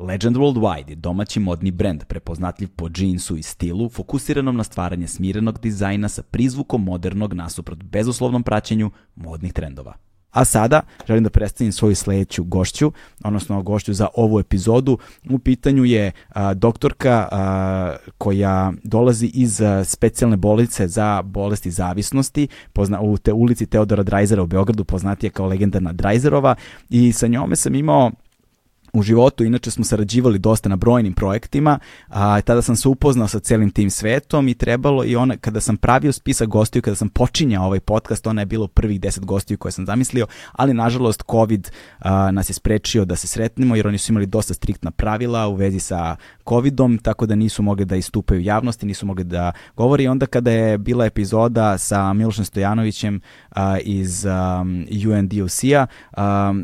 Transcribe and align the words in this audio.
Legend 0.00 0.36
Worldwide 0.36 0.90
je 0.90 0.96
domaći 0.96 1.40
modni 1.40 1.70
brend 1.70 2.04
prepoznatljiv 2.04 2.68
po 2.76 2.88
džinsu 2.88 3.36
i 3.36 3.42
stilu, 3.42 3.88
fokusiranom 3.88 4.56
na 4.56 4.64
stvaranje 4.64 5.06
smirenog 5.06 5.58
dizajna 5.60 6.08
sa 6.08 6.22
prizvukom 6.22 6.84
modernog 6.84 7.34
nasuprot 7.34 7.82
bezuslovnom 7.82 8.42
praćenju 8.42 8.90
modnih 9.16 9.52
trendova. 9.52 9.94
A 10.30 10.44
sada 10.44 10.80
želim 11.06 11.24
da 11.24 11.30
predstavim 11.30 11.72
svoju 11.72 11.94
sledeću 11.94 12.44
gošću, 12.44 12.92
odnosno 13.24 13.62
gošću 13.62 13.92
za 13.92 14.08
ovu 14.14 14.40
epizodu. 14.40 14.98
U 15.30 15.38
pitanju 15.38 15.84
je 15.84 16.12
a, 16.28 16.54
doktorka 16.54 17.28
a, 17.32 17.96
koja 18.18 18.72
dolazi 18.84 19.26
iz 19.26 19.60
a, 19.60 19.84
specijalne 19.84 20.36
bolnice 20.36 20.88
za 20.88 21.22
bolesti 21.22 21.70
zavisnosti 21.70 22.48
pozna, 22.72 23.00
u 23.00 23.16
te 23.16 23.32
ulici 23.32 23.66
Teodora 23.66 24.02
Drajzera 24.02 24.42
u 24.42 24.46
Beogradu, 24.46 24.84
poznatije 24.84 25.30
kao 25.30 25.46
legendarna 25.46 25.92
Drajzerova 25.92 26.54
i 26.90 27.12
sa 27.12 27.26
njome 27.26 27.56
sam 27.56 27.74
imao 27.74 28.10
u 28.92 29.02
životu, 29.02 29.44
inače 29.44 29.70
smo 29.70 29.84
sarađivali 29.84 30.38
dosta 30.38 30.68
na 30.68 30.76
brojnim 30.76 31.12
projektima, 31.12 31.78
a 32.08 32.40
tada 32.40 32.62
sam 32.62 32.76
se 32.76 32.88
upoznao 32.88 33.28
sa 33.28 33.40
celim 33.40 33.70
tim 33.70 33.90
svetom 33.90 34.48
i 34.48 34.54
trebalo 34.54 35.04
i 35.04 35.16
ona, 35.16 35.36
kada 35.36 35.60
sam 35.60 35.76
pravio 35.76 36.12
spisak 36.12 36.48
gostiju, 36.48 36.82
kada 36.82 36.94
sam 36.94 37.08
počinjao 37.08 37.66
ovaj 37.66 37.80
podcast, 37.80 38.26
ona 38.26 38.42
je 38.42 38.46
bilo 38.46 38.66
prvih 38.66 39.00
deset 39.00 39.24
gostiju 39.24 39.58
koje 39.58 39.72
sam 39.72 39.86
zamislio, 39.86 40.26
ali 40.52 40.74
nažalost 40.74 41.22
COVID 41.30 41.70
a, 41.98 42.30
nas 42.30 42.50
je 42.50 42.54
sprečio 42.54 43.04
da 43.04 43.16
se 43.16 43.26
sretnemo 43.26 43.76
jer 43.76 43.86
oni 43.86 43.98
su 43.98 44.12
imali 44.12 44.26
dosta 44.26 44.54
striktna 44.54 44.90
pravila 44.90 45.48
u 45.48 45.54
vezi 45.54 45.80
sa 45.80 46.16
COVIDom, 46.44 46.98
tako 46.98 47.26
da 47.26 47.34
nisu 47.34 47.62
mogli 47.62 47.84
da 47.84 47.96
istupaju 47.96 48.40
javnosti, 48.40 48.86
nisu 48.86 49.06
mogli 49.06 49.24
da 49.24 49.52
govori. 49.76 50.04
I 50.04 50.08
onda 50.08 50.26
kada 50.26 50.50
je 50.50 50.78
bila 50.78 51.06
epizoda 51.06 51.78
sa 51.78 52.12
Milošem 52.12 52.44
Stojanovićem 52.44 53.20
a, 53.50 53.78
iz 53.78 54.24
um, 54.24 54.86
UNDOC-a, 55.12 55.86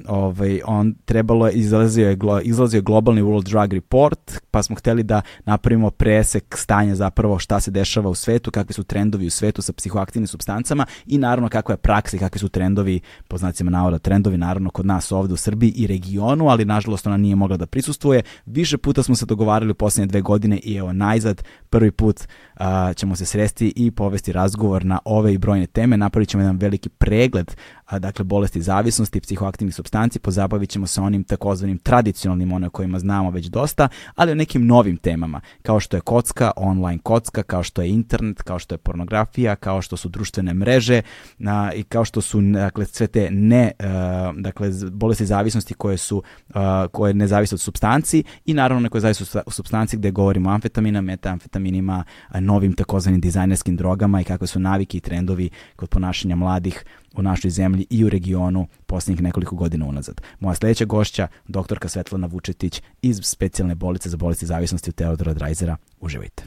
ovaj, 0.09 0.61
on 0.65 0.95
trebalo, 1.05 1.49
izlazio 1.49 2.09
je 2.09 2.16
izlazio 2.43 2.83
globalni 2.83 3.23
World 3.23 3.45
Drug 3.45 3.73
Report, 3.73 4.41
pa 4.51 4.63
smo 4.63 4.77
hteli 4.77 5.03
da 5.03 5.23
napravimo 5.45 5.91
presek 5.91 6.57
stanja 6.59 6.95
zapravo 6.95 7.39
šta 7.39 7.61
se 7.61 7.71
dešava 7.71 8.11
u 8.11 8.15
svetu, 8.15 8.51
kakvi 8.51 8.73
su 8.73 8.85
trendovi 8.85 9.27
u 9.27 9.31
svetu 9.31 9.63
sa 9.63 9.73
psihoaktivnim 9.73 10.27
substancama 10.27 10.87
i 11.07 11.19
naravno 11.19 11.49
kakva 11.49 11.73
je 11.73 11.77
praksa 11.77 12.17
i 12.17 12.21
kakvi 12.21 12.39
su 12.39 12.49
trendovi, 12.49 13.01
po 13.29 13.39
znacima 13.39 13.71
navoda, 13.71 13.99
trendovi 13.99 14.39
naravno 14.39 14.71
kod 14.71 14.87
nas 14.87 15.13
ovde 15.13 15.35
u 15.35 15.37
Srbiji 15.37 15.73
i 15.77 15.87
regionu, 15.87 16.49
ali 16.49 16.65
nažalost 16.65 17.07
ona 17.07 17.17
nije 17.17 17.37
mogla 17.37 17.57
da 17.57 17.67
prisustuje. 17.67 18.23
Više 18.47 18.79
puta 18.79 19.03
smo 19.03 19.15
se 19.15 19.27
dogovarali 19.27 19.71
u 19.71 19.75
poslednje 19.75 20.07
dve 20.07 20.21
godine 20.21 20.59
i 20.59 20.75
evo 20.77 20.93
najzad 20.93 21.43
prvi 21.71 21.91
put 21.91 22.21
uh, 22.21 22.67
ćemo 22.97 23.17
se 23.17 23.25
sresti 23.25 23.73
i 23.77 23.91
povesti 23.91 24.33
razgovor 24.33 24.85
na 24.85 24.99
ove 25.05 25.35
i 25.35 25.39
brojne 25.39 25.67
teme. 25.67 25.97
Napravit 25.97 26.29
ćemo 26.29 26.43
jedan 26.43 26.57
veliki 26.57 26.89
pregled 26.89 27.55
dakle 27.91 28.25
bolesti 28.25 28.63
zavisnosti, 28.63 29.21
psihoaktivnih 29.21 29.75
substanci, 29.75 30.19
pozabavit 30.19 30.71
ćemo 30.71 30.87
se 30.87 31.01
onim 31.01 31.25
takozvanim 31.25 31.79
tradicionalnim 31.79 32.53
one 32.53 32.71
kojima 32.71 32.99
znamo 32.99 33.31
već 33.31 33.47
dosta, 33.47 33.89
ali 34.15 34.33
o 34.33 34.35
nekim 34.35 34.67
novim 34.67 34.97
temama, 34.97 35.41
kao 35.63 35.81
što 35.81 35.97
je 35.97 36.01
kocka, 36.01 36.51
online 36.57 36.99
kocka, 37.03 37.43
kao 37.43 37.63
što 37.63 37.83
je 37.83 37.89
internet, 37.89 38.43
kao 38.43 38.59
što 38.59 38.75
je 38.75 38.79
pornografija, 38.79 39.57
kao 39.57 39.83
što 39.83 39.97
su 39.97 40.09
društvene 40.09 40.55
mreže 40.55 41.03
a, 41.47 41.73
i 41.75 41.83
kao 41.83 42.05
što 42.05 42.21
su 42.21 42.41
dakle, 42.41 42.85
sve 42.85 43.07
te 43.07 43.31
ne, 43.31 43.73
a, 43.79 44.33
dakle, 44.37 44.71
bolesti 44.93 45.27
zavisnosti 45.27 45.75
koje 45.75 45.97
su 45.97 46.23
a, 46.55 46.87
koje 46.93 47.15
ne 47.15 47.27
zavise 47.27 47.55
od 47.55 47.61
substanci 47.61 48.25
i 48.45 48.55
naravno 48.55 48.81
ne 48.81 48.89
koje 48.89 49.01
zavise 49.01 49.41
od 49.47 49.55
substanci 49.55 49.97
gde 49.97 50.11
govorimo 50.11 50.51
o 50.51 50.53
amfetamina, 50.53 51.01
metamfetaminima, 51.01 52.05
novim 52.41 52.73
takozvanim 52.73 53.21
dizajnerskim 53.21 53.77
drogama 53.77 54.21
i 54.21 54.25
kakve 54.25 54.47
su 54.47 54.61
navike 54.61 54.99
i 54.99 55.01
trendovi 55.01 55.51
kod 55.77 55.89
ponašanja 55.89 56.37
mladih 56.37 56.85
u 57.19 57.23
našoj 57.23 57.51
zemlji 57.51 57.87
i 57.91 58.05
u 58.05 58.09
regionu 58.09 58.67
poslednjih 58.87 59.23
nekoliko 59.23 59.57
godina 59.57 59.87
unazad. 59.87 60.21
Moja 60.41 60.55
sledeća 60.55 60.85
gošća, 60.85 61.29
doktorka 61.49 61.89
Svetlana 61.89 62.27
Vučetić 62.27 62.83
iz 63.03 63.21
specijalne 63.23 63.75
bolice 63.75 64.09
za 64.09 64.17
bolesti 64.17 64.47
zavisnosti 64.47 64.91
u 64.91 64.93
Teodora 64.93 65.35
Drajzera. 65.35 65.77
Uživajte. 66.01 66.45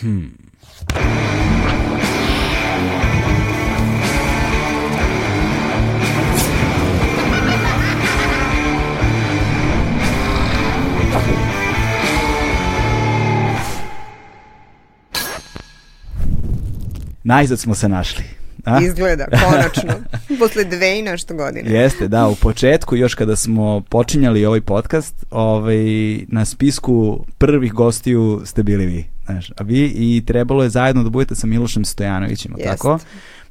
Hmm. 0.00 0.36
Najzad 17.26 17.58
smo 17.58 17.74
se 17.74 17.88
našli. 17.88 18.24
A? 18.64 18.80
Izgleda, 18.82 19.24
konačno. 19.24 19.92
Posle 20.40 20.64
dve 20.64 20.98
i 20.98 21.02
nešto 21.02 21.34
godine. 21.34 21.70
Jeste, 21.70 22.08
da, 22.08 22.28
u 22.28 22.34
početku, 22.34 22.96
još 22.96 23.14
kada 23.14 23.36
smo 23.36 23.80
počinjali 23.88 24.46
ovaj 24.46 24.60
podcast, 24.60 25.24
ovaj, 25.30 25.76
na 26.28 26.44
spisku 26.44 27.24
prvih 27.38 27.72
gostiju 27.72 28.42
ste 28.44 28.62
bili 28.62 28.86
vi. 28.86 29.04
Znaš, 29.24 29.50
a 29.56 29.62
vi 29.62 29.92
i 29.96 30.22
trebalo 30.26 30.62
je 30.62 30.68
zajedno 30.68 31.02
da 31.02 31.10
budete 31.10 31.34
sa 31.34 31.46
Milošem 31.46 31.84
Stojanovićem, 31.84 32.54
Jest. 32.58 32.70
tako? 32.70 32.98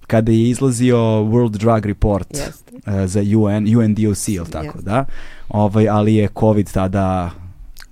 Kada 0.08 0.32
je 0.32 0.50
izlazio 0.50 0.98
World 0.98 1.58
Drug 1.58 1.86
Report 1.86 2.28
uh, 2.34 3.06
za 3.06 3.22
UN, 3.38 3.78
UNDOC, 3.78 4.28
ili 4.28 4.52
tako, 4.52 4.78
Jest. 4.78 4.86
da? 4.86 5.06
Ovaj, 5.50 5.90
ali 5.90 6.16
je 6.16 6.30
COVID 6.40 6.72
tada... 6.72 7.32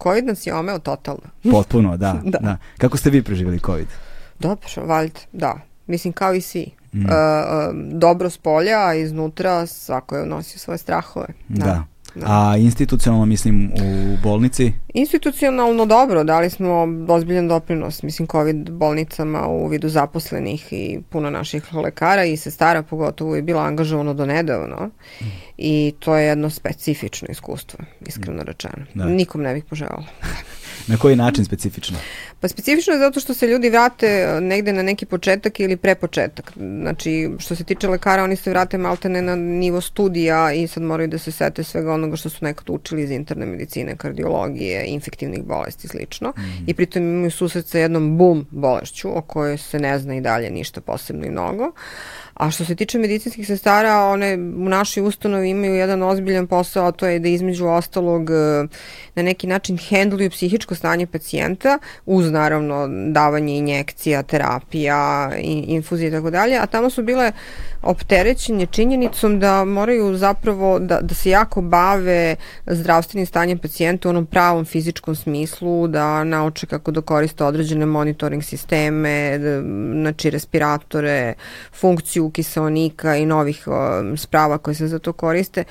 COVID 0.04 0.26
nas 0.26 0.48
je 0.48 0.54
omeo 0.54 0.80
totalno. 0.80 1.30
Potpuno, 1.52 1.98
da, 1.98 2.14
da. 2.24 2.40
da. 2.40 2.58
Kako 2.78 2.98
ste 2.98 3.10
vi 3.10 3.24
preživjeli 3.24 3.60
COVID? 3.60 3.88
Dobro, 4.40 4.68
valjda, 4.86 5.20
da. 5.34 5.73
Mislim, 5.88 6.14
kao 6.14 6.34
i 6.34 6.42
svi. 6.42 6.72
Mm. 6.94 7.00
Uh, 7.00 7.10
dobro 7.92 8.30
s 8.30 8.38
polja, 8.38 8.88
a 8.88 8.94
iznutra 8.94 9.66
svako 9.66 10.18
je 10.18 10.26
nosio 10.26 10.60
svoje 10.60 10.78
strahove. 10.78 11.28
Da. 11.48 11.66
da. 11.66 11.84
Da. 12.16 12.26
A 12.28 12.58
institucionalno, 12.58 13.26
mislim, 13.26 13.72
u 13.74 14.18
bolnici? 14.24 14.74
Institucionalno 14.94 15.86
dobro, 15.86 16.24
dali 16.24 16.50
smo 16.50 16.88
ozbiljan 17.10 17.48
doprinos, 17.48 18.04
mislim, 18.04 18.28
COVID 18.28 18.70
bolnicama 18.70 19.48
u 19.48 19.68
vidu 19.68 19.90
zaposlenih 19.90 20.68
i 20.72 21.00
puno 21.10 21.30
naših 21.30 21.74
lekara 21.74 22.26
i 22.26 22.38
sestara 22.38 22.84
pogotovo 22.84 23.36
je 23.36 23.42
bila 23.42 23.64
angažovano 23.64 24.14
do 24.14 24.26
nedavno 24.26 24.90
mm. 25.22 25.26
i 25.58 25.94
to 26.00 26.16
je 26.16 26.28
jedno 26.28 26.50
specifično 26.50 27.28
iskustvo, 27.32 27.80
iskreno 28.08 28.44
rečeno. 28.44 28.86
Da. 28.94 29.06
Nikom 29.06 29.42
ne 29.42 29.54
bih 29.54 29.64
poželjala. 29.64 30.06
Na 30.88 30.98
koji 30.98 31.16
način 31.16 31.46
specifično? 31.46 31.98
Pa 32.40 32.48
specifično 32.48 32.94
je 32.94 33.00
zato 33.00 33.20
što 33.20 33.34
se 33.34 33.48
ljudi 33.48 33.70
vrate 33.70 34.08
e, 34.08 34.42
negde 34.42 34.74
na 34.74 34.84
neki 34.84 35.06
početak 35.06 35.60
ili 35.60 35.78
prepočetak. 35.78 36.52
Znači, 36.56 37.30
što 37.40 37.56
se 37.56 37.64
tiče 37.64 37.88
lekara, 37.88 38.24
oni 38.24 38.36
se 38.36 38.50
vrate 38.50 38.78
maltene 38.78 39.22
na 39.22 39.36
nivo 39.36 39.82
studija 39.82 40.54
i 40.54 40.68
sad 40.68 40.84
moraju 40.84 41.08
da 41.08 41.18
se 41.18 41.32
sete 41.32 41.64
svega 41.64 41.94
onoga 41.94 42.16
što 42.16 42.30
su 42.30 42.46
nekad 42.46 42.70
učili 42.70 43.04
iz 43.04 43.12
interne 43.12 43.46
medicine, 43.46 43.96
kardiologije, 43.96 44.86
infektivnih 44.86 45.44
bolesti 45.44 45.88
i 45.88 45.90
slično. 45.90 46.30
Mm. 46.38 46.64
I 46.68 46.74
pritom 46.74 47.04
imaju 47.04 47.32
susret 47.32 47.68
sa 47.68 47.80
jednom 47.80 48.18
bum 48.18 48.48
bolešću 48.52 49.18
o 49.18 49.22
kojoj 49.22 49.58
se 49.58 49.80
ne 49.80 50.00
zna 50.00 50.16
i 50.16 50.22
dalje 50.22 50.50
ništa 50.50 50.82
posebno 50.82 51.26
i 51.26 51.32
mnogo. 51.32 51.64
Uh, 51.64 52.23
A 52.34 52.52
što 52.52 52.66
se 52.66 52.76
tiče 52.76 52.98
medicinskih 52.98 53.48
sestara, 53.48 54.06
one 54.06 54.34
u 54.36 54.70
našoj 54.70 55.04
ustanovi 55.04 55.50
imaju 55.50 55.76
jedan 55.76 56.04
ozbiljan 56.04 56.48
posao, 56.48 56.86
a 56.86 56.92
to 56.92 57.06
je 57.06 57.20
da 57.20 57.28
između 57.28 57.68
ostalog 57.68 58.30
e, 58.30 58.34
na 59.16 59.24
neki 59.24 59.48
način 59.48 59.78
hendluju 59.78 60.30
psihičko 60.30 60.76
stanje 60.76 61.08
pacijenta, 61.08 61.80
uz 62.06 62.32
naravno 62.32 62.88
davanje 63.12 63.58
injekcija, 63.58 64.24
terapija, 64.24 65.32
infuzije 65.68 66.08
i 66.08 66.12
tako 66.12 66.30
dalje, 66.30 66.58
a 66.58 66.66
tamo 66.66 66.90
su 66.90 67.04
bile 67.04 67.32
opterećenje 67.82 68.66
činjenicom 68.66 69.40
da 69.40 69.66
moraju 69.66 70.18
zapravo 70.18 70.80
da, 70.80 71.00
da 71.02 71.16
se 71.16 71.30
jako 71.30 71.62
bave 71.62 72.36
zdravstvenim 72.66 73.26
stanjem 73.26 73.58
pacijenta 73.58 74.08
u 74.08 74.12
onom 74.12 74.26
pravom 74.26 74.66
fizičkom 74.66 75.16
smislu, 75.16 75.88
da 75.88 76.24
nauče 76.24 76.66
kako 76.68 76.92
da 76.92 77.02
koriste 77.02 77.44
određene 77.44 77.86
monitoring 77.86 78.44
sisteme, 78.44 79.38
da, 79.38 79.62
znači 80.02 80.30
respiratore, 80.30 81.34
funkciju 81.74 82.23
aktivaciju 82.24 82.30
kiseonika 82.30 83.16
i 83.16 83.26
novih 83.26 83.68
o, 83.68 84.18
sprava 84.18 84.58
koje 84.58 84.76
se 84.76 84.88
za 84.88 85.00
to 85.00 85.14
koriste 85.14 85.64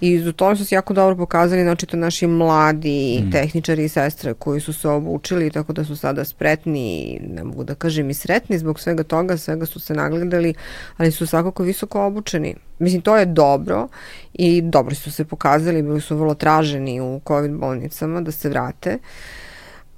i 0.00 0.28
u 0.28 0.32
tome 0.32 0.56
su 0.56 0.64
se 0.64 0.74
jako 0.74 0.94
dobro 0.94 1.16
pokazali 1.16 1.62
znači 1.62 1.86
to 1.86 1.96
naši 1.96 2.26
mladi 2.26 3.22
mm. 3.22 3.30
tehničari 3.30 3.84
i 3.84 3.88
sestre 3.88 4.34
koji 4.34 4.60
su 4.60 4.72
se 4.72 4.88
obučili 4.88 5.50
tako 5.50 5.72
da 5.72 5.84
su 5.84 5.96
sada 5.96 6.24
spretni 6.24 7.20
ne 7.22 7.44
mogu 7.44 7.64
da 7.64 7.74
kažem 7.74 8.10
i 8.10 8.14
sretni 8.14 8.58
zbog 8.58 8.80
svega 8.80 9.02
toga, 9.02 9.36
svega 9.36 9.66
su 9.66 9.80
se 9.80 9.94
nagledali 9.94 10.54
ali 10.96 11.10
su 11.10 11.26
svakako 11.26 11.62
visoko 11.62 12.06
obučeni 12.06 12.54
Mislim, 12.80 13.02
to 13.02 13.16
je 13.16 13.26
dobro 13.26 13.88
i 14.32 14.62
dobro 14.62 14.94
su 14.94 15.12
se 15.12 15.24
pokazali, 15.24 15.82
bili 15.82 16.00
su 16.00 16.16
vrlo 16.16 16.34
traženi 16.34 17.00
u 17.00 17.20
COVID 17.28 17.52
bolnicama 17.52 18.20
da 18.20 18.32
se 18.32 18.48
vrate. 18.48 18.94
Uh, 18.94 19.39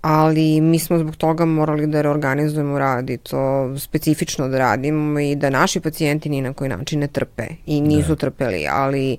ali 0.03 0.61
mi 0.61 0.79
smo 0.79 0.99
zbog 0.99 1.17
toga 1.17 1.45
morali 1.45 1.87
da 1.87 2.03
reorganizujemo 2.03 2.79
rad 2.79 3.11
i 3.11 3.17
to 3.17 3.75
specifično 3.79 4.49
da 4.49 4.59
radimo 4.59 5.21
i 5.21 5.37
da 5.37 5.51
naši 5.51 5.81
pacijenti 5.81 6.29
ni 6.29 6.41
na 6.41 6.53
koji 6.53 6.69
način 6.71 7.01
ne 7.01 7.07
trpe 7.09 7.47
i 7.67 7.81
nisu 7.81 8.09
da. 8.09 8.17
trpeli, 8.17 8.67
ali 8.71 9.17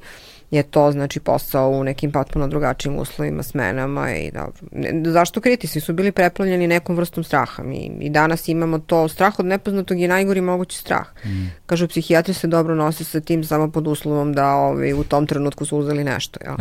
je 0.54 0.64
to 0.64 0.92
znači 0.92 1.20
posao 1.20 1.70
u 1.70 1.84
nekim 1.84 2.12
potpuno 2.12 2.48
drugačijim 2.48 2.98
uslovima, 2.98 3.44
smenama 3.44 4.16
i 4.16 4.32
dobro. 4.32 4.68
Ne, 4.72 5.12
zašto 5.12 5.42
kriti? 5.42 5.68
Svi 5.68 5.82
su 5.82 5.94
bili 5.94 6.12
preplavljeni 6.12 6.68
nekom 6.68 6.96
vrstom 6.96 7.24
straha. 7.24 7.64
Mi 7.64 7.92
i 8.00 8.10
danas 8.10 8.48
imamo 8.48 8.80
to, 8.80 9.08
strah 9.08 9.40
od 9.40 9.46
nepoznatog 9.46 10.00
je 10.00 10.08
najgori 10.08 10.42
mogući 10.42 10.78
strah. 10.78 11.08
Mm. 11.26 11.52
Kažu, 11.66 11.88
psihijatri 11.88 12.34
se 12.34 12.48
dobro 12.48 12.76
nose 12.76 13.04
sa 13.04 13.20
tim 13.20 13.44
samo 13.44 13.72
pod 13.72 13.88
uslovom 13.88 14.34
da 14.34 14.56
ovaj, 14.56 14.94
u 14.94 15.04
tom 15.04 15.28
trenutku 15.28 15.66
su 15.66 15.78
uzeli 15.78 16.04
nešto. 16.04 16.40
Ja. 16.46 16.56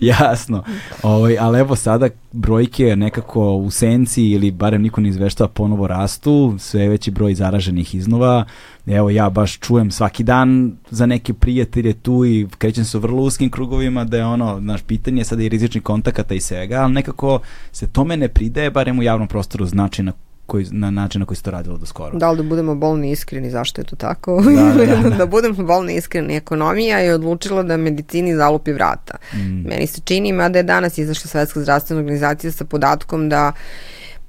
Jasno. 0.12 0.64
Ovaj, 1.02 1.38
ali 1.38 1.60
evo 1.60 1.76
sada 1.76 2.08
brojke 2.32 2.96
nekako 2.96 3.54
u 3.54 3.70
senci 3.70 4.22
ili 4.22 4.50
barem 4.50 4.82
niko 4.82 5.00
ne 5.00 5.08
izveštava 5.08 5.48
ponovo 5.48 5.86
rastu, 5.86 6.56
sve 6.58 6.88
veći 6.88 7.10
broj 7.10 7.34
zaraženih 7.34 7.94
iznova 7.94 8.44
evo 8.86 9.10
ja 9.10 9.30
baš 9.30 9.58
čujem 9.58 9.90
svaki 9.90 10.22
dan 10.22 10.76
za 10.90 11.06
neke 11.06 11.32
prijatelje 11.32 11.91
tu 11.94 12.24
i 12.24 12.46
krećem 12.58 12.84
se 12.84 12.96
u 12.96 13.00
vrlo 13.00 13.22
uskim 13.22 13.50
krugovima 13.50 14.04
da 14.04 14.16
je 14.16 14.24
ono, 14.24 14.60
naš 14.60 14.82
pitanje 14.82 15.24
sada 15.24 15.42
i 15.42 15.48
rizični 15.48 15.80
kontakata 15.80 16.34
i 16.34 16.40
svega, 16.40 16.76
ali 16.76 16.92
nekako 16.92 17.40
se 17.72 17.86
tome 17.86 18.16
ne 18.16 18.28
pridaje, 18.28 18.70
barem 18.70 18.98
u 18.98 19.02
javnom 19.02 19.28
prostoru 19.28 19.66
znači 19.66 20.02
na 20.02 20.12
koji, 20.46 20.66
na 20.70 20.90
način 20.90 21.18
na 21.18 21.26
koji 21.26 21.36
se 21.36 21.42
to 21.42 21.50
radilo 21.50 21.78
do 21.78 21.86
skoro. 21.86 22.18
Da 22.18 22.30
li 22.30 22.36
da 22.36 22.42
budemo 22.42 22.74
bolni 22.74 23.10
iskreni, 23.10 23.50
zašto 23.50 23.80
je 23.80 23.84
to 23.84 23.96
tako? 23.96 24.42
Da, 24.42 24.84
da, 24.86 24.96
da. 25.10 25.16
da 25.16 25.26
budemo 25.26 25.64
bolni 25.64 25.96
iskreni. 25.96 26.36
Ekonomija 26.36 26.98
je 26.98 27.14
odlučila 27.14 27.62
da 27.62 27.76
medicini 27.76 28.36
zalupi 28.36 28.72
vrata. 28.72 29.16
Mm. 29.34 29.68
Meni 29.68 29.86
se 29.86 30.00
čini, 30.04 30.32
mada 30.32 30.58
je 30.58 30.62
danas 30.62 30.98
izašla 30.98 31.28
Svetska 31.28 31.60
zdravstvena 31.60 32.00
organizacija 32.00 32.52
sa 32.52 32.64
podatkom 32.64 33.28
da 33.28 33.52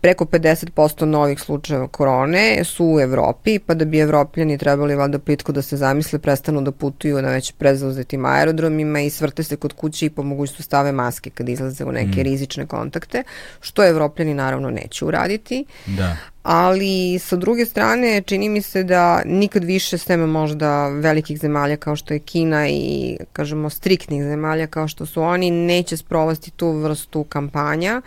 preko 0.04 0.26
50% 0.26 1.06
novih 1.06 1.40
slučajeva 1.40 1.88
korone 1.88 2.64
su 2.64 2.86
u 2.86 3.00
Evropi, 3.00 3.60
pa 3.60 3.74
da 3.74 3.86
bi 3.86 4.00
evropljani 4.00 4.58
trebali 4.58 4.96
valjda 4.96 5.20
plitko 5.20 5.52
da 5.52 5.62
se 5.62 5.78
zamisle, 5.78 6.20
prestanu 6.20 6.62
da 6.62 6.72
putuju 6.72 7.22
na 7.22 7.30
već 7.30 7.52
prezauzetim 7.52 8.26
aerodromima 8.26 9.00
i 9.00 9.10
svrte 9.10 9.44
se 9.44 9.56
kod 9.56 9.74
kuće 9.74 10.06
i 10.06 10.10
po 10.10 10.24
mogućstvu 10.24 10.64
stave 10.64 10.92
maske 10.92 11.30
kad 11.30 11.50
izlaze 11.50 11.86
u 11.86 11.92
neke 11.92 12.20
mm. 12.20 12.24
rizične 12.24 12.66
kontakte, 12.68 13.24
što 13.62 13.86
evropljani 13.86 14.34
naravno 14.34 14.70
neće 14.70 15.06
uraditi. 15.06 15.66
Da. 15.86 16.18
Ali 16.44 17.20
sa 17.20 17.36
druge 17.36 17.66
strane 17.66 18.22
čini 18.22 18.50
mi 18.50 18.62
se 18.62 18.84
da 18.84 19.22
nikad 19.26 19.64
više 19.64 19.98
seme 19.98 20.26
možda 20.26 20.88
velikih 20.88 21.40
zemalja 21.40 21.78
kao 21.78 21.96
što 21.96 22.14
je 22.14 22.20
Kina 22.20 22.68
i 22.70 23.18
kažemo 23.34 23.70
striktnih 23.70 24.24
zemalja 24.24 24.68
kao 24.68 24.88
što 24.88 25.06
su 25.06 25.22
oni 25.22 25.52
neće 25.52 25.98
sprovasti 25.98 26.52
tu 26.52 26.72
vrstu 26.72 27.24
kampanja 27.24 28.02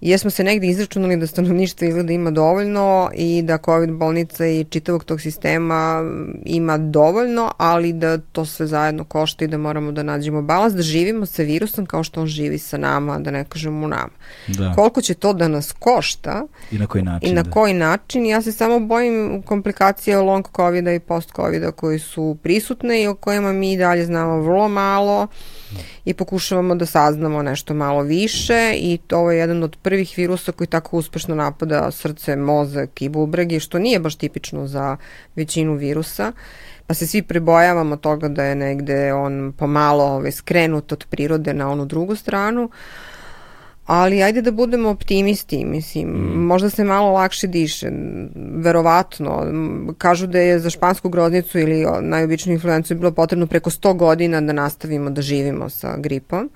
jesmo 0.00 0.30
se 0.30 0.44
negde 0.44 0.66
izračunali 0.66 1.16
da 1.16 1.26
stanovništvo 1.26 1.86
izgleda 1.86 2.12
ima 2.12 2.30
dovoljno 2.30 3.10
i 3.14 3.42
da 3.42 3.58
COVID 3.64 3.90
bolnica 3.90 4.46
i 4.46 4.64
čitavog 4.64 5.04
tog 5.04 5.20
sistema 5.20 6.02
ima 6.44 6.78
dovoljno, 6.78 7.52
ali 7.56 7.92
da 7.92 8.18
to 8.18 8.44
sve 8.44 8.66
zajedno 8.66 9.04
košta 9.04 9.44
i 9.44 9.48
da 9.48 9.58
moramo 9.58 9.92
da 9.92 10.02
nađemo 10.02 10.42
balans, 10.42 10.74
da 10.74 10.82
živimo 10.82 11.26
sa 11.26 11.42
virusom 11.42 11.86
kao 11.86 12.04
što 12.04 12.20
on 12.20 12.26
živi 12.26 12.58
sa 12.58 12.78
nama, 12.78 13.18
da 13.18 13.30
ne 13.30 13.44
kažemo 13.44 13.86
u 13.86 13.88
nama. 13.88 14.10
Da. 14.46 14.72
Koliko 14.76 15.00
će 15.00 15.14
to 15.14 15.32
da 15.32 15.48
nas 15.48 15.72
košta 15.78 16.46
i 16.70 16.78
na 16.78 16.86
koji 16.86 17.04
način, 17.04 17.30
i 17.30 17.32
na 17.32 17.42
da. 17.42 17.50
koji 17.50 17.74
način 17.74 18.26
ja 18.26 18.42
se 18.42 18.52
samo 18.52 18.80
bojim 18.80 19.42
komplikacija 19.42 20.20
long 20.20 20.46
covid 20.56 20.86
i 20.86 21.00
post 21.00 21.32
covid 21.36 21.62
koji 21.76 21.98
su 21.98 22.36
prisutne 22.42 23.02
i 23.02 23.06
o 23.06 23.14
kojima 23.14 23.52
mi 23.52 23.76
dalje 23.76 24.04
znamo 24.04 24.40
vrlo 24.40 24.68
malo 24.68 25.28
i 26.04 26.14
pokušavamo 26.14 26.74
da 26.74 26.86
saznamo 26.86 27.42
nešto 27.42 27.74
malo 27.74 28.02
više 28.02 28.74
i 28.76 28.98
to 29.06 29.30
je 29.30 29.38
jedan 29.38 29.62
od 29.62 29.76
prvih 29.82 30.14
virusa 30.16 30.52
koji 30.52 30.68
tako 30.68 30.96
uspešno 30.96 31.34
napada 31.34 31.90
srce, 31.90 32.36
mozak 32.36 33.02
i 33.02 33.08
bubrege, 33.08 33.60
što 33.60 33.78
nije 33.78 34.00
baš 34.00 34.16
tipično 34.16 34.66
za 34.66 34.96
većinu 35.36 35.74
virusa 35.74 36.32
pa 36.86 36.94
se 36.94 37.06
svi 37.06 37.22
pribojavamo 37.22 37.96
toga 37.96 38.28
da 38.28 38.44
je 38.44 38.54
negde 38.54 39.12
on 39.12 39.52
pomalo 39.56 40.04
ovaj, 40.04 40.32
skrenut 40.32 40.92
od 40.92 41.06
prirode 41.10 41.54
na 41.54 41.70
onu 41.70 41.84
drugu 41.84 42.16
stranu. 42.16 42.64
Uh, 42.64 43.07
ali 43.88 44.22
ajde 44.22 44.42
da 44.42 44.50
budemo 44.50 44.88
optimisti, 44.88 45.64
mislim, 45.64 46.08
mm. 46.08 46.46
možda 46.46 46.70
se 46.70 46.84
malo 46.84 47.12
lakše 47.12 47.46
diše, 47.46 47.90
verovatno, 48.54 49.46
kažu 49.98 50.26
da 50.26 50.38
je 50.38 50.58
za 50.58 50.70
špansku 50.70 51.08
groznicu 51.08 51.58
ili 51.58 51.86
najobičniju 52.00 52.54
influencu 52.54 52.94
bilo 52.94 53.12
potrebno 53.12 53.46
preko 53.46 53.70
100 53.70 53.96
godina 53.96 54.40
da 54.40 54.52
nastavimo 54.52 55.10
da 55.10 55.22
živimo 55.22 55.68
sa 55.68 55.96
gripom. 55.96 56.50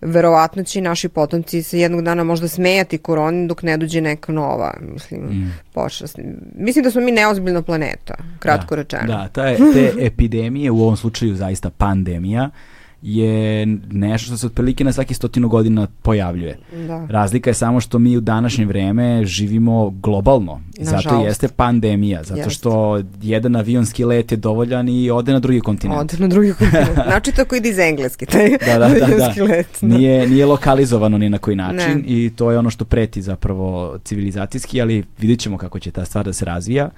Verovatno 0.00 0.64
će 0.64 0.80
naši 0.80 1.08
potomci 1.08 1.62
se 1.62 1.78
jednog 1.78 2.02
dana 2.02 2.24
možda 2.24 2.48
smejati 2.48 2.98
koroni 2.98 3.48
dok 3.48 3.62
ne 3.62 3.76
dođe 3.76 4.00
neka 4.00 4.32
nova, 4.32 4.74
mislim, 4.80 5.20
mm. 5.20 5.54
pošast. 5.72 6.18
Mislim 6.54 6.82
da 6.82 6.90
smo 6.90 7.00
mi 7.00 7.12
neozbiljna 7.12 7.62
planeta, 7.62 8.14
kratko 8.38 8.74
da, 8.76 8.82
rečeno. 8.82 9.06
Da, 9.06 9.28
ta, 9.28 9.56
te 9.56 9.92
epidemije, 10.00 10.70
u 10.70 10.82
ovom 10.82 10.96
slučaju 10.96 11.34
zaista 11.34 11.70
pandemija, 11.70 12.50
uh, 12.52 12.71
je 13.02 13.66
nešto 13.90 14.26
što 14.26 14.36
se 14.36 14.46
otprilike 14.46 14.84
na 14.84 14.92
svaki 14.92 15.14
stotinu 15.14 15.48
godina 15.48 15.86
pojavljuje. 16.02 16.58
Da. 16.86 17.06
Razlika 17.10 17.50
je 17.50 17.54
samo 17.54 17.80
što 17.80 17.98
mi 17.98 18.16
u 18.16 18.20
današnje 18.20 18.64
vreme 18.64 19.24
živimo 19.24 19.90
globalno. 19.90 20.60
Na 20.78 20.84
zato 20.84 21.02
žalost. 21.02 21.26
jeste 21.26 21.48
pandemija. 21.48 22.22
Zato 22.22 22.38
jeste. 22.38 22.50
što 22.50 23.02
jedan 23.22 23.56
avionski 23.56 24.04
let 24.04 24.32
je 24.32 24.36
dovoljan 24.36 24.88
i 24.88 25.10
ode 25.10 25.32
na 25.32 25.38
drugi 25.38 25.60
kontinent. 25.60 26.00
Ode 26.00 26.16
na 26.18 26.28
drugi 26.28 26.52
kontinent. 26.58 26.88
Znači 27.12 27.32
tako 27.32 27.56
ide 27.56 27.68
iz 27.68 27.78
engleski, 27.78 28.26
taj 28.26 28.48
da, 28.66 28.78
da, 28.78 28.88
da, 28.88 29.06
da. 29.06 29.44
let. 29.44 29.66
Da. 29.80 29.86
Nije, 29.86 30.28
nije 30.28 30.46
lokalizovano 30.46 31.18
ni 31.18 31.30
na 31.30 31.38
koji 31.38 31.56
način 31.56 31.94
ne. 31.94 32.02
i 32.06 32.30
to 32.36 32.50
je 32.50 32.58
ono 32.58 32.70
što 32.70 32.84
preti 32.84 33.22
zapravo 33.22 33.98
civilizacijski, 34.04 34.82
ali 34.82 35.04
vidjet 35.18 35.40
ćemo 35.40 35.58
kako 35.58 35.78
će 35.78 35.90
ta 35.90 36.04
stvar 36.04 36.24
da 36.24 36.32
se 36.32 36.44
razvija. 36.44 36.90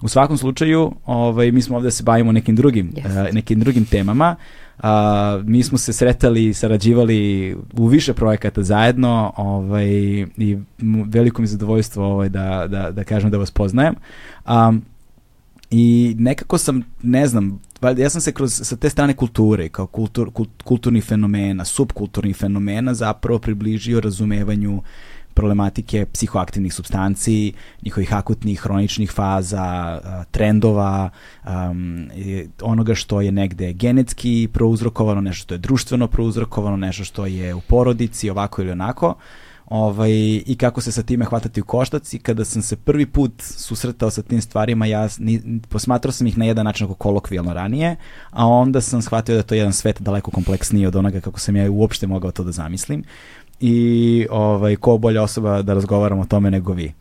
U 0.00 0.08
svakom 0.08 0.38
slučaju, 0.38 0.92
ovaj, 1.06 1.52
mi 1.52 1.62
smo 1.62 1.76
ovde 1.76 1.86
da 1.86 1.90
se 1.90 2.02
bavimo 2.02 2.32
nekim 2.32 2.56
drugim, 2.56 2.92
yes. 2.92 3.28
uh, 3.28 3.34
nekim 3.34 3.60
drugim 3.60 3.84
temama. 3.84 4.36
A, 4.78 5.40
mi 5.44 5.62
smo 5.62 5.78
se 5.78 5.92
sretali 5.92 6.46
i 6.46 6.54
sarađivali 6.54 7.56
u 7.72 7.86
više 7.86 8.14
projekata 8.14 8.62
zajedno 8.62 9.32
ovaj, 9.36 9.86
i 10.36 10.58
veliko 11.06 11.42
mi 11.42 11.48
zadovoljstvo 11.48 12.06
ovaj, 12.06 12.28
da, 12.28 12.66
da, 12.70 12.90
da 12.90 13.04
kažem 13.04 13.30
da 13.30 13.38
vas 13.38 13.50
poznajem. 13.50 13.94
Um, 14.48 14.82
I 15.70 16.14
nekako 16.18 16.58
sam, 16.58 16.82
ne 17.02 17.26
znam, 17.26 17.60
ja 17.96 18.10
sam 18.10 18.20
se 18.20 18.32
kroz, 18.32 18.60
sa 18.64 18.76
te 18.76 18.90
strane 18.90 19.14
kulture, 19.14 19.68
kao 19.68 19.86
kultur, 19.86 20.30
kult, 20.32 20.62
kulturnih 20.64 21.04
fenomena, 21.04 21.64
subkulturnih 21.64 22.36
fenomena 22.36 22.94
zapravo 22.94 23.38
približio 23.38 24.00
razumevanju 24.00 24.76
uh, 24.76 24.82
problematike 25.38 26.06
psihoaktivnih 26.12 26.74
substanci, 26.74 27.52
njihovih 27.82 28.14
akutnih, 28.14 28.60
hroničnih 28.60 29.12
faza, 29.12 29.98
trendova, 30.30 31.10
um, 31.46 32.08
onoga 32.62 32.94
što 32.94 33.20
je 33.20 33.32
negde 33.32 33.72
genetski 33.72 34.48
prouzrokovano, 34.52 35.20
nešto 35.20 35.42
što 35.42 35.54
je 35.54 35.58
društveno 35.58 36.08
prouzrokovano, 36.08 36.76
nešto 36.76 37.04
što 37.04 37.26
je 37.26 37.54
u 37.54 37.60
porodici, 37.60 38.30
ovako 38.30 38.62
ili 38.62 38.70
onako. 38.70 39.14
Ovaj, 39.68 40.10
i 40.46 40.56
kako 40.58 40.80
se 40.80 40.92
sa 40.92 41.02
time 41.02 41.24
hvatati 41.24 41.60
u 41.60 41.64
koštac. 41.64 42.14
I 42.14 42.18
kada 42.18 42.44
sam 42.44 42.62
se 42.62 42.76
prvi 42.76 43.06
put 43.06 43.32
susretao 43.42 44.10
sa 44.10 44.22
tim 44.22 44.40
stvarima, 44.42 44.86
ja 44.86 45.08
ni, 45.18 45.60
posmatrao 45.68 46.12
sam 46.12 46.26
ih 46.26 46.38
na 46.38 46.44
jedan 46.44 46.64
način 46.64 46.84
ako 46.84 46.94
kolokvijalno 46.94 47.52
ranije, 47.52 47.96
a 48.30 48.46
onda 48.46 48.80
sam 48.80 49.02
shvatio 49.02 49.36
da 49.36 49.42
to 49.42 49.54
je 49.54 49.58
jedan 49.58 49.72
svet 49.72 50.00
daleko 50.02 50.30
kompleksniji 50.30 50.86
od 50.86 50.96
onoga 50.96 51.20
kako 51.20 51.40
sam 51.40 51.56
ja 51.56 51.70
uopšte 51.70 52.06
mogao 52.06 52.30
to 52.30 52.44
da 52.44 52.52
zamislim 52.52 53.04
i 53.60 54.26
ovaj, 54.30 54.76
ko 54.76 54.98
bolja 54.98 55.22
osoba 55.22 55.62
da 55.62 55.74
razgovaramo 55.74 56.22
o 56.22 56.24
tome 56.24 56.50
nego 56.50 56.72
vi. 56.72 56.92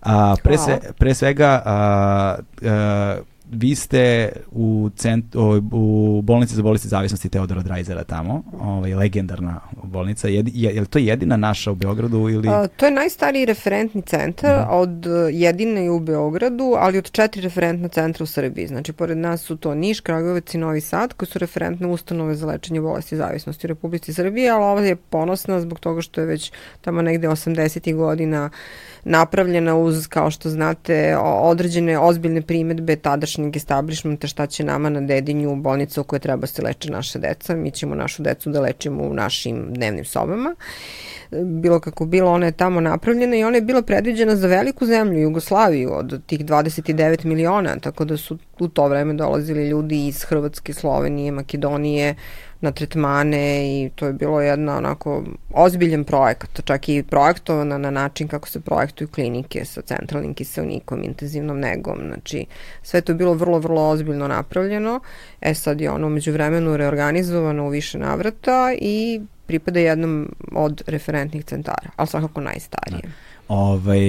A, 0.00 0.34
pre, 0.42 0.58
sve, 0.58 0.80
pre 0.98 1.14
svega, 1.14 1.62
a, 1.64 2.36
a, 2.62 3.16
vi 3.50 3.74
ste 3.74 4.32
u, 4.50 4.90
cent, 4.96 5.24
u 5.72 6.20
bolnici 6.22 6.54
za 6.54 6.62
bolesti 6.62 6.88
zavisnosti 6.88 7.28
Teodora 7.28 7.62
Drajzera 7.62 8.04
tamo, 8.04 8.42
ovaj, 8.60 8.94
legendarna 8.94 9.60
bolnica. 9.82 10.28
Je, 10.28 10.44
je, 10.46 10.74
je 10.74 10.80
li 10.80 10.86
to 10.86 10.98
jedina 10.98 11.36
naša 11.36 11.70
u 11.70 11.74
Beogradu? 11.74 12.28
Ili... 12.28 12.48
A, 12.48 12.66
to 12.66 12.86
je 12.86 12.90
najstariji 12.90 13.44
referentni 13.44 14.02
centar, 14.02 14.60
mm. 14.60 14.68
od 14.70 15.06
jedine 15.32 15.90
u 15.90 16.00
Beogradu, 16.00 16.74
ali 16.78 16.98
od 16.98 17.10
četiri 17.10 17.42
referentna 17.42 17.88
centra 17.88 18.24
u 18.24 18.26
Srbiji. 18.26 18.66
Znači, 18.66 18.92
pored 18.92 19.18
nas 19.18 19.42
su 19.42 19.56
to 19.56 19.74
Niš, 19.74 20.00
Kragujevac 20.00 20.54
i 20.54 20.58
Novi 20.58 20.80
Sad, 20.80 21.12
koji 21.12 21.28
su 21.28 21.38
referentne 21.38 21.86
ustanove 21.86 22.34
za 22.34 22.46
lečenje 22.46 22.80
bolesti 22.80 23.16
zavisnosti 23.16 23.66
u 23.66 23.68
Republici 23.68 24.14
Srbije, 24.14 24.50
ali 24.50 24.64
ova 24.64 24.80
je 24.80 24.96
ponosna 24.96 25.60
zbog 25.60 25.80
toga 25.80 26.00
što 26.00 26.20
je 26.20 26.26
već 26.26 26.52
tamo 26.80 27.02
negde 27.02 27.28
80. 27.28 27.94
godina 27.94 28.50
napravljena 29.08 29.76
uz, 29.76 30.06
kao 30.06 30.30
što 30.30 30.50
znate, 30.50 31.16
određene 31.20 31.98
ozbiljne 31.98 32.42
primetbe 32.42 32.96
tadašnjeg 32.96 33.56
establishmenta 33.56 34.26
šta 34.26 34.46
će 34.46 34.64
nama 34.64 34.88
na 34.90 35.00
dedinju 35.00 35.56
bolnicu 35.56 36.00
u 36.00 36.04
kojoj 36.04 36.20
treba 36.20 36.46
se 36.46 36.62
leče 36.62 36.90
naše 36.90 37.18
deca. 37.18 37.56
Mi 37.56 37.70
ćemo 37.70 37.94
našu 37.94 38.22
decu 38.22 38.50
da 38.50 38.60
lečimo 38.60 39.02
u 39.02 39.14
našim 39.14 39.66
dnevnim 39.68 40.04
sobama. 40.04 40.54
Bilo 41.44 41.80
kako 41.80 42.06
bilo, 42.06 42.30
ona 42.30 42.46
je 42.46 42.52
tamo 42.52 42.80
napravljena 42.80 43.36
i 43.36 43.44
ona 43.44 43.56
je 43.56 43.62
bila 43.62 43.82
predviđena 43.82 44.36
za 44.36 44.46
veliku 44.46 44.86
zemlju, 44.86 45.20
Jugoslaviju, 45.20 45.92
od 45.92 46.26
tih 46.26 46.44
29 46.44 47.24
miliona, 47.24 47.78
tako 47.78 48.04
da 48.04 48.16
su 48.16 48.38
u 48.58 48.68
to 48.68 48.88
vreme 48.88 49.14
dolazili 49.14 49.68
ljudi 49.68 50.06
iz 50.06 50.22
Hrvatske, 50.22 50.72
Slovenije, 50.72 51.32
Makedonije, 51.32 52.14
na 52.60 52.72
tretmane 52.72 53.66
i 53.66 53.90
to 53.94 54.06
je 54.06 54.12
bilo 54.12 54.40
jedna 54.40 54.76
onako 54.76 55.24
ozbiljan 55.54 56.04
projekat, 56.04 56.60
čak 56.64 56.88
i 56.88 57.02
projektovana 57.02 57.78
na 57.78 57.90
način 57.90 58.28
kako 58.28 58.48
se 58.48 58.60
projektuju 58.60 59.08
klinike 59.08 59.64
sa 59.64 59.82
centralnim 59.82 60.34
kiselnikom, 60.34 61.04
intenzivnom 61.04 61.60
negom, 61.60 61.98
znači 62.06 62.46
sve 62.82 63.00
to 63.00 63.12
je 63.12 63.16
bilo 63.16 63.34
vrlo, 63.34 63.58
vrlo 63.58 63.88
ozbiljno 63.88 64.28
napravljeno, 64.28 65.00
e 65.40 65.54
sad 65.54 65.80
je 65.80 65.90
ono 65.90 66.08
među 66.08 66.32
vremenu 66.32 66.76
reorganizovano 66.76 67.66
u 67.66 67.68
više 67.68 67.98
navrata 67.98 68.74
i 68.80 69.20
pripada 69.46 69.80
jednom 69.80 70.28
od 70.52 70.82
referentnih 70.86 71.44
centara, 71.44 71.90
ali 71.96 72.08
svakako 72.08 72.40
najstarije. 72.40 73.00
Da. 73.02 73.08
Ovaj, 73.48 74.00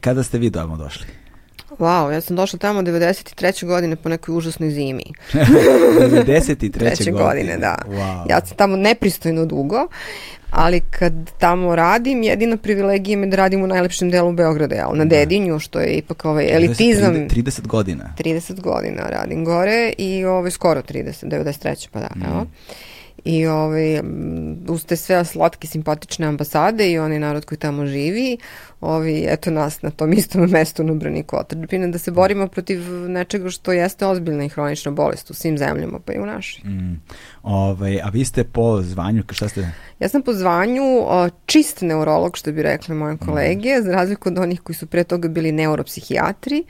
kada 0.00 0.22
ste 0.22 0.38
vi 0.38 0.50
doma 0.50 0.76
došli? 0.76 1.23
Wow, 1.78 2.10
ja 2.10 2.20
sam 2.20 2.36
došla 2.36 2.58
tamo 2.58 2.82
93. 2.82 3.66
godine 3.66 3.96
po 3.96 4.08
nekoj 4.08 4.36
užasnoj 4.36 4.70
zimi. 4.70 5.04
93. 5.32 7.12
godine. 7.12 7.12
godine, 7.12 7.56
da. 7.56 7.76
Wow. 7.88 8.30
Ja 8.30 8.46
sam 8.46 8.56
tamo 8.56 8.76
nepristojno 8.76 9.46
dugo, 9.46 9.88
ali 10.50 10.80
kad 10.80 11.12
tamo 11.38 11.76
radim, 11.76 12.22
jedina 12.22 12.56
privilegija 12.56 13.20
je 13.20 13.26
da 13.26 13.36
radim 13.36 13.62
u 13.62 13.66
najlepšem 13.66 14.10
delu 14.10 14.32
Beograda, 14.32 14.74
jel, 14.74 14.90
na 14.94 15.04
da. 15.04 15.16
Dedinju, 15.16 15.58
što 15.58 15.80
je 15.80 15.94
ipak 15.94 16.24
ovaj 16.24 16.56
elitizam. 16.56 17.14
30, 17.14 17.28
30 17.28 17.66
godina. 17.66 18.14
30 18.18 18.60
godina 18.60 19.02
radim 19.08 19.44
gore 19.44 19.92
i 19.98 20.24
ovaj, 20.24 20.50
skoro 20.50 20.82
30, 20.82 21.26
93. 21.26 21.88
pa 21.92 22.00
da, 22.00 22.08
mm. 22.16 22.22
evo 22.22 22.46
i 23.24 23.46
ovaj, 23.46 24.00
uz 24.68 24.84
te 24.84 24.96
sve 24.96 25.24
slatke, 25.24 25.66
simpatične 25.66 26.26
ambasade 26.26 26.90
i 26.90 26.98
onaj 26.98 27.18
narod 27.18 27.44
koji 27.44 27.58
tamo 27.58 27.86
živi, 27.86 28.38
ovi, 28.80 29.24
eto 29.28 29.50
nas 29.50 29.82
na 29.82 29.90
tom 29.90 30.12
istom 30.12 30.48
mestu 30.52 30.84
na 30.84 30.94
braniku 30.94 31.36
otadžbine, 31.36 31.88
da 31.88 31.98
se 31.98 32.10
borimo 32.10 32.48
protiv 32.48 32.80
nečega 33.08 33.50
što 33.50 33.72
jeste 33.72 34.06
ozbiljna 34.06 34.44
i 34.44 34.48
hronična 34.48 34.92
bolest 34.92 35.30
u 35.30 35.34
svim 35.34 35.58
zemljama, 35.58 35.98
pa 36.04 36.12
i 36.12 36.18
u 36.18 36.26
našoj. 36.26 36.70
Mm. 36.70 37.00
Ove, 37.42 37.62
ovaj, 37.62 38.00
a 38.00 38.08
vi 38.08 38.24
ste 38.24 38.44
po 38.44 38.82
zvanju, 38.82 39.22
šta 39.30 39.48
ste? 39.48 39.70
Ja 39.98 40.08
sam 40.08 40.22
po 40.22 40.32
zvanju 40.32 40.82
o, 41.06 41.28
čist 41.46 41.80
neurolog, 41.80 42.36
što 42.36 42.52
bi 42.52 42.62
rekli 42.62 42.94
moje 42.94 43.16
kolege, 43.16 43.78
mm. 43.78 43.82
za 43.82 43.92
razliku 43.92 44.28
od 44.28 44.38
onih 44.38 44.60
koji 44.60 44.76
su 44.76 44.86
pre 44.86 45.04
toga 45.04 45.28
bili 45.28 45.52
neuropsihijatri, 45.52 46.64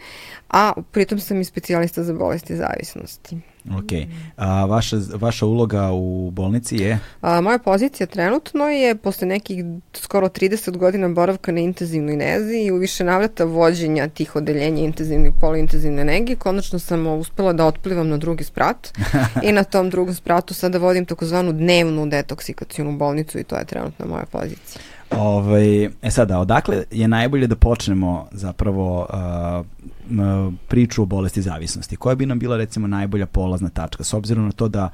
a 0.51 0.73
pritom 0.91 1.19
sam 1.19 1.41
i 1.41 1.45
specijalista 1.45 2.03
za 2.03 2.13
bolesti 2.13 2.57
zavisnosti. 2.57 3.37
Ok. 3.71 3.93
A 4.37 4.65
vaša, 4.65 4.97
vaša 5.15 5.47
uloga 5.47 5.91
u 5.93 6.31
bolnici 6.31 6.77
je? 6.77 6.99
A, 7.21 7.41
moja 7.41 7.59
pozicija 7.59 8.07
trenutno 8.07 8.65
je 8.65 8.95
posle 8.95 9.27
nekih 9.27 9.65
skoro 9.95 10.29
30 10.29 10.77
godina 10.77 11.09
boravka 11.09 11.53
na 11.53 11.61
intenzivnoj 11.61 12.17
nezi 12.17 12.57
i 12.57 12.71
u 12.71 12.77
više 12.77 13.05
navrata 13.05 13.45
vođenja 13.45 14.09
tih 14.09 14.37
odeljenja 14.37 14.85
intenzivne 14.85 15.29
i 15.29 15.41
poluintenzivne 15.41 16.05
nege. 16.05 16.37
Konačno 16.37 16.79
sam 16.79 17.07
uspela 17.07 17.53
da 17.53 17.67
otplivam 17.67 18.09
na 18.09 18.17
drugi 18.17 18.45
sprat 18.45 18.93
i 19.49 19.53
na 19.53 19.65
tom 19.65 19.91
drugom 19.91 20.15
spratu 20.15 20.55
sada 20.55 20.79
vodim 20.79 21.07
takozvanu 21.07 21.53
dnevnu 21.53 22.07
detoksikacijonu 22.07 22.97
bolnicu 22.97 23.39
i 23.39 23.45
to 23.45 23.57
je 23.57 23.65
trenutno 23.65 24.07
moja 24.07 24.25
pozicija. 24.25 24.83
Ovaj, 25.19 25.85
e 25.85 26.11
sada, 26.11 26.39
odakle 26.39 26.85
je 26.91 27.09
najbolje 27.09 27.47
da 27.47 27.57
počnemo 27.57 28.27
zapravo 28.33 29.01
uh, 29.01 30.55
priču 30.69 31.03
o 31.03 31.07
bolesti 31.07 31.43
zavisnosti? 31.43 31.97
Koja 31.97 32.15
bi 32.15 32.27
nam 32.27 32.39
bila 32.39 32.57
recimo 32.57 32.87
najbolja 32.87 33.27
polazna 33.27 33.69
tačka? 33.69 34.05
S 34.05 34.15
obzirom 34.15 34.45
na 34.45 34.53
to 34.53 34.69
da 34.69 34.91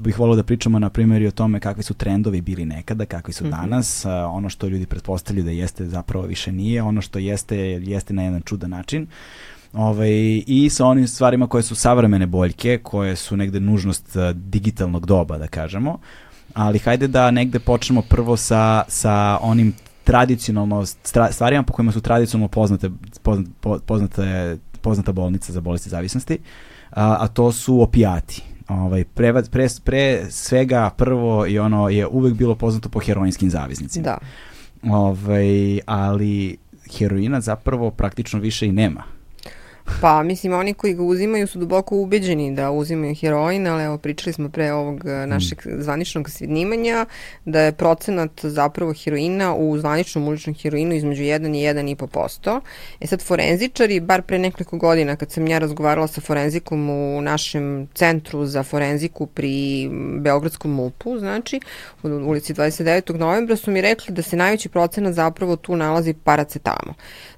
bih 0.00 0.18
volio 0.18 0.36
da 0.36 0.42
pričamo 0.42 0.78
na 0.78 0.90
primjer 0.90 1.22
i 1.22 1.26
o 1.26 1.30
tome 1.30 1.60
kakvi 1.60 1.82
su 1.82 1.94
trendovi 1.94 2.40
bili 2.40 2.64
nekada, 2.64 3.06
kakvi 3.06 3.32
su 3.32 3.44
mm 3.44 3.48
-hmm. 3.48 3.60
danas, 3.60 4.04
uh, 4.04 4.10
ono 4.36 4.48
što 4.48 4.66
ljudi 4.66 4.86
pretpostavljaju 4.86 5.44
da 5.44 5.50
jeste 5.50 5.86
zapravo 5.86 6.26
više 6.26 6.52
nije, 6.52 6.82
ono 6.82 7.00
što 7.00 7.18
jeste, 7.18 7.56
jeste 7.58 8.14
na 8.14 8.22
jedan 8.22 8.42
čudan 8.42 8.70
način. 8.70 9.06
Ovaj, 9.72 10.42
I 10.46 10.70
sa 10.70 10.86
onim 10.86 11.08
stvarima 11.08 11.46
koje 11.46 11.62
su 11.62 11.74
savremene 11.74 12.26
boljke, 12.26 12.78
koje 12.82 13.16
su 13.16 13.36
negde 13.36 13.60
nužnost 13.60 14.16
digitalnog 14.34 15.06
doba, 15.06 15.38
da 15.38 15.46
kažemo, 15.46 15.98
ali 16.52 16.78
hajde 16.78 17.08
da 17.08 17.30
negde 17.30 17.58
počnemo 17.58 18.02
prvo 18.02 18.36
sa, 18.36 18.82
sa 18.88 19.38
onim 19.42 19.74
tradicionalno 20.04 20.86
stvarima 21.30 21.62
po 21.62 21.72
kojima 21.72 21.92
su 21.92 22.00
tradicionalno 22.00 22.48
poznate, 22.48 22.90
poznate, 23.22 23.50
poznate 23.86 24.58
poznata 24.84 25.12
bolnica 25.12 25.52
za 25.52 25.60
bolesti 25.60 25.90
zavisnosti, 25.90 26.38
a, 26.90 27.16
a 27.20 27.28
to 27.28 27.52
su 27.52 27.80
opijati. 27.80 28.42
Ovaj, 28.68 29.04
pre, 29.04 29.42
pre, 29.50 29.68
pre 29.84 30.26
svega 30.30 30.90
prvo 30.96 31.46
i 31.46 31.58
ono 31.58 31.88
je 31.88 32.06
uvek 32.06 32.34
bilo 32.34 32.54
poznato 32.54 32.88
po 32.88 33.00
heroinskim 33.00 33.50
zavisnicima. 33.50 34.04
Da. 34.04 34.18
Ovaj, 34.92 35.80
ali 35.86 36.56
heroina 36.98 37.40
zapravo 37.40 37.90
praktično 37.90 38.40
više 38.40 38.66
i 38.66 38.72
nema. 38.72 39.02
Pa, 40.00 40.22
mislim, 40.22 40.52
oni 40.52 40.74
koji 40.74 40.94
ga 40.94 41.02
uzimaju 41.02 41.46
su 41.46 41.58
duboko 41.58 41.96
ubeđeni 41.96 42.54
da 42.54 42.70
uzimaju 42.70 43.14
heroin, 43.14 43.66
ali 43.66 43.84
evo, 43.84 43.98
pričali 43.98 44.32
smo 44.32 44.48
pre 44.48 44.72
ovog 44.72 45.04
našeg 45.26 45.58
mm. 45.66 45.82
zvaničnog 45.82 46.30
snimanja 46.30 47.06
da 47.44 47.60
je 47.60 47.72
procenat 47.72 48.30
zapravo 48.42 48.92
heroina 49.04 49.54
u 49.54 49.78
zvaničnom 49.78 50.28
uličnom 50.28 50.56
heroinu 50.62 50.94
između 50.94 51.22
1 51.22 51.56
i 51.56 51.96
1,5%. 51.96 52.60
E 53.00 53.06
sad, 53.06 53.22
forenzičari, 53.22 54.00
bar 54.00 54.22
pre 54.22 54.38
nekoliko 54.38 54.76
godina 54.78 55.16
kad 55.16 55.32
sam 55.32 55.46
ja 55.46 55.58
razgovarala 55.58 56.06
sa 56.06 56.20
forenzikom 56.20 56.90
u 56.90 57.20
našem 57.20 57.88
centru 57.94 58.46
za 58.46 58.62
forenziku 58.62 59.26
pri 59.26 59.88
Beogradskom 60.18 60.70
MUP-u, 60.70 61.18
znači, 61.18 61.60
u 62.02 62.08
ulici 62.08 62.54
29. 62.54 63.18
novembra, 63.18 63.56
su 63.56 63.70
mi 63.70 63.80
rekli 63.80 64.14
da 64.14 64.22
se 64.22 64.36
najveći 64.36 64.68
procenat 64.68 65.14
zapravo 65.14 65.56
tu 65.56 65.76
nalazi 65.76 66.14
paracetamo. 66.24 66.94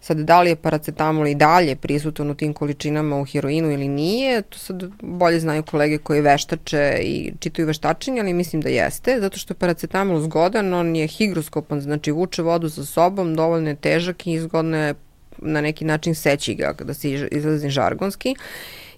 Sad, 0.07 0.19
da 0.19 0.41
li 0.41 0.51
je 0.51 0.57
paracetamol 0.57 1.27
i 1.27 1.35
dalje 1.35 1.77
prisutan 1.77 2.31
u 2.31 2.35
tim 2.35 2.53
količinama 2.55 3.17
u 3.21 3.25
heroinu 3.25 3.73
ili 3.73 3.89
nije, 3.89 4.43
to 4.43 4.59
sad 4.59 4.85
bolje 5.01 5.41
znaju 5.41 5.63
kolege 5.63 5.99
koji 5.99 6.21
veštače 6.21 6.99
i 7.03 7.33
čitaju 7.41 7.67
veštačenje, 7.67 8.21
ali 8.21 8.33
mislim 8.33 8.63
da 8.63 8.69
jeste, 8.69 9.17
zato 9.21 9.39
što 9.39 9.53
je 9.53 9.59
paracetamol 9.59 10.21
zgodan, 10.21 10.75
on 10.75 10.97
je 10.97 11.07
higroskopan, 11.07 11.81
znači 11.81 12.11
vuče 12.11 12.43
vodu 12.43 12.71
sa 12.71 12.85
sobom, 12.85 13.35
dovoljno 13.35 13.69
je 13.69 13.77
težak 13.77 14.27
i 14.27 14.39
zgodno 14.41 14.77
je 14.77 14.95
na 15.39 15.61
neki 15.61 15.85
način 15.85 16.15
seći 16.15 16.55
ga 16.55 16.75
kada 16.75 16.95
se 16.95 17.11
izlazi 17.11 17.71
žargonski. 17.71 18.35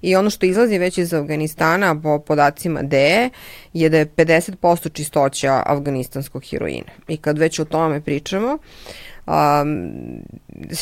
I 0.02 0.16
ono 0.16 0.30
što 0.30 0.46
izlazi 0.46 0.78
već 0.78 0.98
iz 0.98 1.14
Afganistana 1.14 2.00
po 2.00 2.18
podacima 2.18 2.82
DE 2.82 3.30
je 3.72 3.88
da 3.88 3.98
je 3.98 4.06
50% 4.06 4.92
čistoća 4.92 5.62
afganistanskog 5.66 6.42
heroina. 6.50 6.92
I 7.08 7.16
kad 7.16 7.38
već 7.38 7.58
o 7.58 7.64
tome 7.64 8.00
pričamo, 8.00 8.54
uh, 8.54 8.60
Um, 9.28 9.92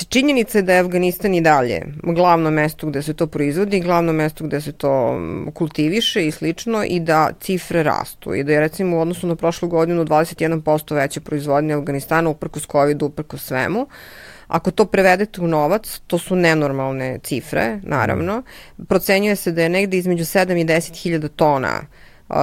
činjenica 0.09 0.59
je 0.59 0.63
da 0.63 0.75
je 0.75 0.81
Afganistan 0.81 1.35
i 1.35 1.41
dalje 1.41 1.83
glavno 2.03 2.51
mesto 2.51 2.87
gde 2.87 3.03
se 3.03 3.15
to 3.15 3.27
proizvodi, 3.27 3.81
glavno 3.81 4.13
mesto 4.13 4.45
gde 4.45 4.61
se 4.61 4.73
to 4.73 5.21
kultiviše 5.55 6.27
i 6.27 6.31
slično 6.31 6.85
i 6.85 7.01
da 7.01 7.31
cifre 7.41 7.83
rastu 7.83 8.35
i 8.35 8.45
da 8.45 8.53
je 8.53 8.61
recimo 8.61 8.97
u 8.97 9.01
odnosu 9.01 9.27
na 9.27 9.37
prošlu 9.37 9.69
godinu 9.69 10.05
21% 10.05 10.95
veća 10.95 11.21
proizvodnja 11.21 11.79
Afganistana 11.79 12.31
uprkos 12.31 12.67
COVID-u, 12.67 13.07
uprkos 13.07 13.45
svemu. 13.45 13.87
Ako 14.47 14.71
to 14.71 14.85
prevedete 14.85 15.41
u 15.41 15.47
novac, 15.47 16.01
to 16.07 16.19
su 16.19 16.37
nenormalne 16.37 17.19
cifre, 17.23 17.81
naravno. 17.83 18.43
Procenjuje 18.89 19.37
se 19.37 19.53
da 19.53 19.63
je 19.63 19.69
negde 19.69 19.97
između 19.97 20.25
7 20.25 20.61
i 20.61 20.65
10 20.65 21.03
hiljada 21.03 21.29
tona 21.29 21.81
uh, 21.81 22.06
uh, 22.29 22.37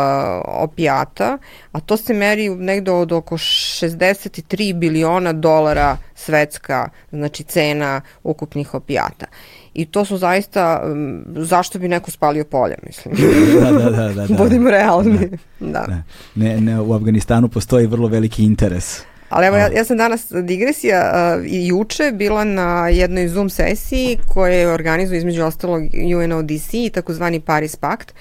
opijata, 0.45 1.37
a 1.71 1.79
to 1.79 1.97
se 1.97 2.13
meri 2.13 2.49
negde 2.49 2.91
od 2.91 3.11
oko 3.11 3.37
63 3.37 4.73
biliona 4.73 5.33
dolara 5.33 5.97
svetska, 6.15 6.89
znači 7.11 7.43
cena 7.43 8.01
ukupnih 8.23 8.73
opijata. 8.73 9.25
I 9.73 9.85
to 9.85 10.05
su 10.05 10.17
zaista, 10.17 10.81
um, 10.85 11.23
zašto 11.35 11.79
bi 11.79 11.87
neko 11.87 12.11
spalio 12.11 12.43
polje, 12.43 12.75
mislim. 12.85 13.15
Da, 13.61 13.71
da, 13.71 13.89
da. 13.89 14.13
da, 14.13 14.27
da. 14.27 14.35
Budimo 14.35 14.69
realni. 14.69 15.29
Da. 15.59 15.85
da. 15.87 16.03
Ne, 16.35 16.61
ne, 16.61 16.81
u 16.81 16.93
Afganistanu 16.93 17.49
postoji 17.49 17.87
vrlo 17.87 18.07
veliki 18.07 18.43
interes 18.43 19.03
Ali 19.33 19.47
evo, 19.47 19.57
ja, 19.57 19.69
ja 19.75 19.85
sam 19.85 19.97
danas 19.97 20.31
digresija 20.43 21.11
uh, 21.13 21.45
i 21.45 21.67
juče 21.67 22.11
bila 22.11 22.43
na 22.43 22.89
jednoj 22.89 23.27
Zoom 23.27 23.49
sesiji 23.49 24.17
koje 24.27 24.73
organizuje 24.73 25.17
između 25.17 25.43
ostalog 25.43 25.81
UNODC 26.17 26.73
i 26.73 26.89
takozvani 26.93 27.39
Paris 27.39 27.75
Pakt, 27.75 28.13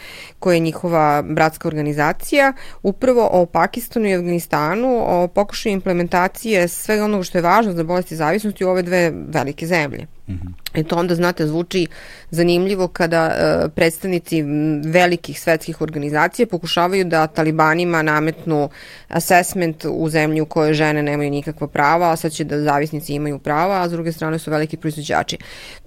koja 0.43 0.55
je 0.55 0.61
njihova 0.61 1.23
bratska 1.23 1.69
organizacija, 1.69 2.53
upravo 2.83 3.29
o 3.33 3.47
Pakistanu 3.47 4.09
i 4.09 4.15
Afganistanu, 4.15 5.05
o 5.07 5.29
pokušaju 5.29 5.73
implementacije 5.73 6.69
svega 6.69 7.05
onoga 7.05 7.25
što 7.25 7.39
je 7.39 7.43
važno 7.43 7.73
za 7.73 7.85
bolesti 7.85 8.17
zavisnosti 8.17 8.65
u 8.65 8.69
ove 8.69 8.83
dve 8.83 9.13
velike 9.29 9.67
zemlje. 9.67 10.07
Mm 10.29 10.33
-hmm. 10.33 10.81
I 10.81 10.85
to 10.85 10.97
onda, 10.97 11.15
znate, 11.15 11.47
zvuči 11.47 11.87
zanimljivo 12.31 12.89
kada 12.89 13.27
uh, 13.27 13.73
predstavnici 13.75 14.43
velikih 14.85 15.41
svetskih 15.41 15.81
organizacija 15.81 16.47
pokušavaju 16.47 17.05
da 17.05 17.27
talibanima 17.27 18.03
nametnu 18.03 18.69
assessment 19.09 19.85
u 19.91 20.09
zemlji 20.09 20.41
u 20.41 20.47
kojoj 20.47 20.75
žene 20.75 21.03
nemaju 21.03 21.31
nikakva 21.31 21.67
prava, 21.67 22.11
a 22.11 22.17
sad 22.17 22.33
će 22.33 22.45
da 22.45 22.63
zavisnici 22.63 23.15
imaju 23.15 23.39
prava, 23.39 23.83
a 23.83 23.89
s 23.89 23.93
druge 23.93 24.13
strane 24.13 24.39
su 24.39 24.51
veliki 24.51 24.77
proizvođači. 24.77 25.39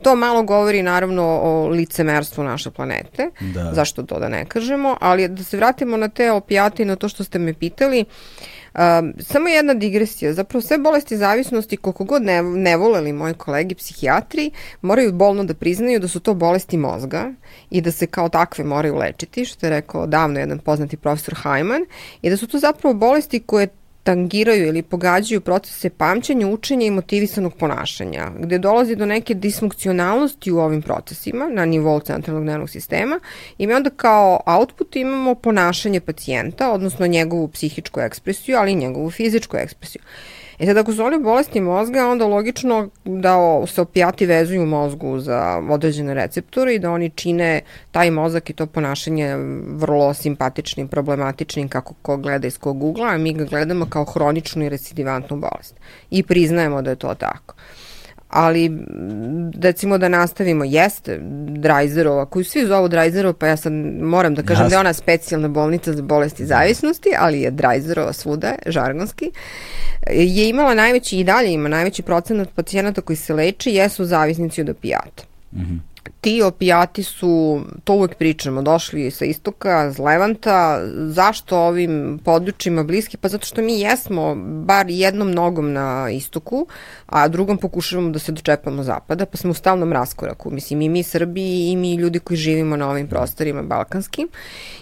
To 0.01 0.15
malo 0.15 0.43
govori 0.43 0.83
naravno 0.83 1.23
o 1.23 1.67
licemerstvu 1.67 2.43
naše 2.43 2.71
planete, 2.71 3.29
da. 3.39 3.73
zašto 3.73 4.03
to 4.03 4.19
da 4.19 4.29
ne 4.29 4.44
kažemo, 4.45 4.97
ali 5.01 5.27
da 5.27 5.43
se 5.43 5.57
vratimo 5.57 5.97
na 5.97 6.07
te 6.07 6.31
opijate 6.31 6.83
i 6.83 6.85
na 6.85 6.95
to 6.95 7.09
što 7.09 7.23
ste 7.23 7.39
me 7.39 7.53
pitali, 7.53 8.05
Um, 8.75 9.13
samo 9.19 9.49
jedna 9.49 9.73
digresija, 9.73 10.33
zapravo 10.33 10.61
sve 10.61 10.77
bolesti 10.77 11.17
zavisnosti, 11.17 11.77
koliko 11.77 12.03
god 12.03 12.21
ne, 12.21 12.43
ne 12.43 12.77
voleli 12.77 13.13
moji 13.13 13.33
kolegi 13.33 13.75
psihijatri, 13.75 14.51
moraju 14.81 15.13
bolno 15.13 15.43
da 15.43 15.53
priznaju 15.53 15.99
da 15.99 16.07
su 16.07 16.19
to 16.19 16.33
bolesti 16.33 16.77
mozga 16.77 17.33
i 17.69 17.81
da 17.81 17.91
se 17.91 18.07
kao 18.07 18.29
takve 18.29 18.63
moraju 18.63 18.95
lečiti, 18.95 19.45
što 19.45 19.65
je 19.65 19.69
rekao 19.69 20.07
davno 20.07 20.39
jedan 20.39 20.59
poznati 20.59 20.97
profesor 20.97 21.35
Hajman, 21.37 21.85
i 22.21 22.29
da 22.29 22.37
su 22.37 22.47
to 22.47 22.59
zapravo 22.59 22.93
bolesti 22.93 23.39
koje 23.39 23.67
tangiraju 24.05 24.67
ili 24.67 24.81
pogađaju 24.81 25.41
procese 25.41 25.89
pamćenja, 25.89 26.47
učenja 26.47 26.85
i 26.87 26.91
motivisanog 26.91 27.53
ponašanja, 27.53 28.31
gde 28.39 28.57
dolazi 28.57 28.95
do 28.95 29.05
neke 29.05 29.33
disfunkcionalnosti 29.33 30.51
u 30.51 30.59
ovim 30.59 30.81
procesima 30.81 31.49
na 31.49 31.65
nivou 31.65 31.99
centralnog 31.99 32.43
nervnog 32.43 32.69
sistema 32.69 33.19
i 33.57 33.67
mi 33.67 33.73
onda 33.73 33.89
kao 33.89 34.39
output 34.45 34.95
imamo 34.95 35.35
ponašanje 35.35 35.99
pacijenta, 35.99 36.71
odnosno 36.71 37.07
njegovu 37.07 37.47
psihičku 37.47 37.99
ekspresiju, 37.99 38.57
ali 38.57 38.71
i 38.71 38.75
njegovu 38.75 39.11
fizičku 39.11 39.57
ekspresiju. 39.57 40.01
E 40.59 40.65
sad, 40.65 40.77
ako 40.77 40.93
su 40.93 41.03
oni 41.03 41.19
bolesti 41.19 41.61
mozga, 41.61 42.07
onda 42.07 42.25
logično 42.25 42.89
da 43.05 43.37
se 43.67 43.81
opijati 43.81 44.25
vezuju 44.25 44.63
u 44.63 44.65
mozgu 44.65 45.19
za 45.19 45.61
određene 45.69 46.13
receptore 46.13 46.75
i 46.75 46.79
da 46.79 46.91
oni 46.91 47.09
čine 47.09 47.61
taj 47.91 48.11
mozak 48.11 48.49
i 48.49 48.53
to 48.53 48.65
ponašanje 48.65 49.35
vrlo 49.67 50.13
simpatičnim, 50.13 50.87
problematičnim 50.87 51.69
kako 51.69 51.93
ko 52.01 52.17
gleda 52.17 52.47
iz 52.47 52.57
kog 52.57 52.83
ugla, 52.83 53.07
a 53.07 53.17
mi 53.17 53.33
ga 53.33 53.43
gledamo 53.43 53.85
kao 53.89 54.05
hroničnu 54.05 54.65
i 54.65 54.69
recidivantnu 54.69 55.37
bolest. 55.37 55.75
I 56.09 56.23
priznajemo 56.23 56.81
da 56.81 56.89
je 56.89 56.95
to 56.95 57.13
tako 57.13 57.55
ali 58.35 58.71
recimo 59.61 59.97
da 59.97 60.09
nastavimo, 60.09 60.63
jeste 60.63 61.19
Drajzerova, 61.47 62.25
koju 62.25 62.45
svi 62.45 62.65
zovu 62.65 62.87
Drajzerova, 62.87 63.33
pa 63.33 63.47
ja 63.47 63.57
sad 63.57 63.73
moram 64.01 64.35
da 64.35 64.41
kažem 64.41 64.63
Jasne. 64.63 64.69
da 64.69 64.75
je 64.75 64.79
ona 64.79 64.93
specijalna 64.93 65.47
bolnica 65.47 65.93
za 65.93 66.01
bolesti 66.01 66.45
zavisnosti, 66.45 67.09
ali 67.19 67.41
je 67.41 67.51
Drajzerova 67.51 68.13
svuda, 68.13 68.55
žargonski, 68.65 69.31
je 70.09 70.49
imala 70.49 70.73
najveći 70.73 71.17
i 71.17 71.23
dalje 71.23 71.53
ima 71.53 71.69
najveći 71.69 72.03
procenat 72.03 72.49
pacijenata 72.55 73.01
koji 73.01 73.17
se 73.17 73.33
leči, 73.33 73.71
jesu 73.71 74.05
zavisnici 74.05 74.61
od 74.61 74.69
opijata. 74.69 75.23
Mm 75.53 75.59
-hmm 75.59 75.95
ti 76.25 76.41
opijati 76.41 77.03
su, 77.03 77.61
to 77.83 77.93
uvek 77.93 78.15
pričamo, 78.15 78.61
došli 78.61 79.11
sa 79.11 79.25
istoka, 79.25 79.91
z 79.91 79.99
Levanta, 79.99 80.81
zašto 81.07 81.57
ovim 81.57 82.19
područjima 82.23 82.83
bliski? 82.83 83.17
Pa 83.17 83.27
zato 83.27 83.45
što 83.45 83.61
mi 83.61 83.79
jesmo 83.79 84.35
bar 84.65 84.85
jednom 84.89 85.31
nogom 85.31 85.73
na 85.73 86.09
istoku, 86.11 86.67
a 87.05 87.27
drugom 87.27 87.57
pokušavamo 87.57 88.09
da 88.09 88.19
se 88.19 88.31
dočepamo 88.31 88.83
zapada, 88.83 89.25
pa 89.25 89.37
smo 89.37 89.51
u 89.51 89.53
stalnom 89.53 89.93
raskoraku. 89.93 90.51
Mislim, 90.51 90.81
i 90.81 90.89
mi 90.89 91.03
Srbi 91.03 91.71
i 91.71 91.75
mi 91.75 91.95
ljudi 91.95 92.19
koji 92.19 92.37
živimo 92.37 92.75
na 92.75 92.89
ovim 92.89 93.07
prostorima 93.07 93.61
balkanskim. 93.61 94.27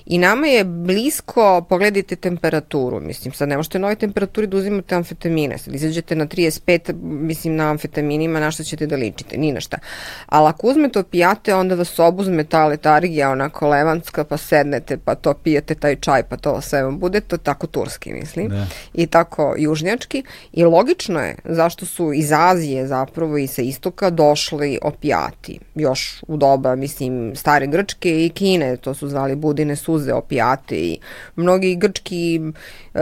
I 0.05 0.17
nama 0.17 0.47
je 0.47 0.63
blisko, 0.63 1.65
pogledajte 1.69 2.15
temperaturu, 2.15 2.99
mislim, 2.99 3.33
sad 3.33 3.49
ne 3.49 3.57
možete 3.57 3.79
na 3.79 3.87
ovoj 3.87 3.95
temperaturi 3.95 4.47
da 4.47 4.57
uzimate 4.57 4.95
amfetamine, 4.95 5.57
sad 5.57 5.75
izađete 5.75 6.15
na 6.15 6.27
35, 6.27 6.93
mislim, 7.03 7.55
na 7.55 7.69
amfetaminima, 7.69 8.39
na 8.39 8.51
što 8.51 8.63
ćete 8.63 8.87
da 8.87 8.95
ličite, 8.95 9.37
ni 9.37 9.51
na 9.51 9.61
šta. 9.61 9.77
Ali 10.25 10.49
ako 10.49 10.67
uzmete 10.67 10.99
opijate, 11.33 11.55
onda 11.55 11.75
vas 11.75 11.99
obuzme 11.99 12.43
ta 12.43 12.65
letargija, 12.67 13.31
onako 13.31 13.67
levanska, 13.67 14.23
pa 14.23 14.37
sednete, 14.37 14.97
pa 14.97 15.15
to 15.15 15.33
pijete 15.33 15.75
taj 15.75 15.95
čaj, 15.95 16.23
pa 16.23 16.37
to 16.37 16.61
sve 16.61 16.83
vam 16.83 16.99
bude, 16.99 17.21
to 17.21 17.37
tako 17.37 17.67
turski, 17.67 18.13
mislim, 18.13 18.49
da. 18.49 18.65
i 18.93 19.07
tako 19.07 19.55
južnjački. 19.57 20.23
I 20.53 20.63
logično 20.63 21.19
je 21.19 21.35
zašto 21.45 21.85
su 21.85 22.13
iz 22.13 22.31
Azije 22.31 22.87
zapravo 22.87 23.37
i 23.37 23.47
sa 23.47 23.61
istoka 23.61 24.09
došli 24.09 24.79
opijati, 24.81 25.59
još 25.75 26.23
u 26.27 26.37
doba, 26.37 26.75
mislim, 26.75 27.35
stare 27.35 27.67
Grčke 27.67 28.25
i 28.25 28.29
Kine, 28.29 28.77
to 28.77 28.93
su 28.93 29.07
zvali 29.07 29.35
budine 29.35 29.75
suze, 29.75 30.13
opijate 30.13 30.75
i 30.75 30.99
mnogi 31.35 31.75
grčki 31.75 32.41
e, 32.93 32.99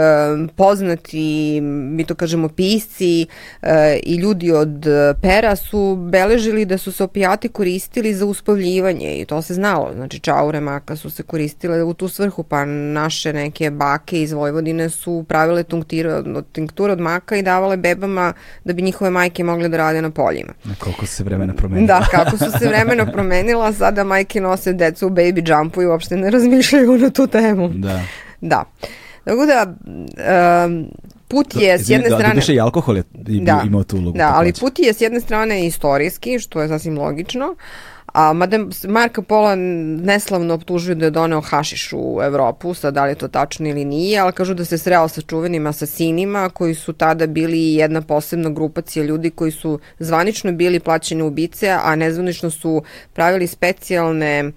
poznati, 0.55 1.59
mi 1.61 2.05
to 2.05 2.15
kažemo 2.15 2.49
pisci 2.49 3.25
e, 3.61 3.99
i 4.03 4.15
ljudi 4.15 4.51
od 4.51 4.85
pera 5.21 5.55
su 5.55 5.95
beležili 5.95 6.65
da 6.65 6.77
su 6.77 6.91
se 6.91 7.03
opijati 7.03 7.49
koristili 7.49 8.13
za 8.21 8.25
uspavljivanje 8.25 9.15
i 9.21 9.25
to 9.25 9.41
se 9.41 9.53
znalo. 9.53 9.91
Znači 9.95 10.19
čaure 10.19 10.59
maka 10.59 10.95
su 10.95 11.09
se 11.09 11.23
koristile 11.23 11.83
u 11.83 11.93
tu 11.93 12.07
svrhu, 12.07 12.43
pa 12.43 12.65
naše 12.65 13.33
neke 13.33 13.71
bake 13.71 14.21
iz 14.21 14.31
Vojvodine 14.31 14.89
su 14.89 15.25
pravile 15.27 15.63
tinkture 15.63 16.13
od, 16.13 16.45
tinkture 16.51 16.93
od 16.93 16.99
maka 16.99 17.35
i 17.35 17.41
davale 17.41 17.77
bebama 17.77 18.33
da 18.63 18.73
bi 18.73 18.81
njihove 18.81 19.09
majke 19.09 19.43
mogle 19.43 19.69
da 19.69 19.77
rade 19.77 20.01
na 20.01 20.11
poljima. 20.11 20.53
Na 20.63 20.75
koliko 20.79 21.05
se 21.05 21.23
vremena 21.23 21.53
promenila. 21.53 21.87
Da, 21.87 22.05
kako 22.11 22.37
su 22.37 22.51
se 22.59 22.67
vremena 22.67 23.05
promenila, 23.05 23.73
sada 23.73 24.03
majke 24.03 24.41
nose 24.41 24.73
decu 24.73 25.07
u 25.07 25.09
baby 25.09 25.49
jumpu 25.49 25.81
i 25.81 25.85
uopšte 25.85 26.17
ne 26.17 26.29
razmišljaju 26.29 26.97
na 26.97 27.09
tu 27.09 27.27
temu. 27.27 27.69
Da. 27.69 28.01
Da. 28.41 28.63
Tako 29.23 29.45
da, 29.45 29.65
um, 30.65 30.87
put 31.27 31.55
je 31.55 31.79
s 31.79 31.89
jedne 31.89 32.09
da, 32.09 32.15
strane... 32.15 32.41
Da, 32.47 32.53
i 32.53 32.59
alkohol 32.59 32.97
je 32.97 33.03
da, 33.13 33.63
imao 33.65 33.83
tu 33.83 33.97
ulogu. 33.97 34.17
Da, 34.17 34.31
ali 34.35 34.53
put 34.59 34.79
je 34.79 34.93
s 34.93 35.01
jedne 35.01 35.19
strane 35.19 35.65
istorijski, 35.65 36.39
što 36.39 36.61
je 36.61 36.67
sasvim 36.67 36.97
logično, 36.97 37.55
A 38.13 38.33
mada 38.33 38.57
Marko 38.87 39.21
Pola 39.21 39.55
neslavno 39.55 40.53
optužuje 40.53 40.95
da 40.95 41.05
je 41.05 41.11
doneo 41.11 41.41
hašiš 41.41 41.93
u 41.93 42.19
Evropu, 42.23 42.73
sad 42.73 42.93
da 42.93 43.05
li 43.05 43.11
je 43.11 43.15
to 43.15 43.27
tačno 43.27 43.69
ili 43.69 43.85
nije, 43.85 44.19
ali 44.19 44.33
kažu 44.33 44.53
da 44.53 44.65
se 44.65 44.77
sreo 44.77 45.07
sa 45.07 45.21
čuvenim 45.21 45.67
asasinima 45.67 46.49
koji 46.49 46.75
su 46.75 46.93
tada 46.93 47.27
bili 47.27 47.73
jedna 47.73 48.01
posebna 48.01 48.49
grupacija 48.49 49.05
ljudi 49.05 49.29
koji 49.29 49.51
su 49.51 49.79
zvanično 49.99 50.51
bili 50.51 50.79
plaćeni 50.79 51.23
ubice, 51.23 51.69
a 51.83 51.95
nezvanično 51.95 52.49
su 52.49 52.83
pravili 53.13 53.47
specijalne 53.47 54.43
uh, 54.43 54.53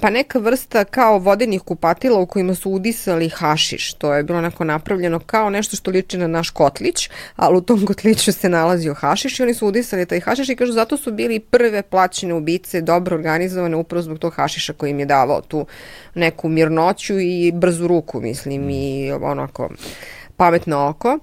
pa 0.00 0.10
neka 0.10 0.38
vrsta 0.38 0.84
kao 0.84 1.18
vodenih 1.18 1.62
kupatila 1.62 2.20
u 2.20 2.26
kojima 2.26 2.54
su 2.54 2.70
udisali 2.70 3.28
hašiš. 3.28 3.94
To 3.94 4.14
je 4.14 4.22
bilo 4.22 4.38
onako 4.38 4.64
napravljeno 4.64 5.18
kao 5.18 5.50
nešto 5.50 5.76
što 5.76 5.90
liči 5.90 6.18
na 6.18 6.26
naš 6.26 6.50
kotlić, 6.50 7.10
ali 7.36 7.56
u 7.56 7.60
tom 7.60 7.86
kotliću 7.86 8.32
se 8.32 8.48
nalazio 8.48 8.94
hašiš 8.94 9.40
i 9.40 9.42
oni 9.42 9.54
su 9.54 9.66
udisali 9.66 10.06
taj 10.06 10.20
hašiš 10.20 10.48
i 10.48 10.56
kažu 10.56 10.72
zato 10.72 10.96
su 10.96 11.12
bili 11.12 11.40
prve 11.40 11.82
plaćene 11.82 12.34
ubice, 12.34 12.80
dobro 12.80 13.16
organizovane 13.16 13.76
upravo 13.76 14.02
zbog 14.02 14.18
tog 14.18 14.34
hašiša 14.34 14.72
koji 14.72 14.90
im 14.90 15.00
je 15.00 15.06
davao 15.06 15.40
tu 15.40 15.66
neku 16.14 16.48
mirnoću 16.48 17.18
i 17.18 17.52
brzu 17.52 17.86
ruku, 17.86 18.20
mislim, 18.20 18.70
i 18.70 19.12
onako 19.12 19.70
pametno 20.36 20.88
oko. 20.88 21.18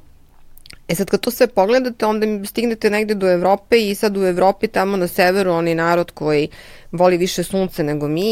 E 0.91 0.95
sad 0.95 1.10
kad 1.10 1.19
to 1.19 1.32
sve 1.32 1.47
pogledate, 1.47 2.06
onda 2.06 2.45
stignete 2.45 2.89
negde 2.89 3.13
do 3.13 3.32
Evrope 3.32 3.89
i 3.89 3.95
sad 3.95 4.17
u 4.17 4.25
Evropi 4.25 4.67
tamo 4.67 4.97
na 4.97 5.08
severu 5.08 5.51
onaj 5.51 5.75
narod 5.75 6.12
koji 6.12 6.49
voli 6.91 7.17
više 7.17 7.43
sunce 7.43 7.84
nego 7.84 8.08
mi 8.08 8.32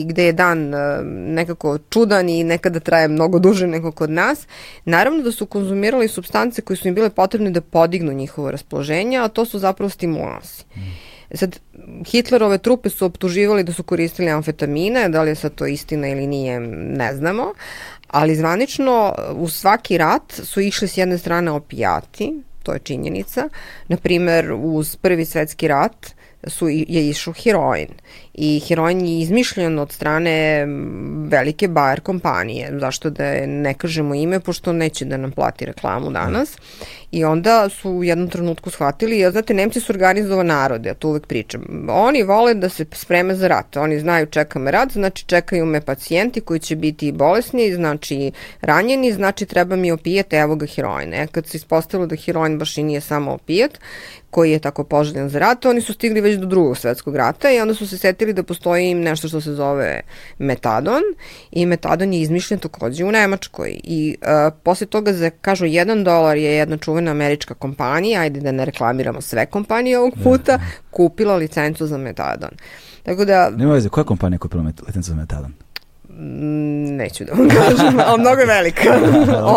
i 0.00 0.04
gde 0.08 0.24
je 0.24 0.32
dan 0.32 0.74
e, 0.74 1.02
nekako 1.04 1.78
čudan 1.90 2.28
i 2.28 2.44
nekada 2.44 2.80
traje 2.80 3.08
mnogo 3.08 3.38
duže 3.38 3.66
nego 3.66 3.92
kod 3.92 4.10
nas. 4.10 4.46
Naravno 4.84 5.22
da 5.22 5.32
su 5.32 5.46
konzumirali 5.46 6.08
substance 6.08 6.62
koje 6.62 6.76
su 6.76 6.88
im 6.88 6.94
bile 6.94 7.10
potrebne 7.10 7.50
da 7.50 7.60
podignu 7.60 8.12
njihovo 8.12 8.50
raspoloženje, 8.50 9.18
a 9.18 9.28
to 9.28 9.44
su 9.44 9.58
zapravo 9.58 9.90
stimulansi. 9.90 10.64
Mm. 10.76 10.80
Sad, 11.34 11.58
Hitlerove 12.06 12.58
trupe 12.58 12.90
su 12.90 13.06
optuživali 13.06 13.64
da 13.64 13.72
su 13.72 13.82
koristili 13.82 14.30
amfetamine, 14.30 15.08
da 15.08 15.22
li 15.22 15.30
je 15.30 15.34
sad 15.34 15.54
to 15.54 15.66
istina 15.66 16.08
ili 16.08 16.26
nije, 16.26 16.60
ne 16.60 17.14
znamo, 17.14 17.52
ali 18.14 18.36
zvanično 18.36 19.14
u 19.36 19.48
svaki 19.48 19.98
rat 19.98 20.32
su 20.44 20.60
išli 20.60 20.88
s 20.88 20.98
jedne 20.98 21.18
strane 21.18 21.50
opijati, 21.50 22.32
to 22.62 22.72
je 22.72 22.78
činjenica. 22.78 23.48
Naprimer, 23.88 24.52
uz 24.52 24.96
prvi 24.96 25.24
svetski 25.24 25.68
rat 25.68 26.14
su, 26.46 26.68
je 26.68 27.08
išao 27.08 27.32
heroin. 27.32 27.88
I 28.34 28.60
heroin 28.68 29.06
je 29.06 29.20
izmišljen 29.20 29.78
od 29.78 29.92
strane 29.92 30.66
velike 31.28 31.68
Bayer 31.68 32.00
kompanije. 32.00 32.78
Zašto 32.80 33.10
da 33.10 33.46
ne 33.46 33.74
kažemo 33.74 34.14
ime, 34.14 34.40
pošto 34.40 34.72
neće 34.72 35.04
da 35.04 35.16
nam 35.16 35.32
plati 35.32 35.66
reklamu 35.66 36.10
danas. 36.10 36.56
I 37.10 37.24
onda 37.24 37.68
su 37.68 37.90
u 37.90 38.04
jednom 38.04 38.28
trenutku 38.28 38.70
shvatili, 38.70 39.18
ja 39.18 39.30
znate, 39.30 39.54
Nemci 39.54 39.80
su 39.80 39.92
organizovan 39.92 40.46
narod, 40.46 40.86
ja 40.86 40.94
to 40.94 41.08
uvek 41.08 41.26
pričam. 41.26 41.86
Oni 41.88 42.22
vole 42.22 42.54
da 42.54 42.68
se 42.68 42.84
spreme 42.92 43.34
za 43.34 43.48
rat. 43.48 43.76
Oni 43.76 44.00
znaju 44.00 44.26
čeka 44.26 44.58
me 44.58 44.70
rat, 44.70 44.92
znači 44.92 45.24
čekaju 45.24 45.66
me 45.66 45.80
pacijenti 45.80 46.40
koji 46.40 46.60
će 46.60 46.76
biti 46.76 47.12
bolesni, 47.12 47.74
znači 47.74 48.32
ranjeni, 48.60 49.12
znači 49.12 49.46
treba 49.46 49.76
mi 49.76 49.92
opijat, 49.92 50.32
evo 50.32 50.56
ga 50.56 50.66
heroin. 50.66 51.14
E, 51.14 51.26
kad 51.26 51.46
se 51.46 51.56
ispostavilo 51.56 52.06
da 52.06 52.16
heroin 52.16 52.58
baš 52.58 52.78
i 52.78 52.82
nije 52.82 53.00
samo 53.00 53.32
opijat, 53.32 53.78
koji 54.34 54.50
je 54.50 54.58
tako 54.58 54.84
poželjen 54.84 55.28
za 55.28 55.38
rat, 55.38 55.66
oni 55.66 55.80
su 55.80 55.92
stigli 55.92 56.20
već 56.20 56.36
do 56.36 56.46
drugog 56.46 56.78
svetskog 56.78 57.16
rata 57.16 57.50
i 57.50 57.60
onda 57.60 57.74
su 57.74 57.86
se 57.88 57.98
setili 57.98 58.23
da 58.32 58.42
postoji 58.42 58.94
nešto 58.94 59.28
što 59.28 59.40
se 59.40 59.54
zove 59.54 60.00
metadon 60.38 61.02
i 61.50 61.66
metadon 61.66 62.12
je 62.12 62.20
izmišljen 62.20 62.60
takođe 62.60 63.04
u 63.04 63.12
Nemačkoj 63.12 63.80
i 63.84 64.16
uh, 64.22 64.54
posle 64.62 64.86
toga 64.86 65.12
za, 65.12 65.30
kažu, 65.30 65.64
jedan 65.64 66.04
dolar 66.04 66.36
je 66.36 66.54
jedna 66.54 66.76
čuvena 66.76 67.10
američka 67.10 67.54
kompanija, 67.54 68.20
ajde 68.20 68.40
da 68.40 68.52
ne 68.52 68.64
reklamiramo 68.64 69.20
sve 69.20 69.46
kompanije 69.46 69.98
ovog 69.98 70.14
puta, 70.22 70.58
kupila 70.90 71.36
licencu 71.36 71.86
za 71.86 71.98
metadon. 71.98 72.50
Tako 73.02 73.24
da... 73.24 73.50
Nema 73.50 73.72
veze, 73.72 73.88
koja 73.88 74.04
kompanija 74.04 74.38
kupila 74.38 74.62
licencu 74.62 75.10
za 75.10 75.16
metadon? 75.16 75.52
Mm, 76.18 76.96
neću 76.96 77.24
da 77.24 77.32
vam 77.32 77.48
kažem, 77.58 78.00
ali 78.06 78.20
mnogo 78.20 78.40
je 78.40 78.46
velika. 78.46 78.82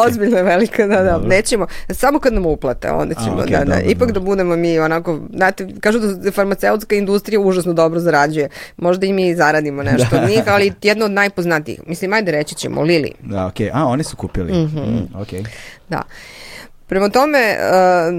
Ozbiljno 0.07 0.37
je 0.37 0.43
velika, 0.43 0.87
da, 0.87 1.03
da. 1.03 1.11
Dobro. 1.11 1.29
Nećemo, 1.29 1.67
samo 1.89 2.19
kad 2.19 2.33
nam 2.33 2.45
uplate, 2.45 2.91
onda 2.91 3.15
ćemo, 3.15 3.37
A, 3.37 3.45
okay, 3.45 3.51
da, 3.51 3.57
da. 3.57 3.65
Dobro, 3.65 3.91
Ipak 3.91 4.07
dobro. 4.07 4.13
da 4.13 4.19
budemo 4.19 4.55
mi 4.55 4.79
onako, 4.79 5.19
znate, 5.35 5.67
kažu 5.79 5.99
da 5.99 6.31
farmaceutska 6.31 6.95
industrija 6.95 7.39
užasno 7.39 7.73
dobro 7.73 7.99
zarađuje. 7.99 8.49
Možda 8.77 9.05
i 9.05 9.13
mi 9.13 9.35
zaradimo 9.35 9.83
nešto 9.83 10.07
da. 10.15 10.21
od 10.21 10.29
njih, 10.29 10.43
ali 10.47 10.73
jedno 10.83 11.05
od 11.05 11.11
najpoznatijih. 11.11 11.79
Mislim, 11.87 12.13
ajde 12.13 12.31
reći 12.31 12.55
ćemo, 12.55 12.81
Lili. 12.81 13.11
Da, 13.23 13.45
okej. 13.45 13.67
Okay. 13.67 13.71
A, 13.73 13.85
oni 13.85 14.03
su 14.03 14.17
kupili. 14.17 14.53
Mm 14.53 14.55
-hmm. 14.55 14.85
mm, 14.85 15.21
okej. 15.21 15.41
Okay. 15.41 15.47
Da. 15.89 16.01
Prema 16.87 17.09
tome, 17.09 17.57
uh, 17.57 18.13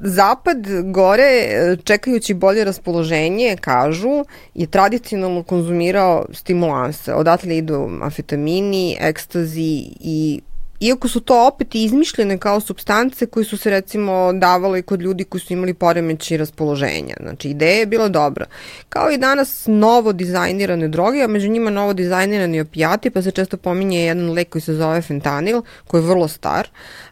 Zapad 0.00 0.58
gore, 0.84 1.48
čekajući 1.84 2.34
bolje 2.34 2.64
raspoloženje, 2.64 3.56
kažu, 3.60 4.24
je 4.54 4.66
tradicionalno 4.66 5.42
konzumirao 5.42 6.26
stimulanse. 6.32 7.14
Odatle 7.14 7.56
idu 7.56 7.88
amfetamini, 8.02 8.96
ekstazi 9.00 9.84
i 10.00 10.40
iako 10.80 11.08
su 11.08 11.20
to 11.20 11.46
opet 11.46 11.74
izmišljene 11.74 12.38
kao 12.38 12.60
substance 12.60 13.26
koje 13.26 13.44
su 13.44 13.56
se 13.56 13.70
recimo 13.70 14.32
davale 14.32 14.82
kod 14.82 15.00
ljudi 15.00 15.24
koji 15.24 15.40
su 15.40 15.52
imali 15.52 15.74
poremeći 15.74 16.36
raspoloženja. 16.36 17.16
Znači, 17.20 17.48
ideja 17.48 17.78
je 17.78 17.86
bila 17.86 18.08
dobra. 18.08 18.46
Kao 18.88 19.10
i 19.10 19.18
danas 19.18 19.64
novo 19.66 20.12
dizajnirane 20.12 20.88
droge, 20.88 21.22
a 21.22 21.26
među 21.26 21.48
njima 21.48 21.70
novo 21.70 21.92
dizajnirani 21.92 22.60
opijati, 22.60 23.10
pa 23.10 23.22
se 23.22 23.30
često 23.30 23.56
pominje 23.56 24.04
jedan 24.04 24.30
lek 24.30 24.48
koji 24.48 24.62
se 24.62 24.74
zove 24.74 25.02
fentanil, 25.02 25.62
koji 25.86 26.00
je 26.00 26.06
vrlo 26.08 26.28
star, 26.28 26.68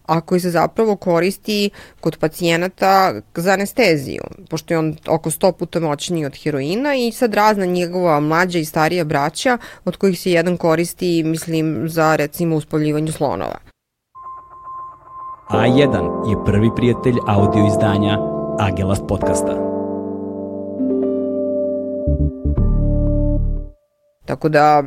a 0.07 0.21
koji 0.21 0.41
se 0.41 0.51
zapravo 0.51 0.97
koristi 0.97 1.71
kod 2.01 2.17
pacijenata 2.17 3.15
za 3.35 3.53
anesteziju, 3.53 4.23
pošto 4.51 4.75
je 4.75 4.79
on 4.79 4.97
oko 5.09 5.31
100 5.31 5.53
puta 5.53 5.81
moćniji 5.81 6.27
od 6.27 6.37
heroina 6.43 6.95
i 6.95 7.13
sad 7.13 7.35
razna 7.35 7.67
njegova 7.67 8.21
mlađa 8.21 8.59
i 8.59 8.65
starija 8.65 9.05
braća, 9.05 9.59
od 9.85 9.97
kojih 9.97 10.21
se 10.21 10.33
jedan 10.33 10.57
koristi, 10.57 11.23
mislim, 11.23 11.89
za 11.89 12.17
recimo 12.17 12.57
uspavljivanje 12.57 13.13
slonova. 13.13 13.59
A1 15.51 16.31
je 16.31 16.45
prvi 16.45 16.71
prijatelj 16.77 17.15
audio 17.27 17.67
izdanja 17.67 18.19
Agelast 18.59 19.03
podcasta. 19.09 19.73
Tako 24.25 24.49
da 24.49 24.83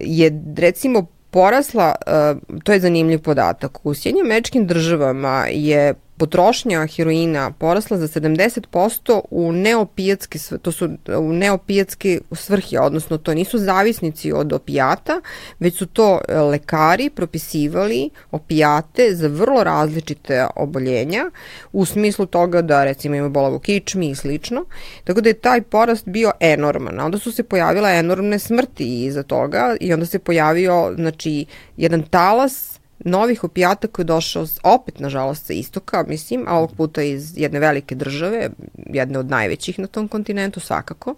je 0.00 0.42
recimo 0.56 1.06
porasla, 1.36 1.94
uh, 2.06 2.58
to 2.64 2.72
je 2.72 2.80
zanimljiv 2.80 3.20
podatak, 3.22 3.86
u 3.86 3.94
Sjednjim 3.94 4.26
američkim 4.26 4.66
državama 4.66 5.46
je 5.50 5.94
potrošnja 6.16 6.86
heroina 6.86 7.50
porasla 7.50 7.98
za 7.98 8.08
70% 8.08 9.20
u 9.30 9.52
neopijatske, 9.52 10.38
to 10.62 10.72
su 10.72 10.88
u 11.18 11.32
neopijatske 11.32 12.20
svrhe, 12.32 12.78
odnosno 12.78 13.18
to 13.18 13.34
nisu 13.34 13.58
zavisnici 13.58 14.32
od 14.32 14.52
opijata, 14.52 15.20
već 15.58 15.76
su 15.76 15.86
to 15.86 16.20
e, 16.28 16.38
lekari 16.38 17.10
propisivali 17.10 18.10
opijate 18.30 19.14
za 19.14 19.28
vrlo 19.28 19.64
različite 19.64 20.46
oboljenja, 20.56 21.30
u 21.72 21.84
smislu 21.84 22.26
toga 22.26 22.62
da 22.62 22.84
recimo 22.84 23.14
ima 23.14 23.28
bolavu 23.28 23.58
kičmi 23.58 24.10
i 24.10 24.14
slično, 24.14 24.64
tako 25.04 25.20
da 25.20 25.28
je 25.28 25.40
taj 25.40 25.62
porast 25.62 26.08
bio 26.08 26.32
enorman. 26.40 27.00
Onda 27.00 27.18
su 27.18 27.32
se 27.32 27.42
pojavile 27.42 27.98
enormne 27.98 28.38
smrti 28.38 29.04
iza 29.04 29.22
toga 29.22 29.76
i 29.80 29.92
onda 29.92 30.06
se 30.06 30.18
pojavio 30.18 30.94
znači, 30.96 31.46
jedan 31.76 32.02
talas 32.02 32.75
novih 32.98 33.44
opijata 33.44 33.88
koji 33.88 34.04
je 34.04 34.06
došao 34.06 34.46
opet, 34.62 35.00
nažalost, 35.00 35.46
sa 35.46 35.52
istoka, 35.52 36.04
mislim, 36.08 36.44
a 36.48 36.56
ovog 36.56 36.72
puta 36.76 37.02
iz 37.02 37.38
jedne 37.38 37.58
velike 37.58 37.94
države, 37.94 38.50
jedne 38.86 39.18
od 39.18 39.30
najvećih 39.30 39.78
na 39.78 39.86
tom 39.86 40.08
kontinentu, 40.08 40.60
svakako. 40.60 41.14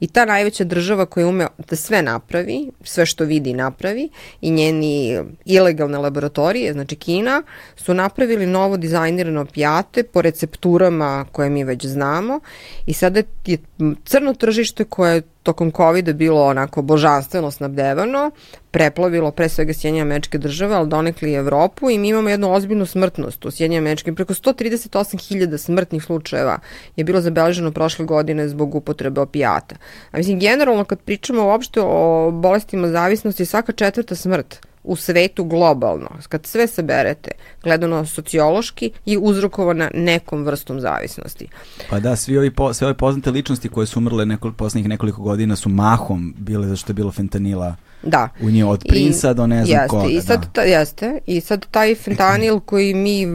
I 0.00 0.06
ta 0.06 0.24
najveća 0.24 0.64
država 0.64 1.06
koja 1.06 1.28
ume 1.28 1.46
da 1.70 1.76
sve 1.76 2.02
napravi, 2.02 2.70
sve 2.84 3.06
što 3.06 3.24
vidi 3.24 3.54
napravi, 3.54 4.08
i 4.40 4.50
njeni 4.50 5.18
ilegalne 5.44 5.98
laboratorije, 5.98 6.72
znači 6.72 6.96
Kina, 6.96 7.42
su 7.76 7.94
napravili 7.94 8.46
novo 8.46 8.76
dizajnirane 8.76 9.40
opijate 9.40 10.02
po 10.02 10.22
recepturama 10.22 11.26
koje 11.32 11.50
mi 11.50 11.64
već 11.64 11.86
znamo 11.86 12.40
i 12.86 12.92
sada 12.92 13.22
je 13.46 13.58
crno 14.04 14.34
tržište 14.34 14.84
koje 14.84 15.22
tokom 15.48 15.70
COVID-a 15.72 16.12
bilo 16.12 16.42
onako 16.44 16.82
božanstveno 16.82 17.50
snabdevano, 17.50 18.30
preplavilo 18.70 19.30
pre 19.30 19.48
svega 19.48 19.72
Sjedinje 19.72 20.02
američke 20.02 20.38
države, 20.38 20.74
ali 20.74 20.88
donekli 20.88 21.30
i 21.30 21.40
Evropu 21.40 21.90
i 21.90 21.98
mi 21.98 22.08
imamo 22.08 22.28
jednu 22.28 22.52
ozbiljnu 22.52 22.86
smrtnost 22.86 23.44
u 23.44 23.50
Sjedinje 23.50 23.78
američke. 23.78 24.12
Preko 24.12 24.34
138.000 24.34 25.56
smrtnih 25.56 26.04
slučajeva 26.04 26.58
je 26.96 27.04
bilo 27.04 27.20
zabeleženo 27.20 27.72
prošle 27.72 28.04
godine 28.04 28.48
zbog 28.48 28.74
upotrebe 28.74 29.20
opijata. 29.20 29.76
A 30.10 30.18
mislim, 30.18 30.40
generalno 30.40 30.84
kad 30.84 31.00
pričamo 31.00 31.46
uopšte 31.46 31.80
o 31.80 32.30
bolestima 32.30 32.88
zavisnosti, 32.88 33.46
svaka 33.46 33.72
četvrta 33.72 34.14
smrt 34.14 34.67
u 34.84 34.96
svetu 34.96 35.44
globalno, 35.44 36.08
kad 36.28 36.46
sve 36.46 36.66
saberete, 36.66 37.30
gledano 37.62 38.06
sociološki 38.06 38.90
i 39.06 39.18
uzrokovana 39.20 39.90
nekom 39.94 40.44
vrstom 40.44 40.80
zavisnosti. 40.80 41.48
Pa 41.90 42.00
da, 42.00 42.16
svi 42.16 42.38
ovi 42.38 42.50
po, 42.50 42.74
sve 42.74 42.86
ove 42.86 42.94
poznate 42.94 43.30
ličnosti 43.30 43.68
koje 43.68 43.86
su 43.86 43.98
umrle 43.98 44.26
nekol, 44.26 44.52
poslednjih 44.52 44.88
nekoliko 44.88 45.22
godina 45.22 45.56
su 45.56 45.68
mahom 45.68 46.34
bile 46.38 46.68
zašto 46.68 46.90
je 46.90 46.94
bilo 46.94 47.12
fentanila 47.12 47.76
da. 48.02 48.28
u 48.42 48.50
nje 48.50 48.64
od 48.64 48.84
prinsa 48.88 49.30
I, 49.30 49.34
do 49.34 49.46
ne 49.46 49.64
znam 49.64 49.80
jeste, 49.80 49.88
koga. 49.88 50.08
I 50.08 50.20
sad, 50.20 50.40
da. 50.40 50.46
ta, 50.52 50.62
jeste, 50.62 51.18
i 51.26 51.40
sad 51.40 51.66
taj 51.70 51.94
fentanil 51.94 52.60
koji 52.70 52.94
mi 52.94 53.26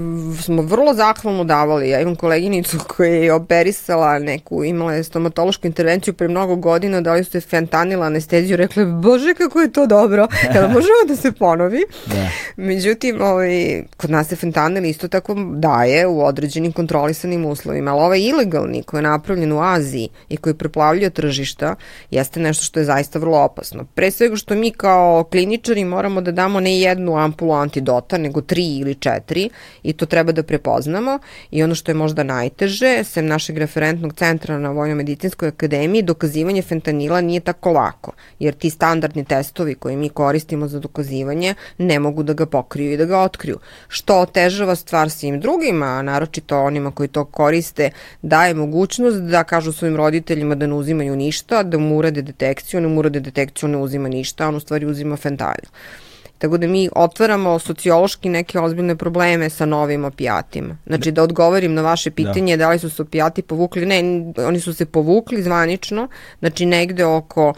smo 0.42 0.62
vrlo 0.62 0.94
zahvalno 0.94 1.44
davali, 1.44 1.90
ja 1.90 2.00
imam 2.00 2.16
koleginicu 2.16 2.78
koja 2.98 3.14
je 3.14 3.34
operisala 3.34 4.20
neku, 4.20 4.64
imala 4.64 4.94
je 4.94 5.04
stomatološku 5.04 5.68
intervenciju 5.68 6.14
pre 6.14 6.28
mnogo 6.28 6.56
godina, 6.56 7.02
dali 7.02 7.24
su 7.24 7.38
je 7.38 7.42
fentanil 7.42 8.04
anesteziju, 8.04 8.58
rekla 8.58 8.86
bože 8.86 9.34
kako 9.34 9.62
je 9.62 9.72
to 9.72 9.86
dobro, 9.88 10.28
jel 10.56 10.68
možemo 10.68 11.04
da 11.08 11.16
se 11.16 11.32
ponovi? 11.32 11.84
Da. 12.06 12.30
Međutim, 12.56 13.22
ovaj, 13.22 13.84
kod 13.98 14.10
nas 14.10 14.28
se 14.28 14.36
fentanil 14.36 14.86
isto 14.86 15.08
tako 15.08 15.36
daje 15.56 16.08
u 16.08 16.26
određenim 16.26 16.72
kontrolisanim 16.72 17.46
uslovima, 17.46 17.92
ali 17.92 18.02
ovaj 18.02 18.20
ilegalni 18.20 18.84
koji 18.84 18.98
je 18.98 19.04
napravljen 19.04 19.52
u 19.52 19.62
Aziji 19.62 20.10
i 20.30 20.38
koji 20.38 20.54
preplavljuje 20.54 21.10
tržišta 21.10 21.76
jeste 22.12 22.40
nešto 22.40 22.64
što 22.64 22.80
je 22.80 22.86
zaista 22.86 23.20
vrlo 23.20 23.38
opasno. 23.38 23.86
Pre 23.96 24.12
svega 24.12 24.36
što 24.36 24.53
što 24.54 24.60
mi 24.60 24.72
kao 24.72 25.24
kliničari 25.24 25.86
moramo 25.86 26.22
da 26.22 26.32
damo 26.32 26.60
ne 26.60 26.80
jednu 26.80 27.18
ampulu 27.18 27.54
antidota, 27.54 28.18
nego 28.18 28.42
tri 28.42 28.78
ili 28.78 28.96
četiri 28.96 29.50
i 29.84 29.94
to 29.94 30.06
treba 30.06 30.32
da 30.32 30.44
prepoznamo. 30.44 31.20
I 31.52 31.64
ono 31.64 31.76
što 31.76 31.92
je 31.92 31.96
možda 31.96 32.24
najteže, 32.24 33.04
sem 33.04 33.26
našeg 33.26 33.58
referentnog 33.58 34.14
centra 34.14 34.60
na 34.60 34.70
Vojno-medicinskoj 34.70 35.48
akademiji, 35.48 36.02
dokazivanje 36.02 36.62
fentanila 36.62 37.22
nije 37.22 37.40
tako 37.40 37.72
lako, 37.72 38.12
jer 38.40 38.54
ti 38.54 38.70
standardni 38.70 39.26
testovi 39.26 39.76
koje 39.76 39.96
mi 39.98 40.10
koristimo 40.10 40.68
za 40.68 40.80
dokazivanje 40.80 41.56
ne 41.78 42.00
mogu 42.00 42.24
da 42.24 42.34
ga 42.34 42.46
pokriju 42.46 42.94
i 42.94 42.98
da 42.98 43.06
ga 43.06 43.20
otkriju, 43.20 43.60
što 43.88 44.20
otežava 44.20 44.76
stvar 44.76 45.10
svim 45.10 45.40
drugima, 45.40 45.86
a 45.86 46.02
naročito 46.02 46.60
onima 46.60 46.92
koji 46.92 47.08
to 47.08 47.26
koriste, 47.26 47.90
daje 48.22 48.54
mogućnost 48.54 49.18
da 49.18 49.44
kažu 49.44 49.72
svojim 49.72 49.96
roditeljima 49.96 50.56
da 50.56 50.68
ne 50.68 50.74
uzimaju 50.74 51.16
ništa, 51.16 51.64
da 51.64 51.78
mu 51.78 51.98
urade 51.98 52.22
detekciju, 52.22 52.82
ne 52.82 52.88
mu 52.88 53.00
urade 53.00 53.20
detekciju, 53.20 53.70
ne 53.70 53.78
uzima 53.78 54.10
ništa, 54.10 54.43
u 54.50 54.60
stvari 54.60 54.86
uzima 54.86 55.18
fentanil. 55.18 55.70
Tako 56.44 56.58
da 56.58 56.68
mi 56.68 56.90
otvaramo 56.96 57.60
sociološki 57.60 58.30
neke 58.30 58.60
ozbiljne 58.60 58.96
probleme 58.96 59.50
sa 59.50 59.66
novim 59.66 60.06
opijatima. 60.06 60.78
Znači 60.86 61.12
da 61.12 61.24
odgovorim 61.24 61.74
na 61.74 61.82
vaše 61.82 62.10
da. 62.10 62.16
pitanje 62.16 62.58
da, 62.58 62.66
da 62.66 62.70
li 62.70 62.80
su 62.80 62.90
se 62.90 63.02
opijati 63.02 63.42
povukli, 63.42 63.86
ne, 63.86 64.00
oni 64.38 64.60
su 64.60 64.74
se 64.74 64.86
povukli 64.86 65.44
zvanično, 65.44 66.08
znači 66.40 66.66
negde 66.66 67.06
oko 67.06 67.54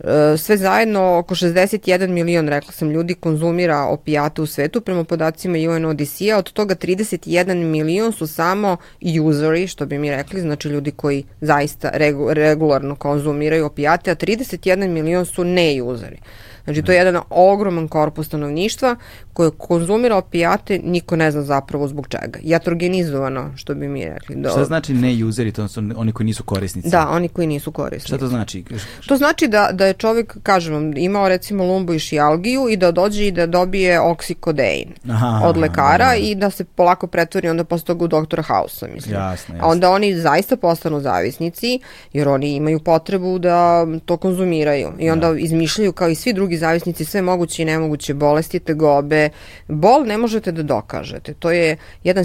E, 0.00 0.36
sve 0.36 0.56
zajedno 0.56 1.18
oko 1.18 1.34
61 1.34 2.08
milion, 2.08 2.48
rekla 2.48 2.72
sam, 2.72 2.90
ljudi 2.90 3.14
konzumira 3.14 3.82
opijate 3.82 4.42
u 4.42 4.46
svetu 4.46 4.80
prema 4.80 5.04
podacima 5.04 5.58
UNODC-a, 5.58 6.38
od 6.38 6.52
toga 6.52 6.74
31 6.74 7.54
milion 7.54 8.12
su 8.12 8.26
samo 8.26 8.76
useri, 9.22 9.66
što 9.66 9.86
bi 9.86 9.98
mi 9.98 10.10
rekli, 10.10 10.40
znači 10.40 10.68
ljudi 10.68 10.90
koji 10.90 11.24
zaista 11.40 11.90
regu, 11.92 12.34
regularno 12.34 12.96
konzumiraju 12.96 13.66
opijate, 13.66 14.10
a 14.10 14.14
31 14.14 14.88
milion 14.88 15.26
su 15.26 15.44
ne 15.44 15.82
useri. 15.82 16.18
Znači 16.64 16.82
to 16.82 16.92
je 16.92 16.98
jedan 16.98 17.22
ogroman 17.30 17.88
korpus 17.88 18.26
stanovništva 18.26 18.96
koje 19.32 19.50
konzumira 19.58 20.16
opijate, 20.16 20.78
niko 20.78 21.16
ne 21.16 21.30
zna 21.30 21.42
zapravo 21.42 21.88
zbog 21.88 22.08
čega. 22.08 22.38
Jatrogenizovano, 22.42 23.52
što 23.56 23.74
bi 23.74 23.88
mi 23.88 24.04
rekli. 24.04 24.36
Do... 24.36 24.50
Šta 24.50 24.64
znači 24.64 24.94
ne 24.94 25.24
useri, 25.24 25.52
to 25.52 25.68
su 25.68 25.82
oni 25.96 26.12
koji 26.12 26.24
nisu 26.24 26.44
korisnici? 26.44 26.90
Da, 26.90 27.08
oni 27.08 27.28
koji 27.28 27.46
nisu 27.46 27.72
korisnici. 27.72 28.06
Šta 28.06 28.18
to 28.18 28.26
znači? 28.26 28.64
To 29.06 29.16
znači 29.16 29.48
da, 29.48 29.70
da 29.72 29.86
je 29.86 29.92
čovjek, 29.92 30.36
kažem 30.42 30.74
vam, 30.74 30.96
imao 30.96 31.28
recimo 31.28 31.64
lumbu 31.64 31.94
i 31.94 31.98
šijalgiju 31.98 32.68
i 32.70 32.76
da 32.76 32.92
dođe 32.92 33.26
i 33.26 33.32
da 33.32 33.46
dobije 33.46 34.00
oksikodein 34.00 34.88
aha, 35.10 35.40
od 35.44 35.56
lekara 35.56 36.04
aha, 36.04 36.14
i 36.14 36.34
da 36.34 36.50
se 36.50 36.64
polako 36.64 37.06
pretvori 37.06 37.48
onda 37.48 37.64
posle 37.64 37.84
toga 37.84 38.04
u 38.04 38.08
doktora 38.08 38.42
Hausa, 38.42 38.86
mislim. 38.94 39.14
Jasno, 39.14 39.54
jasno. 39.54 39.68
A 39.68 39.70
onda 39.70 39.90
oni 39.90 40.20
zaista 40.20 40.56
postanu 40.56 41.00
zavisnici 41.00 41.80
jer 42.12 42.28
oni 42.28 42.54
imaju 42.54 42.80
potrebu 42.80 43.38
da 43.38 43.86
to 44.04 44.16
konzumiraju 44.16 44.92
i 44.98 45.10
onda 45.10 45.32
da. 45.32 45.38
izmišljaju 45.38 45.92
kao 45.92 46.08
i 46.08 46.14
svi 46.14 46.32
drugi 46.32 46.53
zavisnici 46.56 47.04
sve 47.04 47.22
moguće 47.22 47.62
i 47.62 47.64
nemoguće 47.64 48.14
bolesti, 48.14 48.60
tegobe, 48.60 49.30
Bol 49.68 50.04
ne 50.06 50.18
možete 50.18 50.52
da 50.52 50.62
dokažete. 50.62 51.34
To 51.34 51.50
je 51.50 51.76
jedan 52.04 52.24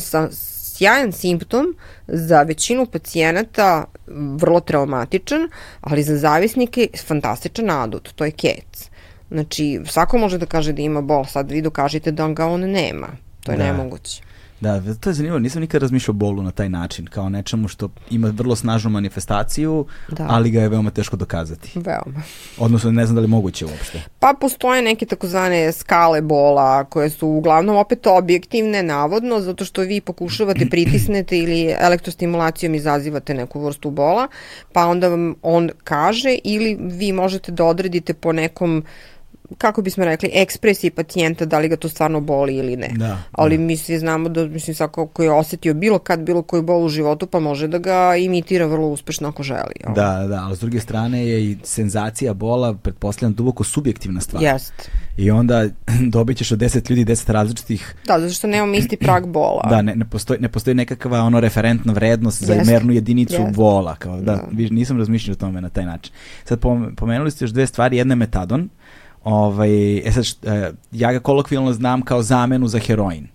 sjajan 0.80 1.12
simptom 1.12 1.76
za 2.08 2.42
većinu 2.42 2.86
pacijenata 2.86 3.86
vrlo 4.38 4.60
traumatičan, 4.60 5.50
ali 5.82 6.04
za 6.04 6.18
zavisnike 6.18 6.88
fantastičan 7.08 7.70
adut, 7.70 8.10
to 8.16 8.26
je 8.26 8.32
kec. 8.32 8.90
Znači, 9.32 9.82
svako 9.86 10.18
može 10.18 10.38
da 10.38 10.46
kaže 10.46 10.74
da 10.74 10.82
ima 10.82 11.02
bol, 11.02 11.26
sad 11.26 11.52
vi 11.52 11.62
dokažite 11.62 12.12
da 12.12 12.28
ga 12.28 12.46
on 12.46 12.62
nema. 12.62 13.08
To 13.44 13.52
je 13.52 13.58
da. 13.58 13.64
nemoguće. 13.64 14.29
Da, 14.62 14.82
to 15.00 15.10
je 15.10 15.14
zanimljivo. 15.14 15.40
Nisam 15.40 15.62
nikad 15.62 15.82
razmišljao 15.82 16.14
o 16.14 16.14
bolu 16.14 16.44
na 16.44 16.52
taj 16.52 16.70
način, 16.70 17.08
kao 17.08 17.30
nečemu 17.30 17.68
što 17.68 17.90
ima 18.10 18.28
vrlo 18.28 18.56
snažnu 18.56 18.90
manifestaciju, 18.90 19.86
da. 20.10 20.26
ali 20.30 20.52
ga 20.52 20.62
je 20.62 20.70
veoma 20.70 20.92
teško 20.92 21.16
dokazati. 21.16 21.72
Veoma. 21.76 22.22
Odnosno, 22.58 22.92
ne 22.92 23.06
znam 23.06 23.16
da 23.16 23.22
li 23.22 23.28
moguće 23.28 23.66
uopšte. 23.66 24.02
Pa 24.20 24.34
postoje 24.42 24.82
neke 24.82 25.06
takozvane 25.06 25.72
skale 25.72 26.22
bola 26.22 26.84
koje 26.84 27.10
su 27.10 27.28
uglavnom 27.28 27.78
opet 27.78 28.08
objektivne, 28.08 28.84
navodno, 28.84 29.40
zato 29.40 29.66
što 29.66 29.82
vi 29.82 30.02
pokušavate 30.02 30.66
pritisnete 30.72 31.38
ili 31.38 31.76
elektrostimulacijom 31.80 32.76
izazivate 32.76 33.34
neku 33.34 33.66
vrstu 33.66 33.92
bola, 33.92 34.28
pa 34.74 34.86
onda 34.86 35.08
vam 35.08 35.36
on 35.42 35.70
kaže 35.84 36.38
ili 36.44 36.78
vi 36.80 37.12
možete 37.12 37.52
da 37.52 37.66
odredite 37.66 38.14
po 38.14 38.32
nekom 38.32 38.84
kako 39.58 39.82
bismo 39.82 40.06
rekli, 40.06 40.30
ekspresiji 40.34 40.92
pacijenta, 40.92 41.46
da 41.46 41.60
li 41.60 41.68
ga 41.68 41.76
to 41.76 41.90
stvarno 41.90 42.22
boli 42.22 42.56
ili 42.56 42.78
ne. 42.78 42.90
Da, 42.96 43.18
Ali 43.32 43.58
da. 43.58 43.64
mi 43.64 43.78
svi 43.78 44.00
znamo 44.00 44.30
da, 44.30 44.46
mislim, 44.48 44.76
svako 44.76 45.08
ko 45.08 45.24
je 45.24 45.32
osetio 45.32 45.74
bilo 45.74 46.00
kad 46.00 46.20
bilo 46.20 46.42
koji 46.42 46.62
bol 46.62 46.86
u 46.86 46.90
životu, 46.90 47.28
pa 47.28 47.40
može 47.40 47.68
da 47.68 47.78
ga 47.78 48.16
imitira 48.16 48.66
vrlo 48.66 48.88
uspešno 48.88 49.30
ako 49.30 49.44
želi. 49.44 49.74
Jel? 49.86 49.94
Da, 49.96 50.28
da, 50.28 50.44
ali 50.44 50.56
s 50.56 50.60
druge 50.60 50.80
strane 50.80 51.28
je 51.28 51.44
i 51.44 51.58
senzacija 51.64 52.34
bola, 52.34 52.74
pretpostavljam, 52.74 53.34
duboko 53.34 53.64
subjektivna 53.64 54.22
stvar. 54.22 54.44
Jest. 54.44 54.90
I 55.18 55.32
onda 55.32 55.66
dobit 56.16 56.38
ćeš 56.38 56.52
od 56.52 56.60
10 56.60 56.90
ljudi 56.90 57.06
10 57.06 57.32
različitih... 57.32 57.96
Da, 58.08 58.20
zato 58.20 58.34
što 58.34 58.48
nemamo 58.48 58.74
isti 58.74 58.98
prag 58.98 59.28
bola. 59.28 59.68
Da, 59.70 59.82
ne, 59.82 59.96
ne, 59.96 60.06
postoji, 60.06 60.40
ne 60.40 60.50
postoji 60.50 60.76
nekakva 60.76 61.22
ono 61.22 61.40
referentna 61.40 61.94
vrednost 61.94 62.44
za 62.44 62.54
Jest. 62.54 62.72
mernu 62.72 62.94
jedinicu 62.94 63.42
Jest. 63.42 63.56
bola. 63.56 63.96
Kao, 63.96 64.22
da, 64.22 64.36
da. 64.36 64.48
nisam 64.52 64.98
razmišljao 64.98 65.34
o 65.34 65.36
tome 65.36 65.62
na 65.62 65.70
taj 65.70 65.86
način. 65.86 66.14
Sad 66.44 66.60
pomenuli 66.96 67.32
ste 67.32 67.46
još 67.46 67.52
dve 67.52 67.68
stvari, 67.68 67.98
jedna 67.98 68.12
je 68.12 68.16
metadon, 68.16 68.70
Ovaj, 69.24 69.98
e 69.98 70.12
sad, 70.12 70.26
e, 70.54 70.72
ja 70.92 71.12
ga 71.12 71.20
kolokvijalno 71.20 71.74
znam 71.74 72.02
kao 72.02 72.22
zamenu 72.22 72.68
za 72.68 72.80
heroin, 72.80 73.28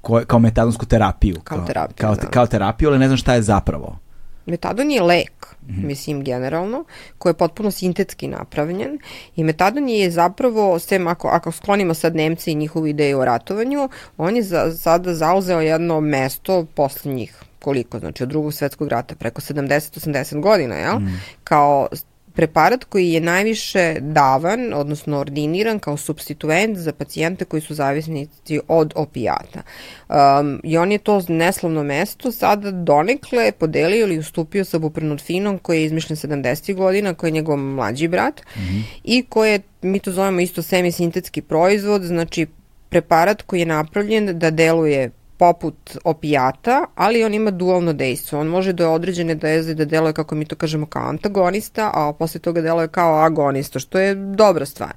ko, 0.00 0.22
kao 0.26 0.38
metadonsku 0.38 0.86
terapiju. 0.86 1.40
Kao, 1.44 1.58
kao 1.58 1.66
terapiju, 1.66 1.96
kao, 1.96 2.14
da. 2.14 2.26
kao 2.26 2.46
terapiju, 2.46 2.88
ali 2.88 2.98
ne 2.98 3.06
znam 3.06 3.16
šta 3.16 3.34
je 3.34 3.42
zapravo. 3.42 3.98
Metadon 4.46 4.90
je 4.90 5.02
lek, 5.02 5.46
mm 5.62 5.72
-hmm. 5.72 5.86
mislim 5.86 6.24
generalno, 6.24 6.84
koji 7.18 7.30
je 7.30 7.34
potpuno 7.34 7.70
sintetski 7.70 8.28
napravljen 8.28 8.98
i 9.36 9.44
metadon 9.44 9.88
je 9.88 10.10
zapravo, 10.10 10.78
sem 10.78 11.06
ako, 11.06 11.28
ako 11.28 11.52
sklonimo 11.52 11.94
sad 11.94 12.16
Nemce 12.16 12.52
i 12.52 12.54
njihovu 12.54 12.86
ideju 12.86 13.18
o 13.18 13.24
ratovanju, 13.24 13.88
on 14.18 14.36
je 14.36 14.42
za, 14.42 14.72
sada 14.76 15.14
zauzeo 15.14 15.60
jedno 15.60 16.00
mesto 16.00 16.66
posle 16.74 17.12
njih 17.12 17.42
koliko, 17.62 17.98
znači 17.98 18.22
od 18.22 18.28
drugog 18.28 18.54
svetskog 18.54 18.88
rata, 18.88 19.14
preko 19.14 19.40
70-80 19.40 20.40
godina, 20.40 20.74
jel? 20.74 20.98
Mm. 20.98 21.20
Kao 21.44 21.88
preparat 22.34 22.84
koji 22.84 23.12
je 23.12 23.20
najviše 23.20 23.96
davan, 24.00 24.72
odnosno 24.74 25.18
ordiniran 25.18 25.78
kao 25.78 25.96
substituent 25.96 26.78
za 26.78 26.92
pacijente 26.92 27.44
koji 27.44 27.60
su 27.62 27.74
zavisnici 27.74 28.60
od 28.68 28.92
opijata. 28.96 29.62
Um, 30.08 30.60
I 30.64 30.78
on 30.78 30.92
je 30.92 30.98
to 30.98 31.22
neslovno 31.28 31.82
mesto 31.82 32.32
sada 32.32 32.70
donekle 32.70 33.52
podelio 33.52 34.06
ili 34.06 34.18
ustupio 34.18 34.64
sa 34.64 34.78
buprenorfinom 34.78 35.58
koji 35.58 35.78
je 35.78 35.84
izmišljen 35.84 36.16
70. 36.16 36.74
godina, 36.74 37.14
koji 37.14 37.28
je 37.28 37.32
njegov 37.32 37.56
mlađi 37.56 38.08
brat 38.08 38.40
mm 38.56 38.60
-hmm. 38.60 38.82
i 39.04 39.22
koji 39.28 39.52
je, 39.52 39.60
mi 39.82 39.98
to 39.98 40.12
zovemo 40.12 40.40
isto 40.40 40.62
semisintetski 40.62 41.42
proizvod, 41.42 42.02
znači 42.02 42.46
preparat 42.88 43.42
koji 43.42 43.60
je 43.60 43.66
napravljen 43.66 44.38
da 44.38 44.50
deluje 44.50 45.10
poput 45.42 45.96
opijata, 46.04 46.84
ali 46.94 47.24
on 47.24 47.34
ima 47.34 47.50
dualno 47.50 47.92
dejstvo. 47.92 48.40
On 48.40 48.46
može 48.46 48.72
do 48.72 48.92
određene 48.92 49.34
doze 49.34 49.74
da 49.74 49.84
deluje, 49.84 50.12
kako 50.12 50.34
mi 50.34 50.44
to 50.44 50.56
kažemo, 50.56 50.86
kao 50.86 51.08
antagonista, 51.08 51.90
a 51.94 52.12
posle 52.18 52.40
toga 52.40 52.62
deluje 52.62 52.88
kao 52.88 53.14
agonista, 53.24 53.78
što 53.78 53.98
je 53.98 54.14
dobra 54.14 54.66
stvar. 54.66 54.92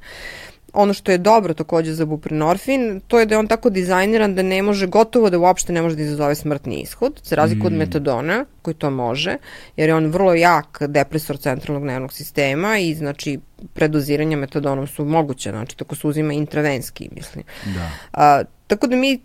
Ono 0.73 0.93
što 0.93 1.11
je 1.11 1.17
dobro 1.17 1.53
takođe 1.53 1.93
za 1.93 2.05
buprenorfin, 2.05 3.01
to 3.07 3.19
je 3.19 3.25
da 3.25 3.35
je 3.35 3.39
on 3.39 3.47
tako 3.47 3.69
dizajniran 3.69 4.35
da 4.35 4.43
ne 4.43 4.61
može, 4.61 4.87
gotovo 4.87 5.29
da 5.29 5.39
uopšte 5.39 5.73
ne 5.73 5.81
može 5.81 5.95
da 5.95 6.03
izazove 6.03 6.35
smrtni 6.35 6.81
ishod, 6.81 7.21
za 7.23 7.35
razliku 7.35 7.63
mm. 7.63 7.67
od 7.67 7.73
metadona, 7.73 8.45
koji 8.61 8.75
to 8.75 8.89
može, 8.89 9.37
jer 9.77 9.89
je 9.89 9.95
on 9.95 10.11
vrlo 10.13 10.33
jak 10.33 10.81
depresor 10.87 11.37
centralnog 11.37 11.83
nervnog 11.83 12.13
sistema 12.13 12.77
i 12.77 12.93
znači 12.95 13.39
predoziranja 13.73 14.37
metadonom 14.37 14.87
su 14.87 15.05
moguće, 15.05 15.49
znači 15.49 15.77
tako 15.77 15.95
se 15.95 16.07
uzima 16.07 16.33
intravenski, 16.33 17.09
mislim. 17.15 17.43
Da. 17.65 17.89
A, 18.13 18.43
tako 18.67 18.87
da 18.87 18.95
mi 18.95 19.19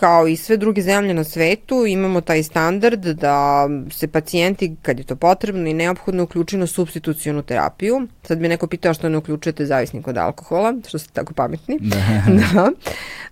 kao 0.00 0.28
i 0.28 0.36
sve 0.36 0.56
druge 0.56 0.82
zemlje 0.82 1.14
na 1.14 1.24
svetu, 1.24 1.86
imamo 1.86 2.20
taj 2.20 2.42
standard 2.42 3.00
da 3.00 3.68
se 3.90 4.08
pacijenti, 4.08 4.76
kad 4.82 4.98
je 4.98 5.04
to 5.04 5.16
potrebno 5.16 5.68
i 5.68 5.74
neophodno, 5.74 6.22
uključuju 6.22 6.60
na 6.60 6.66
substitucijonu 6.66 7.42
terapiju. 7.42 8.06
Sad 8.22 8.38
bi 8.38 8.48
neko 8.48 8.66
pitao 8.66 8.94
što 8.94 9.08
ne 9.08 9.18
uključujete 9.18 9.66
zavisnik 9.66 10.08
od 10.08 10.16
alkohola, 10.16 10.74
što 10.88 10.98
ste 10.98 11.12
tako 11.12 11.34
pametni. 11.34 11.78
Da. 11.80 11.96
da. 12.52 12.70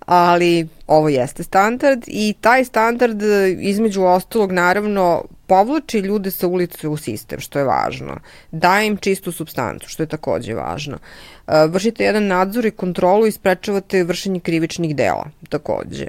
Ali 0.06 0.68
ovo 0.86 1.08
jeste 1.08 1.42
standard 1.42 2.04
i 2.06 2.34
taj 2.40 2.64
standard 2.64 3.22
između 3.60 4.02
ostalog 4.02 4.52
naravno 4.52 5.24
povlači 5.46 5.98
ljude 5.98 6.30
sa 6.30 6.46
ulice 6.46 6.88
u 6.88 6.96
sistem, 6.96 7.40
što 7.40 7.58
je 7.58 7.64
važno. 7.64 8.16
Daje 8.50 8.86
im 8.86 8.96
čistu 8.96 9.32
substancu, 9.32 9.88
što 9.88 10.02
je 10.02 10.06
takođe 10.06 10.54
važno. 10.54 10.96
E, 10.96 11.33
vršite 11.46 12.04
jedan 12.04 12.26
nadzor 12.26 12.66
i 12.66 12.70
kontrolu 12.70 13.26
i 13.26 13.32
sprečavate 13.32 14.04
vršenje 14.04 14.40
krivičnih 14.40 14.96
dela, 14.96 15.30
takođe. 15.48 16.06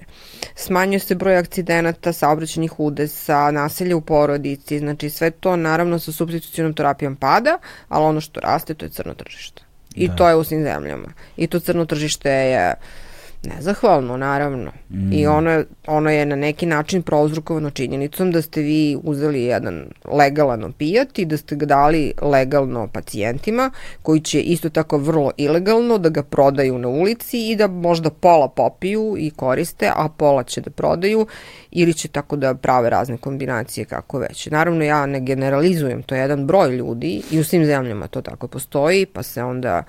Smanjuje 0.55 0.99
se 0.99 1.15
broj 1.15 1.37
akcidenata, 1.37 2.13
saobraćenih 2.13 2.79
udesa, 2.79 3.51
naselja 3.51 3.95
u 3.95 4.01
porodici, 4.01 4.79
znači 4.79 5.09
sve 5.09 5.31
to 5.31 5.55
naravno 5.55 5.99
sa 5.99 6.11
substitucijnom 6.11 6.73
terapijom 6.73 7.15
pada, 7.15 7.57
ali 7.89 8.05
ono 8.05 8.21
što 8.21 8.39
raste 8.39 8.73
to 8.73 8.85
je 8.85 8.89
crno 8.89 9.13
tržište. 9.13 9.63
I 9.95 10.07
da. 10.07 10.15
to 10.15 10.29
je 10.29 10.35
u 10.35 10.43
svim 10.43 10.63
zemljama. 10.63 11.07
I 11.37 11.47
to 11.47 11.59
crno 11.59 11.85
tržište 11.85 12.29
je 12.29 12.73
uh, 12.73 13.04
Nezahvalno, 13.45 14.17
naravno. 14.17 14.71
Mm. 14.89 15.13
I 15.13 15.27
ono, 15.27 15.63
ono 15.87 16.09
je 16.09 16.25
na 16.25 16.35
neki 16.35 16.65
način 16.65 17.01
prouzrukovano 17.01 17.69
činjenicom 17.69 18.31
da 18.31 18.41
ste 18.41 18.61
vi 18.61 18.97
uzeli 19.03 19.43
jedan 19.43 19.85
legalan 20.11 20.63
opijat 20.63 21.19
i 21.19 21.25
da 21.25 21.37
ste 21.37 21.55
ga 21.55 21.65
dali 21.65 22.13
legalno 22.21 22.87
pacijentima 22.87 23.71
koji 24.01 24.19
će 24.19 24.41
isto 24.41 24.69
tako 24.69 24.97
vrlo 24.97 25.31
ilegalno 25.37 25.97
da 25.97 26.09
ga 26.09 26.23
prodaju 26.23 26.77
na 26.77 26.87
ulici 26.87 27.51
i 27.51 27.55
da 27.55 27.67
možda 27.67 28.09
pola 28.09 28.47
popiju 28.47 29.15
i 29.17 29.29
koriste, 29.29 29.91
a 29.95 30.09
pola 30.17 30.43
će 30.43 30.61
da 30.61 30.69
prodaju 30.69 31.27
ili 31.75 31.93
će 31.93 32.07
tako 32.07 32.35
da 32.35 32.53
prave 32.53 32.89
razne 32.89 33.17
kombinacije 33.17 33.85
kako 33.85 34.19
već. 34.19 34.47
Naravno 34.47 34.83
ja 34.83 35.05
ne 35.05 35.19
generalizujem, 35.19 36.03
to 36.03 36.15
je 36.15 36.21
jedan 36.21 36.47
broj 36.47 36.75
ljudi 36.75 37.21
i 37.31 37.39
u 37.39 37.43
svim 37.43 37.65
zemljama 37.65 38.07
to 38.07 38.21
tako 38.21 38.47
postoji, 38.47 39.05
pa 39.05 39.23
se 39.23 39.43
onda 39.43 39.83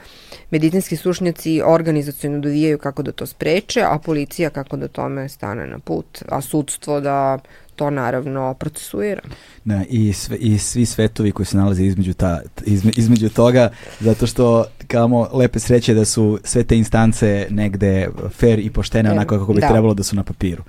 medicinski 0.50 0.96
stručnjaci 0.96 1.62
organizacijno 1.64 2.38
dovijaju 2.38 2.78
kako 2.78 3.02
da 3.02 3.12
to 3.12 3.26
spreče 3.26 3.82
a 3.82 3.98
policija 3.98 4.50
kako 4.50 4.76
da 4.76 4.88
tome 4.88 5.28
stane 5.28 5.66
na 5.66 5.78
put, 5.78 6.22
a 6.28 6.40
sudstvo 6.40 7.00
da 7.00 7.38
to 7.76 7.90
naravno 7.90 8.54
procesuira. 8.54 9.22
Da, 9.64 9.82
i, 9.88 10.12
sve, 10.12 10.36
i 10.36 10.58
svi 10.58 10.86
svetovi 10.86 11.32
koji 11.32 11.46
se 11.46 11.56
nalaze 11.56 11.84
između, 11.84 12.14
ta, 12.14 12.40
izme, 12.64 12.92
između 12.96 13.28
toga, 13.28 13.70
zato 14.00 14.26
što 14.26 14.64
kamo 14.86 15.28
lepe 15.32 15.58
sreće 15.58 15.94
da 15.94 16.04
su 16.04 16.38
sve 16.44 16.64
te 16.64 16.76
instance 16.76 17.46
negde 17.50 18.08
fair 18.30 18.58
i 18.58 18.70
poštene 18.70 19.10
onako 19.12 19.38
kako 19.38 19.52
bi 19.52 19.60
da. 19.60 19.68
trebalo 19.68 19.94
da 19.94 20.02
su 20.02 20.16
na 20.16 20.22
papiru. 20.22 20.62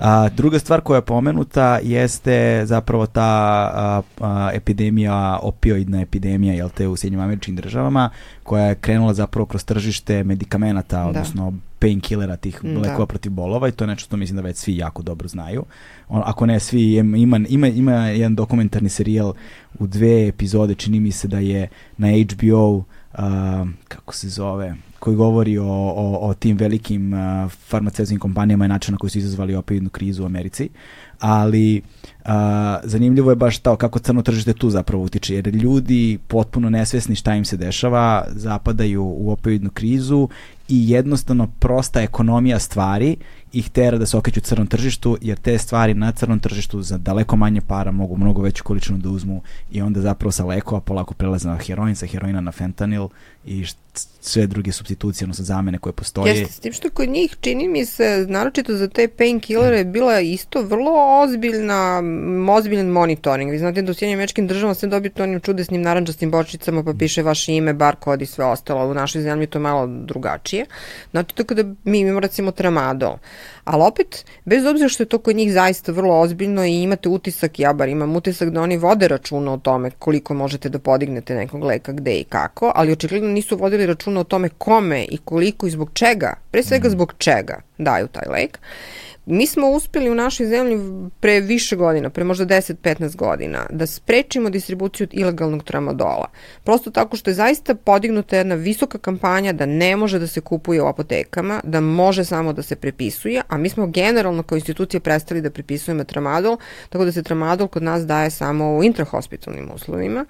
A, 0.00 0.28
druga 0.28 0.58
stvar 0.58 0.80
koja 0.80 0.96
je 0.96 1.02
pomenuta 1.02 1.78
jeste 1.82 2.62
zapravo 2.66 3.06
ta 3.06 3.22
a, 3.74 4.02
a, 4.20 4.50
epidemija, 4.54 5.38
opioidna 5.42 6.00
epidemija, 6.00 6.54
jel 6.54 6.68
te, 6.68 6.88
u 6.88 6.96
Sjednjim 6.96 7.20
američkim 7.20 7.56
državama, 7.56 8.10
koja 8.42 8.64
je 8.64 8.74
krenula 8.74 9.14
zapravo 9.14 9.46
kroz 9.46 9.64
tržište 9.64 10.24
medikamenata, 10.24 11.12
da. 11.12 11.24
Painkillera 11.80 12.36
tih 12.36 12.60
da. 12.62 12.80
lekova 12.80 13.06
protiv 13.06 13.32
bolova 13.32 13.68
i 13.68 13.72
to 13.72 13.84
je 13.84 13.88
nešto 13.88 14.04
što 14.04 14.16
mislim 14.16 14.36
da 14.36 14.42
već 14.42 14.56
svi 14.56 14.76
jako 14.76 15.02
dobro 15.02 15.28
znaju. 15.28 15.64
On, 16.08 16.22
ako 16.24 16.46
ne 16.46 16.60
svi, 16.60 16.94
ima, 16.96 17.40
ima, 17.48 17.68
ima 17.68 17.92
jedan 18.08 18.34
dokumentarni 18.34 18.88
serijal 18.88 19.32
u 19.78 19.86
dve 19.86 20.28
epizode, 20.28 20.74
čini 20.74 21.00
mi 21.00 21.12
se 21.12 21.28
da 21.28 21.38
je 21.38 21.68
na 21.96 22.08
HBO, 22.08 22.76
uh, 22.76 22.84
kako 23.88 24.14
se 24.14 24.28
zove, 24.28 24.74
koji 24.98 25.16
govori 25.16 25.58
o, 25.58 25.64
o, 25.66 26.28
o 26.28 26.34
tim 26.34 26.56
velikim 26.56 27.12
uh, 27.12 27.52
farmaceutskim 27.52 28.18
kompanijama 28.18 28.64
i 28.64 28.68
načinu 28.68 28.94
na 28.94 28.98
koji 28.98 29.10
su 29.10 29.18
izazvali 29.18 29.54
opioidnu 29.54 29.90
krizu 29.90 30.22
u 30.22 30.26
Americi, 30.26 30.68
ali 31.18 31.82
uh, 32.24 32.30
zanimljivo 32.84 33.30
je 33.30 33.36
baš 33.36 33.58
to 33.58 33.76
kako 33.76 33.98
crno 33.98 34.22
tržište 34.22 34.52
tu 34.52 34.70
zapravo 34.70 35.02
utiče, 35.02 35.34
jer 35.34 35.48
ljudi 35.48 36.18
potpuno 36.28 36.70
nesvesni 36.70 37.14
šta 37.14 37.34
im 37.34 37.44
se 37.44 37.56
dešava, 37.56 38.24
zapadaju 38.28 39.04
u 39.04 39.30
opioidnu 39.30 39.70
krizu 39.70 40.28
i 40.68 40.90
jednostavno 40.90 41.48
prosta 41.58 42.00
ekonomija 42.00 42.58
stvari 42.58 43.16
ih 43.52 43.70
tera 43.70 43.98
da 43.98 44.06
se 44.06 44.16
okreću 44.16 44.40
crnom 44.40 44.66
tržištu, 44.66 45.18
jer 45.20 45.38
te 45.38 45.58
stvari 45.58 45.94
na 45.94 46.12
crnom 46.12 46.38
tržištu 46.38 46.82
za 46.82 46.98
daleko 46.98 47.36
manje 47.36 47.60
para 47.60 47.92
mogu 47.92 48.16
mnogo 48.16 48.42
veću 48.42 48.64
količinu 48.64 48.98
da 48.98 49.08
uzmu 49.08 49.42
i 49.72 49.82
onda 49.82 50.00
zapravo 50.00 50.32
sa 50.32 50.44
lekova 50.44 50.80
polako 50.80 51.14
prelaze 51.14 51.48
na 51.48 51.56
heroin, 51.56 51.96
sa 51.96 52.06
heroina 52.06 52.40
na 52.40 52.52
fentanil 52.52 53.08
i 53.44 53.64
sve 54.20 54.46
druge 54.46 54.72
substitucije, 54.72 55.26
odnosno 55.26 55.44
zamene 55.44 55.78
koje 55.78 55.92
postoje. 55.92 56.34
Jeste, 56.34 56.52
s 56.52 56.58
tim 56.58 56.72
što 56.72 56.90
kod 56.90 57.08
njih 57.08 57.36
čini 57.40 57.68
mi 57.68 57.84
se, 57.84 58.26
naročito 58.28 58.76
za 58.76 58.88
te 58.88 59.08
painkillere, 59.08 59.84
bila 59.84 60.20
isto 60.20 60.62
vrlo 60.62 61.22
ozbiljna, 61.24 62.02
ozbiljan 62.50 62.86
monitoring. 62.86 63.50
Vi 63.50 63.58
znate 63.58 63.82
da 63.82 63.90
u 63.90 63.94
Sjednjim 63.94 64.18
mečkim 64.18 64.46
državama 64.46 64.74
sve 64.74 64.88
dobijete 64.88 65.22
onim 65.22 65.40
čudesnim 65.40 65.82
narančastim 65.82 66.30
bočicama 66.30 66.82
pa 66.82 66.92
piše 66.98 67.22
vaše 67.22 67.52
ime, 67.52 67.74
bar 67.74 67.96
kod 67.96 68.22
i 68.22 68.26
sve 68.26 68.44
ostalo. 68.44 68.90
U 68.90 68.94
našoj 68.94 69.22
zemlji 69.22 69.46
to 69.46 69.60
malo 69.60 69.86
drugačije. 69.86 70.66
Znate, 71.10 71.34
tako 71.34 71.54
da 71.54 71.64
mi 71.84 72.00
imamo 72.00 72.20
recimo 72.20 72.50
tramadol. 72.50 73.16
Ali 73.64 73.82
opet, 73.82 74.24
bez 74.44 74.66
obzira 74.66 74.88
što 74.88 75.02
je 75.02 75.08
to 75.08 75.18
kod 75.18 75.36
njih 75.36 75.52
zaista 75.52 75.92
vrlo 75.92 76.20
ozbiljno 76.20 76.64
i 76.64 76.82
imate 76.82 77.08
utisak, 77.08 77.58
ja 77.58 77.72
bar 77.72 77.88
imam 77.88 78.16
utisak 78.16 78.50
da 78.50 78.62
oni 78.62 78.76
vode 78.76 79.08
računa 79.08 79.52
o 79.52 79.58
tome 79.58 79.90
koliko 79.90 80.34
možete 80.34 80.68
da 80.68 80.78
podignete 80.78 81.34
nekog 81.34 81.64
leka 81.64 81.92
gde 81.92 82.14
i 82.14 82.24
kako, 82.24 82.72
ali 82.74 82.92
očigledno 82.92 83.28
nisu 83.28 83.56
vodili 83.56 83.86
računa 83.86 84.20
o 84.20 84.24
tome 84.24 84.48
kome 84.48 85.04
i 85.04 85.18
koliko 85.18 85.66
i 85.66 85.70
zbog 85.70 85.90
čega, 85.92 86.34
pre 86.50 86.62
svega 86.62 86.88
mhm. 86.88 86.92
zbog 86.92 87.14
čega 87.18 87.60
daju 87.78 88.06
taj 88.06 88.32
lek. 88.32 88.58
Mi 89.26 89.46
smo 89.46 89.68
uspeli 89.70 90.10
u 90.10 90.14
našoj 90.14 90.46
zemlji 90.46 90.78
pre 91.20 91.40
više 91.40 91.76
godina, 91.76 92.10
pre 92.10 92.24
možda 92.24 92.46
10-15 92.46 93.16
godina, 93.16 93.66
da 93.70 93.86
sprečimo 93.86 94.50
distribuciju 94.50 95.06
ilegalnog 95.10 95.64
tramadola. 95.64 96.28
Prosto 96.64 96.90
tako 96.90 97.16
što 97.16 97.30
je 97.30 97.34
zaista 97.34 97.74
podignuta 97.74 98.36
jedna 98.36 98.54
visoka 98.54 98.98
kampanja 98.98 99.52
da 99.52 99.66
ne 99.66 99.96
može 99.96 100.18
da 100.18 100.26
se 100.26 100.40
kupuje 100.40 100.82
u 100.82 100.86
apotekama, 100.86 101.60
da 101.64 101.80
može 101.80 102.24
samo 102.24 102.52
da 102.52 102.62
se 102.62 102.76
prepisuje, 102.76 103.42
a 103.48 103.58
mi 103.58 103.68
smo 103.68 103.86
generalno 103.86 104.42
kao 104.42 104.56
institucije 104.56 105.00
prestali 105.00 105.40
da 105.40 105.50
prepisujemo 105.50 106.04
tramadol, 106.04 106.56
tako 106.88 107.04
da 107.04 107.12
se 107.12 107.22
tramadol 107.22 107.68
kod 107.68 107.82
nas 107.82 108.06
daje 108.06 108.30
samo 108.30 108.76
u 108.76 108.84
intrahospitalnim 108.84 109.70
uslovima 109.74 110.26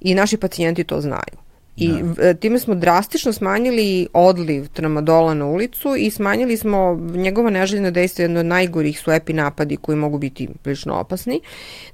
i 0.00 0.14
naši 0.14 0.36
pacijenti 0.36 0.84
to 0.84 1.00
znaju. 1.00 1.45
I 1.76 1.92
da. 2.02 2.34
time 2.34 2.58
smo 2.58 2.74
drastično 2.74 3.32
smanjili 3.32 4.08
odliv 4.12 4.68
tramadola 4.68 5.34
na 5.34 5.46
ulicu 5.46 5.96
i 5.98 6.10
smanjili 6.10 6.56
smo 6.56 6.94
njegova 7.14 7.50
neželjena 7.50 7.90
dejstva, 7.90 8.22
jedno 8.22 8.40
od 8.40 8.46
najgorih 8.46 9.00
su 9.00 9.12
epi 9.12 9.32
napadi 9.32 9.76
koji 9.76 9.96
mogu 9.96 10.18
biti 10.18 10.48
prilično 10.62 10.94
opasni. 10.94 11.40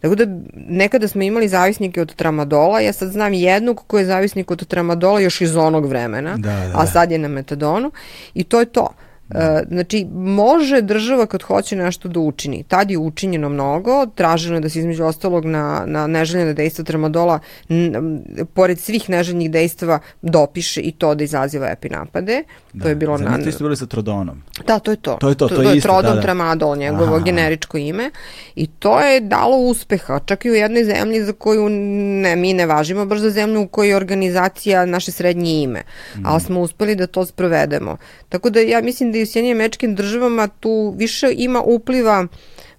Tako 0.00 0.14
da 0.14 0.24
nekada 0.54 1.08
smo 1.08 1.22
imali 1.22 1.48
zavisnike 1.48 2.00
od 2.00 2.14
tramadola, 2.14 2.80
ja 2.80 2.92
sad 2.92 3.08
znam 3.08 3.32
jednog 3.32 3.84
koji 3.86 4.00
je 4.02 4.06
zavisnik 4.06 4.50
od 4.50 4.66
tramadola 4.66 5.20
još 5.20 5.40
iz 5.40 5.56
onog 5.56 5.86
vremena, 5.86 6.36
da, 6.36 6.50
da, 6.50 6.68
da. 6.68 6.72
a 6.74 6.86
sad 6.86 7.10
je 7.10 7.18
na 7.18 7.28
metadonu 7.28 7.90
i 8.34 8.44
to 8.44 8.60
je 8.60 8.66
to. 8.66 8.88
Znači, 9.68 10.06
može 10.14 10.80
država 10.80 11.26
kad 11.26 11.42
hoće 11.42 11.76
nešto 11.76 12.08
da 12.08 12.20
učini. 12.20 12.62
Tad 12.62 12.90
je 12.90 12.98
učinjeno 12.98 13.48
mnogo, 13.48 14.06
traženo 14.06 14.54
je 14.54 14.60
da 14.60 14.68
se 14.68 14.78
između 14.78 15.04
ostalog 15.04 15.44
na, 15.44 15.82
na 15.86 16.06
neželjene 16.06 16.54
dejstva 16.54 16.84
tramadola, 16.84 17.38
n, 17.68 18.22
pored 18.54 18.78
svih 18.78 19.10
neželjenih 19.10 19.50
dejstava, 19.50 19.98
dopiše 20.22 20.80
i 20.80 20.92
to 20.92 21.14
da 21.14 21.24
izaziva 21.24 21.70
epinapade. 21.70 22.42
Da. 22.72 22.82
To 22.82 22.88
je 22.88 22.94
bilo... 22.94 23.18
Zamislite 23.18 23.46
na... 23.46 23.52
ste 23.52 23.64
bili 23.64 23.76
sa 23.76 23.86
trodonom. 23.86 24.42
Da, 24.66 24.78
to 24.78 24.90
je 24.90 24.96
to. 24.96 25.16
To 25.20 25.28
je 25.28 25.34
to, 25.34 25.48
to, 25.48 25.54
to 25.54 25.62
je, 25.62 25.68
je 25.68 25.76
isto. 25.76 25.88
Trodon 25.88 26.10
da, 26.10 26.16
da. 26.16 26.22
tramadol, 26.22 26.76
njegovo 26.76 27.14
Aha. 27.14 27.24
generičko 27.24 27.78
ime. 27.78 28.10
I 28.54 28.66
to 28.66 29.00
je 29.00 29.20
dalo 29.20 29.56
uspeha, 29.56 30.20
čak 30.26 30.44
i 30.44 30.50
u 30.50 30.54
jednoj 30.54 30.84
zemlji 30.84 31.24
za 31.24 31.32
koju 31.32 31.68
ne, 31.68 32.36
mi 32.36 32.54
ne 32.54 32.66
važimo, 32.66 33.06
baš 33.06 33.18
za 33.18 33.30
zemlju 33.30 33.60
u 33.60 33.68
kojoj 33.68 33.88
je 33.88 33.96
organizacija 33.96 34.86
naše 34.86 35.12
srednje 35.12 35.62
ime. 35.62 35.82
Mm. 36.16 36.26
Ali 36.26 36.40
smo 36.40 36.60
uspeli 36.60 36.96
da 36.96 37.06
to 37.06 37.26
sprovedemo. 37.26 37.96
Tako 38.28 38.50
da 38.50 38.60
ja 38.60 38.82
mislim 38.82 39.12
da 39.12 39.18
i 39.22 39.24
u 39.24 39.26
Sjedinjim 39.26 39.58
mečkim 39.58 39.94
državama 39.94 40.48
tu 40.48 40.94
više 40.96 41.34
ima 41.36 41.62
upliva 41.62 42.26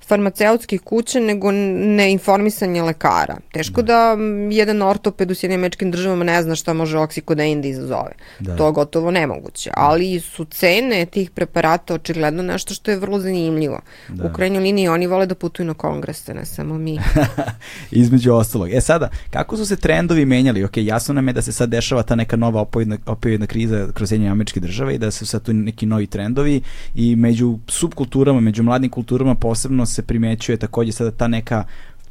farmaceutskih 0.05 0.81
kuća 0.81 1.19
nego 1.19 1.51
neinformisanje 1.51 2.81
lekara. 2.81 3.37
Teško 3.53 3.81
da, 3.81 3.93
da 3.93 4.23
jedan 4.55 4.81
ortoped 4.81 5.31
u 5.31 5.35
Sjedinjamečkim 5.35 5.91
državama 5.91 6.23
ne 6.23 6.43
zna 6.43 6.55
šta 6.55 6.73
može 6.73 6.97
oksikodein 6.97 7.61
da 7.61 7.67
izazove. 7.67 8.11
Da. 8.39 8.55
To 8.55 8.65
je 8.65 8.71
gotovo 8.71 9.11
nemoguće. 9.11 9.69
Ali 9.73 10.19
su 10.19 10.45
cene 10.45 11.05
tih 11.05 11.31
preparata 11.31 11.93
očigledno 11.93 12.43
nešto 12.43 12.73
što 12.73 12.91
je 12.91 12.97
vrlo 12.97 13.19
zanimljivo. 13.19 13.81
Da. 14.09 14.25
U 14.25 14.33
krajnjoj 14.33 14.63
liniji 14.63 14.87
oni 14.87 15.07
vole 15.07 15.25
da 15.25 15.35
putuju 15.35 15.65
na 15.65 15.73
kongrese, 15.73 16.33
ne 16.33 16.45
samo 16.45 16.77
mi. 16.77 16.99
Između 17.91 18.33
ostalog. 18.33 18.73
E 18.73 18.81
sada, 18.81 19.09
kako 19.29 19.57
su 19.57 19.65
se 19.65 19.75
trendovi 19.75 20.25
menjali? 20.25 20.63
Ok, 20.63 20.77
jasno 20.77 21.13
nam 21.13 21.27
je 21.27 21.33
da 21.33 21.41
se 21.41 21.51
sad 21.51 21.69
dešava 21.69 22.03
ta 22.03 22.15
neka 22.15 22.35
nova 22.35 22.61
opioidna, 22.61 22.97
opioidna 23.05 23.47
kriza 23.47 23.87
kroz 23.93 24.09
Sjedinje 24.09 24.29
američke 24.29 24.59
države 24.59 24.95
i 24.95 24.97
da 24.97 25.11
su 25.11 25.25
sad 25.25 25.43
tu 25.43 25.53
neki 25.53 25.85
novi 25.85 26.07
trendovi 26.07 26.61
i 26.95 27.15
među 27.15 27.57
subkulturama, 27.67 28.39
među 28.39 28.63
mladim 28.63 28.89
kulturama 28.89 29.35
posebno 29.35 29.85
se 29.93 30.01
primećuje 30.01 30.57
takođe 30.57 30.91
sada 30.91 31.11
ta 31.11 31.27
neka 31.27 31.63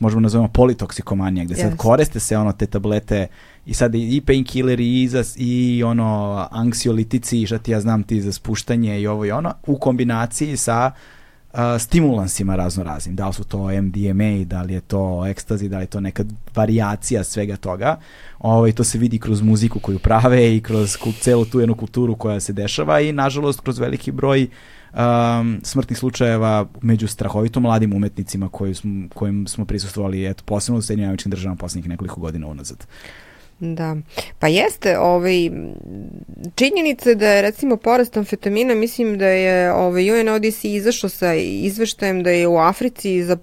možemo 0.02 0.20
da 0.20 0.22
nazovemo 0.22 0.48
politoksikomanija, 0.48 1.44
gde 1.44 1.54
sad 1.54 1.72
yes. 1.72 1.76
koriste 1.76 2.20
se 2.20 2.36
ono 2.36 2.52
te 2.52 2.66
tablete 2.66 3.26
i 3.66 3.74
sad 3.74 3.94
i 3.94 4.22
painkilleri 4.26 5.02
i, 5.02 5.08
za, 5.08 5.24
i 5.36 5.82
ono 5.86 6.46
anksiolitici 6.50 7.42
i 7.42 7.46
šta 7.46 7.58
ti 7.58 7.70
ja 7.70 7.80
znam 7.80 8.02
ti 8.02 8.20
za 8.20 8.32
spuštanje 8.32 9.00
i 9.00 9.06
ovo 9.06 9.24
i 9.24 9.30
ono 9.30 9.54
u 9.66 9.78
kombinaciji 9.78 10.56
sa 10.56 10.90
uh, 11.52 11.58
stimulansima 11.78 12.56
razno 12.56 12.84
raznim. 12.84 13.16
Da 13.16 13.26
li 13.26 13.32
su 13.32 13.44
to 13.44 13.82
MDMA, 13.82 14.44
da 14.44 14.62
li 14.62 14.74
je 14.74 14.80
to 14.80 15.26
ekstazi, 15.26 15.68
da 15.68 15.76
li 15.76 15.82
je 15.82 15.86
to 15.86 16.00
neka 16.00 16.24
variacija 16.54 17.24
svega 17.24 17.56
toga. 17.56 17.96
Ovaj, 18.38 18.72
to 18.72 18.84
se 18.84 18.98
vidi 18.98 19.18
kroz 19.18 19.42
muziku 19.42 19.80
koju 19.80 19.98
prave 19.98 20.56
i 20.56 20.60
kroz 20.60 20.96
celu 21.20 21.44
tu 21.44 21.60
jednu 21.60 21.74
kulturu 21.74 22.16
koja 22.16 22.40
se 22.40 22.52
dešava 22.52 23.00
i 23.00 23.12
nažalost 23.12 23.60
kroz 23.60 23.78
veliki 23.78 24.12
broj 24.12 24.42
uh, 24.42 24.50
um, 24.94 25.60
smrtnih 25.62 25.98
slučajeva 25.98 26.66
među 26.82 27.08
strahovito 27.08 27.60
mladim 27.60 27.92
umetnicima 27.92 28.48
koji 28.48 28.74
smo, 28.74 29.08
kojim 29.14 29.46
smo 29.46 29.64
prisustvovali 29.64 30.26
eto, 30.26 30.42
posebno 30.46 30.78
u 30.78 30.82
Sjedinjim 30.82 31.16
državama 31.24 31.56
poslednjih 31.56 31.88
nekoliko 31.88 32.20
godina 32.20 32.46
unazad. 32.46 32.86
Da, 33.64 33.96
pa 34.38 34.48
jeste, 34.48 34.98
ovaj, 34.98 35.50
činjenica 36.54 37.14
da 37.14 37.28
je 37.28 37.42
recimo 37.42 37.76
porast 37.76 38.16
amfetamina, 38.16 38.74
mislim 38.74 39.18
da 39.18 39.26
je 39.26 39.72
ovaj, 39.72 40.20
UNODC 40.20 40.64
izašao 40.64 41.10
sa 41.10 41.34
izveštajem 41.34 42.22
da 42.22 42.30
je 42.30 42.46
u 42.48 42.58
Africi 42.58 43.24
za, 43.24 43.36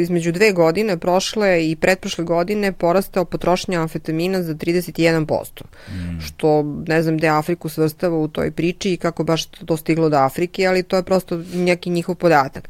između 0.00 0.32
dve 0.32 0.52
godine, 0.52 0.96
prošle 0.96 1.70
i 1.70 1.76
pretprošle 1.76 2.24
godine, 2.24 2.72
porastao 2.72 3.24
potrošnja 3.24 3.80
amfetamina 3.80 4.42
za 4.42 4.54
31%, 4.54 5.62
mm. 5.88 6.20
što 6.20 6.62
ne 6.86 7.02
znam 7.02 7.16
gde 7.16 7.28
Afriku 7.28 7.68
svrstava 7.68 8.16
u 8.16 8.28
toj 8.28 8.50
priči 8.50 8.92
i 8.92 8.96
kako 8.96 9.24
baš 9.24 9.44
to 9.46 9.76
stiglo 9.76 10.08
do 10.08 10.16
Afrike, 10.16 10.66
ali 10.66 10.82
to 10.82 10.96
je 10.96 11.02
prosto 11.02 11.42
neki 11.54 11.90
njihov 11.90 12.14
podatak. 12.14 12.68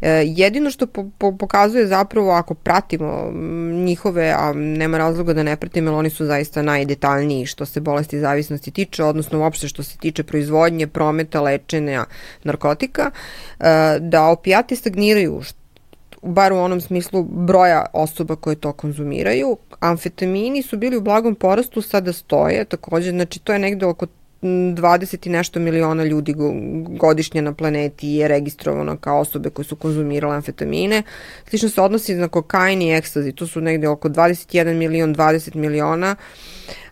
E, 0.00 0.22
jedino 0.26 0.70
što 0.70 0.86
po, 0.86 1.10
po, 1.18 1.36
pokazuje 1.36 1.86
zapravo 1.86 2.30
ako 2.30 2.54
pratimo 2.54 3.32
njihove, 3.72 4.34
a 4.38 4.52
nema 4.52 4.98
razloga 4.98 5.32
da 5.32 5.42
ne 5.42 5.56
pratimo, 5.56 5.90
jer 5.90 5.98
oni 5.98 6.10
su 6.10 6.26
zaista 6.26 6.43
zaista 6.44 6.62
najdetaljniji 6.62 7.46
što 7.46 7.66
se 7.66 7.80
bolesti 7.80 8.20
zavisnosti 8.20 8.70
tiče, 8.70 9.04
odnosno 9.04 9.40
uopšte 9.40 9.68
što 9.68 9.82
se 9.82 9.98
tiče 9.98 10.22
proizvodnje, 10.22 10.86
prometa, 10.86 11.40
lečenja 11.40 12.04
narkotika, 12.44 13.10
e, 13.10 13.98
da 14.00 14.24
opijati 14.24 14.76
stagniraju, 14.76 15.42
bar 16.22 16.52
u 16.52 16.58
onom 16.58 16.80
smislu 16.80 17.22
broja 17.22 17.86
osoba 17.92 18.36
koje 18.36 18.56
to 18.56 18.72
konzumiraju. 18.72 19.56
Amfetamini 19.80 20.62
su 20.62 20.76
bili 20.76 20.96
u 20.96 21.00
blagom 21.00 21.34
porastu, 21.34 21.82
sada 21.82 22.12
stoje, 22.12 22.64
takođe, 22.64 23.10
znači 23.10 23.40
to 23.40 23.52
je 23.52 23.58
negde 23.58 23.86
oko 23.86 24.06
20 24.44 25.26
i 25.26 25.30
nešto 25.30 25.60
miliona 25.60 26.04
ljudi 26.04 26.34
godišnje 26.98 27.42
na 27.42 27.54
planeti 27.54 28.08
je 28.08 28.28
registrovano 28.28 28.96
kao 28.96 29.20
osobe 29.20 29.50
koje 29.50 29.64
su 29.64 29.76
konzumirale 29.76 30.36
amfetamine. 30.36 31.02
Slično 31.48 31.68
se 31.68 31.82
odnosi 31.82 32.14
na 32.14 32.28
kokain 32.28 32.82
i 32.82 32.92
ekstazi, 32.92 33.32
to 33.32 33.46
su 33.46 33.60
negde 33.60 33.88
oko 33.88 34.08
21 34.08 34.74
milion, 34.74 35.14
20 35.14 35.54
miliona. 35.54 36.16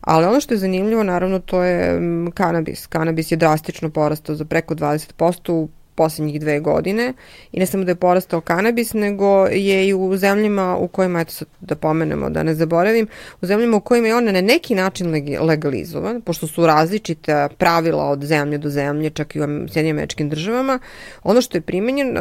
Ali 0.01 0.27
ono 0.27 0.41
što 0.41 0.55
je 0.55 0.59
zanimljivo, 0.59 1.03
naravno, 1.03 1.39
to 1.39 1.63
je 1.63 2.01
kanabis. 2.35 2.87
Kanabis 2.87 3.33
je 3.33 3.37
drastično 3.37 3.91
porastao 3.91 4.35
za 4.35 4.45
preko 4.45 4.75
20% 4.75 5.53
u 5.53 5.69
poslednjih 5.95 6.41
dve 6.41 6.61
godine 6.61 7.13
i 7.53 7.61
ne 7.61 7.67
samo 7.67 7.85
da 7.85 7.91
je 7.91 7.95
porastao 7.95 8.41
kanabis, 8.41 8.93
nego 8.95 9.47
je 9.47 9.89
i 9.89 9.95
u 9.95 10.17
zemljama 10.17 10.77
u 10.77 10.89
kojima, 10.89 11.21
eto 11.21 11.33
sad 11.33 11.49
da 11.61 11.77
pomenemo, 11.77 12.31
da 12.31 12.43
ne 12.43 12.55
zaboravim, 12.55 13.09
u 13.41 13.47
zemljama 13.47 13.77
u 13.77 13.81
kojima 13.81 14.09
je 14.09 14.17
on 14.17 14.25
na 14.25 14.41
neki 14.41 14.75
način 14.75 15.23
legalizovan, 15.41 16.21
pošto 16.21 16.47
su 16.47 16.67
različite 16.67 17.49
pravila 17.59 18.05
od 18.05 18.25
zemlje 18.25 18.59
do 18.59 18.69
zemlje, 18.69 19.11
čak 19.11 19.37
i 19.37 19.41
u 19.41 19.69
Sjedinjim 19.69 19.97
američkim 19.97 20.29
državama, 20.29 20.79
ono 21.23 21.41
što 21.41 21.57
je 21.57 21.61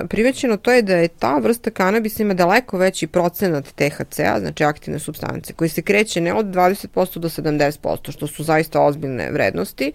primećeno 0.10 0.58
to 0.58 0.72
je 0.72 0.82
da 0.82 0.96
je 0.96 1.08
ta 1.08 1.38
vrsta 1.38 1.72
kanabisa 1.72 2.24
ima 2.24 2.34
daleko 2.34 2.78
veći 2.78 3.08
procenat 3.08 3.66
THC-a, 3.76 4.40
znači 4.40 4.64
aktivne 4.64 5.00
substance, 5.00 5.54
koji 5.54 5.70
se 5.70 5.82
kreće 5.82 6.22
ne 6.22 6.34
od 6.34 6.46
20% 6.46 7.20
do 7.20 7.30
70%, 7.30 8.12
što 8.12 8.28
su 8.28 8.44
zaista 8.44 8.82
ozbiljne 8.82 9.32
vrednosti 9.32 9.92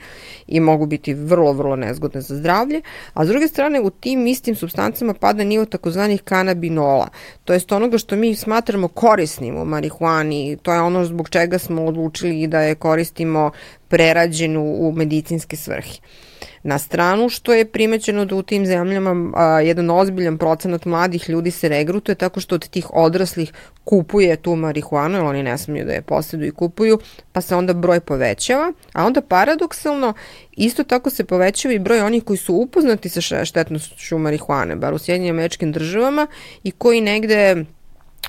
i 0.46 0.60
mogu 0.60 0.86
biti 0.86 1.14
vrlo, 1.14 1.52
vrlo 1.52 1.76
nezgodne 1.76 2.20
za 2.20 2.36
zdravlje, 2.36 2.80
a 3.14 3.24
s 3.24 3.28
druge 3.28 3.48
strane 3.48 3.65
strane 3.66 3.80
u 3.80 3.90
tim 3.90 4.26
istim 4.26 4.54
substancama 4.54 5.14
pada 5.14 5.44
nivo 5.44 5.64
takozvanih 5.64 6.22
kanabinola, 6.22 7.08
to 7.44 7.52
jest 7.52 7.72
onoga 7.72 7.98
što 7.98 8.16
mi 8.16 8.34
smatramo 8.34 8.88
korisnim 8.88 9.56
u 9.56 9.64
marihuani, 9.64 10.56
to 10.62 10.72
je 10.72 10.80
ono 10.80 11.04
zbog 11.04 11.28
čega 11.28 11.58
smo 11.58 11.84
odlučili 11.84 12.46
da 12.46 12.60
je 12.60 12.74
koristimo 12.74 13.50
prerađenu 13.88 14.62
u 14.78 14.92
medicinske 14.92 15.56
svrhe. 15.56 15.98
Na 16.62 16.78
stranu 16.78 17.28
što 17.28 17.54
je 17.54 17.64
primećeno 17.64 18.24
da 18.24 18.34
u 18.34 18.42
tim 18.42 18.66
zemljama 18.66 19.32
a, 19.34 19.60
jedan 19.60 19.90
ozbiljan 19.90 20.38
procenat 20.38 20.84
mladih 20.84 21.28
ljudi 21.28 21.50
se 21.50 21.68
regrutuje 21.68 22.14
tako 22.14 22.40
što 22.40 22.54
od 22.54 22.68
tih 22.68 22.86
odraslih 22.90 23.52
kupuje 23.84 24.36
tu 24.36 24.56
marihuanu, 24.56 25.14
jer 25.14 25.24
oni 25.24 25.42
ne 25.42 25.58
smiju 25.58 25.84
da 25.84 25.92
je 25.92 26.02
posjeduju 26.02 26.48
i 26.48 26.52
kupuju, 26.52 26.98
pa 27.32 27.40
se 27.40 27.56
onda 27.56 27.72
broj 27.72 28.00
povećava, 28.00 28.72
a 28.92 29.06
onda 29.06 29.20
paradoksalno 29.20 30.12
isto 30.52 30.84
tako 30.84 31.10
se 31.10 31.24
povećava 31.24 31.74
i 31.74 31.78
broj 31.78 32.00
onih 32.00 32.24
koji 32.24 32.36
su 32.36 32.54
upoznati 32.54 33.08
sa 33.08 33.44
štetnošću 33.44 34.18
marihuane, 34.18 34.76
bar 34.76 34.94
u 34.94 34.98
Sjedinjim 34.98 35.34
američkim 35.34 35.72
državama 35.72 36.26
i 36.62 36.70
koji 36.70 37.00
negde 37.00 37.64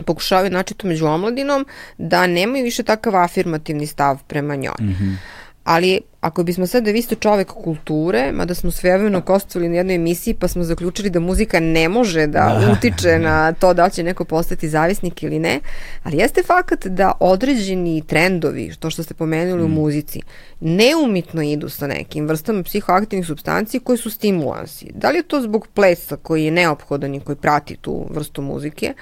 pokušavaju 0.06 0.52
naći 0.52 0.74
to 0.74 0.88
među 0.88 1.06
omladinom 1.06 1.66
da 1.98 2.28
nemaju 2.28 2.64
više 2.64 2.84
takav 2.84 3.16
afirmativni 3.16 3.88
stav 3.88 4.20
prema 4.28 4.56
njoj. 4.56 4.76
Mm 4.82 4.86
-hmm. 4.86 5.16
Ali 5.64 6.02
ako 6.22 6.43
bismo 6.43 6.68
sad 6.68 6.84
da 6.84 6.91
vi 6.91 7.01
ste 7.01 7.15
čovek 7.15 7.47
kulture, 7.47 8.32
mada 8.32 8.55
smo 8.55 8.72
svevremeno 8.72 9.22
kostovali 9.22 9.70
na 9.70 9.76
jednoj 9.76 9.95
emisiji 9.95 10.34
pa 10.34 10.47
smo 10.47 10.63
zaključili 10.63 11.09
da 11.09 11.20
muzika 11.20 11.59
ne 11.59 11.89
može 11.89 12.28
da, 12.28 12.59
da 12.61 12.72
utiče 12.72 13.20
na 13.20 13.53
to 13.53 13.74
da 13.74 13.89
će 13.89 14.03
neko 14.03 14.26
postati 14.26 14.70
zavisnik 14.70 15.24
ili 15.24 15.39
ne, 15.39 15.59
ali 16.03 16.18
jeste 16.18 16.43
fakat 16.43 16.88
da 16.88 17.11
određeni 17.20 18.03
trendovi, 18.07 18.76
to 18.80 18.89
što 18.89 19.03
ste 19.03 19.13
pomenuli 19.13 19.61
mm. 19.61 19.65
u 19.65 19.68
muzici, 19.68 20.22
neumitno 20.59 21.43
idu 21.43 21.70
sa 21.70 21.88
nekim 21.88 22.28
vrstama 22.28 22.63
psihoaktivnih 22.63 23.28
substanci 23.28 23.80
koji 23.80 23.97
su 23.97 24.09
stimulansi. 24.09 24.91
Da 24.93 25.09
li 25.09 25.18
je 25.18 25.24
to 25.24 25.41
zbog 25.41 25.68
plesa 25.74 26.18
koji 26.18 26.45
je 26.45 26.51
neophodan 26.51 27.15
i 27.15 27.20
koji 27.20 27.36
prati 27.36 27.76
tu 27.76 28.07
vrstu 28.09 28.41
muzike, 28.41 28.93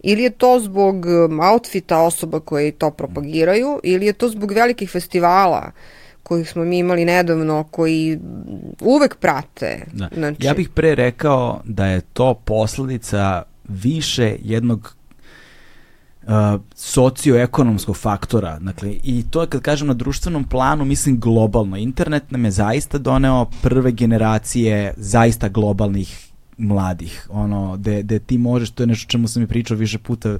ili 0.00 0.22
je 0.22 0.30
to 0.30 0.60
zbog 0.60 1.06
um, 1.06 1.40
outfita 1.40 1.98
osoba 1.98 2.40
koje 2.40 2.72
to 2.72 2.90
propagiraju, 2.90 3.80
ili 3.82 4.06
je 4.06 4.12
to 4.12 4.28
zbog 4.28 4.52
velikih 4.52 4.90
festivala 4.90 5.72
kojih 6.22 6.50
smo 6.50 6.64
mi 6.64 6.78
imali 6.78 7.04
nedavno, 7.04 7.64
koji 7.70 8.18
uvek 8.80 9.16
prate. 9.16 9.86
Da. 9.92 10.08
Znači... 10.14 10.44
Ja 10.46 10.54
bih 10.54 10.68
pre 10.68 10.94
rekao 10.94 11.60
da 11.64 11.86
je 11.86 12.00
to 12.00 12.34
posledica 12.34 13.42
više 13.68 14.36
jednog 14.42 14.94
uh, 16.22 16.30
socioekonomskog 16.74 17.96
faktora. 17.96 18.58
Dakle, 18.58 18.94
i 19.02 19.24
to 19.30 19.46
kad 19.46 19.60
kažem 19.60 19.88
na 19.88 19.94
društvenom 19.94 20.44
planu, 20.44 20.84
mislim 20.84 21.20
globalno. 21.20 21.76
Internet 21.76 22.30
nam 22.30 22.44
je 22.44 22.50
zaista 22.50 22.98
doneo 22.98 23.46
prve 23.62 23.92
generacije 23.92 24.94
zaista 24.96 25.48
globalnih 25.48 26.28
mladih. 26.58 27.26
Ono, 27.30 27.76
de, 27.76 28.02
de 28.02 28.18
ti 28.18 28.38
možeš, 28.38 28.70
to 28.70 28.82
je 28.82 28.86
nešto 28.86 29.10
čemu 29.10 29.28
sam 29.28 29.42
i 29.42 29.46
pričao 29.46 29.76
više 29.76 29.98
puta, 29.98 30.38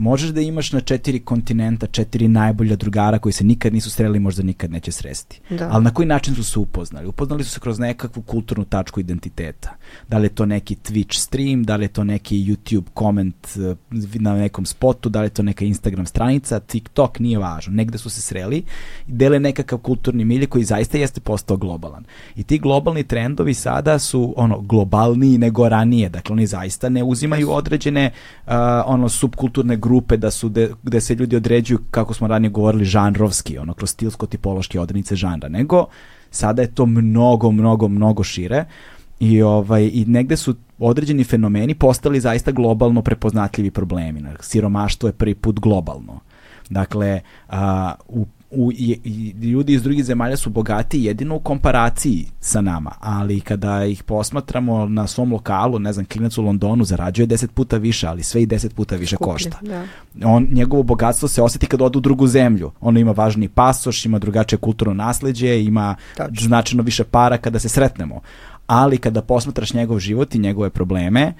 možeš 0.00 0.30
da 0.30 0.40
imaš 0.40 0.72
na 0.72 0.80
četiri 0.80 1.20
kontinenta 1.20 1.86
četiri 1.86 2.28
najbolja 2.28 2.76
drugara 2.76 3.18
koji 3.18 3.32
se 3.32 3.44
nikad 3.44 3.72
nisu 3.72 3.90
sreli 3.90 4.18
možda 4.18 4.42
nikad 4.42 4.70
neće 4.70 4.92
sresti. 4.92 5.40
Da. 5.50 5.68
Ali 5.72 5.84
na 5.84 5.90
koji 5.90 6.06
način 6.06 6.34
su 6.34 6.44
se 6.44 6.58
upoznali? 6.58 7.06
Upoznali 7.06 7.44
su 7.44 7.50
se 7.50 7.60
kroz 7.60 7.78
nekakvu 7.78 8.22
kulturnu 8.22 8.64
tačku 8.64 9.00
identiteta. 9.00 9.70
Da 10.08 10.18
li 10.18 10.24
je 10.24 10.34
to 10.34 10.46
neki 10.46 10.76
Twitch 10.76 11.14
stream, 11.14 11.64
da 11.64 11.76
li 11.76 11.84
je 11.84 11.88
to 11.88 12.04
neki 12.04 12.36
YouTube 12.44 12.88
koment 12.94 13.48
eh, 13.56 13.76
na 14.14 14.34
nekom 14.34 14.66
spotu, 14.66 15.08
da 15.08 15.20
li 15.20 15.26
je 15.26 15.30
to 15.30 15.42
neka 15.42 15.64
Instagram 15.64 16.06
stranica, 16.06 16.60
TikTok, 16.60 17.18
nije 17.18 17.38
važno. 17.38 17.72
Negde 17.72 17.98
su 17.98 18.10
se 18.10 18.22
sreli 18.22 18.62
dele 19.06 19.40
nekakav 19.40 19.78
kulturni 19.78 20.24
milje 20.24 20.46
koji 20.46 20.64
zaista 20.64 20.98
jeste 20.98 21.20
postao 21.20 21.56
globalan. 21.56 22.04
I 22.36 22.42
ti 22.42 22.58
globalni 22.58 23.04
trendovi 23.04 23.54
sada 23.54 23.98
su 23.98 24.34
ono 24.36 24.60
globalniji 24.60 25.38
nego 25.38 25.68
ranije. 25.68 26.08
Dakle, 26.08 26.32
oni 26.32 26.46
zaista 26.46 26.88
ne 26.88 27.02
uzimaju 27.02 27.50
određene 27.50 28.10
uh, 28.46 28.52
ono 28.86 29.08
subkulturne 29.08 29.76
grupe 29.76 29.89
da 30.16 30.30
su 30.30 30.48
de, 30.48 30.70
gde 30.82 31.00
se 31.00 31.14
ljudi 31.14 31.36
određuju 31.36 31.78
kako 31.90 32.14
smo 32.14 32.26
ranije 32.26 32.50
govorili 32.50 32.84
žanrovski, 32.84 33.58
ono 33.58 33.74
kroz 33.74 33.90
stilsko-tipološke 33.90 34.80
odrednice 34.80 35.16
žanra, 35.16 35.48
nego 35.48 35.86
sada 36.30 36.62
je 36.62 36.74
to 36.74 36.86
mnogo, 36.86 37.50
mnogo, 37.50 37.88
mnogo 37.88 38.22
šire 38.22 38.64
i 39.20 39.42
ovaj 39.42 39.90
i 39.92 40.04
negde 40.08 40.36
su 40.36 40.54
određeni 40.78 41.24
fenomeni 41.24 41.74
postali 41.74 42.20
zaista 42.20 42.50
globalno 42.50 43.02
prepoznatljivi 43.02 43.70
problemi. 43.70 44.22
Siromaštvo 44.40 45.08
je 45.08 45.12
prvi 45.12 45.34
put 45.34 45.60
globalno. 45.60 46.20
Dakle, 46.70 47.20
a, 47.48 47.94
u 48.08 48.26
u, 48.50 48.72
i, 48.72 49.00
i, 49.04 49.46
ljudi 49.46 49.72
iz 49.72 49.82
drugih 49.82 50.04
zemalja 50.04 50.36
su 50.36 50.50
bogati 50.50 51.04
jedino 51.04 51.36
u 51.36 51.40
komparaciji 51.40 52.26
sa 52.40 52.60
nama, 52.60 52.90
ali 53.00 53.40
kada 53.40 53.84
ih 53.84 54.02
posmatramo 54.02 54.86
na 54.86 55.06
svom 55.06 55.32
lokalu, 55.32 55.78
ne 55.78 55.92
znam, 55.92 56.06
klinac 56.06 56.38
u 56.38 56.42
Londonu 56.42 56.84
zarađuje 56.84 57.26
10 57.26 57.46
puta 57.46 57.76
više, 57.76 58.06
ali 58.06 58.22
sve 58.22 58.42
i 58.42 58.46
10 58.46 58.74
puta 58.74 58.96
više 58.96 59.16
Skuplje, 59.16 59.32
košta. 59.32 59.58
Da. 59.62 59.84
On, 60.24 60.48
njegovo 60.50 60.82
bogatstvo 60.82 61.28
se 61.28 61.42
oseti 61.42 61.66
kad 61.66 61.82
ode 61.82 61.98
u 61.98 62.00
drugu 62.00 62.26
zemlju. 62.26 62.70
Ono 62.80 63.00
ima 63.00 63.12
važni 63.12 63.48
pasoš, 63.48 64.04
ima 64.06 64.18
drugačije 64.18 64.58
kulturno 64.58 64.94
nasledđe, 64.94 65.62
ima 65.62 65.96
Tačno. 66.16 66.46
značajno 66.46 66.82
više 66.82 67.04
para 67.04 67.38
kada 67.38 67.58
se 67.58 67.68
sretnemo. 67.68 68.20
Ali 68.66 68.98
kada 68.98 69.22
posmatraš 69.22 69.74
njegov 69.74 69.98
život 69.98 70.34
i 70.34 70.38
njegove 70.38 70.70
probleme, 70.70 71.32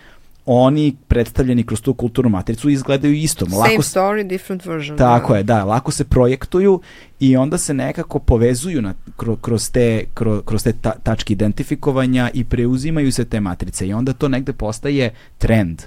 oni 0.46 0.96
predstavljeni 1.08 1.62
kroz 1.62 1.80
tu 1.80 1.94
kulturnu 1.94 2.30
matricu 2.30 2.70
izgledaju 2.70 3.14
isto. 3.14 3.46
Same 3.46 3.56
lako, 3.56 3.82
story, 3.82 4.26
different 4.26 4.66
version. 4.66 4.98
Tako 4.98 5.32
da. 5.32 5.38
je, 5.38 5.42
da, 5.42 5.64
lako 5.64 5.90
se 5.90 6.04
projektuju 6.04 6.80
i 7.20 7.36
onda 7.36 7.58
se 7.58 7.74
nekako 7.74 8.18
povezuju 8.18 8.82
na, 8.82 8.94
kroz 9.40 9.70
te, 9.70 10.04
kroz, 10.44 10.62
te 10.64 10.72
ta, 10.72 10.92
tačke 11.02 11.32
identifikovanja 11.32 12.30
i 12.34 12.44
preuzimaju 12.44 13.12
se 13.12 13.24
te 13.24 13.40
matrice 13.40 13.86
i 13.86 13.92
onda 13.92 14.12
to 14.12 14.28
negde 14.28 14.52
postaje 14.52 15.14
trend. 15.38 15.82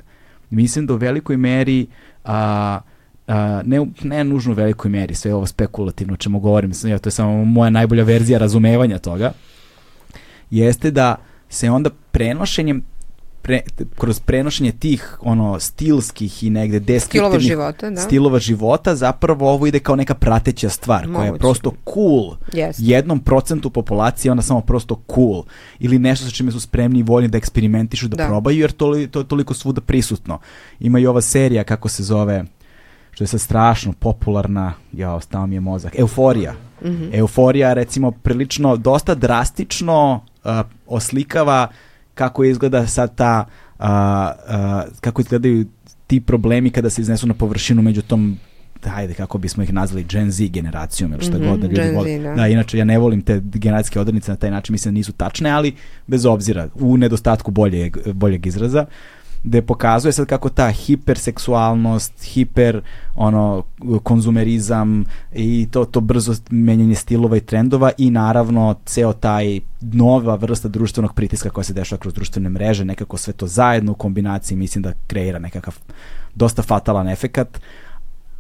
Mislim 0.50 0.86
da 0.86 0.94
u 0.94 0.98
velikoj 0.98 1.38
meri 1.38 1.88
a, 2.24 2.80
a, 3.28 3.62
ne, 3.66 3.86
ne 4.04 4.24
nužno 4.24 4.52
u 4.52 4.56
velikoj 4.56 4.92
meri, 4.92 5.16
sve 5.16 5.34
ovo 5.34 5.46
spekulativno 5.46 6.14
o 6.14 6.18
čemu 6.18 6.40
govorim, 6.40 6.72
ja, 6.84 7.00
to 7.00 7.08
je 7.08 7.12
samo 7.12 7.46
moja 7.46 7.70
najbolja 7.70 8.04
verzija 8.04 8.40
razumevanja 8.40 9.00
toga, 9.00 9.32
jeste 10.52 10.92
da 10.92 11.16
se 11.50 11.70
onda 11.70 11.90
prenošenjem 12.12 12.84
pre, 13.44 13.62
kroz 13.96 14.20
prenošenje 14.20 14.72
tih 14.72 15.18
ono 15.22 15.60
stilskih 15.60 16.44
i 16.44 16.50
negde 16.50 16.80
deskriptivnih 16.80 17.42
stilova 17.42 17.72
života, 17.72 17.90
da. 17.90 18.02
stilova 18.02 18.40
života 18.40 18.96
zapravo 18.96 19.52
ovo 19.52 19.68
ide 19.68 19.80
kao 19.80 19.96
neka 19.96 20.14
prateća 20.14 20.70
stvar 20.70 21.08
Moguće. 21.08 21.16
koja 21.16 21.26
je 21.26 21.40
prosto 21.40 21.74
cool 21.94 22.36
yes. 22.54 22.74
jednom 22.78 23.20
procentu 23.20 23.70
populacije 23.70 24.32
ona 24.32 24.42
samo 24.42 24.62
prosto 24.62 25.02
cool 25.16 25.44
ili 25.80 26.00
nešto 26.00 26.26
sa 26.26 26.32
čime 26.32 26.52
su 26.52 26.60
spremni 26.60 27.00
i 27.00 27.04
voljni 27.04 27.28
da 27.28 27.38
eksperimentišu 27.38 28.08
da, 28.08 28.16
da. 28.16 28.28
probaju 28.28 28.60
jer 28.60 28.72
to, 28.72 29.08
to 29.12 29.20
je 29.20 29.28
toliko 29.28 29.54
svuda 29.54 29.82
prisutno 29.82 30.40
ima 30.80 31.00
i 31.00 31.08
ova 31.08 31.22
serija 31.22 31.64
kako 31.64 31.90
se 31.90 32.04
zove 32.04 32.46
što 33.12 33.24
je 33.24 33.28
sad 33.28 33.42
strašno 33.42 33.94
popularna, 34.00 34.74
ja, 34.94 35.14
ostao 35.14 35.48
mi 35.48 35.56
je 35.56 35.60
mozak, 35.60 36.00
Euforija. 36.00 36.54
Mm 36.82 36.88
-hmm. 36.88 37.10
Euforija, 37.14 37.74
recimo, 37.74 38.12
prilično, 38.12 38.78
dosta 38.78 39.16
drastično 39.16 40.22
uh, 40.44 40.52
oslikava 40.88 41.68
uh, 41.70 41.76
kako 42.14 42.44
izgleda 42.44 42.88
sad 42.88 43.16
ta 43.16 43.46
a, 43.80 44.32
a, 44.48 44.84
kako 45.02 45.22
izgledaju 45.22 45.66
ti 46.08 46.20
problemi 46.20 46.70
kada 46.70 46.90
se 46.90 47.02
iznesu 47.02 47.28
na 47.28 47.34
površinu 47.34 47.82
među 47.82 48.02
tom 48.02 48.38
hajde 48.90 49.14
kako 49.14 49.38
bismo 49.38 49.64
ih 49.64 49.74
nazvali 49.74 50.04
Gen 50.04 50.32
Z 50.32 50.48
generacijom 50.48 51.14
ili 51.14 51.24
šta 51.24 51.38
mm 51.38 51.42
-hmm, 51.42 51.50
god 51.50 51.60
da 51.60 51.68
ljudi 51.68 51.96
vole. 51.96 52.20
Da. 52.20 52.34
da. 52.34 52.48
inače 52.48 52.78
ja 52.78 52.86
ne 52.86 52.98
volim 52.98 53.22
te 53.22 53.42
generacijske 53.44 54.00
odrednice 54.00 54.32
na 54.32 54.36
taj 54.36 54.52
način, 54.52 54.74
mislim 54.74 54.94
da 54.94 54.98
nisu 54.98 55.12
tačne, 55.12 55.50
ali 55.50 55.76
bez 56.08 56.26
obzira, 56.26 56.68
u 56.76 56.98
nedostatku 56.98 57.52
bolje, 57.52 57.92
boljeg 58.14 58.48
izraza. 58.48 58.86
Gde 59.44 59.62
pokazuje 59.62 60.12
sad 60.12 60.26
kako 60.26 60.50
ta 60.50 60.72
hiperseksualnost, 60.72 62.24
hiper 62.24 62.82
ono 63.16 63.64
konzumerizam 64.04 65.06
i 65.34 65.68
to 65.72 65.86
to 65.86 66.02
brzo 66.02 66.34
menjanje 66.50 66.96
stilova 66.96 67.38
i 67.38 67.42
trendova 67.42 67.92
i 67.98 68.10
naravno 68.10 68.76
ceo 68.86 69.14
taj 69.14 69.60
nova 69.82 70.36
vrsta 70.36 70.68
društvenog 70.68 71.14
pritiska 71.14 71.50
koja 71.50 71.64
se 71.64 71.74
dešava 71.74 72.00
kroz 72.00 72.14
društvene 72.14 72.50
mreže, 72.50 72.86
nekako 72.86 73.18
sve 73.18 73.34
to 73.34 73.48
zajedno 73.48 73.92
u 73.92 73.96
kombinaciji 73.96 74.58
mislim 74.58 74.82
da 74.82 74.94
kreira 75.08 75.40
nekakav 75.40 75.76
dosta 76.36 76.62
fatalan 76.62 77.08
efekat, 77.10 77.60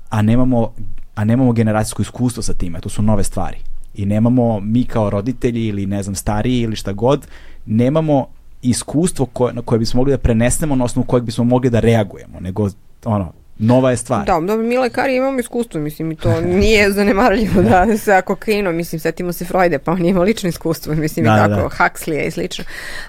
a 0.09 0.21
nemamo 0.21 0.71
a 1.15 1.23
nemamo 1.23 1.51
generacijsko 1.53 2.01
iskustvo 2.01 2.43
sa 2.43 2.53
time, 2.53 2.79
to 2.79 2.89
su 2.89 3.01
nove 3.01 3.23
stvari. 3.23 3.57
I 3.95 4.05
nemamo 4.05 4.59
mi 4.59 4.83
kao 4.85 5.09
roditelji 5.09 5.67
ili 5.67 5.85
ne 5.85 6.03
znam 6.03 6.15
stariji 6.15 6.61
ili 6.61 6.75
šta 6.75 6.93
god, 6.93 7.27
nemamo 7.65 8.27
iskustvo 8.63 9.25
koje, 9.25 9.53
na 9.53 9.61
koje 9.61 9.79
bismo 9.79 9.97
mogli 9.97 10.13
da 10.13 10.17
prenesemo 10.17 10.75
na 10.75 10.85
osnovu 10.85 11.05
kojeg 11.05 11.23
bismo 11.23 11.43
mogli 11.43 11.69
da 11.69 11.79
reagujemo, 11.79 12.39
nego 12.39 12.69
ono, 13.05 13.31
nova 13.59 13.91
je 13.91 13.97
stvar. 13.97 14.25
Da, 14.25 14.39
da 14.39 14.55
mi 14.55 14.77
lekari 14.77 15.15
imamo 15.15 15.39
iskustvo, 15.39 15.81
mislim, 15.81 16.11
i 16.11 16.15
to 16.15 16.41
nije 16.61 16.91
zanemarljivo 16.91 17.61
da 17.61 17.97
sa 17.97 18.21
kokainom, 18.21 18.75
mislim, 18.75 18.99
setimo 18.99 19.33
se 19.33 19.45
Freude, 19.45 19.79
pa 19.79 19.91
on 19.91 20.05
ima 20.05 20.21
lično 20.21 20.49
iskustvo, 20.49 20.95
mislim, 20.95 21.25
da, 21.25 21.33
i 21.33 21.37
tako, 21.37 21.61
da. 21.61 21.69
Huxley 21.69 22.27
i 22.27 22.31
slično. 22.31 22.65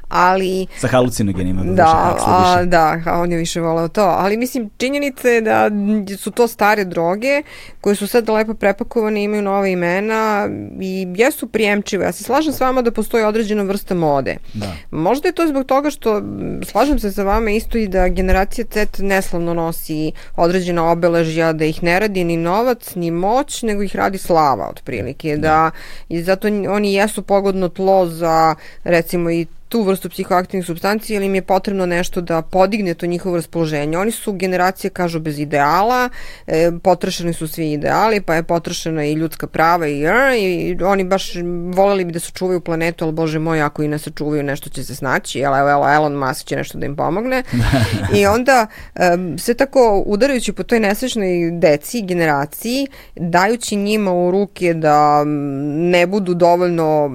Ali... 0.09 0.67
Sa 0.79 0.89
halucinogenima, 0.89 1.63
da, 1.65 1.73
da, 1.75 2.17
a, 2.27 2.55
više. 2.55 2.67
da, 2.67 3.01
a 3.07 3.21
on 3.21 3.33
je 3.33 3.39
više 3.39 3.61
volao 3.61 3.89
to, 3.89 4.03
ali 4.19 4.37
mislim, 4.37 4.71
činjenica 4.77 5.29
je 5.29 5.41
da 5.41 5.71
su 6.19 6.31
to 6.31 6.49
stare 6.49 6.85
droge 6.85 7.43
koje 7.81 7.97
su 7.97 8.07
sad 8.07 8.29
lepo 8.29 8.55
prepakovane, 8.55 9.25
imaju 9.25 9.43
nove 9.43 9.73
imena 9.73 10.49
i 10.81 11.07
jesu 11.17 11.47
prijemčive. 11.47 12.05
Ja 12.05 12.13
se 12.13 12.25
slažem 12.25 12.53
s 12.53 12.61
vama 12.61 12.83
da 12.83 12.91
postoji 12.91 13.25
određena 13.25 13.63
vrsta 13.63 13.95
mode. 13.95 14.37
Da. 14.55 14.73
Možda 14.91 15.29
je 15.29 15.33
to 15.33 15.47
zbog 15.47 15.67
toga 15.67 15.91
što, 15.91 16.23
slažem 16.67 16.99
se 16.99 17.13
sa 17.13 17.23
vama 17.23 17.51
isto 17.51 17.79
i 17.79 17.89
da 17.89 18.09
generacija 18.09 18.65
Z 18.75 19.03
neslavno 19.03 19.55
nosi 19.55 20.13
određena 20.37 20.91
obeležja 20.91 21.53
da 21.53 21.65
ih 21.65 21.83
ne 21.83 22.01
radi 22.01 22.25
ni 22.25 22.37
novac 22.37 22.95
ni 22.95 23.11
moć, 23.11 23.63
nego 23.63 23.83
ih 23.83 23.97
radi 23.97 24.19
slava 24.19 24.69
otprilike. 24.69 25.37
Da, 25.37 25.71
I 26.09 26.23
zato 26.23 26.49
oni 26.49 26.95
jesu 26.95 27.23
pogodno 27.23 27.69
tlo 27.69 28.07
za 28.07 28.55
recimo 28.85 29.31
i 29.31 29.47
tu 29.75 29.83
vrstu 29.83 30.09
psihoaktivnih 30.09 30.67
substanci 30.67 31.15
ili 31.15 31.27
im 31.27 31.35
je 31.35 31.43
potrebno 31.43 31.87
nešto 31.87 32.21
da 32.21 32.43
podigne 32.43 32.95
to 32.95 33.07
njihovo 33.07 33.37
raspoloženje. 33.37 33.99
Oni 33.99 34.11
su 34.11 34.33
generacije, 34.33 34.91
kažu, 34.91 35.21
bez 35.21 35.39
ideala, 35.39 36.09
e, 36.47 36.71
potrošeni 36.83 37.33
su 37.33 37.49
svi 37.49 37.73
ideali, 37.73 38.21
pa 38.21 38.35
je 38.35 38.43
potrošena 38.43 39.05
i 39.05 39.13
ljudska 39.13 39.47
prava 39.47 39.89
i, 39.89 39.99
i 40.39 40.77
oni 40.83 41.05
baš 41.05 41.33
voleli 41.75 42.05
bi 42.05 42.13
da 42.13 42.21
sačuvaju 42.21 42.61
planetu, 42.61 43.05
ali 43.05 43.13
bože 43.13 43.39
moj, 43.39 43.63
ako 43.63 43.83
i 43.83 43.89
ne 43.89 43.99
sačuvaju, 43.99 44.43
nešto 44.43 44.71
će 44.71 44.85
se 44.85 44.95
snaći, 44.95 45.39
jel, 45.39 45.57
evo, 45.57 45.71
evo 45.71 45.89
Elon 45.95 46.15
Musk 46.19 46.47
će 46.47 46.57
nešto 46.57 46.79
da 46.79 46.87
im 46.87 46.97
pomogne. 46.97 47.43
I 48.19 48.27
onda 48.27 48.67
e, 48.95 49.01
sve 49.39 49.55
tako 49.55 50.03
udarajući 50.07 50.53
po 50.53 50.63
toj 50.63 50.81
nesrećnoj 50.81 51.51
deci, 51.53 52.03
generaciji, 52.03 52.87
dajući 53.17 53.77
njima 53.77 54.13
u 54.13 54.31
ruke 54.31 54.75
da 54.75 55.25
ne 55.25 56.07
budu 56.07 56.35
dovoljno, 56.35 57.11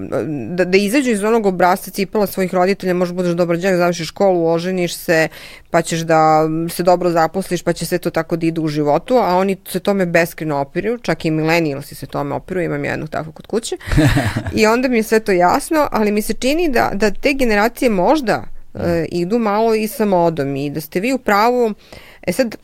da, 0.49 0.65
da 0.65 0.77
izađu 0.77 1.11
iz 1.11 1.23
onog 1.23 1.45
obrazca 1.45 1.91
cipala 1.91 2.27
svojih 2.27 2.48
svojih 2.49 2.53
roditelja, 2.53 2.93
možeš 2.93 3.13
budeš 3.13 3.33
dobar 3.33 3.57
džak, 3.57 3.75
završiš 3.75 4.07
školu, 4.07 4.47
oženiš 4.47 4.95
se, 4.95 5.27
pa 5.69 5.81
ćeš 5.81 5.99
da 5.99 6.47
se 6.69 6.83
dobro 6.83 7.11
zaposliš, 7.11 7.63
pa 7.63 7.73
će 7.73 7.85
sve 7.85 7.97
to 7.97 8.09
tako 8.09 8.37
da 8.37 8.47
ide 8.47 8.61
u 8.61 8.67
životu, 8.67 9.17
a 9.17 9.37
oni 9.37 9.57
se 9.67 9.79
tome 9.79 10.05
beskreno 10.05 10.59
opiruju, 10.61 10.97
čak 10.97 11.25
i 11.25 11.31
milenijalsi 11.31 11.95
se 11.95 12.05
tome 12.05 12.35
opiruju, 12.35 12.65
imam 12.65 12.85
jednog 12.85 13.09
tako 13.09 13.31
kod 13.31 13.47
kuće. 13.47 13.77
I 14.59 14.67
onda 14.67 14.87
mi 14.87 14.97
je 14.97 15.03
sve 15.03 15.19
to 15.19 15.31
jasno, 15.31 15.87
ali 15.91 16.11
mi 16.11 16.21
se 16.21 16.33
čini 16.33 16.69
da, 16.69 16.91
da 16.93 17.11
te 17.11 17.33
generacije 17.33 17.89
možda 17.89 18.43
uh, 18.73 18.81
idu 19.11 19.39
malo 19.39 19.75
i 19.75 19.87
sa 19.87 20.05
modom 20.05 20.55
i 20.55 20.69
da 20.69 20.81
ste 20.81 20.99
vi 20.99 21.13
u 21.13 21.17
pravu, 21.17 21.73
e 22.27 22.33
sad, 22.33 22.55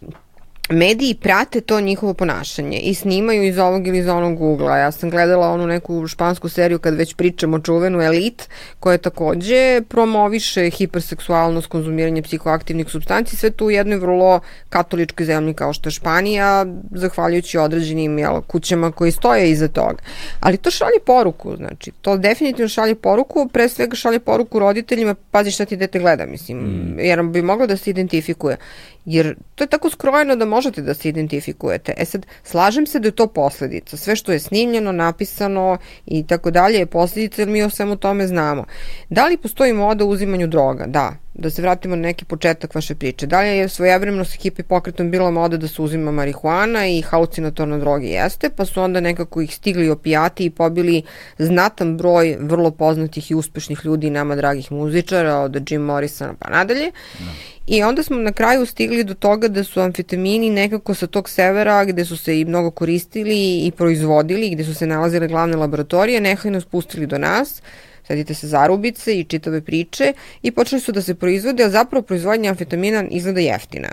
mediji 0.69 1.15
prate 1.15 1.61
to 1.61 1.81
njihovo 1.81 2.13
ponašanje 2.13 2.77
i 2.77 2.93
snimaju 2.93 3.43
iz 3.43 3.57
ovog 3.57 3.87
ili 3.87 3.97
iz 3.97 4.07
onog 4.07 4.41
ugla. 4.41 4.77
Ja 4.77 4.91
sam 4.91 5.09
gledala 5.09 5.49
onu 5.49 5.67
neku 5.67 6.07
špansku 6.07 6.49
seriju 6.49 6.79
kad 6.79 6.95
već 6.95 7.13
pričamo 7.13 7.59
čuvenu 7.59 8.01
Elit, 8.01 8.49
koja 8.79 8.97
takođe 8.97 9.81
promoviše 9.87 10.69
hiperseksualnost, 10.69 11.67
konzumiranje 11.67 12.21
psihoaktivnih 12.21 12.89
substanci, 12.89 13.35
sve 13.35 13.49
to 13.49 13.65
u 13.65 13.71
jednoj 13.71 13.97
vrlo 13.97 14.39
katoličkoj 14.69 15.25
zemlji 15.25 15.53
kao 15.53 15.73
što 15.73 15.87
je 15.87 15.91
Španija, 15.91 16.65
zahvaljujući 16.91 17.57
određenim 17.57 18.19
jel, 18.19 18.41
kućama 18.41 18.91
koji 18.91 19.11
stoje 19.11 19.51
iza 19.51 19.67
toga. 19.67 19.97
Ali 20.39 20.57
to 20.57 20.71
šalje 20.71 20.99
poruku, 21.05 21.55
znači, 21.55 21.91
to 22.01 22.17
definitivno 22.17 22.69
šalje 22.69 22.95
poruku, 22.95 23.49
pre 23.53 23.69
svega 23.69 23.95
šalje 23.95 24.19
poruku 24.19 24.59
roditeljima, 24.59 25.15
pazi 25.31 25.51
šta 25.51 25.65
ti 25.65 25.77
dete 25.77 25.99
gleda, 25.99 26.25
mislim, 26.25 26.57
mm. 26.57 26.99
jer 26.99 27.23
bi 27.23 27.41
moglo 27.41 27.67
da 27.67 27.77
se 27.77 27.89
identifikuje. 27.89 28.57
Jer 29.05 29.35
to 29.55 29.63
je 29.63 29.67
tako 29.67 29.89
skrojeno 29.89 30.35
da 30.35 30.45
možete 30.45 30.81
da 30.81 30.93
se 30.93 31.09
identifikujete. 31.09 31.93
E 31.97 32.05
sad, 32.05 32.25
slažem 32.43 32.87
se 32.87 32.99
da 32.99 33.07
je 33.07 33.11
to 33.11 33.27
posledica. 33.27 33.97
Sve 33.97 34.15
što 34.15 34.31
je 34.31 34.39
snimljeno, 34.39 34.91
napisano 34.91 35.77
i 36.05 36.27
tako 36.27 36.51
dalje 36.51 36.77
je 36.77 36.85
posledica 36.85 37.41
jer 37.41 37.49
mi 37.49 37.63
o 37.63 37.69
svemu 37.69 37.95
tome 37.95 38.27
znamo. 38.27 38.65
Da 39.09 39.27
li 39.27 39.37
postoji 39.37 39.73
moda 39.73 40.05
u 40.05 40.09
uzimanju 40.09 40.47
droga? 40.47 40.85
Da. 40.87 41.13
Da 41.33 41.49
se 41.49 41.61
vratimo 41.61 41.95
na 41.95 42.01
neki 42.01 42.25
početak 42.25 42.75
vaše 42.75 42.95
priče. 42.95 43.27
Da 43.27 43.41
li 43.41 43.47
je 43.47 43.69
svojevremeno 43.69 44.25
sa 44.25 44.37
hipi 44.41 44.63
pokretom 44.63 45.11
bila 45.11 45.31
moda 45.31 45.57
da 45.57 45.67
se 45.67 45.81
uzima 45.81 46.11
marihuana 46.11 46.87
i 46.87 47.01
halucinatorne 47.01 47.77
droge 47.77 48.07
jeste, 48.07 48.49
pa 48.49 48.65
su 48.65 48.81
onda 48.81 48.99
nekako 48.99 49.41
ih 49.41 49.55
stigli 49.55 49.89
opijati 49.89 50.45
i 50.45 50.49
pobili 50.49 51.03
znatan 51.37 51.97
broj 51.97 52.37
vrlo 52.39 52.71
poznatih 52.71 53.31
i 53.31 53.35
uspešnih 53.35 53.79
ljudi, 53.83 54.09
nama 54.09 54.35
dragih 54.35 54.71
muzičara, 54.71 55.37
od 55.37 55.71
Jim 55.71 55.81
Morrisona 55.81 56.33
pa 56.39 56.49
nadalje. 56.49 56.91
Da. 57.19 57.54
I 57.67 57.83
onda 57.83 58.03
smo 58.03 58.17
na 58.17 58.31
kraju 58.31 58.65
stigli 58.65 59.03
do 59.03 59.13
toga 59.13 59.47
da 59.47 59.63
su 59.63 59.81
amfetamini 59.81 60.49
nekako 60.49 60.93
sa 60.93 61.07
tog 61.07 61.29
severa 61.29 61.85
gde 61.85 62.05
su 62.05 62.17
se 62.17 62.39
i 62.39 62.45
mnogo 62.45 62.71
koristili 62.71 63.65
i 63.65 63.71
proizvodili, 63.71 64.49
gde 64.49 64.63
su 64.63 64.73
se 64.73 64.87
nalazile 64.87 65.27
glavne 65.27 65.57
laboratorije, 65.57 66.21
nehajno 66.21 66.61
spustili 66.61 67.07
do 67.07 67.17
nas, 67.17 67.61
sedite 68.07 68.33
se 68.33 68.47
zarubice 68.47 69.19
i 69.19 69.23
čitave 69.23 69.61
priče 69.61 70.13
i 70.41 70.51
počeli 70.51 70.81
su 70.81 70.91
da 70.91 71.01
se 71.01 71.15
proizvode, 71.15 71.63
a 71.63 71.69
zapravo 71.69 72.03
proizvodnja 72.03 72.49
amfetamina 72.49 73.03
izgleda 73.09 73.39
jeftina 73.39 73.89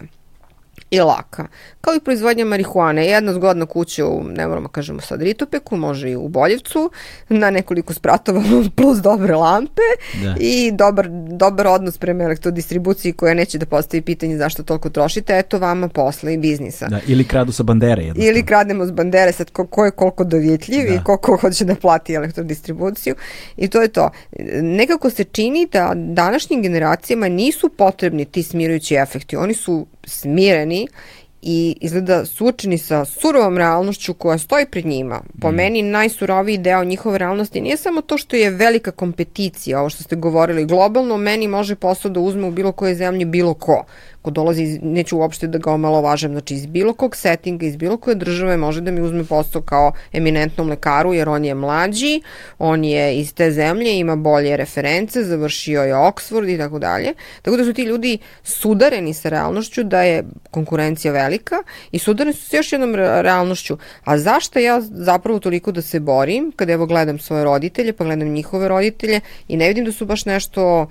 i 0.93 1.01
laka. 1.01 1.47
Kao 1.81 1.95
i 1.95 2.01
proizvodnja 2.01 2.45
marihuane. 2.45 3.07
Jedna 3.07 3.33
zgodna 3.33 3.67
kuća 3.67 4.07
u, 4.07 4.25
ne 4.25 4.47
moramo 4.47 4.69
da 4.69 4.73
kažemo 4.73 5.01
sad 5.01 5.23
Ritopeku, 5.23 5.77
može 5.77 6.11
i 6.11 6.17
u 6.17 6.29
Boljevcu, 6.29 6.91
na 7.29 7.51
nekoliko 7.51 7.95
spratova 7.95 8.43
plus 8.77 8.99
dobre 8.99 9.35
lampe 9.35 9.83
da. 10.23 10.35
i 10.41 10.73
dobar, 10.73 11.09
dobar 11.29 11.67
odnos 11.67 11.99
prema 11.99 12.25
elektrodistribuciji 12.25 13.13
koja 13.13 13.35
neće 13.35 13.59
da 13.59 13.67
postavi 13.67 14.03
pitanje 14.03 14.37
zašto 14.37 14.63
toliko 14.63 14.91
trošite, 14.91 15.39
eto 15.39 15.59
vama 15.59 15.89
posla 15.89 16.31
i 16.31 16.39
biznisa. 16.39 16.89
Da, 16.89 17.01
ili 17.07 17.25
kradu 17.25 17.53
sa 17.53 17.63
bandere. 17.63 18.03
Jednostavno. 18.03 18.31
Ili 18.31 18.47
krademo 18.47 18.87
s 18.87 18.91
bandere, 18.91 19.33
sad 19.33 19.51
ko, 19.51 19.67
ko 19.67 19.85
je 19.85 19.91
koliko 19.91 20.25
dovjetljiv 20.25 20.89
da. 20.89 20.95
i 20.95 20.99
koliko 21.05 21.37
hoće 21.37 21.65
da 21.65 21.75
plati 21.75 22.15
elektrodistribuciju 22.15 23.15
i 23.57 23.69
to 23.69 23.83
je 23.83 23.89
to. 23.89 24.11
Nekako 24.63 25.11
se 25.11 25.25
čini 25.25 25.69
da 25.73 25.93
današnjim 25.95 26.63
generacijama 26.63 27.29
nisu 27.29 27.69
potrebni 27.69 28.25
ti 28.25 28.43
smirujući 28.43 28.95
efekti, 28.95 29.37
oni 29.37 29.55
su 29.55 29.87
smireni 30.07 30.89
i 31.43 31.77
izgleda 31.81 32.25
suočeni 32.25 32.79
sa 32.79 33.05
surovom 33.05 33.59
realnošću 33.59 34.15
koja 34.15 34.39
stoji 34.39 34.67
pred 34.67 34.87
njima. 34.87 35.21
Po 35.41 35.51
mm. 35.51 35.55
meni 35.55 35.83
najsuroviji 35.83 36.59
deo 36.59 36.85
njihove 36.85 37.19
realnosti 37.19 37.61
nije 37.61 37.77
samo 37.77 38.01
to 38.01 38.19
što 38.19 38.37
je 38.37 38.51
velika 38.51 38.91
kompeticija, 38.91 39.81
ovo 39.81 39.89
što 39.89 40.03
ste 40.03 40.17
govorili, 40.17 40.65
globalno 40.65 41.17
meni 41.17 41.49
može 41.49 41.75
posao 41.75 42.11
da 42.11 42.21
uzme 42.21 42.47
u 42.47 42.51
bilo 42.51 42.73
koje 42.73 42.95
zemlji 42.95 43.25
bilo 43.25 43.55
ko 43.55 43.85
ko 44.23 44.31
dolazi, 44.31 44.63
iz, 44.63 44.79
neću 44.83 45.19
uopšte 45.19 45.47
da 45.47 45.59
ga 45.59 45.73
omalovažem, 45.73 46.33
znači 46.33 46.55
iz 46.55 46.67
bilo 46.67 46.95
kog 46.95 47.17
settinga, 47.17 47.67
iz 47.67 47.77
bilo 47.77 47.97
koje 47.97 48.15
države 48.15 48.57
može 48.57 48.81
da 48.81 48.91
mi 48.91 49.01
uzme 49.01 49.25
posao 49.25 49.63
kao 49.63 49.93
eminentnom 50.13 50.69
lekaru, 50.69 51.15
jer 51.15 51.29
on 51.29 51.45
je 51.45 51.55
mlađi, 51.55 52.21
on 52.59 52.85
je 52.85 53.19
iz 53.19 53.35
te 53.35 53.51
zemlje, 53.51 53.99
ima 53.99 54.17
bolje 54.17 54.57
reference, 54.57 55.25
završio 55.25 55.83
je 55.83 55.95
Oxford 55.95 56.55
i 56.55 56.59
tako 56.59 56.79
dalje. 56.79 57.15
Tako 57.43 57.57
da 57.57 57.65
su 57.65 57.73
ti 57.73 57.83
ljudi 57.83 58.19
sudareni 58.43 59.15
sa 59.15 59.29
realnošću 59.29 59.85
da 59.85 60.03
je 60.03 60.25
konkurencija 60.51 61.13
velika 61.13 61.57
i 61.93 61.99
sudareni 61.99 62.35
su 62.35 62.49
sa 62.49 62.57
još 62.57 62.73
jednom 62.73 62.95
realnošću. 62.95 63.79
A 64.05 64.19
zašto 64.19 64.59
ja 64.59 64.81
zapravo 64.81 65.39
toliko 65.39 65.73
da 65.73 65.83
se 65.83 66.01
borim, 66.01 66.53
kada 66.57 66.73
evo 66.73 66.87
gledam 66.87 67.19
svoje 67.19 67.45
roditelje, 67.45 67.93
pa 67.93 68.05
gledam 68.05 68.29
njihove 68.29 68.69
roditelje 68.69 69.21
i 69.49 69.57
ne 69.57 69.69
vidim 69.69 69.85
da 69.85 69.93
su 69.93 70.07
baš 70.07 70.25
nešto 70.25 70.87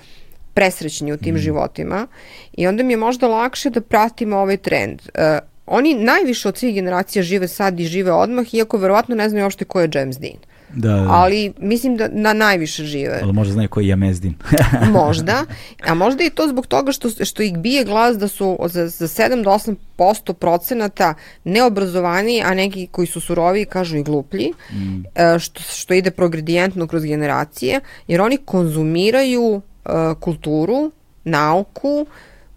presrećni 0.54 1.14
u 1.14 1.18
tim 1.18 1.36
mm. 1.36 1.38
životima 1.38 2.08
i 2.54 2.68
onda 2.68 2.84
mi 2.84 2.93
je 2.93 2.97
možda 2.97 3.28
lakše 3.28 3.70
da 3.70 3.82
pratimo 3.82 4.38
ovaj 4.38 4.58
trend. 4.58 5.02
Uh, 5.02 5.22
oni 5.66 5.93
najviše 5.93 6.47
od 6.47 6.58
svih 6.58 6.76
generacija 6.76 7.24
žive 7.24 7.47
sad 7.47 7.80
i 7.80 7.86
žive 7.86 8.12
odmah, 8.12 8.54
iako 8.54 8.78
verovatno 8.78 9.16
ne 9.16 9.30
znaju 9.30 9.45
uopšte 9.45 9.66
ko 9.66 9.82
je 9.82 9.89
James 9.93 10.20
Dean. 10.20 10.38
Da, 10.76 10.89
da. 10.89 11.08
Ali 11.10 11.54
mislim 11.60 11.97
da 11.97 12.08
na 12.12 12.34
najviše 12.34 12.84
žive. 12.86 13.20
Ali 13.24 13.34
možda 13.34 13.54
znaju 13.54 13.70
koji 13.70 13.86
je 13.86 13.89
Jamezdin. 13.89 14.34
možda. 15.04 15.45
A 15.88 15.93
možda 15.93 16.24
i 16.24 16.30
to 16.30 16.47
zbog 16.47 16.68
toga 16.68 16.91
što, 16.91 17.26
što 17.26 17.43
ih 17.43 17.58
bije 17.58 17.84
glas 17.84 18.18
da 18.18 18.28
su 18.28 18.58
za, 18.66 18.88
za 18.88 19.08
7 19.08 19.43
do 19.43 19.49
8 19.49 19.76
posto 19.95 20.34
procenata 20.34 21.14
neobrazovani, 21.43 22.43
a 22.45 22.54
neki 22.54 22.88
koji 22.91 23.08
su 23.08 23.22
surovi 23.22 23.66
kažu 23.66 23.97
i 23.97 24.04
gluplji, 24.04 24.54
mm. 24.72 25.04
E, 25.16 25.39
što, 25.39 25.62
što 25.62 25.93
ide 25.93 26.12
progredijentno 26.12 26.88
kroz 26.88 27.04
generacije, 27.04 27.80
jer 28.08 28.22
oni 28.22 28.38
konzumiraju 28.38 29.62
kulturu, 30.19 30.91
nauku, 31.23 32.07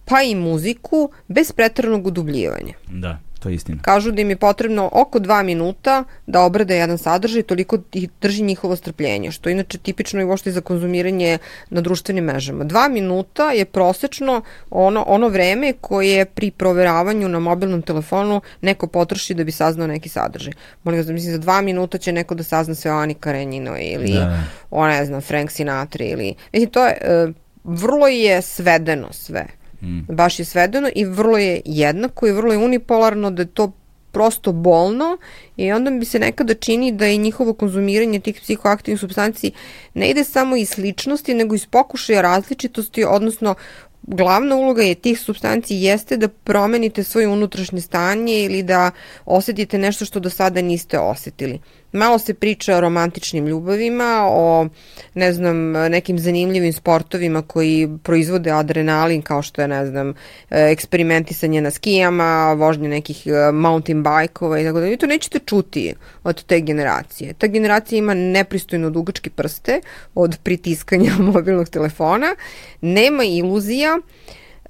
pa 0.04 0.22
i 0.22 0.34
muziku 0.34 1.10
bez 1.28 1.52
pretranog 1.52 2.06
udubljivanja. 2.06 2.74
Da 2.88 3.18
to 3.44 3.48
je 3.48 3.54
istina. 3.54 3.78
Kažu 3.82 4.10
da 4.10 4.22
im 4.22 4.30
je 4.30 4.36
potrebno 4.36 4.88
oko 4.92 5.18
dva 5.18 5.42
minuta 5.42 6.04
da 6.26 6.40
obrade 6.42 6.76
jedan 6.76 6.98
sadržaj, 6.98 7.42
toliko 7.42 7.78
ih 7.92 8.08
drži 8.20 8.42
njihovo 8.42 8.76
strpljenje, 8.76 9.30
što 9.30 9.48
je 9.48 9.52
inače 9.52 9.78
tipično 9.78 10.20
i 10.20 10.24
vošte 10.24 10.50
za 10.50 10.60
konzumiranje 10.60 11.38
na 11.70 11.80
društvenim 11.80 12.24
mrežama. 12.24 12.64
Dva 12.64 12.88
minuta 12.88 13.50
je 13.52 13.64
prosečno 13.64 14.42
ono, 14.70 15.04
ono 15.06 15.28
vreme 15.28 15.72
koje 15.80 16.24
pri 16.24 16.50
proveravanju 16.50 17.28
na 17.28 17.38
mobilnom 17.38 17.82
telefonu 17.82 18.40
neko 18.60 18.86
potroši 18.86 19.34
da 19.34 19.44
bi 19.44 19.52
saznao 19.52 19.86
neki 19.86 20.08
sadržaj. 20.08 20.52
Molim 20.84 21.00
vas 21.00 21.06
da 21.06 21.12
mislim 21.12 21.32
za 21.32 21.38
dva 21.38 21.60
minuta 21.60 21.98
će 21.98 22.12
neko 22.12 22.34
da 22.34 22.42
sazna 22.42 22.74
sve 22.74 22.92
o 22.92 22.96
Ani 22.96 23.14
Karenjino 23.14 23.76
ili 23.78 24.12
da. 24.12 24.40
o 24.70 24.86
ne 24.86 25.04
znam 25.04 25.20
Frank 25.20 25.50
Sinatra 25.50 26.04
ili 26.04 26.34
mislim 26.52 26.70
to 26.70 26.86
je 26.86 26.96
e, 27.00 27.28
vrlo 27.64 28.06
je 28.06 28.42
svedeno 28.42 29.12
sve. 29.12 29.46
Mm. 29.84 30.00
Baš 30.08 30.38
je 30.38 30.44
svedeno 30.44 30.90
i 30.94 31.04
vrlo 31.04 31.38
je 31.38 31.60
jednako 31.64 32.26
i 32.26 32.32
vrlo 32.32 32.52
je 32.52 32.58
unipolarno 32.58 33.30
da 33.30 33.42
je 33.42 33.46
to 33.46 33.72
prosto 34.12 34.52
bolno 34.52 35.18
i 35.56 35.72
onda 35.72 35.90
mi 35.90 36.04
se 36.04 36.18
nekada 36.18 36.54
čini 36.54 36.92
da 36.92 37.06
je 37.06 37.16
njihovo 37.16 37.52
konzumiranje 37.52 38.20
tih 38.20 38.40
psihoaktivnih 38.42 39.00
substanci 39.00 39.52
ne 39.94 40.10
ide 40.10 40.24
samo 40.24 40.56
iz 40.56 40.68
sličnosti, 40.68 41.34
nego 41.34 41.54
iz 41.54 41.66
pokušaja 41.66 42.22
različitosti, 42.22 43.04
odnosno 43.04 43.54
glavna 44.02 44.56
uloga 44.56 44.82
je 44.82 44.94
tih 44.94 45.20
substanci 45.20 45.74
jeste 45.74 46.16
da 46.16 46.28
promenite 46.28 47.04
svoje 47.04 47.28
unutrašnje 47.28 47.80
stanje 47.80 48.44
ili 48.44 48.62
da 48.62 48.90
osetite 49.24 49.78
nešto 49.78 50.04
što 50.04 50.20
do 50.20 50.30
sada 50.30 50.62
niste 50.62 50.98
osetili. 50.98 51.60
Malo 51.94 52.18
se 52.18 52.34
priča 52.34 52.76
o 52.76 52.80
romantičnim 52.80 53.46
ljubavima, 53.46 54.26
o 54.28 54.66
ne 55.14 55.32
znam, 55.32 55.72
nekim 55.72 56.18
zanimljivim 56.18 56.72
sportovima 56.72 57.42
koji 57.42 57.88
proizvode 58.02 58.50
adrenalin 58.50 59.22
kao 59.22 59.42
što 59.42 59.62
je, 59.62 59.68
ne 59.68 59.86
znam, 59.86 60.14
eksperimentisanje 60.50 61.60
na 61.60 61.70
skijama, 61.70 62.52
vožnje 62.52 62.88
nekih 62.88 63.26
e, 63.26 63.52
mountain 63.52 64.02
bajkova 64.02 64.60
i 64.60 64.64
tako 64.64 64.80
da. 64.80 64.86
Vi 64.86 64.96
to 64.96 65.06
nećete 65.06 65.38
čuti 65.38 65.94
od 66.24 66.44
te 66.44 66.60
generacije. 66.60 67.34
Ta 67.34 67.46
generacija 67.46 67.98
ima 67.98 68.14
nepristojno 68.14 68.90
dugačke 68.90 69.30
prste 69.30 69.80
od 70.14 70.38
pritiskanja 70.42 71.12
mobilnog 71.32 71.68
telefona, 71.68 72.36
nema 72.80 73.24
iluzija, 73.24 73.98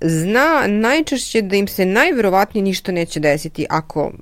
zna 0.00 0.66
najčešće 0.66 1.42
da 1.42 1.56
im 1.56 1.68
se 1.68 1.86
najverovatnije 1.86 2.64
ništa 2.64 2.92
neće 2.92 3.20
desiti 3.20 3.66
ako 3.70 4.12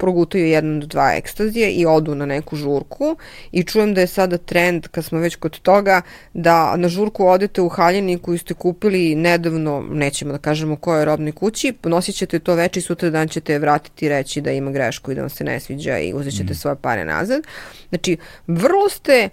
progutaju 0.00 0.46
jedan 0.46 0.80
do 0.80 0.86
dva 0.86 1.12
ekstazija 1.16 1.68
i 1.68 1.86
odu 1.86 2.14
na 2.14 2.26
neku 2.26 2.56
žurku 2.56 3.16
i 3.52 3.64
čujem 3.64 3.94
da 3.94 4.00
je 4.00 4.06
sada 4.06 4.38
trend, 4.38 4.88
kad 4.88 5.04
smo 5.04 5.18
već 5.18 5.36
kod 5.36 5.58
toga, 5.60 6.02
da 6.34 6.76
na 6.76 6.88
žurku 6.88 7.26
odete 7.26 7.60
u 7.60 7.68
haljini 7.68 8.18
koju 8.18 8.38
ste 8.38 8.54
kupili 8.54 9.14
nedavno, 9.14 9.84
nećemo 9.90 10.32
da 10.32 10.38
kažemo 10.38 10.76
kojoj 10.76 11.04
robnoj 11.04 11.32
kući, 11.32 11.74
nosit 11.82 12.16
ćete 12.16 12.38
to 12.38 12.54
već 12.54 12.76
i 12.76 12.80
sutra 12.80 13.10
dan 13.10 13.28
ćete 13.28 13.58
vratiti 13.58 14.06
i 14.06 14.08
reći 14.08 14.40
da 14.40 14.50
ima 14.50 14.70
grešku 14.70 15.12
i 15.12 15.14
da 15.14 15.20
vam 15.20 15.30
se 15.30 15.44
ne 15.44 15.60
sviđa 15.60 15.98
i 15.98 16.12
uzet 16.14 16.36
ćete 16.36 16.52
mm. 16.52 16.56
svoje 16.56 16.76
pare 16.76 17.04
nazad. 17.04 17.42
Znači, 17.88 18.16
vrlo 18.46 18.88
ste 18.88 19.28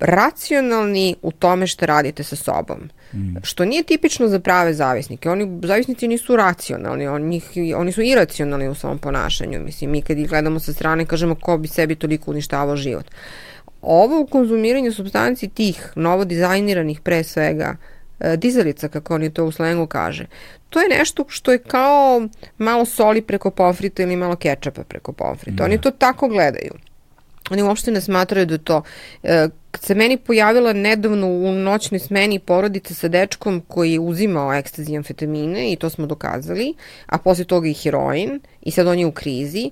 racionalni 0.00 1.16
u 1.22 1.32
tome 1.32 1.66
što 1.66 1.86
radite 1.86 2.22
sa 2.22 2.36
sobom. 2.36 2.90
Mm. 3.14 3.36
Što 3.42 3.64
nije 3.64 3.82
tipično 3.82 4.28
za 4.28 4.40
prave 4.40 4.74
zavisnike. 4.74 5.30
Oni 5.30 5.60
zavisnici 5.62 6.08
nisu 6.08 6.36
racionalni, 6.36 7.06
oni, 7.06 7.42
oni 7.76 7.92
su 7.92 8.02
iracionalni 8.02 8.68
u 8.68 8.74
svom 8.74 8.98
ponašanju. 8.98 9.60
Mislim, 9.60 9.90
mi 9.90 10.02
kad 10.02 10.18
ih 10.18 10.28
gledamo 10.28 10.60
sa 10.60 10.72
strane 10.72 11.06
kažemo 11.06 11.34
ko 11.34 11.58
bi 11.58 11.68
sebi 11.68 11.94
toliko 11.94 12.30
uništavao 12.30 12.76
život. 12.76 13.06
Ovo 13.82 14.20
u 14.20 14.26
konzumiranju 14.26 14.92
substanci 14.92 15.48
tih 15.48 15.92
novo 15.96 16.24
dizajniranih 16.24 17.00
pre 17.00 17.24
svega 17.24 17.76
e, 18.20 18.36
dizalica, 18.36 18.88
kako 18.88 19.14
oni 19.14 19.30
to 19.30 19.44
u 19.44 19.52
slengu 19.52 19.86
kaže, 19.86 20.26
to 20.68 20.80
je 20.80 20.88
nešto 20.98 21.24
što 21.28 21.52
je 21.52 21.58
kao 21.58 22.28
malo 22.58 22.84
soli 22.84 23.22
preko 23.22 23.50
pomfrita 23.50 24.02
ili 24.02 24.16
malo 24.16 24.36
kečapa 24.36 24.84
preko 24.84 25.12
pomfrita. 25.12 25.56
Da. 25.56 25.64
Oni 25.64 25.80
to 25.80 25.90
tako 25.90 26.28
gledaju. 26.28 26.72
Oni 27.50 27.62
uopšte 27.62 27.90
ne 27.90 28.00
smatraju 28.00 28.46
da 28.46 28.58
to... 28.58 28.82
E, 29.22 29.48
kad 29.70 29.82
se 29.82 29.94
meni 29.94 30.16
pojavila 30.16 30.72
nedavno 30.72 31.26
u 31.26 31.52
noćnoj 31.52 31.98
smeni 31.98 32.38
porodica 32.38 32.94
sa 32.94 33.08
dečkom 33.08 33.62
koji 33.68 33.92
je 33.92 34.00
uzimao 34.00 34.54
ekstazi 34.54 34.96
amfetamine 34.96 35.72
i 35.72 35.76
to 35.76 35.90
smo 35.90 36.06
dokazali, 36.06 36.74
a 37.06 37.18
posle 37.18 37.44
toga 37.44 37.68
i 37.68 37.74
heroin 37.74 38.40
i 38.62 38.70
sad 38.70 38.86
on 38.86 38.98
je 38.98 39.06
u 39.06 39.12
krizi, 39.12 39.70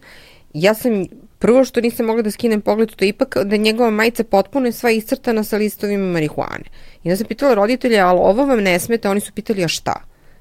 ja 0.55 0.75
sam 0.75 1.07
prvo 1.39 1.65
što 1.65 1.81
nisam 1.81 2.07
mogla 2.07 2.23
da 2.23 2.31
skinem 2.31 2.61
pogled, 2.61 2.95
to 2.95 3.05
je 3.05 3.09
ipak 3.09 3.37
da 3.45 3.57
njegova 3.57 3.91
majica 3.91 4.25
potpuno 4.25 4.67
je 4.67 4.73
sva 4.73 4.91
iscrtana 4.91 5.45
sa 5.45 5.57
listovima 5.57 6.13
marihuane. 6.13 6.65
I 7.05 7.09
onda 7.09 7.17
sam 7.17 7.27
pitala 7.27 7.55
roditelja, 7.55 8.07
ali 8.07 8.19
ovo 8.23 8.47
vam 8.47 8.63
ne 8.63 8.79
smeta? 8.79 9.11
Oni 9.11 9.21
su 9.21 9.33
pitali, 9.33 9.65
a 9.65 9.69
šta? 9.69 9.95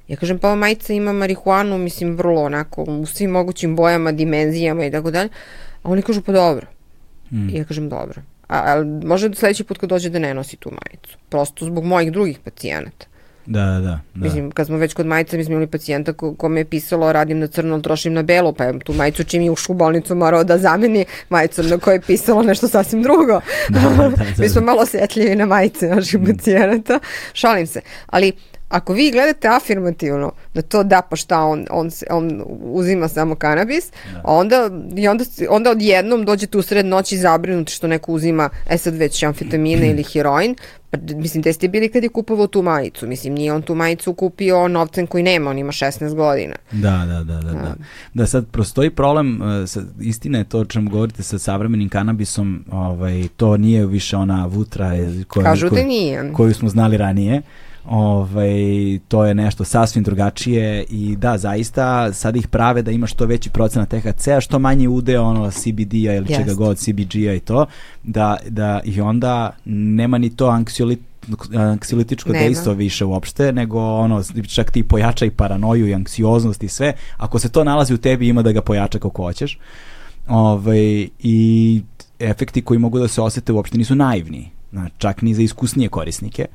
Ja 0.08 0.16
kažem, 0.16 0.40
pa 0.40 0.48
ova 0.48 0.56
majica 0.56 0.94
ima 0.94 1.14
marihuanu, 1.14 1.78
mislim, 1.78 2.16
vrlo 2.18 2.42
onako, 2.42 2.84
u 2.84 3.06
svim 3.06 3.32
mogućim 3.32 3.76
bojama, 3.76 4.12
dimenzijama 4.12 4.86
i 4.86 4.92
tako 4.92 5.12
dalje. 5.12 5.30
A 5.84 5.92
oni 5.92 6.02
kažu, 6.02 6.22
pa 6.22 6.32
dobro. 6.32 6.68
Mm. 7.32 7.50
I 7.50 7.58
ja 7.58 7.64
kažem, 7.64 7.90
dobro. 7.90 8.22
A, 8.48 8.58
a 8.58 8.84
može 9.04 9.30
da 9.30 9.36
sledeći 9.36 9.64
put 9.64 9.78
kad 9.78 9.90
dođe 9.90 10.10
da 10.10 10.20
ne 10.20 10.34
nosi 10.34 10.58
tu 10.58 10.70
majicu. 10.72 11.18
Prosto 11.30 11.66
zbog 11.66 11.84
mojih 11.84 12.12
drugih 12.12 12.40
pacijenata. 12.40 13.06
Da, 13.48 13.66
da, 13.66 13.80
da. 13.80 14.00
Mislim, 14.14 14.52
kad 14.52 14.68
smo 14.68 14.78
već 14.78 14.94
kod 14.94 15.06
majica, 15.06 15.38
mi 15.38 15.44
smo 15.44 15.52
imali 15.52 15.68
pacijenta 15.68 16.14
ko, 16.14 16.34
ko 16.36 16.50
me 16.50 16.60
je 16.60 16.66
pisalo 16.66 17.12
radim 17.14 17.40
na 17.40 17.48
crno, 17.48 17.80
trošim 17.80 18.14
na 18.14 18.22
belo, 18.22 18.54
pa 18.54 18.64
je 18.64 18.80
tu 18.80 18.94
majicu 18.94 19.24
čim 19.24 19.42
je 19.42 19.52
ušao 19.52 19.74
u 19.74 19.78
bolnicu 19.78 20.16
morao 20.16 20.44
da 20.44 20.58
zameni 20.58 21.06
majicom 21.30 21.68
na 21.68 21.78
kojoj 21.78 21.96
je 21.96 22.02
pisalo 22.02 22.44
nešto 22.44 22.68
sasvim 22.68 23.04
drugo. 23.04 23.42
Da, 23.70 23.80
da, 23.80 23.90
da, 23.90 24.10
da. 24.10 24.24
mi 24.44 24.50
smo 24.50 24.62
malo 24.62 24.82
osjetljivi 24.82 25.36
na 25.36 25.46
majice 25.46 25.88
naših 25.88 26.20
mm. 26.20 26.26
pacijenata. 26.26 27.00
Šalim 27.34 27.68
se. 27.68 27.82
Ali 28.08 28.32
ako 28.70 28.94
vi 28.94 29.12
gledate 29.12 29.48
afirmativno 29.48 30.32
da 30.54 30.62
to 30.62 30.84
da 30.84 31.02
pa 31.10 31.16
šta 31.16 31.42
on, 31.44 31.66
on, 31.70 31.90
on 32.10 32.44
uzima 32.62 33.08
samo 33.08 33.36
kanabis, 33.36 33.92
da. 34.14 34.22
onda, 34.24 34.70
i 34.96 35.08
onda, 35.08 35.24
onda 35.50 35.72
odjednom 35.72 36.26
dođete 36.26 36.58
u 36.58 36.62
sred 36.62 36.86
noći 36.86 37.18
zabrinuti 37.18 37.72
što 37.74 37.88
neko 37.88 38.12
uzima, 38.12 38.50
e 38.70 38.78
sad 38.78 38.96
već 38.96 39.24
amfetamine 39.24 39.90
ili 39.90 40.04
heroin, 40.04 40.56
pa 40.90 40.98
mislim, 41.16 41.42
gde 41.42 41.54
ste 41.54 41.68
bili 41.68 41.90
kad 41.90 42.04
je 42.04 42.10
kupovao 42.10 42.48
tu 42.48 42.62
majicu? 42.62 43.08
Mislim, 43.08 43.34
nije 43.34 43.54
on 43.54 43.62
tu 43.62 43.76
majicu 43.76 44.14
kupio 44.14 44.68
novcem 44.68 45.08
koji 45.08 45.24
nema, 45.24 45.50
on 45.50 45.58
ima 45.58 45.72
16 45.72 46.16
godina. 46.16 46.56
Da, 46.72 47.06
da, 47.08 47.24
da, 47.24 47.42
da. 47.42 47.52
Da, 47.52 47.76
da 48.14 48.28
sad 48.28 48.48
prostoji 48.48 48.90
problem, 48.90 49.42
uh, 49.42 49.70
sad, 49.70 49.86
istina 50.02 50.38
je 50.38 50.44
to 50.44 50.60
o 50.60 50.66
čemu 50.66 50.90
govorite 50.90 51.24
sa 51.24 51.40
savremenim 51.40 51.90
kanabisom, 51.90 52.66
ovaj, 52.72 53.28
to 53.38 53.58
nije 53.58 53.86
više 53.86 54.18
ona 54.18 54.46
vutra 54.46 54.92
koja, 55.28 55.44
Kažu 55.44 55.70
da 55.70 55.84
nije. 55.84 56.34
koju 56.34 56.54
smo 56.54 56.70
znali 56.70 56.98
ranije. 56.98 57.42
Ovaj, 57.88 59.00
to 59.08 59.26
je 59.26 59.36
nešto 59.36 59.64
sasvim 59.64 60.04
drugačije 60.04 60.86
i 60.90 61.16
da, 61.16 61.38
zaista 61.38 62.14
sad 62.14 62.36
ih 62.36 62.48
prave 62.48 62.82
da 62.82 62.92
ima 62.92 63.08
što 63.08 63.26
veći 63.26 63.50
procenat 63.50 63.90
THC-a, 63.90 64.42
što 64.42 64.60
manje 64.60 64.90
udeo 64.90 65.24
ono 65.24 65.52
CBD-a 65.52 66.14
ili 66.14 66.26
Jest. 66.30 66.36
čega 66.36 66.54
god, 66.54 66.78
CBG-a 66.78 67.34
i 67.34 67.40
to, 67.40 67.66
da, 68.04 68.38
da 68.50 68.80
i 68.84 69.02
onda 69.02 69.52
nema 69.66 70.18
ni 70.18 70.36
to 70.36 70.48
anksiolit 70.48 71.00
anksiolitičko 71.56 72.32
dejstvo 72.32 72.74
više 72.74 73.06
uopšte, 73.06 73.52
nego 73.52 73.80
ono, 73.80 74.24
čak 74.48 74.72
ti 74.72 74.84
pojača 74.84 75.26
i 75.26 75.32
paranoju 75.32 75.88
i 75.88 75.94
anksioznost 75.94 76.64
i 76.64 76.68
sve. 76.68 76.94
Ako 77.18 77.40
se 77.40 77.50
to 77.50 77.64
nalazi 77.64 77.94
u 77.94 77.98
tebi, 77.98 78.28
ima 78.28 78.42
da 78.42 78.52
ga 78.52 78.62
pojača 78.62 79.00
kako 79.00 79.24
hoćeš. 79.24 79.60
Ovaj, 80.28 81.08
I 81.20 81.82
efekti 82.20 82.62
koji 82.62 82.80
mogu 82.80 83.00
da 83.00 83.08
se 83.08 83.22
osete 83.22 83.52
uopšte 83.52 83.78
nisu 83.78 83.96
naivni. 83.96 84.50
Znači, 84.72 84.94
čak 84.98 85.22
ni 85.22 85.34
za 85.34 85.42
iskusnije 85.42 85.90
korisnike. 85.90 86.46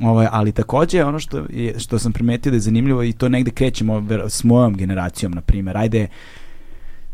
Ovaj, 0.00 0.26
ali 0.30 0.52
takođe 0.52 1.04
ono 1.04 1.18
što, 1.18 1.46
je, 1.50 1.78
što 1.78 1.98
sam 1.98 2.12
primetio 2.12 2.50
da 2.50 2.56
je 2.56 2.60
zanimljivo 2.60 3.02
i 3.02 3.12
to 3.12 3.28
negde 3.28 3.50
krećemo 3.50 4.06
s 4.28 4.44
mojom 4.44 4.76
generacijom, 4.76 5.32
na 5.32 5.40
primjer, 5.40 5.76
ajde, 5.76 6.08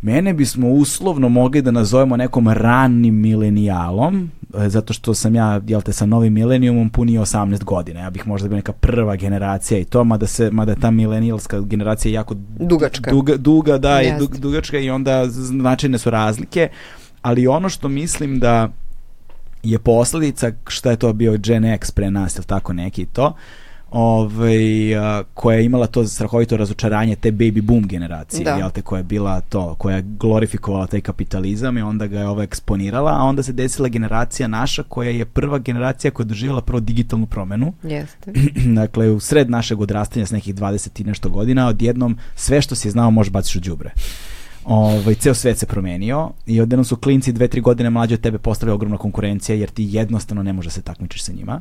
mene 0.05 0.33
bismo 0.33 0.69
uslovno 0.69 1.29
mogli 1.29 1.63
da 1.63 1.71
nazovemo 1.71 2.17
nekom 2.17 2.49
ranim 2.49 3.15
milenijalom, 3.15 4.31
e, 4.59 4.69
zato 4.69 4.93
što 4.93 5.15
sam 5.15 5.35
ja, 5.35 5.61
jel 5.67 5.83
te, 5.83 5.93
sa 5.93 6.07
novim 6.07 6.33
milenijumom 6.33 6.91
punio 6.91 7.23
18 7.23 7.65
godina. 7.65 8.01
Ja 8.01 8.11
bih 8.11 8.27
možda 8.27 8.49
bio 8.49 8.57
neka 8.57 8.73
prva 8.73 9.17
generacija 9.17 9.81
i 9.81 9.85
to, 9.85 10.05
mada, 10.05 10.27
se, 10.27 10.51
mada 10.51 10.75
ta 10.75 10.91
milenijalska 10.91 11.61
generacija 11.61 12.11
je 12.11 12.15
jako 12.15 12.35
dugačka. 12.59 13.11
Duga, 13.11 13.37
duga 13.37 13.79
da, 13.79 13.99
je 13.99 14.19
dug, 14.19 14.39
dugačka 14.39 14.79
i 14.79 14.91
onda 14.91 15.27
značajne 15.29 15.99
su 15.99 16.11
razlike, 16.11 16.69
ali 17.23 17.47
ono 17.47 17.69
što 17.69 17.89
mislim 17.89 18.41
da 18.41 18.69
je 19.65 19.79
posledica 19.79 20.53
šta 20.67 20.91
je 20.91 20.97
to 20.97 21.13
bio 21.13 21.37
Gen 21.39 21.65
X 21.65 21.91
pre 21.91 22.11
nas 22.11 22.37
ili 22.37 22.45
tako 22.45 22.73
neki 22.73 23.07
to 23.07 23.35
ovaj, 23.95 24.97
a, 24.97 25.23
koja 25.35 25.59
je 25.59 25.65
imala 25.65 25.87
to 25.87 26.07
strahovito 26.07 26.57
razočaranje 26.57 27.17
te 27.17 27.33
baby 27.33 27.63
boom 27.63 27.87
generacije, 27.87 28.45
da. 28.45 28.51
jel 28.51 28.71
te, 28.71 28.83
koja 28.83 28.99
je 28.99 29.05
bila 29.05 29.41
to, 29.41 29.75
koja 29.75 29.97
je 29.97 30.03
glorifikovala 30.03 30.87
taj 30.87 31.01
kapitalizam 31.01 31.79
i 31.79 31.83
onda 31.83 32.07
ga 32.07 32.19
je 32.19 32.29
ovo 32.29 32.43
eksponirala, 32.43 33.13
a 33.13 33.23
onda 33.23 33.43
se 33.43 33.53
desila 33.53 33.89
generacija 33.89 34.49
naša 34.49 34.83
koja 34.83 35.11
je 35.11 35.25
prva 35.25 35.59
generacija 35.59 36.11
koja 36.11 36.25
je 36.25 36.29
doživjela 36.29 36.61
prvo 36.61 36.81
digitalnu 36.81 37.27
promenu. 37.27 37.73
Jeste. 37.83 38.33
dakle, 38.81 39.11
u 39.11 39.21
sred 39.21 39.51
našeg 39.51 39.81
odrastanja 39.81 40.27
s 40.27 40.31
nekih 40.31 40.55
20 40.55 41.01
i 41.01 41.05
nešto 41.05 41.31
godina, 41.31 41.69
odjednom 41.69 42.19
sve 42.35 42.63
što 42.63 42.75
si 42.75 42.91
znao 42.91 43.11
može 43.11 43.31
baciš 43.31 43.57
u 43.57 43.61
đubre 43.61 43.91
ovaj, 44.65 45.15
ceo 45.15 45.35
svet 45.35 45.59
se 45.59 45.67
promenio 45.67 46.31
i 46.47 46.61
odjednom 46.61 46.85
su 46.85 46.97
klinci 46.97 47.33
dve, 47.33 47.49
tri 47.49 47.61
godine 47.61 47.91
mlađe 47.91 48.15
od 48.15 48.21
tebe 48.21 48.39
postavili 48.39 48.75
ogromna 48.75 48.99
konkurencija 48.99 49.57
jer 49.57 49.71
ti 49.71 49.89
jednostavno 49.91 50.43
ne 50.43 50.53
može 50.53 50.67
da 50.67 50.73
se 50.73 50.83
takmičiš 50.83 51.23
sa 51.23 51.33
njima. 51.33 51.61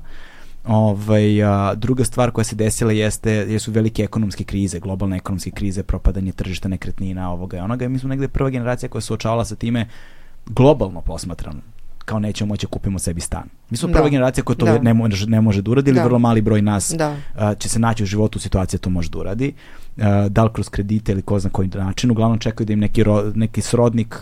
Ovaj, 0.67 1.43
a, 1.43 1.75
druga 1.75 2.03
stvar 2.03 2.31
koja 2.31 2.45
se 2.45 2.55
desila 2.55 2.91
jeste, 2.91 3.31
jesu 3.31 3.71
velike 3.71 4.03
ekonomske 4.03 4.43
krize, 4.43 4.79
globalne 4.79 5.17
ekonomske 5.17 5.51
krize, 5.51 5.83
propadanje 5.83 6.31
tržišta 6.31 6.69
nekretnina, 6.69 7.31
ovoga 7.31 7.57
i 7.57 7.59
onoga. 7.59 7.89
Mi 7.89 7.99
smo 7.99 8.09
negde 8.09 8.27
prva 8.27 8.49
generacija 8.49 8.89
koja 8.89 9.01
se 9.01 9.05
suočavala 9.05 9.45
sa 9.45 9.55
time 9.55 9.87
globalno 10.45 11.01
posmatrano 11.01 11.59
kao 12.05 12.19
nećemo 12.19 12.47
moći 12.47 12.65
da 12.65 12.69
kupimo 12.69 12.99
sebi 12.99 13.21
stan. 13.21 13.43
Mi 13.69 13.77
smo 13.77 13.89
prva 13.89 14.03
Da. 14.03 14.09
generacija 14.09 14.43
koja 14.43 14.55
to 14.55 14.65
Da. 14.65 14.79
ne, 14.79 14.93
može, 14.93 15.27
ne 15.27 15.41
može 15.41 15.61
da 15.61 15.71
uradi 15.71 15.89
ili 15.89 15.99
Da. 15.99 16.03
vrlo 16.05 16.19
mali 16.19 16.41
broj 16.41 16.61
nas 16.61 16.93
Da. 16.97 17.15
a, 17.35 17.55
će 17.55 17.69
se 17.69 17.79
naći 17.79 18.03
u 18.03 18.05
životu 18.05 18.37
u 18.37 18.41
situaciji 18.41 18.77
da 18.77 18.81
to 18.81 18.89
može 18.89 19.09
da 19.09 19.19
uradi. 19.19 19.53
A, 19.97 20.27
da 20.29 20.43
li 20.43 20.49
kroz 20.53 20.69
kredite 20.69 21.11
ili 21.11 21.21
ko 21.21 21.39
zna 21.39 21.49
koji 21.49 21.67
način. 21.67 22.11
Uglavnom 22.11 22.39
čekaju 22.39 22.65
da 22.65 22.73
im 22.73 22.79
neki, 22.79 23.03
ro, 23.03 23.31
neki 23.35 23.61
srodnik 23.61 24.15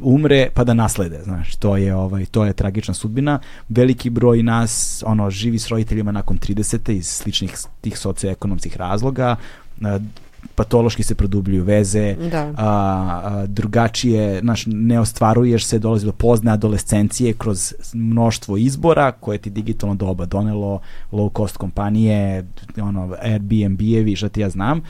umre 0.00 0.48
pa 0.54 0.64
da 0.64 0.74
naslede, 0.74 1.20
znaš, 1.24 1.56
to 1.56 1.76
je 1.76 1.94
ovaj 1.94 2.24
to 2.24 2.44
je 2.44 2.52
tragična 2.52 2.94
sudbina. 2.94 3.38
Veliki 3.68 4.10
broj 4.10 4.42
nas 4.42 5.02
ono 5.06 5.30
živi 5.30 5.58
s 5.58 5.68
roditeljima 5.68 6.12
nakon 6.12 6.38
30 6.38 6.92
iz 6.92 7.06
sličnih 7.08 7.52
tih 7.80 7.98
socioekonomskih 7.98 8.76
razloga. 8.76 9.36
A, 9.82 9.98
patološki 10.54 11.02
se 11.02 11.14
produbljuju 11.14 11.64
veze, 11.64 12.16
Da. 12.30 12.52
a, 12.56 12.56
a, 12.56 13.46
drugačije, 13.46 14.40
znaš, 14.40 14.64
ne 14.66 15.00
ostvaruješ 15.00 15.66
se, 15.66 15.78
dolazi 15.78 16.06
do 16.06 16.12
pozne 16.12 16.52
adolescencije 16.52 17.32
kroz 17.32 17.74
mnoštvo 17.92 18.56
izbora 18.56 19.12
koje 19.12 19.38
ti 19.38 19.50
digitalno 19.50 19.94
doba 19.94 20.26
donelo, 20.26 20.80
low 21.12 21.36
cost 21.36 21.56
kompanije, 21.56 22.46
ono, 22.82 23.16
Airbnb-evi, 23.22 24.16
šta 24.16 24.28
ti 24.28 24.40
ja 24.40 24.50
znam. 24.50 24.80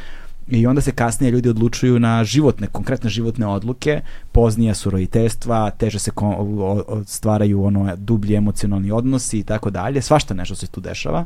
I 0.48 0.66
onda 0.66 0.80
se 0.80 0.92
kasnije 0.92 1.30
ljudi 1.30 1.48
odlučuju 1.48 1.98
na 2.00 2.24
životne, 2.24 2.66
konkretne 2.66 3.11
životne 3.11 3.46
odluke, 3.46 4.00
poznija 4.32 4.74
su 4.74 4.90
roditeljstva, 4.90 5.70
teže 5.70 5.98
se 5.98 6.11
ko, 6.11 6.26
o, 6.26 6.82
o, 6.88 7.03
stvaraju 7.07 7.64
ono 7.64 7.96
dublji 7.96 8.36
emocionalni 8.36 8.90
odnosi 8.90 9.38
i 9.38 9.42
tako 9.42 9.70
dalje, 9.70 10.03
svašta 10.03 10.34
nešto 10.34 10.55
se 10.55 10.66
tu 10.66 10.80
dešava. 10.80 11.24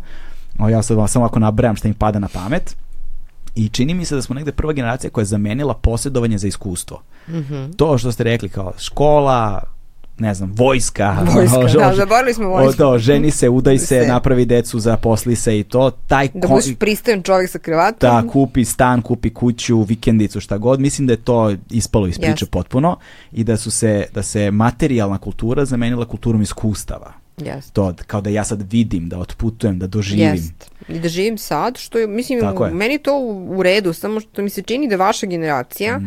O, 0.59 0.69
ja 0.69 0.83
sad 0.83 1.11
samo 1.11 1.25
ako 1.25 1.39
nabrajam 1.39 1.77
šta 1.77 1.89
mi 1.89 1.95
pada 1.95 2.19
na 2.19 2.29
pamet. 2.29 2.77
I 3.57 3.69
čini 3.69 3.95
mi 3.95 4.05
se 4.05 4.15
da 4.15 4.23
smo 4.23 4.35
negde 4.35 4.53
prva 4.53 4.73
generacija 4.73 5.11
koja 5.11 5.23
je 5.23 5.27
zamenila 5.27 5.75
posjedovanje 5.75 6.39
za 6.39 6.49
iskustvo. 6.49 7.03
Mhm. 7.29 7.71
To 7.73 7.99
što 7.99 8.13
ste 8.13 8.25
rekli 8.25 8.49
kao 8.49 8.73
škola, 8.79 9.63
ne 10.19 10.35
znam, 10.35 10.53
vojska. 10.53 11.17
Vojska, 11.27 11.79
da, 11.79 11.89
o- 11.89 11.95
zaboravili 11.95 12.35
smo 12.35 12.47
o, 12.47 12.51
vojsku. 12.51 12.79
To, 12.79 12.99
ženi 12.99 13.31
se, 13.31 13.49
udaj 13.49 13.79
se, 13.79 13.87
Se. 13.87 14.07
napravi 14.07 14.45
decu, 14.45 14.81
zaposli 14.81 15.37
se 15.37 15.59
i 15.59 15.65
to. 15.65 15.91
Taj 15.91 16.29
Da 16.35 16.49
budeš 16.49 16.75
pristojan 16.79 17.23
čovjek 17.23 17.51
sa 17.51 17.59
kravatom. 17.59 18.11
da, 18.11 18.33
kupi 18.33 18.65
stan, 18.65 19.03
kupi 19.03 19.31
kuću, 19.31 19.83
vikendicu, 19.83 20.41
šta 20.41 20.59
god. 20.59 20.81
Mislim 20.81 21.07
da 21.07 21.13
je 21.13 21.17
to 21.17 21.55
ispalo 21.71 22.07
iz 22.07 22.17
priče 22.17 22.31
Jeste. 22.33 22.47
potpuno 22.47 22.97
i 23.33 23.45
da 23.45 23.57
su 23.57 23.71
se, 23.71 24.07
da 24.15 24.23
se 24.23 24.51
materijalna 24.51 25.19
kultura 25.19 25.65
zamenila 25.65 26.05
kulturom 26.05 26.43
iskustava. 26.43 27.13
Jeste. 27.39 27.73
To, 27.73 27.95
kao 28.07 28.21
da 28.21 28.31
ja 28.31 28.45
sad 28.45 28.73
vidim, 28.73 29.09
da 29.09 29.19
otputujem, 29.19 29.79
da 29.79 29.87
doživim. 29.89 30.25
Jest. 30.27 30.53
I 30.89 30.99
da 30.99 31.09
živim 31.09 31.39
sad, 31.39 31.79
što 31.79 31.99
je, 31.99 32.07
mislim, 32.07 32.41
Tako 32.41 32.67
je. 32.67 32.75
meni 32.75 32.95
je 32.95 32.99
to 32.99 33.19
u, 33.19 33.31
u 33.51 33.63
redu, 33.63 33.93
samo 33.93 34.21
što 34.21 34.43
mi 34.43 34.51
se 34.51 34.63
čini 34.63 34.89
da 34.89 34.97
vaša 34.99 35.27
generacija 35.27 35.97
Mhm. 35.97 36.07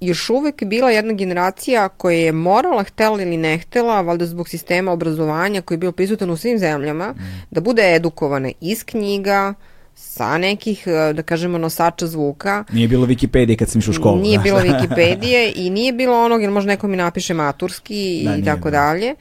još 0.00 0.30
uvek 0.30 0.64
bila 0.64 0.90
jedna 0.90 1.12
generacija 1.14 1.88
koja 1.88 2.16
je 2.16 2.32
morala, 2.32 2.82
htela 2.84 3.22
ili 3.22 3.36
ne 3.36 3.58
htela, 3.58 4.00
valjda 4.00 4.26
zbog 4.26 4.48
sistema 4.48 4.92
obrazovanja 4.92 5.62
koji 5.62 5.76
je 5.76 5.80
bio 5.80 5.92
prisutan 5.92 6.30
u 6.30 6.36
svim 6.36 6.58
zemljama, 6.58 7.10
Mhm. 7.10 7.24
da 7.50 7.60
bude 7.60 7.94
edukovana 7.94 8.50
iz 8.60 8.84
knjiga, 8.84 9.54
sa 9.94 10.38
nekih, 10.38 10.82
eh, 10.86 11.12
da 11.12 11.22
kažemo, 11.22 11.58
nosača 11.58 12.06
zvuka, 12.06 12.64
Nije 12.72 12.88
bilo 12.88 13.06
Wikipedije 13.06 13.56
kad 13.56 13.68
sam 13.68 13.78
išao 13.78 13.90
u 13.90 13.94
školu. 13.94 14.18
Nije 14.18 14.38
bilo 14.38 14.58
Wikipedije 14.62 15.52
i 15.56 15.70
nije 15.70 15.92
bilo 15.92 16.24
onog, 16.24 16.42
jer 16.42 16.50
možda 16.50 16.68
neko 16.68 16.88
mi 16.88 16.96
napiše 16.96 17.34
maturski 17.34 17.94
Da, 18.24 18.30
i 18.30 18.32
nije, 18.32 18.44
tako 18.44 18.70
da. 18.70 18.76
dalje. 18.78 19.14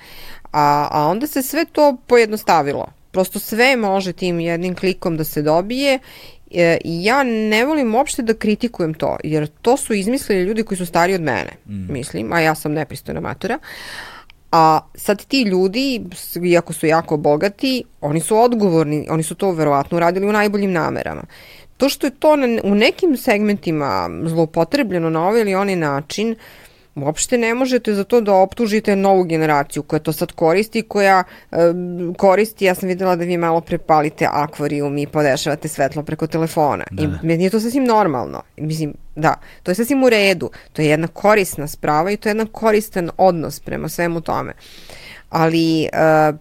A, 0.51 0.87
a 0.91 1.07
onda 1.07 1.27
se 1.27 1.41
sve 1.41 1.65
to 1.65 1.97
pojednostavilo. 2.07 2.85
Prosto 3.11 3.39
sve 3.39 3.75
može 3.77 4.13
tim 4.13 4.39
jednim 4.39 4.75
klikom 4.75 5.17
da 5.17 5.23
se 5.23 5.41
dobije 5.41 5.99
E, 6.51 6.77
I 6.83 7.03
ja 7.03 7.23
ne 7.23 7.65
volim 7.65 7.95
uopšte 7.95 8.21
da 8.21 8.33
kritikujem 8.33 8.93
to, 8.93 9.17
jer 9.23 9.47
to 9.61 9.77
su 9.77 9.93
izmislili 9.93 10.43
ljudi 10.43 10.63
koji 10.63 10.77
su 10.77 10.85
stariji 10.85 11.15
od 11.15 11.21
mene, 11.21 11.51
Mm. 11.67 11.93
mislim, 11.93 12.33
a 12.33 12.39
ja 12.39 12.55
sam 12.55 12.71
nepristojna 12.73 13.19
matura. 13.21 13.59
A 14.51 14.79
sad 14.95 15.25
ti 15.25 15.41
ljudi, 15.41 16.01
iako 16.45 16.73
su 16.73 16.85
jako 16.85 17.17
bogati, 17.17 17.83
oni 18.01 18.19
su 18.19 18.37
odgovorni, 18.37 19.07
oni 19.09 19.23
su 19.23 19.35
to 19.35 19.51
verovatno 19.51 19.97
uradili 19.97 20.27
u 20.27 20.31
najboljim 20.31 20.71
namerama. 20.71 21.23
To 21.77 21.89
što 21.89 22.07
je 22.07 22.11
to 22.11 22.35
na, 22.35 22.61
u 22.63 22.75
nekim 22.75 23.17
segmentima 23.17 24.09
zloupotrebljeno 24.25 25.09
na 25.09 25.27
ovaj 25.27 25.41
ili 25.41 25.55
onaj 25.55 25.75
način, 25.75 26.35
uopšte 27.03 27.37
ne 27.37 27.53
možete 27.53 27.93
za 27.93 28.03
to 28.03 28.21
da 28.21 28.33
optužite 28.33 28.95
novu 28.95 29.23
generaciju 29.23 29.83
koja 29.83 29.99
to 29.99 30.13
sad 30.13 30.31
koristi, 30.31 30.81
koja 30.81 31.23
e, 31.51 31.57
koristi, 32.17 32.65
ja 32.65 32.75
sam 32.75 32.89
videla 32.89 33.15
da 33.15 33.23
vi 33.23 33.37
malo 33.37 33.61
prepalite 33.61 34.27
akvarijum 34.31 34.97
i 34.97 35.07
podešavate 35.07 35.67
svetlo 35.67 36.03
preko 36.03 36.27
telefona. 36.27 36.85
Da, 36.91 37.03
I 37.03 37.07
da. 37.07 37.19
meni 37.23 37.43
je 37.43 37.49
to 37.49 37.59
sasvim 37.59 37.83
normalno. 37.83 38.41
Mislim, 38.57 38.93
da, 39.15 39.35
to 39.63 39.71
je 39.71 39.75
sasvim 39.75 40.03
u 40.03 40.09
redu. 40.09 40.49
To 40.73 40.81
je 40.81 40.87
jedna 40.87 41.07
korisna 41.07 41.67
sprava 41.67 42.11
i 42.11 42.17
to 42.17 42.29
je 42.29 42.31
jedan 42.31 42.47
koristan 42.47 43.09
odnos 43.17 43.59
prema 43.59 43.89
svemu 43.89 44.21
tome. 44.21 44.53
Ali 45.29 45.83
e, 45.83 45.87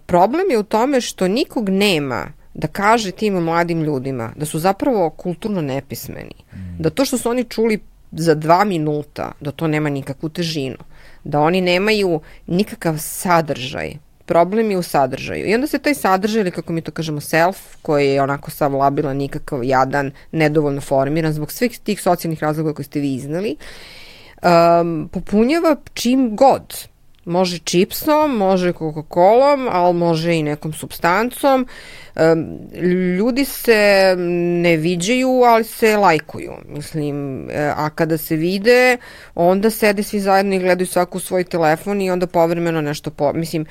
problem 0.07 0.51
je 0.51 0.59
u 0.59 0.63
tome 0.63 1.01
što 1.01 1.29
nikog 1.29 1.69
nema 1.69 2.27
da 2.55 2.67
kaže 2.67 3.11
tim 3.11 3.35
mladim 3.35 3.83
ljudima 3.83 4.33
da 4.37 4.47
su 4.47 4.59
zapravo 4.59 5.11
kulturno 5.11 5.61
nepismeni. 5.61 6.35
Da 6.79 6.91
to 6.91 7.05
što 7.05 7.19
su 7.19 7.31
oni 7.31 7.45
čuli 7.45 7.79
za 8.13 8.35
dva 8.35 8.65
minuta, 8.65 9.33
da 9.41 9.51
to 9.51 9.67
nema 9.67 9.89
nikakvu 9.89 10.29
težinu. 10.29 10.77
Da 11.25 11.41
oni 11.41 11.61
nemaju 11.61 12.21
nikakav 12.47 12.99
sadržaj. 12.99 13.95
Problem 14.27 14.71
je 14.71 14.79
u 14.79 14.83
sadržaju. 14.83 15.47
I 15.47 15.55
onda 15.55 15.67
se 15.67 15.79
taj 15.79 15.95
sadržaj, 15.95 16.41
ili 16.41 16.51
kako 16.51 16.73
mi 16.73 16.81
to 16.81 16.93
kažemo, 16.93 17.21
self, 17.21 17.59
koji 17.83 18.09
je 18.09 18.23
onako 18.23 18.51
sav 18.51 18.75
labilan, 18.75 19.17
nikakav 19.17 19.65
jadan, 19.65 20.11
nedovoljno 20.33 20.81
formiran, 20.81 21.33
zbog 21.33 21.53
svih 21.53 21.79
tih 21.79 22.03
socijalnih 22.03 22.43
razloga 22.43 22.75
koje 22.75 22.85
ste 22.85 23.01
vi 23.01 23.15
iznali, 23.15 23.57
um, 24.43 25.09
popunjava 25.13 25.77
čim 25.95 26.37
god. 26.37 26.89
Može 27.29 27.59
čipsom, 27.59 28.37
može 28.37 28.73
Coca-Colom, 28.73 29.69
ali 29.73 29.95
može 29.95 30.35
i 30.35 30.43
nekom 30.43 30.73
substancom. 30.73 31.67
Ljudi 33.19 33.45
se 33.45 34.15
ne 34.63 34.77
viđaju, 34.77 35.29
ali 35.29 35.65
se 35.65 35.97
lajkuju. 35.97 36.53
Mislim, 36.69 37.47
e, 37.51 37.73
a 37.77 37.91
kada 37.91 38.19
se 38.19 38.37
vide, 38.37 38.97
onda 39.35 39.71
sede 39.71 40.03
svi 40.03 40.21
zajedno 40.21 40.55
i 40.55 40.59
gledaju 40.59 40.87
svaku 40.87 41.21
svoj 41.21 41.45
telefon 41.45 42.01
i 42.01 42.11
onda 42.11 42.27
povremeno 42.27 42.81
nešto 42.81 43.11
po... 43.11 43.33
Mislim, 43.33 43.67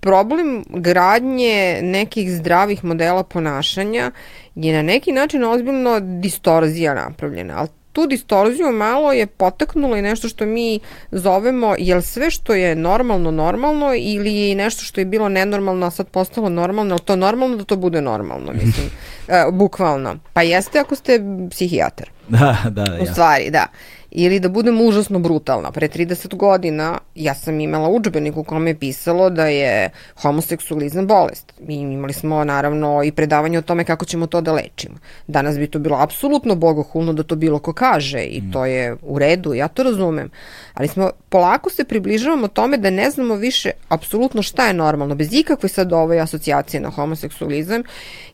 problem 0.00 0.64
gradnje 0.68 1.78
nekih 1.82 2.32
zdravih 2.32 2.84
modela 2.84 3.22
ponašanja 3.22 4.10
je 4.54 4.76
na 4.76 4.82
neki 4.82 5.12
način 5.12 5.44
ozbiljno 5.44 6.00
distorzija 6.00 6.94
napravljena, 6.94 7.54
ali 7.58 7.68
tu 7.92 8.06
distorziju 8.06 8.72
malo 8.72 9.12
je 9.12 9.26
potaknulo 9.26 9.96
i 9.96 10.02
nešto 10.02 10.28
što 10.28 10.46
mi 10.46 10.80
zovemo 11.10 11.74
jel 11.78 12.02
sve 12.02 12.30
što 12.30 12.54
je 12.54 12.76
normalno 12.76 13.30
normalno 13.30 13.94
ili 13.94 14.34
je 14.34 14.50
i 14.50 14.54
nešto 14.54 14.84
što 14.84 15.00
je 15.00 15.04
bilo 15.04 15.28
nenormalno 15.28 15.86
a 15.86 15.90
sad 15.90 16.08
postalo 16.08 16.48
normalno, 16.48 16.94
ali 16.94 17.04
to 17.04 17.16
normalno 17.16 17.56
da 17.56 17.64
to 17.64 17.76
bude 17.76 18.00
normalno, 18.00 18.52
mislim, 18.64 18.86
e, 19.28 19.44
bukvalno. 19.52 20.16
Pa 20.32 20.42
jeste 20.42 20.78
ako 20.78 20.96
ste 20.96 21.20
psihijatar. 21.50 22.10
Da, 22.28 22.56
da, 22.64 22.84
da. 22.84 22.98
U 23.00 23.04
ja. 23.04 23.12
stvari, 23.12 23.50
da. 23.50 23.66
Ili 24.14 24.40
da 24.40 24.48
budem 24.48 24.80
užasno 24.80 25.18
brutalna. 25.18 25.70
Pre 25.70 25.88
30 25.88 26.34
godina 26.36 26.98
ja 27.14 27.34
sam 27.34 27.60
imala 27.60 27.88
udžbenik 27.88 28.36
u 28.36 28.44
kome 28.44 28.70
je 28.70 28.78
pisalo 28.78 29.30
da 29.30 29.46
je 29.46 29.90
homoseksualizam 30.22 31.06
bolest. 31.06 31.52
Mi 31.60 31.74
imali 31.74 32.12
smo 32.12 32.44
naravno 32.44 33.02
i 33.04 33.12
predavanje 33.12 33.58
o 33.58 33.62
tome 33.62 33.84
kako 33.84 34.04
ćemo 34.04 34.26
to 34.26 34.40
da 34.40 34.52
lečimo. 34.52 34.94
Danas 35.26 35.58
bi 35.58 35.66
to 35.66 35.78
bilo 35.78 35.96
apsolutno 35.96 36.54
bogohulno 36.54 37.12
da 37.12 37.22
to 37.22 37.36
bilo 37.36 37.58
ko 37.58 37.72
kaže 37.72 38.22
i 38.22 38.42
to 38.52 38.64
je 38.64 38.96
u 39.02 39.18
redu, 39.18 39.54
ja 39.54 39.68
to 39.68 39.82
razumem. 39.82 40.30
Ali 40.74 40.88
smo 40.88 41.10
polako 41.28 41.70
se 41.70 41.84
približavamo 41.84 42.48
tome 42.48 42.76
da 42.76 42.90
ne 42.90 43.10
znamo 43.10 43.34
više 43.34 43.70
apsolutno 43.88 44.42
šta 44.42 44.66
je 44.66 44.74
normalno, 44.74 45.14
bez 45.14 45.28
ikakve 45.32 45.68
sad 45.68 45.92
ove 45.92 46.18
asocijacije 46.18 46.80
na 46.80 46.90
homoseksualizam, 46.90 47.82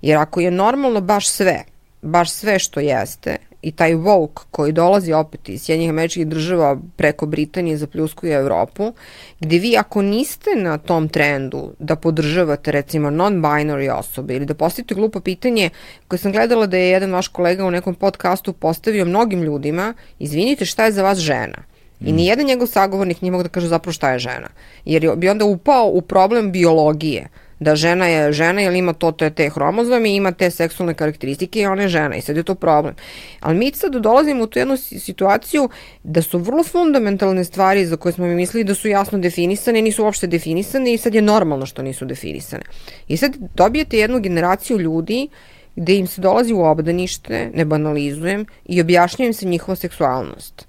jer 0.03 0.19
ako 0.19 0.41
je 0.41 0.51
normalno 0.51 1.01
baš 1.01 1.29
sve, 1.29 1.65
baš 2.03 2.31
sve 2.31 2.59
što 2.59 2.81
jeste 2.81 3.37
i 3.63 3.73
taj 3.73 3.95
woke 3.95 4.41
koji 4.51 4.73
dolazi 4.73 5.13
opet 5.13 5.49
iz 5.49 5.63
Sjednjih 5.63 5.91
američkih 5.91 6.27
država 6.27 6.79
preko 6.97 7.27
Britanije 7.27 7.77
zapljuskuje 7.77 8.35
Evropu, 8.37 8.93
gde 9.41 9.59
vi 9.59 9.77
ako 9.77 10.03
niste 10.03 10.51
na 10.57 10.79
tom 10.79 11.09
trendu 11.09 11.73
da 11.79 11.97
podržavate 11.97 12.73
recimo 12.73 13.11
non-binary 13.11 13.91
osobe 13.99 14.35
ili 14.37 14.47
da 14.47 14.55
postavite 14.55 14.95
glupo 14.95 15.21
pitanje 15.21 15.71
koje 16.09 16.19
sam 16.19 16.33
gledala 16.33 16.67
da 16.67 16.77
je 16.77 16.91
jedan 16.91 17.13
vaš 17.13 17.29
kolega 17.29 17.65
u 17.65 17.71
nekom 17.71 17.95
podcastu 17.95 18.53
postavio 18.53 19.05
mnogim 19.05 19.43
ljudima, 19.43 19.95
izvinite 20.19 20.65
šta 20.65 20.85
je 20.85 20.93
za 20.93 21.03
vas 21.03 21.19
žena? 21.19 21.59
I 22.01 22.13
nijedan 22.13 22.47
njegov 22.47 22.67
sagovornik 22.67 23.23
nije 23.23 23.33
mogu 23.33 23.43
da 23.43 23.49
kaže 23.49 23.67
zapravo 23.67 23.93
šta 23.93 24.13
je 24.13 24.19
žena. 24.19 24.49
Jer 24.85 25.05
je- 25.05 25.17
bi 25.17 25.29
onda 25.29 25.45
upao 25.45 25.87
u 25.87 26.01
problem 26.01 26.53
biologije. 26.53 27.29
Da 27.61 27.77
žena 27.77 28.07
je 28.07 28.33
žena 28.33 28.61
jer 28.61 28.73
ima 28.73 28.93
to, 28.93 29.13
te, 29.13 29.31
te 29.31 29.49
hromozome 29.51 30.11
i 30.11 30.17
ima 30.17 30.33
te 30.33 30.51
seksualne 30.51 30.95
karakteristike 30.95 31.61
i 31.61 31.67
ona 31.67 31.83
je 31.83 31.89
žena 31.89 32.17
i 32.17 32.21
sad 32.21 32.37
je 32.37 32.43
to 32.43 32.55
problem. 32.55 32.95
Ali 33.41 33.59
mi 33.59 33.73
sad 33.75 33.97
dolazimo 33.97 34.45
u 34.45 34.47
tu 34.47 34.59
jednu 34.59 34.77
situaciju 34.77 35.69
da 36.03 36.23
su 36.23 36.39
vrlo 36.39 36.65
fundamentalne 36.65 37.45
stvari 37.45 37.87
za 37.87 37.97
koje 37.97 38.13
smo 38.13 38.27
mi 38.27 38.35
mislili 38.35 38.65
da 38.65 38.75
su 38.75 38.89
jasno 38.89 39.19
definisane, 39.19 39.83
nisu 39.83 40.05
uopšte 40.05 40.27
definisane 40.27 40.95
i 40.95 40.99
sad 40.99 41.15
je 41.15 41.23
normalno 41.23 41.67
što 41.67 41.83
nisu 41.83 42.05
definisane. 42.05 42.63
I 43.09 43.17
sad 43.17 43.37
dobijete 43.55 43.99
jednu 43.99 44.21
generaciju 44.21 44.79
ljudi 44.79 45.29
gde 45.77 45.95
im 45.95 46.07
se 46.07 46.21
dolazi 46.21 46.53
u 46.53 46.65
obdanište, 46.65 47.51
ne 47.55 47.65
banalizujem, 47.65 48.47
i 48.65 48.81
objašnjaju 48.81 49.27
im 49.27 49.35
se 49.35 49.47
njihova 49.47 49.77
seksualnost 49.77 50.68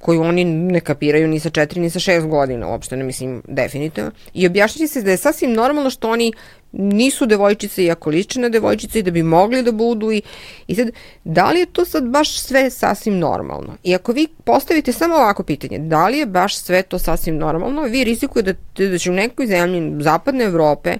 koju 0.00 0.22
oni 0.22 0.44
ne 0.44 0.80
kapiraju 0.80 1.28
ni 1.28 1.40
sa 1.40 1.50
4 1.50 1.78
ni 1.78 1.90
sa 1.90 1.98
6 1.98 2.26
godina, 2.26 2.68
uopšte 2.68 2.96
ne 2.96 3.04
mislim 3.04 3.42
definitivno. 3.48 4.10
I 4.34 4.46
objašnjaju 4.46 4.88
se 4.88 5.02
da 5.02 5.10
je 5.10 5.16
sasvim 5.16 5.52
normalno 5.52 5.90
što 5.90 6.10
oni 6.10 6.32
nisu 6.72 7.26
devojčice 7.26 7.84
iako 7.84 8.10
liče 8.10 8.40
na 8.40 8.48
devojčice 8.48 8.98
i 8.98 9.02
da 9.02 9.10
bi 9.10 9.22
mogli 9.22 9.62
da 9.62 9.72
budu 9.72 10.12
i, 10.12 10.22
i 10.66 10.74
sad, 10.74 10.90
da 11.24 11.50
li 11.50 11.60
je 11.60 11.66
to 11.66 11.84
sad 11.84 12.04
baš 12.04 12.40
sve 12.40 12.70
sasvim 12.70 13.18
normalno? 13.18 13.76
I 13.82 13.94
ako 13.94 14.12
vi 14.12 14.26
postavite 14.44 14.92
samo 14.92 15.14
ovako 15.14 15.42
pitanje, 15.42 15.78
da 15.78 16.08
li 16.08 16.18
je 16.18 16.26
baš 16.26 16.58
sve 16.58 16.82
to 16.82 16.98
sasvim 16.98 17.36
normalno, 17.36 17.82
vi 17.82 18.04
rizikujete 18.04 18.54
da, 18.76 18.88
da 18.88 18.98
će 18.98 19.10
u 19.10 19.14
nekoj 19.14 19.46
zemlji 19.46 20.02
zapadne 20.02 20.44
Evrope 20.44 20.98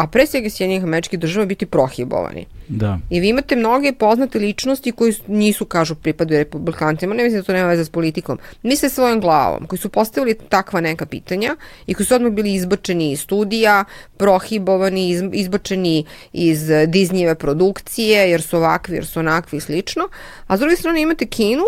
a 0.00 0.06
pre 0.06 0.26
svega 0.26 0.50
Sjedinjenih 0.50 0.84
američkih 0.84 1.18
država 1.18 1.46
biti 1.46 1.66
prohibovani. 1.66 2.46
Da. 2.68 2.98
I 3.10 3.20
vi 3.20 3.28
imate 3.28 3.56
mnoge 3.56 3.92
poznate 3.92 4.38
ličnosti 4.38 4.92
koji 4.92 5.14
nisu, 5.26 5.64
kažu, 5.64 5.94
pripadaju 5.94 6.38
republikancima, 6.38 7.14
ne 7.14 7.24
mislim 7.24 7.40
da 7.40 7.46
to 7.46 7.52
nema 7.52 7.68
veze 7.68 7.84
s 7.84 7.90
politikom, 7.90 8.38
misle 8.62 8.88
svojom 8.88 9.20
glavom, 9.20 9.66
koji 9.66 9.78
su 9.78 9.88
postavili 9.88 10.34
takva 10.48 10.80
neka 10.80 11.06
pitanja 11.06 11.56
i 11.86 11.94
koji 11.94 12.06
su 12.06 12.14
odmah 12.14 12.32
bili 12.32 12.54
izbačeni 12.54 13.12
iz 13.12 13.20
studija, 13.20 13.84
prohibovani, 14.16 15.10
iz, 15.10 15.22
izbačeni 15.32 16.04
iz 16.32 16.60
Disneyve 16.68 17.34
produkcije, 17.34 18.30
jer 18.30 18.42
su 18.42 18.56
ovakvi, 18.56 18.94
jer 18.94 19.06
su 19.06 19.20
onakvi 19.20 19.58
i 19.58 19.60
slično. 19.60 20.08
A 20.46 20.56
s 20.56 20.60
druge 20.60 20.76
strane 20.76 21.02
imate 21.02 21.26
Kinu, 21.26 21.64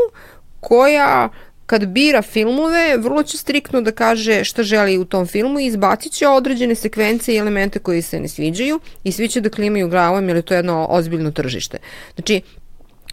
koja 0.61 1.29
kad 1.73 1.87
bira 1.87 2.23
filmove, 2.23 2.99
vrlo 2.99 3.23
će 3.23 3.39
striktno 3.39 3.81
da 3.81 3.93
kaže 3.93 4.45
šta 4.45 4.63
želi 4.63 4.99
u 4.99 5.05
tom 5.05 5.27
filmu 5.27 5.61
i 5.61 5.67
izbacit 5.67 6.13
će 6.13 6.29
određene 6.29 6.75
sekvence 6.75 7.33
i 7.35 7.37
elemente 7.37 7.79
koji 7.79 8.03
se 8.03 8.21
ne 8.21 8.29
sviđaju 8.29 8.81
i 9.05 9.13
svi 9.13 9.29
će 9.29 9.41
da 9.41 9.49
klimaju 9.49 9.89
glavom 9.89 10.29
jer 10.29 10.37
je 10.37 10.43
to 10.43 10.55
jedno 10.55 10.87
ozbiljno 10.91 11.31
tržište. 11.31 11.79
Znači, 12.15 12.43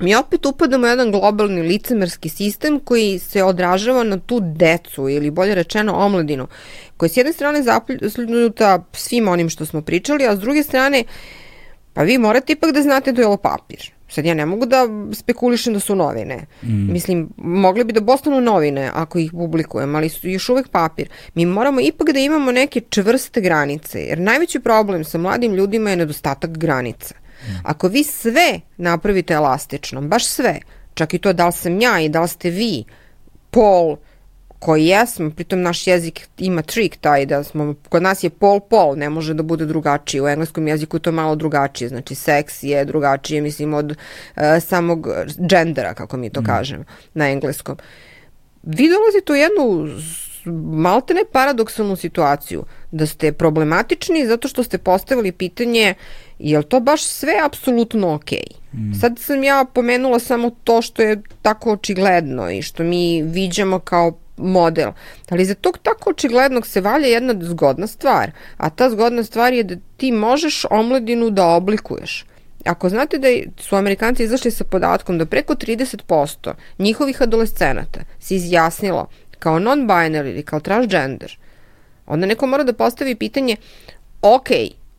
mi 0.01 0.15
opet 0.15 0.45
upadamo 0.45 0.87
u 0.87 0.89
jedan 0.89 1.11
globalni 1.11 1.61
licemerski 1.61 2.29
sistem 2.29 2.79
koji 2.79 3.19
se 3.19 3.43
odražava 3.43 4.03
na 4.03 4.19
tu 4.19 4.39
decu 4.43 5.09
ili 5.09 5.31
bolje 5.31 5.55
rečeno 5.55 5.95
omladinu, 5.95 6.47
koja 6.97 7.09
s 7.09 7.17
jedne 7.17 7.33
strane 7.33 7.63
zapljuta 7.63 8.83
svim 8.93 9.27
onim 9.27 9.49
što 9.49 9.65
smo 9.65 9.81
pričali, 9.81 10.27
a 10.27 10.35
s 10.35 10.39
druge 10.39 10.63
strane 10.63 11.03
pa 11.93 12.03
vi 12.03 12.17
morate 12.17 12.53
ipak 12.53 12.71
da 12.71 12.81
znate 12.81 13.11
da 13.11 13.21
je 13.21 13.27
ovo 13.27 13.37
papir 13.37 13.98
Sad 14.09 14.25
ja 14.25 14.33
ne 14.33 14.45
mogu 14.45 14.65
da 14.65 14.87
spekulišem 15.13 15.73
da 15.73 15.79
su 15.79 15.95
novine. 15.95 16.45
Mm. 16.63 16.91
Mislim, 16.91 17.29
mogli 17.37 17.83
bi 17.83 17.93
da 17.93 18.05
postanu 18.05 18.41
novine 18.41 18.91
ako 18.93 19.19
ih 19.19 19.31
publikujem, 19.31 19.95
ali 19.95 20.09
su 20.09 20.29
još 20.29 20.49
uvek 20.49 20.67
papir. 20.67 21.09
Mi 21.33 21.45
moramo 21.45 21.81
ipak 21.81 22.09
da 22.09 22.19
imamo 22.19 22.51
neke 22.51 22.81
čvrste 22.89 23.41
granice, 23.41 23.99
jer 23.99 24.19
najveći 24.19 24.59
problem 24.59 25.03
sa 25.03 25.17
mladim 25.17 25.53
ljudima 25.53 25.89
je 25.89 25.95
nedostatak 25.95 26.57
granica. 26.57 27.15
Mm. 27.15 27.51
Ako 27.63 27.87
vi 27.87 28.03
sve 28.03 28.59
napravite 28.77 29.33
elastično, 29.33 30.01
baš 30.01 30.25
sve, 30.25 30.59
čak 30.93 31.13
i 31.13 31.19
to 31.19 31.33
da 31.33 31.45
li 31.45 31.53
sam 31.53 31.81
ja 31.81 31.99
i 31.99 32.09
da 32.09 32.21
li 32.21 32.27
ste 32.27 32.49
vi, 32.49 32.83
pol, 33.51 33.97
koji 34.59 34.85
jesmo, 34.85 35.29
pritom 35.29 35.61
naš 35.61 35.87
jezik 35.87 36.27
ima 36.37 36.61
trik 36.61 36.97
taj 36.97 37.25
da 37.25 37.43
smo, 37.43 37.75
kod 37.89 38.03
nas 38.03 38.23
je 38.23 38.29
pol 38.29 38.59
pol, 38.59 38.95
ne 38.97 39.09
može 39.09 39.33
da 39.33 39.43
bude 39.43 39.65
drugačije, 39.65 40.21
u 40.21 40.27
engleskom 40.27 40.67
jeziku 40.67 40.97
je 40.97 41.01
to 41.01 41.11
malo 41.11 41.35
drugačije, 41.35 41.89
znači 41.89 42.15
seks 42.15 42.63
je 42.63 42.85
drugačije, 42.85 43.41
mislim, 43.41 43.73
od 43.73 43.91
uh, 43.91 44.43
samog 44.59 45.07
gendera, 45.37 45.93
kako 45.93 46.17
mi 46.17 46.29
to 46.29 46.41
mm. 46.41 46.45
kažemo, 46.45 46.83
na 47.13 47.29
engleskom. 47.29 47.77
Vi 48.63 48.89
dolazite 48.89 49.33
u 49.33 49.35
jednu 49.35 49.89
maltene 50.73 51.21
paradoksalnu 51.31 51.95
situaciju, 51.95 52.63
da 52.91 53.05
ste 53.05 53.31
problematični 53.31 54.27
zato 54.27 54.47
što 54.47 54.63
ste 54.63 54.77
postavili 54.77 55.31
pitanje 55.31 55.93
je 56.39 56.57
li 56.57 56.63
to 56.63 56.79
baš 56.79 57.03
sve 57.03 57.33
apsolutno 57.45 58.13
okej? 58.13 58.39
Okay? 58.39 58.79
Mm. 58.79 58.93
Sad 58.99 59.19
sam 59.19 59.43
ja 59.43 59.65
pomenula 59.73 60.19
samo 60.19 60.51
to 60.63 60.81
što 60.81 61.01
je 61.01 61.21
tako 61.41 61.71
očigledno 61.71 62.51
i 62.51 62.61
što 62.61 62.83
mi 62.83 63.23
viđamo 63.23 63.79
kao 63.79 64.11
model. 64.39 64.91
Ali 65.29 65.45
za 65.45 65.55
tog 65.55 65.77
tako 65.77 66.09
očiglednog 66.09 66.67
se 66.67 66.81
valja 66.81 67.07
jedna 67.07 67.35
zgodna 67.41 67.87
stvar, 67.87 68.31
a 68.57 68.69
ta 68.69 68.89
zgodna 68.89 69.23
stvar 69.23 69.53
je 69.53 69.63
da 69.63 69.75
ti 69.97 70.11
možeš 70.11 70.65
omladinu 70.69 71.29
da 71.29 71.47
oblikuješ. 71.47 72.25
Ako 72.65 72.89
znate 72.89 73.17
da 73.17 73.27
su 73.57 73.75
Amerikanci 73.75 74.23
izašli 74.23 74.51
sa 74.51 74.63
podatkom 74.63 75.17
da 75.17 75.25
preko 75.25 75.55
30% 75.55 76.53
njihovih 76.79 77.21
adolescenata 77.21 77.99
se 78.19 78.35
izjasnilo 78.35 79.07
kao 79.39 79.59
non-binary 79.59 80.29
ili 80.29 80.43
kao 80.43 80.59
transgender, 80.59 81.37
onda 82.05 82.25
neko 82.25 82.47
mora 82.47 82.63
da 82.63 82.73
postavi 82.73 83.15
pitanje, 83.15 83.55
ok, 84.21 84.49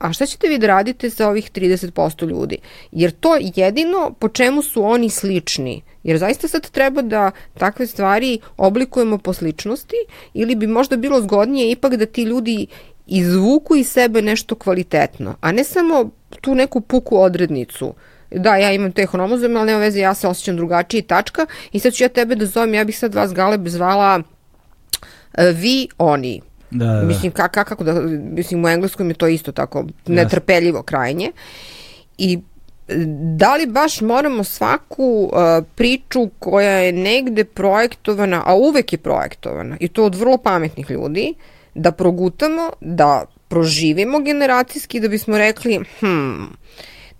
a 0.01 0.13
šta 0.13 0.27
ćete 0.27 0.49
vi 0.49 0.59
da 0.59 0.67
radite 0.67 1.11
sa 1.11 1.29
ovih 1.29 1.51
30% 1.53 2.29
ljudi? 2.29 2.59
Jer 2.93 3.11
to 3.11 3.37
jedino 3.55 4.13
po 4.19 4.29
čemu 4.29 4.63
su 4.63 4.85
oni 4.85 5.11
slični. 5.11 5.83
Jer 6.03 6.19
zaista 6.19 6.49
sad 6.49 6.71
treba 6.71 7.03
da 7.03 7.31
takve 7.59 7.87
stvari 7.87 8.39
oblikujemo 8.57 9.19
po 9.19 9.33
sličnosti 9.33 9.97
ili 10.35 10.55
bi 10.55 10.67
možda 10.67 10.97
bilo 10.97 11.21
zgodnije 11.21 11.71
ipak 11.71 11.97
da 11.97 12.07
ti 12.07 12.23
ljudi 12.23 12.67
izvuku 13.07 13.77
iz 13.77 13.89
sebe 13.89 14.23
nešto 14.23 14.55
kvalitetno, 14.55 15.35
a 15.41 15.53
ne 15.53 15.65
samo 15.65 16.11
tu 16.41 16.55
neku 16.55 16.81
puku 16.81 17.23
odrednicu 17.23 17.95
da, 18.31 18.57
ja 18.57 18.73
imam 18.73 18.93
te 18.93 19.07
hromozome, 19.07 19.59
ali 19.59 19.67
nema 19.67 19.79
veze, 19.79 20.01
ja 20.01 20.15
se 20.15 20.29
osjećam 20.29 20.57
drugačije, 20.57 21.03
tačka, 21.03 21.47
i 21.73 21.79
sad 21.79 21.93
ću 21.93 22.05
ja 22.05 22.09
tebe 22.09 22.35
da 22.35 22.47
zovem, 22.47 22.75
ja 22.75 22.85
bih 22.85 22.99
sad 22.99 23.15
vas 23.15 23.35
Galeb 23.35 23.69
zvala 23.69 24.23
e, 25.35 25.53
vi, 25.53 25.89
oni. 25.99 26.41
Da, 26.71 26.87
da. 26.87 27.03
Mislim, 27.03 27.33
kako, 27.33 27.65
kako 27.65 27.85
da, 27.85 28.01
mislim, 28.35 28.65
u 28.65 28.69
engleskom 28.69 29.09
je 29.09 29.15
to 29.15 29.29
isto 29.29 29.53
tako 29.53 29.85
netrpeljivo 30.07 30.83
krajnje. 30.83 31.33
I 32.19 32.39
da 33.37 33.57
li 33.57 33.67
baš 33.67 34.01
moramo 34.01 34.45
svaku 34.45 35.31
uh, 35.33 35.65
priču 35.75 36.29
koja 36.39 36.71
je 36.71 36.93
negde 36.93 37.45
projektovana, 37.45 38.43
a 38.47 38.55
uvek 38.55 38.93
je 38.93 38.99
projektovana, 38.99 39.77
i 39.81 39.89
to 39.89 40.05
od 40.05 40.15
vrlo 40.15 40.39
pametnih 40.39 40.91
ljudi, 40.91 41.35
da 41.75 41.93
progutamo, 41.93 42.71
da 42.81 43.25
proživimo 43.49 44.21
generacijski, 44.21 45.01
da 45.01 45.09
bismo 45.09 45.39
rekli, 45.39 45.81
hm, 46.01 46.45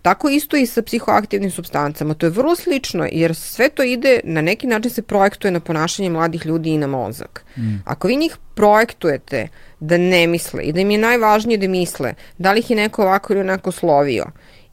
Tako 0.01 0.29
isto 0.29 0.57
i 0.57 0.65
sa 0.65 0.81
psihoaktivnim 0.81 1.51
substancama. 1.51 2.13
To 2.13 2.25
je 2.25 2.29
vrlo 2.29 2.55
slično 2.55 3.07
jer 3.11 3.35
sve 3.35 3.69
to 3.69 3.83
ide, 3.83 4.19
na 4.23 4.41
neki 4.41 4.67
način 4.67 4.91
se 4.91 5.01
projektuje 5.01 5.51
na 5.51 5.59
ponašanje 5.59 6.09
mladih 6.09 6.45
ljudi 6.45 6.69
i 6.69 6.77
na 6.77 6.87
mozak. 6.87 7.45
Mm. 7.57 7.81
Ako 7.85 8.07
vi 8.07 8.15
njih 8.15 8.37
projektujete 8.55 9.47
da 9.79 9.97
ne 9.97 10.27
misle 10.27 10.63
i 10.63 10.73
da 10.73 10.79
im 10.79 10.91
je 10.91 10.97
najvažnije 10.97 11.57
da 11.57 11.67
misle, 11.67 12.13
da 12.37 12.51
li 12.51 12.59
ih 12.59 12.69
je 12.69 12.75
neko 12.75 13.01
ovako 13.01 13.33
ili 13.33 13.41
onako 13.41 13.71
slovio, 13.71 14.25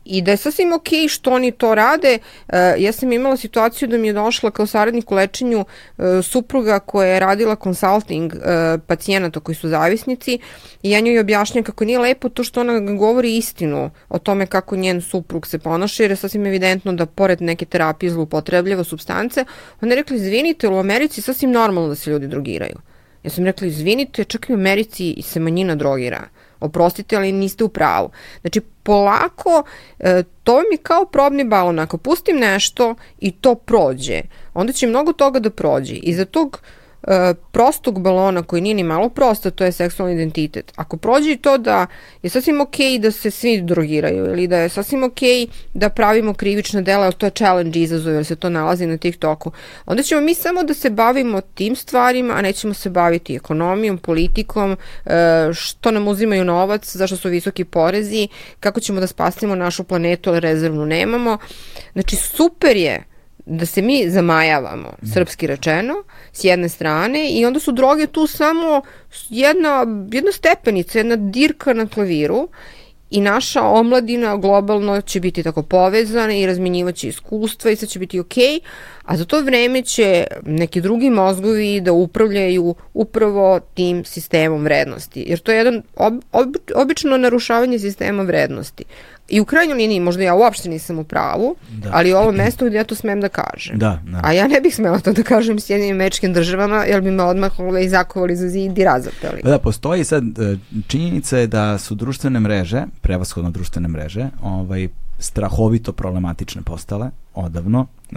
i 0.09 0.22
da 0.22 0.30
je 0.30 0.36
sasvim 0.36 0.72
ok 0.72 0.88
što 1.09 1.30
oni 1.30 1.52
to 1.52 1.74
rade. 1.74 2.18
E, 2.48 2.74
ja 2.78 2.92
sam 2.92 3.12
imala 3.12 3.36
situaciju 3.36 3.88
da 3.88 3.98
mi 3.98 4.06
je 4.06 4.12
došla 4.12 4.50
kao 4.50 4.66
saradnik 4.66 5.12
u 5.12 5.14
lečenju 5.14 5.64
e, 5.64 6.22
supruga 6.22 6.78
koja 6.78 7.09
je 7.09 7.20
radila 7.20 7.56
consulting 7.62 8.32
e, 8.34 8.38
pacijenata 8.86 9.40
koji 9.40 9.54
su 9.54 9.68
zavisnici 9.68 10.38
i 10.82 10.90
ja 10.90 11.00
njoj 11.00 11.18
objašnjam 11.18 11.64
kako 11.64 11.84
nije 11.84 11.98
lepo 11.98 12.28
to 12.28 12.44
što 12.44 12.61
ona 12.61 12.80
govori 12.80 13.36
istinu 13.36 13.90
o 14.09 14.18
tome 14.18 14.46
kako 14.46 14.76
njen 14.76 15.00
suprug 15.00 15.46
se 15.46 15.59
ponaša 15.59 16.02
jer 16.02 16.11
je 16.11 16.16
sasvim 16.16 16.46
evidentno 16.46 16.92
da 16.92 17.06
pored 17.06 17.42
neke 17.42 17.64
terapije 17.64 18.11
zloupotrebljava 18.11 18.84
substance. 18.84 19.44
Ona 19.80 19.92
je 19.92 19.96
rekla, 19.96 20.16
izvinite, 20.16 20.68
u 20.68 20.78
Americi 20.78 21.22
sasvim 21.22 21.50
normalno 21.50 21.88
da 21.88 21.94
se 21.94 22.11
ljudi 22.11 22.26
drogiraju. 22.26 22.76
Ja 23.22 23.30
sam 23.30 23.44
rekla, 23.44 23.66
izvinite, 23.66 24.24
čak 24.24 24.48
i 24.48 24.52
u 24.52 24.54
Americi 24.54 25.22
se 25.22 25.40
manjina 25.40 25.74
drogira 25.74 26.28
oprostite, 26.61 27.16
ali 27.16 27.32
niste 27.32 27.64
u 27.64 27.68
pravu. 27.68 28.11
Znači, 28.40 28.61
polako, 28.61 29.62
e, 29.98 30.22
to 30.44 30.62
mi 30.70 30.76
kao 30.76 31.04
probni 31.04 31.44
balon. 31.44 31.78
Ako 31.78 31.98
pustim 31.98 32.36
nešto 32.36 32.94
i 33.20 33.30
to 33.30 33.54
prođe, 33.54 34.22
onda 34.54 34.72
će 34.72 34.86
mnogo 34.86 35.12
toga 35.12 35.38
da 35.38 35.50
prođe. 35.50 35.94
I 35.94 36.14
za 36.14 36.24
tog 36.24 36.61
prostog 37.52 38.00
balona 38.00 38.42
koji 38.42 38.62
nije 38.62 38.74
ni 38.74 38.82
malo 38.82 39.09
prosto, 39.09 39.50
to 39.50 39.64
je 39.64 39.72
seksualni 39.72 40.14
identitet. 40.14 40.72
Ako 40.76 40.96
prođe 40.96 41.36
to 41.36 41.59
da 41.59 41.86
je 42.22 42.30
sasvim 42.30 42.61
ok 42.61 42.76
da 43.00 43.11
se 43.11 43.30
svi 43.30 43.61
drogiraju 43.62 44.24
ili 44.24 44.46
da 44.46 44.59
je 44.59 44.68
sasvim 44.68 45.04
ok 45.04 45.20
da 45.74 45.88
pravimo 45.88 46.34
krivična 46.34 46.80
dela, 46.80 47.04
ali 47.04 47.14
to 47.14 47.26
je 47.26 47.30
challenge 47.30 47.80
izazov 47.80 48.14
jer 48.14 48.24
se 48.24 48.36
to 48.36 48.50
nalazi 48.50 48.86
na 48.86 48.96
TikToku, 48.96 49.52
onda 49.86 50.02
ćemo 50.02 50.20
mi 50.20 50.34
samo 50.34 50.62
da 50.62 50.74
se 50.74 50.90
bavimo 50.90 51.40
tim 51.40 51.76
stvarima, 51.76 52.34
a 52.34 52.42
nećemo 52.42 52.74
se 52.74 52.90
baviti 52.90 53.34
ekonomijom, 53.34 53.98
politikom, 53.98 54.76
e, 55.06 55.11
što 55.54 55.90
nam 55.90 56.09
uzimaju 56.09 56.44
novac, 56.44 56.96
zašto 56.96 57.16
su 57.16 57.28
visoki 57.28 57.64
porezi, 57.64 58.28
kako 58.61 58.80
ćemo 58.80 59.00
da 59.00 59.06
spasimo 59.06 59.54
našu 59.54 59.84
planetu, 59.84 60.30
ali 60.30 60.40
rezervnu 60.40 60.86
nemamo. 60.86 61.38
Znači, 61.92 62.16
super 62.16 62.76
je 62.76 63.04
da 63.49 63.66
se 63.66 63.82
mi 63.82 64.11
zamajavamo, 64.11 64.92
srpski 65.14 65.46
rečeno, 65.46 65.94
s 66.32 66.44
jedne 66.44 66.68
strane 66.68 67.30
i 67.30 67.44
onda 67.46 67.61
su 67.61 67.72
droge 67.72 68.07
tu 68.07 68.26
samo 68.26 68.82
jedna, 69.28 69.86
jedna 70.12 70.32
stepenica, 70.32 70.99
jedna 70.99 71.16
dirka 71.16 71.72
na 71.72 71.86
klaviru 71.86 72.49
i 73.11 73.20
naša 73.20 73.62
omladina 73.62 74.36
globalno 74.36 75.01
će 75.01 75.20
biti 75.20 75.42
tako 75.42 75.62
povezana 75.62 76.34
i 76.34 76.46
razmenjivaće 76.46 77.09
iskustva 77.09 77.70
i 77.70 77.76
sve 77.76 77.88
će 77.88 77.99
biti 77.99 78.20
okej, 78.20 78.44
okay, 78.44 78.61
a 79.05 79.16
za 79.16 79.24
to 79.24 79.40
vreme 79.40 79.82
će 79.82 80.26
neki 80.46 80.80
drugi 80.80 81.11
mozgovi 81.11 81.80
da 81.80 81.92
upravljaju 81.92 82.74
upravo 82.94 83.61
tim 83.74 84.05
sistemom 84.05 84.64
vrednosti. 84.64 85.24
Jer 85.26 85.38
to 85.38 85.53
je 85.53 85.59
jedan 85.59 85.82
ob, 85.96 86.14
ob, 86.32 86.49
obično 86.74 87.16
narušavanje 87.16 87.78
sistema 87.78 88.22
vrednosti. 88.22 88.84
I 89.29 89.41
u 89.41 89.45
krajnjoj 89.45 89.76
liniji, 89.76 90.01
možda 90.01 90.22
ja 90.22 90.35
uopšte 90.35 90.68
nisam 90.68 90.99
u 90.99 91.05
pravu, 91.05 91.57
da. 91.70 91.91
ali 91.93 92.12
ovo 92.12 92.33
mesto 92.33 92.66
gde 92.66 92.76
ja 92.76 92.85
to 92.85 92.95
smem 92.95 93.20
da 93.20 93.29
kažem. 93.29 93.79
Da, 93.79 94.03
da. 94.07 94.20
A 94.22 94.33
ja 94.33 94.49
ne 94.49 94.61
bih 94.61 94.74
smela 94.74 94.99
to 94.99 95.12
da 95.12 95.22
kažem 95.22 95.61
s 95.61 95.70
jednim 95.70 95.97
mečkim 95.97 96.33
državama, 96.33 96.85
jer 96.85 97.01
bi 97.01 97.11
me 97.11 97.22
odmah 97.22 97.59
ovaj, 97.59 97.89
zakovali 97.89 98.37
za 98.37 98.49
zid 98.49 98.79
i 98.79 98.85
razapeli. 98.85 99.43
Da, 99.45 99.59
postoji 99.59 100.05
sad, 100.05 100.39
e, 100.39 100.57
činjenica 100.87 101.39
je 101.39 101.47
da 101.47 101.79
su 101.79 101.95
društvene 101.95 102.41
mreže, 102.41 102.85
prevashodno 103.01 103.51
društvene 103.51 103.89
mreže, 103.89 104.29
ovaj, 104.43 104.89
strahovito 105.18 105.93
problematične 105.93 106.62
postale 106.62 107.11
odavno, 107.35 107.87
e, 108.11 108.14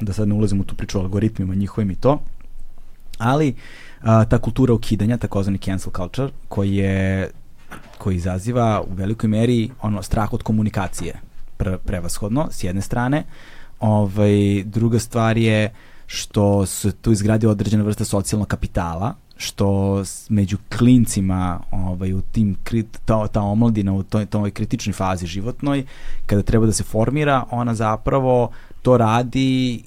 da 0.00 0.12
sad 0.12 0.28
ne 0.28 0.34
ulazim 0.34 0.60
u 0.60 0.64
tu 0.64 0.74
priču 0.74 0.98
o 0.98 1.02
algoritmima 1.02 1.54
njihovim 1.54 1.90
i 1.90 1.94
to, 1.94 2.20
ali 3.18 3.54
ta 4.02 4.38
kultura 4.38 4.74
ukidanja, 4.74 5.16
takozvani 5.16 5.58
cancel 5.58 5.92
culture, 5.92 6.30
koji 6.48 6.76
je 6.76 7.30
koji 7.98 8.16
izaziva 8.16 8.82
u 8.90 8.94
velikoj 8.94 9.28
meri 9.28 9.70
ono 9.82 10.02
strah 10.02 10.32
od 10.32 10.42
komunikacije 10.42 11.20
pre, 11.56 11.78
prevashodno 11.78 12.48
s 12.50 12.64
jedne 12.64 12.82
strane. 12.82 13.24
Ovaj 13.80 14.62
druga 14.64 14.98
stvar 14.98 15.38
je 15.38 15.72
što 16.06 16.66
se 16.66 16.92
tu 16.92 17.12
izgradi 17.12 17.46
određena 17.46 17.84
vrsta 17.84 18.04
socijalnog 18.04 18.48
kapitala 18.48 19.14
što 19.36 20.02
među 20.28 20.56
klincima 20.78 21.60
ovaj, 21.70 22.12
u 22.12 22.20
tim 22.20 22.56
ta, 23.04 23.28
ta 23.28 23.40
omladina 23.40 23.92
u 23.92 24.02
toj, 24.02 24.26
toj 24.26 24.50
kritičnoj 24.50 24.92
fazi 24.92 25.26
životnoj 25.26 25.84
kada 26.26 26.42
treba 26.42 26.66
da 26.66 26.72
se 26.72 26.82
formira 26.82 27.44
ona 27.50 27.74
zapravo 27.74 28.50
to 28.82 28.96
radi 28.96 29.82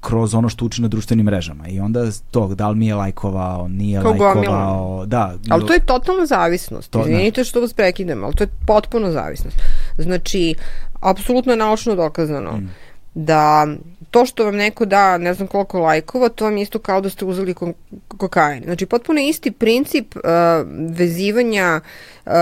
kroz 0.00 0.34
ono 0.34 0.48
što 0.48 0.64
uči 0.64 0.82
na 0.82 0.88
društvenim 0.88 1.26
mrežama 1.26 1.68
i 1.68 1.80
onda 1.80 2.10
to, 2.30 2.54
da 2.54 2.68
li 2.68 2.76
mi 2.76 2.86
je 2.86 2.94
lajkovao, 2.94 3.68
nije 3.68 4.00
Kao 4.02 4.10
lajkovao, 4.10 5.06
da. 5.06 5.34
Ali 5.48 5.66
to 5.66 5.72
je 5.72 5.80
totalna 5.80 6.26
zavisnost, 6.26 6.90
to, 6.90 7.00
izvinite 7.00 7.44
što 7.44 7.60
vas 7.60 7.72
prekidem, 7.72 8.24
ali 8.24 8.34
to 8.34 8.44
je 8.44 8.48
potpuno 8.66 9.10
zavisnost. 9.10 9.56
Znači, 9.98 10.54
apsolutno 11.00 11.52
je 11.52 11.56
naučno 11.56 11.94
dokazano 11.94 12.52
mm. 12.52 12.70
Da 13.18 13.66
to 14.10 14.26
što 14.26 14.44
vam 14.44 14.56
neko 14.56 14.84
da 14.84 15.18
ne 15.18 15.34
znam 15.34 15.48
koliko 15.48 15.80
lajkova, 15.80 16.28
to 16.28 16.44
vam 16.44 16.56
isto 16.56 16.78
kao 16.78 17.00
da 17.00 17.10
ste 17.10 17.24
uzeli 17.24 17.54
ko 17.54 17.72
kokain. 18.18 18.62
Znači, 18.64 18.86
potpuno 18.86 19.20
isti 19.20 19.50
princip 19.50 20.16
uh, 20.16 20.22
vezivanja 20.96 21.80
um, 22.26 22.32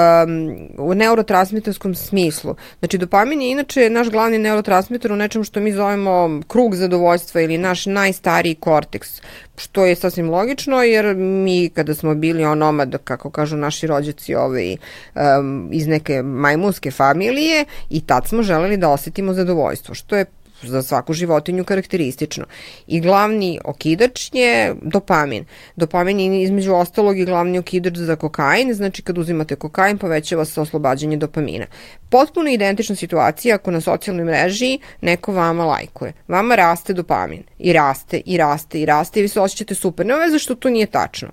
u 0.78 0.94
neurotransmitarskom 0.94 1.94
smislu. 1.94 2.54
Znači, 2.78 2.98
dopamin 2.98 3.42
je 3.42 3.50
inače 3.50 3.90
naš 3.90 4.10
glavni 4.10 4.38
neurotransmitar 4.38 5.12
u 5.12 5.16
nečem 5.16 5.44
što 5.44 5.60
mi 5.60 5.72
zovemo 5.72 6.40
krug 6.48 6.74
zadovoljstva 6.74 7.40
ili 7.40 7.58
naš 7.58 7.86
najstariji 7.86 8.54
korteks, 8.54 9.08
što 9.56 9.86
je 9.86 9.96
sasvim 9.96 10.30
logično, 10.30 10.82
jer 10.82 11.14
mi 11.16 11.70
kada 11.74 11.94
smo 11.94 12.14
bili 12.14 12.44
onomad, 12.44 12.96
kako 13.04 13.30
kažu 13.30 13.56
naši 13.56 13.86
rođaci 13.86 14.34
ovaj, 14.34 14.76
um, 15.14 15.68
iz 15.72 15.86
neke 15.86 16.22
majmunske 16.22 16.90
familije, 16.90 17.64
i 17.90 18.00
tad 18.00 18.28
smo 18.28 18.42
želeli 18.42 18.76
da 18.76 18.88
osetimo 18.88 19.32
zadovoljstvo, 19.32 19.94
što 19.94 20.16
je 20.16 20.24
za 20.62 20.82
svaku 20.82 21.12
životinju 21.12 21.64
karakteristično. 21.64 22.44
I 22.86 23.00
glavni 23.00 23.58
okidač 23.64 24.30
je 24.32 24.74
dopamin. 24.82 25.44
Dopamin 25.76 26.20
je 26.20 26.42
između 26.42 26.74
ostalog 26.74 27.18
i 27.18 27.24
glavni 27.24 27.58
okidač 27.58 27.96
za 27.96 28.16
kokain, 28.16 28.74
znači 28.74 29.02
kad 29.02 29.18
uzimate 29.18 29.56
kokain 29.56 29.98
povećava 29.98 30.44
se 30.44 30.60
oslobađanje 30.60 31.16
dopamina. 31.16 31.66
Potpuno 32.10 32.50
identična 32.50 32.96
situacija 32.96 33.54
ako 33.54 33.70
na 33.70 33.80
socijalnoj 33.80 34.24
mreži 34.24 34.78
neko 35.00 35.32
vama 35.32 35.64
lajkuje. 35.64 36.12
Vama 36.28 36.54
raste 36.54 36.92
dopamin 36.92 37.42
i 37.58 37.72
raste 37.72 38.22
i 38.26 38.36
raste 38.36 38.80
i 38.80 38.86
raste 38.86 39.20
i 39.20 39.22
vi 39.22 39.28
se 39.28 39.40
osjećate 39.40 39.74
super. 39.74 40.06
Ne 40.06 40.16
veze 40.16 40.38
što 40.38 40.54
to 40.54 40.70
nije 40.70 40.86
tačno. 40.86 41.28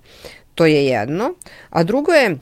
To 0.55 0.65
je 0.65 0.85
jedno. 0.85 1.33
A 1.69 1.83
drugo 1.83 2.11
je 2.11 2.37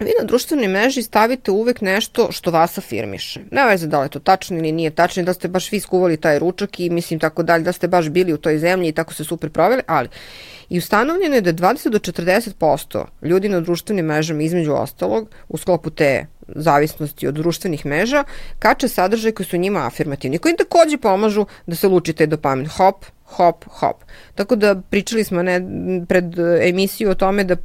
vi 0.00 0.12
na 0.20 0.26
društvenoj 0.26 0.68
mreži 0.68 1.02
stavite 1.02 1.50
uvek 1.50 1.80
nešto 1.80 2.28
što 2.32 2.50
vas 2.50 2.78
afirmiše. 2.78 3.40
Ne 3.50 3.66
veze 3.66 3.86
da 3.86 4.00
li 4.00 4.04
je 4.04 4.10
to 4.10 4.18
tačno 4.18 4.58
ili 4.58 4.72
nije 4.72 4.90
tačno, 4.90 5.22
da 5.22 5.34
ste 5.34 5.48
baš 5.48 5.72
vi 5.72 5.80
skuvali 5.80 6.16
taj 6.16 6.38
ručak 6.38 6.80
i 6.80 6.90
mislim 6.90 7.20
tako 7.20 7.42
dalje, 7.42 7.64
da 7.64 7.72
ste 7.72 7.88
baš 7.88 8.08
bili 8.08 8.32
u 8.32 8.38
toj 8.38 8.58
zemlji 8.58 8.88
i 8.88 8.92
tako 8.92 9.14
se 9.14 9.24
super 9.24 9.50
proveli, 9.50 9.82
ali 9.86 10.08
i 10.68 10.78
ustanovljeno 10.78 11.34
je 11.34 11.40
da 11.40 11.52
20 11.52 11.88
do 11.88 11.98
40% 11.98 13.04
ljudi 13.22 13.48
na 13.48 13.60
društvenim 13.60 14.06
mrežama 14.06 14.42
između 14.42 14.72
ostalog 14.72 15.28
u 15.48 15.58
sklopu 15.58 15.90
te 15.90 16.26
zavisnosti 16.48 17.26
od 17.26 17.34
društvenih 17.34 17.86
mreža 17.86 18.24
kače 18.58 18.88
sadržaje 18.88 19.32
koji 19.32 19.46
su 19.46 19.56
njima 19.56 19.86
afirmativni, 19.86 20.38
koji 20.38 20.56
takođe 20.56 20.98
pomažu 20.98 21.46
da 21.66 21.76
se 21.76 21.88
luči 21.88 22.12
taj 22.12 22.26
dopamin. 22.26 22.66
Hop, 22.66 23.04
hop, 23.24 23.64
hop. 23.68 23.96
Tako 24.34 24.56
da 24.56 24.80
pričali 24.90 25.24
smo 25.24 25.42
ne, 25.42 25.60
pred 26.08 26.24
emisiju 26.62 27.10
o 27.10 27.14
tome 27.14 27.44
da 27.44 27.56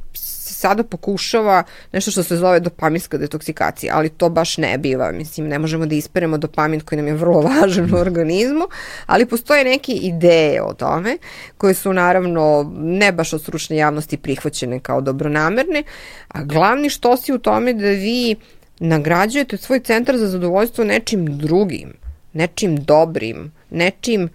sada 0.56 0.82
pokušava 0.82 1.62
nešto 1.92 2.10
što 2.10 2.22
se 2.22 2.36
zove 2.36 2.60
dopaminska 2.60 3.18
detoksikacija, 3.18 3.92
ali 3.96 4.08
to 4.08 4.28
baš 4.28 4.56
ne 4.58 4.78
biva. 4.78 5.12
Mislim, 5.12 5.48
ne 5.48 5.58
možemo 5.58 5.86
da 5.86 5.94
isperemo 5.94 6.38
dopamin 6.38 6.80
koji 6.80 6.96
nam 6.96 7.06
je 7.06 7.14
vrlo 7.14 7.40
važan 7.48 7.94
u 7.94 7.96
organizmu, 7.96 8.68
ali 9.06 9.26
postoje 9.26 9.64
neke 9.64 9.92
ideje 9.92 10.62
o 10.62 10.74
tome 10.74 11.18
koje 11.58 11.74
su 11.74 11.92
naravno 11.92 12.72
ne 12.76 13.12
baš 13.12 13.32
od 13.32 13.42
stručne 13.42 13.76
javnosti 13.76 14.16
prihvaćene 14.16 14.80
kao 14.80 15.00
dobronamerne, 15.00 15.82
a 16.28 16.44
glavni 16.44 16.90
što 16.90 17.16
si 17.16 17.32
u 17.32 17.38
tome 17.38 17.74
da 17.74 17.88
vi 17.88 18.36
nagrađujete 18.78 19.56
svoj 19.56 19.80
centar 19.80 20.16
za 20.16 20.28
zadovoljstvo 20.28 20.84
nečim 20.84 21.38
drugim, 21.38 21.92
nečim 22.32 22.76
dobrim, 22.76 23.52
nečim 23.70 24.28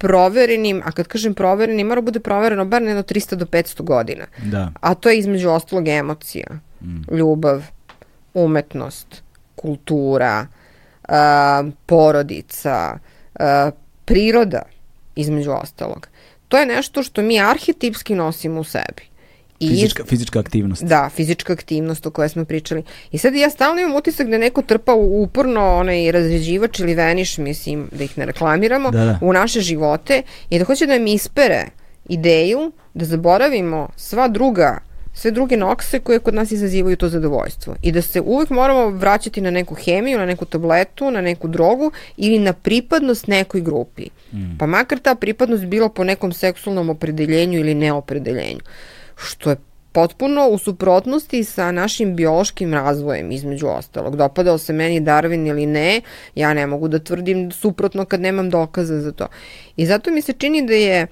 proverenim, 0.00 0.82
a 0.84 0.92
kad 0.92 1.08
kažem 1.08 1.34
proverenim, 1.34 1.86
mora 1.86 2.00
bude 2.00 2.20
provereno 2.20 2.64
bar 2.64 2.82
jedno 2.82 3.02
300 3.02 3.34
do 3.34 3.44
500 3.44 3.82
godina. 3.82 4.26
Da. 4.44 4.70
A 4.80 4.94
to 4.94 5.08
je 5.08 5.18
između 5.18 5.50
ostalog 5.50 5.88
emocija, 5.88 6.46
mm. 6.80 7.16
ljubav, 7.16 7.64
umetnost, 8.34 9.22
kultura, 9.56 10.46
uh, 11.08 11.14
porodica, 11.86 12.98
uh, 13.34 13.44
priroda, 14.04 14.62
između 15.16 15.50
ostalog. 15.50 16.08
To 16.48 16.58
je 16.58 16.66
nešto 16.66 17.02
što 17.02 17.22
mi 17.22 17.40
arhetipski 17.40 18.14
nosimo 18.14 18.60
u 18.60 18.64
sebi. 18.64 19.09
I 19.60 19.68
fizička, 19.68 20.04
fizička 20.04 20.38
aktivnost. 20.38 20.84
Da, 20.84 21.10
fizička 21.14 21.52
aktivnost 21.52 22.06
o 22.06 22.10
kojoj 22.10 22.28
smo 22.28 22.44
pričali. 22.44 22.82
I 23.12 23.18
sad 23.18 23.34
ja 23.34 23.50
stalno 23.50 23.80
imam 23.80 23.96
utisak 23.96 24.28
da 24.28 24.38
neko 24.38 24.62
trpa 24.62 24.94
uporno 24.94 25.76
onaj 25.76 26.12
razređivač 26.12 26.80
ili 26.80 26.94
veniš, 26.94 27.38
mislim, 27.38 27.88
da 27.92 28.04
ih 28.04 28.18
ne 28.18 28.26
reklamiramo, 28.26 28.90
da, 28.90 29.04
da. 29.04 29.18
u 29.22 29.32
naše 29.32 29.60
živote 29.60 30.22
i 30.50 30.58
da 30.58 30.64
hoće 30.64 30.86
da 30.86 30.98
mi 30.98 31.14
ispere 31.14 31.66
ideju 32.08 32.72
da 32.94 33.04
zaboravimo 33.04 33.88
sva 33.96 34.28
druga 34.28 34.78
sve 35.14 35.30
druge 35.30 35.56
nokse 35.56 35.98
koje 35.98 36.18
kod 36.18 36.34
nas 36.34 36.52
izazivaju 36.52 36.96
to 36.96 37.08
zadovoljstvo. 37.08 37.74
I 37.82 37.92
da 37.92 38.02
se 38.02 38.20
uvek 38.20 38.50
moramo 38.50 38.90
vraćati 38.90 39.40
na 39.40 39.50
neku 39.50 39.74
hemiju, 39.74 40.18
na 40.18 40.26
neku 40.26 40.44
tabletu, 40.44 41.10
na 41.10 41.20
neku 41.20 41.48
drogu 41.48 41.90
ili 42.16 42.38
na 42.38 42.52
pripadnost 42.52 43.26
nekoj 43.26 43.60
grupi. 43.60 44.08
Mm. 44.32 44.58
Pa 44.58 44.66
makar 44.66 44.98
ta 44.98 45.14
pripadnost 45.14 45.64
bila 45.64 45.88
po 45.88 46.04
nekom 46.04 46.32
seksualnom 46.32 46.90
opredeljenju 46.90 47.58
ili 47.58 47.74
neopredeljenju 47.74 48.60
što 49.20 49.50
je 49.50 49.56
potpuno 49.92 50.48
u 50.48 50.58
suprotnosti 50.58 51.44
sa 51.44 51.72
našim 51.72 52.16
biološkim 52.16 52.74
razvojem 52.74 53.32
između 53.32 53.66
ostalog. 53.66 54.16
Dopadao 54.16 54.58
se 54.58 54.72
meni 54.72 55.00
Darwin 55.00 55.48
ili 55.48 55.66
ne, 55.66 56.00
ja 56.34 56.54
ne 56.54 56.66
mogu 56.66 56.88
da 56.88 56.98
tvrdim 56.98 57.50
suprotno 57.52 58.04
kad 58.04 58.20
nemam 58.20 58.50
dokaza 58.50 59.00
za 59.00 59.12
to. 59.12 59.26
I 59.76 59.86
zato 59.86 60.10
mi 60.10 60.22
se 60.22 60.32
čini 60.32 60.66
da 60.66 60.74
je 60.74 61.06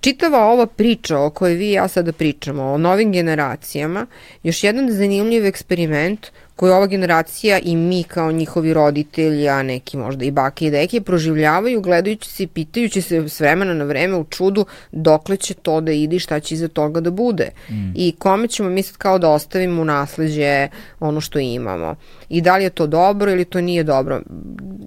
čitava 0.00 0.44
ova 0.44 0.66
priča 0.66 1.18
o 1.18 1.30
kojoj 1.30 1.54
vi 1.54 1.68
i 1.68 1.72
ja 1.72 1.88
sada 1.88 2.12
pričamo, 2.12 2.62
o 2.62 2.78
novim 2.78 3.12
generacijama, 3.12 4.06
još 4.42 4.64
jedan 4.64 4.90
zanimljiv 4.90 5.46
eksperiment 5.46 6.26
koju 6.60 6.72
ova 6.72 6.86
generacija 6.86 7.58
i 7.58 7.76
mi 7.76 8.02
kao 8.02 8.32
njihovi 8.32 8.74
roditelji, 8.74 9.48
a 9.48 9.62
neki 9.62 9.96
možda 9.96 10.24
i 10.24 10.30
bake 10.30 10.66
i 10.66 10.70
deke, 10.70 11.00
proživljavaju 11.00 11.80
gledajući 11.80 12.30
se 12.30 12.42
i 12.42 12.46
pitajući 12.46 13.02
se 13.02 13.28
s 13.28 13.40
vremena 13.40 13.74
na 13.74 13.84
vreme 13.84 14.16
u 14.16 14.24
čudu 14.24 14.66
dokle 14.92 15.36
će 15.36 15.54
to 15.54 15.80
da 15.80 15.92
ide 15.92 16.16
i 16.16 16.18
šta 16.18 16.40
će 16.40 16.54
iza 16.54 16.68
toga 16.68 17.00
da 17.00 17.10
bude. 17.10 17.50
Mm. 17.70 17.92
I 17.94 18.12
kome 18.18 18.48
ćemo 18.48 18.68
mi 18.68 18.82
sad 18.82 18.96
kao 18.96 19.18
da 19.18 19.30
ostavimo 19.30 19.82
u 19.82 19.84
nasleđe 19.84 20.68
ono 21.00 21.20
što 21.20 21.38
imamo. 21.38 21.94
I 22.30 22.40
da 22.40 22.56
li 22.56 22.64
je 22.64 22.70
to 22.70 22.86
dobro 22.86 23.30
ili 23.30 23.44
to 23.44 23.60
nije 23.60 23.84
dobro. 23.84 24.20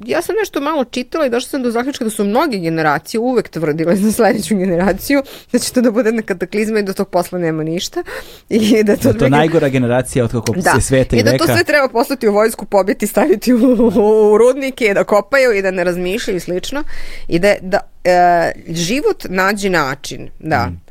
Ja 0.05 0.21
sam 0.21 0.35
nešto 0.39 0.61
malo 0.61 0.83
čitala 0.83 1.25
i 1.25 1.29
došla 1.29 1.49
sam 1.49 1.63
do 1.63 1.71
zaključka 1.71 2.03
da 2.03 2.09
su 2.09 2.23
mnoge 2.23 2.57
generacije 2.57 3.19
uvek 3.19 3.49
tvrdile 3.49 3.95
za 3.95 4.11
sledeću 4.11 4.55
generaciju 4.55 5.23
da 5.51 5.59
će 5.59 5.73
to 5.73 5.81
da 5.81 5.91
bude 5.91 6.09
jedna 6.09 6.21
kataklizma 6.21 6.79
i 6.79 6.83
da 6.83 6.93
tog 6.93 7.09
posla 7.09 7.39
nema 7.39 7.63
ništa. 7.63 8.03
I 8.49 8.83
da 8.83 8.95
to, 8.95 9.13
da 9.13 9.19
to 9.19 9.29
najgora 9.29 9.69
generacija 9.69 10.25
od 10.25 10.31
kako 10.31 10.53
da. 10.53 10.71
se 10.75 10.81
sveta 10.81 11.15
i, 11.15 11.19
I 11.19 11.23
da 11.23 11.37
to 11.37 11.45
sve 11.45 11.63
treba 11.63 11.87
poslati 11.87 12.27
u 12.27 12.33
vojsku, 12.33 12.65
pobiti, 12.65 13.07
staviti 13.07 13.53
u, 13.53 13.57
u 13.95 14.37
rudnike, 14.37 14.93
da 14.93 15.03
kopaju 15.03 15.57
i 15.57 15.61
da 15.61 15.71
ne 15.71 15.83
razmišljaju 15.83 16.37
i 16.37 16.39
slično. 16.39 16.83
I 17.27 17.39
da, 17.39 17.55
da 17.61 17.79
e, 18.03 18.51
život 18.67 19.25
nađe 19.29 19.69
način, 19.69 20.29
da. 20.39 20.67
Mm 20.67 20.83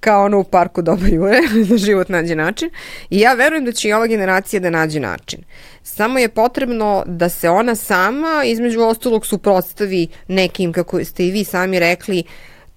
kao 0.00 0.24
ono 0.24 0.38
u 0.38 0.44
parku 0.44 0.82
doba 0.82 1.06
jure, 1.06 1.40
da 1.68 1.76
život 1.76 2.08
nađe 2.08 2.34
način. 2.34 2.70
I 3.10 3.20
ja 3.20 3.34
verujem 3.34 3.64
da 3.64 3.72
će 3.72 3.88
i 3.88 3.92
ova 3.92 4.06
generacija 4.06 4.60
da 4.60 4.70
nađe 4.70 5.00
način. 5.00 5.40
Samo 5.82 6.18
je 6.18 6.28
potrebno 6.28 7.04
da 7.06 7.28
se 7.28 7.50
ona 7.50 7.74
sama, 7.74 8.42
između 8.44 8.80
ostalog, 8.80 9.26
suprotstavi 9.26 10.08
nekim, 10.28 10.72
kako 10.72 11.04
ste 11.04 11.26
i 11.26 11.30
vi 11.30 11.44
sami 11.44 11.78
rekli, 11.78 12.22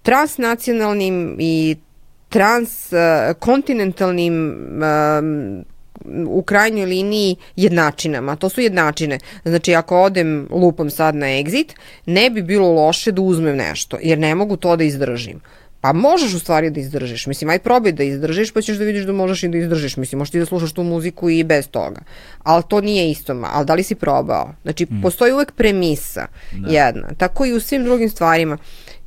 transnacionalnim 0.02 1.36
i 1.40 1.76
transkontinentalnim 2.30 4.34
um, 4.36 5.66
u 6.28 6.42
krajnjoj 6.42 6.86
liniji 6.86 7.36
jednačinama. 7.56 8.36
To 8.36 8.50
su 8.50 8.62
jednačine. 8.62 9.20
Znači, 9.46 9.76
ako 9.76 10.02
odem 10.02 10.48
lupom 10.52 10.90
sad 10.90 11.16
na 11.16 11.26
exit, 11.26 11.76
ne 12.06 12.30
bi 12.30 12.42
bilo 12.42 12.72
loše 12.72 13.12
da 13.12 13.22
uzmem 13.22 13.58
nešto, 13.58 13.98
jer 14.02 14.20
ne 14.20 14.36
mogu 14.36 14.58
to 14.58 14.76
da 14.76 14.84
izdržim. 14.84 15.42
Pa 15.84 15.94
možeš 15.94 16.34
u 16.34 16.40
stvari 16.40 16.70
da 16.70 16.80
izdržiš. 16.80 17.26
Mislim, 17.28 17.50
aj 17.50 17.60
probaj 17.60 17.92
da 17.92 18.04
izdržiš, 18.04 18.52
pa 18.52 18.62
ćeš 18.62 18.78
da 18.78 18.84
vidiš 18.84 19.04
da 19.04 19.12
možeš 19.14 19.44
i 19.44 19.48
da 19.48 19.58
izdržiš. 19.58 19.98
Mislim, 19.98 20.20
možeš 20.20 20.32
ti 20.32 20.40
da 20.40 20.46
slušaš 20.46 20.72
tu 20.72 20.84
muziku 20.84 21.30
i 21.30 21.44
bez 21.44 21.68
toga. 21.68 22.02
Ali 22.44 22.64
to 22.68 22.82
nije 22.82 23.10
isto. 23.12 23.44
Ali 23.54 23.66
da 23.66 23.74
li 23.74 23.84
si 23.84 23.96
probao? 23.96 24.54
Znači, 24.62 24.86
mm. 24.86 25.02
postoji 25.02 25.34
uvek 25.34 25.52
premisa 25.52 26.28
da. 26.52 26.72
jedna. 26.72 27.08
Tako 27.18 27.46
i 27.46 27.54
u 27.54 27.60
svim 27.60 27.84
drugim 27.84 28.10
stvarima. 28.10 28.58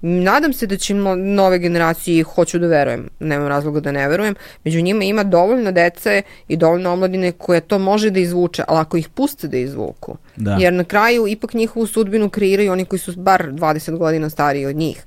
Nadam 0.01 0.53
se 0.53 0.67
da 0.67 0.77
će 0.77 0.95
nove 0.95 1.59
generacije, 1.59 2.23
hoću 2.23 2.59
da 2.59 2.67
verujem, 2.67 3.09
nemam 3.21 3.49
razloga 3.49 3.81
da 3.81 3.93
ne 3.93 4.09
verujem, 4.09 4.35
među 4.65 4.81
njima 4.81 5.05
ima 5.05 5.25
dovoljno 5.25 5.73
dece 5.73 6.23
i 6.49 6.57
dovoljno 6.57 6.93
omladine 6.93 7.33
koje 7.33 7.61
to 7.61 7.79
može 7.79 8.11
da 8.11 8.21
izvuče, 8.21 8.65
ali 8.69 8.81
ako 8.81 8.97
ih 8.97 9.09
puste 9.09 9.49
da 9.49 9.57
izvuku, 9.57 10.17
da. 10.37 10.57
jer 10.61 10.73
na 10.73 10.85
kraju 10.85 11.27
ipak 11.27 11.55
njihovu 11.55 11.87
sudbinu 11.87 12.31
kreiraju 12.31 12.73
oni 12.73 12.85
koji 12.85 13.01
su 13.01 13.13
bar 13.17 13.47
20 13.53 13.97
godina 13.97 14.31
stariji 14.31 14.67
od 14.67 14.77
njih 14.77 15.05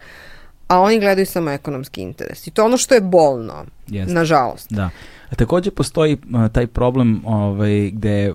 a 0.69 0.79
oni 0.79 0.99
gledaju 0.99 1.25
samo 1.25 1.49
ekonomski 1.49 2.01
interes. 2.01 2.47
I 2.47 2.51
to 2.51 2.61
je 2.61 2.65
ono 2.65 2.77
što 2.77 2.95
je 2.95 3.01
bolno, 3.01 3.65
Jeste. 3.87 4.13
nažalost. 4.13 4.73
Da. 4.73 4.89
A 5.29 5.35
takođe 5.35 5.71
postoji 5.71 6.13
uh, 6.13 6.47
taj 6.51 6.67
problem 6.67 7.21
ovaj, 7.25 7.91
gde 7.91 8.33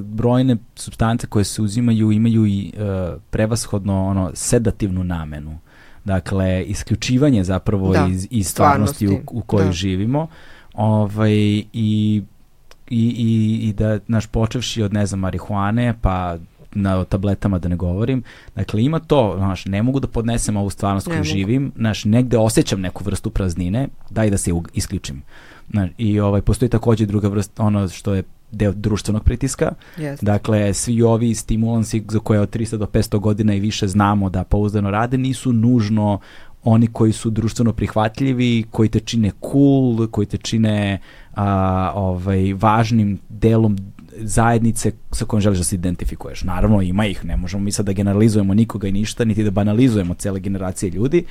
brojne 0.00 0.56
substance 0.74 1.26
koje 1.26 1.44
se 1.44 1.62
uzimaju 1.62 2.12
imaju 2.12 2.46
i 2.46 2.72
uh, 2.74 3.20
prevashodno 3.30 4.06
ono 4.06 4.30
sedativnu 4.34 5.04
namenu. 5.04 5.58
Dakle, 6.04 6.64
isključivanje 6.64 7.44
zapravo 7.44 7.92
da, 7.92 8.06
iz, 8.10 8.26
iz 8.30 8.48
stvarnosti, 8.48 9.06
stvarnosti 9.06 9.28
u, 9.34 9.38
u 9.38 9.42
kojoj 9.42 9.66
da. 9.66 9.72
živimo. 9.72 10.28
Ovaj, 10.74 11.32
i, 11.32 11.64
i, 11.72 12.22
i, 12.90 13.60
i 13.68 13.72
da, 13.72 13.98
naš, 14.06 14.26
počevši 14.26 14.82
od, 14.82 14.92
ne 14.92 15.06
znam, 15.06 15.20
marihuane, 15.20 15.94
pa 16.00 16.36
na 16.76 17.04
tabletama 17.04 17.58
da 17.58 17.68
ne 17.68 17.76
govorim. 17.76 18.22
Dakle, 18.54 18.82
ima 18.82 18.98
to, 18.98 19.34
znaš, 19.36 19.64
ne 19.64 19.82
mogu 19.82 20.00
da 20.00 20.06
podnesem 20.06 20.56
ovu 20.56 20.70
stvarnost 20.70 21.06
koju 21.08 21.24
živim, 21.24 21.72
znaš, 21.76 22.04
negde 22.04 22.38
osjećam 22.38 22.80
neku 22.80 23.04
vrstu 23.04 23.30
praznine, 23.30 23.88
daj 24.10 24.30
da 24.30 24.38
se 24.38 24.50
isključim. 24.74 25.22
Znaš, 25.70 25.90
I 25.98 26.20
ovaj, 26.20 26.42
postoji 26.42 26.68
takođe 26.68 27.06
druga 27.06 27.28
vrsta, 27.28 27.62
ono 27.62 27.88
što 27.88 28.14
je 28.14 28.22
deo 28.52 28.72
društvenog 28.72 29.24
pritiska. 29.24 29.72
Yes. 29.98 30.22
Dakle, 30.22 30.74
svi 30.74 31.02
ovi 31.02 31.34
stimulansi 31.34 32.04
za 32.08 32.18
koje 32.18 32.40
od 32.40 32.56
300 32.56 32.76
do 32.76 32.86
500 32.86 33.18
godina 33.18 33.54
i 33.54 33.60
više 33.60 33.88
znamo 33.88 34.30
da 34.30 34.44
pouzdano 34.44 34.90
rade 34.90 35.18
nisu 35.18 35.52
nužno 35.52 36.18
oni 36.64 36.86
koji 36.86 37.12
su 37.12 37.30
društveno 37.30 37.72
prihvatljivi, 37.72 38.64
koji 38.70 38.88
te 38.88 39.00
čine 39.00 39.30
cool, 39.52 40.06
koji 40.10 40.26
te 40.26 40.36
čine 40.36 41.00
a, 41.34 41.92
ovaj, 41.94 42.54
važnim 42.54 43.18
delom 43.28 43.76
zajednice 44.20 44.92
sa 45.12 45.24
kojom 45.24 45.40
želiš 45.40 45.58
da 45.58 45.64
se 45.64 45.74
identifikuješ. 45.74 46.44
Naravno, 46.44 46.82
ima 46.82 47.06
ih, 47.06 47.24
ne 47.24 47.36
možemo 47.36 47.62
mi 47.62 47.72
sad 47.72 47.86
da 47.86 47.92
generalizujemo 47.92 48.54
nikoga 48.54 48.88
i 48.88 48.92
ništa, 48.92 49.24
niti 49.24 49.44
da 49.44 49.50
banalizujemo 49.50 50.14
cele 50.14 50.40
generacije 50.40 50.90
ljudi. 50.90 51.24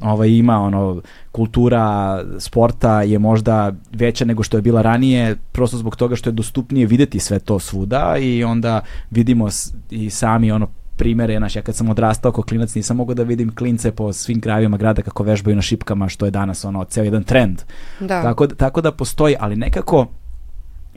Ovaj, 0.00 0.28
ima 0.28 0.60
ono, 0.60 1.02
kultura 1.32 2.18
sporta 2.38 3.02
je 3.02 3.18
možda 3.18 3.72
veća 3.92 4.24
nego 4.24 4.42
što 4.42 4.56
je 4.56 4.62
bila 4.62 4.82
ranije, 4.82 5.36
prosto 5.52 5.76
zbog 5.76 5.96
toga 5.96 6.16
što 6.16 6.30
je 6.30 6.34
dostupnije 6.34 6.86
videti 6.86 7.18
sve 7.18 7.38
to 7.38 7.58
svuda 7.58 8.16
i 8.20 8.44
onda 8.44 8.80
vidimo 9.10 9.48
i 9.90 10.10
sami 10.10 10.52
ono 10.52 10.68
primere, 10.96 11.36
znaš, 11.38 11.56
ja 11.56 11.62
kad 11.62 11.74
sam 11.76 11.88
odrastao 11.88 12.32
kao 12.32 12.44
klinac 12.44 12.74
nisam 12.74 12.96
mogao 12.96 13.14
da 13.14 13.22
vidim 13.22 13.54
klince 13.54 13.92
po 13.92 14.12
svim 14.12 14.40
krajevima 14.40 14.76
grada 14.76 15.02
kako 15.02 15.22
vežbaju 15.22 15.56
na 15.56 15.62
šipkama, 15.62 16.08
što 16.08 16.24
je 16.24 16.30
danas 16.30 16.64
ono, 16.64 16.84
ceo 16.84 17.04
jedan 17.04 17.24
trend. 17.24 17.62
Da. 18.00 18.22
Tako, 18.22 18.46
tako 18.46 18.80
da 18.80 18.92
postoji, 18.92 19.36
ali 19.40 19.56
nekako 19.56 20.06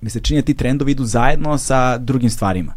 mi 0.06 0.10
se 0.10 0.20
čini 0.20 0.42
da 0.42 0.46
ti 0.46 0.54
trendovi 0.54 0.92
idu 0.92 1.06
zajedno 1.06 1.58
sa 1.58 1.98
drugim 1.98 2.30
stvarima 2.30 2.74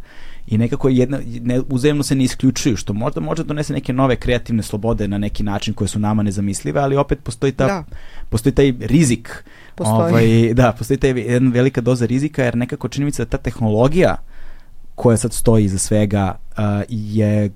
i 0.46 0.58
nekako 0.58 0.88
jedna, 0.88 1.18
ne, 1.42 1.60
uzajemno 1.60 2.02
se 2.02 2.14
ne 2.14 2.24
isključuju, 2.24 2.76
što 2.76 2.92
možda 2.92 3.20
može 3.20 3.42
da 3.42 3.48
donese 3.48 3.72
neke 3.72 3.92
nove 3.92 4.16
kreativne 4.16 4.62
slobode 4.62 5.08
na 5.08 5.18
neki 5.18 5.42
način 5.42 5.74
koje 5.74 5.88
su 5.88 5.98
nama 5.98 6.22
nezamislive, 6.22 6.80
ali 6.80 6.96
opet 6.96 7.18
postoji, 7.22 7.52
ta, 7.52 7.66
da. 7.66 7.84
postoji 8.28 8.54
taj 8.54 8.72
rizik. 8.80 9.44
Postoji. 9.74 10.10
Ovaj, 10.10 10.54
da, 10.54 10.72
postoji 10.72 10.98
taj 10.98 11.10
jedna 11.10 11.50
velika 11.50 11.80
doza 11.80 12.06
rizika, 12.06 12.44
jer 12.44 12.56
nekako 12.56 12.88
čini 12.88 13.04
mi 13.04 13.12
se 13.12 13.24
da 13.24 13.30
ta 13.30 13.38
tehnologija 13.38 14.16
koja 14.94 15.16
sad 15.16 15.32
stoji 15.32 15.64
iza 15.64 15.78
svega 15.78 16.38
uh, 16.50 16.64
je 16.88 17.50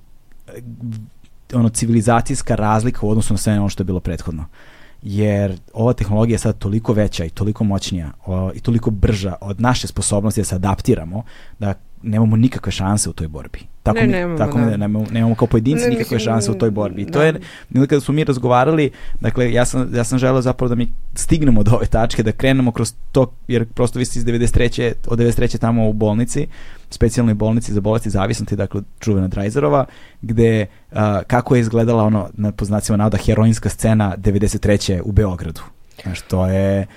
ono 1.53 1.69
civilizacijska 1.69 2.55
razlika 2.55 3.05
u 3.05 3.09
odnosu 3.09 3.33
na 3.33 3.37
sve 3.37 3.59
ono 3.59 3.69
što 3.69 3.81
je 3.81 3.85
bilo 3.85 3.99
prethodno. 3.99 4.41
Uh, 4.41 4.72
jer 5.03 5.59
ova 5.73 5.93
tehnologija 5.93 6.35
je 6.35 6.39
sad 6.39 6.57
toliko 6.57 6.93
veća 6.93 7.25
i 7.25 7.29
toliko 7.29 7.63
moćnija 7.63 8.11
o, 8.25 8.51
i 8.55 8.59
toliko 8.59 8.91
brža 8.91 9.35
od 9.41 9.61
naše 9.61 9.87
sposobnosti 9.87 10.41
da 10.41 10.45
se 10.45 10.55
adaptiramo 10.55 11.23
da 11.59 11.73
nemamo 12.03 12.37
nikakve 12.37 12.71
šanse 12.71 13.09
u 13.09 13.13
toj 13.13 13.27
borbi. 13.27 13.59
Tako 13.83 13.99
ne, 13.99 14.05
mi, 14.05 14.11
nemamo, 14.11 14.37
tako 14.37 14.57
da. 14.57 14.65
mi, 14.65 14.71
nemamo, 14.71 15.05
nemamo 15.11 15.35
kao 15.35 15.47
pojedinci 15.47 15.83
ne, 15.83 15.89
nikakve 15.89 16.15
mislim, 16.15 16.33
šanse 16.33 16.51
u 16.51 16.55
toj 16.55 16.71
borbi. 16.71 17.01
I 17.01 17.05
da. 17.05 17.11
to 17.11 17.21
je, 17.21 17.39
kada 17.73 17.99
smo 18.01 18.13
mi 18.13 18.23
razgovarali, 18.23 18.91
dakle, 19.19 19.53
ja 19.53 19.65
sam, 19.65 19.95
ja 19.95 20.03
sam 20.03 20.19
želeo 20.19 20.41
zapravo 20.41 20.69
da 20.69 20.75
mi 20.75 20.93
stignemo 21.15 21.63
do 21.63 21.71
ove 21.71 21.85
tačke, 21.85 22.23
da 22.23 22.31
krenemo 22.31 22.71
kroz 22.71 22.93
to, 23.11 23.33
jer 23.47 23.65
prosto 23.65 23.99
vi 23.99 24.05
ste 24.05 24.19
iz 24.19 24.25
93. 24.25 24.93
od 25.07 25.19
93. 25.19 25.59
tamo 25.59 25.89
u 25.89 25.93
bolnici, 25.93 26.47
specijalnoj 26.89 27.33
bolnici 27.33 27.73
za 27.73 27.81
bolesti 27.81 28.09
zavisnosti, 28.09 28.55
dakle, 28.55 28.81
čuvena 28.99 29.27
Drajzerova, 29.27 29.85
gde, 30.21 30.65
uh, 30.91 30.97
kako 31.27 31.55
je 31.55 31.61
izgledala 31.61 32.03
ono, 32.03 32.29
na 32.33 32.51
poznacima 32.51 32.97
navoda, 32.97 33.17
heroinska 33.17 33.69
scena 33.69 34.15
93. 34.17 35.01
u 35.03 35.11
Beogradu. 35.11 35.61
Znaš, 36.03 36.21
to 36.21 36.47
je 36.47 36.87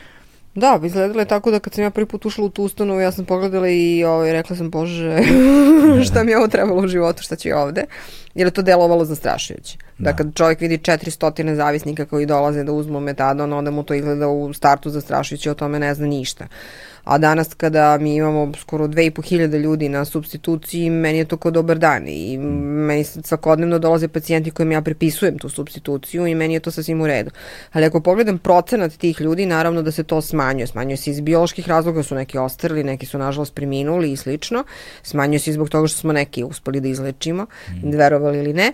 Da, 0.56 0.80
izgledalo 0.84 1.20
je 1.20 1.26
tako 1.26 1.50
da 1.50 1.58
kad 1.58 1.74
sam 1.74 1.84
ja 1.84 1.90
prvi 1.90 2.06
put 2.06 2.26
ušla 2.26 2.44
u 2.44 2.48
tu 2.48 2.64
ustanovu, 2.64 3.00
ja 3.00 3.12
sam 3.12 3.24
pogledala 3.24 3.68
i 3.68 4.04
ovaj, 4.04 4.32
rekla 4.32 4.56
sam, 4.56 4.70
bože, 4.70 5.18
šta 6.08 6.22
mi 6.24 6.30
je 6.30 6.38
ovo 6.38 6.48
trebalo 6.48 6.82
u 6.82 6.88
životu, 6.88 7.22
šta 7.22 7.36
će 7.36 7.54
ovde, 7.54 7.84
jer 8.36 8.46
je 8.46 8.50
to 8.50 8.62
delovalo 8.62 9.04
zastrašujuće. 9.04 9.78
Da. 9.98 10.10
da 10.10 10.16
kad 10.16 10.34
čovjek 10.34 10.60
vidi 10.60 10.78
400 10.78 11.54
zavisnika 11.54 12.04
koji 12.04 12.26
dolaze 12.26 12.64
da 12.64 12.72
uzmu 12.72 13.00
metadon, 13.00 13.52
onda 13.52 13.70
mu 13.70 13.82
to 13.82 13.94
izgleda 13.94 14.28
u 14.28 14.52
startu 14.52 14.90
zastrašujuće, 14.90 15.50
o 15.50 15.54
tome 15.54 15.78
ne 15.78 15.94
zna 15.94 16.06
ništa 16.06 16.46
a 17.06 17.18
danas 17.18 17.54
kada 17.54 17.98
mi 17.98 18.14
imamo 18.14 18.52
skoro 18.60 18.86
2500 18.86 19.58
ljudi 19.58 19.88
na 19.88 20.04
substituciji, 20.04 20.90
meni 20.90 21.18
je 21.18 21.24
to 21.24 21.36
kao 21.36 21.50
dobar 21.50 21.78
dan 21.78 22.08
i 22.08 22.38
meni 22.38 23.04
svakodnevno 23.04 23.78
dolaze 23.78 24.08
pacijenti 24.08 24.50
kojim 24.50 24.72
ja 24.72 24.82
prepisujem 24.82 25.38
tu 25.38 25.48
substituciju 25.48 26.26
i 26.26 26.34
meni 26.34 26.54
je 26.54 26.60
to 26.60 26.70
sasvim 26.70 27.00
u 27.00 27.06
redu. 27.06 27.30
Ali 27.72 27.86
ako 27.86 28.00
pogledam 28.00 28.38
procenat 28.38 28.92
tih 28.92 29.20
ljudi, 29.20 29.46
naravno 29.46 29.82
da 29.82 29.92
se 29.92 30.02
to 30.02 30.20
smanjuje. 30.20 30.66
Smanjuje 30.66 30.96
se 30.96 31.10
iz 31.10 31.20
bioloških 31.20 31.68
razloga, 31.68 32.02
su 32.02 32.14
neki 32.14 32.38
ostarili, 32.38 32.84
neki 32.84 33.06
su 33.06 33.18
nažalost 33.18 33.54
preminuli 33.54 34.12
i 34.12 34.16
slično. 34.16 34.64
Smanjuje 35.02 35.38
se 35.38 35.52
zbog 35.52 35.68
toga 35.68 35.88
što 35.88 35.98
smo 35.98 36.12
neki 36.12 36.44
uspeli 36.44 36.80
da 36.80 36.88
izlečimo, 36.88 37.42
mm. 37.42 37.90
Verovali 38.26 38.38
ili 38.38 38.52
ne 38.52 38.72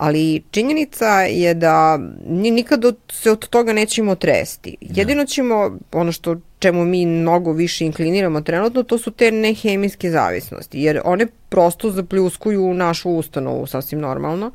ali 0.00 0.42
činjenica 0.50 1.20
je 1.22 1.54
da 1.54 1.98
nikad 2.26 2.84
se 3.12 3.30
od 3.30 3.48
toga 3.48 3.72
nećemo 3.72 4.14
tresti. 4.14 4.76
Da. 4.80 5.00
Jedino 5.00 5.24
ćemo, 5.24 5.78
ono 5.92 6.12
što 6.12 6.36
čemu 6.58 6.84
mi 6.84 7.06
mnogo 7.06 7.52
više 7.52 7.84
inkliniramo 7.84 8.40
trenutno, 8.40 8.82
to 8.82 8.98
su 8.98 9.10
te 9.10 9.30
nehemijske 9.30 10.10
zavisnosti, 10.10 10.80
jer 10.80 11.00
one 11.04 11.26
prosto 11.48 11.90
zapljuskuju 11.90 12.74
našu 12.74 13.10
ustanovu 13.10 13.66
sasvim 13.66 14.00
normalno, 14.00 14.50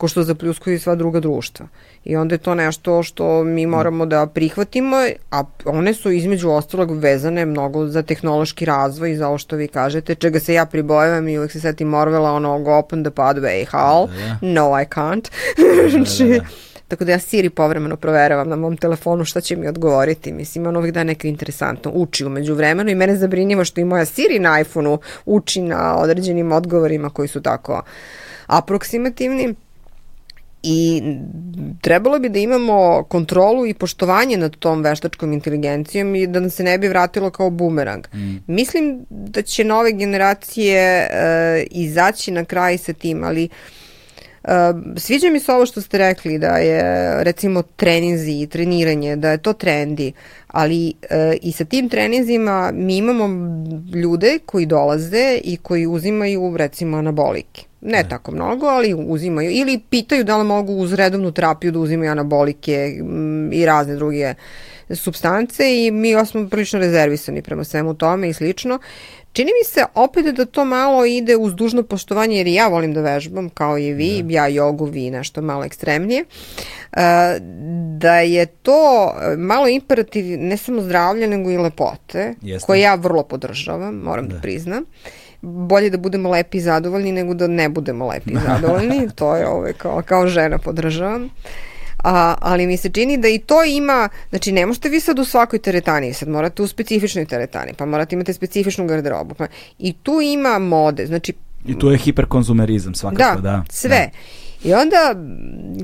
ko 0.00 0.08
što 0.08 0.22
zapljuskuju 0.22 0.74
i 0.74 0.78
sva 0.78 0.94
druga 0.94 1.20
društva. 1.20 1.66
I 2.04 2.16
onda 2.16 2.34
je 2.34 2.38
to 2.38 2.54
nešto 2.54 3.02
što 3.02 3.44
mi 3.44 3.66
moramo 3.66 4.06
da 4.06 4.26
prihvatimo, 4.26 4.96
a 5.30 5.42
one 5.64 5.94
su 5.94 6.10
između 6.10 6.50
ostalog 6.50 6.98
vezane 6.98 7.44
mnogo 7.46 7.86
za 7.86 8.02
tehnološki 8.02 8.64
razvoj 8.64 9.12
i 9.12 9.16
za 9.16 9.28
ovo 9.28 9.38
što 9.38 9.56
vi 9.56 9.68
kažete, 9.68 10.14
čega 10.14 10.40
se 10.40 10.54
ja 10.54 10.66
pribojavam 10.66 11.28
i 11.28 11.38
uvek 11.38 11.52
se 11.52 11.60
setim 11.60 11.88
Morvela, 11.88 12.32
ono, 12.32 12.58
go 12.58 12.78
open 12.78 13.04
the 13.04 13.10
pathway, 13.10 13.66
how? 13.72 14.08
Da, 14.08 14.16
da. 14.16 14.38
No, 14.40 14.80
I 14.80 14.84
can't. 14.94 15.28
znači, 15.92 16.24
da, 16.24 16.34
da, 16.34 16.40
da. 16.40 16.46
Tako 16.88 17.04
da 17.04 17.12
ja 17.12 17.18
Siri 17.18 17.50
povremeno 17.50 17.96
proveravam 17.96 18.48
na 18.48 18.56
mom 18.56 18.76
telefonu 18.76 19.24
šta 19.24 19.40
će 19.40 19.56
mi 19.56 19.68
odgovoriti. 19.68 20.32
Mislim, 20.32 20.66
on 20.66 20.76
uvijek 20.76 20.94
da 20.94 21.04
neka 21.04 21.28
interesantno. 21.28 21.90
Uči 21.94 22.24
umeđu 22.24 22.54
vremenu 22.54 22.90
i 22.90 22.94
mene 22.94 23.16
zabrinjiva 23.16 23.64
što 23.64 23.80
i 23.80 23.84
moja 23.84 24.04
Siri 24.04 24.38
na 24.38 24.60
iPhoneu 24.60 24.98
uči 25.26 25.62
na 25.62 25.96
određenim 25.98 26.52
odgovorima 26.52 27.10
koji 27.10 27.28
su 27.28 27.42
tako 27.42 27.82
aproksimativni. 28.46 29.54
I 30.62 31.02
trebalo 31.80 32.18
bi 32.18 32.28
da 32.28 32.38
imamo 32.38 33.04
kontrolu 33.08 33.66
i 33.66 33.74
poštovanje 33.74 34.36
nad 34.36 34.56
tom 34.56 34.82
veštačkom 34.82 35.32
inteligencijom 35.32 36.14
i 36.14 36.26
da 36.26 36.40
nam 36.40 36.50
se 36.50 36.62
ne 36.62 36.78
bi 36.78 36.88
vratilo 36.88 37.30
kao 37.30 37.50
bumerang. 37.50 38.06
Mm. 38.14 38.36
Mislim 38.46 39.06
da 39.10 39.42
će 39.42 39.64
nove 39.64 39.92
generacije 39.92 41.08
uh, 41.10 41.66
izaći 41.70 42.30
na 42.30 42.44
kraj 42.44 42.78
sa 42.78 42.92
tim, 42.92 43.24
ali 43.24 43.48
sviđa 44.96 45.30
mi 45.30 45.40
se 45.40 45.52
ovo 45.52 45.66
što 45.66 45.80
ste 45.80 45.98
rekli 45.98 46.38
da 46.38 46.56
je 46.56 47.14
recimo 47.24 47.62
treninzi 47.62 48.32
i 48.32 48.46
treniranje, 48.46 49.16
da 49.16 49.30
je 49.30 49.38
to 49.38 49.52
trendi, 49.52 50.12
ali 50.46 50.94
e, 51.10 51.36
i 51.42 51.52
sa 51.52 51.64
tim 51.64 51.88
treninzima 51.88 52.70
mi 52.74 52.96
imamo 52.96 53.28
ljude 53.94 54.38
koji 54.46 54.66
dolaze 54.66 55.40
i 55.44 55.56
koji 55.56 55.86
uzimaju 55.86 56.56
recimo 56.56 56.96
anabolike. 56.96 57.62
Ne 57.80 58.04
tako 58.08 58.32
mnogo, 58.32 58.66
ali 58.66 58.94
uzimaju. 58.94 59.50
Ili 59.50 59.80
pitaju 59.90 60.24
da 60.24 60.36
li 60.36 60.44
mogu 60.44 60.72
uz 60.72 60.92
redovnu 60.92 61.32
terapiju 61.32 61.72
da 61.72 61.78
uzimaju 61.78 62.10
anabolike 62.10 63.00
i 63.52 63.66
razne 63.66 63.94
druge 63.94 64.34
substance 64.90 65.86
i 65.86 65.90
mi 65.90 66.26
smo 66.26 66.48
prilično 66.48 66.78
rezervisani 66.78 67.42
prema 67.42 67.64
svemu 67.64 67.94
tome 67.94 68.28
i 68.28 68.32
slično. 68.32 68.78
Čini 69.32 69.50
mi 69.60 69.64
se 69.64 69.84
opet 69.94 70.34
da 70.34 70.44
to 70.44 70.64
malo 70.64 71.04
ide 71.04 71.36
uz 71.36 71.54
dužno 71.54 71.82
poštovanje, 71.82 72.36
jer 72.36 72.46
ja 72.46 72.68
volim 72.68 72.94
da 72.94 73.00
vežbam, 73.00 73.48
kao 73.48 73.78
i 73.78 73.92
vi, 73.92 74.22
da. 74.22 74.32
ja 74.32 74.46
jogu, 74.46 74.84
vi 74.84 75.10
nešto 75.10 75.42
malo 75.42 75.64
ekstremnije, 75.64 76.24
e, 76.92 77.38
da 77.98 78.14
je 78.14 78.46
to 78.46 79.12
malo 79.38 79.68
imperativ 79.68 80.24
ne 80.38 80.56
samo 80.56 80.82
zdravlja, 80.82 81.26
nego 81.26 81.50
i 81.50 81.58
lepote, 81.58 82.34
Jeste. 82.42 82.66
koje 82.66 82.80
ja 82.80 82.94
vrlo 82.94 83.22
podržavam, 83.22 83.94
moram 83.94 84.28
da, 84.28 84.34
da 84.34 84.40
priznam 84.40 84.84
bolje 85.42 85.90
da 85.90 85.98
budemo 85.98 86.30
lepi 86.30 86.58
i 86.58 86.60
zadovoljni 86.60 87.12
nego 87.12 87.34
da 87.34 87.46
ne 87.46 87.68
budemo 87.68 88.08
lepi 88.08 88.30
i 88.32 88.38
zadovoljni, 88.46 89.08
to 89.14 89.36
je 89.36 89.48
ove, 89.48 89.72
kao, 89.72 90.02
kao 90.06 90.26
žena 90.26 90.58
podržavam. 90.58 91.30
A, 92.04 92.34
ali 92.40 92.66
mi 92.66 92.76
se 92.76 92.88
čini 92.88 93.18
da 93.18 93.28
i 93.28 93.38
to 93.38 93.64
ima, 93.64 94.08
znači 94.30 94.52
ne 94.52 94.66
možete 94.66 94.88
vi 94.88 95.00
sad 95.00 95.18
u 95.18 95.24
svakoj 95.24 95.58
teretani, 95.58 96.12
sad 96.12 96.28
morate 96.28 96.62
u 96.62 96.66
specifičnoj 96.66 97.24
teretani, 97.24 97.72
pa 97.76 97.86
morate 97.86 98.14
imate 98.14 98.32
specifičnu 98.32 98.86
garderobu. 98.86 99.34
Pa, 99.34 99.46
I 99.78 99.92
tu 99.92 100.20
ima 100.20 100.58
mode, 100.58 101.06
znači... 101.06 101.32
I 101.66 101.78
tu 101.78 101.90
je 101.90 101.98
hiperkonzumerizam 101.98 102.94
svakako, 102.94 103.40
da. 103.40 103.50
Da, 103.50 103.64
sve. 103.68 104.10
Da. 104.12 104.18
I 104.64 104.74
onda, 104.74 105.14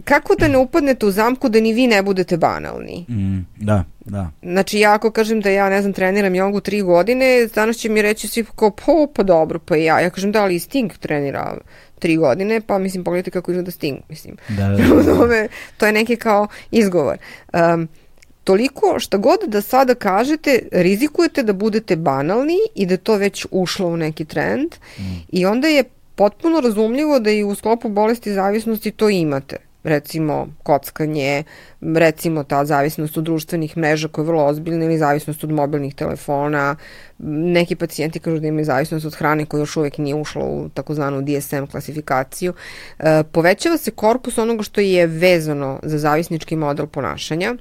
kako 0.04 0.34
da 0.38 0.48
ne 0.48 0.58
upadnete 0.58 1.06
u 1.06 1.10
zamku 1.10 1.48
da 1.48 1.60
ni 1.60 1.72
vi 1.72 1.86
ne 1.86 2.02
budete 2.02 2.36
banalni? 2.36 3.04
Mm, 3.08 3.38
da, 3.56 3.84
da. 4.04 4.30
Znači, 4.42 4.78
ja 4.78 4.94
ako 4.94 5.10
kažem 5.10 5.40
da 5.40 5.50
ja, 5.50 5.70
ne 5.70 5.80
znam, 5.80 5.92
treniram 5.92 6.34
jogu 6.34 6.60
tri 6.60 6.82
godine, 6.82 7.48
danas 7.54 7.76
će 7.76 7.88
mi 7.88 8.02
reći 8.02 8.28
svi 8.28 8.44
kao, 8.56 8.70
pa, 8.70 9.06
pa 9.14 9.22
dobro, 9.22 9.58
pa 9.58 9.76
ja. 9.76 10.00
Ja 10.00 10.10
kažem, 10.10 10.32
da, 10.32 10.42
ali 10.42 10.58
Sting 10.58 10.92
trenira 10.92 11.56
tri 11.98 12.16
godine, 12.16 12.60
pa 12.60 12.78
mislim, 12.78 13.04
pogledajte 13.04 13.30
kako 13.30 13.50
izgleda 13.50 13.70
Sting, 13.70 13.98
mislim. 14.08 14.36
Da, 14.48 14.68
da, 14.68 15.26
da. 15.26 15.48
to 15.76 15.86
je 15.86 15.92
neki 15.92 16.16
kao 16.16 16.48
izgovor. 16.70 17.16
Um, 17.52 17.88
toliko 18.44 18.98
šta 18.98 19.16
god 19.16 19.38
da 19.46 19.62
sada 19.62 19.94
kažete, 19.94 20.58
rizikujete 20.72 21.42
da 21.42 21.52
budete 21.52 21.96
banalni 21.96 22.58
i 22.74 22.86
da 22.86 22.96
to 22.96 23.16
već 23.16 23.46
ušlo 23.50 23.88
u 23.88 23.96
neki 23.96 24.24
trend 24.24 24.74
mm. 24.98 25.02
i 25.32 25.46
onda 25.46 25.68
je 25.68 25.84
potpuno 26.14 26.60
razumljivo 26.60 27.18
da 27.18 27.30
i 27.30 27.44
u 27.44 27.54
sklopu 27.54 27.88
bolesti 27.88 28.32
zavisnosti 28.32 28.90
to 28.90 29.08
imate 29.08 29.65
recimo 29.86 30.48
kockanje, 30.62 31.44
recimo 31.80 32.44
ta 32.44 32.64
zavisnost 32.64 33.16
od 33.16 33.24
društvenih 33.24 33.76
mreža 33.76 34.08
koja 34.08 34.22
je 34.22 34.26
vrlo 34.26 34.44
ozbiljna 34.44 34.84
ili 34.84 34.98
zavisnost 34.98 35.44
od 35.44 35.50
mobilnih 35.50 35.94
telefona. 35.94 36.76
Neki 37.18 37.76
pacijenti 37.76 38.18
kažu 38.18 38.38
da 38.38 38.46
imaju 38.46 38.64
zavisnost 38.64 39.06
od 39.06 39.14
hrane 39.14 39.46
koja 39.46 39.60
još 39.60 39.76
uvek 39.76 39.98
nije 39.98 40.14
ušla 40.14 40.44
u 40.44 40.68
takozvanu 40.68 41.22
DSM 41.22 41.64
klasifikaciju. 41.70 42.52
E, 42.98 43.22
povećava 43.32 43.76
se 43.76 43.90
korpus 43.90 44.38
onoga 44.38 44.62
što 44.62 44.80
je 44.80 45.06
vezano 45.06 45.78
za 45.82 45.98
zavisnički 45.98 46.56
model 46.56 46.86
ponašanja, 46.86 47.54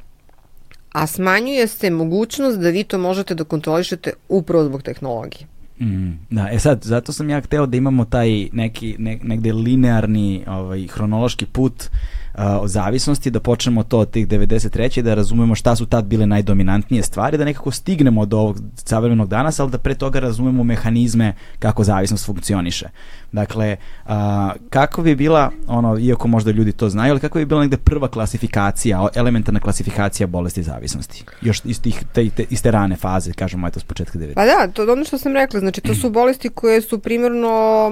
a 0.91 1.07
smanjuje 1.07 1.67
se 1.67 1.89
mogućnost 1.89 2.59
da 2.59 2.69
vi 2.69 2.83
to 2.83 2.97
možete 2.97 3.35
da 3.35 3.43
kontrolišete 3.43 4.13
upravo 4.29 4.63
zbog 4.63 4.83
tehnologije. 4.83 5.54
Mm, 5.79 6.11
da, 6.29 6.49
e 6.51 6.59
sad, 6.59 6.83
zato 6.83 7.11
sam 7.11 7.29
ja 7.29 7.41
hteo 7.41 7.65
da 7.65 7.77
imamo 7.77 8.05
taj 8.05 8.49
neki, 8.53 8.95
ne, 8.99 9.19
negde 9.23 9.53
linearni 9.53 10.43
ovaj, 10.47 10.87
hronološki 10.87 11.45
put 11.45 11.83
uh, 11.83 12.43
o 12.61 12.67
zavisnosti, 12.67 13.31
da 13.31 13.39
počnemo 13.39 13.83
to 13.83 13.99
od 13.99 14.09
tih 14.09 14.27
93. 14.27 15.01
da 15.01 15.13
razumemo 15.13 15.55
šta 15.55 15.75
su 15.75 15.85
tad 15.85 16.05
bile 16.05 16.25
najdominantnije 16.25 17.03
stvari, 17.03 17.37
da 17.37 17.45
nekako 17.45 17.71
stignemo 17.71 18.25
do 18.25 18.37
ovog 18.37 18.59
savremenog 18.75 19.29
danas, 19.29 19.59
ali 19.59 19.71
da 19.71 19.77
pre 19.77 19.95
toga 19.95 20.19
razumemo 20.19 20.63
mehanizme 20.63 21.33
kako 21.59 21.83
zavisnost 21.83 22.25
funkcioniše. 22.25 22.89
Dakle, 23.31 23.77
a, 24.05 24.51
kako 24.69 25.01
bi 25.01 25.15
bila, 25.15 25.51
ono, 25.67 25.97
iako 25.99 26.27
možda 26.27 26.51
ljudi 26.51 26.71
to 26.71 26.89
znaju, 26.89 27.11
ali 27.11 27.19
kako 27.19 27.39
bi 27.39 27.45
bila 27.45 27.61
negde 27.61 27.77
prva 27.77 28.07
klasifikacija, 28.07 29.07
elementarna 29.15 29.59
klasifikacija 29.59 30.27
bolesti 30.27 30.63
zavisnosti? 30.63 31.23
Još 31.41 31.61
iz, 31.65 31.81
tih, 31.81 32.03
te, 32.13 32.29
te, 32.29 32.45
iz 32.49 32.61
te 32.61 32.71
rane 32.71 32.95
faze, 32.95 33.33
kažemo, 33.33 33.67
eto, 33.67 33.79
s 33.79 33.83
početka 33.83 34.19
90. 34.19 34.33
Pa 34.33 34.45
da, 34.45 34.67
to 34.73 34.91
ono 34.93 35.03
što 35.03 35.17
sam 35.17 35.33
rekla, 35.33 35.59
znači 35.59 35.81
to 35.81 35.95
su 35.95 36.09
bolesti 36.09 36.49
koje 36.49 36.81
su 36.81 36.99
primjerno 36.99 37.89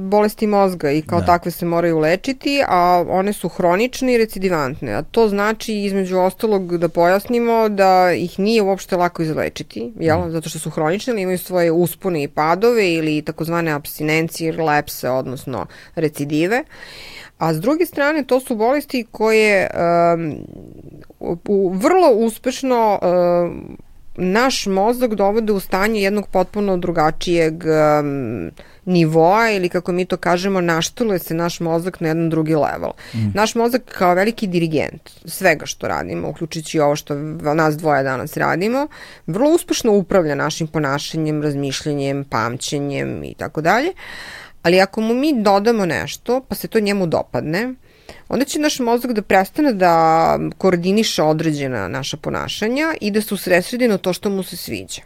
bolesti 0.00 0.46
mozga 0.46 0.90
i 0.90 1.02
kao 1.02 1.20
da. 1.20 1.26
takve 1.26 1.50
se 1.50 1.66
moraju 1.66 1.98
lečiti, 1.98 2.62
a 2.68 3.04
one 3.08 3.32
su 3.32 3.48
hronične 3.48 4.14
i 4.14 4.18
recidivantne. 4.18 4.92
A 4.92 5.02
to 5.02 5.28
znači, 5.28 5.74
između 5.74 6.18
ostalog, 6.18 6.78
da 6.78 6.88
pojasnimo 6.88 7.68
da 7.68 8.12
ih 8.12 8.38
nije 8.38 8.62
uopšte 8.62 8.96
lako 8.96 9.22
izlečiti, 9.22 9.92
jel? 10.00 10.18
Mm. 10.18 10.30
Zato 10.30 10.48
što 10.48 10.58
su 10.58 10.70
hronične, 10.70 11.12
ali 11.12 11.22
imaju 11.22 11.38
svoje 11.38 11.72
uspone 11.72 12.22
i 12.22 12.28
padove 12.28 12.92
ili 12.92 13.22
takozvane 13.22 13.72
abstinencije 13.72 14.52
lepse, 14.62 15.10
odnosno 15.10 15.66
recidive. 15.94 16.64
A 17.38 17.54
s 17.54 17.60
druge 17.60 17.86
strane, 17.86 18.24
to 18.24 18.40
su 18.40 18.56
bolesti 18.56 19.06
koje 19.10 19.70
um, 19.70 20.36
vrlo 21.72 22.10
uspešno 22.10 22.98
um, 23.02 23.76
naš 24.16 24.66
mozak 24.66 25.14
dovode 25.14 25.52
u 25.52 25.60
stanje 25.60 26.02
jednog 26.02 26.26
potpuno 26.26 26.76
drugačijeg 26.76 27.54
um, 27.64 28.50
nivoa 28.84 29.50
ili 29.50 29.68
kako 29.68 29.92
mi 29.92 30.04
to 30.04 30.16
kažemo 30.16 30.60
naštuluje 30.60 31.18
se 31.18 31.34
naš 31.34 31.60
mozak 31.60 32.00
na 32.00 32.08
jedan 32.08 32.30
drugi 32.30 32.54
level. 32.54 32.90
Mm. 33.14 33.30
Naš 33.34 33.54
mozak 33.54 33.82
kao 33.84 34.14
veliki 34.14 34.46
dirigent 34.46 35.10
svega 35.24 35.66
što 35.66 35.88
radimo, 35.88 36.28
uključujući 36.28 36.80
ovo 36.80 36.96
što 36.96 37.14
nas 37.54 37.76
dvoje 37.76 38.02
danas 38.02 38.36
radimo, 38.36 38.88
vrlo 39.26 39.50
uspešno 39.50 39.92
upravlja 39.92 40.34
našim 40.34 40.66
ponašanjem, 40.66 41.42
razmišljanjem, 41.42 42.24
pamćenjem 42.24 43.24
i 43.24 43.34
tako 43.34 43.60
dalje. 43.60 43.92
Ali 44.66 44.80
ako 44.80 45.00
mu 45.00 45.14
mi 45.14 45.42
dodamo 45.42 45.86
nešto, 45.86 46.40
pa 46.48 46.54
se 46.54 46.68
to 46.68 46.80
njemu 46.80 47.06
dopadne, 47.06 47.74
onda 48.28 48.44
će 48.44 48.58
naš 48.58 48.78
mozak 48.78 49.12
da 49.12 49.22
prestane 49.22 49.72
da 49.72 50.38
koordiniše 50.58 51.22
određena 51.22 51.88
naša 51.88 52.16
ponašanja 52.16 52.94
i 53.00 53.10
da 53.10 53.22
se 53.22 53.34
usresredi 53.34 53.88
na 53.88 53.98
to 53.98 54.12
što 54.12 54.30
mu 54.30 54.42
se 54.42 54.56
sviđa. 54.56 55.02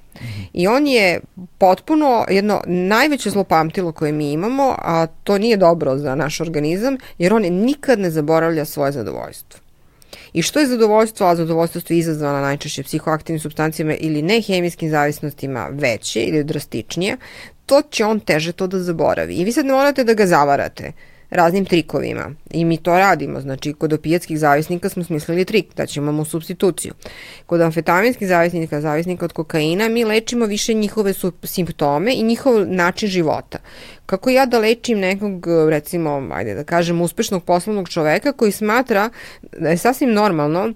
I 0.52 0.66
on 0.66 0.86
je 0.86 1.20
potpuno 1.58 2.24
jedno 2.30 2.62
najveće 2.66 3.30
zlopamtilo 3.30 3.92
koje 3.92 4.12
mi 4.12 4.32
imamo, 4.32 4.74
a 4.78 5.06
to 5.24 5.38
nije 5.38 5.56
dobro 5.56 5.98
za 5.98 6.14
naš 6.14 6.40
organizam, 6.40 6.96
jer 7.18 7.34
on 7.34 7.42
nikad 7.42 7.98
ne 7.98 8.10
zaboravlja 8.10 8.64
svoje 8.64 8.92
zadovoljstvo. 8.92 9.60
I 10.32 10.42
što 10.42 10.60
je 10.60 10.66
zadovoljstvo, 10.66 11.26
a 11.26 11.36
zadovoljstvo 11.36 11.82
je 11.88 11.98
izazvana 11.98 12.40
najčešće 12.40 12.82
psihoaktivnim 12.82 13.40
substancijama 13.40 13.94
ili 13.94 14.22
nehemijskim 14.22 14.90
zavisnostima 14.90 15.68
veće 15.72 16.20
ili 16.20 16.44
drastičnije, 16.44 17.16
to 17.70 17.82
će 17.90 18.04
on 18.04 18.20
teže 18.20 18.52
to 18.52 18.66
da 18.66 18.78
zaboravi. 18.82 19.34
I 19.34 19.44
vi 19.44 19.52
sad 19.52 19.66
ne 19.66 19.72
morate 19.72 20.04
da 20.04 20.14
ga 20.14 20.26
zavarate 20.26 20.92
raznim 21.30 21.64
trikovima. 21.64 22.30
I 22.50 22.64
mi 22.64 22.76
to 22.76 22.98
radimo. 22.98 23.40
Znači, 23.40 23.72
kod 23.72 23.92
opijatskih 23.92 24.38
zavisnika 24.38 24.88
smo 24.88 25.04
smislili 25.04 25.44
trik, 25.44 25.66
da 25.76 25.86
ćemo 25.86 26.12
mu 26.12 26.24
substituciju. 26.24 26.94
Kod 27.46 27.60
amfetaminskih 27.60 28.28
zavisnika, 28.28 28.80
zavisnika 28.80 29.24
od 29.24 29.32
kokaina, 29.32 29.88
mi 29.88 30.04
lečimo 30.04 30.46
više 30.46 30.74
njihove 30.74 31.14
simptome 31.42 32.14
i 32.14 32.22
njihov 32.22 32.66
način 32.66 33.08
života. 33.08 33.58
Kako 34.06 34.30
ja 34.30 34.46
da 34.46 34.58
lečim 34.58 34.98
nekog, 34.98 35.46
recimo, 35.68 36.28
ajde 36.32 36.54
da 36.54 36.64
kažem, 36.64 37.00
uspešnog 37.00 37.44
poslovnog 37.44 37.88
čoveka 37.88 38.32
koji 38.32 38.52
smatra 38.52 39.10
da 39.58 39.68
je 39.68 39.78
sasvim 39.78 40.12
normalno 40.12 40.72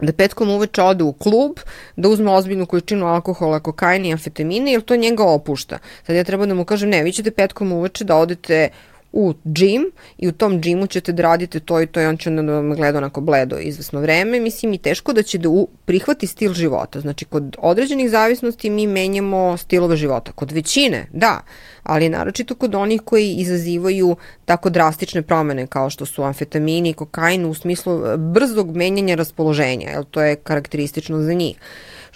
da 0.00 0.12
petkom 0.12 0.50
uveče 0.50 0.82
ode 0.82 1.04
u 1.04 1.12
klub, 1.12 1.58
da 1.96 2.08
uzme 2.08 2.30
ozbiljnu 2.30 2.66
količinu 2.66 3.06
alkohola, 3.06 3.60
kokaina 3.60 4.08
i 4.08 4.12
amfetamine, 4.12 4.72
jer 4.72 4.80
to 4.80 4.96
njega 4.96 5.24
opušta. 5.24 5.78
Sad 6.06 6.16
ja 6.16 6.24
treba 6.24 6.46
da 6.46 6.54
mu 6.54 6.64
kažem, 6.64 6.90
ne, 6.90 7.02
vi 7.02 7.12
ćete 7.12 7.30
petkom 7.30 7.72
uveče 7.72 8.04
da 8.04 8.16
odete 8.16 8.68
u 9.12 9.34
džim 9.52 9.90
i 10.18 10.28
u 10.28 10.32
tom 10.32 10.60
džimu 10.60 10.86
ćete 10.86 11.12
da 11.12 11.22
radite 11.22 11.60
to 11.60 11.82
i 11.82 11.86
to 11.86 12.00
i 12.00 12.06
on 12.06 12.16
će 12.16 12.30
onda 12.30 12.42
da 12.42 12.52
vam 12.52 12.74
gleda 12.74 12.98
onako 12.98 13.20
bledo 13.20 13.58
izvesno 13.58 14.00
vreme. 14.00 14.40
Mislim 14.40 14.72
i 14.72 14.78
teško 14.78 15.12
da 15.12 15.22
će 15.22 15.38
da 15.38 15.48
u, 15.48 15.68
prihvati 15.84 16.26
stil 16.26 16.52
života. 16.52 17.00
Znači 17.00 17.24
kod 17.24 17.56
određenih 17.58 18.10
zavisnosti 18.10 18.70
mi 18.70 18.86
menjamo 18.86 19.56
stilove 19.56 19.96
života. 19.96 20.32
Kod 20.32 20.52
većine, 20.52 21.06
da, 21.12 21.40
ali 21.82 22.08
naročito 22.08 22.54
kod 22.54 22.74
onih 22.74 23.00
koji 23.04 23.34
izazivaju 23.34 24.16
tako 24.44 24.70
drastične 24.70 25.22
promene 25.22 25.66
kao 25.66 25.90
što 25.90 26.06
su 26.06 26.22
amfetamini 26.22 26.90
i 26.90 26.94
kokain 26.94 27.44
u 27.44 27.54
smislu 27.54 28.00
brzog 28.18 28.76
menjanja 28.76 29.14
raspoloženja, 29.14 29.90
jer 29.90 30.04
to 30.04 30.22
je 30.22 30.36
karakteristično 30.36 31.22
za 31.22 31.32
njih. 31.32 31.56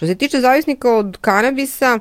Što 0.03 0.07
se 0.07 0.15
tiče 0.15 0.39
zavisnika 0.39 0.95
od 0.95 1.17
kanabisa, 1.21 1.99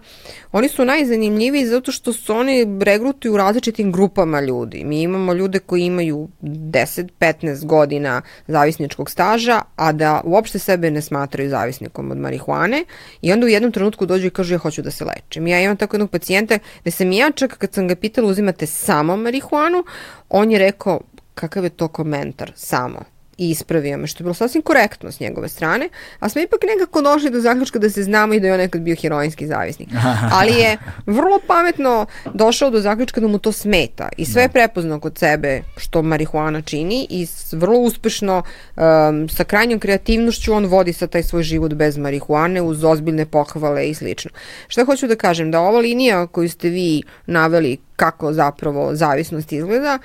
oni 0.52 0.68
su 0.68 0.84
najzanimljiviji 0.84 1.66
zato 1.66 1.92
što 1.92 2.12
su 2.12 2.34
oni 2.34 2.78
regrutuju 2.80 3.34
u 3.34 3.36
različitim 3.36 3.92
grupama 3.92 4.40
ljudi. 4.40 4.84
Mi 4.84 5.02
imamo 5.02 5.32
ljude 5.32 5.58
koji 5.58 5.84
imaju 5.84 6.28
10-15 6.42 7.66
godina 7.66 8.22
zavisničkog 8.46 9.10
staža, 9.10 9.60
a 9.76 9.92
da 9.92 10.20
uopšte 10.24 10.58
sebe 10.58 10.90
ne 10.90 11.02
smatraju 11.02 11.50
zavisnikom 11.50 12.10
od 12.10 12.18
marihuane 12.18 12.84
i 13.20 13.32
onda 13.32 13.46
u 13.46 13.48
jednom 13.48 13.72
trenutku 13.72 14.06
dođu 14.06 14.26
i 14.26 14.30
kažu 14.30 14.54
ja 14.54 14.58
hoću 14.58 14.82
da 14.82 14.90
se 14.90 15.04
lečim. 15.04 15.46
Ja 15.46 15.60
imam 15.60 15.76
tako 15.76 15.96
jednog 15.96 16.10
pacijenta 16.10 16.58
gde 16.80 16.90
sam 16.90 17.12
ja 17.12 17.30
čak 17.30 17.58
kad 17.58 17.72
sam 17.72 17.88
ga 17.88 17.94
pitala 17.94 18.28
uzimate 18.28 18.66
samo 18.66 19.16
marihuanu, 19.16 19.84
on 20.28 20.50
je 20.50 20.58
rekao 20.58 21.00
kakav 21.34 21.64
je 21.64 21.70
to 21.70 21.88
komentar 21.88 22.52
samo 22.56 23.11
i 23.42 23.50
ispravio 23.50 23.98
me, 23.98 24.06
što 24.06 24.22
je 24.22 24.24
bilo 24.24 24.34
sasvim 24.34 24.62
korektno 24.62 25.12
s 25.12 25.20
njegove 25.20 25.48
strane, 25.48 25.88
a 26.18 26.28
smo 26.28 26.42
ipak 26.42 26.60
nekako 26.66 27.02
došli 27.02 27.30
do 27.30 27.40
zaključka 27.40 27.78
da 27.78 27.90
se 27.90 28.02
znamo 28.02 28.34
i 28.34 28.40
da 28.40 28.46
je 28.46 28.52
on 28.52 28.58
nekad 28.58 28.80
bio 28.80 28.96
heroinski 29.02 29.46
zavisnik. 29.46 29.88
Ali 30.38 30.52
je 30.52 30.78
vrlo 31.06 31.40
pametno 31.46 32.06
došao 32.34 32.70
do 32.70 32.80
zaključka 32.80 33.20
da 33.20 33.26
mu 33.26 33.38
to 33.38 33.52
smeta 33.52 34.08
i 34.16 34.24
sve 34.24 34.42
je 34.42 34.48
da. 34.48 34.52
prepoznao 34.52 35.00
kod 35.00 35.18
sebe 35.18 35.62
što 35.76 36.02
marihuana 36.02 36.62
čini 36.62 37.06
i 37.10 37.26
vrlo 37.52 37.78
uspešno 37.78 38.42
um, 38.76 39.28
sa 39.28 39.44
krajnjom 39.44 39.80
kreativnošću 39.80 40.52
on 40.52 40.66
vodi 40.66 40.92
sa 40.92 41.06
taj 41.06 41.22
svoj 41.22 41.42
život 41.42 41.74
bez 41.74 41.98
marihuane 41.98 42.62
uz 42.62 42.84
ozbiljne 42.84 43.26
pohvale 43.26 43.88
i 43.88 43.94
slično. 43.94 44.30
Šta 44.68 44.84
hoću 44.84 45.06
da 45.06 45.16
kažem? 45.16 45.50
Da 45.50 45.60
ova 45.60 45.80
linija 45.80 46.26
koju 46.26 46.48
ste 46.48 46.68
vi 46.68 47.02
naveli 47.26 47.78
kako 47.96 48.32
zapravo 48.32 48.94
zavisnost 48.94 49.52
izgleda. 49.52 49.98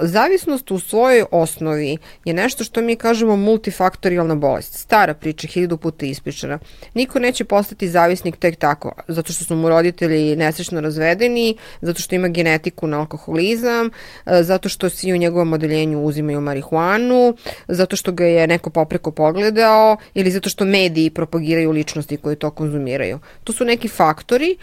Zavisnost 0.00 0.70
u 0.70 0.78
svojoj 0.78 1.24
osnovi 1.30 1.96
je 2.24 2.34
nešto 2.34 2.64
što 2.64 2.80
mi 2.80 2.96
kažemo 2.96 3.36
multifaktorijalna 3.36 4.34
bolest. 4.34 4.74
Stara 4.74 5.14
priča, 5.14 5.46
hiljadu 5.46 5.76
puta 5.76 6.06
ispričana. 6.06 6.58
Niko 6.94 7.18
neće 7.18 7.44
postati 7.44 7.88
zavisnik 7.88 8.36
tek 8.36 8.56
tako, 8.56 8.92
zato 9.08 9.32
što 9.32 9.44
su 9.44 9.56
mu 9.56 9.68
roditelji 9.68 10.36
nesrećno 10.36 10.80
razvedeni, 10.80 11.56
zato 11.80 12.00
što 12.00 12.14
ima 12.14 12.28
genetiku 12.28 12.86
na 12.86 12.98
alkoholizam, 12.98 13.90
zato 14.26 14.68
što 14.68 14.90
svi 14.90 15.12
u 15.12 15.16
njegovom 15.16 15.52
odeljenju 15.52 16.04
uzimaju 16.04 16.40
marihuanu, 16.40 17.36
zato 17.68 17.96
što 17.96 18.12
ga 18.12 18.24
je 18.24 18.46
neko 18.46 18.70
popreko 18.70 19.10
pogledao 19.10 19.96
ili 20.14 20.30
zato 20.30 20.48
što 20.48 20.64
mediji 20.64 21.10
propagiraju 21.10 21.70
ličnosti 21.70 22.16
koje 22.16 22.36
to 22.36 22.50
konzumiraju. 22.50 23.18
To 23.44 23.52
su 23.52 23.64
neki 23.64 23.88
faktori, 23.88 24.56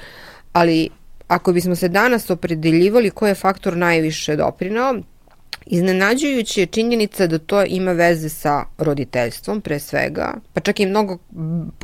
ali 0.53 0.89
ako 1.27 1.53
bismo 1.53 1.76
se 1.76 1.89
danas 1.89 2.30
opredeljivali 2.30 3.10
ko 3.10 3.27
je 3.27 3.35
faktor 3.35 3.77
najviše 3.77 4.35
doprinao, 4.35 4.95
Iznenađujući 5.65 6.60
je 6.60 6.65
činjenica 6.65 7.27
da 7.27 7.39
to 7.39 7.64
ima 7.64 7.91
veze 7.91 8.30
sa 8.30 8.65
roditeljstvom 8.77 9.61
pre 9.61 9.80
svega, 9.80 10.34
pa 10.53 10.61
čak 10.61 10.80
i 10.80 10.85
mnogo, 10.85 11.18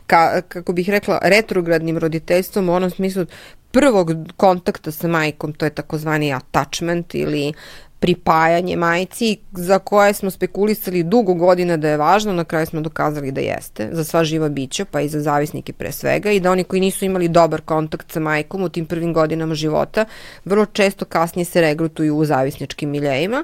ka, 0.08 0.42
kako 0.42 0.74
bih 0.74 0.90
rekla, 0.90 1.20
retrogradnim 1.24 1.98
roditeljstvom 1.98 2.70
u 2.70 2.74
onom 2.74 2.90
smislu 2.90 3.26
prvog 3.72 4.12
kontakta 4.38 4.92
sa 4.92 5.08
majkom, 5.08 5.54
to 5.54 5.66
je 5.66 5.76
takozvani 5.76 6.34
attachment 6.34 7.16
ili 7.16 7.54
pripajanje 8.02 8.76
majci 8.76 9.38
za 9.52 9.80
koje 9.80 10.14
smo 10.14 10.32
spekulisali 10.32 11.04
dugo 11.04 11.34
godina 11.34 11.78
da 11.78 11.90
je 11.90 11.98
važno, 11.98 12.34
na 12.34 12.44
kraju 12.44 12.66
smo 12.66 12.82
dokazali 12.82 13.32
da 13.32 13.42
jeste, 13.42 13.90
za 13.92 14.04
sva 14.04 14.24
živa 14.24 14.50
bića, 14.50 14.86
pa 14.86 15.02
i 15.02 15.10
za 15.10 15.22
zavisnike 15.22 15.74
pre 15.74 15.92
svega 15.92 16.32
i 16.32 16.40
da 16.40 16.52
oni 16.52 16.64
koji 16.64 16.82
nisu 16.82 17.06
imali 17.06 17.28
dobar 17.28 17.62
kontakt 17.62 18.12
sa 18.12 18.20
majkom 18.20 18.64
u 18.64 18.70
tim 18.70 18.86
prvim 18.86 19.14
godinama 19.14 19.56
života, 19.56 20.06
vrlo 20.46 20.66
često 20.66 21.06
kasnije 21.06 21.46
se 21.46 21.62
regrutuju 21.62 22.18
u 22.18 22.26
zavisničkim 22.26 22.90
miljejima 22.90 23.44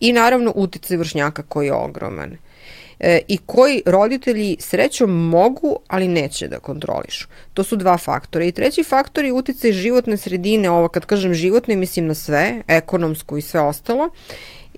i 0.00 0.12
naravno 0.12 0.52
uticaj 0.56 0.96
vršnjaka 0.96 1.42
koji 1.42 1.66
je 1.66 1.72
ogroman 1.72 2.36
e, 3.04 3.20
i 3.28 3.38
koji 3.46 3.82
roditelji 3.86 4.56
srećom 4.60 5.28
mogu, 5.28 5.78
ali 5.88 6.08
neće 6.08 6.48
da 6.48 6.58
kontrolišu. 6.58 7.28
To 7.54 7.64
su 7.64 7.76
dva 7.76 7.98
faktora. 7.98 8.44
I 8.44 8.52
treći 8.52 8.84
faktor 8.84 9.24
je 9.24 9.32
uticaj 9.32 9.72
životne 9.72 10.16
sredine, 10.16 10.70
ovo 10.70 10.88
kad 10.88 11.06
kažem 11.06 11.34
životne, 11.34 11.76
mislim 11.76 12.06
na 12.06 12.14
sve, 12.14 12.62
ekonomsko 12.68 13.36
i 13.36 13.42
sve 13.42 13.60
ostalo, 13.60 14.08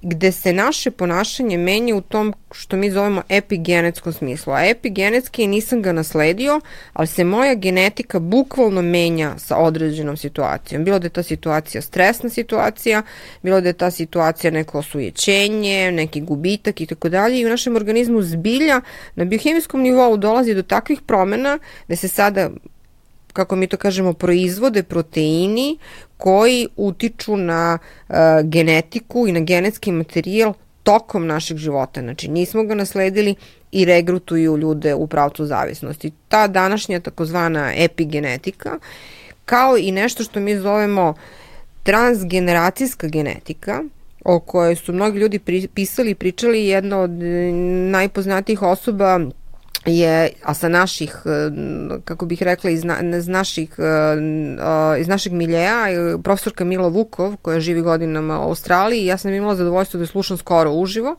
gde 0.08 0.32
se 0.32 0.52
naše 0.52 0.90
ponašanje 0.90 1.58
menja 1.58 1.96
u 1.96 2.00
tom 2.00 2.34
što 2.52 2.76
mi 2.76 2.90
zovemo 2.90 3.22
epigenetskom 3.28 4.12
smislu. 4.12 4.52
A 4.52 4.64
epigenetski 4.64 5.46
nisam 5.46 5.82
ga 5.82 5.92
nasledio, 5.92 6.60
ali 6.92 7.06
se 7.06 7.24
moja 7.24 7.54
genetika 7.54 8.18
bukvalno 8.18 8.82
menja 8.82 9.38
sa 9.38 9.56
određenom 9.56 10.16
situacijom. 10.16 10.84
Bilo 10.84 10.98
da 10.98 11.06
je 11.06 11.10
ta 11.10 11.22
situacija 11.22 11.82
stresna 11.82 12.30
situacija, 12.30 13.02
bilo 13.42 13.60
da 13.60 13.68
je 13.68 13.72
ta 13.72 13.90
situacija 13.90 14.50
neko 14.50 14.78
osujećenje, 14.78 15.92
neki 15.92 16.20
gubitak 16.20 16.80
i 16.80 16.86
tako 16.86 17.08
dalje. 17.08 17.40
I 17.40 17.46
u 17.46 17.48
našem 17.48 17.76
organizmu 17.76 18.22
zbilja 18.22 18.80
na 19.14 19.24
biohemijskom 19.24 19.82
nivou 19.82 20.16
dolazi 20.16 20.54
do 20.54 20.62
takvih 20.62 21.00
promena 21.06 21.58
da 21.88 21.96
se 21.96 22.08
sada 22.08 22.50
kako 23.36 23.56
mi 23.56 23.66
to 23.66 23.76
kažemo, 23.76 24.12
proizvode 24.12 24.82
proteini 24.82 25.78
koji 26.16 26.68
utiču 26.76 27.36
na 27.36 27.78
uh, 28.08 28.16
genetiku 28.42 29.28
i 29.28 29.32
na 29.32 29.40
genetski 29.40 29.92
materijal 29.92 30.54
tokom 30.82 31.26
našeg 31.26 31.56
života. 31.56 32.00
Znači, 32.00 32.28
nismo 32.28 32.64
ga 32.64 32.74
nasledili 32.74 33.34
i 33.72 33.84
regrutuju 33.84 34.56
ljude 34.56 34.94
u 34.94 35.06
pravcu 35.06 35.46
zavisnosti. 35.46 36.12
Ta 36.28 36.46
današnja 36.46 37.00
takozvana 37.00 37.72
epigenetika, 37.76 38.78
kao 39.44 39.76
i 39.78 39.92
nešto 39.92 40.24
što 40.24 40.40
mi 40.40 40.56
zovemo 40.56 41.14
transgeneracijska 41.82 43.06
genetika, 43.06 43.82
o 44.24 44.40
kojoj 44.40 44.76
su 44.76 44.92
mnogi 44.92 45.18
ljudi 45.18 45.68
pisali 45.74 46.10
i 46.10 46.14
pričali, 46.14 46.66
jedna 46.66 46.98
od 46.98 47.10
najpoznatijih 47.90 48.62
osoba 48.62 49.20
je, 49.86 50.30
a 50.42 50.54
sa 50.54 50.68
naših, 50.68 51.22
e, 51.24 51.50
kako 52.04 52.26
bih 52.26 52.42
rekla, 52.42 52.70
iz, 52.70 52.84
na, 52.84 52.98
iz, 53.18 53.28
naših, 53.28 53.74
e, 53.78 53.82
e, 53.82 55.00
iz 55.00 55.08
našeg 55.08 55.32
miljeja, 55.32 55.86
profesorka 56.22 56.64
Mila 56.64 56.88
Vukov, 56.88 57.36
koja 57.42 57.60
živi 57.60 57.80
godinama 57.80 58.40
u 58.40 58.48
Australiji, 58.48 59.06
ja 59.06 59.16
sam 59.16 59.34
imala 59.34 59.54
zadovoljstvo 59.54 60.00
da 60.00 60.06
slušam 60.06 60.36
skoro 60.36 60.72
uživo, 60.72 61.16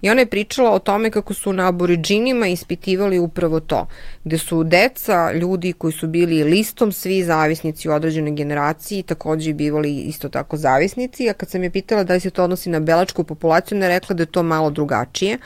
i 0.00 0.10
ona 0.10 0.20
je 0.20 0.26
pričala 0.26 0.70
o 0.70 0.78
tome 0.78 1.10
kako 1.10 1.34
su 1.34 1.52
na 1.52 1.68
aboriđinima 1.68 2.46
ispitivali 2.46 3.18
upravo 3.18 3.60
to, 3.60 3.86
gde 4.26 4.38
su 4.38 4.64
deca, 4.64 5.32
ljudi 5.32 5.72
koji 5.72 5.92
su 5.92 6.06
bili 6.06 6.44
listom 6.44 6.92
svi 6.92 7.24
zavisnici 7.24 7.88
u 7.88 7.92
određenoj 7.92 8.32
generaciji, 8.32 9.02
takođe 9.02 9.52
bivali 9.52 9.94
isto 9.96 10.28
tako 10.28 10.56
zavisnici, 10.56 11.28
a 11.30 11.32
kad 11.32 11.50
sam 11.50 11.62
je 11.62 11.70
pitala 11.70 12.04
da 12.04 12.14
li 12.14 12.20
se 12.20 12.30
to 12.30 12.44
odnosi 12.44 12.70
na 12.70 12.80
belačku 12.80 13.24
populaciju, 13.24 13.78
ona 13.78 13.86
je 13.86 14.00
rekla 14.00 14.14
da 14.14 14.22
je 14.22 14.26
to 14.26 14.42
malo 14.42 14.70
drugačije, 14.70 15.38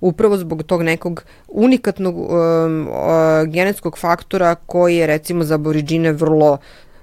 upravo 0.00 0.36
zbog 0.36 0.62
tog 0.62 0.82
nekog 0.82 1.24
unikatnog 1.48 2.16
um, 2.16 2.88
uh, 2.88 2.94
genetskog 3.46 3.98
faktora 3.98 4.54
koji 4.54 4.96
je 4.96 5.06
recimo 5.06 5.44
za 5.44 5.54
aboriđine 5.54 6.12
vrlo 6.12 6.58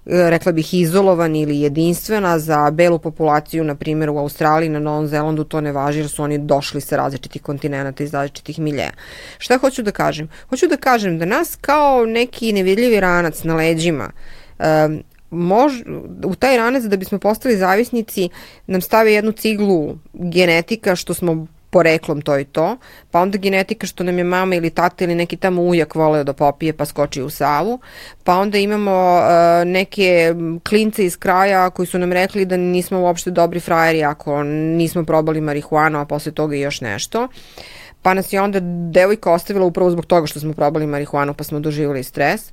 rekla 0.05 0.51
bih 0.51 0.73
izolovan 0.73 1.35
ili 1.35 1.59
jedinstvena 1.59 2.39
za 2.39 2.71
belu 2.71 2.99
populaciju, 2.99 3.63
na 3.63 3.75
primjer 3.75 4.09
u 4.09 4.17
Australiji, 4.17 4.69
na 4.69 4.79
Novom 4.79 5.07
Zelandu 5.07 5.43
to 5.43 5.61
ne 5.61 5.71
važi 5.71 5.99
jer 5.99 6.09
su 6.09 6.23
oni 6.23 6.37
došli 6.37 6.81
sa 6.81 6.97
različitih 6.97 7.41
kontinenta 7.41 8.03
iz 8.03 8.13
različitih 8.13 8.59
miljeja. 8.59 8.91
Šta 9.37 9.57
hoću 9.57 9.83
da 9.83 9.91
kažem? 9.91 10.29
Hoću 10.49 10.67
da 10.67 10.77
kažem 10.77 11.19
da 11.19 11.25
nas 11.25 11.57
kao 11.61 12.05
neki 12.05 12.53
nevidljivi 12.53 12.99
ranac 12.99 13.43
na 13.43 13.55
leđima 13.55 14.11
um, 14.59 15.03
mož, 15.29 15.73
u 16.25 16.35
taj 16.35 16.57
ranac 16.57 16.83
da 16.83 16.97
bismo 16.97 17.19
postali 17.19 17.57
zavisnici 17.57 18.29
nam 18.67 18.81
stave 18.81 19.13
jednu 19.13 19.31
ciglu 19.31 19.97
genetika 20.13 20.95
što 20.95 21.13
smo 21.13 21.47
poreklom 21.75 22.21
to 22.21 22.37
i 22.39 22.45
to, 22.45 22.77
pa 23.11 23.21
onda 23.21 23.37
genetika 23.37 23.87
što 23.87 24.03
nam 24.03 24.17
je 24.17 24.23
mama 24.23 24.55
ili 24.55 24.69
tata 24.69 25.03
ili 25.03 25.15
neki 25.15 25.35
tamo 25.37 25.61
ujak 25.61 25.95
voleo 25.95 26.23
da 26.23 26.33
popije 26.33 26.73
pa 26.73 26.85
skoči 26.85 27.21
u 27.21 27.29
savu, 27.29 27.79
pa 28.23 28.37
onda 28.39 28.57
imamo 28.57 28.91
uh, 28.91 29.67
neke 29.67 30.33
klince 30.69 31.05
iz 31.05 31.17
kraja 31.17 31.69
koji 31.69 31.85
su 31.85 31.99
nam 31.99 32.13
rekli 32.13 32.45
da 32.45 32.57
nismo 32.57 32.99
uopšte 32.99 33.31
dobri 33.31 33.59
frajeri 33.59 34.03
ako 34.03 34.43
nismo 34.43 35.03
probali 35.03 35.41
marihuanu, 35.41 35.99
a 35.99 36.05
posle 36.05 36.31
toga 36.31 36.55
i 36.55 36.61
još 36.61 36.81
nešto. 36.81 37.27
Pa 38.01 38.13
nas 38.13 38.33
je 38.33 38.41
onda 38.41 38.59
devojka 38.91 39.31
ostavila 39.31 39.65
upravo 39.65 39.91
zbog 39.91 40.05
toga 40.05 40.27
što 40.27 40.39
smo 40.39 40.53
probali 40.53 40.87
marihuanu 40.87 41.33
pa 41.33 41.43
smo 41.43 41.59
doživjeli 41.59 42.03
stres. 42.03 42.51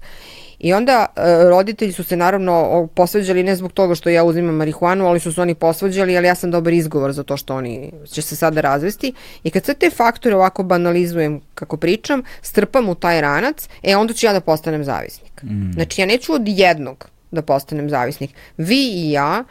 I 0.62 0.72
onda 0.72 1.06
e, 1.16 1.22
roditelji 1.48 1.92
su 1.92 2.04
se 2.04 2.16
naravno 2.16 2.88
posvađali 2.94 3.42
ne 3.42 3.56
zbog 3.56 3.72
toga 3.72 3.94
što 3.94 4.10
ja 4.10 4.24
uzimam 4.24 4.54
marihuanu, 4.54 5.06
ali 5.06 5.20
su 5.20 5.32
se 5.32 5.40
oni 5.40 5.54
posvađali, 5.54 6.16
ali 6.16 6.26
ja 6.26 6.34
sam 6.34 6.50
dobar 6.50 6.72
izgovor 6.72 7.12
za 7.12 7.22
to 7.22 7.36
što 7.36 7.56
oni 7.56 7.92
će 8.12 8.22
se 8.22 8.36
sada 8.36 8.60
razvesti. 8.60 9.12
I 9.44 9.50
kad 9.50 9.64
sve 9.64 9.74
te 9.74 9.90
faktore 9.90 10.36
ovako 10.36 10.62
banalizujem 10.62 11.40
kako 11.54 11.76
pričam, 11.76 12.22
strpam 12.42 12.88
u 12.88 12.94
taj 12.94 13.20
ranac, 13.20 13.68
e 13.82 13.96
onda 13.96 14.12
ću 14.12 14.26
ja 14.26 14.32
da 14.32 14.40
postanem 14.40 14.84
zavisnik. 14.84 15.42
Mm. 15.42 15.72
Znači 15.72 16.00
ja 16.00 16.06
neću 16.06 16.34
od 16.34 16.42
jednog 16.46 17.08
da 17.30 17.42
postanem 17.42 17.90
zavisnik. 17.90 18.30
Vi 18.56 18.90
i 18.94 19.10
ja 19.10 19.44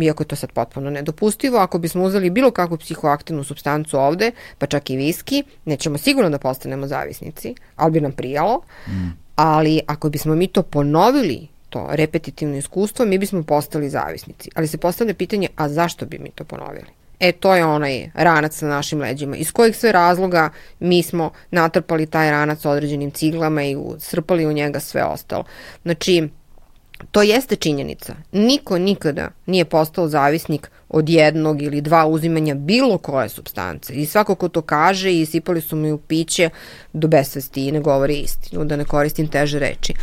iako 0.00 0.22
je 0.22 0.26
to 0.26 0.36
sad 0.36 0.52
potpuno 0.52 0.90
nedopustivo, 0.90 1.58
ako 1.58 1.78
bismo 1.78 2.04
uzeli 2.04 2.30
bilo 2.30 2.50
kakvu 2.50 2.76
psihoaktivnu 2.76 3.44
substancu 3.44 3.98
ovde, 3.98 4.32
pa 4.58 4.66
čak 4.66 4.90
i 4.90 4.96
viski, 4.96 5.44
nećemo 5.64 5.98
sigurno 5.98 6.30
da 6.30 6.38
postanemo 6.38 6.86
zavisnici, 6.86 7.54
ali 7.76 7.92
bi 7.92 8.00
nam 8.00 8.12
prijalo. 8.12 8.60
Mm 8.88 9.27
ali 9.38 9.80
ako 9.86 10.10
bismo 10.10 10.34
mi 10.34 10.46
to 10.46 10.62
ponovili, 10.62 11.46
to 11.70 11.86
repetitivno 11.90 12.56
iskustvo, 12.56 13.04
mi 13.04 13.18
bismo 13.18 13.42
postali 13.42 13.90
zavisnici. 13.90 14.50
Ali 14.54 14.66
se 14.66 14.78
postavlja 14.78 15.14
pitanje, 15.14 15.48
a 15.56 15.68
zašto 15.68 16.06
bi 16.06 16.18
mi 16.18 16.30
to 16.30 16.44
ponovili? 16.44 16.86
E, 17.20 17.32
to 17.32 17.54
je 17.54 17.64
onaj 17.64 18.10
ranac 18.14 18.60
na 18.60 18.68
našim 18.68 19.00
leđima. 19.00 19.36
Iz 19.36 19.52
kojih 19.52 19.76
sve 19.76 19.92
razloga 19.92 20.50
mi 20.80 21.02
smo 21.02 21.30
natrpali 21.50 22.06
taj 22.06 22.30
ranac 22.30 22.64
određenim 22.64 23.10
ciglama 23.10 23.64
i 23.64 23.76
srpali 23.98 24.46
u 24.46 24.52
njega 24.52 24.80
sve 24.80 25.04
ostalo. 25.04 25.44
Znači, 25.82 26.28
to 27.10 27.22
jeste 27.22 27.56
činjenica. 27.56 28.14
Niko 28.32 28.78
nikada 28.78 29.28
nije 29.46 29.64
postao 29.64 30.08
zavisnik 30.08 30.70
od 30.88 31.08
jednog 31.08 31.62
ili 31.62 31.80
dva 31.80 32.06
uzimanja 32.06 32.54
bilo 32.54 32.98
koje 32.98 33.28
substance. 33.28 33.92
I 33.94 34.06
svako 34.06 34.34
ko 34.34 34.48
to 34.48 34.62
kaže 34.62 35.12
i 35.12 35.26
sipali 35.26 35.60
su 35.60 35.76
mi 35.76 35.92
u 35.92 35.98
piće 35.98 36.50
do 36.92 37.08
besvesti 37.08 37.66
i 37.66 37.72
ne 37.72 37.80
govori 37.80 38.14
istinu, 38.14 38.64
da 38.64 38.76
ne 38.76 38.84
koristim 38.84 39.28
teže 39.28 39.58
reči. 39.58 39.94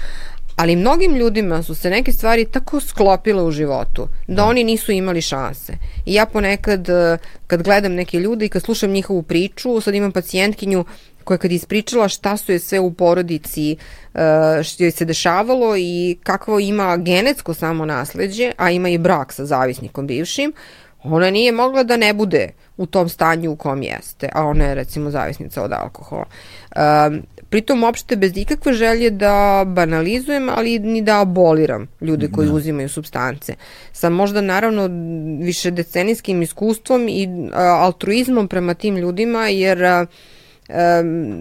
Ali 0.55 0.75
mnogim 0.75 1.15
ljudima 1.15 1.63
su 1.63 1.75
se 1.75 1.89
neke 1.89 2.11
stvari 2.11 2.45
tako 2.45 2.79
sklopile 2.79 3.43
u 3.43 3.51
životu 3.51 4.07
da, 4.27 4.33
da 4.33 4.45
oni 4.45 4.63
nisu 4.63 4.91
imali 4.91 5.21
šanse. 5.21 5.73
I 6.05 6.13
ja 6.13 6.25
ponekad 6.25 6.89
e, 6.89 7.17
kad 7.47 7.63
gledam 7.63 7.93
neke 7.93 8.19
ljude 8.19 8.45
i 8.45 8.49
kad 8.49 8.63
slušam 8.63 8.91
njihovu 8.91 9.23
priču, 9.23 9.81
sad 9.81 9.95
imam 9.95 10.11
pacijentkinju 10.11 10.85
koja 11.25 11.37
kad 11.37 11.51
ispričala 11.51 12.07
šta 12.07 12.37
su 12.37 12.51
je 12.51 12.59
sve 12.59 12.79
u 12.79 12.93
porodici, 12.93 13.77
uh, 14.13 14.19
što 14.63 14.83
joj 14.83 14.91
se 14.91 15.05
dešavalo 15.05 15.77
i 15.77 16.17
kakvo 16.23 16.59
ima 16.59 16.97
genetsko 16.97 17.53
samo 17.53 17.85
nasledđe, 17.85 18.51
a 18.57 18.71
ima 18.71 18.89
i 18.89 18.97
brak 18.97 19.33
sa 19.33 19.45
zavisnikom 19.45 20.07
bivšim, 20.07 20.53
ona 21.03 21.29
nije 21.29 21.51
mogla 21.51 21.83
da 21.83 21.97
ne 21.97 22.13
bude 22.13 22.49
u 22.77 22.85
tom 22.85 23.09
stanju 23.09 23.51
u 23.51 23.55
kom 23.55 23.81
jeste, 23.83 24.29
a 24.33 24.43
ona 24.43 24.63
je 24.65 24.75
recimo 24.75 25.09
zavisnica 25.09 25.63
od 25.63 25.71
alkohola. 25.73 26.25
Um, 26.75 27.21
pritom 27.49 27.83
uopšte 27.83 28.15
bez 28.15 28.37
ikakve 28.37 28.73
želje 28.73 29.09
da 29.09 29.63
banalizujem, 29.67 30.49
ali 30.49 30.79
ni 30.79 31.01
da 31.01 31.21
aboliram 31.21 31.87
ljude 32.01 32.27
koji 32.31 32.47
da. 32.47 32.53
uzimaju 32.53 32.89
substance. 32.89 33.55
Sa 33.91 34.09
možda 34.09 34.41
naravno 34.41 34.89
više 35.43 35.71
decenijskim 35.71 36.41
iskustvom 36.41 37.07
i 37.09 37.27
uh, 37.27 37.51
altruizmom 37.55 38.47
prema 38.47 38.73
tim 38.73 38.97
ljudima, 38.97 39.47
jer 39.47 39.83
uh, 39.83 40.07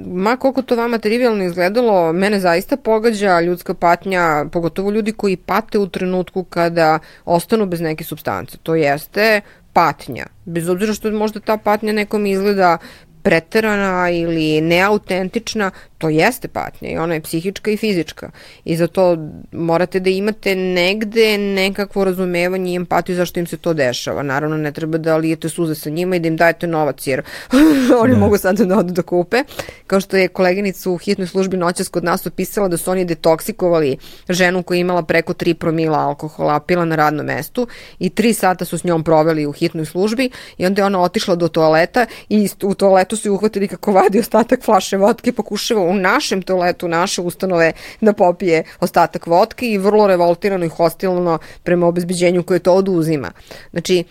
Ma 0.06 0.36
koliko 0.36 0.62
to 0.62 0.76
vama 0.76 0.98
trivialno 0.98 1.44
izgledalo, 1.44 2.12
mene 2.12 2.40
zaista 2.40 2.76
pogađa 2.76 3.40
ljudska 3.40 3.74
patnja, 3.74 4.44
pogotovo 4.52 4.90
ljudi 4.90 5.12
koji 5.12 5.36
pate 5.36 5.78
u 5.78 5.88
trenutku 5.88 6.44
kada 6.44 6.98
ostanu 7.24 7.66
bez 7.66 7.80
neke 7.80 8.05
substance. 8.05 8.56
To 8.62 8.74
jeste 8.74 9.40
patnja. 9.72 10.26
Bez 10.44 10.68
obzira 10.68 10.94
što 10.94 11.10
možda 11.10 11.40
ta 11.40 11.56
patnja 11.56 11.92
nekom 11.92 12.26
izgleda 12.26 12.78
preterana 13.24 14.10
ili 14.10 14.60
neautentična, 14.60 15.70
to 15.98 16.09
jeste 16.09 16.48
patnja 16.48 16.90
i 16.90 16.96
ona 16.96 17.14
je 17.14 17.20
psihička 17.20 17.70
i 17.70 17.76
fizička. 17.76 18.30
I 18.64 18.76
zato 18.76 19.18
morate 19.52 20.01
da 20.01 20.10
imate 20.10 20.55
negde 20.55 21.38
nekakvo 21.38 22.05
razumevanje 22.05 22.72
i 22.72 22.76
empatiju 22.76 23.16
zašto 23.16 23.40
im 23.40 23.46
se 23.46 23.56
to 23.56 23.72
dešava. 23.74 24.22
Naravno, 24.22 24.56
ne 24.56 24.72
treba 24.72 24.98
da 24.98 25.16
lijete 25.16 25.48
suze 25.48 25.74
sa 25.74 25.90
njima 25.90 26.16
i 26.16 26.20
da 26.20 26.28
im 26.28 26.36
dajete 26.36 26.66
novac, 26.66 27.06
jer 27.06 27.22
oni 28.02 28.12
ne. 28.12 28.14
Da. 28.14 28.20
mogu 28.20 28.38
sad 28.38 28.60
da 28.60 28.78
odu 28.78 28.92
da 28.92 29.02
kupe. 29.02 29.44
Kao 29.86 30.01
što 30.01 30.16
je 30.16 30.28
koleginica 30.28 30.90
u 30.90 30.96
hitnoj 30.96 31.26
službi 31.26 31.56
noćas 31.56 31.88
kod 31.88 32.05
nas 32.05 32.26
opisala 32.26 32.68
da 32.68 32.76
su 32.76 32.90
oni 32.90 33.05
detoksikovali 33.05 33.96
ženu 34.28 34.62
koja 34.62 34.76
je 34.76 34.80
imala 34.80 35.02
preko 35.02 35.32
3 35.32 35.55
promila 35.55 35.98
alkohola, 35.98 36.60
pila 36.60 36.84
na 36.84 36.96
radnom 36.96 37.26
mestu 37.26 37.66
i 37.98 38.10
3 38.10 38.32
sata 38.32 38.64
su 38.64 38.78
s 38.78 38.84
njom 38.84 39.05
proveli 39.05 39.46
u 39.46 39.52
hitnoj 39.52 39.84
službi 39.84 40.30
i 40.59 40.66
onda 40.66 40.82
je 40.82 40.86
ona 40.86 41.01
otišla 41.01 41.34
do 41.34 41.48
toaleta 41.48 42.06
i 42.28 42.48
u 42.62 42.74
toaletu 42.74 43.13
su 43.16 43.28
ju 43.28 43.34
uhvatili 43.34 43.68
kako 43.68 43.92
vadi 43.92 44.18
ostatak 44.18 44.62
flaše 44.62 44.96
vodke 44.96 45.32
pokušava 45.32 45.80
u 45.80 45.94
našem 45.94 46.42
toaletu 46.42 46.88
naše 46.88 47.20
ustanove 47.20 47.72
da 48.00 48.12
popije 48.12 48.64
ostatak 48.80 49.26
vodke 49.26 49.66
i 49.66 49.78
vrlo 49.78 50.06
revoltirano 50.06 50.64
i 50.64 50.68
hostilno 50.68 51.38
prema 51.62 51.86
obezbeđenju 51.86 52.42
koje 52.42 52.58
to 52.58 52.74
oduzima. 52.74 53.30
Znači, 53.70 54.04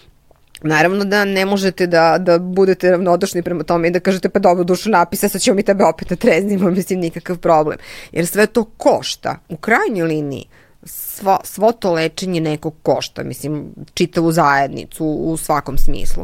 Naravno 0.65 1.05
da 1.05 1.25
ne 1.25 1.45
možete 1.45 1.87
da, 1.87 2.17
da 2.17 2.39
budete 2.39 2.91
ravnodušni 2.91 3.41
prema 3.43 3.63
tome 3.63 3.87
i 3.87 3.91
da 3.91 3.99
kažete 3.99 4.29
pa 4.29 4.39
dobro 4.39 4.63
dušu 4.63 4.89
napisa, 4.89 5.29
sad 5.29 5.41
ćemo 5.41 5.55
mi 5.55 5.63
tebe 5.63 5.83
opet 5.83 6.09
na 6.09 6.15
treznimo, 6.15 6.69
mislim 6.77 6.99
nikakav 6.99 7.37
problem. 7.37 7.77
Jer 8.11 8.27
sve 8.27 8.45
to 8.45 8.63
košta. 8.63 9.35
U 9.49 9.57
krajnjoj 9.57 10.07
liniji 10.07 10.45
svo, 10.85 11.39
svo 11.43 11.71
to 11.71 11.93
lečenje 11.93 12.41
nekog 12.41 12.73
košta, 12.83 13.23
mislim, 13.23 13.65
čitavu 13.93 14.31
zajednicu 14.31 15.05
u 15.05 15.37
svakom 15.37 15.77
smislu. 15.77 16.23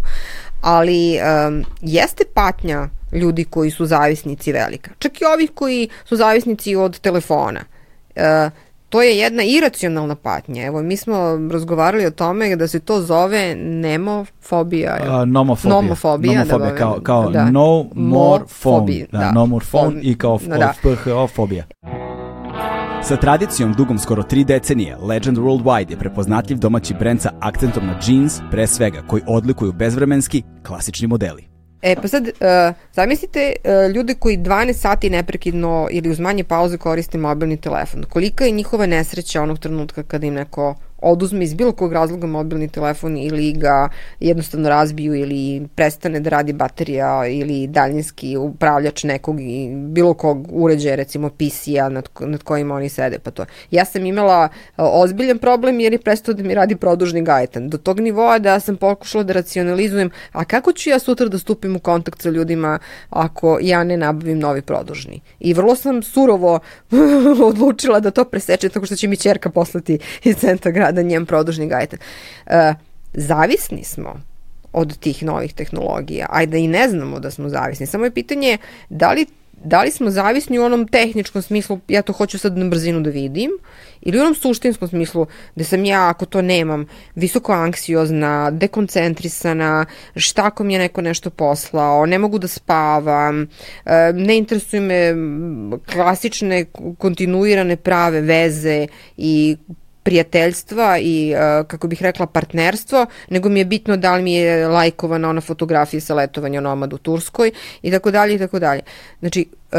Ali 0.61 1.17
um, 1.47 1.63
jeste 1.81 2.23
patnja 2.33 2.89
ljudi 3.11 3.43
koji 3.43 3.71
su 3.71 3.85
zavisnici 3.85 4.51
velika. 4.51 4.91
Čak 4.99 5.21
i 5.21 5.25
ovih 5.25 5.51
koji 5.53 5.89
su 6.05 6.15
zavisnici 6.15 6.75
od 6.75 6.99
telefona. 6.99 7.59
E, 8.15 8.49
to 8.89 9.01
je 9.01 9.17
jedna 9.17 9.43
iracionalna 9.43 10.15
patnja. 10.15 10.65
Evo, 10.65 10.81
mi 10.81 10.97
smo 10.97 11.17
razgovarali 11.51 12.05
o 12.05 12.11
tome 12.11 12.55
da 12.55 12.67
se 12.67 12.79
to 12.79 13.01
zove 13.01 13.55
nemofobija. 13.55 14.97
Uh, 15.01 15.27
nomofobija. 15.27 15.81
Nomofobija, 15.81 16.33
nomofobija 16.33 16.71
da, 16.71 16.77
kao, 16.77 16.99
kao 17.03 17.29
da. 17.29 17.49
no 17.49 17.85
more 17.93 18.43
phone. 18.61 19.05
Da, 19.11 19.17
da, 19.19 19.31
no 19.31 19.45
more 19.45 19.65
phone 19.71 19.87
on, 19.87 19.99
i 20.03 20.17
kao 20.17 20.39
da. 20.47 20.73
PHO 20.81 21.27
fobija. 21.27 21.65
Sa 23.03 23.17
tradicijom 23.17 23.73
dugom 23.73 23.99
skoro 23.99 24.23
tri 24.23 24.43
decenije, 24.43 24.97
Legend 24.97 25.37
Worldwide 25.37 25.91
je 25.91 25.97
prepoznatljiv 25.97 26.57
domaći 26.57 26.93
brend 26.93 27.21
sa 27.21 27.31
akcentom 27.39 27.85
na 27.85 27.99
jeans, 28.07 28.39
pre 28.51 28.67
svega, 28.67 29.01
koji 29.07 29.21
odlikuju 29.27 29.71
bezvremenski, 29.73 30.43
klasični 30.63 31.07
modeli. 31.07 31.47
E, 31.81 31.95
pa 31.95 32.07
sad, 32.07 32.23
uh, 32.23 32.75
zamislite 32.93 33.53
uh, 33.63 33.95
ljude 33.95 34.13
koji 34.13 34.37
12 34.37 34.73
sati 34.73 35.09
neprekidno 35.09 35.87
ili 35.91 36.09
uz 36.09 36.19
manje 36.19 36.43
pauze 36.43 36.77
koriste 36.77 37.17
mobilni 37.17 37.57
telefon. 37.57 38.03
Kolika 38.09 38.45
je 38.45 38.51
njihova 38.51 38.85
nesreća 38.85 39.41
onog 39.41 39.59
trenutka 39.59 40.03
kada 40.03 40.27
im 40.27 40.33
neko 40.33 40.75
oduzme 41.01 41.43
iz 41.43 41.53
bilo 41.53 41.71
kog 41.71 41.93
razloga 41.93 42.27
mobilni 42.27 42.67
telefon 42.67 43.17
ili 43.17 43.53
ga 43.53 43.89
jednostavno 44.19 44.69
razbiju 44.69 45.15
ili 45.15 45.67
prestane 45.75 46.19
da 46.19 46.29
radi 46.29 46.53
baterija 46.53 47.27
ili 47.27 47.67
daljinski 47.67 48.37
upravljač 48.37 49.03
nekog 49.03 49.41
i 49.41 49.69
bilo 49.75 50.13
kog 50.13 50.47
uređaja, 50.51 50.95
recimo 50.95 51.29
PC-a 51.29 51.89
nad, 51.89 52.09
nad 52.19 52.43
kojima 52.43 52.75
oni 52.75 52.89
sede. 52.89 53.19
Pa 53.19 53.31
to. 53.31 53.45
Ja 53.71 53.85
sam 53.85 54.05
imala 54.05 54.49
ozbiljan 54.77 55.37
problem 55.37 55.79
jer 55.79 55.93
je 55.93 55.99
prestao 55.99 56.33
da 56.33 56.43
mi 56.43 56.55
radi 56.55 56.75
produžni 56.75 57.23
gajetan. 57.23 57.69
Do 57.69 57.77
tog 57.77 57.99
nivoa 57.99 58.39
da 58.39 58.59
sam 58.59 58.77
pokušala 58.77 59.23
da 59.23 59.33
racionalizujem, 59.33 60.09
a 60.31 60.45
kako 60.45 60.73
ću 60.73 60.89
ja 60.89 60.99
sutra 60.99 61.27
da 61.27 61.37
stupim 61.37 61.75
u 61.75 61.79
kontakt 61.79 62.21
sa 62.21 62.29
ljudima 62.29 62.79
ako 63.09 63.57
ja 63.61 63.83
ne 63.83 63.97
nabavim 63.97 64.39
novi 64.39 64.61
produžni. 64.61 65.21
I 65.39 65.53
vrlo 65.53 65.75
sam 65.75 66.03
surovo 66.03 66.59
odlučila 67.49 67.99
da 67.99 68.11
to 68.11 68.25
presečem 68.25 68.69
tako 68.69 68.85
što 68.85 68.95
će 68.95 69.07
mi 69.07 69.17
čerka 69.17 69.49
poslati 69.49 69.99
iz 70.23 70.35
centra 70.35 70.71
grada 70.71 70.88
da 70.91 71.01
njem 71.01 71.25
produžni 71.25 71.67
gajten. 71.67 71.99
Uh, 72.45 72.53
zavisni 73.13 73.83
smo 73.83 74.21
od 74.73 74.97
tih 74.99 75.23
novih 75.23 75.53
tehnologija, 75.53 76.27
ajde 76.29 76.59
i 76.59 76.67
ne 76.67 76.89
znamo 76.89 77.19
da 77.19 77.31
smo 77.31 77.49
zavisni. 77.49 77.85
Samo 77.85 78.05
je 78.05 78.11
pitanje 78.11 78.57
da 78.89 79.11
li 79.11 79.25
da 79.63 79.81
li 79.81 79.91
smo 79.91 80.09
zavisni 80.09 80.59
u 80.59 80.63
onom 80.63 80.87
tehničkom 80.87 81.41
smislu, 81.41 81.79
ja 81.87 82.01
to 82.01 82.13
hoću 82.13 82.39
sad 82.39 82.57
na 82.57 82.69
brzinu 82.69 83.01
da 83.01 83.09
vidim, 83.09 83.51
ili 84.01 84.17
u 84.17 84.21
onom 84.21 84.35
suštinskom 84.35 84.87
smislu, 84.87 85.25
da 85.55 85.63
sam 85.63 85.85
ja, 85.85 86.09
ako 86.09 86.25
to 86.25 86.41
nemam, 86.41 86.85
visoko 87.15 87.53
anksiozna, 87.53 88.51
dekoncentrisana, 88.51 89.85
šta 90.15 90.45
ako 90.45 90.63
mi 90.63 90.73
je 90.73 90.79
neko 90.79 91.01
nešto 91.01 91.29
poslao, 91.29 92.05
ne 92.05 92.19
mogu 92.19 92.39
da 92.39 92.47
spavam, 92.47 93.41
e, 93.41 93.47
ne 94.13 94.37
interesuju 94.37 94.81
me 94.81 95.13
klasične, 95.93 96.65
kontinuirane 96.97 97.75
prave 97.75 98.21
veze 98.21 98.87
i 99.17 99.57
prijateljstva 100.03 100.97
i 100.97 101.33
uh, 101.33 101.67
kako 101.67 101.87
bih 101.87 102.01
rekla 102.01 102.25
partnerstvo, 102.25 103.05
nego 103.29 103.49
mi 103.49 103.59
je 103.59 103.65
bitno 103.65 103.97
da 103.97 104.15
li 104.15 104.23
mi 104.23 104.33
je 104.33 104.67
lajkovana 104.67 105.29
ona 105.29 105.41
fotografija 105.41 106.01
sa 106.01 106.15
letovanja 106.15 106.61
nomad 106.61 106.93
u 106.93 106.97
Turskoj 106.97 107.51
i 107.81 107.91
tako 107.91 108.11
dalje 108.11 108.35
i 108.35 108.39
tako 108.39 108.59
dalje. 108.59 108.81
Znači, 109.19 109.47
uh, 109.71 109.77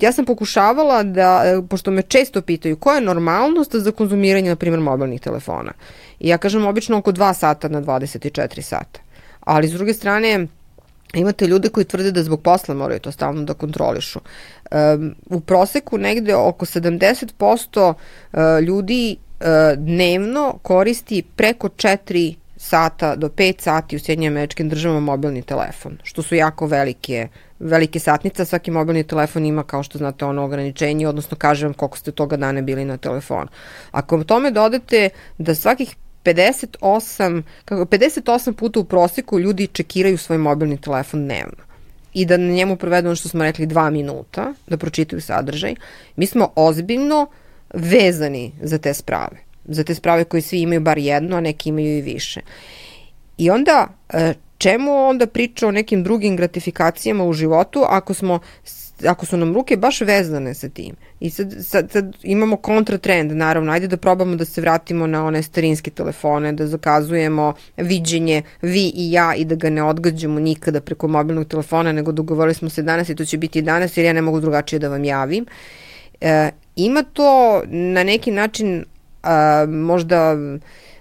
ja 0.00 0.12
sam 0.12 0.24
pokušavala 0.24 1.02
da, 1.02 1.58
uh, 1.58 1.64
pošto 1.68 1.90
me 1.90 2.02
često 2.02 2.42
pitaju 2.42 2.76
koja 2.76 2.94
je 2.94 3.00
normalnost 3.00 3.74
za 3.74 3.92
konzumiranje, 3.92 4.48
na 4.48 4.56
primjer, 4.56 4.80
mobilnih 4.80 5.20
telefona. 5.20 5.72
I 6.20 6.28
ja 6.28 6.38
kažem 6.38 6.66
obično 6.66 6.98
oko 6.98 7.12
2 7.12 7.34
sata 7.34 7.68
na 7.68 7.82
24 7.82 8.60
sata. 8.60 9.00
Ali 9.40 9.68
s 9.68 9.72
druge 9.72 9.94
strane, 9.94 10.46
imate 11.14 11.46
ljude 11.46 11.68
koji 11.68 11.84
tvrde 11.84 12.10
da 12.12 12.22
zbog 12.22 12.42
posla 12.42 12.74
moraju 12.74 13.00
to 13.00 13.12
stalno 13.12 13.42
da 13.42 13.54
kontrolišu. 13.54 14.20
Um, 14.70 15.14
u 15.26 15.40
proseku 15.40 15.98
negde 15.98 16.34
oko 16.34 16.66
70% 16.66 17.94
uh, 18.32 18.40
ljudi 18.62 19.16
E, 19.16 19.23
dnevno 19.76 20.58
koristi 20.62 21.22
preko 21.36 21.68
4 21.68 22.34
sata 22.56 23.16
do 23.16 23.28
5 23.28 23.60
sati 23.60 23.96
u 23.96 23.98
Sjedinjim 23.98 24.32
američkim 24.32 24.68
državama 24.68 25.00
mobilni 25.00 25.42
telefon, 25.42 25.98
što 26.02 26.22
su 26.22 26.34
jako 26.34 26.66
velike 26.66 27.28
velike 27.58 27.98
satnice, 27.98 28.44
svaki 28.44 28.70
mobilni 28.70 29.04
telefon 29.04 29.46
ima 29.46 29.62
kao 29.62 29.82
što 29.82 29.98
znate 29.98 30.24
ono 30.24 30.44
ograničenje, 30.44 31.08
odnosno 31.08 31.36
kaže 31.36 31.66
vam 31.66 31.74
koliko 31.74 31.98
ste 31.98 32.12
toga 32.12 32.36
dane 32.36 32.62
bili 32.62 32.84
na 32.84 32.96
telefonu. 32.96 33.46
Ako 33.90 34.24
tome 34.24 34.50
dodate 34.50 35.08
da 35.38 35.54
svakih 35.54 35.96
58, 36.24 37.42
kako, 37.64 37.84
58 37.84 38.52
puta 38.52 38.80
u 38.80 38.84
proseku 38.84 39.40
ljudi 39.40 39.66
čekiraju 39.66 40.18
svoj 40.18 40.38
mobilni 40.38 40.80
telefon 40.80 41.24
dnevno 41.24 41.64
i 42.12 42.26
da 42.26 42.36
na 42.36 42.52
njemu 42.52 42.76
provedu 42.76 43.08
ono 43.08 43.16
što 43.16 43.28
smo 43.28 43.44
rekli 43.44 43.66
dva 43.66 43.90
minuta, 43.90 44.52
da 44.66 44.76
pročitaju 44.76 45.22
sadržaj, 45.22 45.74
mi 46.16 46.26
smo 46.26 46.52
ozbiljno 46.56 47.22
uh, 47.22 47.43
vezani 47.74 48.52
za 48.62 48.78
te 48.78 48.94
sprave. 48.94 49.36
Za 49.64 49.84
te 49.84 49.94
sprave 49.94 50.24
koje 50.24 50.40
svi 50.40 50.60
imaju 50.60 50.80
bar 50.80 50.98
jedno, 50.98 51.36
a 51.36 51.40
neki 51.40 51.68
imaju 51.68 51.98
i 51.98 52.02
više. 52.02 52.40
I 53.38 53.50
onda, 53.50 53.88
e, 54.12 54.34
čemu 54.58 55.08
onda 55.08 55.26
priča 55.26 55.68
o 55.68 55.70
nekim 55.70 56.02
drugim 56.02 56.36
gratifikacijama 56.36 57.24
u 57.24 57.32
životu 57.32 57.84
ako 57.88 58.14
smo 58.14 58.38
ako 59.06 59.26
su 59.26 59.36
nam 59.36 59.54
ruke 59.54 59.76
baš 59.76 60.00
vezane 60.00 60.54
sa 60.54 60.68
tim. 60.68 60.94
I 61.20 61.30
sad, 61.30 61.54
sad, 61.62 61.90
sad 61.90 62.16
imamo 62.22 62.56
kontratrend, 62.56 63.32
naravno, 63.32 63.72
ajde 63.72 63.86
da 63.86 63.96
probamo 63.96 64.36
da 64.36 64.44
se 64.44 64.60
vratimo 64.60 65.06
na 65.06 65.24
one 65.26 65.42
starinske 65.42 65.90
telefone, 65.90 66.52
da 66.52 66.66
zakazujemo 66.66 67.52
viđenje 67.76 68.42
vi 68.62 68.92
i 68.94 69.12
ja 69.12 69.34
i 69.34 69.44
da 69.44 69.54
ga 69.54 69.70
ne 69.70 69.82
odgađamo 69.82 70.40
nikada 70.40 70.80
preko 70.80 71.08
mobilnog 71.08 71.48
telefona, 71.48 71.92
nego 71.92 72.12
dogovorili 72.12 72.54
smo 72.54 72.70
se 72.70 72.82
danas 72.82 73.08
i 73.08 73.14
to 73.14 73.24
će 73.24 73.38
biti 73.38 73.62
danas 73.62 73.96
jer 73.96 74.06
ja 74.06 74.12
ne 74.12 74.22
mogu 74.22 74.40
drugačije 74.40 74.78
da 74.78 74.88
vam 74.88 75.04
javim. 75.04 75.46
E, 76.20 76.50
ima 76.76 77.02
to 77.02 77.62
na 77.66 78.04
neki 78.04 78.30
način 78.30 78.84
a, 79.22 79.66
možda 79.68 80.36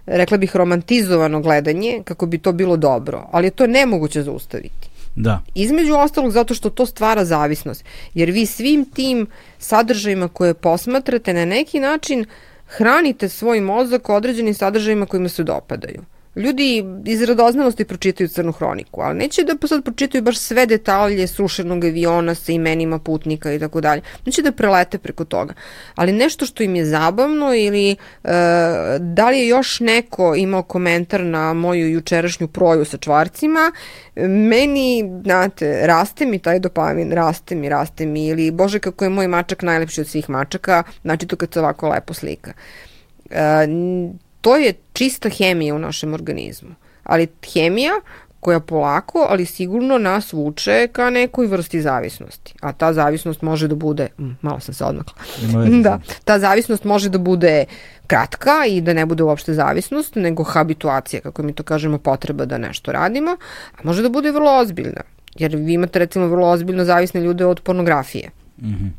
rekla 0.06 0.38
bih 0.38 0.56
romantizovano 0.56 1.42
gledanje 1.42 2.02
kako 2.06 2.26
bi 2.26 2.38
to 2.38 2.52
bilo 2.52 2.78
dobro, 2.78 3.28
ali 3.32 3.48
je 3.48 3.52
to 3.52 3.68
nemoguće 3.68 4.24
zaustaviti. 4.24 4.90
Da. 5.16 5.42
Između 5.56 5.94
ostalog 5.94 6.32
zato 6.32 6.54
što 6.54 6.70
to 6.70 6.86
stvara 6.86 7.26
zavisnost. 7.26 7.86
Jer 8.14 8.32
vi 8.32 8.46
svim 8.46 8.86
tim 8.86 9.28
sadržajima 9.60 10.28
koje 10.28 10.54
posmatrate 10.54 11.34
na 11.34 11.46
neki 11.46 11.80
način 11.80 12.26
hranite 12.68 13.30
svoj 13.30 13.62
mozak 13.62 14.10
određenim 14.10 14.54
sadržajima 14.54 15.06
kojima 15.06 15.30
se 15.30 15.44
dopadaju 15.44 16.02
ljudi 16.36 16.86
iz 17.06 17.22
radoznalosti 17.22 17.86
pročitaju 17.86 18.28
crnu 18.28 18.52
hroniku, 18.52 19.02
ali 19.02 19.18
neće 19.18 19.44
da 19.44 19.68
sad 19.68 19.84
pročitaju 19.84 20.22
baš 20.24 20.38
sve 20.38 20.66
detalje 20.66 21.28
srušenog 21.28 21.86
aviona 21.86 22.36
sa 22.36 22.52
imenima 22.52 23.00
putnika 23.00 23.54
i 23.54 23.60
tako 23.60 23.82
dalje. 23.82 24.02
Neće 24.26 24.42
da 24.42 24.52
prelete 24.52 24.98
preko 24.98 25.26
toga. 25.26 25.54
Ali 25.96 26.12
nešto 26.12 26.46
što 26.46 26.64
im 26.64 26.76
je 26.76 26.86
zabavno 26.86 27.54
ili 27.56 27.92
e, 27.92 27.96
da 29.00 29.30
li 29.30 29.40
je 29.40 29.48
još 29.48 29.80
neko 29.80 30.36
imao 30.36 30.64
komentar 30.64 31.24
na 31.24 31.54
moju 31.54 31.90
jučerašnju 31.90 32.48
proju 32.48 32.86
sa 32.86 32.98
čvarcima, 32.98 33.72
meni, 34.16 35.12
znate, 35.24 35.88
raste 35.88 36.26
mi 36.26 36.40
taj 36.40 36.60
dopamin, 36.60 37.12
raste 37.12 37.56
mi, 37.56 37.70
raste 37.70 38.06
mi, 38.06 38.28
ili 38.28 38.52
bože 38.52 38.80
kako 38.80 39.06
je 39.06 39.10
moj 39.10 39.28
mačak 39.28 39.62
najlepši 39.62 40.02
od 40.02 40.08
svih 40.08 40.30
mačaka, 40.30 40.84
znači 41.02 41.28
to 41.28 41.36
kad 41.36 41.54
se 41.54 41.60
ovako 41.60 41.90
lepo 41.90 42.14
slika. 42.14 42.54
E, 43.30 43.68
to 44.44 44.58
je 44.58 44.74
čista 44.94 45.30
hemija 45.30 45.76
u 45.76 45.80
našem 45.80 46.14
organizmu. 46.14 46.76
Ali 47.04 47.28
hemija 47.54 47.94
koja 48.40 48.60
polako, 48.60 49.28
ali 49.30 49.46
sigurno 49.46 49.98
nas 49.98 50.34
vuče 50.34 50.88
ka 50.92 51.10
nekoj 51.10 51.48
vrsti 51.48 51.82
zavisnosti. 51.82 52.54
A 52.62 52.72
ta 52.72 52.94
zavisnost 52.94 53.42
može 53.42 53.68
da 53.68 53.76
bude, 53.76 54.08
malo 54.42 54.60
sam 54.60 54.74
se 54.74 54.84
odmakla, 54.86 55.16
da, 55.84 56.00
ta 56.24 56.40
zavisnost 56.40 56.84
može 56.84 57.10
da 57.10 57.18
bude 57.18 57.66
kratka 58.08 58.66
i 58.70 58.82
da 58.82 58.94
ne 58.94 59.06
bude 59.06 59.24
uopšte 59.24 59.54
zavisnost, 59.54 60.16
nego 60.16 60.44
habituacija, 60.44 61.22
kako 61.22 61.44
mi 61.44 61.54
to 61.54 61.64
kažemo, 61.64 61.98
potreba 61.98 62.46
da 62.46 62.58
nešto 62.58 62.92
radimo, 62.92 63.38
a 63.78 63.84
može 63.84 64.04
da 64.04 64.10
bude 64.10 64.32
vrlo 64.32 64.60
ozbiljna. 64.60 65.08
Jer 65.36 65.56
vi 65.56 65.74
imate 65.74 66.00
recimo 66.00 66.28
vrlo 66.28 66.50
ozbiljno 66.50 66.86
zavisne 66.86 67.22
ljude 67.22 67.46
od 67.46 67.62
pornografije. 67.62 68.30
Mm 68.62 68.68
-hmm. 68.68 68.90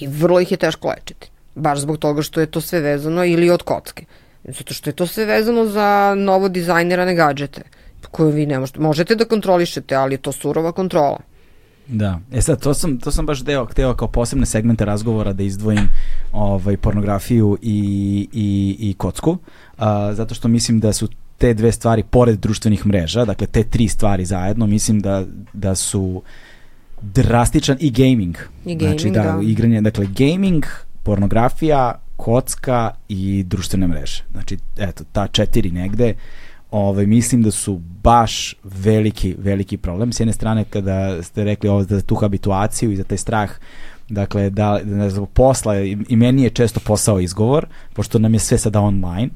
I 0.00 0.06
vrlo 0.06 0.40
ih 0.40 0.50
je 0.50 0.56
teško 0.56 0.88
lečiti. 0.88 1.30
Baš 1.54 1.78
zbog 1.78 1.98
toga 1.98 2.22
što 2.22 2.40
je 2.40 2.46
to 2.46 2.60
sve 2.60 2.80
vezano 2.80 3.24
ili 3.24 3.50
od 3.50 3.62
kocke. 3.62 4.04
Zato 4.44 4.74
što 4.74 4.90
je 4.90 4.94
to 4.94 5.06
sve 5.06 5.24
vezano 5.24 5.66
za 5.66 6.14
novo 6.16 6.48
dizajnirane 6.48 7.14
gadžete 7.14 7.62
koje 8.10 8.32
vi 8.32 8.46
ne 8.46 8.58
možete, 8.58 8.80
možete 8.80 9.14
da 9.14 9.24
kontrolišete, 9.24 9.94
ali 9.94 10.14
je 10.14 10.18
to 10.18 10.32
surova 10.32 10.72
kontrola. 10.72 11.18
Da, 11.86 12.20
e 12.32 12.42
sad, 12.42 12.62
to 12.62 12.74
sam, 12.74 12.98
to 12.98 13.10
sam 13.10 13.26
baš 13.26 13.42
deo, 13.44 13.66
hteo 13.66 13.94
kao 13.94 14.08
posebne 14.08 14.46
segmente 14.46 14.84
razgovora 14.84 15.32
da 15.32 15.42
izdvojim 15.42 15.88
ovaj, 16.32 16.76
pornografiju 16.76 17.58
i, 17.62 18.28
i, 18.32 18.76
i 18.78 18.94
kocku, 18.94 19.30
uh, 19.30 19.84
zato 20.12 20.34
što 20.34 20.48
mislim 20.48 20.80
da 20.80 20.92
su 20.92 21.08
te 21.38 21.54
dve 21.54 21.72
stvari, 21.72 22.02
pored 22.02 22.38
društvenih 22.38 22.86
mreža, 22.86 23.24
dakle 23.24 23.46
te 23.46 23.64
tri 23.64 23.88
stvari 23.88 24.24
zajedno, 24.24 24.66
mislim 24.66 25.00
da, 25.00 25.24
da 25.52 25.74
su 25.74 26.22
drastičan 27.02 27.76
i 27.80 27.90
gaming. 27.90 28.36
I 28.64 28.76
gaming, 28.76 29.00
znači, 29.00 29.10
da, 29.10 29.22
da. 29.22 29.40
Igranje, 29.42 29.80
dakle, 29.80 30.06
gaming, 30.06 30.64
pornografija, 31.02 32.03
kocka 32.16 32.90
i 33.08 33.42
društvene 33.42 33.88
mreže. 33.88 34.24
Znači, 34.32 34.58
eto, 34.76 35.04
ta 35.12 35.26
četiri 35.26 35.70
negde, 35.70 36.14
ovaj, 36.70 37.06
mislim 37.06 37.42
da 37.42 37.50
su 37.50 37.80
baš 38.02 38.54
veliki, 38.64 39.34
veliki 39.38 39.76
problem. 39.76 40.12
S 40.12 40.20
jedne 40.20 40.32
strane, 40.32 40.64
kada 40.64 41.22
ste 41.22 41.44
rekli 41.44 41.68
ovo 41.68 41.82
za 41.82 42.02
tu 42.02 42.14
habituaciju 42.14 42.92
i 42.92 42.96
za 42.96 43.04
taj 43.04 43.18
strah, 43.18 43.50
dakle, 44.08 44.50
da, 44.50 44.80
da 44.84 45.10
zbog 45.10 45.30
posla, 45.30 45.80
i, 45.80 45.96
i 46.08 46.16
meni 46.16 46.42
je 46.42 46.50
često 46.50 46.80
posao 46.80 47.20
izgovor, 47.20 47.66
pošto 47.92 48.18
nam 48.18 48.34
je 48.34 48.40
sve 48.40 48.58
sada 48.58 48.80
online, 48.80 49.28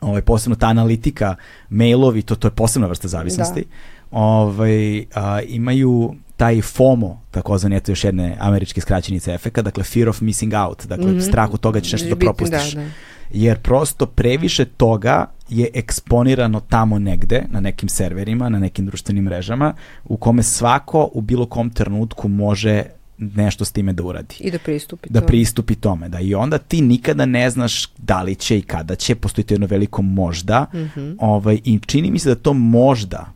ovaj, 0.00 0.22
posebno 0.22 0.56
ta 0.56 0.66
analitika, 0.66 1.36
mailovi, 1.68 2.22
to, 2.22 2.34
to 2.34 2.48
je 2.48 2.52
posebna 2.52 2.86
vrsta 2.86 3.08
zavisnosti, 3.08 3.60
da. 3.60 4.18
ovaj, 4.18 5.04
a, 5.14 5.40
imaju 5.40 6.14
taj 6.38 6.62
FOMO, 6.62 7.20
takozvani, 7.30 7.76
eto 7.76 7.92
još 7.92 8.04
jedne 8.04 8.36
američke 8.40 8.80
skraćenice 8.80 9.34
efeka, 9.34 9.62
dakle 9.62 9.84
fear 9.84 10.08
of 10.08 10.20
missing 10.20 10.52
out, 10.54 10.86
dakle 10.86 11.06
mm 11.06 11.16
-hmm. 11.16 11.28
strah 11.28 11.54
od 11.54 11.60
toga 11.60 11.78
da 11.78 11.84
ćeš 11.84 11.92
nešto 11.92 12.08
da 12.08 12.16
propustiš. 12.16 12.72
Da, 12.72 12.80
da. 12.80 12.88
Jer 13.32 13.58
prosto 13.58 14.06
previše 14.06 14.64
toga 14.64 15.26
je 15.48 15.68
eksponirano 15.74 16.60
tamo 16.60 16.98
negde, 16.98 17.42
na 17.50 17.60
nekim 17.60 17.88
serverima, 17.88 18.48
na 18.48 18.58
nekim 18.58 18.86
društvenim 18.86 19.24
mrežama, 19.24 19.74
u 20.04 20.16
kome 20.16 20.42
svako 20.42 21.10
u 21.12 21.20
bilo 21.20 21.46
kom 21.46 21.70
trenutku 21.70 22.28
može 22.28 22.82
nešto 23.18 23.64
s 23.64 23.72
time 23.72 23.92
da 23.92 24.02
uradi. 24.02 24.34
I 24.40 24.50
da 24.50 24.58
pristupi 24.58 25.08
Da 25.10 25.20
pristupi 25.20 25.74
tome, 25.74 26.08
da. 26.08 26.20
I 26.20 26.34
onda 26.34 26.58
ti 26.58 26.80
nikada 26.80 27.26
ne 27.26 27.50
znaš 27.50 27.86
da 27.96 28.22
li 28.22 28.34
će 28.34 28.58
i 28.58 28.62
kada 28.62 28.94
će, 28.94 29.14
postoji 29.14 29.44
to 29.44 29.54
jedno 29.54 29.66
veliko 29.66 30.02
možda, 30.02 30.66
mm 30.74 30.78
-hmm. 30.78 31.16
ovaj, 31.20 31.58
i 31.64 31.80
čini 31.86 32.10
mi 32.10 32.18
se 32.18 32.28
da 32.28 32.34
to 32.34 32.52
možda 32.52 33.32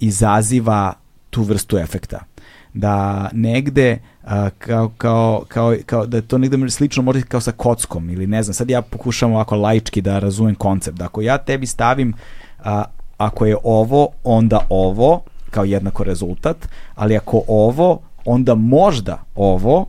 izaziva 0.00 0.92
tu 1.30 1.42
vrstu 1.42 1.78
efekta 1.78 2.29
da 2.74 3.28
negde 3.32 3.98
a, 4.24 4.50
kao, 4.58 4.90
kao, 4.98 5.44
kao, 5.48 5.76
kao 5.86 6.06
da 6.06 6.22
to 6.22 6.38
negde 6.38 6.70
slično 6.70 7.02
možda 7.02 7.22
kao 7.22 7.40
sa 7.40 7.52
kockom 7.52 8.10
ili 8.10 8.26
ne 8.26 8.42
znam, 8.42 8.54
sad 8.54 8.70
ja 8.70 8.82
pokušam 8.82 9.32
ovako 9.32 9.56
laički 9.56 10.00
da 10.00 10.18
razumem 10.18 10.54
koncept. 10.54 10.98
Da 10.98 11.04
ako 11.04 11.20
ja 11.20 11.38
tebi 11.38 11.66
stavim 11.66 12.14
a, 12.58 12.84
ako 13.18 13.46
je 13.46 13.56
ovo, 13.64 14.08
onda 14.24 14.66
ovo 14.68 15.22
kao 15.50 15.64
jednako 15.64 16.04
rezultat, 16.04 16.68
ali 16.94 17.16
ako 17.16 17.42
ovo, 17.48 18.00
onda 18.24 18.54
možda 18.54 19.24
ovo 19.34 19.86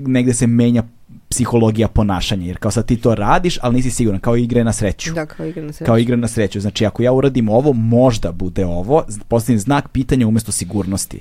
negde 0.00 0.34
se 0.34 0.46
menja 0.46 0.82
psihologija 1.28 1.88
ponašanja, 1.88 2.46
jer 2.46 2.58
kao 2.58 2.70
sad 2.70 2.86
ti 2.86 2.96
to 2.96 3.14
radiš, 3.14 3.58
ali 3.62 3.74
nisi 3.74 3.90
siguran, 3.90 4.20
kao 4.20 4.36
igre 4.36 4.64
na 4.64 4.72
sreću. 4.72 5.12
Da, 5.12 5.26
kao 5.26 5.46
igre 5.46 5.62
na 5.62 5.72
sreću. 5.72 5.86
Kao 5.86 5.98
igre 5.98 6.16
na 6.16 6.28
sreću. 6.28 6.60
Znači, 6.60 6.86
ako 6.86 7.02
ja 7.02 7.12
uradim 7.12 7.48
ovo, 7.48 7.72
možda 7.72 8.32
bude 8.32 8.66
ovo, 8.66 9.04
postavim 9.28 9.60
znak 9.60 9.88
pitanja 9.88 10.26
umesto 10.26 10.52
sigurnosti. 10.52 11.20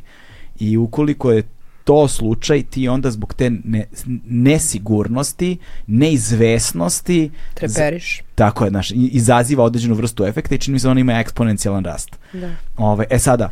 I 0.59 0.77
ukoliko 0.77 1.31
je 1.31 1.43
to 1.84 2.07
slučaj, 2.07 2.63
ti 2.63 2.88
onda 2.88 3.11
zbog 3.11 3.34
te 3.34 3.49
ne, 3.49 3.85
nesigurnosti, 4.25 5.57
neizvesnosti 5.88 7.31
treperiš. 7.53 8.21
Tako 8.35 8.63
je, 8.65 8.69
znaš, 8.69 8.91
izaziva 8.91 9.63
određenu 9.63 9.95
vrstu 9.95 10.25
efekta 10.25 10.55
i 10.55 10.57
čini 10.57 10.73
mi 10.73 10.79
se 10.79 10.88
da 10.88 10.91
ona 10.91 10.99
ima 10.99 11.19
eksponencijalan 11.19 11.85
rast. 11.85 12.19
Da. 12.34 12.49
Ove, 12.77 13.05
e 13.09 13.19
sada, 13.19 13.49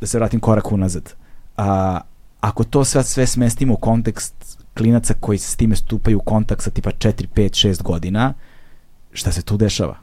da 0.00 0.06
se 0.06 0.18
vratim 0.18 0.40
korak 0.40 0.72
unazad. 0.72 1.14
A, 1.56 2.00
ako 2.40 2.64
to 2.64 2.84
sve, 2.84 3.02
sve 3.02 3.26
smestimo 3.26 3.74
u 3.74 3.76
kontekst 3.76 4.49
klinaca 4.80 5.14
koji 5.20 5.38
s 5.38 5.56
time 5.56 5.76
stupaju 5.76 6.18
u 6.18 6.22
kontakt 6.24 6.62
sa 6.62 6.70
tipa 6.70 6.90
4, 6.90 7.26
5, 7.34 7.68
6 7.68 7.82
godina, 7.82 8.34
šta 9.12 9.32
se 9.32 9.42
tu 9.42 9.56
dešava? 9.56 9.96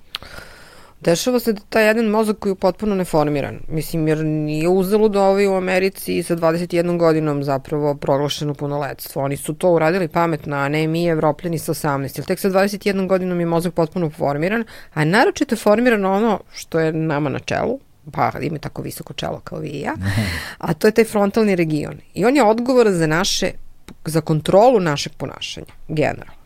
Dešava 1.01 1.39
se 1.39 1.53
da 1.53 1.61
taj 1.69 1.87
jedan 1.87 2.05
mozak 2.05 2.37
koji 2.39 2.51
je 2.51 2.55
potpuno 2.55 2.95
neformiran. 2.95 3.59
Mislim, 3.67 4.07
jer 4.07 4.25
nije 4.25 4.69
uzelo 4.69 5.09
da 5.09 5.21
ovi 5.21 5.47
u 5.47 5.55
Americi 5.55 6.23
sa 6.23 6.35
21 6.35 6.97
godinom 6.97 7.43
zapravo 7.43 7.95
proglašeno 7.95 8.53
punoletstvo. 8.53 9.23
Oni 9.23 9.37
su 9.37 9.53
to 9.53 9.71
uradili 9.71 10.07
pametno, 10.07 10.55
a 10.55 10.69
ne 10.69 10.87
mi 10.87 11.05
evropljeni 11.07 11.59
sa 11.59 11.73
18. 11.73 12.19
Jer 12.19 12.25
tek 12.25 12.39
sa 12.39 12.49
21 12.49 13.07
godinom 13.07 13.39
je 13.39 13.45
mozak 13.45 13.73
potpuno 13.73 14.09
formiran, 14.09 14.63
a 14.93 15.05
naročito 15.05 15.55
je 15.55 15.59
formiran 15.59 16.05
ono 16.05 16.39
što 16.53 16.79
je 16.79 16.93
nama 16.93 17.29
na 17.29 17.39
čelu, 17.39 17.79
pa 18.11 18.31
ima 18.41 18.57
tako 18.57 18.81
visoko 18.81 19.13
čelo 19.13 19.39
kao 19.43 19.59
vi 19.59 19.69
i 19.69 19.81
ja, 19.81 19.93
a 20.67 20.73
to 20.73 20.87
je 20.87 20.91
taj 20.91 21.05
frontalni 21.05 21.55
region. 21.55 21.97
I 22.13 22.25
on 22.25 22.35
je 22.35 22.43
odgovor 22.43 22.91
za 22.91 23.07
naše 23.07 23.51
za 24.05 24.21
kontrolu 24.21 24.79
našeg 24.79 25.13
ponašanja, 25.17 25.73
generalno. 25.87 26.37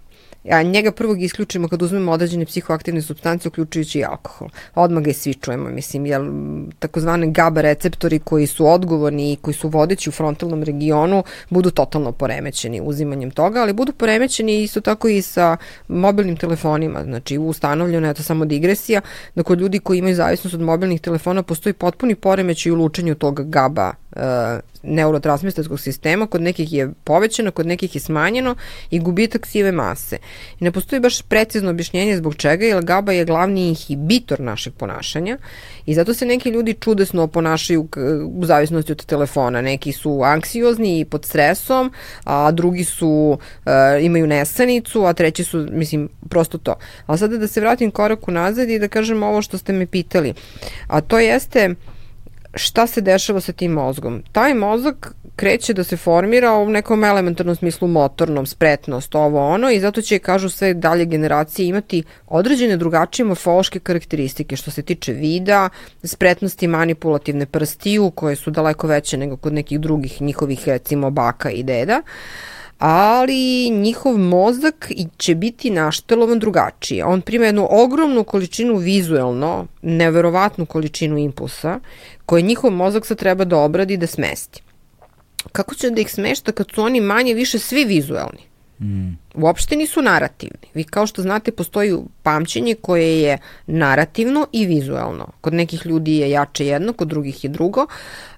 A 0.50 0.64
njega 0.64 0.92
prvog 0.92 1.22
isključimo 1.22 1.68
kad 1.68 1.82
uzmemo 1.82 2.12
određene 2.12 2.46
psihoaktivne 2.46 3.02
substance, 3.02 3.48
uključujući 3.48 4.00
i 4.00 4.04
alkohol. 4.04 4.50
Odmah 4.76 5.04
ga 5.04 5.10
i 5.10 5.14
svi 5.14 5.34
čujemo, 5.34 5.70
mislim, 5.70 6.06
jel, 6.06 6.26
takozvane 6.80 7.32
GABA 7.32 7.62
receptori 7.62 8.20
koji 8.20 8.48
su 8.48 8.68
odgovorni 8.68 9.34
i 9.34 9.36
koji 9.36 9.54
su 9.54 9.68
vodeći 9.68 10.10
u 10.10 10.12
frontalnom 10.12 10.64
regionu 10.64 11.24
budu 11.50 11.72
totalno 11.72 12.12
poremećeni 12.12 12.82
uzimanjem 12.84 13.32
toga, 13.32 13.62
ali 13.62 13.74
budu 13.74 13.94
poremećeni 13.94 14.64
isto 14.64 14.82
tako 14.82 15.08
i 15.08 15.22
sa 15.22 15.58
mobilnim 15.88 16.38
telefonima, 16.38 17.04
znači 17.04 17.38
ustanovljeno 17.38 18.08
je 18.08 18.14
to 18.14 18.24
samo 18.24 18.46
digresija, 18.46 19.02
da 19.36 19.44
kod 19.44 19.60
ljudi 19.60 19.80
koji 19.80 19.98
imaju 19.98 20.16
zavisnost 20.16 20.54
od 20.54 20.62
mobilnih 20.62 21.02
telefona 21.02 21.44
postoji 21.44 21.74
potpuni 21.74 22.16
poremećaj 22.16 22.72
u 22.72 22.76
lučenju 22.76 23.16
tog 23.16 23.50
GABA 23.50 23.94
uh, 24.16 24.22
neurotransmisterskog 24.84 25.80
sistema, 25.80 26.28
kod 26.28 26.42
nekih 26.42 26.74
je 26.74 26.90
povećano, 27.04 27.52
kod 27.52 27.68
nekih 27.68 27.96
je 27.96 28.02
smanjeno 28.02 28.56
i 28.90 29.00
gubitak 29.00 29.46
sive 29.46 29.72
mase. 29.72 30.18
I 30.60 30.64
ne 30.64 30.72
postoji 30.72 31.00
baš 31.00 31.22
precizno 31.22 31.70
objašnjenje 31.70 32.18
zbog 32.18 32.36
čega, 32.36 32.66
jer 32.66 32.84
GABA 32.84 33.12
je 33.12 33.26
glavni 33.26 33.68
inhibitor 33.68 34.40
našeg 34.40 34.74
ponašanja 34.74 35.38
i 35.86 35.94
zato 35.94 36.14
se 36.14 36.26
neki 36.26 36.50
ljudi 36.50 36.74
čudesno 36.74 37.28
ponašaju 37.28 37.88
u 38.36 38.46
zavisnosti 38.46 38.92
od 38.92 39.06
telefona. 39.06 39.62
Neki 39.62 39.92
su 39.92 40.22
anksiozni 40.24 41.00
i 41.00 41.06
pod 41.06 41.26
stresom, 41.26 41.94
a 42.24 42.52
drugi 42.52 42.84
su, 42.84 43.40
uh, 43.66 43.72
imaju 44.02 44.28
nesanicu, 44.28 45.06
a 45.06 45.14
treći 45.14 45.44
su, 45.44 45.68
mislim, 45.72 46.10
prosto 46.30 46.58
to. 46.58 46.76
Ali 47.06 47.18
sada 47.18 47.38
da 47.38 47.48
se 47.48 47.62
vratim 47.62 47.92
korak 47.92 48.28
unazad 48.28 48.70
i 48.70 48.80
da 48.80 48.88
kažem 48.88 49.24
ovo 49.24 49.42
što 49.42 49.58
ste 49.58 49.74
me 49.74 49.86
pitali. 49.86 50.34
A 50.88 51.02
to 51.02 51.20
jeste 51.20 51.76
šta 52.54 52.88
se 52.88 53.02
dešava 53.02 53.42
sa 53.42 53.52
tim 53.52 53.72
mozgom. 53.72 54.24
Taj 54.32 54.54
mozak 54.54 55.14
kreće 55.36 55.74
da 55.74 55.84
se 55.84 55.98
formira 55.98 56.54
u 56.54 56.70
nekom 56.70 57.04
elementarnom 57.04 57.56
smislu 57.56 57.88
motornom, 57.88 58.46
spretnost, 58.46 59.16
ovo 59.16 59.48
ono 59.48 59.72
i 59.72 59.80
zato 59.80 60.02
će, 60.02 60.20
kažu, 60.20 60.50
sve 60.50 60.74
dalje 60.74 61.06
generacije 61.06 61.68
imati 61.68 62.04
određene 62.28 62.78
drugačije 62.78 63.26
morfološke 63.26 63.80
karakteristike 63.80 64.56
što 64.56 64.72
se 64.72 64.82
tiče 64.82 65.14
vida, 65.14 65.70
spretnosti 66.04 66.68
manipulativne 66.68 67.46
prstiju 67.46 68.12
koje 68.12 68.36
su 68.36 68.52
daleko 68.52 68.88
veće 68.88 69.18
nego 69.18 69.38
kod 69.38 69.54
nekih 69.54 69.80
drugih 69.80 70.22
njihovih 70.22 70.68
recimo 70.68 71.10
baka 71.10 71.50
i 71.50 71.64
deda 71.64 72.02
ali 72.82 73.70
njihov 73.70 74.18
mozak 74.18 74.92
će 75.18 75.36
biti 75.36 75.70
naštelovan 75.70 76.40
drugačije. 76.40 77.06
On 77.06 77.22
prima 77.22 77.46
jednu 77.46 77.68
ogromnu 77.72 78.24
količinu 78.24 78.76
vizuelno, 78.76 79.68
neverovatnu 79.82 80.66
količinu 80.66 81.18
impulsa, 81.18 81.80
koje 82.26 82.42
njihov 82.42 82.72
mozak 82.72 83.06
sad 83.06 83.18
treba 83.18 83.46
da 83.46 83.58
obradi 83.58 83.94
i 83.94 83.98
da 83.98 84.08
smesti. 84.08 84.64
Kako 85.52 85.76
će 85.76 85.90
da 85.90 86.02
ih 86.02 86.12
smešta 86.12 86.52
kad 86.52 86.68
su 86.72 86.82
oni 86.82 87.02
manje 87.02 87.34
više 87.34 87.60
svi 87.60 87.86
vizuelni? 87.86 88.51
Mm. 88.82 89.18
Uopšte 89.36 89.76
nisu 89.76 90.02
narativni. 90.02 90.68
Vi 90.74 90.84
kao 90.84 91.08
što 91.08 91.22
znate 91.22 91.52
postoji 91.52 91.98
pamćenje 92.24 92.76
koje 92.76 93.22
je 93.22 93.38
narativno 93.68 94.48
i 94.52 94.66
vizuelno. 94.66 95.28
Kod 95.42 95.54
nekih 95.54 95.86
ljudi 95.86 96.16
je 96.16 96.30
jače 96.30 96.66
jedno, 96.66 96.94
kod 96.94 97.08
drugih 97.08 97.44
je 97.44 97.50
drugo. 97.50 97.86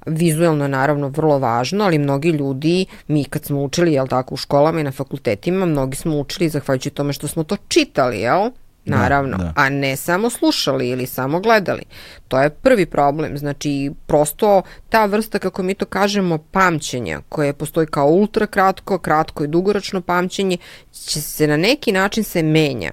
Vizuelno 0.06 0.66
je 0.66 0.70
naravno 0.70 1.08
vrlo 1.08 1.40
važno, 1.40 1.84
ali 1.84 1.98
mnogi 1.98 2.30
ljudi, 2.30 2.86
mi 3.08 3.24
kad 3.24 3.46
smo 3.46 3.64
učili, 3.64 3.94
jel 3.94 4.08
tako, 4.08 4.34
u 4.34 4.38
školama 4.38 4.80
i 4.80 4.84
na 4.84 4.92
fakultetima, 4.92 5.66
mnogi 5.66 5.98
smo 5.98 6.20
učili 6.20 6.50
zahvaljujući 6.50 6.90
tome 6.90 7.14
što 7.14 7.28
smo 7.28 7.44
to 7.44 7.58
čitali, 7.68 8.20
jel? 8.20 8.52
Naravno, 8.86 9.38
da, 9.38 9.44
da. 9.44 9.54
a 9.56 9.70
ne 9.70 9.96
samo 9.96 10.30
slušali 10.30 10.90
ili 10.90 11.06
samo 11.06 11.40
gledali. 11.40 11.82
To 12.28 12.40
je 12.42 12.50
prvi 12.50 12.86
problem, 12.86 13.38
znači 13.38 13.92
prosto 14.08 14.62
ta 14.90 15.06
vrsta, 15.06 15.40
kako 15.40 15.64
mi 15.64 15.74
to 15.74 15.86
kažemo, 15.86 16.38
pamćenja, 16.38 17.22
koje 17.30 17.54
postoji 17.54 17.88
kao 17.88 18.08
ultra 18.08 18.48
kratko, 18.48 18.98
kratko 18.98 19.44
i 19.44 19.48
dugoročno 19.48 20.02
pamćenje, 20.02 20.58
će 20.92 21.22
se 21.22 21.48
na 21.48 21.58
neki 21.58 21.92
način 21.92 22.24
se 22.24 22.44
menja. 22.44 22.92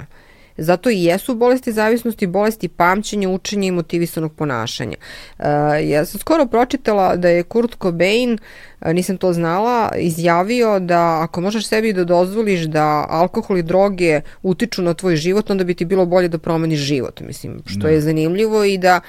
Zato 0.57 0.91
i 0.91 1.05
jesu 1.05 1.35
bolesti 1.35 1.73
zavisnosti, 1.73 2.27
bolesti 2.27 2.69
pamćenja, 2.69 3.29
učenja 3.29 3.69
i 3.69 3.71
motivisanog 3.71 4.35
ponašanja. 4.35 4.97
Uh, 5.39 5.45
ja 5.83 6.05
sam 6.05 6.21
skoro 6.21 6.47
pročitala 6.47 7.17
da 7.17 7.29
je 7.29 7.43
Kurt 7.43 7.77
Cobain 7.83 8.33
uh, 8.33 8.41
nisam 8.87 9.17
to 9.17 9.33
znala, 9.33 9.91
izjavio 9.97 10.79
da 10.79 11.19
ako 11.23 11.41
možeš 11.41 11.67
sebi 11.67 11.93
da 11.93 12.05
dozvoliš 12.05 12.61
da 12.61 13.07
alkohol 13.09 13.59
i 13.59 13.63
droge 13.63 14.21
utiču 14.43 14.83
na 14.83 14.95
tvoj 14.95 15.17
život, 15.17 15.51
onda 15.51 15.65
bi 15.65 15.75
ti 15.75 15.85
bilo 15.85 16.07
bolje 16.07 16.29
da 16.29 16.39
promeniš 16.39 16.81
život, 16.81 17.21
mislim, 17.21 17.63
što 17.67 17.87
ne. 17.87 17.93
je 17.93 17.97
da. 17.97 18.01
zanimljivo 18.01 18.65
i 18.65 18.79
da 18.79 19.01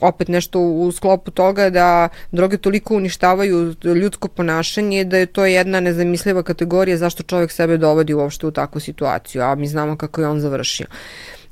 opet 0.00 0.28
nešto 0.28 0.60
u 0.60 0.92
sklopu 0.92 1.30
toga 1.30 1.70
da 1.70 2.08
droge 2.32 2.56
toliko 2.56 2.96
uništavaju 2.96 3.74
ljudsko 3.84 4.28
ponašanje 4.28 5.04
da 5.04 5.16
je 5.16 5.26
to 5.26 5.44
jedna 5.44 5.80
nezamisliva 5.80 6.42
kategorija 6.42 6.96
zašto 6.96 7.22
čovjek 7.22 7.50
sebe 7.50 7.76
dovodi 7.76 8.14
uopšte 8.14 8.46
u 8.46 8.50
takvu 8.50 8.80
situaciju, 8.80 9.42
a 9.42 9.54
mi 9.54 9.66
znamo 9.66 9.96
kako 9.96 10.20
je 10.20 10.28
on 10.28 10.40
završio. 10.40 10.86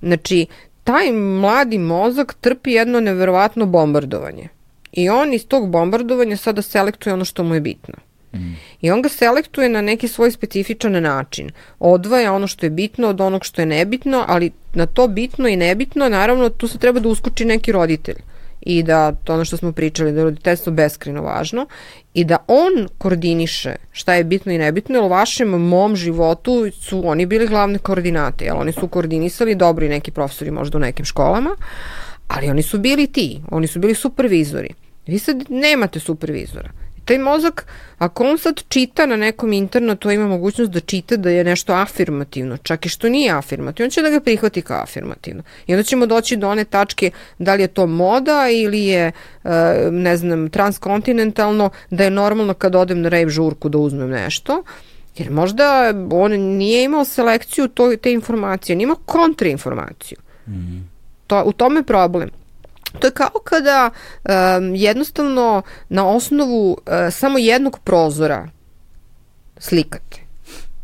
Znači, 0.02 0.46
taj 0.84 1.12
mladi 1.12 1.78
mozak 1.78 2.34
trpi 2.40 2.72
jedno 2.72 3.00
neverovatno 3.00 3.66
bombardovanje 3.66 4.48
I 4.92 5.08
on 5.08 5.34
iz 5.34 5.46
tog 5.46 5.68
bombardovanja 5.68 6.36
sada 6.36 6.62
selektuje 6.62 7.14
ono 7.14 7.24
što 7.24 7.44
mu 7.44 7.54
je 7.54 7.60
bitno. 7.60 7.94
Mm. 8.34 8.54
I 8.80 8.90
on 8.90 9.02
ga 9.02 9.08
selektuje 9.08 9.68
na 9.68 9.80
neki 9.80 10.08
svoj 10.08 10.30
specifičan 10.30 11.02
način. 11.02 11.50
Odvaja 11.78 12.32
ono 12.32 12.46
što 12.46 12.66
je 12.66 12.70
bitno 12.70 13.08
od 13.08 13.20
onog 13.20 13.44
što 13.44 13.62
je 13.62 13.66
nebitno, 13.66 14.24
ali 14.28 14.50
na 14.74 14.86
to 14.86 15.08
bitno 15.08 15.48
i 15.48 15.56
nebitno, 15.56 16.08
naravno, 16.08 16.48
tu 16.48 16.68
se 16.68 16.78
treba 16.78 17.00
da 17.00 17.08
uskuči 17.08 17.44
neki 17.44 17.72
roditelj 17.72 18.16
i 18.60 18.82
da 18.82 19.12
to 19.12 19.34
ono 19.34 19.44
što 19.44 19.56
smo 19.56 19.72
pričali, 19.72 20.12
da 20.12 20.18
je 20.18 20.24
roditeljstvo 20.24 20.72
beskreno 20.72 21.22
važno 21.22 21.66
i 22.14 22.24
da 22.24 22.36
on 22.46 22.88
koordiniše 22.98 23.74
šta 23.92 24.14
je 24.14 24.24
bitno 24.24 24.52
i 24.52 24.58
nebitno, 24.58 24.94
jer 24.94 25.04
u 25.04 25.08
vašem 25.08 25.48
mom 25.48 25.96
životu 25.96 26.70
su 26.80 27.02
oni 27.08 27.26
bili 27.26 27.46
glavne 27.46 27.78
koordinate, 27.78 28.44
jer 28.44 28.54
oni 28.54 28.72
su 28.72 28.88
koordinisali 28.88 29.54
dobri 29.54 29.88
neki 29.88 30.10
profesori 30.10 30.50
možda 30.50 30.78
u 30.78 30.80
nekim 30.80 31.04
školama, 31.04 31.56
ali 32.34 32.50
oni 32.50 32.62
su 32.62 32.78
bili 32.78 33.06
ti, 33.06 33.40
oni 33.50 33.66
su 33.66 33.78
bili 33.78 33.94
supervizori. 33.94 34.68
Vi 35.06 35.18
sad 35.18 35.44
nemate 35.48 36.00
supervizora. 36.00 36.70
Taj 37.04 37.18
mozak, 37.18 37.66
ako 37.98 38.24
on 38.24 38.38
sad 38.38 38.62
čita 38.68 39.06
na 39.06 39.16
nekom 39.16 39.52
internetu, 39.52 40.10
ima 40.10 40.28
mogućnost 40.28 40.70
da 40.70 40.80
čita 40.80 41.16
da 41.16 41.30
je 41.30 41.44
nešto 41.44 41.72
afirmativno, 41.72 42.56
čak 42.56 42.86
i 42.86 42.88
što 42.88 43.08
nije 43.08 43.32
afirmativno, 43.32 43.86
on 43.86 43.90
će 43.90 44.02
da 44.02 44.10
ga 44.10 44.20
prihvati 44.20 44.62
kao 44.62 44.82
afirmativno. 44.82 45.42
I 45.66 45.74
onda 45.74 45.82
ćemo 45.82 46.06
doći 46.06 46.36
do 46.36 46.48
one 46.48 46.64
tačke 46.64 47.10
da 47.38 47.54
li 47.54 47.62
je 47.62 47.68
to 47.68 47.86
moda 47.86 48.48
ili 48.50 48.84
je, 48.84 49.12
e, 49.44 49.50
ne 49.90 50.16
znam, 50.16 50.50
transkontinentalno, 50.50 51.70
da 51.90 52.04
je 52.04 52.10
normalno 52.10 52.54
kad 52.54 52.74
odem 52.74 53.00
na 53.00 53.08
rave 53.08 53.28
žurku 53.28 53.68
da 53.68 53.78
uzmem 53.78 54.10
nešto, 54.10 54.62
jer 55.16 55.30
možda 55.30 55.94
on 56.12 56.32
nije 56.32 56.84
imao 56.84 57.04
selekciju 57.04 57.68
to, 57.68 57.96
te 57.96 58.12
informacije, 58.12 58.76
on 58.76 58.80
ima 58.80 58.96
kontrainformaciju. 59.06 60.18
Mm 60.46 60.52
-hmm. 60.52 60.91
To, 61.32 61.42
u 61.44 61.52
tome 61.52 61.82
problem. 61.82 62.30
To 62.98 63.06
je 63.06 63.10
kao 63.10 63.40
kada 63.44 63.90
um, 63.90 64.74
jednostavno 64.74 65.62
na 65.88 66.08
osnovu 66.08 66.70
uh, 66.70 66.76
samo 67.10 67.38
jednog 67.38 67.78
prozora 67.78 68.48
slikate. 69.58 70.20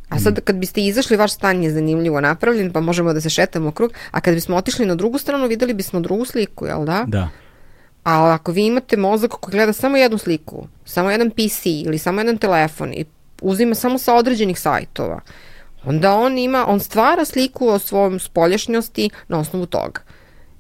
A 0.08 0.18
sad 0.18 0.40
kad 0.44 0.56
biste 0.56 0.80
izašli, 0.80 1.16
vaš 1.16 1.34
stan 1.34 1.62
je 1.62 1.70
zanimljivo 1.70 2.20
napravljen, 2.20 2.72
pa 2.72 2.80
možemo 2.80 3.12
da 3.12 3.20
se 3.20 3.30
šetamo 3.30 3.70
krug, 3.70 3.92
a 4.10 4.20
kad 4.20 4.34
bismo 4.34 4.56
otišli 4.56 4.86
na 4.86 4.94
drugu 4.94 5.18
stranu, 5.18 5.46
videli 5.46 5.74
bismo 5.74 6.00
drugu 6.00 6.24
sliku, 6.24 6.66
jel 6.66 6.84
da? 6.84 7.04
Da. 7.06 7.28
A 8.04 8.32
ako 8.32 8.52
vi 8.52 8.66
imate 8.66 8.96
mozak 8.96 9.30
koji 9.30 9.52
gleda 9.52 9.72
samo 9.72 9.96
jednu 9.96 10.18
sliku, 10.18 10.66
samo 10.84 11.10
jedan 11.10 11.30
PC 11.30 11.66
ili 11.66 11.98
samo 11.98 12.20
jedan 12.20 12.38
telefon 12.38 12.92
i 12.92 13.04
uzima 13.42 13.74
samo 13.74 13.98
sa 13.98 14.14
određenih 14.14 14.60
sajtova, 14.60 15.20
onda 15.84 16.14
on 16.14 16.38
ima, 16.38 16.64
on 16.68 16.80
stvara 16.80 17.24
sliku 17.24 17.68
o 17.68 17.78
svom 17.78 18.18
spoljašnjosti 18.20 19.10
na 19.28 19.38
osnovu 19.38 19.66
toga. 19.66 20.00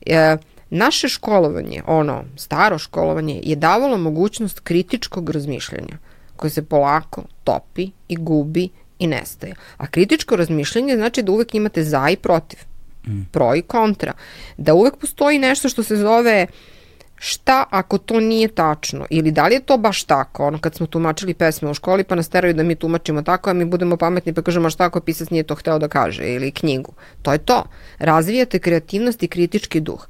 E, 0.08 0.36
Naše 0.70 1.08
školovanje, 1.08 1.82
ono 1.86 2.24
staro 2.36 2.78
školovanje, 2.78 3.40
je 3.44 3.56
davalo 3.56 3.98
mogućnost 3.98 4.60
kritičkog 4.60 5.30
razmišljanja 5.30 5.98
koje 6.36 6.50
se 6.50 6.64
polako 6.64 7.22
topi 7.44 7.90
i 8.08 8.16
gubi 8.16 8.68
i 8.98 9.06
nestaje. 9.06 9.54
A 9.76 9.86
kritičko 9.86 10.36
razmišljanje 10.36 10.96
znači 10.96 11.22
da 11.22 11.32
uvek 11.32 11.54
imate 11.54 11.84
za 11.84 12.08
i 12.10 12.16
protiv, 12.16 12.58
mm. 13.06 13.22
pro 13.32 13.54
i 13.54 13.62
kontra. 13.62 14.12
Da 14.56 14.74
uvek 14.74 14.96
postoji 14.96 15.38
nešto 15.38 15.68
što 15.68 15.82
se 15.82 15.96
zove 15.96 16.46
uh, 16.48 16.77
šta 17.18 17.64
ako 17.70 17.98
to 17.98 18.20
nije 18.20 18.48
tačno 18.48 19.06
ili 19.10 19.30
da 19.30 19.46
li 19.46 19.54
je 19.54 19.60
to 19.60 19.76
baš 19.78 20.04
tako, 20.04 20.46
ono 20.46 20.58
kad 20.58 20.74
smo 20.74 20.86
tumačili 20.86 21.34
pesme 21.34 21.70
u 21.70 21.74
školi 21.74 22.04
pa 22.04 22.14
nas 22.14 22.28
teraju 22.28 22.54
da 22.54 22.62
mi 22.62 22.74
tumačimo 22.74 23.22
tako, 23.22 23.50
a 23.50 23.52
mi 23.52 23.64
budemo 23.64 23.96
pametni 23.96 24.32
pa 24.32 24.42
kažemo 24.42 24.70
šta 24.70 24.84
ako 24.84 25.00
pisac 25.00 25.30
nije 25.30 25.42
to 25.42 25.54
hteo 25.54 25.78
da 25.78 25.88
kaže 25.88 26.34
ili 26.34 26.50
knjigu. 26.50 26.92
To 27.22 27.32
je 27.32 27.38
to. 27.38 27.64
Razvijate 27.98 28.58
kreativnost 28.58 29.22
i 29.22 29.28
kritički 29.28 29.80
duh. 29.80 30.06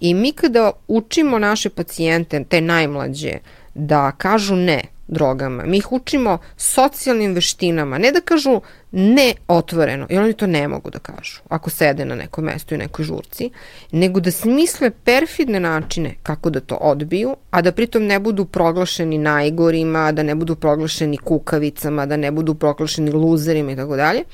I 0.00 0.14
mi 0.14 0.32
kada 0.32 0.72
učimo 0.88 1.38
naše 1.38 1.70
pacijente, 1.70 2.44
te 2.44 2.60
najmlađe, 2.60 3.32
da 3.74 4.12
kažu 4.12 4.56
ne, 4.56 4.82
drogama. 5.08 5.64
Mi 5.66 5.76
ih 5.76 5.92
učimo 5.92 6.38
socijalnim 6.56 7.34
veštinama, 7.34 7.98
ne 7.98 8.12
da 8.12 8.20
kažu 8.20 8.60
ne 8.92 9.34
otvoreno, 9.48 10.06
jer 10.10 10.22
oni 10.22 10.32
to 10.32 10.46
ne 10.46 10.68
mogu 10.68 10.90
da 10.90 10.98
kažu 10.98 11.40
ako 11.48 11.70
sede 11.70 12.04
na 12.04 12.14
nekom 12.14 12.44
mestu 12.44 12.74
i 12.74 12.78
nekoj 12.78 13.04
žurci, 13.04 13.50
nego 13.92 14.20
da 14.20 14.30
smisle 14.30 14.90
perfidne 14.90 15.60
načine 15.60 16.14
kako 16.22 16.50
da 16.50 16.60
to 16.60 16.74
odbiju, 16.74 17.36
a 17.50 17.62
da 17.62 17.72
pritom 17.72 18.06
ne 18.06 18.18
budu 18.18 18.44
proglašeni 18.44 19.18
najgorima, 19.18 20.12
da 20.12 20.22
ne 20.22 20.34
budu 20.34 20.56
proglašeni 20.56 21.16
kukavicama, 21.16 22.06
da 22.06 22.16
ne 22.16 22.30
budu 22.30 22.54
proglašeni 22.54 23.10
luzerima 23.10 23.72
i 23.72 23.76
tako 23.76 23.96
dalje, 23.96 24.24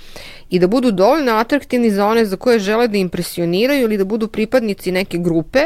i 0.50 0.58
da 0.58 0.66
budu 0.66 0.90
dovoljno 0.90 1.32
atraktivni 1.32 1.90
za 1.90 2.06
one 2.06 2.24
za 2.24 2.36
koje 2.36 2.58
žele 2.58 2.88
da 2.88 2.98
impresioniraju 2.98 3.82
ili 3.82 3.98
da 3.98 4.04
budu 4.04 4.28
pripadnici 4.28 4.92
neke 4.92 5.18
grupe, 5.18 5.60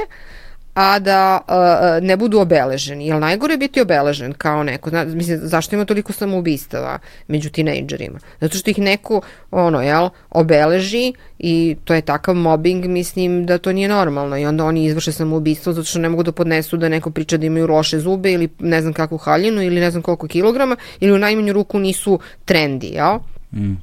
a 0.79 0.99
da 0.99 1.41
uh, 1.49 2.07
ne 2.07 2.17
budu 2.17 2.39
obeleženi. 2.39 3.07
Jel 3.07 3.19
najgore 3.19 3.55
je 3.55 3.59
biti 3.59 3.81
obeležen 3.81 4.33
kao 4.33 4.63
neko? 4.63 4.91
Zna, 4.91 5.05
mislim, 5.05 5.39
zašto 5.43 5.77
ima 5.77 5.85
toliko 5.85 6.13
samoubistava 6.13 6.99
među 7.29 7.51
tinejdžerima? 7.51 8.19
Zato 8.41 8.59
što 8.59 8.71
ih 8.71 8.79
neko, 8.79 9.21
ono, 9.51 9.83
jel, 9.83 10.09
obeleži 10.31 11.13
i 11.39 11.77
to 11.85 11.95
je 11.95 12.03
takav 12.03 12.35
mobbing, 12.35 12.85
mislim 12.85 13.47
da 13.47 13.59
to 13.59 13.73
nije 13.73 13.89
normalno 13.89 14.39
i 14.39 14.47
onda 14.47 14.65
oni 14.65 14.85
izvrše 14.85 15.13
samoubistvo 15.13 15.73
zato 15.73 15.87
što 15.87 15.99
ne 15.99 16.09
mogu 16.09 16.23
da 16.23 16.33
podnesu 16.33 16.77
da 16.77 16.89
neko 16.89 17.11
priča 17.11 17.37
da 17.37 17.47
imaju 17.47 17.67
loše 17.67 17.99
zube 17.99 18.33
ili 18.33 18.49
ne 18.59 18.81
znam 18.81 18.93
kakvu 18.93 19.19
haljinu 19.19 19.63
ili 19.63 19.81
ne 19.81 19.91
znam 19.91 20.03
koliko 20.03 20.29
kilograma 20.29 20.77
ili 21.01 21.13
u 21.13 21.19
najmanju 21.19 21.53
ruku 21.53 21.79
nisu 21.79 22.21
trendi, 22.45 22.87
jel? 22.87 23.19
Mm. 23.53 23.75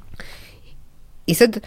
I 1.26 1.34
sad, 1.34 1.60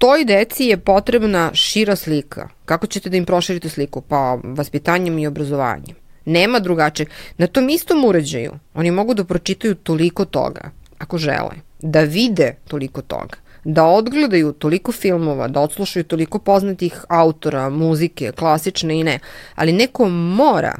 toj 0.00 0.24
deci 0.24 0.64
je 0.64 0.76
potrebna 0.76 1.50
šira 1.54 1.96
slika. 1.96 2.48
Kako 2.64 2.86
ćete 2.86 3.10
da 3.10 3.16
im 3.16 3.24
proširite 3.24 3.68
sliku? 3.68 4.00
Pa 4.00 4.38
vaspitanjem 4.44 5.18
i 5.18 5.26
obrazovanjem. 5.26 5.96
Nema 6.24 6.58
drugačije. 6.58 7.06
Na 7.38 7.46
tom 7.46 7.68
istom 7.68 8.04
uređaju 8.04 8.52
oni 8.74 8.90
mogu 8.90 9.14
da 9.14 9.24
pročitaju 9.24 9.74
toliko 9.74 10.24
toga, 10.24 10.70
ako 10.98 11.18
žele, 11.18 11.60
da 11.82 12.00
vide 12.00 12.54
toliko 12.68 13.02
toga, 13.02 13.36
da 13.64 13.84
odgledaju 13.84 14.52
toliko 14.52 14.92
filmova, 14.92 15.48
da 15.48 15.60
odslušaju 15.60 16.04
toliko 16.04 16.38
poznatih 16.38 17.04
autora, 17.08 17.68
muzike, 17.70 18.32
klasične 18.32 19.00
i 19.00 19.04
ne, 19.04 19.18
ali 19.54 19.72
neko 19.72 20.08
mora 20.08 20.74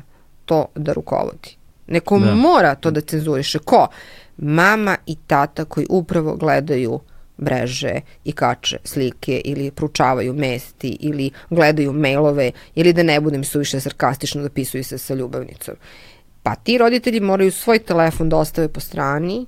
to 0.45 0.67
da 0.75 0.93
rukovodi. 0.93 1.57
Neko 1.87 2.19
da. 2.19 2.35
mora 2.35 2.75
to 2.75 2.91
da 2.91 3.01
cenzuriše. 3.01 3.59
Ko? 3.59 3.87
Mama 4.37 4.97
i 5.07 5.17
tata 5.27 5.65
koji 5.65 5.87
upravo 5.91 6.37
gledaju 6.37 7.01
mreže 7.41 8.01
i 8.25 8.33
kače 8.33 8.79
slike 8.85 9.41
ili 9.45 9.71
pručavaju 9.71 10.33
mesti 10.35 10.97
ili 11.01 11.31
gledaju 11.51 11.93
mailove 11.93 12.53
ili 12.75 12.93
da 12.93 13.03
ne 13.03 13.21
budem 13.21 13.45
suviše 13.45 13.81
sarkastično 13.81 14.43
da 14.43 14.49
pisuju 14.49 14.85
se 14.85 14.99
sa 14.99 15.15
ljubavnicom. 15.15 15.75
Pa 16.43 16.55
ti 16.55 16.79
roditelji 16.79 17.21
moraju 17.21 17.53
svoj 17.53 17.79
telefon 17.79 18.29
da 18.29 18.37
ostave 18.37 18.69
po 18.69 18.81
strani 18.81 19.47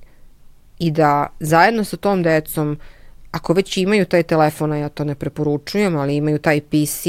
i 0.79 0.91
da 0.91 1.27
zajedno 1.41 1.85
sa 1.85 1.97
tom 1.97 2.23
decom, 2.23 2.79
ako 3.31 3.53
već 3.53 3.77
imaju 3.77 4.05
taj 4.05 4.23
telefon, 4.23 4.73
a 4.73 4.77
ja 4.77 4.89
to 4.89 5.05
ne 5.05 5.15
preporučujem, 5.15 5.97
ali 5.97 6.17
imaju 6.17 6.39
taj 6.39 6.61
PC, 6.61 7.07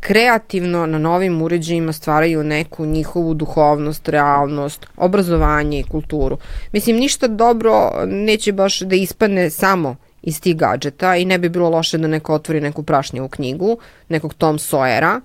kreativno 0.00 0.86
na 0.86 0.98
novim 0.98 1.42
uređajima 1.42 1.92
stvaraju 1.92 2.44
neku 2.44 2.86
njihovu 2.86 3.34
duhovnost, 3.34 4.08
realnost, 4.08 4.86
obrazovanje 4.96 5.80
i 5.80 5.82
kulturu. 5.82 6.38
Mislim, 6.72 6.96
ništa 6.96 7.28
dobro 7.28 7.92
neće 8.06 8.52
baš 8.52 8.80
da 8.80 8.96
ispadne 8.96 9.50
samo 9.50 9.96
iz 10.22 10.40
tih 10.40 10.56
gadžeta 10.56 11.16
i 11.16 11.24
ne 11.24 11.38
bi 11.38 11.48
bilo 11.48 11.70
loše 11.70 11.98
da 11.98 12.08
neko 12.08 12.34
otvori 12.34 12.60
neku 12.60 12.82
prašnjevu 12.82 13.28
knjigu, 13.28 13.78
nekog 14.08 14.34
Tom 14.34 14.58
Sawyera 14.58 15.20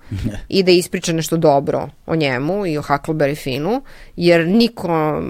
i 0.48 0.62
da 0.62 0.70
ispriča 0.70 1.12
nešto 1.12 1.36
dobro 1.36 1.88
o 2.06 2.16
njemu 2.16 2.66
i 2.66 2.78
o 2.78 2.82
Huckleberry 2.82 3.36
Finnu, 3.42 3.82
jer 4.16 4.46
niko 4.46 5.22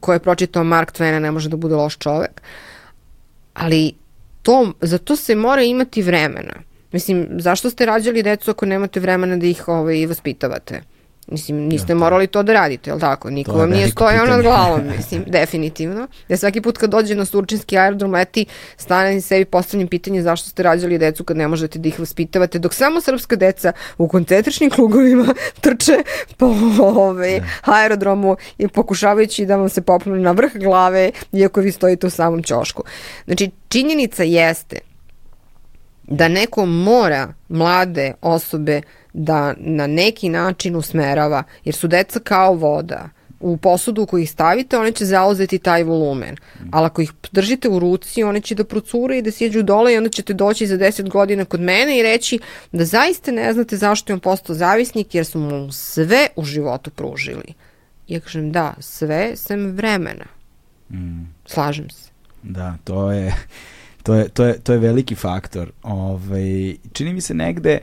ko 0.00 0.12
je 0.12 0.18
pročitao 0.18 0.64
Mark 0.64 0.92
Twena 0.92 1.18
ne 1.18 1.30
može 1.30 1.48
da 1.48 1.56
bude 1.56 1.74
loš 1.74 1.98
čovek. 1.98 2.42
Ali 3.54 3.92
to, 4.42 4.72
za 4.80 4.98
to 4.98 5.16
se 5.16 5.34
mora 5.34 5.62
imati 5.62 6.02
vremena. 6.02 6.67
Mislim, 6.92 7.28
zašto 7.38 7.70
ste 7.70 7.86
rađali 7.86 8.22
decu 8.22 8.50
ako 8.50 8.66
nemate 8.66 9.00
vremena 9.00 9.36
da 9.36 9.46
ih 9.46 9.68
ovaj, 9.68 10.06
vaspitavate? 10.06 10.82
Mislim, 11.30 11.56
niste 11.56 11.92
ja, 11.92 11.96
morali 11.96 12.26
to 12.26 12.42
da 12.42 12.52
radite, 12.52 12.90
jel 12.90 13.00
tako? 13.00 13.30
Niko 13.30 13.52
vam 13.52 13.70
nije 13.70 13.88
stojao 13.88 14.26
nad 14.26 14.42
glavom, 14.42 14.80
mislim, 14.96 15.24
definitivno. 15.26 16.08
Ja 16.28 16.36
svaki 16.36 16.60
put 16.60 16.78
kad 16.78 16.90
dođe 16.90 17.14
na 17.14 17.24
Surčinski 17.24 17.78
aerodrom 17.78 18.12
leti, 18.12 18.46
stane 18.76 19.16
i 19.16 19.20
sebi 19.20 19.44
postavljam 19.44 19.88
pitanje 19.88 20.22
zašto 20.22 20.48
ste 20.48 20.62
rađali 20.62 20.98
decu 20.98 21.24
kad 21.24 21.36
ne 21.36 21.48
možete 21.48 21.78
da 21.78 21.88
ih 21.88 22.00
vaspitavate, 22.00 22.58
dok 22.58 22.74
samo 22.74 23.00
srpska 23.00 23.36
deca 23.36 23.72
u 23.98 24.08
koncentričnim 24.08 24.70
klugovima 24.70 25.34
trče 25.60 26.02
po 26.36 26.46
ove, 26.80 27.32
ja. 27.32 27.44
aerodromu 27.62 28.36
i 28.58 28.68
pokušavajući 28.68 29.46
da 29.46 29.56
vam 29.56 29.68
se 29.68 29.82
popnu 29.82 30.16
na 30.16 30.32
vrh 30.32 30.52
glave, 30.54 31.10
iako 31.32 31.60
vi 31.60 31.72
stojite 31.72 32.06
u 32.06 32.10
samom 32.10 32.42
ćošku. 32.42 32.82
Znači, 33.26 33.50
činjenica 33.68 34.22
jeste 34.22 34.87
da 36.08 36.28
neko 36.28 36.66
mora 36.66 37.34
mlade 37.48 38.12
osobe 38.22 38.82
da 39.12 39.54
na 39.58 39.86
neki 39.86 40.28
način 40.28 40.76
usmerava, 40.76 41.42
jer 41.64 41.74
su 41.74 41.88
deca 41.88 42.20
kao 42.20 42.54
voda. 42.54 43.08
U 43.40 43.56
posudu 43.56 44.06
koju 44.06 44.22
ih 44.22 44.30
stavite, 44.30 44.78
one 44.78 44.92
će 44.92 45.04
zauzeti 45.04 45.58
taj 45.58 45.82
volumen. 45.84 46.36
Ali 46.70 46.86
ako 46.86 47.02
ih 47.02 47.12
držite 47.32 47.68
u 47.68 47.78
ruci, 47.78 48.22
one 48.22 48.40
će 48.40 48.54
da 48.54 48.64
procure 48.64 49.18
i 49.18 49.22
da 49.22 49.30
sjeđu 49.30 49.62
dole 49.62 49.94
i 49.94 49.96
onda 49.96 50.10
ćete 50.10 50.34
doći 50.34 50.66
za 50.66 50.76
10 50.76 51.08
godina 51.08 51.44
kod 51.44 51.60
mene 51.60 51.98
i 51.98 52.02
reći 52.02 52.38
da 52.72 52.84
zaista 52.84 53.32
ne 53.32 53.52
znate 53.52 53.76
zašto 53.76 54.12
je 54.12 54.14
on 54.14 54.20
postao 54.20 54.56
zavisnik, 54.56 55.14
jer 55.14 55.26
su 55.26 55.38
mu 55.38 55.72
sve 55.72 56.26
u 56.36 56.44
životu 56.44 56.90
pružili. 56.90 57.54
Ja 58.08 58.20
kažem, 58.20 58.52
da, 58.52 58.74
sve 58.80 59.36
sem 59.36 59.76
vremena. 59.76 60.24
Mm. 60.90 61.34
Slažem 61.46 61.90
se. 61.90 62.10
Da, 62.42 62.76
to 62.84 63.12
je, 63.12 63.34
to 64.08 64.14
je, 64.14 64.28
to 64.28 64.44
je, 64.44 64.58
to 64.58 64.72
je 64.72 64.78
veliki 64.78 65.14
faktor. 65.14 65.70
Ove, 65.82 66.02
ovaj, 66.02 66.76
čini 66.92 67.12
mi 67.12 67.20
se 67.20 67.34
negde, 67.34 67.78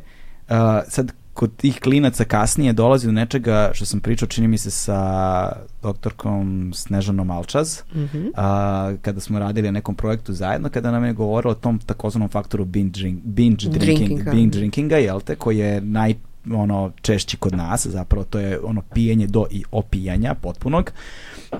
uh, 0.50 0.56
sad 0.88 1.12
kod 1.34 1.56
tih 1.56 1.80
klinaca 1.80 2.24
kasnije 2.24 2.74
dolazi 2.74 3.08
do 3.08 3.12
nečega 3.12 3.72
što 3.74 3.86
sam 3.86 4.00
pričao, 4.00 4.28
čini 4.28 4.48
mi 4.48 4.58
se 4.58 4.72
sa 4.72 5.52
doktorkom 5.82 6.72
Snežanom 6.76 7.32
Alčaz, 7.32 7.82
mm 7.94 8.00
-hmm. 8.00 8.32
a, 8.36 8.94
kada 9.02 9.20
smo 9.20 9.40
radili 9.40 9.68
na 9.68 9.72
nekom 9.72 9.96
projektu 9.96 10.34
zajedno, 10.34 10.70
kada 10.70 10.92
nam 10.92 11.06
je 11.06 11.14
govorila 11.14 11.52
o 11.52 11.56
tom 11.56 11.80
takozvanom 11.80 12.30
faktoru 12.30 12.66
binge, 12.66 12.92
drink, 12.92 13.20
binge 13.24 13.70
drinking, 13.70 14.08
drinkinga. 14.08 14.32
binge 14.32 14.58
drinkinga, 14.58 14.98
jel 14.98 15.22
te, 15.22 15.36
koji 15.36 15.58
je 15.58 15.82
naj 15.82 16.16
ono 16.54 16.92
češći 17.02 17.38
kod 17.38 17.56
nas, 17.56 17.88
zapravo 17.88 18.26
to 18.26 18.40
je 18.40 18.60
ono 18.64 18.82
pijenje 18.94 19.28
do 19.28 19.46
i 19.52 19.64
opijanja 19.72 20.34
potpunog, 20.34 20.92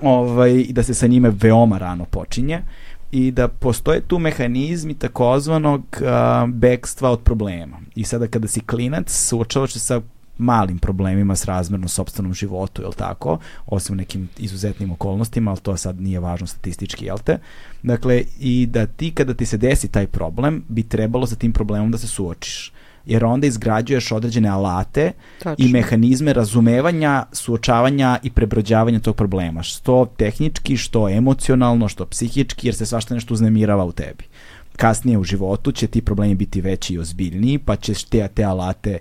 ovaj, 0.02 0.52
i 0.52 0.74
da 0.74 0.84
se 0.84 0.94
sa 0.94 1.08
njime 1.08 1.32
veoma 1.42 1.78
rano 1.78 2.06
počinje. 2.06 2.62
I 3.12 3.32
da 3.32 3.48
postoje 3.48 4.02
tu 4.02 4.20
mehanizmi 4.20 4.94
takozvanog 4.94 5.82
uh, 6.02 6.50
bekstva 6.50 7.10
od 7.10 7.22
problema. 7.22 7.78
I 7.96 8.04
sada 8.04 8.28
kada 8.28 8.48
si 8.48 8.60
klinac, 8.60 9.12
suočavaš 9.12 9.74
se 9.74 9.80
sa 9.80 10.02
malim 10.38 10.80
problemima 10.80 11.36
s 11.36 11.46
razmerno 11.46 11.88
sobstvenom 11.88 12.34
životu, 12.34 12.82
jel 12.82 12.92
tako, 12.92 13.40
osim 13.66 13.94
u 13.94 13.98
nekim 13.98 14.30
izuzetnim 14.38 14.92
okolnostima, 14.92 15.52
ali 15.52 15.60
to 15.60 15.78
sad 15.78 16.02
nije 16.02 16.20
važno 16.20 16.48
statistički, 16.48 17.06
jel 17.06 17.18
te? 17.18 17.40
Dakle, 17.84 18.24
i 18.40 18.66
da 18.66 18.86
ti 18.86 19.12
kada 19.12 19.34
ti 19.34 19.46
se 19.46 19.58
desi 19.58 19.88
taj 19.88 20.08
problem, 20.08 20.64
bi 20.68 20.84
trebalo 20.84 21.28
sa 21.28 21.36
tim 21.36 21.54
problemom 21.54 21.92
da 21.92 21.98
se 21.98 22.08
suočiš 22.08 22.72
jer 23.06 23.26
onda 23.26 23.48
izgrađuješ 23.48 24.12
određene 24.12 24.50
alate 24.50 25.12
Tačno. 25.40 25.66
i 25.66 25.72
mehanizme 25.72 26.34
razumevanja, 26.34 27.26
suočavanja 27.32 28.18
i 28.24 28.32
prebrođavanja 28.32 29.00
tog 29.00 29.16
problema, 29.16 29.64
što 29.64 30.06
tehnički, 30.18 30.78
što 30.78 31.10
emocionalno, 31.10 31.88
što 31.88 32.06
psihički, 32.06 32.68
jer 32.68 32.76
se 32.76 32.86
svašta 32.86 33.14
nešto 33.14 33.34
uznemirava 33.34 33.86
u 33.86 33.92
tebi. 33.92 34.24
Kasnije 34.76 35.18
u 35.18 35.24
životu 35.24 35.72
će 35.72 35.88
ti 35.88 36.02
problemi 36.02 36.36
biti 36.36 36.62
veći 36.62 36.94
i 36.94 37.00
ozbiljniji, 37.00 37.58
pa 37.58 37.76
ćeš 37.76 38.04
te, 38.04 38.28
te 38.34 38.44
alate 38.44 39.00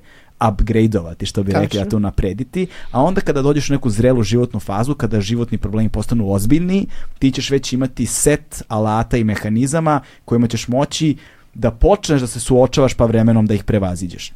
upgradeovati, 0.49 1.27
što 1.27 1.43
bi 1.43 1.53
Tačno. 1.53 1.63
rekli, 1.63 1.81
a 1.81 1.85
to 1.85 1.99
naprediti, 1.99 2.67
a 2.91 3.03
onda 3.03 3.21
kada 3.21 3.43
dođeš 3.43 3.71
u 3.71 3.73
neku 3.73 3.91
zrelu 3.91 4.23
životnu 4.23 4.61
fazu, 4.61 4.95
kada 4.95 5.21
životni 5.21 5.59
problemi 5.59 5.89
postanu 5.89 6.33
ozbiljni, 6.33 6.87
ti 7.19 7.31
ćeš 7.31 7.51
već 7.51 7.73
imati 7.73 8.07
set 8.07 8.63
alata 8.69 9.17
i 9.17 9.25
mehanizama 9.25 10.01
kojima 10.25 10.47
ćeš 10.47 10.69
moći 10.69 11.17
da 11.55 11.71
počneš 11.71 12.21
da 12.21 12.27
se 12.27 12.41
suočavaš 12.41 12.95
pa 12.95 13.07
vremenom 13.07 13.47
da 13.47 13.55
ih 13.55 13.65
prevaziđeš. 13.65 14.33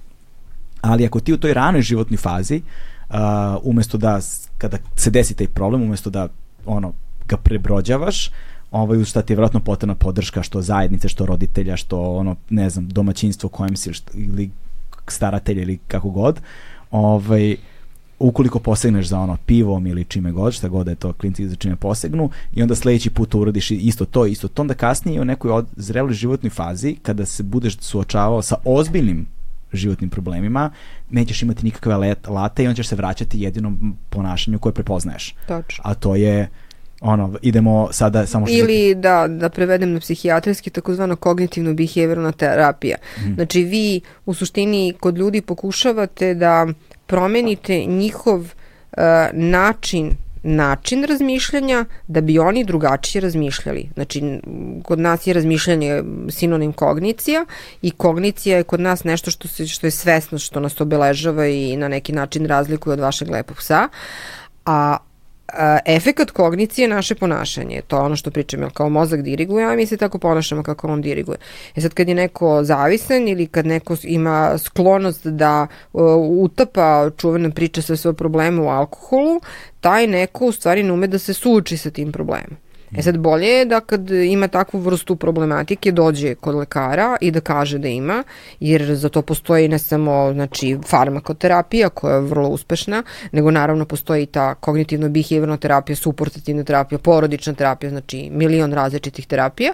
Ali 0.80 1.06
ako 1.06 1.20
ti 1.20 1.32
u 1.32 1.38
toj 1.38 1.54
ranoj 1.54 1.82
životnoj 1.82 2.16
fazi, 2.16 2.62
uh, 3.08 3.16
umesto 3.62 3.98
da, 3.98 4.20
kada 4.58 4.78
se 4.96 5.10
desi 5.10 5.34
taj 5.34 5.46
problem, 5.46 5.82
umesto 5.82 6.10
da 6.10 6.28
ono, 6.66 6.92
ga 7.28 7.36
prebrođavaš, 7.36 8.30
ovaj, 8.70 9.04
šta 9.04 9.22
ti 9.22 9.32
je 9.32 9.36
vjerojatno 9.36 9.60
potrebna 9.60 9.94
podrška, 9.94 10.42
što 10.42 10.62
zajednice, 10.62 11.08
što 11.08 11.26
roditelja, 11.26 11.76
što 11.76 12.00
ono, 12.00 12.36
ne 12.50 12.70
znam, 12.70 12.88
domaćinstvo 12.88 13.48
kojem 13.48 13.76
si, 13.76 13.90
ili 14.14 14.50
staratelja 15.08 15.62
ili 15.62 15.78
kako 15.88 16.10
god, 16.10 16.40
ovaj, 16.90 17.56
ukoliko 18.18 18.58
posegneš 18.58 19.06
za 19.06 19.20
ono 19.20 19.36
pivom 19.46 19.86
ili 19.86 20.04
čime 20.04 20.32
god, 20.32 20.54
šta 20.54 20.68
god 20.68 20.86
da 20.86 20.92
je 20.92 20.96
to 20.96 21.12
klinci 21.12 21.48
za 21.48 21.56
čime 21.56 21.76
posegnu 21.76 22.30
i 22.54 22.62
onda 22.62 22.74
sledeći 22.74 23.10
put 23.10 23.34
uradiš 23.34 23.70
isto 23.70 24.04
to, 24.04 24.26
isto 24.26 24.48
to, 24.48 24.62
onda 24.62 24.74
kasnije 24.74 25.20
u 25.20 25.24
nekoj 25.24 25.50
od, 25.50 25.66
zreloj 25.76 26.12
životnoj 26.12 26.50
fazi 26.50 26.96
kada 27.02 27.26
se 27.26 27.42
budeš 27.42 27.76
suočavao 27.80 28.42
sa 28.42 28.56
ozbiljnim 28.64 29.26
životnim 29.72 30.10
problemima, 30.10 30.70
nećeš 31.10 31.42
imati 31.42 31.64
nikakve 31.64 31.94
late 32.28 32.64
i 32.64 32.68
on 32.68 32.74
ćeš 32.74 32.88
se 32.88 32.96
vraćati 32.96 33.40
jedinom 33.40 33.96
ponašanju 34.10 34.58
koje 34.58 34.72
prepoznaješ. 34.72 35.34
Tačno. 35.46 35.82
A 35.86 35.94
to 35.94 36.14
je 36.16 36.48
ono, 37.00 37.38
idemo 37.42 37.88
sada 37.92 38.26
samo 38.26 38.46
što... 38.46 38.56
Ili 38.56 38.94
da, 38.94 39.26
da 39.28 39.48
prevedem 39.48 39.92
na 39.92 40.00
psihijatrijski 40.00 40.70
takozvano 40.70 41.16
kognitivno 41.16 41.74
behavioralna 41.74 42.32
terapija. 42.32 42.96
Mm. 43.18 43.34
Znači 43.34 43.62
vi 43.64 44.00
u 44.26 44.34
suštini 44.34 44.94
kod 45.00 45.18
ljudi 45.18 45.40
pokušavate 45.40 46.34
da 46.34 46.66
promenite 47.08 47.84
njihov 47.84 48.40
uh, 48.40 49.02
način 49.32 50.16
način 50.42 51.04
razmišljanja 51.04 51.84
da 52.06 52.20
bi 52.20 52.38
oni 52.38 52.64
drugačije 52.64 53.22
razmišljali. 53.22 53.88
Znači, 53.94 54.40
kod 54.82 54.98
nas 54.98 55.26
je 55.26 55.34
razmišljanje 55.34 56.02
sinonim 56.30 56.72
kognicija 56.72 57.44
i 57.82 57.90
kognicija 57.90 58.56
je 58.56 58.62
kod 58.62 58.80
nas 58.80 59.04
nešto 59.04 59.30
što, 59.30 59.48
se, 59.48 59.66
što 59.66 59.86
je 59.86 59.90
svesno, 59.90 60.38
što 60.38 60.60
nas 60.60 60.80
obeležava 60.80 61.46
i 61.46 61.76
na 61.76 61.88
neki 61.88 62.12
način 62.12 62.46
razlikuje 62.46 62.92
od 62.92 63.00
vašeg 63.00 63.30
lepog 63.30 63.56
psa. 63.56 63.88
A 64.66 64.96
efekat 65.84 66.30
kognicije 66.30 66.84
je 66.84 66.88
naše 66.88 67.14
ponašanje. 67.14 67.82
To 67.86 67.96
je 67.96 68.02
ono 68.02 68.16
što 68.16 68.30
pričam, 68.30 68.60
jel 68.60 68.70
kao 68.70 68.88
mozak 68.88 69.22
diriguje, 69.22 69.64
a 69.64 69.76
mi 69.76 69.86
se 69.86 69.96
tako 69.96 70.18
ponašamo 70.18 70.62
kako 70.62 70.88
on 70.88 71.02
diriguje. 71.02 71.38
E 71.76 71.80
sad 71.80 71.94
kad 71.94 72.08
je 72.08 72.14
neko 72.14 72.64
zavisan 72.64 73.28
ili 73.28 73.46
kad 73.46 73.66
neko 73.66 73.96
ima 74.02 74.58
sklonost 74.58 75.26
da 75.26 75.66
uh, 75.92 76.02
utapa 76.16 77.10
čuvena 77.16 77.50
priča 77.50 77.82
sa 77.82 77.96
svoj 77.96 78.14
problemu 78.14 78.64
u 78.64 78.68
alkoholu, 78.68 79.40
taj 79.80 80.06
neko 80.06 80.46
u 80.46 80.52
stvari 80.52 80.82
ne 80.82 80.92
ume 80.92 81.06
da 81.06 81.18
se 81.18 81.34
suči 81.34 81.76
sa 81.76 81.90
tim 81.90 82.12
problemom. 82.12 82.67
E 82.96 83.02
sad 83.02 83.18
bolje 83.18 83.46
je 83.46 83.64
da 83.64 83.80
kad 83.80 84.10
ima 84.10 84.48
takvu 84.48 84.80
vrstu 84.80 85.16
problematike 85.16 85.92
dođe 85.92 86.34
kod 86.34 86.54
lekara 86.54 87.16
i 87.20 87.30
da 87.30 87.40
kaže 87.40 87.78
da 87.78 87.88
ima, 87.88 88.22
jer 88.60 88.94
za 88.94 89.08
to 89.08 89.22
postoji 89.22 89.68
ne 89.68 89.78
samo 89.78 90.32
znači, 90.32 90.78
farmakoterapija 90.86 91.88
koja 91.88 92.14
je 92.14 92.20
vrlo 92.20 92.48
uspešna, 92.48 93.02
nego 93.32 93.50
naravno 93.50 93.84
postoji 93.84 94.26
ta 94.26 94.54
kognitivno-behaviorna 94.54 95.58
terapija, 95.58 95.96
suportativna 95.96 96.64
terapija, 96.64 96.98
porodična 96.98 97.52
terapija, 97.52 97.90
znači 97.90 98.30
milion 98.32 98.72
različitih 98.72 99.26
terapija 99.26 99.72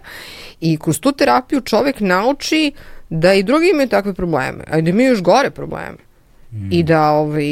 i 0.61 0.79
kroz 0.79 1.01
tu 1.01 1.13
terapiju 1.13 1.61
čovek 1.61 2.01
nauči 2.01 2.73
da 3.11 3.35
i 3.35 3.43
drugi 3.43 3.71
imaju 3.71 3.89
takve 3.89 4.15
probleme, 4.15 4.65
a 4.71 4.81
da 4.81 4.91
imaju 4.91 5.09
još 5.09 5.23
gore 5.23 5.51
probleme. 5.51 6.14
I 6.71 6.83
da, 6.83 7.11
ovaj, 7.11 7.45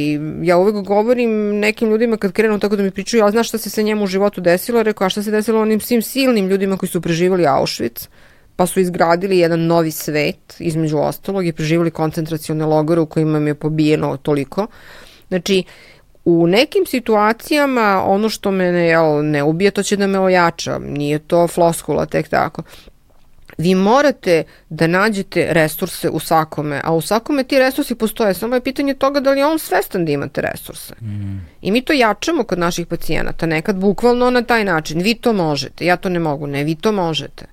ja 0.43 0.57
uvek 0.57 0.75
govorim 0.75 1.59
nekim 1.59 1.91
ljudima 1.91 2.17
kad 2.17 2.33
krenu 2.33 2.59
tako 2.59 2.77
da 2.77 2.83
mi 2.83 2.91
pričaju, 2.91 3.21
ja 3.21 3.31
znaš 3.31 3.49
šta 3.49 3.59
se 3.59 3.71
sa 3.71 3.83
njemu 3.83 4.05
u 4.05 4.07
životu 4.07 4.41
desilo, 4.41 4.83
rekao, 4.83 5.07
a 5.07 5.11
šta 5.11 5.23
se 5.23 5.31
desilo 5.31 5.61
onim 5.61 5.81
svim 5.81 6.03
silnim 6.03 6.49
ljudima 6.49 6.77
koji 6.77 6.89
su 6.89 7.01
preživali 7.01 7.45
Auschwitz, 7.47 8.09
pa 8.57 8.67
su 8.67 8.81
izgradili 8.81 9.39
jedan 9.39 9.67
novi 9.67 9.91
svet, 9.91 10.57
između 10.59 10.99
ostalog, 10.99 11.47
i 11.47 11.53
preživali 11.53 11.91
koncentracione 11.91 12.67
logore 12.67 13.01
u 13.01 13.07
kojima 13.07 13.39
im 13.39 13.47
je 13.47 13.55
pobijeno 13.55 14.17
toliko. 14.17 14.67
Znači, 15.29 15.65
u 16.25 16.47
nekim 16.47 16.87
situacijama 16.87 18.03
ono 18.07 18.29
što 18.29 18.51
me 18.51 18.73
ne, 18.73 18.87
jel, 18.87 19.25
ne 19.25 19.43
ubije, 19.43 19.71
to 19.71 19.83
će 19.83 19.97
da 19.97 20.07
me 20.07 20.21
ojača. 20.21 20.79
Nije 20.79 21.19
to 21.19 21.49
floskula 21.49 22.07
tek 22.07 22.29
tako. 22.29 22.63
Vi 23.63 23.75
morate 23.75 24.45
da 24.69 24.87
nađete 24.87 25.47
resurse 25.51 26.11
u 26.11 26.19
svakome, 26.19 26.81
a 26.85 26.95
u 26.95 27.01
svakome 27.01 27.45
ti 27.45 27.59
resursi 27.59 27.95
postoje, 27.95 28.35
samo 28.35 28.55
je 28.55 28.61
pitanje 28.61 28.95
toga 28.95 29.21
da 29.21 29.31
li 29.31 29.41
je 29.41 29.47
on 29.47 29.59
svestan 29.59 30.05
da 30.05 30.13
imate 30.13 30.41
resurse. 30.41 30.95
Mm. 31.01 31.47
I 31.63 31.71
mi 31.71 31.83
to 31.83 31.93
jačamo 31.93 32.45
kod 32.45 32.59
naših 32.59 32.87
pacijenata, 32.87 33.47
nekad 33.47 33.77
bukvalno 33.77 34.31
na 34.31 34.43
taj 34.43 34.65
način. 34.65 35.03
Vi 35.03 35.15
to 35.15 35.33
možete, 35.33 35.87
ja 35.87 35.97
to 35.97 36.09
ne 36.09 36.19
mogu, 36.19 36.47
ne, 36.47 36.65
vi 36.65 36.75
to 36.75 36.93
možete. 36.93 37.45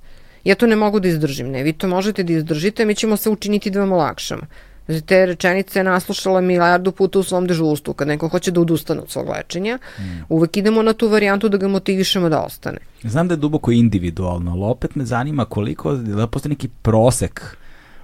Ja 0.44 0.56
to 0.56 0.68
ne 0.68 0.76
mogu 0.76 1.00
da 1.00 1.08
izdržim, 1.08 1.52
ne, 1.52 1.64
vi 1.64 1.74
to 1.74 1.88
možete 1.88 2.24
da 2.24 2.34
izdržite, 2.34 2.86
mi 2.86 2.96
ćemo 2.96 3.18
se 3.18 3.30
učiniti 3.30 3.70
da 3.70 3.80
vam 3.80 3.92
olakšamo. 3.92 4.42
Znači, 4.90 5.06
te 5.06 5.26
rečenice 5.26 5.84
naslušala 5.84 6.42
milijardu 6.42 6.92
puta 6.92 7.20
u 7.20 7.24
svom 7.24 7.48
dežurstvu. 7.48 7.94
Kad 7.94 8.08
neko 8.08 8.28
hoće 8.28 8.52
da 8.52 8.62
odustane 8.62 9.02
od 9.02 9.10
svog 9.10 9.30
lečenja, 9.30 9.80
mm. 10.00 10.02
uvek 10.30 10.58
idemo 10.58 10.82
na 10.82 10.94
tu 10.94 11.08
varijantu 11.08 11.50
da 11.50 11.58
ga 11.58 11.68
motivišemo 11.68 12.30
da 12.30 12.40
ostane. 12.42 12.78
Znam 13.04 13.28
da 13.28 13.34
je 13.34 13.38
duboko 13.38 13.72
individualno, 13.72 14.52
ali 14.52 14.64
opet 14.64 14.96
me 14.96 15.06
zanima 15.06 15.46
koliko, 15.46 15.94
da 15.94 16.28
postoji 16.28 16.50
neki 16.50 16.70
prosek 16.82 17.58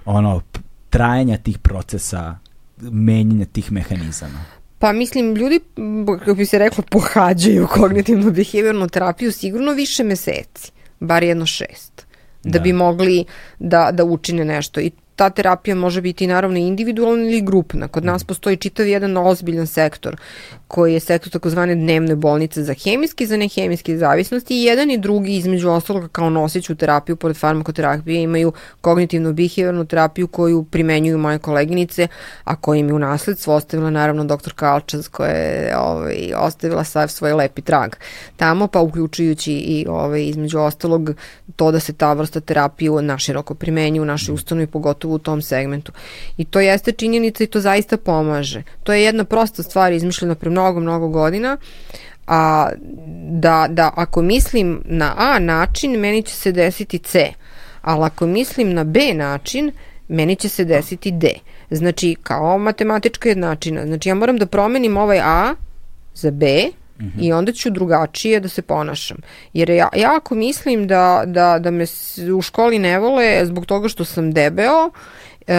ono, 0.04 0.42
trajanja 0.90 1.36
tih 1.36 1.58
procesa, 1.58 2.38
menjanja 2.80 3.44
tih 3.44 3.72
mehanizama. 3.72 4.44
Pa 4.78 4.92
mislim, 4.92 5.34
ljudi, 5.34 5.60
kako 6.18 6.34
bi 6.34 6.46
se 6.46 6.58
reklo, 6.58 6.84
pohađaju 6.90 7.66
kognitivno-behaviornu 7.66 8.88
terapiju 8.88 9.32
sigurno 9.32 9.72
više 9.72 10.04
meseci, 10.04 10.72
bar 11.00 11.22
jedno 11.22 11.46
šest, 11.46 12.06
da, 12.42 12.50
da 12.50 12.58
bi 12.58 12.72
mogli 12.72 13.24
da, 13.58 13.90
da 13.92 14.04
učine 14.04 14.44
nešto. 14.44 14.80
I 14.80 14.90
ta 15.16 15.30
terapija 15.30 15.74
može 15.74 16.00
biti 16.00 16.26
naravno 16.26 16.58
individualna 16.58 17.22
ili 17.22 17.40
grupna. 17.40 17.88
Kod 17.88 18.04
nas 18.04 18.24
postoji 18.24 18.56
čitav 18.56 18.86
jedan 18.86 19.16
ozbiljan 19.16 19.66
sektor 19.66 20.16
koji 20.68 20.92
je 20.94 21.00
sektor 21.00 21.32
takozvane 21.32 21.74
dnevne 21.74 22.16
bolnice 22.16 22.62
za 22.62 22.74
hemijske 22.74 23.24
i 23.24 23.26
za 23.26 23.36
nehemijske 23.36 23.96
zavisnosti 23.96 24.54
i 24.54 24.64
jedan 24.64 24.90
i 24.90 24.98
drugi 24.98 25.36
između 25.36 25.70
ostaloga 25.70 26.08
kao 26.08 26.30
nosiću 26.30 26.74
terapiju 26.74 27.16
pored 27.16 27.36
farmakoterapije 27.36 28.22
imaju 28.22 28.52
kognitivno-behaviornu 28.80 29.86
terapiju 29.86 30.28
koju 30.28 30.64
primenjuju 30.64 31.18
moje 31.18 31.38
koleginice, 31.38 32.08
a 32.44 32.56
koja 32.56 32.78
im 32.78 32.88
je 32.88 32.94
u 32.94 32.98
nasledstvo 32.98 33.54
ostavila 33.54 33.90
naravno 33.90 34.24
dr. 34.24 34.52
Kalčas 34.54 35.08
koja 35.08 35.30
je 35.30 35.76
ovaj, 35.78 36.32
ostavila 36.36 36.84
sav 36.84 37.08
svoj 37.08 37.32
lepi 37.32 37.62
trag 37.62 37.90
tamo, 38.36 38.66
pa 38.66 38.80
uključujući 38.80 39.52
i 39.52 39.86
ovaj, 39.88 40.22
između 40.22 40.58
ostalog 40.58 41.10
to 41.56 41.72
da 41.72 41.80
se 41.80 41.92
ta 41.92 42.12
vrsta 42.12 42.40
terapije 42.40 43.02
naširoko 43.02 43.54
primenju 43.54 44.02
u 44.02 44.04
našoj 44.04 44.34
ustanovi, 44.34 44.66
pogotovo 44.66 45.05
u 45.14 45.18
tom 45.18 45.42
segmentu. 45.42 45.92
I 46.36 46.44
to 46.44 46.60
jeste 46.60 46.92
činjenica 46.92 47.44
i 47.44 47.46
to 47.46 47.60
zaista 47.60 47.96
pomaže. 47.96 48.62
To 48.82 48.92
je 48.92 49.02
jedna 49.02 49.24
prosta 49.24 49.62
stvar 49.62 49.92
izmišljena 49.92 50.34
pre 50.34 50.50
mnogo, 50.50 50.80
mnogo 50.80 51.08
godina, 51.08 51.56
a 52.26 52.68
da, 53.30 53.66
da 53.70 53.92
ako 53.96 54.22
mislim 54.22 54.82
na 54.84 55.14
A 55.16 55.38
način, 55.38 56.00
meni 56.00 56.22
će 56.22 56.34
se 56.34 56.52
desiti 56.52 56.98
C, 56.98 57.32
ali 57.82 58.04
ako 58.04 58.26
mislim 58.26 58.74
na 58.74 58.84
B 58.84 59.14
način, 59.14 59.72
meni 60.08 60.36
će 60.36 60.48
se 60.48 60.64
desiti 60.64 61.10
D. 61.10 61.28
Znači, 61.70 62.16
kao 62.22 62.58
matematička 62.58 63.28
jednačina. 63.28 63.86
Znači, 63.86 64.08
ja 64.08 64.14
moram 64.14 64.36
da 64.36 64.46
promenim 64.46 64.96
ovaj 64.96 65.20
A 65.20 65.54
za 66.14 66.30
B, 66.30 66.70
Mm 67.00 67.04
-hmm. 67.04 67.26
i 67.26 67.32
onda 67.32 67.52
ću 67.52 67.70
drugačije 67.70 68.40
da 68.40 68.48
se 68.48 68.62
ponašam. 68.62 69.16
Jer 69.52 69.70
ja, 69.70 69.88
ja 69.96 70.16
ako 70.16 70.34
mislim 70.34 70.86
da, 70.86 71.22
da, 71.26 71.58
da 71.58 71.70
me 71.70 71.84
u 72.38 72.42
školi 72.42 72.78
ne 72.78 72.98
vole 72.98 73.46
zbog 73.46 73.66
toga 73.66 73.88
što 73.88 74.04
sam 74.04 74.32
debeo 74.32 74.90
e, 75.46 75.54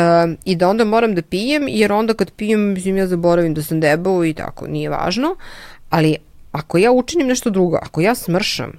i 0.46 0.56
da 0.56 0.70
onda 0.70 0.86
moram 0.86 1.16
da 1.16 1.22
pijem, 1.22 1.68
jer 1.68 1.92
onda 1.92 2.14
kad 2.14 2.32
pijem, 2.32 2.74
mislim, 2.74 2.98
ja 2.98 3.08
zaboravim 3.08 3.54
da 3.54 3.64
sam 3.64 3.80
debeo 3.80 4.26
i 4.26 4.34
tako, 4.34 4.68
nije 4.68 4.90
važno, 4.90 5.36
ali 5.90 6.16
ako 6.52 6.78
ja 6.78 6.92
učinim 6.92 7.28
nešto 7.28 7.50
drugo, 7.50 7.78
ako 7.82 8.02
ja 8.02 8.16
smršam, 8.16 8.72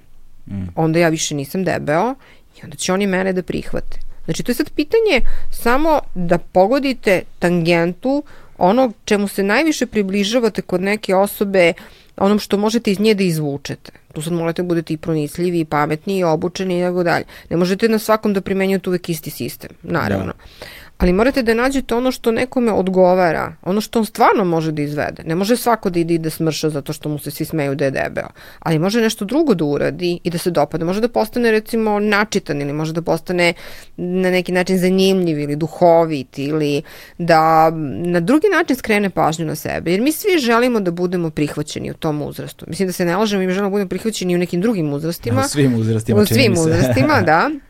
mm. 0.46 0.66
onda 0.74 0.98
ja 0.98 1.08
više 1.08 1.34
nisam 1.34 1.64
debeo 1.64 2.14
i 2.56 2.64
onda 2.64 2.76
će 2.76 2.92
oni 2.92 3.06
mene 3.06 3.32
da 3.32 3.42
prihvate. 3.42 3.98
Znači, 4.24 4.42
to 4.42 4.50
je 4.50 4.56
sad 4.56 4.70
pitanje 4.70 5.20
samo 5.50 6.00
da 6.14 6.38
pogodite 6.38 7.22
tangentu 7.38 8.22
onog 8.58 8.94
čemu 9.04 9.28
se 9.28 9.42
najviše 9.42 9.86
približavate 9.86 10.62
kod 10.62 10.80
neke 10.80 11.14
osobe 11.14 11.72
onom 12.20 12.38
što 12.38 12.56
možete 12.56 12.90
iz 12.90 13.00
nje 13.00 13.14
da 13.14 13.22
izvučete. 13.22 13.92
Tu 14.12 14.22
sad 14.22 14.32
morate 14.32 14.62
budete 14.62 14.94
i 14.94 14.96
pronisljivi, 14.96 15.60
i 15.60 15.64
pametni, 15.64 16.18
i 16.18 16.24
obučeni 16.24 16.78
i 16.78 16.82
tako 16.82 17.02
dalje. 17.02 17.24
Ne 17.50 17.56
možete 17.56 17.88
na 17.88 17.98
svakom 17.98 18.32
da 18.32 18.40
primenjujete 18.40 18.90
uvek 18.90 19.08
isti 19.08 19.30
sistem, 19.30 19.70
naravno. 19.82 20.32
Da 20.32 20.68
ali 20.98 21.12
morate 21.12 21.42
da 21.42 21.54
nađete 21.54 21.94
ono 21.94 22.12
što 22.12 22.30
nekome 22.30 22.72
odgovara, 22.72 23.52
ono 23.62 23.80
što 23.80 23.98
on 23.98 24.04
stvarno 24.04 24.44
može 24.44 24.72
da 24.72 24.82
izvede. 24.82 25.22
Ne 25.26 25.34
može 25.34 25.56
svako 25.56 25.90
da 25.90 26.00
ide 26.00 26.14
i 26.14 26.18
da 26.18 26.30
smrša 26.30 26.70
zato 26.70 26.92
što 26.92 27.08
mu 27.08 27.18
se 27.18 27.30
svi 27.30 27.44
smeju 27.44 27.74
da 27.74 27.84
je 27.84 27.90
debeo, 27.90 28.28
ali 28.58 28.78
može 28.78 29.00
nešto 29.00 29.24
drugo 29.24 29.54
da 29.54 29.64
uradi 29.64 30.18
i 30.24 30.30
da 30.30 30.38
se 30.38 30.50
dopadne. 30.50 30.86
Može 30.86 31.00
da 31.00 31.08
postane 31.08 31.50
recimo 31.50 32.00
načitan 32.00 32.60
ili 32.60 32.72
može 32.72 32.92
da 32.92 33.02
postane 33.02 33.52
na 33.96 34.30
neki 34.30 34.52
način 34.52 34.78
zanimljiv 34.78 35.38
ili 35.38 35.56
duhovit 35.56 36.38
ili 36.38 36.82
da 37.18 37.70
na 38.04 38.20
drugi 38.20 38.46
način 38.52 38.76
skrene 38.76 39.10
pažnju 39.10 39.46
na 39.46 39.54
sebe. 39.54 39.90
Jer 39.90 40.00
mi 40.00 40.12
svi 40.12 40.38
želimo 40.38 40.80
da 40.80 40.90
budemo 40.90 41.30
prihvaćeni 41.30 41.90
u 41.90 41.94
tom 41.94 42.22
uzrastu. 42.22 42.64
Mislim 42.68 42.86
da 42.86 42.92
se 42.92 43.04
ne 43.04 43.16
lažemo, 43.16 43.42
mi 43.42 43.52
želimo 43.52 43.68
da 43.68 43.70
budemo 43.70 43.88
prihvaćeni 43.88 44.34
u 44.34 44.38
nekim 44.38 44.60
drugim 44.60 44.92
uzrastima. 44.92 45.40
U 45.40 45.48
svim 45.54 45.74
uzrastima. 45.74 46.20
U 46.20 46.26
svim 46.26 46.52
uzrastima, 46.52 47.22
da. 47.22 47.50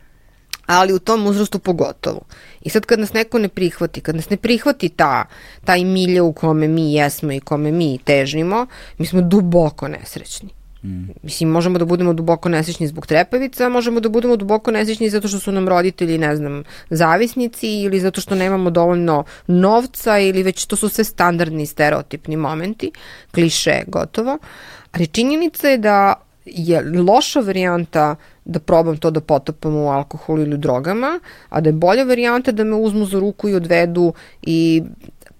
ali 0.69 0.93
u 0.93 0.99
tom 0.99 1.27
uzrastu 1.27 1.59
pogotovo. 1.59 2.21
I 2.61 2.69
sad 2.69 2.85
kad 2.85 2.99
nas 2.99 3.13
neko 3.13 3.39
ne 3.39 3.49
prihvati, 3.49 4.01
kad 4.01 4.15
nas 4.15 4.29
ne 4.29 4.37
prihvati 4.37 4.89
ta, 4.89 5.25
taj 5.65 5.83
milje 5.83 6.21
u 6.21 6.33
kome 6.33 6.67
mi 6.67 6.93
jesmo 6.93 7.31
i 7.31 7.39
kome 7.39 7.71
mi 7.71 7.97
težnimo, 8.03 8.67
mi 8.97 9.05
smo 9.05 9.21
duboko 9.21 9.87
nesrećni. 9.87 10.49
Mm. 10.83 11.09
Mislim, 11.23 11.49
možemo 11.49 11.79
da 11.79 11.85
budemo 11.85 12.13
duboko 12.13 12.49
nesrećni 12.49 12.87
zbog 12.87 13.07
trepavica, 13.07 13.69
možemo 13.69 13.99
da 13.99 14.09
budemo 14.09 14.35
duboko 14.35 14.71
nesrećni 14.71 15.09
zato 15.09 15.27
što 15.27 15.39
su 15.39 15.51
nam 15.51 15.67
roditelji, 15.69 16.17
ne 16.17 16.35
znam, 16.35 16.63
zavisnici 16.89 17.67
ili 17.81 17.99
zato 17.99 18.21
što 18.21 18.35
nemamo 18.35 18.69
dovoljno 18.69 19.23
novca 19.47 20.19
ili 20.19 20.43
već 20.43 20.65
to 20.65 20.75
su 20.75 20.89
sve 20.89 21.03
standardni 21.03 21.65
stereotipni 21.65 22.37
momenti, 22.37 22.91
kliše 23.31 23.81
gotovo. 23.87 24.37
Ali 24.91 25.07
činjenica 25.07 25.67
je 25.67 25.77
da 25.77 26.28
je 26.51 26.81
loša 26.81 27.39
varijanta 27.39 28.15
da 28.45 28.59
probam 28.59 28.97
to 28.97 29.11
da 29.11 29.21
potopam 29.21 29.75
u 29.75 29.89
alkoholu 29.91 30.41
ili 30.41 30.53
u 30.53 30.57
drogama, 30.57 31.19
a 31.49 31.61
da 31.61 31.69
je 31.69 31.73
bolja 31.73 32.03
varijanta 32.03 32.51
da 32.51 32.63
me 32.63 32.75
uzmu 32.75 33.05
za 33.05 33.19
ruku 33.19 33.49
i 33.49 33.55
odvedu 33.55 34.13
i 34.41 34.83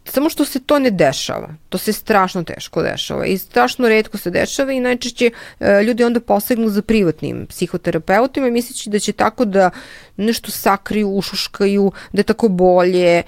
samo 0.05 0.29
što 0.29 0.45
se 0.45 0.59
to 0.59 0.79
ne 0.79 0.91
dešava. 0.91 1.49
To 1.69 1.77
se 1.77 1.93
strašno 1.93 2.43
teško 2.43 2.81
dešava 2.81 3.25
i 3.25 3.37
strašno 3.37 3.89
redko 3.89 4.17
se 4.17 4.31
dešava 4.31 4.71
i 4.71 4.79
najčešće 4.79 5.31
e, 5.59 5.83
ljudi 5.83 6.03
onda 6.03 6.19
posegnu 6.19 6.69
za 6.69 6.81
privatnim 6.81 7.45
psihoterapeutima 7.49 8.47
i 8.47 8.51
misleći 8.51 8.89
da 8.89 8.99
će 8.99 9.11
tako 9.11 9.45
da 9.45 9.69
nešto 10.17 10.51
sakriju, 10.51 11.09
ušuškaju, 11.09 11.91
da 12.13 12.19
je 12.19 12.23
tako 12.23 12.47
bolje 12.47 13.23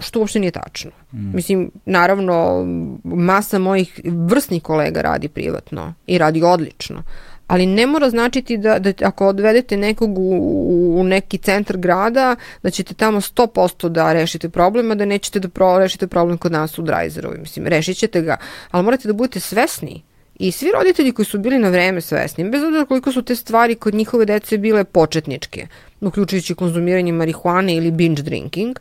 što 0.00 0.20
uopšte 0.20 0.40
nije 0.40 0.50
tačno. 0.50 0.90
Mm. 1.16 1.34
Mislim, 1.34 1.70
naravno, 1.84 2.64
masa 3.04 3.58
mojih 3.58 4.00
vrsnih 4.04 4.62
kolega 4.62 5.00
radi 5.00 5.28
privatno 5.28 5.94
i 6.06 6.18
radi 6.18 6.42
odlično, 6.42 7.02
ali 7.46 7.66
ne 7.66 7.86
mora 7.86 8.10
značiti 8.10 8.56
da, 8.56 8.78
da 8.78 8.92
ako 9.02 9.26
odvedete 9.26 9.76
nekog 9.76 10.18
u, 10.18 11.00
u 11.00 11.04
neki 11.04 11.38
centar 11.38 11.76
grada, 11.76 12.36
da 12.62 12.70
ćete 12.70 12.94
tamo 12.94 13.20
100% 13.20 13.88
da 13.88 14.12
rešite 14.12 14.48
problem, 14.48 14.90
a 14.90 14.94
da 14.94 15.04
nećete 15.04 15.40
da 15.40 15.48
pro, 15.48 15.78
rešite 15.78 16.06
problem 16.06 16.38
kod 16.38 16.52
nas 16.52 16.78
u 16.78 16.82
Drajzerovi. 16.82 17.38
Mislim, 17.38 17.66
rešit 17.66 17.96
ćete 17.96 18.22
ga, 18.22 18.36
ali 18.70 18.84
morate 18.84 19.08
da 19.08 19.14
budete 19.14 19.40
svesni 19.40 20.02
I 20.38 20.52
svi 20.52 20.70
roditelji 20.74 21.12
koji 21.12 21.26
su 21.26 21.38
bili 21.38 21.58
na 21.58 21.68
vreme 21.68 22.00
svesni, 22.00 22.50
bez 22.50 22.62
obzira 22.62 22.84
koliko 22.84 23.12
su 23.12 23.22
te 23.22 23.34
stvari 23.36 23.74
kod 23.74 23.94
njihove 23.94 24.24
dece 24.24 24.58
bile 24.58 24.84
početničke, 24.84 25.66
uključujući 26.00 26.54
konzumiranje 26.54 27.12
marihuane 27.12 27.76
ili 27.76 27.90
binge 27.90 28.22
drinking, 28.22 28.78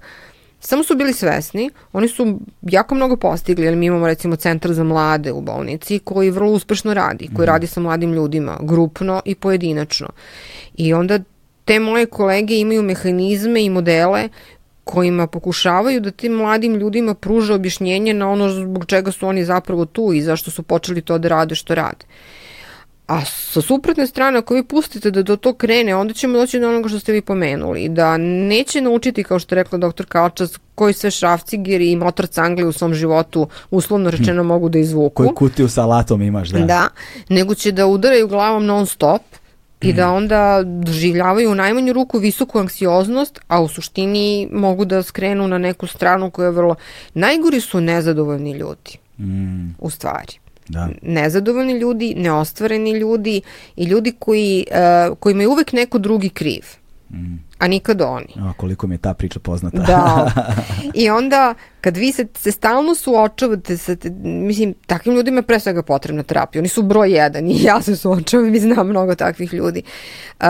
Samo 0.60 0.84
su 0.84 0.96
bili 0.96 1.14
svesni, 1.14 1.70
oni 1.94 2.08
su 2.08 2.40
jako 2.62 2.96
mnogo 2.96 3.18
postigli, 3.18 3.68
ali 3.68 3.76
mi 3.76 3.86
imamo 3.86 4.08
recimo 4.08 4.36
centar 4.36 4.74
za 4.74 4.84
mlade 4.84 5.32
u 5.32 5.42
bolnici 5.42 6.00
koji 6.00 6.32
vrlo 6.32 6.52
uspešno 6.52 6.94
radi, 6.94 7.30
koji 7.36 7.46
mm. 7.46 7.50
radi 7.50 7.68
sa 7.68 7.80
mladim 7.80 8.14
ljudima, 8.14 8.58
grupno 8.62 9.22
i 9.26 9.36
pojedinačno. 9.36 10.10
I 10.78 10.94
onda 10.94 11.20
te 11.66 11.80
moje 11.80 12.06
kolege 12.06 12.56
imaju 12.56 12.84
mehanizme 12.84 13.64
i 13.64 13.70
modele 13.70 14.30
kojima 14.84 15.28
pokušavaju 15.28 16.02
da 16.02 16.12
tim 16.12 16.34
mladim 16.34 16.76
ljudima 16.76 17.14
pruže 17.14 17.54
objašnjenje 17.54 18.14
na 18.14 18.30
ono 18.30 18.50
zbog 18.50 18.86
čega 18.86 19.12
su 19.12 19.28
oni 19.28 19.46
zapravo 19.46 19.86
tu 19.86 20.14
i 20.14 20.22
zašto 20.22 20.52
su 20.52 20.64
počeli 20.64 21.02
to 21.02 21.18
da 21.18 21.28
rade 21.28 21.56
što 21.56 21.76
rade. 21.76 22.06
A 23.08 23.26
sa 23.26 23.62
suprotne 23.62 24.08
strane, 24.08 24.38
ako 24.38 24.54
vi 24.54 24.64
pustite 24.64 25.12
da 25.12 25.24
do 25.24 25.36
to 25.36 25.54
krene, 25.54 25.96
onda 25.96 26.14
ćemo 26.14 26.38
doći 26.38 26.60
do 26.60 26.70
onoga 26.70 26.90
što 26.90 27.00
ste 27.00 27.12
vi 27.12 27.22
pomenuli. 27.22 27.90
Da 27.90 28.18
neće 28.18 28.82
naučiti, 28.82 29.24
kao 29.24 29.40
što 29.40 29.56
je 29.56 29.64
rekla 29.64 29.78
doktor 29.78 30.06
Kalčas, 30.06 30.60
koji 30.76 30.94
sve 30.94 31.12
šrafcigir 31.12 31.82
i 31.82 31.96
motor 31.96 32.28
cangli 32.28 32.66
u 32.66 32.72
svom 32.72 32.94
životu 32.94 33.48
uslovno 33.72 34.10
rečeno 34.10 34.44
hm. 34.44 34.48
mogu 34.48 34.70
da 34.70 34.80
izvuku. 34.80 35.24
Koju 35.24 35.36
kutiju 35.36 35.70
sa 35.70 35.84
alatom 35.84 36.22
imaš, 36.22 36.50
da. 36.50 36.60
Da, 36.60 36.88
nego 37.30 37.56
će 37.56 37.72
da 37.72 37.88
udaraju 37.88 38.28
glavom 38.28 38.66
non 38.66 38.86
stop 38.86 39.22
i 39.82 39.94
da 39.94 40.08
mhm. 40.08 40.16
onda 40.16 40.64
doživljavaju 40.64 41.52
u 41.52 41.56
najmanju 41.56 41.94
ruku 41.94 42.18
visoku 42.18 42.60
anksioznost, 42.60 43.40
a 43.48 43.62
u 43.62 43.68
suštini 43.68 44.50
mogu 44.52 44.86
da 44.86 45.04
skrenu 45.04 45.48
na 45.48 45.58
neku 45.58 45.88
stranu 45.88 46.32
koja 46.32 46.46
je 46.46 46.52
vrlo... 46.52 46.76
Najgori 47.14 47.62
su 47.62 47.82
nezadovoljni 47.82 48.52
ljudi, 48.52 48.98
mm. 49.20 49.76
u 49.80 49.90
stvari. 49.90 50.40
Da. 50.70 50.90
Nezadovoljni 51.02 51.74
ljudi, 51.74 52.14
neostvareni 52.18 52.92
ljudi 52.92 53.42
i 53.76 53.84
ljudi 53.84 54.14
koji, 54.20 54.66
uh, 54.72 55.18
kojima 55.18 55.42
je 55.42 55.48
uvek 55.48 55.74
neko 55.74 55.98
drugi 55.98 56.30
kriv. 56.30 56.64
Mm. 57.10 57.36
A 57.60 57.68
nikad 57.68 58.02
oni. 58.02 58.34
A 58.40 58.54
koliko 58.58 58.88
mi 58.88 58.96
je 58.96 59.00
ta 59.00 59.14
priča 59.14 59.40
poznata. 59.40 59.78
Da. 59.78 60.32
I 61.04 61.10
onda 61.10 61.54
kad 61.82 61.98
vi 61.98 62.12
se, 62.12 62.28
se 62.38 62.52
stalno 62.52 62.96
suočavate 62.96 63.78
sa, 63.78 63.96
te, 63.96 64.10
mislim, 64.24 64.74
takvim 64.86 65.16
ljudima 65.16 65.38
je 65.38 65.42
pre 65.42 65.60
svega 65.60 65.84
potrebna 65.84 66.24
terapija. 66.24 66.60
Oni 66.60 66.70
su 66.70 66.84
broj 66.84 67.12
jedan 67.12 67.48
i 67.48 67.64
ja 67.70 67.82
se 67.82 67.96
suočavam 67.96 68.56
i 68.56 68.60
znam 68.60 68.88
mnogo 68.88 69.16
takvih 69.16 69.54
ljudi. 69.54 69.84
Uh, 70.40 70.48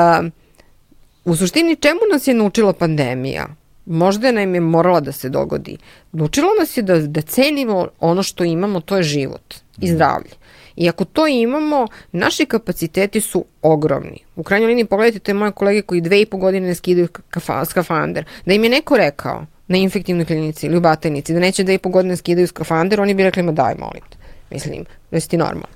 u 1.25 1.35
suštini 1.35 1.75
čemu 1.75 1.99
nas 2.13 2.27
je 2.27 2.33
naučila 2.33 2.73
pandemija? 2.73 3.47
Možda 3.85 4.31
nam 4.31 4.55
je 4.55 4.61
morala 4.61 4.99
da 4.99 5.11
se 5.11 5.29
dogodi. 5.29 5.77
Naučila 6.11 6.47
nas 6.59 6.77
je 6.77 6.83
da, 6.83 6.99
da 6.99 7.21
cenimo 7.21 7.87
ono 7.99 8.23
što 8.23 8.43
imamo, 8.43 8.79
to 8.79 8.97
je 8.97 9.03
život 9.03 9.53
i 9.77 9.85
mhm. 9.85 9.95
zdravlje. 9.95 10.31
I 10.75 10.89
ako 10.89 11.05
to 11.05 11.27
imamo, 11.27 11.87
naši 12.11 12.45
kapaciteti 12.45 13.21
su 13.21 13.45
ogromni. 13.61 14.19
U 14.35 14.43
krajnjoj 14.43 14.67
liniji 14.67 14.85
pogledajte 14.85 15.19
te 15.19 15.33
moje 15.33 15.51
kolege 15.51 15.81
koji 15.81 16.01
dve 16.01 16.21
i 16.21 16.25
po 16.25 16.37
godine 16.37 16.67
ne 16.67 16.75
skidaju 16.75 17.07
kafa, 17.29 17.65
skafander. 17.65 18.25
Da 18.45 18.53
im 18.53 18.63
je 18.63 18.69
neko 18.69 18.97
rekao 18.97 19.45
na 19.67 19.77
infektivnoj 19.77 20.25
klinici 20.25 20.65
ili 20.65 20.77
u 20.77 20.81
batajnici 20.81 21.33
da 21.33 21.39
neće 21.39 21.63
dve 21.63 21.73
i 21.73 21.77
po 21.77 21.89
godine 21.89 22.17
skidaju 22.17 22.47
skafander, 22.47 23.01
oni 23.01 23.13
bi 23.13 23.23
rekli 23.23 23.43
ma 23.43 23.51
daj 23.51 23.75
molim 23.79 24.03
te. 24.09 24.17
Mislim, 24.51 24.85
da 25.11 25.19
si 25.19 25.29
ti 25.29 25.37
normalno. 25.37 25.75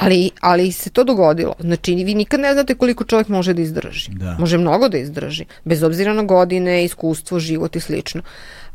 Ali, 0.00 0.30
ali 0.40 0.72
se 0.72 0.90
to 0.90 1.04
dogodilo. 1.04 1.54
Znači, 1.60 1.94
vi 1.94 2.14
nikad 2.14 2.40
ne 2.40 2.52
znate 2.52 2.74
koliko 2.74 3.04
čovjek 3.04 3.28
može 3.28 3.54
da 3.54 3.62
izdrži. 3.62 4.10
Da. 4.10 4.36
Može 4.38 4.58
mnogo 4.58 4.88
da 4.88 4.98
izdrži. 4.98 5.44
Bez 5.64 5.82
obzira 5.82 6.12
na 6.14 6.22
godine, 6.22 6.84
iskustvo, 6.84 7.38
život 7.38 7.76
i 7.76 7.80
slično. 7.80 8.22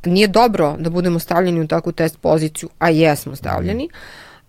Nije 0.05 0.27
dobro 0.27 0.75
da 0.79 0.89
budemo 0.89 1.19
stavljeni 1.19 1.61
u 1.61 1.67
takvu 1.67 1.91
test 1.91 2.17
poziciju, 2.17 2.69
a 2.79 2.89
jesmo 2.89 3.35
stavljeni. 3.35 3.89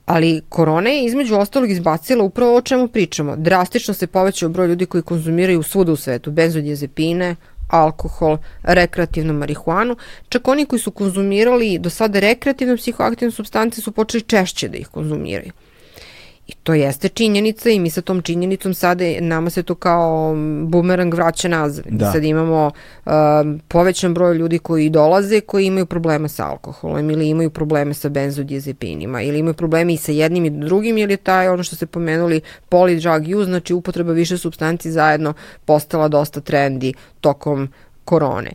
Ali 0.06 0.42
korona 0.48 0.90
je 0.90 1.04
između 1.04 1.36
ostalog 1.36 1.70
izbacila 1.70 2.24
upravo 2.24 2.56
o 2.56 2.60
čemu 2.60 2.88
pričamo. 2.88 3.36
Drastično 3.36 3.94
se 3.94 4.06
povećao 4.06 4.48
broj 4.48 4.68
ljudi 4.68 4.86
koji 4.86 5.02
konzumiraju 5.02 5.62
svuda 5.62 5.92
u 5.92 5.96
svetu, 5.96 6.30
benzodiazepine, 6.30 7.36
alkohol, 7.68 8.38
rekreativnu 8.62 9.34
marihuanu. 9.34 9.96
Čak 10.28 10.48
oni 10.48 10.66
koji 10.66 10.80
su 10.80 10.90
konzumirali 10.90 11.78
do 11.78 11.90
sada 11.90 12.20
rekreativne 12.20 12.76
psihoaktivne 12.76 13.32
substance 13.32 13.80
su 13.80 13.92
počeli 13.92 14.22
češće 14.22 14.68
da 14.68 14.76
ih 14.76 14.88
konzumiraju. 14.88 15.52
I 16.46 16.52
to 16.52 16.74
jeste 16.74 17.08
činjenica 17.08 17.70
i 17.70 17.78
mi 17.78 17.90
sa 17.90 18.00
tom 18.00 18.22
činjenicom 18.22 18.74
sada 18.74 19.04
nama 19.20 19.50
se 19.50 19.62
to 19.62 19.74
kao 19.74 20.34
bumerang 20.66 21.14
vraća 21.14 21.48
nazad. 21.48 21.84
Da. 21.88 22.12
Sad 22.12 22.24
imamo 22.24 22.70
uh, 23.04 23.12
povećan 23.68 24.14
broj 24.14 24.34
ljudi 24.34 24.58
koji 24.58 24.90
dolaze 24.90 25.40
koji 25.40 25.66
imaju 25.66 25.86
probleme 25.86 26.28
sa 26.28 26.48
alkoholom 26.48 27.10
ili 27.10 27.28
imaju 27.28 27.50
probleme 27.50 27.94
sa 27.94 28.08
benzodiazepinima 28.08 29.22
ili 29.22 29.38
imaju 29.38 29.54
probleme 29.54 29.94
i 29.94 29.96
sa 29.96 30.12
jednim 30.12 30.44
i 30.44 30.50
drugim 30.50 30.98
ili 30.98 31.12
je 31.12 31.16
taj 31.16 31.48
ono 31.48 31.62
što 31.62 31.76
ste 31.76 31.86
pomenuli 31.86 32.40
polydrug 32.70 33.36
use, 33.36 33.44
znači 33.44 33.74
upotreba 33.74 34.12
više 34.12 34.38
substanci 34.38 34.90
zajedno 34.90 35.34
postala 35.64 36.08
dosta 36.08 36.40
trendi 36.40 36.94
tokom 37.20 37.68
korone. 38.04 38.52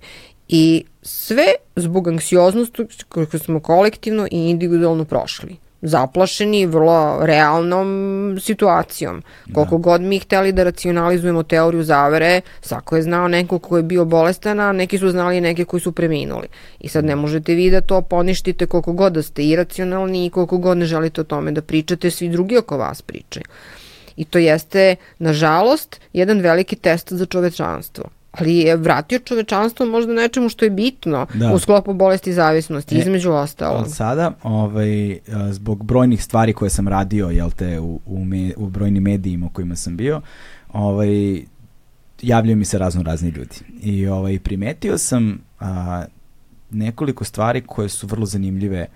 I 0.47 0.83
sve 1.01 1.45
zbog 1.75 2.07
anksioznosti 2.07 2.83
koje 3.09 3.27
smo 3.27 3.59
kolektivno 3.59 4.27
i 4.31 4.49
individualno 4.49 5.05
prošli 5.05 5.68
zaplašeni 5.81 6.65
vrlo 6.65 7.25
realnom 7.25 8.37
situacijom. 8.41 9.23
Koliko 9.53 9.77
da. 9.77 9.81
god 9.81 10.01
mi 10.01 10.19
hteli 10.19 10.51
da 10.51 10.63
racionalizujemo 10.63 11.43
teoriju 11.43 11.83
zavere, 11.83 12.41
svako 12.61 12.95
je 12.95 13.01
znao 13.01 13.27
neko 13.27 13.59
ko 13.59 13.77
je 13.77 13.83
bio 13.83 14.05
bolestan, 14.05 14.59
a 14.59 14.71
neki 14.71 14.97
su 14.97 15.09
znali 15.09 15.41
neke 15.41 15.65
koji 15.65 15.81
su 15.81 15.91
preminuli. 15.91 16.47
I 16.79 16.87
sad 16.87 17.05
ne 17.05 17.15
možete 17.15 17.53
vi 17.53 17.69
da 17.69 17.81
to 17.81 18.01
poništite 18.01 18.65
koliko 18.65 18.93
god 18.93 19.13
da 19.13 19.21
ste 19.21 19.43
iracionalni 19.43 20.25
i 20.25 20.29
koliko 20.29 20.57
god 20.57 20.77
ne 20.77 20.85
želite 20.85 21.21
o 21.21 21.23
tome 21.23 21.51
da 21.51 21.61
pričate, 21.61 22.11
svi 22.11 22.29
drugi 22.29 22.57
oko 22.57 22.77
vas 22.77 23.01
pričaju. 23.01 23.45
I 24.17 24.25
to 24.25 24.37
jeste, 24.37 24.95
nažalost, 25.19 26.01
jedan 26.13 26.39
veliki 26.39 26.75
test 26.75 27.13
za 27.13 27.25
čovečanstvo 27.25 28.18
ali 28.31 28.57
je 28.57 28.75
vratio 28.77 29.19
čovečanstvo 29.19 29.85
možda 29.85 30.13
nečemu 30.13 30.49
što 30.49 30.65
je 30.65 30.71
bitno 30.71 31.27
da. 31.33 31.53
u 31.53 31.59
sklopu 31.59 31.93
bolesti 31.93 32.33
zavisnosti, 32.33 32.95
e, 32.95 32.99
između 32.99 33.31
ostalog. 33.31 33.87
Sada, 33.87 34.31
ovaj, 34.43 35.19
zbog 35.51 35.83
brojnih 35.83 36.23
stvari 36.23 36.53
koje 36.53 36.69
sam 36.69 36.87
radio, 36.87 37.29
jel 37.29 37.51
te, 37.51 37.79
u, 37.79 37.99
u, 38.05 38.25
me, 38.25 38.53
u 38.57 38.69
brojnim 38.69 39.03
medijima 39.03 39.45
u 39.45 39.49
kojima 39.49 39.75
sam 39.75 39.97
bio, 39.97 40.21
ovaj, 40.73 41.41
javljaju 42.21 42.57
mi 42.57 42.65
se 42.65 42.77
razno 42.77 43.03
razni 43.03 43.29
ljudi. 43.29 43.55
I 43.81 44.07
ovaj, 44.07 44.39
primetio 44.39 44.97
sam 44.97 45.41
a, 45.59 46.05
nekoliko 46.71 47.23
stvari 47.23 47.61
koje 47.61 47.89
su 47.89 48.07
vrlo 48.07 48.25
zanimljive 48.25 48.87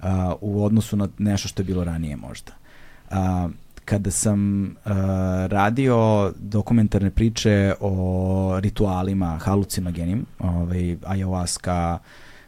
a, 0.00 0.34
u 0.40 0.64
odnosu 0.64 0.96
na 0.96 1.08
nešto 1.18 1.48
što 1.48 1.62
je 1.62 1.66
bilo 1.66 1.84
ranije 1.84 2.16
možda. 2.16 2.52
A, 3.10 3.48
kada 3.84 4.10
sam 4.10 4.64
uh, 4.64 4.92
radio 5.46 6.32
dokumentarne 6.36 7.10
priče 7.10 7.74
o 7.80 8.60
ritualima 8.60 9.38
halucinogenim, 9.38 10.26
ovaj, 10.38 10.96
ayahuasca, 10.96 11.98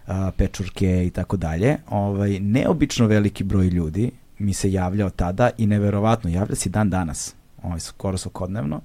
uh, 0.07 0.15
pečurke 0.37 1.07
i 1.07 1.11
tako 1.11 1.37
dalje, 1.37 1.77
ovaj, 1.91 2.41
neobično 2.41 3.07
veliki 3.07 3.45
broj 3.45 3.67
ljudi 3.67 4.11
mi 4.39 4.53
se 4.53 4.73
javljao 4.73 5.11
tada 5.11 5.51
i 5.59 5.67
neverovatno, 5.67 6.31
javlja 6.31 6.55
se 6.55 6.71
dan 6.71 6.91
danas, 6.91 7.35
ovaj, 7.63 7.81
skoro 7.81 8.19
svakodnevno, 8.19 8.81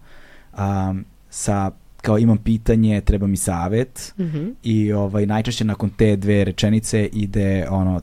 um, 0.58 1.06
sa 1.30 1.72
kao 2.02 2.18
imam 2.18 2.38
pitanje, 2.38 3.02
treba 3.02 3.28
mi 3.28 3.38
savet 3.38 4.14
mm 4.18 4.24
-hmm. 4.24 4.54
i 4.64 4.94
ovaj 4.94 5.26
najčešće 5.26 5.66
nakon 5.66 5.90
te 5.90 6.16
dve 6.16 6.44
rečenice 6.44 7.06
ide 7.06 7.68
ono 7.70 8.02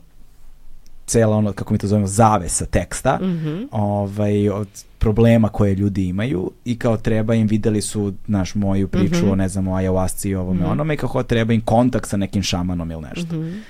cela 1.06 1.36
ono, 1.36 1.52
kako 1.52 1.74
mi 1.74 1.78
to 1.78 1.86
zovemo, 1.86 2.06
zavesa 2.06 2.66
teksta, 2.66 3.18
mm 3.22 3.24
-hmm. 3.24 3.68
ovaj, 3.70 4.50
od 4.50 4.68
problema 4.98 5.48
koje 5.48 5.74
ljudi 5.74 6.08
imaju 6.08 6.50
i 6.64 6.78
kao 6.78 6.96
treba 6.96 7.34
im, 7.34 7.46
videli 7.46 7.82
su, 7.82 8.12
naš, 8.26 8.54
moju 8.54 8.88
priču 8.88 9.16
mm 9.16 9.28
-hmm. 9.28 9.32
o, 9.32 9.36
ne 9.36 9.48
znam, 9.48 9.68
o 9.68 9.76
ayahuasci 9.76 10.28
i 10.28 10.34
ovome 10.34 10.60
mm 10.60 10.64
-hmm. 10.64 10.70
onome 10.70 10.94
i 10.94 10.96
kako 10.96 11.22
treba 11.22 11.52
im 11.52 11.60
kontakt 11.60 12.08
sa 12.08 12.16
nekim 12.16 12.42
šamanom 12.42 12.90
ili 12.90 13.02
nešto. 13.02 13.36
Mm 13.36 13.40
-hmm. 13.40 13.60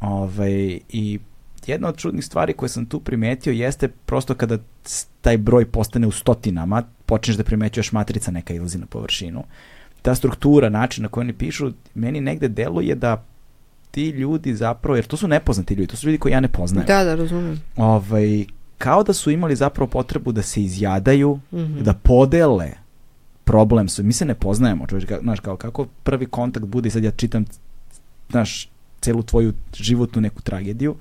ovaj, 0.00 0.80
I 0.88 1.18
jedna 1.66 1.88
od 1.88 1.96
čudnih 1.96 2.24
stvari 2.24 2.52
koje 2.52 2.68
sam 2.68 2.86
tu 2.86 3.00
primetio 3.00 3.52
jeste 3.52 3.88
prosto 3.88 4.34
kada 4.34 4.58
taj 5.20 5.38
broj 5.38 5.64
postane 5.64 6.06
u 6.06 6.10
stotinama, 6.10 6.82
počneš 7.06 7.36
da 7.36 7.44
primećuješ 7.44 7.92
matrica 7.92 8.30
neka 8.30 8.54
ilazi 8.54 8.78
na 8.78 8.86
površinu. 8.86 9.44
Ta 10.02 10.14
struktura, 10.14 10.68
način 10.68 11.02
na 11.02 11.08
koji 11.08 11.22
oni 11.22 11.32
pišu, 11.32 11.72
meni 11.94 12.20
negde 12.20 12.48
deluje 12.48 12.94
da 12.94 13.24
ti 13.92 14.08
ljudi 14.08 14.54
zapravo, 14.54 14.96
jer 14.96 15.06
to 15.06 15.16
su 15.16 15.28
nepoznati 15.28 15.74
ljudi, 15.74 15.86
to 15.86 15.96
su 15.96 16.06
ljudi 16.06 16.18
koji 16.18 16.32
ja 16.32 16.40
ne 16.40 16.48
poznajem. 16.48 16.86
Da, 16.86 17.04
da, 17.04 17.14
razumem. 17.14 17.62
Ovaj, 17.76 18.44
kao 18.78 19.02
da 19.02 19.12
su 19.12 19.30
imali 19.30 19.56
zapravo 19.56 19.90
potrebu 19.90 20.32
da 20.32 20.42
se 20.42 20.62
izjadaju, 20.62 21.40
mm 21.52 21.58
-hmm. 21.58 21.82
da 21.82 21.94
podele 21.94 22.70
problem 23.44 23.88
su. 23.88 24.02
Mi 24.02 24.12
se 24.12 24.24
ne 24.24 24.34
poznajemo, 24.34 24.86
čovječ, 24.86 25.08
znaš, 25.22 25.40
kao 25.40 25.56
kako 25.56 25.86
prvi 26.02 26.26
kontakt 26.26 26.66
bude, 26.66 26.90
sad 26.90 27.04
ja 27.04 27.10
čitam, 27.10 27.44
znaš, 28.30 28.68
celu 29.00 29.22
tvoju 29.22 29.52
životnu 29.74 30.22
neku 30.22 30.42
tragediju, 30.42 30.96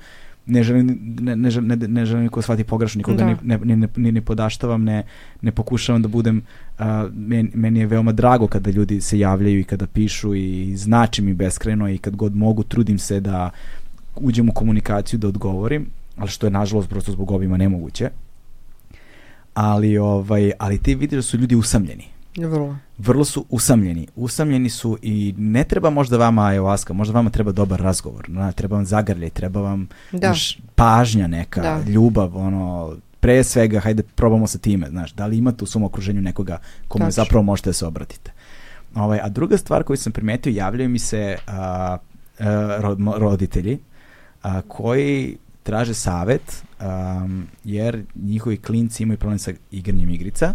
ne 0.45 0.63
želim, 0.63 1.15
ne, 1.19 1.35
ne, 1.35 1.49
ne, 1.61 1.75
ne 1.75 2.05
želim 2.05 2.23
niko 2.23 2.41
shvati 2.41 2.63
pogrešno, 2.63 2.99
nikoga 2.99 3.17
da. 3.17 3.25
ne, 3.25 3.57
ne, 3.75 3.87
ne, 3.95 4.11
ne 4.11 4.21
podaštavam, 4.21 4.83
ne, 4.83 5.03
ne 5.41 5.51
pokušavam 5.51 6.01
da 6.01 6.07
budem, 6.07 6.41
uh, 6.79 6.85
meni, 7.13 7.51
meni 7.53 7.79
je 7.79 7.87
veoma 7.87 8.11
drago 8.11 8.47
kada 8.47 8.71
ljudi 8.71 9.01
se 9.01 9.19
javljaju 9.19 9.59
i 9.59 9.63
kada 9.63 9.87
pišu 9.87 10.35
i 10.35 10.77
znači 10.77 11.21
mi 11.21 11.33
beskreno 11.33 11.89
i 11.89 11.97
kad 11.97 12.15
god 12.15 12.35
mogu 12.35 12.63
trudim 12.63 12.99
se 12.99 13.19
da 13.19 13.49
uđem 14.15 14.49
u 14.49 14.53
komunikaciju 14.53 15.19
da 15.19 15.27
odgovorim, 15.27 15.85
ali 16.17 16.29
što 16.29 16.47
je 16.47 16.51
nažalost 16.51 16.89
prosto 16.89 17.11
zbog 17.11 17.31
obima 17.31 17.57
nemoguće. 17.57 18.09
Ali, 19.53 19.97
ovaj, 19.97 20.51
ali 20.59 20.77
ti 20.77 20.95
vidiš 20.95 21.15
da 21.15 21.21
su 21.21 21.37
ljudi 21.37 21.55
usamljeni. 21.55 22.05
Vrlo. 22.37 22.77
Vrlo 22.97 23.25
su 23.25 23.45
usamljeni. 23.49 24.07
Usamljeni 24.15 24.69
su 24.69 24.97
i 25.01 25.33
ne 25.37 25.63
treba 25.63 25.89
možda 25.89 26.17
vama 26.17 26.41
ayahuasca, 26.41 26.93
možda 26.93 27.13
vama 27.13 27.29
treba 27.29 27.51
dobar 27.51 27.79
razgovor. 27.81 28.29
Na, 28.29 28.51
treba 28.51 28.75
vam 28.75 28.85
zagrljaj, 28.85 29.29
treba 29.29 29.61
vam 29.61 29.87
da. 30.11 30.17
Znaš, 30.17 30.59
pažnja 30.75 31.27
neka, 31.27 31.61
da. 31.61 31.81
ljubav, 31.91 32.37
ono, 32.37 32.95
pre 33.19 33.43
svega, 33.43 33.79
hajde 33.79 34.03
probamo 34.03 34.47
sa 34.47 34.57
time, 34.57 34.89
znaš, 34.89 35.13
da 35.13 35.25
li 35.25 35.37
imate 35.37 35.63
u 35.63 35.67
svom 35.67 35.83
okruženju 35.83 36.21
nekoga 36.21 36.59
kome 36.87 37.05
Tačno. 37.05 37.23
zapravo 37.23 37.43
možete 37.43 37.69
da 37.69 37.73
se 37.73 37.85
obratite. 37.85 38.31
Ovaj, 38.95 39.19
a 39.19 39.29
druga 39.29 39.57
stvar 39.57 39.83
koju 39.83 39.97
sam 39.97 40.13
primetio, 40.13 40.51
javljaju 40.51 40.89
mi 40.89 40.99
se 40.99 41.37
a, 41.47 41.97
a, 42.39 42.95
roditelji 43.17 43.79
a, 44.41 44.61
koji 44.61 45.37
traže 45.63 45.93
savet 45.93 46.63
um, 46.79 47.47
jer 47.63 48.03
njihovi 48.15 48.57
klinci 48.57 49.03
imaju 49.03 49.17
problem 49.17 49.39
sa 49.39 49.51
igranjem 49.71 50.09
igrica, 50.09 50.53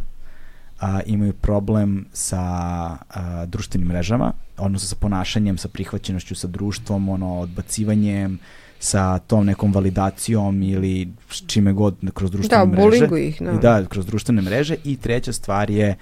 a, 0.81 1.01
imaju 1.07 1.33
problem 1.33 2.07
sa 2.13 2.41
a, 2.41 3.47
društvenim 3.47 3.89
mrežama, 3.89 4.33
odnosno 4.57 4.89
sa 4.89 4.97
ponašanjem, 4.97 5.59
sa 5.59 5.69
prihvaćenošću 5.69 6.35
sa 6.35 6.47
društvom, 6.47 7.09
ono, 7.09 7.39
odbacivanjem, 7.39 8.39
sa 8.79 9.19
tom 9.19 9.47
nekom 9.47 9.73
validacijom 9.73 10.63
ili 10.63 11.09
čime 11.47 11.73
god 11.73 11.97
kroz 12.15 12.31
društvene 12.31 12.67
da, 12.67 12.87
mreže. 12.87 13.07
Da, 13.07 13.19
ih. 13.19 13.43
Da. 13.43 13.53
da, 13.53 13.87
kroz 13.89 14.07
društvene 14.07 14.43
mreže. 14.43 14.77
I 14.85 14.97
treća 14.97 15.33
stvar 15.33 15.71
je 15.71 15.97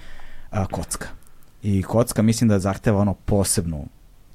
a, 0.49 0.65
kocka. 0.65 1.07
I 1.63 1.83
kocka 1.83 2.21
mislim 2.21 2.47
da 2.47 2.59
zahteva 2.59 2.99
ono 2.99 3.13
posebnu 3.13 3.85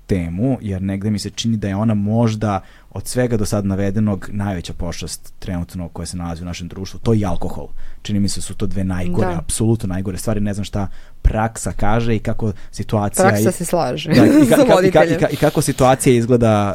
temu, 0.07 0.59
jer 0.61 0.83
negde 0.83 1.11
mi 1.11 1.19
se 1.19 1.31
čini 1.31 1.57
da 1.57 1.69
je 1.69 1.77
ona 1.77 1.95
možda 1.95 2.61
od 2.91 3.07
svega 3.07 3.37
do 3.37 3.47
sad 3.47 3.67
navedenog 3.67 4.29
najveća 4.33 4.73
pošast 4.73 5.33
trenutno 5.39 5.89
koja 5.89 6.07
se 6.07 6.17
nalazi 6.17 6.43
u 6.43 6.47
našem 6.47 6.69
društvu, 6.69 7.01
to 7.03 7.13
je 7.13 7.27
alkohol. 7.27 7.69
Čini 8.03 8.21
mi 8.21 8.29
se 8.29 8.41
da 8.41 8.43
su 8.43 8.55
to 8.55 8.67
dve 8.67 8.85
najgore, 8.85 9.29
da. 9.29 9.39
apsolutno 9.39 9.89
najgore 9.89 10.19
stvari, 10.19 10.41
ne 10.41 10.55
znam 10.55 10.65
šta 10.65 10.89
praksa 11.23 11.73
kaže 11.73 12.17
i 12.17 12.19
kako 12.19 12.53
situacija... 12.71 13.29
Praksa 13.29 13.49
i, 13.49 13.53
se 13.53 13.65
slaže 13.65 14.09
da, 14.09 14.27
i, 14.27 14.47
ka, 14.49 14.57
i, 14.87 14.91
ka, 14.91 15.05
i, 15.05 15.19
ka, 15.19 15.29
i, 15.29 15.37
kako 15.37 15.63
situacija 15.63 16.17
izgleda 16.17 16.75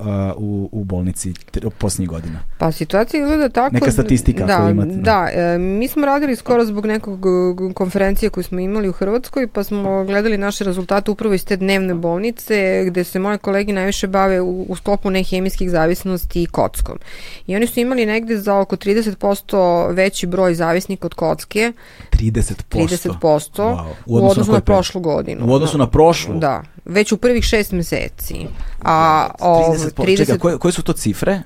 uh, 0.00 0.06
uh, 0.06 0.32
u, 0.36 0.68
u 0.72 0.84
bolnici 0.84 1.34
posljednjih 1.78 2.08
godina. 2.08 2.38
Pa 2.58 2.72
situacija 2.72 3.22
izgleda 3.22 3.48
tako... 3.48 3.74
Neka 3.74 3.90
statistika 3.90 4.46
da, 4.46 4.56
koju 4.56 4.70
imate. 4.70 4.94
Da, 4.94 5.02
da 5.02 5.28
e, 5.32 5.58
mi 5.58 5.88
smo 5.88 6.06
radili 6.06 6.36
skoro 6.36 6.64
zbog 6.64 6.86
nekog 6.86 7.26
konferencije 7.74 8.30
koju 8.30 8.44
smo 8.44 8.60
imali 8.60 8.88
u 8.88 8.92
Hrvatskoj, 8.92 9.48
pa 9.48 9.64
smo 9.64 10.04
gledali 10.04 10.38
naše 10.38 10.64
rezultate 10.64 11.10
upravo 11.10 11.34
iz 11.34 11.44
te 11.44 11.56
dnevne 11.56 11.94
bolnice, 11.94 12.84
gde 12.86 13.04
se 13.04 13.18
moje 13.18 13.38
kolegi 13.38 13.72
najviše 13.72 14.06
bave 14.06 14.40
u, 14.40 14.66
u 14.68 14.76
sklopu 14.76 15.10
nehemijskih 15.34 15.70
zavisnosti 15.70 16.42
i 16.42 16.46
kockom. 16.46 16.98
I 17.46 17.56
oni 17.56 17.66
su 17.66 17.80
imali 17.80 18.06
negde 18.06 18.36
za 18.36 18.58
oko 18.58 18.76
30% 18.76 19.94
veći 19.94 20.26
broj 20.26 20.54
zavisnika 20.54 21.06
od 21.06 21.14
kocke. 21.14 21.72
30%? 22.10 22.54
30% 22.70 23.16
wow. 23.56 23.84
u 24.06 24.16
odnosu, 24.16 24.26
u 24.26 24.30
odnosu 24.30 24.50
na, 24.50 24.56
na 24.56 24.60
prošlu 24.60 25.00
godinu. 25.00 25.46
U 25.46 25.52
odnosu 25.52 25.78
na 25.78 25.90
prošlu? 25.90 26.38
Da, 26.38 26.62
već 26.84 27.12
u 27.12 27.16
prvih 27.16 27.44
šest 27.44 27.72
meseci. 27.72 28.46
A, 28.82 29.28
30%, 29.38 29.90
30... 29.96 30.16
Čekaj, 30.16 30.38
koje, 30.38 30.58
koje 30.58 30.72
su 30.72 30.82
to 30.82 30.92
cifre? 30.92 31.42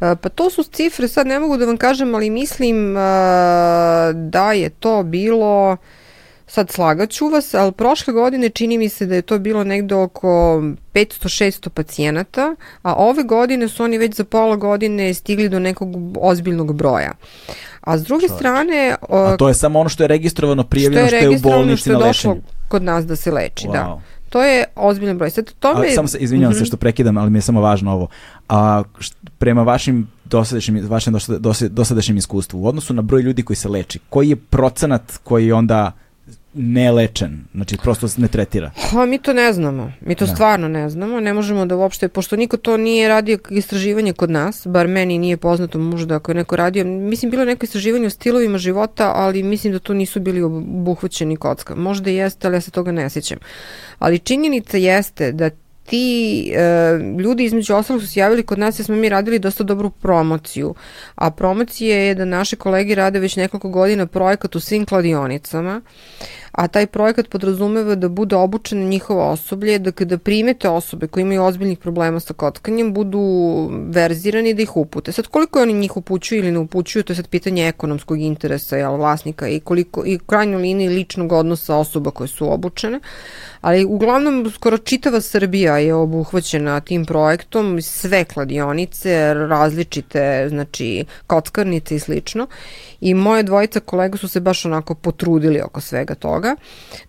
Pa 0.00 0.28
to 0.28 0.50
su 0.50 0.62
cifre, 0.62 1.08
sad 1.08 1.26
ne 1.26 1.40
mogu 1.40 1.56
da 1.56 1.64
vam 1.64 1.76
kažem, 1.76 2.14
ali 2.14 2.30
mislim 2.30 2.94
da 4.14 4.52
je 4.52 4.70
to 4.70 5.02
bilo 5.02 5.76
sad 6.50 6.70
slagaću 6.70 7.28
vas, 7.28 7.54
ali 7.54 7.72
prošle 7.72 8.12
godine 8.12 8.48
čini 8.48 8.78
mi 8.78 8.88
se 8.88 9.06
da 9.06 9.14
je 9.14 9.22
to 9.22 9.38
bilo 9.38 9.64
negde 9.64 9.94
oko 9.94 10.28
500-600 10.94 11.68
pacijenata, 11.68 12.56
a 12.82 12.94
ove 12.94 13.22
godine 13.22 13.68
su 13.68 13.84
oni 13.84 13.98
već 13.98 14.14
za 14.14 14.24
pola 14.24 14.56
godine 14.56 15.14
stigli 15.14 15.48
do 15.48 15.58
nekog 15.58 15.88
ozbiljnog 16.20 16.74
broja. 16.74 17.12
A 17.80 17.98
s 17.98 18.04
druge 18.04 18.26
Čovječ. 18.26 18.38
strane... 18.38 18.96
A 19.08 19.36
to 19.36 19.48
je 19.48 19.54
samo 19.54 19.80
ono 19.80 19.88
što 19.88 20.04
je 20.04 20.08
registrovano, 20.08 20.64
prijavljeno 20.64 21.06
što 21.06 21.16
je, 21.16 21.22
što 21.22 21.30
je 21.30 21.36
u 21.36 21.40
bolnici 21.40 21.90
na 21.90 21.98
lečenju. 21.98 22.12
Što 22.12 22.30
je 22.30 22.34
došlo 22.34 22.36
kod 22.68 22.82
nas 22.82 23.06
da 23.06 23.16
se 23.16 23.30
leči, 23.32 23.66
da. 23.66 23.72
wow. 23.72 23.96
da. 23.96 24.00
To 24.28 24.42
je 24.42 24.64
ozbiljan 24.76 25.18
broj. 25.18 25.30
Sad, 25.30 25.52
tome... 25.58 25.74
Ali, 25.76 25.90
samo 25.90 26.08
se, 26.08 26.18
izvinjavam 26.18 26.50
mm 26.50 26.54
-hmm. 26.54 26.58
se 26.58 26.62
mhm. 26.62 26.66
što 26.66 26.76
prekidam, 26.76 27.16
ali 27.16 27.30
mi 27.30 27.38
je 27.38 27.42
samo 27.42 27.60
važno 27.60 27.92
ovo. 27.92 28.08
A, 28.48 28.82
št, 28.98 29.16
prema 29.38 29.62
vašim 29.62 30.08
dosadašnjim, 30.24 30.86
vašem 30.88 31.14
dosadašnjem 31.70 32.16
iskustvu, 32.16 32.62
u 32.62 32.66
odnosu 32.66 32.94
na 32.94 33.02
broj 33.02 33.22
ljudi 33.22 33.42
koji 33.42 33.56
se 33.56 33.68
leči, 33.68 33.98
koji 34.08 34.28
je 34.28 34.36
procenat 34.36 35.02
koji 35.24 35.52
onda 35.52 35.92
nelečen, 36.54 37.44
znači 37.54 37.76
prosto 37.82 38.06
ne 38.16 38.28
tretira. 38.28 38.70
Ha, 38.90 39.06
mi 39.06 39.18
to 39.18 39.32
ne 39.32 39.52
znamo, 39.52 39.92
mi 40.00 40.14
to 40.14 40.26
da. 40.26 40.34
stvarno 40.34 40.68
ne 40.68 40.90
znamo, 40.90 41.20
ne 41.20 41.34
možemo 41.34 41.66
da 41.66 41.76
uopšte, 41.76 42.08
pošto 42.08 42.36
niko 42.36 42.56
to 42.56 42.76
nije 42.76 43.08
radio 43.08 43.38
istraživanje 43.50 44.12
kod 44.12 44.30
nas, 44.30 44.66
bar 44.66 44.88
meni 44.88 45.18
nije 45.18 45.36
poznato 45.36 45.78
možda 45.78 46.16
ako 46.16 46.30
je 46.30 46.34
neko 46.34 46.56
radio, 46.56 46.84
mislim 46.84 47.30
bilo 47.30 47.44
neko 47.44 47.64
istraživanje 47.64 48.06
o 48.06 48.10
stilovima 48.10 48.58
života, 48.58 49.12
ali 49.14 49.42
mislim 49.42 49.72
da 49.72 49.78
to 49.78 49.94
nisu 49.94 50.20
bili 50.20 50.42
obuhvaćeni 50.42 51.36
kocka. 51.36 51.74
Možda 51.74 52.10
jeste, 52.10 52.46
ali 52.46 52.56
ja 52.56 52.60
se 52.60 52.70
toga 52.70 52.92
ne 52.92 53.10
sjećam. 53.10 53.38
Ali 53.98 54.18
činjenica 54.18 54.76
jeste 54.76 55.32
da 55.32 55.50
ti 55.90 56.52
e, 56.54 56.98
ljudi 57.18 57.44
između 57.44 57.74
ostalog 57.74 58.02
su 58.02 58.08
se 58.08 58.20
javili 58.20 58.42
kod 58.42 58.58
nas 58.58 58.78
jer 58.78 58.86
smo 58.86 58.96
mi 58.96 59.08
radili 59.08 59.38
dosta 59.38 59.64
dobru 59.64 59.90
promociju. 59.90 60.74
A 61.14 61.30
promocija 61.30 61.96
je 61.96 62.14
da 62.14 62.24
naše 62.24 62.56
kolege 62.56 62.94
rade 62.94 63.18
već 63.18 63.36
nekoliko 63.36 63.68
godina 63.68 64.06
projekat 64.06 64.56
u 64.56 64.60
svim 64.60 64.86
kladionicama 64.86 65.80
a 66.52 66.68
taj 66.68 66.86
projekat 66.86 67.28
podrazumeva 67.28 67.94
da 67.94 68.08
bude 68.08 68.36
obučeno 68.36 68.88
njihovo 68.88 69.30
osoblje, 69.30 69.78
da 69.78 69.92
kada 69.92 70.18
primete 70.18 70.68
osobe 70.68 71.06
koje 71.06 71.22
imaju 71.22 71.42
ozbiljnih 71.42 71.78
problema 71.78 72.20
sa 72.20 72.34
kockanjem, 72.34 72.94
budu 72.94 73.20
verzirani 73.88 74.54
da 74.54 74.62
ih 74.62 74.76
upute. 74.76 75.12
Sad 75.12 75.26
koliko 75.26 75.62
oni 75.62 75.72
njih 75.72 75.96
upućuju 75.96 76.38
ili 76.38 76.52
ne 76.52 76.58
upućuju, 76.58 77.02
to 77.02 77.12
je 77.12 77.16
sad 77.16 77.28
pitanje 77.28 77.68
ekonomskog 77.68 78.20
interesa 78.20 78.76
jel, 78.76 78.96
vlasnika 78.96 79.48
i 79.48 79.60
koliko 79.60 80.06
i 80.06 80.18
krajnju 80.26 80.58
liniji 80.58 80.88
ličnog 80.88 81.32
odnosa 81.32 81.76
osoba 81.76 82.10
koje 82.10 82.28
su 82.28 82.52
obučene, 82.52 83.00
ali 83.60 83.84
uglavnom 83.84 84.50
skoro 84.54 84.78
čitava 84.78 85.20
Srbija 85.20 85.78
je 85.78 85.94
obuhvaćena 85.94 86.80
tim 86.80 87.04
projektom, 87.06 87.82
sve 87.82 88.24
kladionice, 88.24 89.34
različite, 89.34 90.46
znači 90.48 91.04
kockarnice 91.26 91.96
i 91.96 91.98
slično 91.98 92.46
i 93.00 93.14
moje 93.14 93.42
dvojica 93.42 93.80
kolega 93.80 94.18
su 94.18 94.28
se 94.28 94.40
baš 94.40 94.64
onako 94.64 94.94
potrudili 94.94 95.60
oko 95.60 95.80
svega 95.80 96.14
toga. 96.14 96.56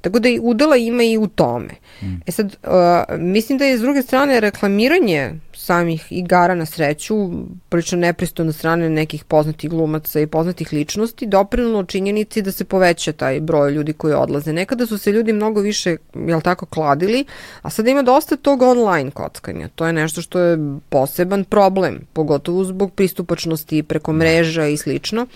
Tako 0.01 0.19
da 0.19 0.29
i 0.29 0.39
udala 0.43 0.75
ima 0.75 1.03
i 1.03 1.17
u 1.17 1.27
tome. 1.27 1.69
Mm. 2.01 2.05
E 2.27 2.31
sad, 2.31 2.45
uh, 2.45 3.19
mislim 3.19 3.57
da 3.57 3.65
je 3.65 3.77
s 3.77 3.81
druge 3.81 4.01
strane 4.01 4.39
reklamiranje 4.39 5.33
samih 5.61 6.07
igara 6.09 6.55
na 6.55 6.65
sreću, 6.65 7.15
prilično 7.69 7.97
nepristojno 7.97 8.47
na 8.47 8.53
strane 8.53 8.89
nekih 8.89 9.23
poznatih 9.23 9.69
glumaca 9.69 10.19
i 10.19 10.27
poznatih 10.27 10.73
ličnosti, 10.73 11.27
doprinulo 11.27 11.83
činjenici 11.83 12.41
da 12.41 12.51
se 12.51 12.65
poveća 12.65 13.11
taj 13.11 13.39
broj 13.39 13.71
ljudi 13.71 13.93
koji 13.93 14.13
odlaze. 14.13 14.53
Nekada 14.53 14.85
su 14.85 14.97
se 14.97 15.11
ljudi 15.11 15.33
mnogo 15.33 15.61
više, 15.61 15.97
jel 16.27 16.41
tako, 16.41 16.65
kladili, 16.65 17.25
a 17.61 17.69
sada 17.69 17.89
ima 17.89 18.01
dosta 18.01 18.35
tog 18.35 18.61
online 18.61 19.11
kockanja. 19.11 19.67
To 19.75 19.87
je 19.87 19.93
nešto 19.93 20.21
što 20.21 20.39
je 20.39 20.57
poseban 20.89 21.43
problem, 21.43 21.99
pogotovo 22.13 22.63
zbog 22.63 22.93
pristupačnosti 22.93 23.83
preko 23.83 24.13
mreža 24.13 24.67
i 24.67 24.77
slično. 24.77 25.27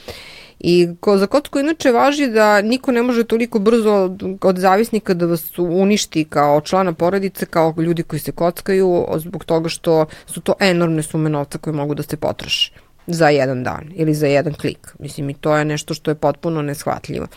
I 0.59 0.87
ko, 0.99 1.17
za 1.17 1.27
kocku 1.27 1.59
inače 1.59 1.91
važi 1.91 2.27
da 2.27 2.61
niko 2.61 2.91
ne 2.91 3.03
može 3.03 3.23
toliko 3.23 3.59
brzo 3.59 3.93
od, 3.93 4.23
od 4.41 4.57
zavisnika 4.57 5.13
da 5.13 5.25
vas 5.25 5.59
uništi 5.59 6.25
kao 6.25 6.61
člana 6.61 6.93
porodice, 6.93 7.45
kao 7.45 7.73
ljudi 7.77 8.03
koji 8.03 8.19
se 8.19 8.31
kockaju, 8.31 9.05
zbog 9.17 9.45
toga 9.45 9.69
što 9.69 10.05
su 10.25 10.41
to 10.41 10.53
enormne 10.59 11.03
sume 11.03 11.29
novca 11.29 11.57
koje 11.57 11.73
mogu 11.73 11.95
da 11.95 12.03
se 12.03 12.17
potroše 12.17 12.71
za 13.07 13.29
jedan 13.29 13.63
dan 13.63 13.91
ili 13.95 14.13
za 14.13 14.27
jedan 14.27 14.53
klik. 14.53 14.95
Mislim, 14.99 15.29
i 15.29 15.33
to 15.33 15.57
je 15.57 15.65
nešto 15.65 15.93
što 15.93 16.11
je 16.11 16.15
potpuno 16.15 16.61
neshvatljivo. 16.61 17.27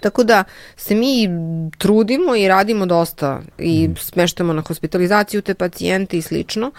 Tako 0.00 0.24
da 0.24 0.44
se 0.76 0.94
mi 0.94 1.28
trudimo 1.78 2.36
i 2.36 2.48
radimo 2.48 2.86
dosta 2.86 3.40
i 3.58 3.88
mm. 3.88 3.96
smeštamo 3.96 4.52
na 4.52 4.62
hospitalizaciju 4.62 5.42
te 5.42 5.54
pacijente 5.54 6.18
i 6.18 6.22
slično. 6.22 6.70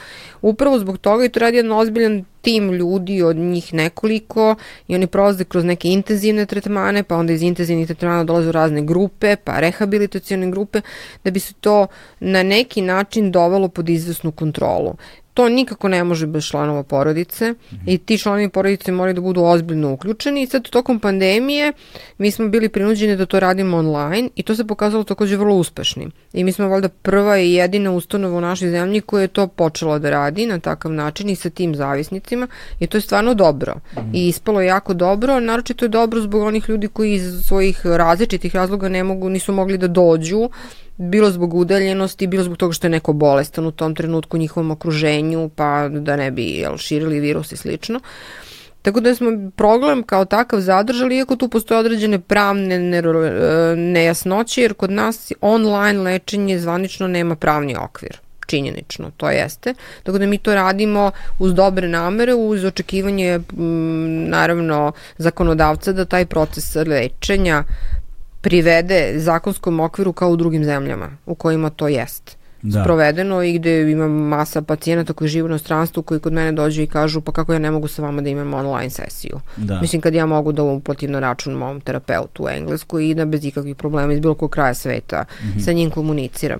Upravo 0.41 0.80
zbog 0.80 0.98
toga 0.98 1.26
i 1.26 1.30
to 1.30 1.40
radi 1.40 1.57
jedan 1.57 1.72
ozbiljan 1.72 2.26
tim 2.41 2.72
ljudi 2.72 3.22
od 3.22 3.36
njih 3.36 3.73
nekoliko 3.73 4.56
i 4.88 4.95
oni 4.95 5.07
prolaze 5.07 5.44
kroz 5.44 5.64
neke 5.64 5.90
intenzivne 5.90 6.45
tretmane, 6.45 7.03
pa 7.03 7.15
onda 7.15 7.34
iz 7.34 7.41
intenzivnih 7.41 7.88
tretmana 7.88 8.23
dolaze 8.23 8.49
u 8.49 8.52
razne 8.52 8.81
grupe, 8.81 9.36
pa 9.36 9.60
rehabilitacione 9.60 10.52
grupe, 10.52 10.81
da 11.23 11.31
bi 11.31 11.40
se 11.40 11.53
to 11.53 11.88
na 12.19 12.44
neki 12.44 12.81
način 12.81 13.31
dovelo 13.31 13.68
pod 13.68 13.90
izvesnu 13.90 14.31
kontrolu 14.31 14.95
to 15.34 15.49
nikako 15.49 15.88
ne 15.88 16.03
može 16.03 16.27
bez 16.27 16.43
članova 16.45 16.84
porodice 16.84 17.51
mm 17.51 17.56
-hmm. 17.72 17.84
i 17.85 17.97
ti 17.97 18.18
članovi 18.18 18.49
porodice 18.49 18.91
moraju 18.91 19.14
da 19.14 19.22
budu 19.22 19.43
ozbiljno 19.43 19.93
uključeni 19.93 20.41
i 20.41 20.47
sad 20.47 20.69
tokom 20.69 20.99
pandemije 20.99 21.73
mi 22.18 22.31
smo 22.31 22.47
bili 22.47 22.69
prinuđeni 22.69 23.15
da 23.15 23.26
to 23.26 23.39
radimo 23.39 23.77
online 23.77 24.30
i 24.35 24.43
to 24.43 24.56
se 24.56 24.68
pokazalo 24.68 25.03
takođe 25.03 25.38
vrlo 25.38 25.56
uspešnim. 25.56 26.11
I 26.34 26.43
mi 26.43 26.51
smo 26.51 26.68
valjda 26.68 26.89
prva 26.89 27.39
i 27.39 27.53
jedina 27.53 27.91
ustanova 27.91 28.38
u 28.38 28.41
našoj 28.41 28.69
zemlji 28.69 29.01
koja 29.01 29.22
je 29.22 29.27
to 29.27 29.47
počela 29.47 29.99
da 29.99 30.10
radi 30.10 30.45
na 30.45 30.60
takav 30.60 30.91
način 30.91 31.30
i 31.30 31.35
sa 31.35 31.49
tim 31.49 31.76
zavisnicima 31.76 32.47
i 32.80 32.88
to 32.88 32.97
je 32.97 33.01
stvarno 33.01 33.34
dobro. 33.34 33.76
Mm 33.76 33.99
-hmm. 33.99 34.10
I 34.14 34.27
ispalo 34.27 34.61
je 34.61 34.68
jako 34.68 34.93
dobro, 34.93 35.39
naročito 35.39 35.85
je 35.85 35.89
dobro 35.89 36.22
zbog 36.22 36.41
onih 36.41 36.69
ljudi 36.69 36.88
koji 36.88 37.14
iz 37.14 37.45
svojih 37.47 37.85
različitih 37.85 38.56
razloga 38.56 38.89
ne 38.89 39.03
mogu, 39.03 39.30
nisu 39.30 39.53
mogli 39.53 39.77
da 39.77 39.88
dođu 39.88 40.49
bilo 41.00 41.32
zbog 41.32 41.54
udaljenosti, 41.54 42.28
bilo 42.28 42.44
zbog 42.44 42.58
toga 42.58 42.74
što 42.74 42.88
je 42.88 42.92
neko 42.92 43.14
bolestan 43.14 43.66
u 43.66 43.72
tom 43.72 43.96
trenutku 43.96 44.38
u 44.38 44.40
njihovom 44.40 44.72
okruženju, 44.72 45.50
pa 45.56 45.90
da 45.90 46.16
ne 46.16 46.32
bi 46.32 46.44
jel, 46.44 46.78
širili 46.78 47.20
virus 47.20 47.52
i 47.52 47.58
slično. 47.58 48.00
Tako 48.82 49.00
da 49.00 49.16
smo 49.16 49.32
problem 49.56 50.04
kao 50.04 50.26
takav 50.26 50.60
zadržali, 50.60 51.18
iako 51.18 51.36
tu 51.36 51.50
postoje 51.50 51.80
određene 51.80 52.20
pravne 52.20 52.76
e, 52.76 53.02
nejasnoće, 53.76 54.62
jer 54.62 54.74
kod 54.74 54.92
nas 54.92 55.32
online 55.42 56.00
lečenje 56.00 56.60
zvanično 56.60 57.08
nema 57.08 57.36
pravni 57.36 57.76
okvir 57.76 58.20
činjenično, 58.50 59.12
to 59.18 59.30
jeste. 59.30 59.74
Tako 60.04 60.18
da 60.18 60.26
mi 60.26 60.38
to 60.38 60.56
radimo 60.56 61.12
uz 61.40 61.54
dobre 61.54 61.88
namere, 61.88 62.34
uz 62.34 62.66
očekivanje 62.66 63.40
naravno 64.28 64.92
zakonodavca 65.18 65.94
da 65.94 66.06
taj 66.06 66.26
proces 66.26 66.76
lečenja 66.76 67.64
privede 68.41 69.14
zakonskom 69.18 69.80
okviru 69.80 70.14
kao 70.14 70.30
u 70.30 70.36
drugim 70.36 70.66
zemljama 70.66 71.10
u 71.26 71.36
kojima 71.36 71.70
to 71.70 71.88
jest. 71.88 72.40
da. 72.61 72.84
sprovedeno 72.84 73.44
i 73.44 73.53
gde 73.60 73.91
ima 73.91 74.07
masa 74.07 74.61
pacijenata 74.61 75.14
koji 75.14 75.28
žive 75.28 75.44
u 75.44 75.48
inostranstvu 75.48 76.03
koji 76.03 76.20
kod 76.20 76.34
mene 76.34 76.52
dođe 76.52 76.84
i 76.84 76.88
kažu 76.88 77.22
pa 77.22 77.32
kako 77.32 77.53
ja 77.53 77.60
ne 77.60 77.72
mogu 77.72 77.88
sa 77.88 78.02
vama 78.02 78.22
da 78.22 78.30
imam 78.30 78.53
online 78.53 78.90
sesiju. 78.90 79.40
Da. 79.57 79.82
Mislim 79.82 80.02
kad 80.02 80.14
ja 80.14 80.26
mogu 80.26 80.52
da 80.52 80.64
uplatim 80.64 81.11
na 81.11 81.20
račun 81.20 81.53
mom 81.53 81.82
terapeutu 81.82 82.44
u 82.44 82.49
Engleskoj 82.49 83.10
i 83.10 83.14
da 83.16 83.26
bez 83.26 83.45
ikakvih 83.45 83.76
problema 83.76 84.14
iz 84.14 84.20
bilo 84.20 84.36
kog 84.36 84.52
kraja 84.52 84.74
sveta 84.74 85.24
mm 85.24 85.45
-hmm. 85.45 85.66
sa 85.66 85.72
njim 85.72 85.91
komuniciram. 85.91 86.60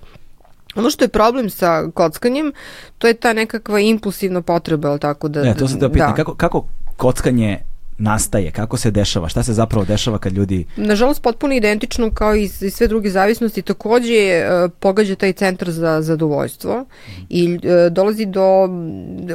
Ono 0.76 0.90
što 0.90 1.04
je 1.04 1.10
problem 1.10 1.50
sa 1.50 1.88
kockanjem, 1.94 2.54
to 2.98 3.08
je 3.08 3.14
ta 3.14 3.34
nekakva 3.34 3.80
impulsivna 3.80 4.42
potreba, 4.42 4.90
ali 4.90 5.00
tako 5.00 5.28
da... 5.28 5.44
Ne, 5.44 5.56
to 5.56 5.68
se 5.68 5.78
da 5.78 5.90
pitam, 5.90 6.10
da. 6.10 6.16
kako, 6.16 6.36
kako 6.36 6.66
kockanje 6.98 7.60
nastaje, 8.00 8.52
kako 8.52 8.78
se 8.78 8.92
dešava, 8.92 9.30
šta 9.30 9.44
se 9.44 9.54
zapravo 9.54 9.86
dešava 9.86 10.18
kad 10.18 10.34
ljudi... 10.34 10.66
Nažalost, 10.76 11.22
potpuno 11.22 11.54
identično 11.54 12.12
kao 12.12 12.36
i, 12.36 12.48
sve 12.48 12.88
druge 12.88 13.10
zavisnosti, 13.10 13.62
takođe 13.62 14.14
e, 14.14 14.70
pogađa 14.80 15.16
taj 15.16 15.34
centar 15.34 15.72
za 15.72 16.02
zadovoljstvo 16.02 16.86
i 17.30 17.60
e, 17.64 17.90
dolazi 17.90 18.26
do 18.26 18.70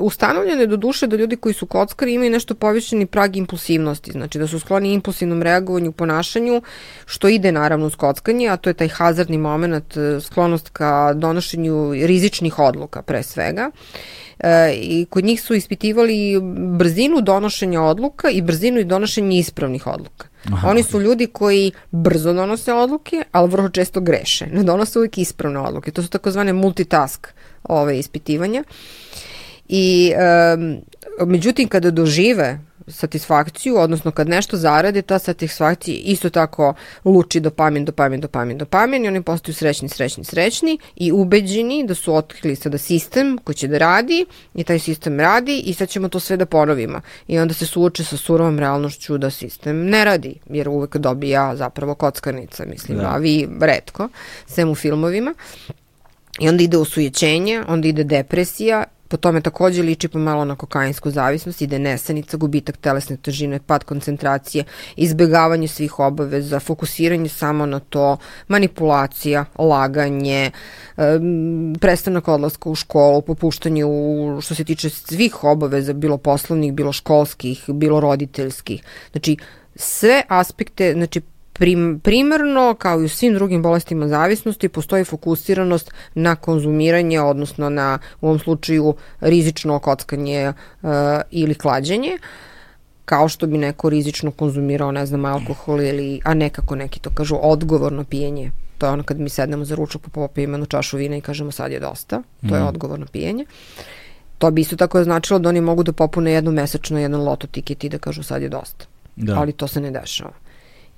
ustanovljene 0.00 0.66
do 0.66 0.76
duše 0.76 1.06
da 1.06 1.16
ljudi 1.16 1.36
koji 1.36 1.54
su 1.54 1.66
kockari 1.66 2.14
imaju 2.14 2.30
nešto 2.30 2.54
povišeni 2.54 3.06
prag 3.06 3.36
impulsivnosti, 3.36 4.12
znači 4.12 4.38
da 4.38 4.46
su 4.46 4.60
skloni 4.60 4.92
impulsivnom 4.92 5.42
reagovanju, 5.42 5.92
ponašanju, 5.92 6.62
što 7.06 7.28
ide 7.28 7.52
naravno 7.52 7.86
uz 7.86 7.96
kockanje, 7.96 8.48
a 8.48 8.56
to 8.56 8.70
je 8.70 8.74
taj 8.74 8.88
hazardni 8.88 9.38
moment, 9.38 9.96
e, 9.96 10.20
sklonost 10.20 10.68
ka 10.68 11.12
donošenju 11.14 11.92
rizičnih 11.92 12.58
odluka 12.58 13.02
pre 13.02 13.22
svega. 13.22 13.70
E, 14.38 14.72
i 14.74 15.06
kod 15.10 15.24
njih 15.24 15.42
su 15.42 15.54
ispitivali 15.54 16.40
brzinu 16.78 17.20
donošenja 17.20 17.82
odluka 17.82 18.30
i 18.30 18.42
brzinu 18.42 18.80
i 18.80 18.84
donošenja 18.84 19.38
ispravnih 19.38 19.86
odluka. 19.86 20.28
Aha. 20.52 20.68
Oni 20.68 20.82
su 20.82 21.00
ljudi 21.00 21.26
koji 21.26 21.72
brzo 21.90 22.32
donose 22.32 22.72
odluke, 22.72 23.24
ali 23.32 23.50
vrlo 23.50 23.68
često 23.68 24.00
greše. 24.00 24.46
Ne 24.46 24.62
donose 24.62 24.98
uvijek 24.98 25.18
ispravne 25.18 25.58
odluke. 25.58 25.90
To 25.90 26.02
su 26.02 26.08
takozvane 26.08 26.52
multitask 26.52 27.28
ove 27.62 27.98
ispitivanja. 27.98 28.64
I 29.68 30.12
e, 30.16 30.56
međutim 31.26 31.68
kada 31.68 31.90
dožive 31.90 32.58
satisfakciju, 32.86 33.76
odnosno 33.76 34.10
kad 34.10 34.28
nešto 34.28 34.56
zarade, 34.56 35.02
ta 35.02 35.18
satisfakcija 35.18 35.96
isto 36.04 36.30
tako 36.30 36.74
luči 37.04 37.40
dopamin, 37.40 37.84
dopamin, 37.84 38.20
dopamin, 38.20 38.58
dopamin 38.58 39.04
i 39.04 39.08
oni 39.08 39.22
postaju 39.22 39.54
srećni, 39.54 39.88
srećni, 39.88 40.24
srećni 40.24 40.78
i 40.96 41.12
ubeđeni 41.12 41.86
da 41.86 41.94
su 41.94 42.14
otkrili 42.14 42.56
sada 42.56 42.78
sistem 42.78 43.38
koji 43.44 43.54
će 43.54 43.68
da 43.68 43.78
radi 43.78 44.26
i 44.54 44.64
taj 44.64 44.78
sistem 44.78 45.20
radi 45.20 45.58
i 45.58 45.74
sad 45.74 45.88
ćemo 45.88 46.08
to 46.08 46.20
sve 46.20 46.36
da 46.36 46.46
ponovimo. 46.46 47.00
I 47.28 47.38
onda 47.38 47.54
se 47.54 47.66
suoče 47.66 48.04
sa 48.04 48.16
surovom 48.16 48.58
realnošću 48.58 49.18
da 49.18 49.30
sistem 49.30 49.86
ne 49.86 50.04
radi, 50.04 50.34
jer 50.50 50.68
uvek 50.68 50.96
dobija 50.96 51.56
zapravo 51.56 51.94
kockarnica, 51.94 52.64
mislim, 52.66 52.98
da. 52.98 53.14
a 53.14 53.16
vi 53.16 53.48
redko, 53.60 54.08
sem 54.46 54.70
u 54.70 54.74
filmovima. 54.74 55.34
I 56.40 56.48
onda 56.48 56.62
ide 56.62 56.76
usujećenje, 56.76 57.62
onda 57.68 57.88
ide 57.88 58.04
depresija 58.04 58.84
Po 59.08 59.16
tome 59.16 59.40
takođe 59.40 59.82
liči 59.82 60.08
pomalo 60.08 60.44
na 60.44 60.56
kokainsku 60.56 61.10
zavisnost, 61.10 61.62
ide 61.62 61.78
nesanica, 61.78 62.36
gubitak 62.36 62.76
telesne 62.76 63.16
težine, 63.16 63.60
pad 63.60 63.84
koncentracije, 63.84 64.64
izbegavanje 64.96 65.68
svih 65.68 65.98
obaveza, 65.98 66.60
fokusiranje 66.60 67.28
samo 67.28 67.66
na 67.66 67.80
to, 67.80 68.16
manipulacija, 68.48 69.44
laganje, 69.58 70.50
prestanak 71.80 72.28
odlaska 72.28 72.70
u 72.70 72.74
školu, 72.74 73.22
popuštanje 73.22 73.84
u, 73.84 74.38
što 74.40 74.54
se 74.54 74.64
tiče 74.64 74.90
svih 74.90 75.44
obaveza, 75.44 75.92
bilo 75.92 76.18
poslovnih, 76.18 76.72
bilo 76.72 76.92
školskih, 76.92 77.64
bilo 77.68 78.00
roditeljskih. 78.00 78.82
Znači, 79.12 79.36
sve 79.76 80.22
aspekte, 80.28 80.92
znači 80.92 81.20
Prim, 81.58 82.00
primarno, 82.02 82.74
kao 82.78 83.00
i 83.00 83.04
u 83.04 83.08
svim 83.08 83.34
drugim 83.34 83.62
bolestima 83.62 84.08
zavisnosti, 84.08 84.68
postoji 84.68 85.04
fokusiranost 85.04 85.90
na 86.14 86.36
konzumiranje, 86.36 87.20
odnosno 87.20 87.70
na, 87.70 87.98
u 88.20 88.26
ovom 88.26 88.38
slučaju, 88.38 88.94
rizično 89.20 89.78
kockanje 89.78 90.52
uh, 90.82 90.90
ili 91.30 91.54
klađenje 91.54 92.18
kao 93.04 93.28
što 93.28 93.46
bi 93.46 93.58
neko 93.58 93.88
rizično 93.88 94.30
konzumirao, 94.30 94.92
ne 94.92 95.06
znam, 95.06 95.24
alkohol 95.24 95.80
ili, 95.80 96.20
a 96.24 96.34
nekako 96.34 96.74
neki 96.74 97.00
to 97.00 97.10
kažu, 97.14 97.36
odgovorno 97.42 98.04
pijenje. 98.04 98.50
To 98.78 98.86
je 98.86 98.92
ono 98.92 99.02
kad 99.02 99.20
mi 99.20 99.28
sednemo 99.28 99.64
za 99.64 99.74
ručak 99.74 100.02
pa 100.02 100.08
popijemo 100.08 100.54
jednu 100.54 100.66
čašu 100.66 100.96
vina 100.96 101.16
i 101.16 101.20
kažemo 101.20 101.52
sad 101.52 101.72
je 101.72 101.80
dosta. 101.80 102.22
To 102.48 102.56
je 102.56 102.62
mm. 102.62 102.66
odgovorno 102.66 103.06
pijenje. 103.12 103.44
To 104.38 104.50
bi 104.50 104.60
isto 104.60 104.76
tako 104.76 105.04
značilo 105.04 105.38
da 105.38 105.48
oni 105.48 105.60
mogu 105.60 105.82
da 105.82 105.92
popune 105.92 106.32
jednu 106.32 106.52
mesečno 106.52 106.98
jedan 106.98 107.20
loto 107.20 107.46
tiket 107.46 107.84
i 107.84 107.88
da 107.88 107.98
kažu 107.98 108.22
sad 108.22 108.42
je 108.42 108.48
dosta. 108.48 108.84
Da. 109.16 109.38
Ali 109.38 109.52
to 109.52 109.68
se 109.68 109.80
ne 109.80 109.90
dešava 109.90 110.43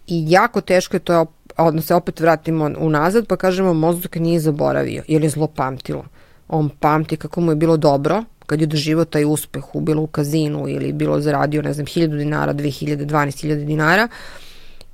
i 0.06 0.24
jako 0.30 0.60
teško 0.60 0.96
je 0.96 1.00
to, 1.00 1.26
odnosno 1.56 1.86
se 1.86 1.94
opet 1.94 2.20
vratimo 2.20 2.70
unazad 2.78 3.26
pa 3.26 3.36
kažemo 3.36 3.74
mozak 3.74 4.16
nije 4.16 4.40
zaboravio 4.40 5.02
jer 5.08 5.22
je 5.22 5.30
zlo 5.30 5.46
pamtilo. 5.46 6.04
On 6.48 6.68
pamti 6.68 7.16
kako 7.16 7.40
mu 7.40 7.52
je 7.52 7.56
bilo 7.56 7.76
dobro 7.76 8.24
kad 8.46 8.60
je 8.60 8.66
doživao 8.66 9.04
taj 9.04 9.24
uspeh 9.24 9.74
u 9.74 9.80
bilo 9.80 10.02
u 10.02 10.06
kazinu 10.06 10.68
ili 10.68 10.92
bilo 10.92 11.20
zaradio 11.20 11.62
ne 11.62 11.72
znam 11.72 11.86
1000 11.86 12.18
dinara, 12.18 12.54
2000, 12.54 13.06
12.000 13.06 13.64
dinara 13.64 14.08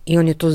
i 0.06 0.18
on 0.18 0.28
je 0.28 0.34
to, 0.34 0.50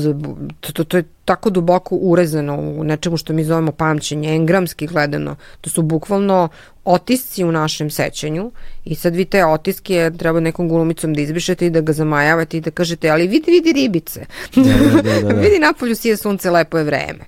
to, 0.60 0.72
to, 0.72 0.84
to 0.84 0.96
je 0.96 1.04
tako 1.24 1.50
duboko 1.50 1.96
urezano 1.96 2.56
u 2.56 2.84
nečemu 2.84 3.16
što 3.16 3.32
mi 3.32 3.44
zovemo 3.44 3.72
pamćenje, 3.72 4.34
engramski 4.34 4.86
gledano. 4.86 5.36
To 5.60 5.70
su 5.70 5.82
bukvalno 5.82 6.48
otisci 6.84 7.44
u 7.44 7.52
našem 7.52 7.90
sećanju 7.90 8.50
i 8.84 8.94
sad 8.94 9.14
vi 9.14 9.24
te 9.24 9.44
otiske 9.44 10.10
treba 10.18 10.40
nekom 10.40 10.68
gulumicom 10.68 11.14
da 11.14 11.20
izbišete 11.20 11.66
i 11.66 11.70
da 11.70 11.80
ga 11.80 11.92
zamajavate 11.92 12.56
i 12.56 12.60
da 12.60 12.70
kažete 12.70 13.10
ali 13.10 13.26
vidi, 13.26 13.50
vidi 13.50 13.72
ribice. 13.72 14.26
Da, 14.54 14.62
da, 14.62 15.02
da, 15.02 15.20
da, 15.20 15.34
da. 15.34 15.40
vidi 15.48 15.58
napolju 15.58 15.94
sije 15.94 16.16
sunce, 16.16 16.50
lepo 16.50 16.78
je 16.78 16.84
vreme. 16.84 17.24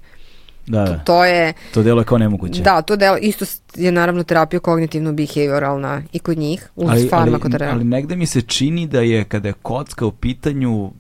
Da, 0.67 0.85
da. 0.85 0.87
To, 0.87 1.05
to 1.05 1.25
je... 1.25 1.53
To 1.75 1.83
delo 1.83 2.01
je 2.01 2.05
kao 2.05 2.19
nemoguće. 2.19 2.63
Da, 2.63 2.83
to 2.83 2.97
delo, 2.97 3.17
isto 3.17 3.45
je 3.75 3.93
naravno 3.93 4.23
terapija 4.23 4.61
kognitivno-behavioralna 4.61 6.03
i 6.13 6.19
kod 6.19 6.39
njih, 6.39 6.69
uz 6.77 6.91
ali, 6.91 7.09
farmakoterapiju. 7.09 7.69
Ali, 7.69 7.81
ali 7.81 7.85
negde 7.85 8.17
mi 8.17 8.27
se 8.27 8.43
čini 8.43 8.87
da 8.87 9.01
je 9.01 9.25
kada 9.25 9.49
je 9.49 9.55
kocka 9.63 10.07
u 10.07 10.13
pitanju 10.13 10.91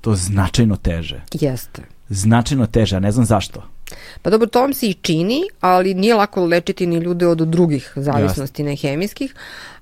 to 0.00 0.14
značajno 0.14 0.76
teže. 0.76 1.20
Jeste. 1.32 1.82
Značajno 2.08 2.66
teže, 2.66 2.96
a 2.96 3.00
ne 3.00 3.12
znam 3.12 3.26
zašto. 3.26 3.62
Pa 4.22 4.30
dobro, 4.30 4.46
to 4.46 4.60
vam 4.60 4.74
se 4.74 4.86
i 4.88 4.94
čini, 4.94 5.42
ali 5.60 5.94
nije 5.94 6.14
lako 6.14 6.44
lečiti 6.44 6.86
ni 6.86 6.96
ljude 6.96 7.26
od 7.26 7.38
drugih 7.38 7.92
zavisnosti, 7.96 8.62
ne 8.62 8.76
hemijskih, 8.76 9.34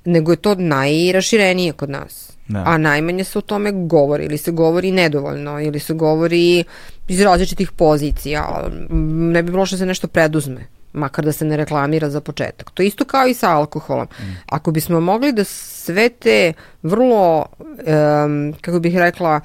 nego 0.05 0.33
je 0.33 0.37
to 0.37 0.55
najraširenije 0.55 1.73
kod 1.73 1.91
nas. 1.91 2.33
Da. 2.49 2.63
A 2.67 2.79
najmanje 2.79 3.25
se 3.25 3.39
o 3.39 3.41
tome 3.41 3.73
govori, 3.73 4.25
ili 4.25 4.39
se 4.39 4.51
govori 4.53 4.91
nedovoljno, 4.93 5.61
ili 5.61 5.81
se 5.81 5.95
govori 5.95 6.65
iz 7.09 7.21
različitih 7.21 7.73
pozicija. 7.73 8.69
Ne 8.91 9.43
bi 9.43 9.51
bilo 9.51 9.67
što 9.67 9.77
se 9.77 9.87
nešto 9.87 10.09
preduzme 10.09 10.67
makar 10.95 11.25
da 11.25 11.33
se 11.33 11.45
ne 11.45 11.57
reklamira 11.57 12.11
za 12.11 12.21
početak. 12.21 12.71
To 12.71 12.83
je 12.83 12.87
isto 12.87 13.05
kao 13.05 13.27
i 13.27 13.35
sa 13.35 13.51
alkoholom. 13.51 14.07
Mm. 14.21 14.37
Ako 14.47 14.71
bismo 14.71 15.01
mogli 15.01 15.33
da 15.33 15.45
sve 15.45 16.09
te 16.09 16.53
vrlo, 16.83 17.47
um, 17.59 18.55
kako 18.61 18.81
bih 18.81 18.99
rekla, 18.99 19.41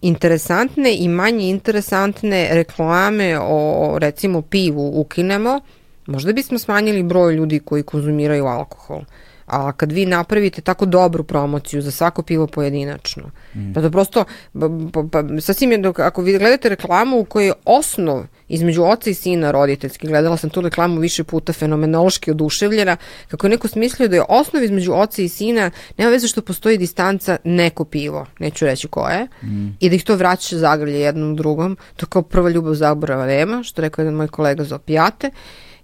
interesantne 0.00 0.96
i 0.96 1.08
manje 1.08 1.48
interesantne 1.48 2.48
reklame 2.52 3.38
o 3.40 3.98
recimo 3.98 4.42
pivu 4.42 5.00
ukinemo, 5.00 5.60
možda 6.06 6.32
bismo 6.32 6.58
smanjili 6.58 7.02
broj 7.02 7.34
ljudi 7.34 7.58
koji 7.58 7.82
konzumiraju 7.82 8.46
alkohol. 8.46 9.04
A 9.46 9.72
kad 9.72 9.92
vi 9.92 10.06
napravite 10.06 10.60
tako 10.60 10.86
dobru 10.86 11.24
promociju 11.24 11.82
za 11.82 11.90
svako 11.90 12.22
pivo 12.22 12.46
pojedinačno, 12.46 13.30
mm. 13.54 13.72
pa 13.74 13.80
to 13.82 13.90
prosto, 13.90 14.24
pa, 14.52 14.68
pa, 14.92 15.04
pa, 15.12 15.40
sasvim 15.40 15.72
je, 15.72 15.78
dok, 15.78 15.98
ako 15.98 16.22
vi 16.22 16.38
gledate 16.38 16.68
reklamu 16.68 17.18
u 17.18 17.24
kojoj 17.24 17.46
je 17.46 17.52
osnov 17.64 18.24
između 18.48 18.82
oca 18.82 19.10
i 19.10 19.14
sina 19.14 19.50
roditeljski, 19.50 20.06
gledala 20.06 20.36
sam 20.36 20.50
tu 20.50 20.60
reklamu 20.60 21.00
više 21.00 21.24
puta 21.24 21.52
fenomenološki 21.52 22.30
oduševljena, 22.30 22.96
kako 23.28 23.46
je 23.46 23.50
neko 23.50 23.68
smislio 23.68 24.08
da 24.08 24.16
je 24.16 24.24
osnov 24.28 24.64
između 24.64 24.92
oca 24.92 25.22
i 25.22 25.28
sina, 25.28 25.70
nema 25.98 26.10
veze 26.10 26.28
što 26.28 26.42
postoji 26.42 26.78
distanca 26.78 27.36
neko 27.44 27.84
pivo, 27.84 28.26
neću 28.38 28.64
reći 28.64 28.88
koje, 28.88 29.26
mm. 29.42 29.68
i 29.80 29.88
da 29.88 29.94
ih 29.94 30.04
to 30.04 30.16
vraća 30.16 30.58
zagrlje 30.58 31.00
jednom 31.00 31.36
drugom, 31.36 31.76
to 31.96 32.06
kao 32.06 32.22
prva 32.22 32.50
ljubav 32.50 32.74
zaborava 32.74 33.26
nema, 33.26 33.62
što 33.62 33.82
rekao 33.82 34.02
jedan 34.02 34.14
moj 34.14 34.28
kolega 34.28 34.64
za 34.64 34.76
opijate, 34.76 35.30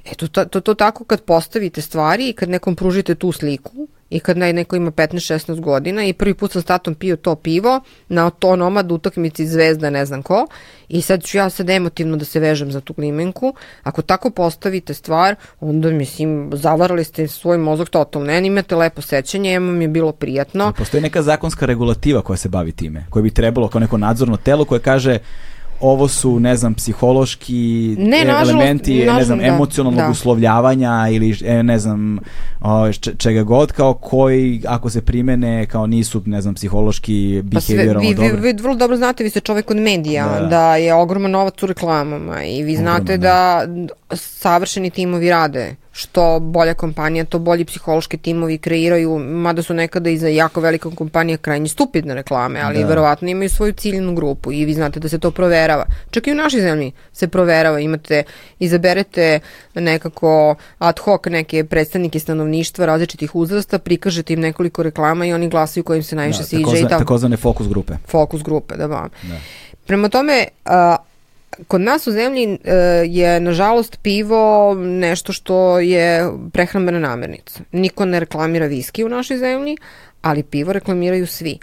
E 0.05 0.15
to, 0.15 0.45
to, 0.45 0.61
to 0.61 0.75
tako 0.75 1.05
kad 1.05 1.21
postavite 1.21 1.83
stvari 1.83 2.29
i 2.29 2.33
kad 2.33 2.49
nekom 2.49 2.77
pružite 2.77 3.15
tu 3.15 3.33
sliku 3.33 3.89
i 4.11 4.21
kad 4.21 4.37
neko 4.37 4.77
ima 4.77 4.91
15-16 4.91 5.61
godina 5.61 6.05
i 6.05 6.13
prvi 6.13 6.35
put 6.35 6.53
sam 6.53 6.63
s 6.63 6.65
tatom 6.65 6.95
pio 6.95 7.17
to 7.17 7.35
pivo 7.35 7.81
na 8.09 8.31
to 8.31 8.57
nomad 8.57 8.93
utakmici 8.93 9.47
zvezda 9.47 9.91
ne 9.91 10.07
znam 10.07 10.23
ko 10.23 10.47
i 10.89 11.03
sad 11.03 11.23
ću 11.23 11.39
ja 11.39 11.51
sad 11.51 11.71
emotivno 11.71 12.17
da 12.17 12.25
se 12.25 12.41
vežem 12.41 12.73
za 12.73 12.81
tu 12.81 12.95
klimenku. 12.95 13.55
Ako 13.83 14.03
tako 14.03 14.31
postavite 14.31 14.95
stvar, 14.95 15.35
onda 15.61 15.91
mislim 15.91 16.51
zavarali 16.53 17.05
ste 17.05 17.29
svoj 17.29 17.59
mozak 17.59 17.89
totalno. 17.89 18.27
Ne, 18.27 18.47
imate 18.47 18.77
lepo 18.77 19.03
sećanje, 19.03 19.53
emo 19.53 19.73
mi 19.73 19.85
je 19.85 19.89
bilo 19.89 20.13
prijatno. 20.13 20.73
Postoji 20.79 21.03
neka 21.03 21.23
zakonska 21.23 21.67
regulativa 21.67 22.23
koja 22.23 22.37
se 22.37 22.49
bavi 22.49 22.73
time, 22.73 23.07
koja 23.11 23.23
bi 23.23 23.31
trebalo 23.31 23.69
kao 23.69 23.81
neko 23.81 23.99
nadzorno 23.99 24.37
telo 24.37 24.65
koje 24.65 24.81
kaže 24.81 25.19
ovo 25.81 26.09
su, 26.09 26.41
ne 26.41 26.57
znam, 26.57 26.75
psihološki 26.75 27.55
Ne, 27.99 28.17
e, 28.19 28.25
nažalost- 28.25 28.51
elementi, 28.51 28.93
ne 28.93 28.99
nažalost, 29.01 29.27
znam, 29.27 29.39
da, 29.39 29.45
emocionalnog 29.45 30.01
da. 30.01 30.11
uslovljavanja 30.11 31.09
ili 31.11 31.37
e, 31.45 31.63
ne 31.63 31.79
znam, 31.79 32.19
o, 32.61 32.93
čega 32.93 33.43
god, 33.43 33.73
kao 33.73 33.95
koji, 33.95 34.63
ako 34.67 34.91
se 34.91 35.03
primene, 35.03 35.67
kao 35.67 35.87
nisu, 35.87 36.23
ne 36.27 36.41
znam, 36.41 36.55
psihološki, 36.55 37.43
Pa 37.43 37.49
behavioralno 37.51 38.01
vi, 38.01 38.15
vi, 38.15 38.15
dobre. 38.31 38.41
vi 38.43 38.63
vrlo 38.63 38.75
dobro 38.75 38.97
znate, 38.97 39.25
vi 39.25 39.31
ste 39.31 39.41
čovek 39.41 39.71
od 39.71 39.77
medija, 39.77 40.29
Da, 40.29 40.41
da, 40.41 40.47
da. 40.47 40.77
je 40.77 40.95
ogroman 40.95 41.31
novac 41.31 41.63
u 41.63 41.67
reklamama 41.67 42.45
i 42.45 42.63
vi 42.63 42.77
znate 42.77 43.15
Ogroman, 43.15 43.21
da. 43.21 43.67
savršeni 44.13 44.91
timovi 44.91 45.31
rade. 45.31 45.75
Što 45.93 46.41
bolja 46.41 46.75
kompanija, 46.75 47.25
to 47.25 47.39
bolji 47.41 47.65
psihološki 47.65 48.17
timovi 48.19 48.59
kreiraju, 48.59 49.19
mada 49.21 49.63
su 49.63 49.75
nekada 49.75 50.11
i 50.11 50.19
za 50.19 50.29
jako 50.29 50.61
velika 50.61 50.91
kompanija 50.91 51.37
krajnje 51.39 51.69
stupidne 51.69 52.15
reklame, 52.15 52.61
ali 52.61 52.79
Da. 52.79 52.87
verovatno 52.87 53.29
imaju 53.29 53.51
svoju 53.51 53.73
ciljnu 53.73 54.15
grupu 54.15 54.53
i 54.53 54.65
vi 54.65 54.75
znate 54.75 55.01
da 55.01 55.09
se 55.09 55.19
to 55.19 55.31
proverava. 55.31 55.85
Čak 56.11 56.27
i 56.27 56.33
u 56.33 56.37
našoj 56.37 56.61
zemlji 56.61 56.93
se 57.13 57.29
proverava, 57.29 57.81
imate, 57.81 58.23
izaberete 58.61 59.41
nekako 59.75 60.55
ad 60.81 60.99
hoc 60.99 61.21
neke 61.27 61.65
predstavnike 61.65 62.19
stanovništva 62.21 62.87
različitih 62.87 63.35
uzrasta, 63.35 63.79
prikažete 63.79 64.33
im 64.33 64.41
nekoliko 64.41 64.83
reklama 64.83 65.27
i 65.27 65.33
oni 65.33 65.49
glasaju 65.49 65.85
kojim 65.85 66.03
se 66.03 66.17
najviše 66.17 66.39
Da, 66.39 66.45
sviđa 66.45 66.63
i 66.63 66.65
takozva- 66.67 66.89
tako 66.89 66.99
takozvane 67.01 67.37
fokus 67.37 67.69
grupe. 67.69 67.93
fokus 68.07 68.43
grupe, 68.43 68.77
da 68.77 68.87
vam. 68.87 69.09
Da. 69.23 69.37
Prema 69.87 70.09
tome, 70.09 70.45
a, 70.65 70.97
kod 71.69 71.81
nas 71.81 72.07
u 72.07 72.13
zemlji 72.13 72.59
e, 72.65 72.75
je 73.07 73.41
nažalost 73.41 73.99
pivo 74.03 74.75
nešto 74.75 75.33
što 75.33 75.79
je 75.79 76.31
prehrambena 76.53 76.99
namirnica. 76.99 77.61
Niko 77.73 78.05
ne 78.05 78.21
reklamira 78.21 78.67
viski 78.67 79.05
u 79.05 79.09
našoj 79.09 79.39
zemlji, 79.39 79.77
ali 80.23 80.43
pivo 80.43 80.73
reklamiraju 80.73 81.27
svi. 81.27 81.59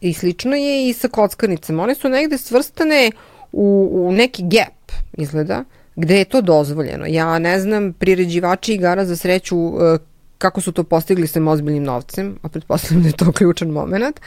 I 0.00 0.12
slično 0.12 0.56
je 0.56 0.88
i 0.88 0.92
sa 0.92 1.08
kockarnicama. 1.08 1.82
One 1.82 1.94
su 1.94 2.08
negde 2.08 2.38
svrstane 2.38 3.10
u, 3.52 3.90
u 3.92 4.12
neki 4.12 4.42
gap, 4.42 4.92
izgleda, 5.12 5.64
gde 5.96 6.18
je 6.18 6.24
to 6.24 6.40
dozvoljeno. 6.40 7.06
Ja 7.08 7.38
ne 7.38 7.60
znam, 7.60 7.92
priređivači 7.92 8.74
igara 8.74 9.04
za 9.04 9.16
sreću 9.16 9.56
e, 9.56 9.98
kako 10.38 10.60
su 10.60 10.72
to 10.72 10.84
postigli 10.84 11.26
sa 11.26 11.40
ozbiljnim 11.42 11.84
novcem, 11.84 12.38
a 12.42 12.48
pretpostavljam 12.48 13.02
da 13.02 13.08
je 13.08 13.16
to 13.16 13.32
ključan 13.38 13.68
moment, 13.68 14.20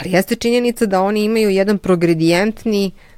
ali 0.00 0.12
jeste 0.12 0.36
činjenica 0.36 0.86
da 0.86 1.02
oni 1.02 1.24
imaju 1.24 1.50
jedan 1.50 1.78
progredijentni 1.78 2.86
uh, 2.94 3.15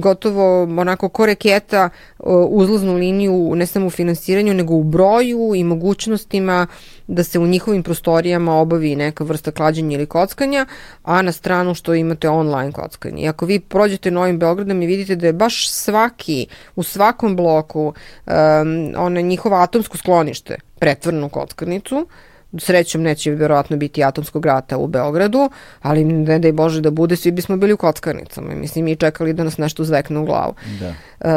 gotovo 0.00 0.62
onako 0.62 1.08
ko 1.08 1.26
reketa 1.26 1.88
uh, 2.18 2.46
uzlaznu 2.48 2.94
liniju 2.94 3.52
ne 3.54 3.66
samo 3.66 3.86
u 3.86 3.90
finansiranju 3.90 4.54
nego 4.54 4.74
u 4.74 4.82
broju 4.82 5.52
i 5.54 5.64
mogućnostima 5.64 6.66
da 7.06 7.24
se 7.24 7.38
u 7.38 7.46
njihovim 7.46 7.82
prostorijama 7.82 8.60
obavi 8.60 8.96
neka 8.96 9.24
vrsta 9.24 9.50
klađenja 9.50 9.96
ili 9.96 10.06
kockanja, 10.06 10.66
a 11.02 11.22
na 11.22 11.32
stranu 11.32 11.74
što 11.74 11.94
imate 11.94 12.28
online 12.28 12.72
kockanje. 12.72 13.22
I 13.22 13.28
ako 13.28 13.46
vi 13.46 13.60
prođete 13.60 14.10
Novim 14.10 14.38
Beogradom 14.38 14.82
i 14.82 14.86
vidite 14.86 15.16
da 15.16 15.26
je 15.26 15.32
baš 15.32 15.70
svaki, 15.70 16.46
u 16.76 16.82
svakom 16.82 17.36
bloku 17.36 17.86
um, 18.26 18.34
ono 18.96 19.20
njihovo 19.20 19.56
atomsko 19.56 19.96
sklonište 19.96 20.56
pretvoreno 20.78 21.26
u 21.26 21.30
kockarnicu, 21.30 22.06
srećom 22.58 23.02
neće 23.02 23.30
verovatno 23.30 23.76
biti 23.76 24.04
atomskog 24.04 24.46
rata 24.46 24.76
u 24.76 24.86
Beogradu, 24.86 25.50
ali 25.82 26.04
ne 26.04 26.38
daj 26.38 26.52
Bože 26.52 26.80
da 26.80 26.90
bude, 26.90 27.16
svi 27.16 27.30
bismo 27.30 27.56
bili 27.56 27.72
u 27.72 27.76
kockarnicama. 27.76 28.54
Mislim, 28.54 28.84
mi 28.84 28.96
čekali 28.96 29.32
da 29.32 29.44
nas 29.44 29.58
nešto 29.58 29.84
zvekne 29.84 30.18
u 30.18 30.24
glavu. 30.24 30.54
Da. 30.80 30.94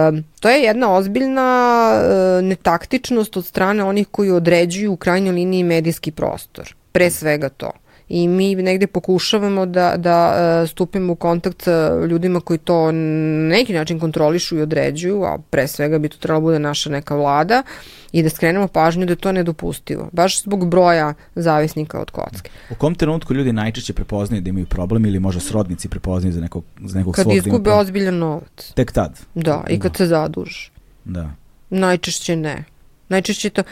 Um, 0.07 0.23
to 0.39 0.49
je 0.49 0.61
jedna 0.61 0.95
ozbiljna 0.95 1.91
uh, 1.93 2.45
netaktičnost 2.45 3.37
od 3.37 3.45
strane 3.45 3.83
onih 3.83 4.07
koji 4.11 4.31
određuju 4.31 4.91
u 4.93 4.97
krajnjoj 4.97 5.33
liniji 5.33 5.63
medijski 5.63 6.11
prostor. 6.11 6.75
Pre 6.91 7.09
svega 7.09 7.49
to. 7.49 7.71
I 8.13 8.27
mi 8.27 8.55
negde 8.55 8.87
pokušavamo 8.87 9.65
da, 9.65 9.93
da 9.97 10.33
uh, 10.63 10.69
stupimo 10.69 11.13
u 11.13 11.15
kontakt 11.15 11.61
sa 11.61 12.05
ljudima 12.09 12.39
koji 12.39 12.57
to 12.57 12.91
na 12.91 13.47
neki 13.47 13.73
način 13.73 13.99
kontrolišu 13.99 14.57
i 14.57 14.61
određuju, 14.61 15.23
a 15.23 15.37
pre 15.49 15.67
svega 15.67 15.99
bi 15.99 16.09
to 16.09 16.17
trebalo 16.17 16.41
bude 16.41 16.59
naša 16.59 16.89
neka 16.89 17.15
vlada 17.15 17.63
i 18.11 18.23
da 18.23 18.29
skrenemo 18.29 18.67
pažnju 18.67 19.05
da 19.05 19.11
je 19.11 19.15
to 19.15 19.31
nedopustivo. 19.31 20.09
Baš 20.11 20.41
zbog 20.41 20.69
broja 20.69 21.13
zavisnika 21.35 22.01
od 22.01 22.11
kocke. 22.11 22.51
U 22.69 22.75
kom 22.75 22.95
trenutku 22.95 23.33
ljudi 23.33 23.53
najčešće 23.53 23.93
prepoznaju 23.93 24.41
da 24.41 24.49
imaju 24.49 24.65
problem 24.65 25.05
ili 25.05 25.19
možda 25.19 25.41
srodnici 25.41 25.89
prepoznaju 25.89 26.33
za 26.33 26.41
nekog, 26.41 26.63
za 26.83 26.99
nekog 26.99 27.15
Kad 27.15 27.23
svog 27.23 27.33
da 27.33 27.37
ima 27.37 27.47
izgube 27.47 27.71
ozbiljan 27.71 28.17
novac. 28.17 28.73
Tek 28.75 28.91
tad. 28.91 29.19
Da, 29.35 29.63
i 29.69 29.79
kad 29.79 29.95
se 29.97 30.05
zaduže. 30.05 30.71
Da. 31.05 31.29
Najčešće 31.69 32.35
ne. 32.35 32.63
Najčešće 33.09 33.49
to... 33.49 33.63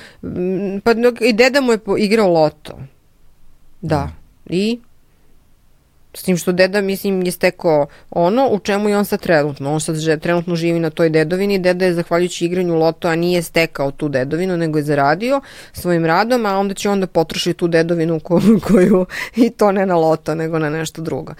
Pa 0.84 0.91
i 1.22 1.34
deda 1.34 1.61
mu 1.61 1.72
je 1.72 1.80
igrao 1.98 2.34
loto. 2.34 2.80
Da. 3.82 4.19
I? 4.50 4.80
S 6.14 6.24
tim 6.24 6.38
što 6.38 6.52
deda, 6.52 6.82
mislim, 6.82 7.22
je 7.22 7.32
stekao 7.32 7.88
ono 8.12 8.48
u 8.52 8.60
čemu 8.60 8.90
je 8.90 8.98
on 8.98 9.06
sad 9.06 9.22
trenutno. 9.22 9.74
On 9.74 9.82
sad 9.82 9.96
že, 9.96 10.18
trenutno 10.18 10.56
živi 10.56 10.80
na 10.80 10.90
toj 10.90 11.10
dedovini. 11.10 11.60
Deda 11.60 11.86
je, 11.86 11.94
zahvaljujući 11.94 12.46
igranju 12.46 12.76
loto, 12.76 13.08
a 13.08 13.16
nije 13.16 13.42
stekao 13.42 13.92
tu 13.92 14.10
dedovinu, 14.10 14.58
nego 14.58 14.78
je 14.78 14.84
zaradio 14.84 15.42
svojim 15.74 16.06
radom, 16.06 16.46
a 16.46 16.58
onda 16.58 16.74
će 16.74 16.90
onda 16.90 17.08
potrošiti 17.08 17.58
tu 17.58 17.68
dedovinu 17.68 18.20
ko, 18.20 18.42
koju, 18.68 19.06
i 19.36 19.50
to 19.50 19.72
ne 19.72 19.86
na 19.86 19.96
loto, 19.96 20.36
nego 20.36 20.60
na 20.60 20.70
nešto 20.70 21.02
drugo. 21.02 21.34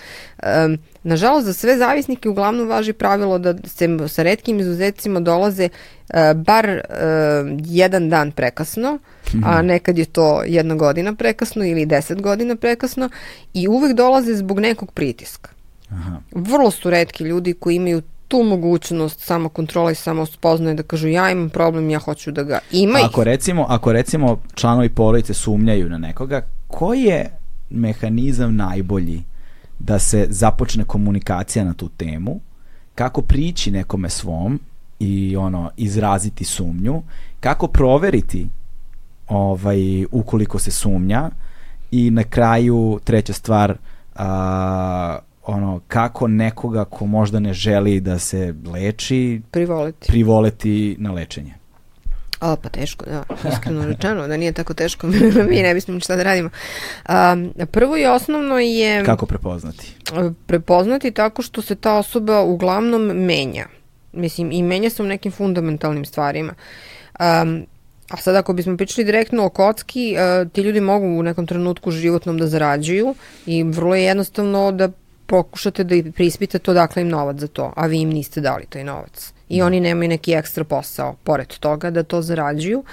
Um, 0.44 0.78
nažalost, 1.04 1.46
za 1.46 1.54
sve 1.54 1.78
zavisnike 1.78 2.30
uglavnom 2.30 2.68
važi 2.68 2.94
pravilo 2.94 3.38
da 3.40 3.56
se 3.68 3.88
sa 4.08 4.24
redkim 4.24 4.60
izuzecima 4.60 5.20
dolaze 5.20 5.70
uh, 5.70 6.20
bar 6.36 6.70
uh, 6.70 6.84
jedan 7.66 8.10
dan 8.10 8.32
prekasno, 8.32 9.00
a 9.44 9.62
nekad 9.62 9.98
je 9.98 10.06
to 10.06 10.44
jedna 10.46 10.76
godina 10.76 11.16
prekasno 11.16 11.66
ili 11.66 11.86
deset 11.86 12.22
godina 12.22 12.56
prekasno 12.56 13.10
i 13.54 13.68
uvek 13.68 13.94
dolaze 13.94 14.36
zbog 14.36 14.60
nekog 14.60 14.92
pritiska. 14.92 15.50
Aha. 15.90 16.20
Vrlo 16.32 16.72
su 16.72 16.90
redki 16.90 17.24
ljudi 17.24 17.54
koji 17.54 17.76
imaju 17.76 18.02
tu 18.28 18.44
mogućnost 18.44 19.20
samo 19.20 19.50
kontrola 19.50 19.92
i 19.92 19.96
samo 19.96 20.26
spoznaje 20.26 20.76
da 20.76 20.84
kažu 20.84 21.08
ja 21.08 21.32
imam 21.32 21.50
problem, 21.50 21.90
ja 21.90 22.00
hoću 22.00 22.32
da 22.32 22.44
ga 22.44 22.60
ima 22.72 23.00
ih. 23.00 23.06
Ako 23.06 23.24
recimo, 23.24 23.66
ako 23.70 23.94
recimo 23.94 24.42
članovi 24.56 24.90
porodice 24.90 25.34
sumnjaju 25.34 25.90
na 25.90 25.98
nekoga, 25.98 26.42
koji 26.68 27.02
je 27.02 27.32
mehanizam 27.70 28.56
najbolji 28.56 29.24
da 29.80 30.00
se 30.00 30.28
započne 30.30 30.84
komunikacija 30.84 31.66
na 31.66 31.74
tu 31.74 31.90
temu, 31.90 32.40
kako 32.96 33.22
prići 33.22 33.72
nekome 33.72 34.10
svom 34.10 34.60
i 35.00 35.36
ono 35.36 35.72
izraziti 35.78 36.46
sumnju, 36.46 37.04
kako 37.40 37.68
proveriti 37.68 38.48
ovaj 39.30 40.06
ukoliko 40.06 40.60
se 40.60 40.72
sumnja 40.72 41.30
i 41.92 42.12
na 42.12 42.24
kraju 42.24 43.00
treća 43.04 43.34
stvar 43.34 43.78
a, 44.16 45.18
ono 45.44 45.82
kako 45.88 46.28
nekoga 46.28 46.86
ko 46.86 47.06
možda 47.06 47.40
ne 47.40 47.54
želi 47.54 48.00
da 48.00 48.20
se 48.20 48.54
leči 48.66 49.42
Privoliti. 49.52 50.08
privoleti 50.08 50.96
na 51.00 51.12
lečenje. 51.12 51.54
A, 52.40 52.56
pa 52.56 52.70
teško, 52.70 53.06
da, 53.06 53.24
iskreno 53.50 53.86
rečeno, 53.86 54.28
da 54.28 54.38
nije 54.38 54.52
tako 54.52 54.74
teško, 54.74 55.08
mi 55.50 55.62
ne 55.62 55.74
bismo 55.74 55.94
ništa 55.94 56.16
da 56.16 56.24
radimo. 56.24 56.50
Um, 57.10 57.68
prvo 57.68 57.98
i 57.98 58.06
osnovno 58.06 58.60
je 58.60 59.06
Kako 59.06 59.26
prepoznati? 59.26 59.96
prepoznati 60.46 61.12
tako 61.12 61.42
što 61.42 61.62
se 61.62 61.76
ta 61.76 61.98
osoba 61.98 62.42
uglavnom 62.42 63.02
menja. 63.02 63.66
Mislim, 64.14 64.52
i 64.52 64.64
menja 64.64 64.90
se 64.90 65.04
u 65.04 65.08
nekim 65.08 65.32
fundamentalnim 65.32 66.06
stvarima. 66.06 66.54
Um, 67.20 67.66
a 68.10 68.18
sad 68.18 68.36
ako 68.36 68.54
bismo 68.54 68.78
pričali 68.78 69.06
direktno 69.06 69.46
o 69.46 69.50
kocki, 69.50 70.16
uh, 70.16 70.52
ti 70.52 70.62
ljudi 70.62 70.82
mogu 70.82 71.06
u 71.06 71.24
nekom 71.24 71.48
trenutku 71.48 71.92
životnom 71.92 72.38
da 72.38 72.48
zarađuju 72.48 73.16
i 73.46 73.64
vrlo 73.64 73.96
je 73.96 74.04
jednostavno 74.04 74.72
da 74.72 74.90
pokušate 75.26 75.84
da 75.84 75.96
i 75.96 76.12
prispitate 76.12 76.72
odakle 76.72 77.02
im 77.02 77.10
novac 77.10 77.38
za 77.38 77.48
to, 77.48 77.74
a 77.76 77.88
vi 77.88 78.02
im 78.02 78.10
niste 78.10 78.42
dali 78.42 78.66
taj 78.70 78.84
novac. 78.84 79.34
I 79.50 79.62
oni 79.62 79.80
nemaju 79.80 80.10
neki 80.10 80.34
ekstra 80.34 80.64
posao, 80.64 81.16
pored 81.24 81.48
toga, 81.48 81.90
da 81.90 82.04
to 82.04 82.22
zarađuju. 82.22 82.84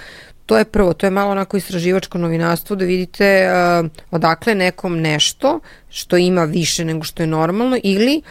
To 0.46 0.58
je 0.58 0.64
prvo, 0.64 0.92
to 0.92 1.06
je 1.06 1.10
malo 1.10 1.30
onako 1.30 1.56
istraživačko 1.56 2.18
novinarstvo 2.18 2.76
da 2.76 2.84
vidite 2.84 3.48
uh, 3.48 3.86
odakle 4.10 4.54
nekom 4.54 5.00
nešto 5.00 5.60
što 5.88 6.16
ima 6.16 6.44
više 6.44 6.84
nego 6.84 7.04
što 7.04 7.22
je 7.22 7.26
normalno 7.26 7.78
ili 7.82 8.22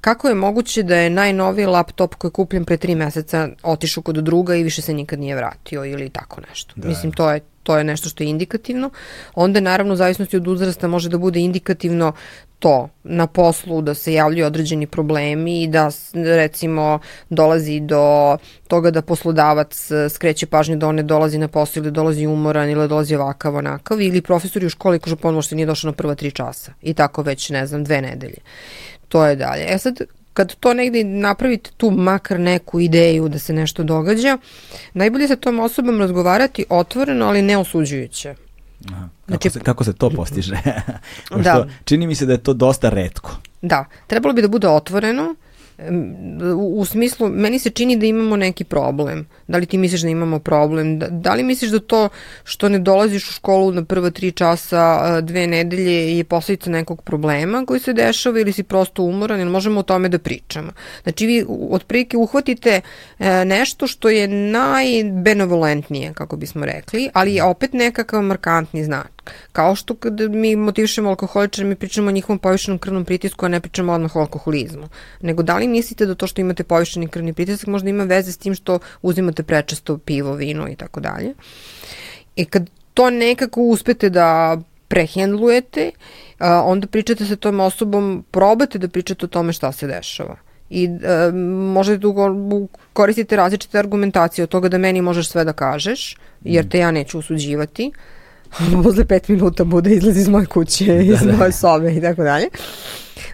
kako 0.00 0.28
je 0.28 0.34
moguće 0.34 0.82
da 0.82 0.96
je 0.96 1.10
najnoviji 1.10 1.66
laptop 1.66 2.14
koji 2.14 2.28
je 2.28 2.32
kupljen 2.32 2.64
pre 2.64 2.76
tri 2.76 2.94
meseca 2.94 3.48
otišao 3.62 4.02
kod 4.02 4.16
druga 4.16 4.54
i 4.54 4.62
više 4.62 4.82
se 4.82 4.94
nikad 4.94 5.18
nije 5.18 5.36
vratio 5.36 5.84
ili 5.84 6.08
tako 6.08 6.40
nešto. 6.48 6.72
Da. 6.76 6.88
Mislim, 6.88 7.12
to 7.12 7.30
je 7.30 7.40
to 7.68 7.76
je 7.76 7.84
nešto 7.84 8.08
što 8.08 8.24
je 8.24 8.30
indikativno. 8.30 8.90
Onda 9.34 9.60
naravno 9.60 9.94
u 9.94 9.96
zavisnosti 9.96 10.36
od 10.36 10.48
uzrasta 10.48 10.88
može 10.88 11.08
da 11.08 11.18
bude 11.18 11.40
indikativno 11.40 12.12
to 12.58 12.88
na 13.04 13.26
poslu 13.26 13.82
da 13.82 13.94
se 13.94 14.12
javljaju 14.12 14.46
određeni 14.46 14.86
problemi 14.86 15.62
i 15.62 15.68
da 15.68 15.90
recimo 16.14 16.98
dolazi 17.30 17.80
do 17.80 18.36
toga 18.68 18.90
da 18.90 19.02
poslodavac 19.02 19.90
e, 19.90 20.08
skreće 20.08 20.46
pažnju 20.46 20.76
da 20.76 20.88
on 20.88 20.94
ne 20.94 21.02
dolazi 21.02 21.38
na 21.38 21.48
posao 21.48 21.80
ili 21.80 21.90
dolazi 21.90 22.26
umoran 22.26 22.70
ili 22.70 22.88
dolazi 22.88 23.14
ovakav 23.14 23.56
onakav 23.56 24.00
ili 24.00 24.22
profesori 24.22 24.66
u 24.66 24.70
školi 24.70 24.98
kažu 24.98 25.16
ponovo 25.16 25.42
što 25.42 25.54
nije 25.54 25.66
došao 25.66 25.90
na 25.90 25.96
prva 25.96 26.14
tri 26.14 26.30
časa 26.30 26.72
i 26.82 26.94
tako 26.94 27.22
već 27.22 27.50
ne 27.50 27.66
znam 27.66 27.84
dve 27.84 28.00
nedelje. 28.02 28.38
To 29.08 29.26
je 29.26 29.36
dalje. 29.36 29.64
E 29.68 29.78
sad 29.78 30.00
kad 30.34 30.54
to 30.54 30.74
negde 30.74 31.04
napravite 31.04 31.70
tu 31.76 31.90
makar 31.90 32.40
neku 32.40 32.80
ideju 32.80 33.28
da 33.28 33.38
se 33.38 33.52
nešto 33.52 33.82
događa, 33.82 34.38
najbolje 34.94 35.28
sa 35.28 35.36
tom 35.36 35.60
osobom 35.60 36.00
razgovarati 36.00 36.64
otvoreno, 36.70 37.26
ali 37.26 37.42
ne 37.42 37.58
osuđujuće. 37.58 38.34
Aha. 38.92 39.08
Kako, 39.26 39.28
Znači- 39.28 39.50
se, 39.50 39.60
kako 39.60 39.84
se 39.84 39.92
to 39.92 40.10
postiže? 40.10 40.56
Da. 41.44 41.66
Čini 41.84 42.06
mi 42.06 42.14
se 42.14 42.26
da 42.26 42.32
je 42.32 42.38
to 42.38 42.52
dosta 42.54 42.88
redko. 42.88 43.36
Da, 43.62 43.84
trebalo 44.06 44.34
bi 44.34 44.42
da 44.42 44.48
bude 44.48 44.68
otvoreno 44.68 45.22
u, 45.22 45.36
u 46.56 46.84
smislu, 46.84 47.28
meni 47.28 47.58
se 47.58 47.70
čini 47.70 47.96
da 47.96 48.06
imamo 48.06 48.36
neki 48.36 48.64
problem. 48.64 49.26
Da 49.48 49.58
li 49.58 49.66
ti 49.66 49.78
misliš 49.78 50.00
da 50.00 50.08
imamo 50.08 50.38
problem? 50.38 50.98
Da, 50.98 51.06
da 51.08 51.34
li 51.34 51.42
misliš 51.42 51.70
da 51.70 51.80
to 51.80 52.08
što 52.44 52.68
ne 52.68 52.78
dolaziš 52.78 53.28
u 53.28 53.32
školu 53.32 53.72
na 53.72 53.84
prva 53.84 54.10
tri 54.10 54.32
časa 54.32 55.20
dve 55.20 55.46
nedelje 55.46 56.16
je 56.16 56.24
posledica 56.24 56.70
nekog 56.70 57.02
problema 57.02 57.64
koji 57.66 57.80
se 57.80 57.92
dešava 57.92 58.40
ili 58.40 58.52
si 58.52 58.62
prosto 58.62 59.02
umoran 59.02 59.40
ili 59.40 59.50
možemo 59.50 59.80
o 59.80 59.82
tome 59.82 60.08
da 60.08 60.18
pričamo? 60.18 60.72
Znači 61.02 61.26
vi 61.26 61.44
otprilike 61.70 62.16
uhvatite 62.16 62.80
e, 63.18 63.44
nešto 63.44 63.86
što 63.86 64.08
je 64.08 64.28
najbenevolentnije, 64.28 66.12
kako 66.14 66.36
bismo 66.36 66.66
rekli, 66.66 67.08
ali 67.12 67.34
je 67.34 67.42
opet 67.42 67.72
nekakav 67.72 68.22
markantni 68.22 68.84
znak. 68.84 69.17
Kao 69.52 69.74
što 69.74 69.94
kada 69.94 70.28
mi 70.28 70.56
motivišemo 70.56 71.08
alkoholičare, 71.08 71.68
mi 71.68 71.76
pričamo 71.76 72.08
o 72.08 72.12
njihovom 72.12 72.38
povišenom 72.38 72.78
krvnom 72.78 73.04
pritisku, 73.04 73.46
a 73.46 73.48
ne 73.48 73.60
pričamo 73.60 73.92
odmah 73.92 74.16
o 74.16 74.20
alkoholizmu. 74.20 74.88
Nego 75.20 75.42
da 75.42 75.56
li 75.56 75.68
mislite 75.68 76.06
da 76.06 76.14
to 76.14 76.26
što 76.26 76.40
imate 76.40 76.64
povišeni 76.64 77.08
krvni 77.08 77.32
pritisak 77.32 77.66
možda 77.66 77.90
ima 77.90 78.04
veze 78.04 78.32
s 78.32 78.36
tim 78.36 78.54
što 78.54 78.78
uzimate 79.02 79.42
prečesto 79.42 79.98
pivo, 79.98 80.34
vino 80.34 80.68
i 80.68 80.76
tako 80.76 81.00
dalje. 81.00 81.34
I 82.36 82.44
kad 82.44 82.70
to 82.94 83.10
nekako 83.10 83.62
uspete 83.62 84.10
da 84.10 84.58
prehendlujete, 84.88 85.90
onda 86.40 86.86
pričate 86.86 87.24
sa 87.24 87.36
tom 87.36 87.60
osobom, 87.60 88.24
probate 88.30 88.78
da 88.78 88.88
pričate 88.88 89.24
o 89.24 89.28
tome 89.28 89.52
šta 89.52 89.72
se 89.72 89.86
dešava 89.86 90.36
i 90.70 90.84
e, 90.84 91.32
možete 91.72 92.00
tu 92.00 92.68
koristite 92.92 93.36
različite 93.36 93.78
argumentacije 93.78 94.42
od 94.42 94.48
toga 94.48 94.68
da 94.68 94.78
meni 94.78 95.02
možeš 95.02 95.28
sve 95.28 95.44
da 95.44 95.52
kažeš, 95.52 96.16
jer 96.44 96.68
te 96.68 96.78
ja 96.78 96.90
neću 96.90 97.18
usuđivati, 97.18 97.92
posle 98.84 99.04
pet 99.04 99.28
minuta 99.28 99.64
bude 99.64 99.90
izlazi 99.90 100.20
iz 100.20 100.28
moje 100.28 100.46
kuće, 100.46 100.84
da, 100.84 100.94
iz 100.94 101.20
da. 101.20 101.36
moje 101.36 101.52
sobe 101.52 101.92
i 101.92 102.00
tako 102.00 102.22
dalje. 102.22 102.48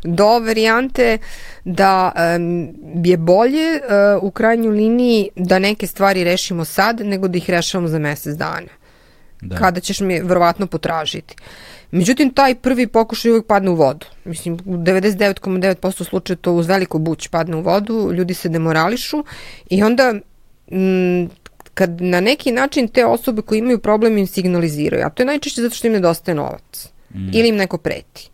Do 0.05 0.39
varijante 0.39 1.19
da 1.65 2.13
um, 2.37 2.69
je 3.05 3.17
bolje 3.17 3.81
uh, 4.17 4.23
u 4.23 4.31
krajnjoj 4.31 4.77
liniji 4.77 5.29
da 5.37 5.59
neke 5.59 5.87
stvari 5.87 6.25
rešimo 6.25 6.65
sad 6.65 7.01
nego 7.01 7.29
da 7.29 7.39
ih 7.39 7.51
rešavamo 7.51 7.89
za 7.89 7.99
mesec 7.99 8.37
dana. 8.37 8.69
Da. 9.41 9.57
Kada 9.57 9.81
ćeš 9.81 10.01
mi 10.01 10.21
verovatno 10.21 10.67
potražiti. 10.67 11.37
Međutim, 11.91 12.35
taj 12.35 12.55
prvi 12.55 12.87
pokušaj 12.87 13.31
uvek 13.31 13.47
padne 13.47 13.71
u 13.71 13.75
vodu. 13.75 14.07
Mislim, 14.25 14.55
u 14.55 14.77
99,9% 14.77 16.05
slučaja 16.05 16.37
to 16.37 16.53
uz 16.53 16.67
veliko 16.67 16.99
buć 16.99 17.29
padne 17.29 17.57
u 17.57 17.61
vodu, 17.61 18.13
ljudi 18.13 18.35
se 18.35 18.49
demorališu 18.49 19.25
i 19.71 19.83
onda 19.83 20.15
m, 20.71 21.29
kad 21.75 22.01
na 22.01 22.21
neki 22.21 22.53
način 22.53 22.89
te 22.89 23.07
osobe 23.07 23.43
koje 23.43 23.59
imaju 23.59 23.79
problem 23.79 24.19
im 24.19 24.27
signaliziraju, 24.27 25.07
a 25.07 25.11
to 25.11 25.23
je 25.23 25.27
najčešće 25.27 25.63
zato 25.63 25.75
što 25.75 25.87
im 25.87 25.93
nedostaje 25.93 26.35
novac 26.35 26.89
mm. 27.15 27.31
ili 27.33 27.49
im 27.49 27.57
neko 27.57 27.79
preti. 27.79 28.31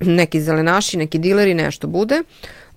Neki 0.00 0.40
zelenaši, 0.40 0.96
neki 0.96 1.18
dileri, 1.18 1.54
nešto 1.54 1.86
bude, 1.86 2.22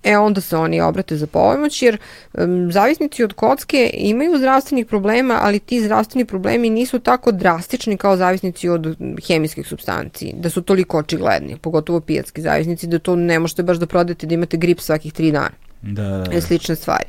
e 0.04 0.18
onda 0.18 0.40
se 0.40 0.56
oni 0.56 0.80
obrate 0.80 1.16
za 1.16 1.26
pomoć 1.26 1.82
jer 1.82 1.98
um, 2.32 2.72
zavisnici 2.72 3.24
od 3.24 3.32
kocke 3.32 3.90
imaju 3.94 4.38
zdravstvenih 4.38 4.86
problema, 4.86 5.38
ali 5.42 5.58
ti 5.58 5.84
zdravstveni 5.84 6.24
problemi 6.24 6.70
nisu 6.70 6.98
tako 6.98 7.32
drastični 7.32 7.96
kao 7.96 8.16
zavisnici 8.16 8.68
od 8.68 8.96
hemijskih 9.26 9.66
substanci, 9.66 10.32
da 10.36 10.50
su 10.50 10.62
toliko 10.62 10.98
očigledni, 10.98 11.56
pogotovo 11.56 12.00
pijatski 12.00 12.42
zavisnici, 12.42 12.86
da 12.86 12.98
to 12.98 13.16
ne 13.16 13.38
možete 13.38 13.62
baš 13.62 13.76
da 13.76 13.86
prodate 13.86 14.26
da 14.26 14.34
imate 14.34 14.56
grip 14.56 14.80
svakih 14.80 15.12
tri 15.12 15.32
dana. 15.32 15.50
Da, 15.82 16.02
da, 16.02 16.24
da. 16.32 16.40
Slične 16.40 16.76
stvari. 16.76 17.06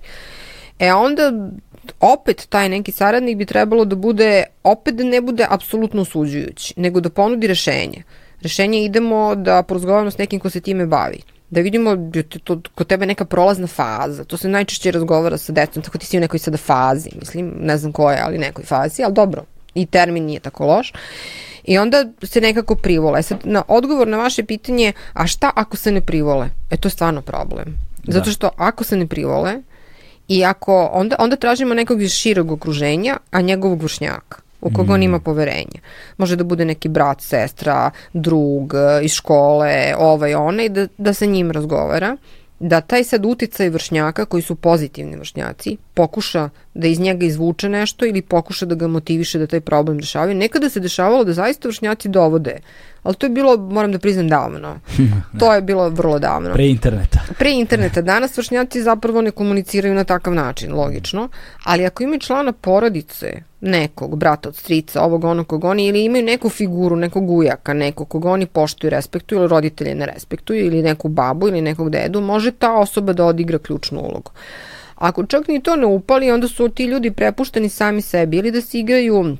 E 0.80 0.94
onda 0.94 1.32
opet 2.00 2.46
taj 2.50 2.70
neki 2.70 2.92
saradnik 2.92 3.38
bi 3.38 3.46
trebalo 3.46 3.86
da 3.86 3.96
bude, 3.96 4.44
opet 4.64 4.96
da 4.96 5.04
ne 5.04 5.22
bude 5.22 5.48
apsolutno 5.50 6.02
osuđujući, 6.02 6.74
nego 6.78 7.00
da 7.00 7.10
ponudi 7.10 7.48
rešenje. 7.48 8.04
Rešenje 8.42 8.84
idemo 8.84 9.36
da 9.36 9.64
porazgovaramo 9.64 10.12
s 10.12 10.18
nekim 10.18 10.40
ko 10.40 10.50
se 10.50 10.62
time 10.62 10.86
bavi 10.86 11.22
da 11.52 11.62
vidimo 11.62 11.96
da 11.96 12.20
je 12.20 12.24
to 12.24 12.62
kod 12.76 12.88
tebe 12.88 13.06
neka 13.06 13.26
prolazna 13.26 13.68
faza. 13.68 14.24
To 14.24 14.38
se 14.38 14.50
najčešće 14.50 14.92
razgovara 14.92 15.38
sa 15.38 15.52
decom, 15.54 15.84
tako 15.84 15.98
ti 15.98 16.06
si 16.06 16.18
u 16.18 16.22
nekoj 16.22 16.40
sada 16.40 16.58
fazi, 16.58 17.10
mislim, 17.20 17.54
ne 17.60 17.78
znam 17.78 17.92
koja 17.92 18.24
ali 18.26 18.38
nekoj 18.38 18.66
fazi, 18.66 19.04
ali 19.04 19.14
dobro, 19.14 19.44
i 19.74 19.86
termin 19.86 20.26
nije 20.26 20.40
tako 20.40 20.66
loš. 20.66 20.94
I 21.64 21.78
onda 21.78 22.06
se 22.24 22.42
nekako 22.42 22.76
privole. 22.76 23.20
E 23.20 23.24
sad, 23.24 23.38
na 23.44 23.64
odgovor 23.68 24.08
na 24.08 24.18
vaše 24.18 24.44
pitanje, 24.44 24.94
a 25.14 25.28
šta 25.28 25.52
ako 25.56 25.78
se 25.78 25.92
ne 25.92 26.02
privole? 26.02 26.50
E, 26.70 26.78
to 26.78 26.88
je 26.88 26.92
stvarno 26.92 27.22
problem. 27.22 27.78
Da. 28.04 28.14
Zato 28.14 28.32
što 28.32 28.50
ako 28.58 28.84
se 28.84 28.98
ne 28.98 29.08
privole, 29.08 29.62
I 30.28 30.46
ako, 30.46 30.90
onda, 30.94 31.16
onda 31.20 31.36
tražimo 31.36 31.74
nekog 31.74 32.02
iz 32.02 32.12
širog 32.12 32.52
okruženja, 32.52 33.18
a 33.32 33.42
njegovog 33.42 33.82
vršnjaka 33.84 34.42
u 34.62 34.70
koga 34.74 34.92
mm. 34.92 34.94
on 34.94 35.04
ima 35.04 35.20
poverenje. 35.20 35.80
Može 36.18 36.36
da 36.36 36.44
bude 36.44 36.66
neki 36.66 36.90
brat, 36.90 37.22
sestra, 37.22 37.92
drug 38.14 38.74
iz 39.04 39.12
škole, 39.12 39.94
ovaj, 39.98 40.36
onaj, 40.36 40.70
da, 40.70 40.88
da 40.98 41.14
se 41.14 41.28
njim 41.28 41.52
razgovara 41.52 42.18
da 42.62 42.82
taj 42.82 43.04
sad 43.04 43.26
uticaj 43.26 43.70
vršnjaka 43.70 44.26
koji 44.26 44.44
su 44.44 44.56
pozitivni 44.56 45.16
vršnjaci 45.18 45.78
pokuša 45.94 46.50
da 46.74 46.88
iz 46.88 47.00
njega 47.00 47.26
izvuče 47.26 47.70
nešto 47.70 48.06
ili 48.06 48.22
pokuša 48.22 48.66
da 48.66 48.76
ga 48.76 48.88
motiviše 48.88 49.40
da 49.40 49.48
taj 49.48 49.62
problem 49.62 50.00
rešavaju. 50.00 50.36
Nekada 50.36 50.70
se 50.70 50.80
dešavalo 50.80 51.24
da 51.24 51.34
zaista 51.34 51.68
vršnjaci 51.68 52.10
dovode, 52.10 52.60
ali 53.04 53.16
to 53.16 53.26
je 53.26 53.30
bilo, 53.30 53.58
moram 53.58 53.92
da 53.92 54.00
priznam, 54.00 54.28
davno. 54.28 54.80
to 55.40 55.54
je 55.54 55.62
bilo 55.62 55.90
vrlo 55.90 56.20
davno. 56.20 56.54
Pre 56.54 56.68
interneta. 56.68 57.20
Pre 57.38 57.52
interneta. 57.52 58.02
Danas 58.02 58.38
vršnjaci 58.38 58.82
zapravo 58.82 59.22
ne 59.22 59.32
komuniciraju 59.32 59.96
na 59.96 60.04
takav 60.04 60.34
način, 60.34 60.74
logično, 60.74 61.30
ali 61.64 61.86
ako 61.86 62.04
imaju 62.04 62.20
člana 62.20 62.52
porodice, 62.52 63.42
nekog, 63.62 64.18
brata 64.18 64.50
od 64.50 64.56
strica, 64.56 65.02
ovog 65.02 65.24
onog 65.24 65.48
kog 65.48 65.64
oni, 65.64 65.86
ili 65.88 66.04
imaju 66.04 66.26
neku 66.26 66.50
figuru, 66.50 66.96
nekog 66.96 67.32
ujaka, 67.32 67.74
nekog 67.74 68.10
kog 68.10 68.26
oni 68.26 68.46
poštuju, 68.46 68.92
respektuju, 68.92 69.40
ili 69.40 69.48
roditelje 69.48 69.96
ne 69.96 70.06
respektuju, 70.06 70.66
ili 70.66 70.82
neku 70.82 71.08
babu 71.08 71.48
ili 71.48 71.62
nekog 71.62 71.90
dedu, 71.90 72.22
može 72.22 72.52
ta 72.52 72.74
osoba 72.74 73.14
da 73.14 73.26
odigra 73.26 73.60
ključnu 73.60 74.00
ulogu. 74.00 74.32
Ako 75.02 75.26
čak 75.26 75.48
ni 75.48 75.62
to 75.62 75.76
ne 75.76 75.86
upali, 75.86 76.32
onda 76.32 76.48
su 76.48 76.70
ti 76.70 76.86
ljudi 76.86 77.12
prepušteni 77.12 77.70
sami 77.70 78.02
sebi 78.02 78.38
ili 78.38 78.52
da 78.52 78.62
se 78.62 78.80
igraju 78.80 79.38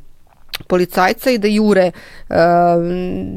policajca 0.68 1.32
i 1.32 1.38
da 1.38 1.48
jure 1.48 1.92
uh, 2.30 2.36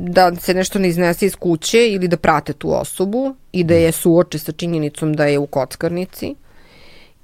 da 0.08 0.34
se 0.36 0.54
nešto 0.54 0.78
ne 0.78 0.88
iznese 0.88 1.26
iz 1.26 1.36
kuće 1.36 1.88
ili 1.88 2.08
da 2.08 2.16
prate 2.16 2.52
tu 2.52 2.80
osobu 2.80 3.34
i 3.52 3.64
da 3.64 3.74
je 3.74 3.92
suoče 3.92 4.38
sa 4.38 4.52
činjenicom 4.52 5.12
da 5.12 5.26
je 5.26 5.38
u 5.38 5.46
kockarnici 5.46 6.34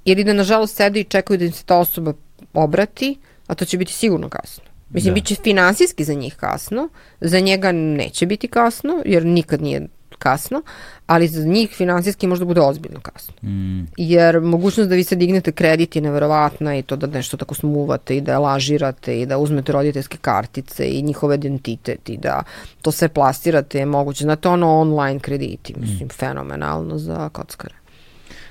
ili 0.05 0.23
da 0.23 0.33
nažalost 0.33 0.75
sede 0.75 0.99
i 0.99 1.03
čekaju 1.03 1.37
da 1.37 1.45
im 1.45 1.51
se 1.51 1.65
ta 1.65 1.77
osoba 1.77 2.13
obrati, 2.53 3.17
a 3.47 3.55
to 3.55 3.65
će 3.65 3.77
biti 3.77 3.93
sigurno 3.93 4.29
kasno. 4.29 4.63
Mislim, 4.89 5.11
da. 5.11 5.15
bit 5.15 5.25
će 5.25 5.35
finansijski 5.35 6.03
za 6.03 6.13
njih 6.13 6.35
kasno, 6.35 6.89
za 7.21 7.39
njega 7.39 7.71
neće 7.71 8.25
biti 8.25 8.47
kasno, 8.47 9.01
jer 9.05 9.25
nikad 9.25 9.61
nije 9.61 9.87
kasno, 10.21 10.61
ali 11.07 11.27
za 11.27 11.43
njih 11.45 11.69
finansijski 11.69 12.27
možda 12.27 12.45
bude 12.45 12.61
ozbiljno 12.61 12.99
kasno. 12.99 13.33
Mm. 13.43 13.87
Jer 13.97 14.41
mogućnost 14.41 14.89
da 14.89 14.95
vi 14.95 15.03
se 15.03 15.15
dignete 15.15 15.51
kredit 15.51 15.95
je 15.95 16.01
neverovatna 16.01 16.75
i 16.77 16.83
to 16.83 16.95
da 16.95 17.07
nešto 17.07 17.37
tako 17.37 17.55
smuvate 17.55 18.17
i 18.17 18.21
da 18.21 18.39
lažirate 18.39 19.21
i 19.21 19.25
da 19.25 19.37
uzmete 19.37 19.71
roditeljske 19.71 20.17
kartice 20.17 20.89
i 20.89 21.01
njihov 21.01 21.33
identitet 21.33 22.09
i 22.09 22.17
da 22.17 22.43
to 22.81 22.91
sve 22.91 23.09
plastirate 23.09 23.79
je 23.79 23.85
moguće. 23.85 24.23
Znate, 24.23 24.49
ono 24.49 24.79
online 24.79 25.19
krediti, 25.19 25.73
mislim, 25.77 26.07
mm. 26.07 26.09
fenomenalno 26.09 26.97
za 26.97 27.29
kockare. 27.29 27.75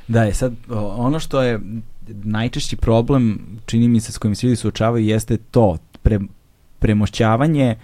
Da, 0.09 0.23
je 0.23 0.35
sad 0.35 0.53
ono 0.97 1.21
što 1.21 1.43
je 1.43 1.61
najčešći 2.09 2.77
problem, 2.77 3.39
čini 3.67 3.89
mi 3.89 4.01
se, 4.01 4.13
s 4.13 4.19
kojim 4.19 4.35
se 4.35 4.47
ljudi 4.47 4.57
suočavaju, 4.57 5.07
jeste 5.07 5.37
to, 5.37 5.79
pre, 6.03 6.19
premošćavanje 6.79 7.77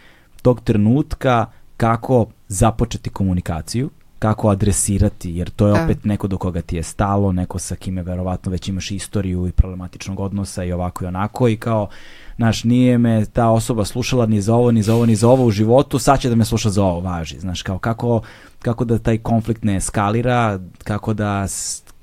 tog 0.43 0.61
trenutka 0.61 1.47
kako 1.77 2.27
započeti 2.49 3.11
komunikaciju, 3.11 3.91
kako 4.19 4.49
adresirati, 4.49 5.31
jer 5.31 5.51
to 5.51 5.67
je 5.67 5.75
da. 5.75 5.85
opet 5.85 6.05
neko 6.05 6.27
do 6.27 6.39
koga 6.39 6.63
ti 6.63 6.77
je 6.77 6.83
stalo, 6.83 7.33
neko 7.33 7.59
sa 7.59 7.77
kime 7.77 8.03
verovatno 8.03 8.53
već 8.53 8.69
imaš 8.69 8.91
istoriju 8.91 9.49
i 9.49 9.53
problematičnog 9.53 10.21
odnosa 10.21 10.65
i 10.65 10.73
ovako 10.73 11.05
i 11.05 11.07
onako 11.07 11.49
i 11.49 11.57
kao, 11.57 11.89
znaš, 12.37 12.65
nije 12.65 12.99
me 12.99 13.25
ta 13.27 13.49
osoba 13.49 13.85
slušala 13.85 14.27
ni 14.27 14.41
za 14.41 14.55
ovo, 14.55 14.71
ni 14.71 14.83
za 14.83 14.95
ovo, 14.95 15.07
ni 15.07 15.17
za 15.17 15.29
ovo 15.29 15.45
u 15.45 15.51
životu, 15.51 15.99
sad 15.99 16.21
će 16.21 16.29
da 16.29 16.35
me 16.35 16.45
sluša 16.45 16.71
za 16.71 16.85
ovo, 16.85 17.01
važi, 17.01 17.41
znaš, 17.41 17.63
kao 17.63 17.79
kako, 17.79 18.21
kako 18.63 18.85
da 18.85 18.99
taj 18.99 19.19
konflikt 19.19 19.65
ne 19.65 19.77
eskalira, 19.77 20.61
kako 20.85 21.15
da, 21.15 21.47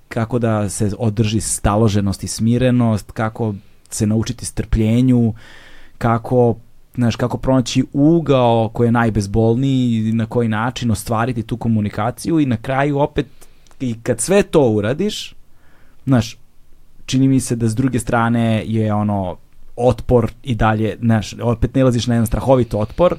kako 0.10 0.40
da 0.40 0.70
se 0.70 0.91
održi 0.99 1.41
staloženost 1.41 2.24
i 2.24 2.28
smirenost, 2.28 3.11
kako 3.11 3.53
se 3.90 4.07
naučiti 4.07 4.45
strpljenju, 4.45 5.34
kako 5.98 6.56
znaš, 6.95 7.15
kako 7.15 7.38
pronaći 7.38 7.84
ugao 7.94 8.70
koji 8.74 8.88
je 8.88 8.91
najbezbolniji 8.91 10.10
i 10.10 10.11
na 10.11 10.26
koji 10.26 10.48
način 10.48 10.91
ostvariti 10.91 11.44
tu 11.44 11.57
komunikaciju 11.57 12.40
i 12.40 12.45
na 12.45 12.57
kraju 12.57 12.99
opet 12.99 13.28
i 13.80 13.95
kad 14.03 14.22
sve 14.22 14.44
to 14.44 14.70
uradiš, 14.70 15.36
znaš, 16.06 16.38
čini 17.06 17.28
mi 17.28 17.40
se 17.40 17.56
da 17.56 17.68
s 17.68 17.76
druge 17.76 17.99
strane 17.99 18.64
je 18.65 18.94
ono 18.94 19.38
otpor 19.76 20.32
i 20.44 20.56
dalje, 20.56 20.98
znaš, 21.02 21.36
opet 21.41 21.76
ne 21.76 21.84
laziš 21.84 22.07
na 22.07 22.15
jedan 22.15 22.28
strahovit 22.28 22.74
otpor 22.74 23.18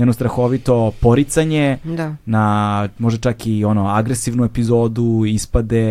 njeno 0.00 0.12
strahovito 0.12 0.92
poricanje, 1.00 1.78
Da. 1.84 2.16
na 2.26 2.44
možda 2.98 3.20
čak 3.22 3.46
i 3.46 3.64
ono 3.64 3.86
agresivnu 3.88 4.44
epizodu, 4.44 5.24
ispade... 5.26 5.84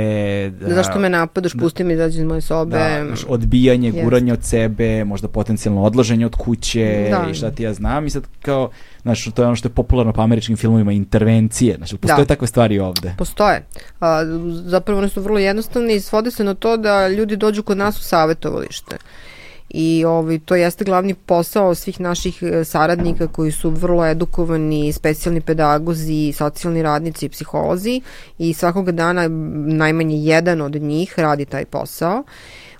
da- 0.51 0.73
Zašto 0.75 0.99
me 0.99 1.09
napadaš, 1.09 1.53
pusti 1.53 1.83
me 1.83 1.93
izađi 1.93 2.17
iz 2.17 2.25
moje 2.25 2.41
sobe. 2.41 2.77
Da, 2.77 3.05
znaš, 3.05 3.25
odbijanje, 3.27 3.87
Jeste. 3.87 4.03
guranje 4.03 4.33
od 4.33 4.43
sebe, 4.43 5.03
možda 5.05 5.27
potencijalno 5.27 5.83
odlaženje 5.83 6.25
od 6.25 6.35
kuće 6.35 7.07
Da. 7.11 7.29
i 7.31 7.33
šta 7.33 7.51
ti 7.51 7.63
ja 7.63 7.73
znam 7.73 8.05
i 8.05 8.09
sad 8.09 8.23
kao, 8.41 8.69
znaš, 9.01 9.25
to 9.25 9.41
je 9.41 9.47
ono 9.47 9.55
što 9.55 9.67
je 9.67 9.73
popularno 9.73 10.13
po 10.13 10.21
američkim 10.21 10.57
filmovima, 10.57 10.91
intervencije, 10.91 11.75
znaš, 11.77 11.91
postoje 11.91 12.17
Da. 12.17 12.25
takve 12.25 12.47
stvari 12.47 12.79
ovde. 12.79 13.13
Postoje. 13.17 13.65
A, 13.99 14.23
zapravo 14.65 14.99
one 14.99 15.09
su 15.09 15.21
vrlo 15.21 15.39
jednostavne 15.39 15.95
i 15.95 15.99
svode 15.99 16.31
se 16.31 16.43
na 16.43 16.53
to 16.53 16.77
da 16.77 17.07
ljudi 17.07 17.35
dođu 17.37 17.63
kod 17.63 17.77
nas 17.77 17.97
u 17.97 18.03
savjetovalište. 18.03 18.97
I 19.69 20.05
ovaj, 20.05 20.39
to 20.39 20.55
jeste 20.55 20.85
glavni 20.85 21.13
posao 21.13 21.75
svih 21.75 21.99
naših 21.99 22.43
e, 22.43 22.63
saradnika 22.63 23.27
koji 23.27 23.51
su 23.51 23.69
vrlo 23.69 24.05
edukovani, 24.05 24.93
specijalni 24.93 25.41
pedagozi, 25.41 26.33
socijalni 26.37 26.83
radnici 26.83 27.25
i 27.25 27.29
psiholozi 27.29 28.01
i 28.37 28.53
svakoga 28.53 28.91
dana 28.91 29.27
najmanje 29.67 30.17
jedan 30.17 30.61
od 30.61 30.75
njih 30.75 31.19
radi 31.19 31.45
taj 31.45 31.65
posao. 31.65 32.23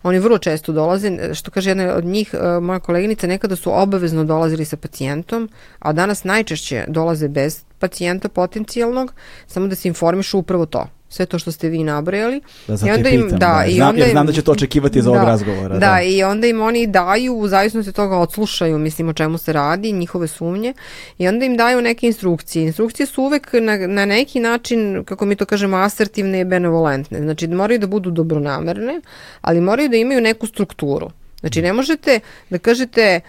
Oni 0.04 0.20
vrlo 0.20 0.38
često 0.38 0.72
dolaze, 0.72 1.34
što 1.34 1.52
kaže 1.52 1.70
jedna 1.70 1.94
od 1.96 2.06
njih, 2.06 2.34
e, 2.34 2.60
moja 2.60 2.80
koleginica, 2.80 3.28
nekada 3.28 3.56
su 3.56 3.82
obavezno 3.82 4.24
dolazili 4.24 4.66
sa 4.66 4.78
pacijentom, 4.78 5.50
a 5.80 5.94
danas 5.94 6.24
najčešće 6.24 6.86
dolaze 6.88 7.28
bez 7.28 7.64
pacijenta 7.80 8.30
potencijalnog, 8.30 9.14
samo 9.48 9.68
da 9.68 9.76
se 9.76 9.88
informišu 9.88 10.40
upravo 10.40 10.66
to 10.66 10.88
sve 11.10 11.26
to 11.26 11.40
što 11.40 11.52
ste 11.52 11.70
vi 11.70 11.84
nabrojali. 11.84 12.42
Da, 12.68 12.76
zato 12.76 12.96
te 12.98 13.04
pitam, 13.04 13.40
da. 13.40 13.66
i 13.68 13.74
Znam, 13.74 13.90
onda 13.90 14.00
jer 14.00 14.08
im- 14.08 14.12
znam 14.12 14.26
da 14.28 14.34
će 14.34 14.42
to 14.42 14.52
očekivati 14.52 15.00
iz 15.00 15.08
ovog 15.08 15.24
razgovora. 15.24 15.74
Da, 15.74 15.80
da, 15.80 16.02
i 16.02 16.24
onda 16.24 16.48
im 16.48 16.62
oni 16.62 16.88
daju, 16.88 17.34
u 17.36 17.48
zavisnosti 17.48 17.90
od 17.90 17.96
toga 17.96 18.18
odslušaju, 18.18 18.78
mislim 18.78 19.10
o 19.10 19.14
čemu 19.14 19.38
se 19.38 19.54
radi, 19.54 19.92
njihove 19.92 20.28
sumnje, 20.28 20.74
i 21.18 21.28
onda 21.28 21.46
im 21.46 21.58
daju 21.58 21.82
neke 21.82 22.08
instrukcije. 22.08 22.64
Instrukcije 22.66 23.06
su 23.08 23.24
uvek 23.24 23.50
na, 23.54 23.78
na 23.78 24.06
neki 24.06 24.40
način, 24.40 25.04
kako 25.06 25.26
mi 25.26 25.36
to 25.36 25.46
kažemo, 25.46 25.78
asertivne 25.78 26.42
i 26.42 26.46
benevolentne. 26.46 27.20
Znači, 27.22 27.48
moraju 27.48 27.80
da 27.80 27.88
budu 27.88 28.12
dobronamerne, 28.12 29.02
ali 29.42 29.62
moraju 29.62 29.90
da 29.90 29.98
imaju 29.98 30.22
neku 30.22 30.48
strukturu. 30.48 31.10
Znači, 31.40 31.62
ne 31.62 31.74
možete 31.74 32.20
da 32.50 32.58
kažete 32.58 33.20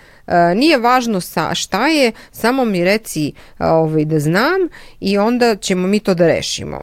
nije 0.55 0.78
važno 0.78 1.20
sa, 1.20 1.55
šta 1.55 1.89
je, 1.89 2.12
samo 2.32 2.65
mi 2.65 2.85
reci 2.85 3.32
uh, 3.59 3.66
ovaj, 3.66 4.05
da 4.05 4.20
znam 4.20 4.69
i 5.01 5.19
onda 5.19 5.57
ćemo 5.57 5.89
mi 5.89 6.01
to 6.01 6.15
da 6.15 6.27
rešimo. 6.27 6.81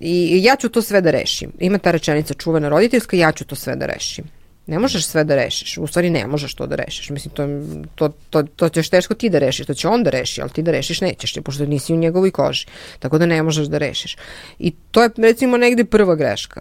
I, 0.00 0.28
I 0.32 0.44
ja 0.44 0.56
ću 0.56 0.68
to 0.68 0.82
sve 0.82 1.00
da 1.00 1.10
rešim. 1.10 1.52
Ima 1.58 1.78
ta 1.78 1.90
rečenica 1.90 2.34
čuvena 2.34 2.68
roditeljska, 2.68 3.16
ja 3.16 3.32
ću 3.32 3.44
to 3.44 3.54
sve 3.54 3.76
da 3.76 3.86
rešim. 3.86 4.24
Ne 4.66 4.78
možeš 4.78 5.06
sve 5.06 5.24
da 5.24 5.34
rešiš, 5.36 5.78
u 5.78 5.86
stvari 5.86 6.10
ne 6.10 6.26
možeš 6.26 6.54
to 6.54 6.66
da 6.66 6.76
rešiš. 6.76 7.10
Mislim, 7.10 7.34
to, 7.34 7.48
to, 7.94 8.08
to, 8.30 8.42
to 8.42 8.68
ćeš 8.68 8.88
teško 8.90 9.14
ti 9.14 9.30
da 9.30 9.38
rešiš, 9.38 9.66
to 9.66 9.74
će 9.74 9.88
on 9.88 10.02
da 10.02 10.10
reši, 10.10 10.40
ali 10.40 10.50
ti 10.50 10.62
da 10.62 10.70
rešiš 10.70 11.00
nećeš, 11.00 11.34
pošto 11.44 11.66
nisi 11.66 11.94
u 11.94 11.96
njegovoj 11.96 12.30
koži. 12.30 12.66
Tako 12.98 13.18
da 13.18 13.26
ne 13.26 13.42
možeš 13.42 13.66
da 13.66 13.78
rešiš. 13.78 14.16
I 14.58 14.72
to 14.90 15.02
je 15.02 15.10
recimo 15.16 15.56
negde 15.56 15.84
prva 15.84 16.14
greška. 16.14 16.60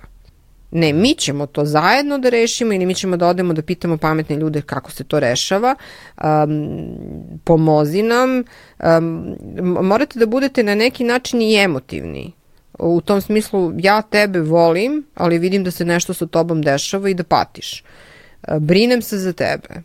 Ne, 0.72 0.94
mi 0.94 1.14
ćemo 1.14 1.46
to 1.46 1.66
zajedno 1.66 2.18
da 2.18 2.30
rešimo 2.30 2.74
ili 2.74 2.86
mi 2.86 2.96
ćemo 2.96 3.18
da 3.18 3.28
odemo 3.28 3.54
da 3.54 3.62
pitamo 3.62 3.98
pametne 3.98 4.36
ljude 4.36 4.62
kako 4.62 4.92
se 4.92 5.04
to 5.04 5.20
rešava. 5.20 5.76
Um, 6.24 6.78
pomozi 7.44 8.04
nam. 8.04 8.44
Um, 8.80 9.36
morate 9.82 10.20
da 10.20 10.26
budete 10.26 10.64
na 10.64 10.76
neki 10.76 11.04
način 11.04 11.42
i 11.42 11.56
emotivni. 11.56 12.32
U 12.80 13.02
tom 13.02 13.22
smislu, 13.22 13.74
ja 13.78 14.02
tebe 14.02 14.40
volim, 14.40 15.06
ali 15.16 15.40
vidim 15.40 15.64
da 15.64 15.72
se 15.72 15.86
nešto 15.86 16.14
sa 16.14 16.28
tobom 16.28 16.62
dešava 16.62 17.10
i 17.10 17.14
da 17.14 17.24
patiš. 17.24 17.84
Brinem 18.60 19.02
se 19.02 19.18
za 19.18 19.34
tebe. 19.34 19.82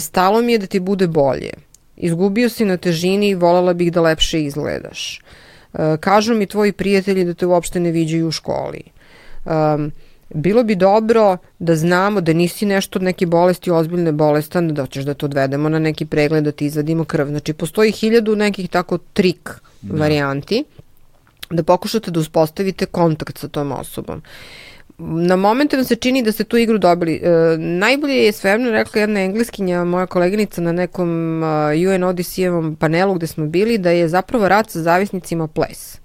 Stalo 0.00 0.42
mi 0.42 0.52
je 0.52 0.58
da 0.58 0.66
ti 0.66 0.80
bude 0.80 1.06
bolje. 1.06 1.50
Izgubio 1.96 2.48
si 2.48 2.64
na 2.64 2.76
težini 2.76 3.28
i 3.28 3.34
volela 3.34 3.72
bih 3.72 3.92
da 3.92 4.00
lepše 4.00 4.42
izgledaš. 4.42 5.20
Kažu 6.00 6.34
mi 6.34 6.46
tvoji 6.46 6.72
prijatelji 6.72 7.24
da 7.24 7.34
te 7.34 7.46
uopšte 7.46 7.80
ne 7.80 7.90
viđaju 7.90 8.28
u 8.28 8.30
školi 8.30 8.82
um, 9.44 9.92
bilo 10.34 10.64
bi 10.64 10.74
dobro 10.74 11.36
da 11.58 11.76
znamo 11.76 12.20
da 12.20 12.32
nisi 12.32 12.66
nešto 12.66 12.98
od 12.98 13.02
neke 13.02 13.26
bolesti 13.26 13.70
ozbiljne 13.70 14.12
bolestan, 14.12 14.74
da 14.74 14.82
hoćeš 14.82 15.04
da 15.04 15.14
te 15.14 15.26
odvedemo 15.26 15.68
na 15.68 15.78
neki 15.78 16.06
pregled, 16.06 16.44
da 16.44 16.52
ti 16.52 16.66
izvadimo 16.66 17.04
krv. 17.04 17.26
Znači, 17.26 17.52
postoji 17.52 17.92
hiljadu 17.92 18.36
nekih 18.36 18.70
tako 18.70 18.98
trik 18.98 19.50
da. 19.82 19.98
varijanti 19.98 20.64
da 21.50 21.62
pokušate 21.62 22.10
da 22.10 22.20
uspostavite 22.20 22.86
kontakt 22.86 23.38
sa 23.38 23.48
tom 23.48 23.72
osobom. 23.72 24.22
Na 24.98 25.36
momente 25.36 25.76
vam 25.76 25.84
se 25.84 25.96
čini 25.96 26.22
da 26.22 26.32
ste 26.32 26.44
tu 26.44 26.56
igru 26.56 26.78
dobili. 26.78 27.14
E, 27.14 27.56
najbolje 27.58 28.24
je 28.24 28.32
svemno 28.32 28.70
rekla 28.70 29.00
jedna 29.00 29.20
engleskinja, 29.20 29.84
moja 29.84 30.06
koleginica 30.06 30.60
na 30.60 30.72
nekom 30.72 31.08
uh, 31.42 31.48
UN 31.92 32.02
Odyssey-evom 32.02 32.76
panelu 32.76 33.14
gde 33.14 33.26
smo 33.26 33.46
bili, 33.46 33.78
da 33.78 33.90
je 33.90 34.08
zapravo 34.08 34.48
rad 34.48 34.70
sa 34.70 34.80
zavisnicima 34.80 35.48
ples, 35.48 35.98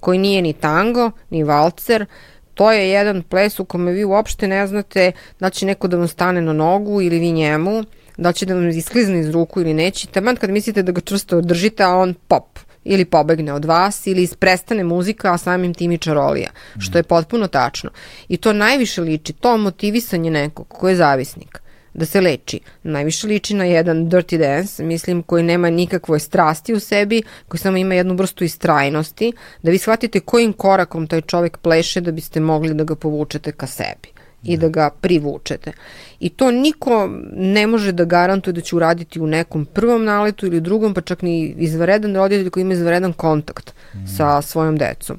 koji 0.00 0.18
nije 0.18 0.42
ni 0.42 0.52
tango, 0.52 1.10
ni 1.30 1.44
valcer, 1.44 2.06
to 2.54 2.72
je 2.72 2.88
jedan 2.90 3.22
ples 3.22 3.60
u 3.60 3.64
kome 3.64 3.92
vi 3.92 4.04
uopšte 4.04 4.48
ne 4.48 4.66
znate 4.66 5.12
da 5.40 5.50
će 5.50 5.66
neko 5.66 5.88
da 5.88 5.96
vam 5.96 6.08
stane 6.08 6.40
na 6.40 6.52
nogu 6.52 7.02
ili 7.02 7.18
vi 7.18 7.32
njemu, 7.32 7.84
da 8.16 8.32
će 8.32 8.46
da 8.46 8.54
vam 8.54 8.68
isklizne 8.68 9.20
iz 9.20 9.30
ruku 9.30 9.60
ili 9.60 9.74
neće. 9.74 10.06
Taman 10.06 10.36
kad 10.36 10.50
mislite 10.50 10.82
da 10.82 10.92
ga 10.92 11.00
čvrsto 11.00 11.40
držite, 11.40 11.82
a 11.84 11.96
on 11.96 12.14
pop 12.28 12.58
ili 12.84 13.04
pobegne 13.04 13.52
od 13.52 13.64
vas 13.64 14.06
ili 14.06 14.28
prestane 14.38 14.84
muzika, 14.84 15.32
a 15.32 15.38
samim 15.38 15.74
tim 15.74 15.92
i 15.92 15.98
čarolija, 15.98 16.50
što 16.78 16.98
je 16.98 17.02
potpuno 17.02 17.48
tačno. 17.48 17.90
I 18.28 18.36
to 18.36 18.52
najviše 18.52 19.00
liči, 19.00 19.32
to 19.32 19.56
motivisanje 19.56 20.30
nekog 20.30 20.68
ko 20.68 20.88
je 20.88 20.96
zavisnik 20.96 21.63
da 21.94 22.06
se 22.06 22.20
leči. 22.20 22.60
Najviše 22.82 23.26
liči 23.26 23.54
na 23.54 23.64
jedan 23.64 24.10
dirty 24.10 24.38
dance, 24.38 24.84
mislim, 24.84 25.22
koji 25.22 25.42
nema 25.42 25.70
nikakve 25.70 26.18
strasti 26.18 26.74
u 26.74 26.80
sebi, 26.80 27.22
koji 27.48 27.58
samo 27.58 27.76
ima 27.76 27.94
jednu 27.94 28.14
vrstu 28.14 28.44
istrajnosti, 28.44 29.32
da 29.62 29.70
vi 29.70 29.78
shvatite 29.78 30.20
kojim 30.20 30.52
korakom 30.52 31.06
taj 31.06 31.20
čovek 31.20 31.58
pleše 31.58 32.00
da 32.00 32.12
biste 32.12 32.40
mogli 32.40 32.74
da 32.74 32.84
ga 32.84 32.94
povučete 32.94 33.52
ka 33.52 33.66
sebi 33.66 34.08
i 34.42 34.56
da 34.56 34.68
ga 34.68 34.90
privučete. 35.00 35.72
I 36.20 36.28
to 36.28 36.50
niko 36.50 37.10
ne 37.32 37.66
može 37.66 37.92
da 37.92 38.04
garantuje 38.04 38.54
da 38.54 38.60
će 38.60 38.76
uraditi 38.76 39.20
u 39.20 39.26
nekom 39.26 39.64
prvom 39.64 40.04
naletu 40.04 40.46
ili 40.46 40.60
drugom, 40.60 40.94
pa 40.94 41.00
čak 41.00 41.22
ni 41.22 41.54
izvaredan 41.58 42.16
roditelj 42.16 42.50
koji 42.50 42.62
ima 42.62 42.72
izvaredan 42.72 43.12
kontakt 43.12 43.74
mm. 43.94 44.06
sa 44.16 44.42
svojom 44.42 44.76
decom 44.76 45.18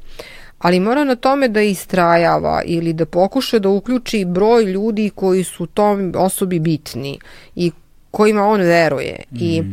ali 0.66 0.80
mora 0.80 1.04
na 1.04 1.16
tome 1.16 1.48
da 1.48 1.62
istrajava 1.62 2.62
ili 2.66 2.94
da 2.94 3.06
pokuša 3.06 3.60
da 3.60 3.70
uključi 3.70 4.26
broj 4.26 4.64
ljudi 4.64 5.12
koji 5.16 5.44
su 5.44 5.66
tom 5.66 6.14
osobi 6.16 6.60
bitni 6.60 7.20
i 7.56 7.72
kojima 8.12 8.44
on 8.44 8.62
veruje 8.62 9.24
mm. 9.32 9.38
i 9.40 9.64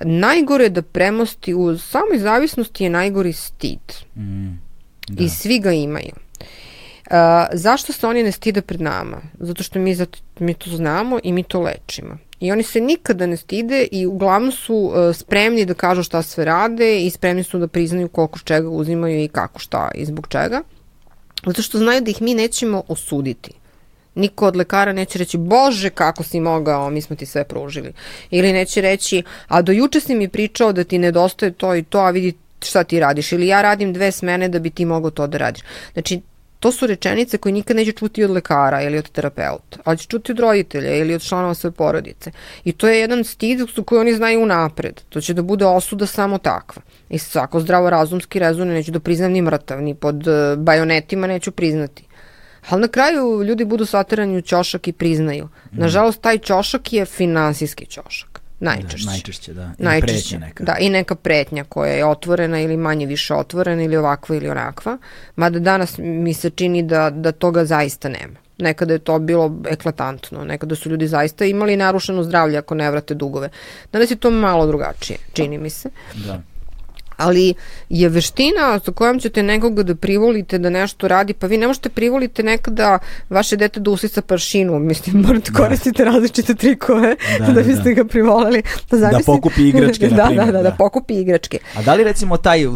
najgore 0.00 0.68
da 0.68 0.82
premosti 0.82 1.54
u 1.54 1.78
samoj 1.78 2.18
zavisnosti 2.18 2.84
je 2.84 2.90
najgori 2.90 3.32
stid 3.32 3.92
mm. 4.16 4.60
da. 5.08 5.24
i 5.24 5.28
svi 5.28 5.58
ga 5.58 5.72
imaju 5.72 6.12
Uh, 7.10 7.16
zašto 7.52 7.92
se 7.92 8.06
oni 8.06 8.22
ne 8.22 8.32
stide 8.32 8.62
pred 8.62 8.80
nama? 8.80 9.16
Zato 9.38 9.62
što 9.62 9.78
mi, 9.78 9.94
zato, 9.94 10.18
mi 10.38 10.54
to 10.54 10.70
znamo 10.70 11.18
i 11.22 11.32
mi 11.32 11.42
to 11.42 11.60
lečimo. 11.60 12.18
I 12.40 12.52
oni 12.52 12.62
se 12.62 12.80
nikada 12.80 13.26
ne 13.26 13.36
stide 13.36 13.88
i 13.92 14.06
uglavnom 14.06 14.52
su 14.52 14.74
uh, 14.74 15.16
spremni 15.16 15.64
da 15.64 15.74
kažu 15.74 16.02
šta 16.02 16.22
sve 16.22 16.44
rade 16.44 17.00
i 17.00 17.10
spremni 17.10 17.42
su 17.42 17.58
da 17.58 17.68
priznaju 17.68 18.08
koliko 18.08 18.38
čega 18.38 18.68
uzimaju 18.68 19.24
i 19.24 19.28
kako 19.28 19.58
šta 19.58 19.88
i 19.94 20.04
zbog 20.04 20.28
čega. 20.28 20.62
Zato 21.46 21.62
što 21.62 21.78
znaju 21.78 22.00
da 22.00 22.10
ih 22.10 22.22
mi 22.22 22.34
nećemo 22.34 22.82
osuditi. 22.88 23.50
Niko 24.14 24.46
od 24.46 24.56
lekara 24.56 24.92
neće 24.92 25.18
reći, 25.18 25.38
bože 25.38 25.90
kako 25.90 26.22
si 26.22 26.40
mogao, 26.40 26.90
mi 26.90 27.02
smo 27.02 27.16
ti 27.16 27.26
sve 27.26 27.44
pružili. 27.44 27.92
Ili 28.30 28.52
neće 28.52 28.80
reći, 28.80 29.22
a 29.48 29.62
do 29.62 29.72
juče 29.72 30.00
si 30.00 30.14
mi 30.14 30.28
pričao 30.28 30.72
da 30.72 30.84
ti 30.84 30.98
nedostaje 30.98 31.52
to 31.52 31.74
i 31.74 31.82
to, 31.82 31.98
a 31.98 32.10
vidi 32.10 32.34
šta 32.62 32.84
ti 32.84 33.00
radiš. 33.00 33.32
Ili 33.32 33.46
ja 33.46 33.62
radim 33.62 33.92
dve 33.92 34.12
smene 34.12 34.48
da 34.48 34.58
bi 34.58 34.70
ti 34.70 34.84
mogao 34.84 35.10
to 35.10 35.26
da 35.26 35.38
radiš. 35.38 35.62
Znači, 35.92 36.20
to 36.60 36.72
su 36.72 36.86
rečenice 36.86 37.38
koje 37.38 37.52
nikad 37.52 37.76
neće 37.76 37.92
čuti 37.92 38.24
od 38.24 38.30
lekara 38.30 38.82
ili 38.82 38.98
od 38.98 39.10
terapeuta, 39.10 39.78
ali 39.84 39.98
će 39.98 40.06
čuti 40.06 40.32
od 40.32 40.38
roditelja 40.38 40.96
ili 40.96 41.14
od 41.14 41.22
članova 41.22 41.54
svoje 41.54 41.72
porodice. 41.72 42.30
I 42.64 42.72
to 42.72 42.88
je 42.88 43.00
jedan 43.00 43.24
stid 43.24 43.60
koji 43.84 44.00
oni 44.00 44.14
znaju 44.14 44.42
unapred. 44.42 45.00
To 45.08 45.20
će 45.20 45.34
da 45.34 45.42
bude 45.42 45.66
osuda 45.66 46.06
samo 46.06 46.38
takva. 46.38 46.82
I 47.08 47.18
svako 47.18 47.60
zdravo 47.60 47.90
razumski 47.90 48.38
rezone 48.38 48.74
neću 48.74 48.92
da 48.92 49.00
priznam 49.00 49.32
ni 49.32 49.42
mrtav, 49.42 49.82
ni 49.82 49.94
pod 49.94 50.26
uh, 50.26 50.58
bajonetima 50.58 51.26
neću 51.26 51.50
priznati. 51.50 52.04
Ali 52.68 52.80
na 52.80 52.88
kraju 52.88 53.42
ljudi 53.42 53.64
budu 53.64 53.86
satirani 53.86 54.38
u 54.38 54.42
ćošak 54.42 54.88
i 54.88 54.92
priznaju. 54.92 55.48
Nažalost, 55.72 56.20
taj 56.20 56.38
ćošak 56.38 56.92
je 56.92 57.04
finansijski 57.04 57.86
ćošak. 57.86 58.29
Najčešće. 58.60 59.04
Da, 59.04 59.10
najčešće, 59.10 59.54
da. 59.54 59.72
I 59.78 59.82
najčešće, 59.84 60.28
pretnja 60.30 60.46
neka. 60.46 60.64
Da, 60.64 60.76
i 60.80 60.90
neka 60.90 61.14
pretnja 61.14 61.64
koja 61.64 61.92
je 61.92 62.06
otvorena 62.06 62.60
ili 62.60 62.76
manje 62.76 63.06
više 63.06 63.34
otvorena 63.34 63.82
ili 63.82 63.96
ovakva 63.96 64.36
ili 64.36 64.48
onakva. 64.48 64.98
Mada 65.36 65.58
danas 65.58 65.98
mi 65.98 66.34
se 66.34 66.50
čini 66.50 66.82
da, 66.82 67.10
da 67.10 67.32
toga 67.32 67.64
zaista 67.64 68.08
nema. 68.08 68.38
Nekada 68.58 68.92
je 68.92 68.98
to 68.98 69.18
bilo 69.18 69.56
eklatantno, 69.68 70.44
nekada 70.44 70.74
su 70.74 70.90
ljudi 70.90 71.06
zaista 71.06 71.44
imali 71.44 71.76
narušeno 71.76 72.22
zdravlje 72.22 72.58
ako 72.58 72.74
ne 72.74 72.90
vrate 72.90 73.14
dugove. 73.14 73.48
Danas 73.92 74.10
je 74.10 74.16
to 74.16 74.30
malo 74.30 74.66
drugačije, 74.66 75.18
čini 75.32 75.58
mi 75.58 75.70
se. 75.70 75.90
Da. 76.26 76.42
Ali 77.20 77.54
je 77.88 78.08
veština 78.08 78.80
sa 78.84 78.92
kojom 78.92 79.20
ćete 79.20 79.42
nekoga 79.42 79.82
da 79.82 79.94
privolite 79.94 80.58
da 80.58 80.70
nešto 80.70 81.08
radi, 81.08 81.32
pa 81.32 81.46
vi 81.46 81.56
ne 81.56 81.66
možete 81.66 81.88
privolite 81.88 82.42
nekada 82.42 82.98
vaše 83.30 83.56
dete 83.56 83.80
da 83.80 83.90
usisa 83.90 84.22
pršinu, 84.22 84.78
mislim, 84.78 85.20
morate 85.26 85.50
da. 85.52 85.58
koristiti 85.58 86.04
različite 86.04 86.54
trikove 86.54 87.16
da, 87.38 87.46
da, 87.46 87.52
da 87.52 87.62
biste 87.62 87.82
da. 87.82 87.92
ga 87.92 88.04
privolili. 88.04 88.62
Da, 88.90 88.96
da 88.96 89.18
pokupi 89.26 89.68
igračke, 89.68 90.08
da, 90.08 90.16
na 90.16 90.26
primjer. 90.26 90.46
Da, 90.46 90.52
da, 90.52 90.62
da, 90.62 90.70
da 90.70 90.76
pokupi 90.76 91.14
igračke. 91.14 91.58
A 91.76 91.82
da 91.82 91.94
li 91.94 92.04
recimo 92.04 92.36
taj, 92.36 92.66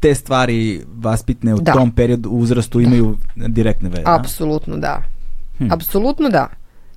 te 0.00 0.14
stvari 0.14 0.84
vaspitne 0.94 1.54
u 1.54 1.60
da. 1.60 1.72
tom 1.72 1.90
periodu 1.90 2.30
uzrastu 2.30 2.80
imaju 2.80 3.16
da. 3.36 3.48
direktne 3.48 3.88
veze? 3.88 4.02
Apsolutno 4.04 4.76
da. 4.76 5.02
Hm. 5.58 5.72
Apsolutno 5.72 6.28
da. 6.28 6.48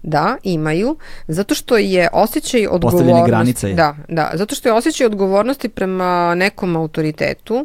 Da, 0.03 0.37
imaju, 0.43 0.97
zato 1.27 1.55
što 1.55 1.77
je 1.77 2.09
osjećaj 2.13 2.67
odgovornosti... 2.67 3.29
granice 3.31 3.69
je. 3.69 3.75
Da, 3.75 3.95
da, 4.07 4.31
zato 4.33 4.55
što 4.55 4.69
je 4.69 4.73
osjećaj 4.73 5.05
odgovornosti 5.05 5.69
prema 5.69 6.35
nekom 6.35 6.75
autoritetu 6.75 7.55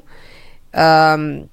um, 0.73 1.49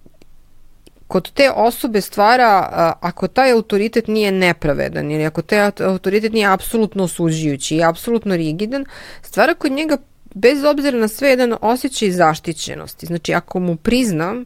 kod 1.07 1.31
te 1.31 1.51
osobe 1.55 2.01
stvara, 2.01 2.69
ako 3.01 3.27
taj 3.27 3.51
autoritet 3.51 4.07
nije 4.07 4.31
nepravedan 4.31 5.11
ili 5.11 5.26
ako 5.26 5.41
taj 5.41 5.72
autoritet 5.80 6.34
nije 6.34 6.47
apsolutno 6.47 7.03
osuđujući 7.03 7.76
i 7.76 7.84
apsolutno 7.84 8.35
rigidan, 8.35 8.85
stvara 9.22 9.53
kod 9.53 9.72
njega 9.72 9.97
bez 10.34 10.64
obzira 10.64 10.97
na 10.97 11.07
sve 11.07 11.30
jedan 11.30 11.55
osjećaj 11.61 12.11
zaštićenosti. 12.11 13.05
Znači, 13.05 13.34
ako 13.34 13.60
mu 13.60 13.76
priznam, 13.76 14.45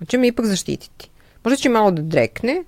on 0.00 0.06
će 0.06 0.18
me 0.18 0.26
ipak 0.26 0.46
zaštititi. 0.46 1.10
Možda 1.44 1.56
će 1.56 1.68
malo 1.68 1.90
da 1.90 2.02
drekne, 2.02 2.64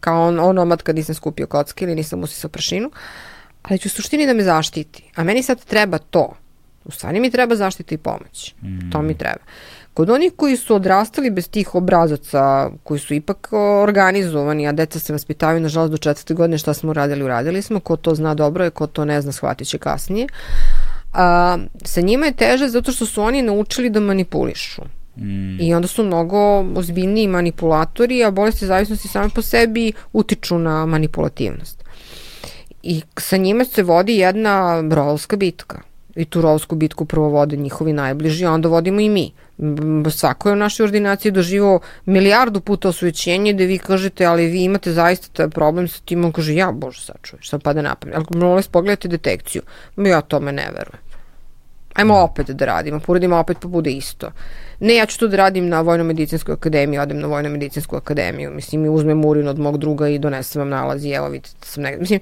kao 0.00 0.28
on, 0.28 0.40
onomad 0.40 0.82
kad 0.82 0.96
nisam 0.96 1.14
skupio 1.14 1.46
kocke 1.46 1.84
ili 1.84 1.94
nisam 1.94 2.22
usisao 2.22 2.50
prašinu, 2.50 2.90
ali 3.62 3.78
će 3.78 3.88
u 3.88 3.90
suštini 3.90 4.26
da 4.26 4.34
me 4.34 4.42
zaštiti. 4.42 5.10
A 5.14 5.24
meni 5.24 5.42
sad 5.42 5.64
treba 5.64 5.98
to. 5.98 6.34
U 6.84 6.90
stvari 6.90 7.20
mi 7.20 7.30
treba 7.30 7.56
zaštita 7.56 7.94
i 7.94 7.98
pomoć. 7.98 8.54
Mm. 8.62 8.90
To 8.90 9.02
mi 9.02 9.18
treba. 9.18 9.44
Kod 9.94 10.10
onih 10.10 10.32
koji 10.36 10.56
su 10.56 10.74
odrastali 10.74 11.30
bez 11.30 11.48
tih 11.50 11.74
obrazaca, 11.74 12.70
koji 12.82 13.00
su 13.00 13.14
ipak 13.14 13.48
organizovani, 13.82 14.68
a 14.68 14.72
deca 14.72 14.98
se 14.98 15.12
vaspitavaju, 15.12 15.60
nažalost, 15.60 15.90
do 15.90 15.98
četvrte 15.98 16.34
godine 16.34 16.58
šta 16.58 16.74
smo 16.74 16.90
uradili, 16.90 17.24
uradili 17.24 17.62
smo. 17.62 17.80
Ko 17.80 17.96
to 17.96 18.14
zna 18.14 18.34
dobro 18.34 18.64
je, 18.64 18.70
ko 18.70 18.86
to 18.86 19.04
ne 19.04 19.20
zna, 19.20 19.32
shvatit 19.32 19.68
će 19.68 19.78
kasnije. 19.78 20.26
A, 21.12 21.58
sa 21.84 22.00
njima 22.00 22.26
je 22.26 22.32
teže 22.32 22.68
zato 22.68 22.92
što 22.92 23.06
su 23.06 23.22
oni 23.22 23.42
naučili 23.42 23.90
da 23.90 24.00
manipulišu. 24.00 24.82
Mm. 25.18 25.60
I 25.60 25.74
onda 25.74 25.88
su 25.88 26.04
mnogo 26.04 26.64
ozbiljniji 26.76 27.26
manipulatori, 27.26 28.24
a 28.24 28.30
bolesti 28.30 28.66
zavisnosti 28.66 29.08
same 29.08 29.28
po 29.34 29.42
sebi 29.42 29.92
utiču 30.12 30.58
na 30.58 30.86
manipulativnost. 30.86 31.84
I 32.82 33.02
sa 33.18 33.36
njima 33.36 33.64
se 33.64 33.82
vodi 33.82 34.16
jedna 34.16 34.84
rolska 34.90 35.36
bitka. 35.36 35.80
I 36.16 36.24
tu 36.24 36.40
rolsku 36.40 36.76
bitku 36.76 37.04
prvo 37.04 37.28
vode 37.28 37.56
njihovi 37.56 37.92
najbliži, 37.92 38.46
a 38.46 38.52
onda 38.52 38.68
vodimo 38.68 39.00
i 39.00 39.08
mi. 39.08 39.32
Svako 40.10 40.48
je 40.48 40.52
u 40.52 40.56
našoj 40.56 40.84
ordinaciji 40.84 41.32
doživo 41.32 41.80
milijardu 42.06 42.60
puta 42.60 42.88
osvećenje 42.88 43.52
da 43.52 43.64
vi 43.64 43.78
kažete, 43.78 44.24
ali 44.24 44.46
vi 44.46 44.64
imate 44.64 44.92
zaista 44.92 45.48
problem 45.48 45.88
sa 45.88 46.00
tim, 46.04 46.24
on 46.24 46.32
kaže, 46.32 46.54
ja, 46.54 46.72
bože, 46.72 47.00
sačuješ, 47.00 47.48
sad 47.48 47.62
pada 47.62 47.82
napamet. 47.82 48.16
Ali 48.16 48.26
molim 48.30 48.64
pogledajte 48.72 49.08
detekciju. 49.08 49.62
Ja 49.96 50.20
tome 50.20 50.52
ne 50.52 50.70
verujem. 50.74 51.07
Ajmo 51.98 52.18
opet 52.22 52.50
da 52.50 52.64
radimo, 52.64 53.00
poradimo 53.00 53.36
opet 53.36 53.56
pa 53.60 53.68
bude 53.68 53.90
isto. 53.90 54.30
Ne, 54.80 54.94
ja 54.94 55.06
ću 55.06 55.18
to 55.18 55.28
da 55.28 55.36
radim 55.36 55.68
na 55.68 55.80
Vojno-medicinskoj 55.80 56.52
akademiji, 56.52 56.98
odem 56.98 57.18
na 57.20 57.26
Vojno-medicinsku 57.26 57.96
akademiju, 57.96 58.50
mislim, 58.50 58.84
i 58.84 58.88
uzmem 58.88 59.24
urin 59.24 59.48
od 59.48 59.58
mog 59.58 59.78
druga 59.78 60.08
i 60.08 60.18
donesem 60.18 60.60
vam 60.60 60.68
nalaz 60.68 61.04
i 61.04 61.10
evo 61.10 61.28
vidite 61.28 61.66
sam 61.66 61.82
negde. 61.82 62.00
Mislim, 62.00 62.20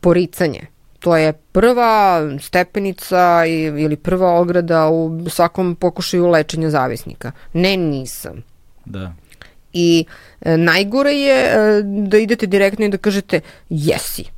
poricanje. 0.00 0.60
To 0.98 1.16
je 1.16 1.32
prva 1.32 2.22
stepenica 2.40 3.46
ili 3.78 3.96
prva 3.96 4.34
ograda 4.40 4.88
u 4.88 5.28
svakom 5.28 5.76
pokušaju 5.76 6.26
lečenja 6.26 6.70
zavisnika. 6.70 7.32
Ne, 7.52 7.76
nisam. 7.76 8.42
Da. 8.84 9.12
I 9.72 10.04
e, 10.40 10.56
najgore 10.56 11.12
je 11.12 11.36
e, 11.36 11.82
da 11.82 12.18
idete 12.18 12.46
direktno 12.46 12.84
i 12.84 12.88
da 12.88 12.96
kažete 12.96 13.40
jesi 13.68 14.33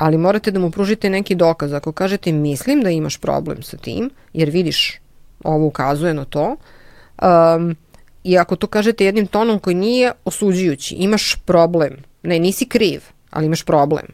ali 0.00 0.18
morate 0.18 0.50
da 0.50 0.58
mu 0.58 0.70
pružite 0.70 1.10
neki 1.10 1.34
dokaz. 1.34 1.72
Ako 1.72 1.92
kažete 1.92 2.32
mislim 2.32 2.80
da 2.80 2.90
imaš 2.90 3.16
problem 3.16 3.62
sa 3.62 3.76
tim, 3.76 4.10
jer 4.32 4.50
vidiš 4.50 5.00
ovo 5.44 5.66
ukazuje 5.66 6.14
na 6.14 6.24
to, 6.24 6.56
um, 7.22 7.76
i 8.24 8.38
ako 8.38 8.56
to 8.56 8.66
kažete 8.66 9.04
jednim 9.04 9.26
tonom 9.26 9.58
koji 9.58 9.76
nije 9.76 10.12
osuđujući, 10.24 10.94
imaš 10.94 11.36
problem, 11.44 11.96
ne, 12.22 12.38
nisi 12.38 12.68
kriv, 12.68 13.02
ali 13.30 13.46
imaš 13.46 13.62
problem. 13.62 14.06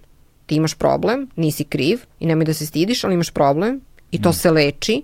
Ti 0.46 0.54
imaš 0.54 0.74
problem, 0.74 1.30
nisi 1.36 1.64
kriv 1.64 2.00
i 2.20 2.26
nemoj 2.26 2.44
da 2.44 2.54
se 2.54 2.66
stidiš, 2.66 3.04
ali 3.04 3.14
imaš 3.14 3.30
problem 3.30 3.80
i 4.10 4.22
to 4.22 4.30
mm. 4.30 4.32
se 4.32 4.50
leči. 4.50 5.02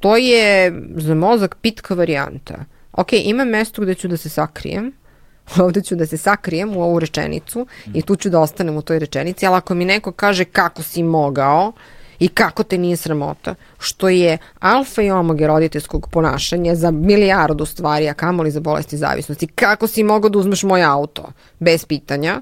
To 0.00 0.16
je 0.16 0.72
za 0.96 1.14
mozak 1.14 1.56
pitka 1.62 1.94
varijanta. 1.94 2.64
Ok, 2.92 3.12
ima 3.12 3.44
mesto 3.44 3.82
gde 3.82 3.94
ću 3.94 4.08
da 4.08 4.16
se 4.16 4.28
sakrijem, 4.28 4.92
ovde 5.64 5.82
ću 5.82 5.96
da 5.96 6.06
se 6.06 6.16
sakrijem 6.16 6.76
u 6.76 6.82
ovu 6.82 6.98
rečenicu 6.98 7.66
i 7.94 8.02
tu 8.02 8.16
ću 8.16 8.30
da 8.30 8.40
ostanem 8.40 8.76
u 8.76 8.82
toj 8.82 8.98
rečenici, 8.98 9.46
ali 9.46 9.56
ako 9.56 9.74
mi 9.74 9.84
neko 9.84 10.12
kaže 10.12 10.44
kako 10.44 10.82
si 10.82 11.02
mogao 11.02 11.72
i 12.18 12.28
kako 12.28 12.62
te 12.62 12.78
nije 12.78 12.96
sramota, 12.96 13.54
što 13.78 14.08
je 14.08 14.38
alfa 14.60 15.02
i 15.02 15.10
omega 15.10 15.46
roditeljskog 15.46 16.08
ponašanja 16.10 16.74
za 16.74 16.90
milijardu 16.90 17.66
stvari, 17.66 18.08
a 18.08 18.14
kamoli 18.14 18.50
za 18.50 18.60
bolesti 18.60 18.96
zavisnosti, 18.96 19.46
kako 19.46 19.86
si 19.86 20.02
mogao 20.02 20.30
da 20.30 20.38
uzmeš 20.38 20.62
moj 20.62 20.82
auto 20.82 21.32
bez 21.58 21.84
pitanja, 21.84 22.40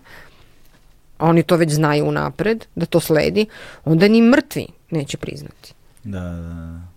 oni 1.18 1.42
to 1.42 1.56
već 1.56 1.72
znaju 1.72 2.06
unapred, 2.06 2.66
da 2.74 2.86
to 2.86 3.00
sledi, 3.00 3.46
onda 3.84 4.08
ni 4.08 4.22
mrtvi 4.22 4.66
neće 4.90 5.16
priznati. 5.16 5.74
Da, 6.04 6.20
da, 6.20 6.30
da. 6.30 6.89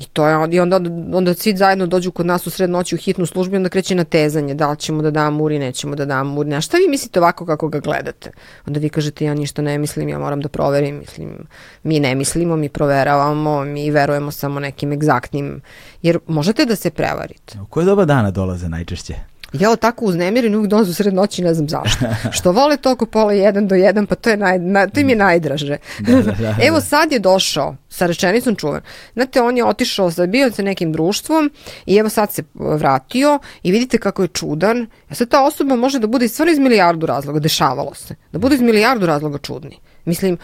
I 0.00 0.04
to 0.04 0.26
je, 0.26 0.48
i 0.50 0.60
onda, 0.60 0.80
onda 1.12 1.34
svi 1.34 1.56
zajedno 1.56 1.86
dođu 1.86 2.10
kod 2.10 2.26
nas 2.26 2.46
u 2.46 2.50
sred 2.50 2.70
noći 2.70 2.94
u 2.94 2.98
hitnu 2.98 3.26
službu 3.26 3.54
i 3.54 3.56
onda 3.56 3.68
kreće 3.68 3.94
na 3.94 4.04
tezanje, 4.04 4.54
da 4.54 4.70
li 4.70 4.76
ćemo 4.76 5.02
da 5.02 5.10
damo 5.10 5.44
uri, 5.44 5.58
nećemo 5.58 5.96
da 5.96 6.04
damo 6.04 6.40
uri. 6.40 6.54
A 6.54 6.60
šta 6.60 6.76
vi 6.76 6.88
mislite 6.88 7.20
ovako 7.20 7.46
kako 7.46 7.68
ga 7.68 7.78
gledate? 7.78 8.30
Onda 8.66 8.80
vi 8.80 8.88
kažete 8.88 9.24
ja 9.24 9.34
ništa 9.34 9.62
ne 9.62 9.78
mislim, 9.78 10.08
ja 10.08 10.18
moram 10.18 10.40
da 10.40 10.48
proverim, 10.48 10.98
mislim, 10.98 11.46
mi 11.82 12.00
ne 12.00 12.14
mislimo, 12.14 12.56
mi 12.56 12.68
proveravamo, 12.68 13.64
mi 13.64 13.90
verujemo 13.90 14.30
samo 14.30 14.60
nekim 14.60 14.92
egzaktnim, 14.92 15.60
jer 16.02 16.18
možete 16.26 16.64
da 16.64 16.76
se 16.76 16.90
prevarite. 16.90 17.60
U 17.60 17.66
koje 17.66 17.86
doba 17.86 18.04
dana 18.04 18.30
dolaze 18.30 18.68
najčešće? 18.68 19.14
Jel 19.52 19.76
tako 19.76 20.04
uznemireni 20.04 20.56
uvijek 20.56 20.70
dozu 20.70 20.94
sred 20.94 21.14
noći, 21.14 21.42
ne 21.42 21.54
znam 21.54 21.68
zašto. 21.68 22.04
Što 22.36 22.52
vole 22.52 22.76
to 22.76 22.92
oko 22.92 23.06
pola 23.06 23.32
jedan 23.32 23.68
do 23.68 23.74
jedan, 23.74 24.06
pa 24.06 24.14
to, 24.14 24.30
je 24.30 24.36
naj, 24.36 24.58
na, 24.58 24.86
to 24.86 25.00
im 25.00 25.08
je 25.08 25.16
najdraže. 25.16 25.76
da, 26.00 26.12
da, 26.12 26.22
da, 26.22 26.32
da. 26.32 26.56
Evo 26.62 26.80
sad 26.80 27.12
je 27.12 27.18
došao 27.18 27.76
sa 27.88 28.06
rečenicom 28.06 28.56
čuven. 28.56 28.80
Znate, 29.14 29.42
on 29.42 29.56
je 29.56 29.64
otišao, 29.64 30.10
sa, 30.10 30.26
bio 30.26 30.50
sa 30.50 30.62
nekim 30.62 30.92
društvom 30.92 31.50
i 31.86 31.96
evo 31.96 32.08
sad 32.08 32.32
se 32.32 32.42
vratio 32.54 33.38
i 33.62 33.72
vidite 33.72 33.98
kako 33.98 34.22
je 34.22 34.28
čudan. 34.28 34.86
Ja 35.10 35.14
sad 35.14 35.28
ta 35.28 35.44
osoba 35.44 35.76
može 35.76 35.98
da 35.98 36.06
bude 36.06 36.28
stvarno 36.28 36.52
iz 36.52 36.58
milijardu 36.58 37.06
razloga, 37.06 37.40
dešavalo 37.40 37.94
se. 37.94 38.14
Da 38.32 38.38
bude 38.38 38.54
iz 38.54 38.60
milijardu 38.60 39.06
razloga 39.06 39.38
čudni. 39.38 39.78
Mislim, 40.04 40.38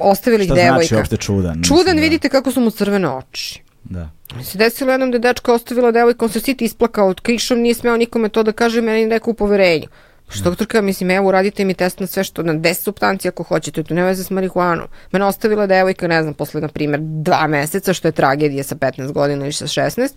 ostavili 0.00 0.44
ih 0.44 0.50
devojka. 0.50 0.72
Šta 0.72 0.78
znači 0.78 0.94
uopšte 0.94 1.16
čudan? 1.16 1.62
Čudan, 1.62 1.78
mislim, 1.78 1.96
da. 1.96 2.02
vidite 2.02 2.28
kako 2.28 2.52
su 2.52 2.60
mu 2.60 2.70
crvene 2.70 3.08
oči. 3.08 3.65
Da. 3.90 4.10
Se 4.42 4.58
desilo 4.58 4.92
jednom 4.92 5.10
da 5.10 5.16
je 5.16 5.20
dečka 5.20 5.52
ostavila 5.52 5.90
devojka, 5.90 6.24
on 6.24 6.30
se 6.30 6.40
siti 6.40 6.64
isplakao 6.64 7.08
od 7.08 7.20
krišom, 7.20 7.58
nije 7.58 7.74
smeo 7.74 7.96
nikome 7.96 8.28
to 8.28 8.42
da 8.42 8.52
kaže, 8.52 8.80
meni 8.80 9.08
rekao 9.10 9.30
u 9.30 9.34
poverenju. 9.34 9.88
Što 10.28 10.44
doktorka, 10.44 10.82
mislim, 10.82 11.10
evo, 11.10 11.28
uradite 11.28 11.64
mi 11.64 11.74
test 11.74 12.00
na 12.00 12.06
sve 12.06 12.24
što, 12.24 12.42
na 12.42 12.54
10 12.54 12.74
substanci 12.74 13.28
ako 13.28 13.42
hoćete, 13.42 13.82
to 13.82 13.94
ne 13.94 14.02
veze 14.02 14.24
s 14.24 14.30
marihuanom. 14.30 14.86
Mene 15.12 15.24
ostavila 15.24 15.66
devojka, 15.66 16.08
ne 16.08 16.22
znam, 16.22 16.34
posle, 16.34 16.60
na 16.60 16.68
primjer, 16.68 17.00
dva 17.02 17.46
meseca, 17.46 17.92
što 17.92 18.08
je 18.08 18.12
tragedija 18.12 18.64
sa 18.64 18.74
15 18.74 19.12
godina 19.12 19.44
ili 19.44 19.52
sa 19.52 19.66
16, 19.66 20.08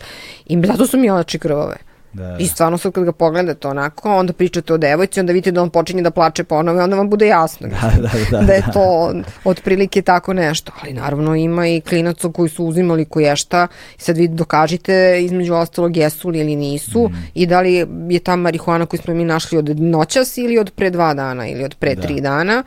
i 0.46 0.62
zato 0.68 0.88
su 0.88 0.98
mi 0.98 1.12
oči 1.12 1.40
krvove. 1.40 1.76
Da, 2.14 2.28
da. 2.28 2.38
I 2.40 2.48
stvarno 2.48 2.78
sad 2.78 2.92
kad 2.92 3.04
ga 3.04 3.12
pogledate 3.12 3.68
onako, 3.68 4.16
onda 4.16 4.34
pričate 4.34 4.74
o 4.74 4.78
devojci, 4.78 5.20
onda 5.20 5.34
vidite 5.34 5.52
da 5.52 5.62
on 5.62 5.70
počinje 5.70 6.02
da 6.02 6.12
plače 6.12 6.44
ponovo 6.44 6.80
i 6.80 6.84
onda 6.84 6.96
vam 6.96 7.10
bude 7.10 7.28
jasno 7.28 7.68
da, 7.68 7.92
da, 8.02 8.10
da, 8.32 8.46
da 8.46 8.54
je 8.54 8.64
to 8.74 9.14
otprilike 9.44 10.02
tako 10.02 10.34
nešto. 10.34 10.72
Ali 10.82 10.94
naravno 10.94 11.36
ima 11.36 11.68
i 11.68 11.82
klinaca 11.82 12.32
koji 12.32 12.50
su 12.50 12.66
uzimali 12.66 13.06
koješta 13.06 13.68
i 13.98 14.02
sad 14.02 14.18
vi 14.18 14.28
dokažite 14.28 15.20
između 15.22 15.54
ostalog 15.54 15.98
jesu 15.98 16.30
li 16.30 16.40
ili 16.40 16.56
nisu 16.56 17.10
mm. 17.10 17.16
i 17.34 17.46
da 17.46 17.62
li 17.62 17.74
je 18.10 18.20
ta 18.20 18.36
marihuana 18.36 18.86
koju 18.86 19.00
smo 19.00 19.14
mi 19.14 19.26
našli 19.26 19.58
od 19.58 19.80
noćas 19.80 20.38
ili 20.38 20.60
od 20.60 20.72
pre 20.72 20.90
dva 20.90 21.14
dana 21.14 21.48
ili 21.48 21.64
od 21.64 21.76
pre 21.76 21.96
da. 21.96 22.02
tri 22.02 22.22
dana. 22.22 22.64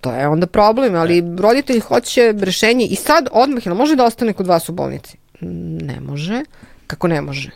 To 0.00 0.12
je 0.12 0.28
onda 0.28 0.46
problem, 0.46 0.94
ali 0.94 1.18
e. 1.18 1.22
roditelj 1.38 1.80
hoće 1.80 2.34
rešenje 2.40 2.86
i 2.86 2.96
sad 2.96 3.28
odmah, 3.32 3.66
jel 3.66 3.74
može 3.74 3.96
da 3.96 4.04
ostane 4.04 4.32
kod 4.32 4.46
vas 4.46 4.68
u 4.68 4.72
bolnici? 4.72 5.16
Ne 5.80 6.00
može. 6.00 6.42
Kako 6.86 7.08
ne 7.08 7.20
može? 7.20 7.50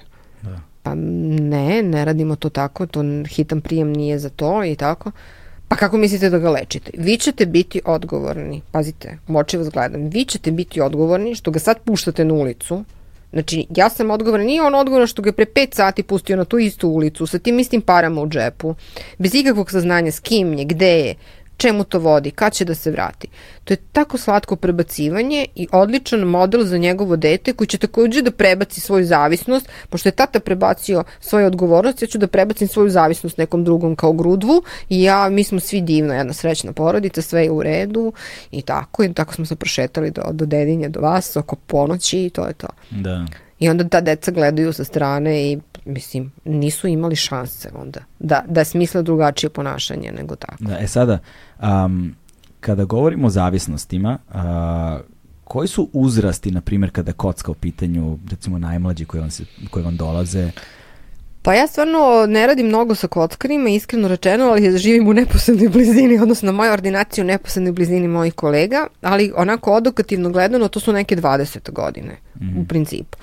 Pa 0.82 0.94
ne, 0.94 1.82
ne 1.82 2.04
radimo 2.04 2.36
to 2.36 2.48
tako, 2.48 2.86
to 2.86 3.02
hitan 3.28 3.60
prijem 3.60 3.92
nije 3.92 4.18
za 4.18 4.28
to 4.28 4.64
i 4.64 4.76
tako. 4.76 5.10
Pa 5.68 5.76
kako 5.76 5.96
mislite 5.96 6.30
da 6.30 6.38
ga 6.38 6.50
lečite? 6.50 6.90
Vi 6.98 7.16
ćete 7.16 7.46
biti 7.46 7.80
odgovorni, 7.84 8.62
pazite, 8.70 9.18
u 9.28 9.38
oči 9.38 9.56
vas 9.56 9.70
gledam, 9.70 10.08
vi 10.08 10.24
ćete 10.24 10.50
biti 10.50 10.80
odgovorni 10.80 11.34
što 11.34 11.50
ga 11.50 11.58
sad 11.58 11.78
puštate 11.84 12.24
na 12.24 12.34
ulicu, 12.34 12.84
Znači, 13.32 13.66
ja 13.76 13.88
sam 13.88 14.10
odgovoran, 14.10 14.46
nije 14.46 14.62
on 14.62 14.74
odgovoran 14.74 15.06
što 15.06 15.22
ga 15.22 15.28
je 15.28 15.32
pre 15.32 15.44
5 15.44 15.74
sati 15.74 16.02
pustio 16.02 16.36
na 16.36 16.44
tu 16.44 16.58
istu 16.58 16.88
ulicu, 16.88 17.26
sa 17.26 17.38
tim 17.38 17.58
istim 17.58 17.80
parama 17.80 18.20
u 18.20 18.28
džepu, 18.28 18.74
bez 19.18 19.34
ikakvog 19.34 19.70
saznanja 19.70 20.12
s 20.12 20.20
kim 20.20 20.52
je, 20.52 20.64
gde 20.64 20.98
je, 20.98 21.14
čemu 21.62 21.84
to 21.84 21.98
vodi, 21.98 22.30
kad 22.30 22.52
će 22.52 22.64
da 22.64 22.74
se 22.74 22.90
vrati. 22.90 23.28
To 23.64 23.72
je 23.72 23.78
tako 23.92 24.18
slatko 24.18 24.56
prebacivanje 24.56 25.46
i 25.54 25.66
odličan 25.72 26.20
model 26.20 26.64
za 26.64 26.78
njegovo 26.78 27.16
dete 27.16 27.52
koji 27.52 27.68
će 27.68 27.78
takođe 27.78 28.22
da 28.22 28.30
prebaci 28.30 28.80
svoju 28.80 29.06
zavisnost, 29.06 29.68
pošto 29.88 30.08
je 30.08 30.12
tata 30.12 30.40
prebacio 30.40 31.04
svoju 31.20 31.46
odgovornost, 31.46 32.02
ja 32.02 32.08
ću 32.08 32.18
da 32.18 32.26
prebacim 32.26 32.68
svoju 32.68 32.90
zavisnost 32.90 33.38
nekom 33.38 33.64
drugom 33.64 33.96
kao 33.96 34.12
grudvu 34.12 34.62
i 34.88 35.02
ja, 35.02 35.28
mi 35.28 35.44
smo 35.44 35.60
svi 35.60 35.80
divno, 35.80 36.14
jedna 36.14 36.32
srećna 36.32 36.72
porodica, 36.72 37.22
sve 37.22 37.44
je 37.44 37.50
u 37.50 37.62
redu 37.62 38.12
i 38.50 38.62
tako, 38.62 39.04
i 39.04 39.12
tako 39.14 39.34
smo 39.34 39.46
se 39.46 39.56
prošetali 39.56 40.10
do, 40.10 40.22
do 40.32 40.46
dedinje, 40.46 40.88
do 40.88 41.00
vas, 41.00 41.36
oko 41.36 41.56
ponoći 41.56 42.24
i 42.24 42.30
to 42.30 42.46
je 42.46 42.52
to. 42.52 42.68
Da. 42.90 43.26
I 43.62 43.68
onda 43.68 43.88
ta 43.88 44.00
deca 44.00 44.30
gledaju 44.30 44.72
sa 44.72 44.84
strane 44.84 45.52
i 45.52 45.58
mislim, 45.84 46.32
nisu 46.44 46.88
imali 46.88 47.16
šanse 47.16 47.70
onda 47.74 48.00
da, 48.18 48.44
da 48.48 48.64
smisle 48.64 49.02
drugačije 49.02 49.50
ponašanje 49.50 50.12
nego 50.12 50.36
tako. 50.36 50.64
Da, 50.64 50.78
e 50.78 50.86
sada, 50.86 51.18
um, 51.62 52.14
kada 52.60 52.84
govorimo 52.84 53.26
o 53.26 53.30
zavisnostima, 53.30 54.18
uh, 54.28 54.40
koji 55.44 55.68
su 55.68 55.88
uzrasti, 55.92 56.50
na 56.50 56.60
primjer, 56.60 56.90
kada 56.90 57.12
kocka 57.12 57.50
u 57.50 57.54
pitanju, 57.54 58.18
recimo 58.30 58.58
najmlađi 58.58 59.04
koji 59.04 59.20
vam, 59.20 59.30
se, 59.30 59.44
koji 59.70 59.84
vam 59.84 59.96
dolaze, 59.96 60.50
Pa 61.42 61.54
ja 61.54 61.66
stvarno 61.66 62.26
ne 62.28 62.46
radim 62.46 62.66
mnogo 62.66 62.94
sa 62.94 63.08
kockarima, 63.08 63.68
iskreno 63.68 64.08
rečeno, 64.08 64.44
ali 64.44 64.78
živim 64.78 65.08
u 65.08 65.12
neposrednoj 65.12 65.68
blizini, 65.68 66.18
odnosno 66.18 66.46
na 66.46 66.52
mojoj 66.52 66.72
ordinaciji 66.72 67.22
u 67.22 67.26
neposrednoj 67.26 67.72
blizini 67.72 68.08
mojih 68.08 68.34
kolega, 68.34 68.86
ali 69.00 69.32
onako 69.36 69.72
odokativno 69.72 70.30
gledano 70.30 70.68
to 70.68 70.80
su 70.80 70.92
neke 70.92 71.16
20 71.16 71.72
godine 71.72 72.16
mm. 72.40 72.58
u 72.58 72.64
principu. 72.64 73.18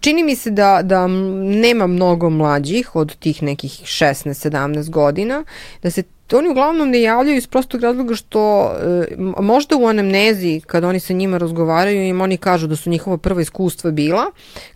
Čini 0.00 0.22
mi 0.22 0.36
se 0.36 0.50
da, 0.50 0.80
da 0.82 1.06
nema 1.06 1.86
mnogo 1.86 2.30
mlađih 2.30 2.96
od 2.96 3.16
tih 3.16 3.42
nekih 3.42 3.70
16-17 3.70 4.90
godina, 4.90 5.44
da 5.82 5.90
se 5.90 6.02
oni 6.32 6.48
uglavnom 6.48 6.90
ne 6.90 7.02
javljaju 7.02 7.36
iz 7.36 7.46
prostog 7.46 7.80
razloga 7.80 8.14
što 8.14 8.72
e, 8.80 9.16
možda 9.40 9.76
u 9.76 9.86
anamnezi 9.86 10.60
kad 10.66 10.84
oni 10.84 11.00
sa 11.00 11.12
njima 11.12 11.38
razgovaraju 11.38 12.04
im 12.04 12.20
oni 12.20 12.36
kažu 12.36 12.66
da 12.66 12.76
su 12.76 12.90
njihova 12.90 13.16
prva 13.16 13.42
iskustva 13.42 13.90
bila, 13.90 14.24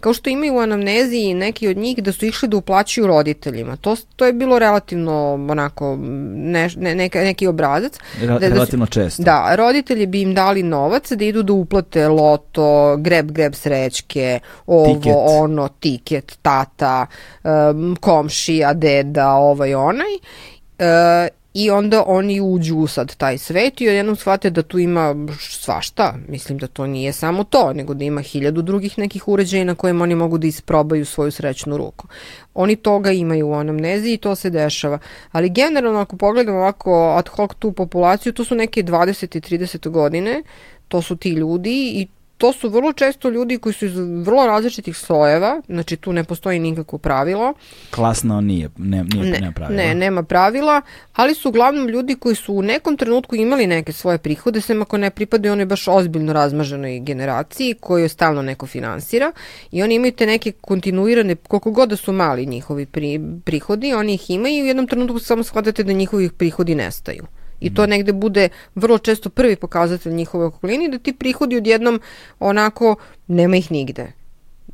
kao 0.00 0.12
što 0.12 0.30
imaju 0.30 0.54
u 0.54 0.58
anamnezi 0.58 1.34
neki 1.34 1.68
od 1.68 1.76
njih 1.76 2.02
da 2.02 2.12
su 2.12 2.26
išli 2.26 2.48
da 2.48 2.56
uplaćuju 2.56 3.06
roditeljima. 3.06 3.76
To, 3.76 3.96
to 4.16 4.26
je 4.26 4.32
bilo 4.32 4.58
relativno 4.58 5.32
onako 5.50 5.98
ne, 6.34 6.70
ne, 6.76 6.94
neka, 6.94 7.20
neki 7.20 7.46
obrazac. 7.46 7.98
Re, 8.20 8.26
da, 8.26 8.38
relativno 8.38 8.84
da 8.84 8.92
su, 8.92 8.92
često. 8.92 9.22
Da, 9.22 9.54
roditelji 9.56 10.06
bi 10.06 10.22
im 10.22 10.34
dali 10.34 10.62
novac 10.62 11.12
da 11.12 11.24
idu 11.24 11.42
da 11.42 11.52
uplate 11.52 12.08
loto, 12.08 12.96
greb, 12.96 13.30
greb 13.30 13.54
srećke, 13.54 14.40
ovo, 14.66 14.94
tiket. 14.94 15.14
ono, 15.16 15.68
tiket, 15.68 16.38
tata, 16.42 17.06
um, 17.44 17.96
komšija, 18.00 18.72
deda, 18.72 19.32
ovaj, 19.32 19.74
onaj. 19.74 20.14
Uh, 20.78 21.39
I 21.54 21.70
onda 21.70 22.04
oni 22.06 22.40
uđu 22.40 22.76
u 22.76 22.86
sad 22.86 23.16
taj 23.16 23.38
svet 23.38 23.80
i 23.80 23.88
odjednom 23.88 24.16
shvate 24.16 24.50
da 24.50 24.62
tu 24.62 24.78
ima 24.78 25.14
svašta. 25.38 26.14
Mislim 26.28 26.58
da 26.58 26.66
to 26.66 26.86
nije 26.86 27.12
samo 27.12 27.44
to, 27.44 27.72
nego 27.72 27.94
da 27.94 28.04
ima 28.04 28.20
hiljadu 28.20 28.62
drugih 28.62 28.98
nekih 28.98 29.28
uređaja 29.28 29.64
na 29.64 29.74
kojem 29.74 30.00
oni 30.00 30.14
mogu 30.14 30.38
da 30.38 30.46
isprobaju 30.46 31.04
svoju 31.04 31.30
srećnu 31.30 31.76
ruku. 31.76 32.06
Oni 32.54 32.76
toga 32.76 33.12
imaju 33.12 33.48
u 33.48 33.54
anamnezi 33.54 34.12
i 34.12 34.16
to 34.16 34.34
se 34.34 34.50
dešava. 34.50 34.98
Ali 35.32 35.50
generalno 35.50 36.00
ako 36.00 36.16
pogledamo 36.16 36.58
ovako 36.58 37.14
ad 37.16 37.28
hoc 37.28 37.50
tu 37.58 37.72
populaciju, 37.72 38.32
to 38.32 38.44
su 38.44 38.54
neke 38.54 38.82
20 38.82 39.36
i 39.36 39.58
30 39.58 39.88
godine, 39.88 40.42
to 40.88 41.02
su 41.02 41.16
ti 41.16 41.30
ljudi 41.30 41.92
i 41.94 42.06
to 42.40 42.52
su 42.52 42.68
vrlo 42.68 42.92
često 42.92 43.28
ljudi 43.28 43.58
koji 43.58 43.72
su 43.72 43.86
iz 43.86 43.96
vrlo 43.96 44.46
različitih 44.46 44.96
slojeva, 44.96 45.62
znači 45.68 45.96
tu 45.96 46.12
ne 46.12 46.24
postoji 46.24 46.58
nikakvo 46.58 46.98
pravilo. 46.98 47.54
Klasno 47.90 48.40
nije, 48.40 48.70
ne, 48.78 49.04
nije, 49.04 49.30
ne, 49.30 49.38
nema 49.40 49.52
pravila. 49.52 49.82
Ne, 49.82 49.94
nema 49.94 50.22
pravila, 50.22 50.82
ali 51.14 51.34
su 51.34 51.48
uglavnom 51.48 51.88
ljudi 51.88 52.14
koji 52.14 52.34
su 52.34 52.54
u 52.54 52.62
nekom 52.62 52.96
trenutku 52.96 53.36
imali 53.36 53.66
neke 53.66 53.92
svoje 53.92 54.18
prihode, 54.18 54.60
sem 54.60 54.82
ako 54.82 54.98
ne 54.98 55.10
pripadaju 55.10 55.52
onoj 55.52 55.66
baš 55.66 55.88
ozbiljno 55.88 56.32
razmaženoj 56.32 57.00
generaciji 57.00 57.74
koju 57.80 58.08
stalno 58.08 58.42
neko 58.42 58.66
finansira 58.66 59.32
i 59.70 59.82
oni 59.82 59.94
imaju 59.94 60.12
te 60.12 60.26
neke 60.26 60.52
kontinuirane, 60.52 61.36
koliko 61.36 61.70
god 61.70 61.88
da 61.88 61.96
su 61.96 62.12
mali 62.12 62.46
njihovi 62.46 62.86
pri, 62.86 63.20
prihodi, 63.44 63.92
oni 63.92 64.14
ih 64.14 64.30
imaju 64.30 64.54
i 64.56 64.62
u 64.62 64.66
jednom 64.66 64.86
trenutku 64.86 65.18
samo 65.18 65.42
shvatate 65.42 65.82
da 65.82 65.92
njihovi 65.92 66.30
prihodi 66.30 66.74
nestaju. 66.74 67.26
I 67.60 67.74
to 67.74 67.86
negde 67.86 68.12
bude 68.12 68.48
vrlo 68.74 68.98
često 68.98 69.30
prvi 69.30 69.56
pokazatelj 69.56 70.12
njihove 70.12 70.44
okolini, 70.44 70.88
da 70.88 70.98
ti 70.98 71.12
prihodi 71.12 71.56
odjednom 71.56 72.00
onako 72.38 72.96
nema 73.26 73.56
ih 73.56 73.70
nigde. 73.72 74.12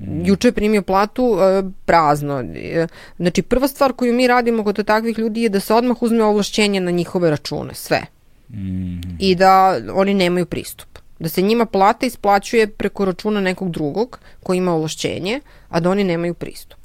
Mm. 0.01 0.27
Juče 0.27 0.49
je 0.49 0.53
primio 0.53 0.83
platu 0.83 1.39
e, 1.41 1.63
prazno. 1.85 2.41
E, 2.55 2.87
znači, 3.17 3.43
prva 3.43 3.69
stvar 3.69 3.93
koju 3.93 4.13
mi 4.13 4.27
radimo 4.27 4.65
kod 4.65 4.87
takvih 4.87 5.19
ljudi 5.19 5.43
je 5.43 5.49
da 5.49 5.61
se 5.61 5.75
odmah 5.75 6.03
uzme 6.03 6.25
ovlašćenje 6.25 6.81
na 6.81 6.91
njihove 6.91 7.31
račune, 7.31 7.75
sve. 7.75 8.03
Mm. 8.51 9.01
I 9.19 9.35
da 9.35 9.81
oni 9.95 10.15
nemaju 10.15 10.47
pristup. 10.47 10.89
Da 11.19 11.29
se 11.29 11.43
njima 11.43 11.67
plata 11.67 12.07
isplaćuje 12.07 12.67
preko 12.67 13.05
računa 13.05 13.41
nekog 13.41 13.71
drugog 13.71 14.19
koji 14.43 14.59
ima 14.59 14.75
ovlašćenje, 14.75 15.41
a 15.69 15.81
da 15.81 15.91
oni 15.91 16.05
nemaju 16.05 16.35
pristup. 16.35 16.79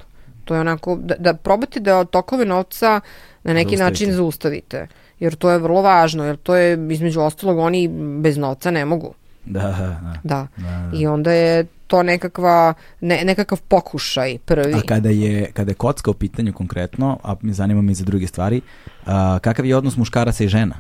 To 0.46 0.56
je 0.56 0.62
onako, 0.62 0.96
da, 0.96 1.16
da 1.16 1.34
probate 1.34 1.80
da 1.80 2.06
tokove 2.06 2.46
novca 2.46 3.02
na 3.44 3.54
neki 3.54 3.78
zaustavite. 3.78 3.84
način 3.84 4.14
zaustavite 4.14 4.88
jer 5.22 5.36
to 5.36 5.52
je 5.52 5.60
vrlo 5.60 5.82
važno, 5.82 6.26
jer 6.26 6.38
to 6.38 6.56
je 6.56 6.88
između 6.90 7.22
ostalog 7.22 7.58
oni 7.58 7.88
bez 8.22 8.38
novca 8.38 8.72
ne 8.72 8.86
mogu. 8.86 9.14
Da, 9.46 9.62
da. 9.62 9.70
Da. 9.78 10.14
da, 10.24 10.48
da. 10.58 10.98
I 10.98 11.08
onda 11.08 11.32
je 11.32 11.66
to 11.88 12.04
nekakva, 12.04 12.74
ne, 13.02 13.22
nekakav 13.26 13.62
pokušaj 13.68 14.38
prvi. 14.46 14.74
A 14.74 14.82
kada 14.86 15.10
je, 15.10 15.52
kada 15.54 15.72
je 15.72 15.76
kocka 15.76 16.12
u 16.12 16.14
pitanju 16.14 16.54
konkretno, 16.54 17.20
a 17.24 17.36
zanima 17.44 17.82
mi 17.82 17.94
za 17.94 18.06
druge 18.06 18.28
stvari, 18.28 18.62
a, 19.06 19.40
kakav 19.42 19.66
je 19.66 19.76
odnos 19.76 19.98
muškaraca 19.98 20.44
i 20.44 20.48
žena? 20.48 20.76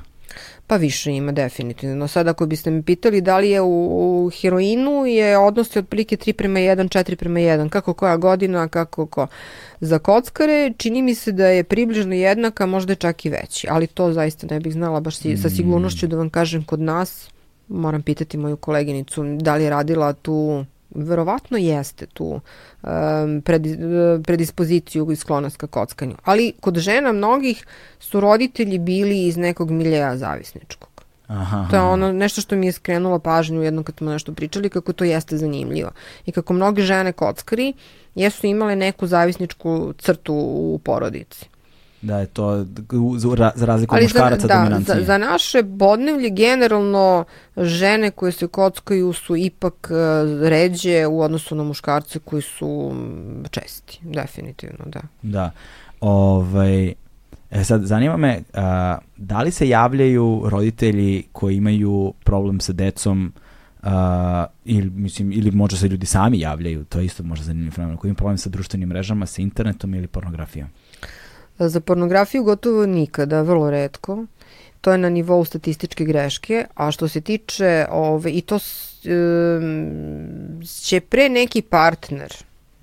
Pa 0.67 0.75
više 0.75 1.11
ima 1.11 1.31
definitivno. 1.31 2.07
Sad 2.07 2.27
ako 2.27 2.45
biste 2.45 2.71
me 2.71 2.83
pitali 2.83 3.21
da 3.21 3.37
li 3.37 3.49
je 3.49 3.61
u, 3.61 4.25
u 4.25 4.29
heroinu 4.29 5.05
je 5.05 5.37
odnos 5.37 5.75
je 5.75 5.79
otprilike 5.79 6.17
3 6.17 6.33
prema 6.33 6.59
1, 6.59 6.99
4 6.99 7.15
prema 7.15 7.39
1, 7.39 7.69
kako 7.69 7.93
koja 7.93 8.17
godina, 8.17 8.67
kako 8.67 9.05
ko. 9.05 9.27
Za 9.79 9.99
kockare 9.99 10.73
čini 10.77 11.01
mi 11.01 11.15
se 11.15 11.31
da 11.31 11.47
je 11.47 11.63
približno 11.63 12.15
jednaka, 12.15 12.65
možda 12.65 12.95
čak 12.95 13.25
i 13.25 13.29
veći, 13.29 13.67
ali 13.69 13.87
to 13.87 14.13
zaista 14.13 14.47
ne 14.49 14.59
bih 14.59 14.73
znala 14.73 14.99
baš 14.99 15.17
si, 15.17 15.37
sa 15.37 15.47
mm. 15.47 15.51
sigurnošću 15.51 16.07
da 16.07 16.17
vam 16.17 16.29
kažem 16.29 16.63
kod 16.63 16.79
nas. 16.79 17.29
Moram 17.67 18.01
pitati 18.01 18.37
moju 18.37 18.57
koleginicu 18.57 19.23
da 19.39 19.55
li 19.55 19.63
je 19.63 19.69
radila 19.69 20.13
tu 20.13 20.65
verovatno 20.95 21.57
jeste 21.57 22.05
tu 22.05 22.25
um, 22.25 23.41
pred, 23.45 23.63
predispoziciju 24.23 25.11
i 25.11 25.15
sklonost 25.15 25.57
ka 25.57 25.67
kockanju. 25.67 26.15
Ali 26.23 26.53
kod 26.59 26.77
žena 26.77 27.11
mnogih 27.11 27.65
su 27.99 28.19
roditelji 28.19 28.79
bili 28.79 29.25
iz 29.25 29.37
nekog 29.37 29.71
miljeja 29.71 30.17
zavisničkog. 30.17 30.89
Aha, 31.27 31.67
to 31.69 31.75
je 31.75 31.81
ono 31.81 32.11
nešto 32.11 32.41
što 32.41 32.55
mi 32.55 32.65
je 32.65 32.71
skrenulo 32.71 33.19
pažnju 33.19 33.61
jednom 33.63 33.83
kad 33.83 33.97
smo 33.97 34.11
nešto 34.11 34.33
pričali 34.33 34.69
kako 34.69 34.93
to 34.93 35.03
jeste 35.03 35.37
zanimljivo. 35.37 35.91
I 36.25 36.31
kako 36.31 36.53
mnoge 36.53 36.81
žene 36.81 37.11
kockari 37.11 37.73
jesu 38.15 38.47
imale 38.47 38.75
neku 38.75 39.07
zavisničku 39.07 39.93
crtu 39.97 40.33
u 40.33 40.79
porodici 40.83 41.50
da 42.01 42.19
je 42.19 42.25
to 42.25 42.65
za 43.55 43.65
razliku 43.65 43.95
od 43.95 44.01
muškaraca 44.03 44.47
da, 44.47 44.55
dominancije. 44.55 44.99
Za, 44.99 45.05
za 45.05 45.17
naše 45.17 45.63
bodnevlje 45.63 46.29
generalno 46.29 47.25
žene 47.57 48.11
koje 48.11 48.31
se 48.31 48.47
kockaju 48.47 49.13
su 49.13 49.35
ipak 49.35 49.91
uh, 49.91 49.97
ređe 50.49 51.07
u 51.07 51.21
odnosu 51.21 51.55
na 51.55 51.63
muškarce 51.63 52.19
koji 52.19 52.41
su 52.41 52.95
česti, 53.49 53.99
definitivno, 54.01 54.85
da. 54.85 55.01
Da. 55.21 55.51
Ovaj, 55.99 56.93
e 57.51 57.63
sad, 57.63 57.83
zanima 57.83 58.17
me, 58.17 58.41
a, 58.53 58.97
da 59.17 59.41
li 59.41 59.51
se 59.51 59.69
javljaju 59.69 60.41
roditelji 60.45 61.23
koji 61.31 61.55
imaju 61.55 62.13
problem 62.23 62.59
sa 62.59 62.73
decom 62.73 63.33
Uh, 63.83 63.87
ili, 64.65 64.89
mislim, 64.89 65.31
ili 65.31 65.51
možda 65.51 65.77
se 65.77 65.87
ljudi 65.87 66.05
sami 66.05 66.39
javljaju, 66.39 66.83
to 66.83 66.99
je 66.99 67.05
isto 67.05 67.23
možda 67.23 67.45
zanimljivo 67.45 67.71
fenomen, 67.71 67.97
koji 67.97 68.09
imaju 68.09 68.15
problem 68.15 68.37
sa 68.37 68.49
društvenim 68.49 68.89
mrežama, 68.89 69.25
sa 69.25 69.41
internetom 69.41 69.93
ili 69.93 70.07
pornografijom? 70.07 70.67
Za 71.67 71.79
pornografiju 71.79 72.43
gotovo 72.43 72.85
nikada, 72.85 73.41
vrlo 73.41 73.69
redko. 73.69 74.25
To 74.81 74.91
je 74.91 74.97
na 74.97 75.09
nivou 75.09 75.45
statističke 75.45 76.05
greške, 76.05 76.65
a 76.75 76.91
što 76.91 77.07
se 77.07 77.21
tiče 77.21 77.85
ove, 77.91 78.31
i 78.31 78.41
to 78.41 78.59
će 80.81 80.99
pre 80.99 81.29
neki 81.29 81.61
partner 81.61 82.33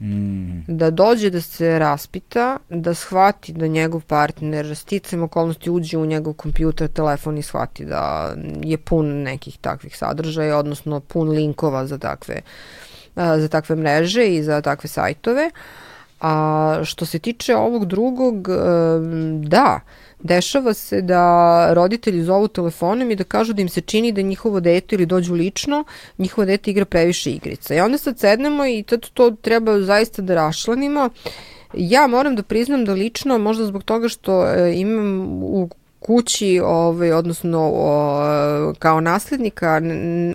mm. 0.01 0.61
da 0.69 0.91
dođe 0.91 1.31
da 1.31 1.41
se 1.41 1.79
raspita, 1.79 2.59
da 2.69 2.95
shvati 2.95 3.53
da 3.53 3.67
njegov 3.67 4.01
partner 4.01 4.77
sticam 4.77 5.23
okolnosti 5.23 5.71
uđe 5.71 5.99
u 5.99 6.07
njegov 6.07 6.33
kompjuter, 6.33 6.89
telefon 6.89 7.39
i 7.39 7.43
shvati 7.43 7.85
da 7.85 8.35
je 8.63 8.79
pun 8.79 9.07
nekih 9.07 9.59
takvih 9.59 9.97
sadržaja, 9.97 10.59
odnosno 10.59 11.01
pun 11.01 11.29
linkova 11.29 11.87
za 11.87 11.99
takve, 11.99 12.41
za 13.17 13.49
takve 13.49 13.77
mreže 13.77 14.35
i 14.35 14.43
za 14.43 14.61
takve 14.61 14.89
sajtove. 14.89 15.51
Uh, 15.55 15.88
A 16.21 16.81
što 16.85 17.07
se 17.07 17.19
tiče 17.19 17.57
ovog 17.57 17.87
drugog, 17.87 18.49
da, 19.43 19.81
dešava 20.19 20.75
se 20.75 21.03
da 21.03 21.73
roditelji 21.75 22.23
zovu 22.23 22.49
telefonom 22.49 23.11
i 23.11 23.17
da 23.17 23.25
kažu 23.25 23.53
da 23.53 23.63
im 23.63 23.69
se 23.69 23.81
čini 23.81 24.13
da 24.13 24.23
njihovo 24.23 24.61
dete 24.61 24.97
ili 24.97 25.07
dođu 25.07 25.35
lično, 25.35 25.85
njihovo 26.19 26.45
dete 26.45 26.71
igra 26.71 26.85
previše 26.85 27.31
igrica. 27.31 27.75
I 27.75 27.81
onda 27.81 27.99
sad 27.99 28.19
sednemo 28.19 28.67
i 28.67 28.83
tad 28.83 29.11
to 29.15 29.31
treba 29.31 29.81
zaista 29.81 30.23
da 30.23 30.35
rašlanimo. 30.35 31.09
Ja 31.75 32.07
moram 32.07 32.37
da 32.37 32.43
priznam 32.43 32.85
da 32.85 32.93
lično, 32.93 33.39
možda 33.39 33.67
zbog 33.67 33.83
toga 33.83 34.09
što 34.09 34.55
imam 34.75 35.43
u 35.43 35.69
kući, 36.01 36.61
ovaj, 36.65 37.13
odnosno 37.13 37.71
o, 37.75 38.75
kao 38.79 39.01
naslednika 39.01 39.81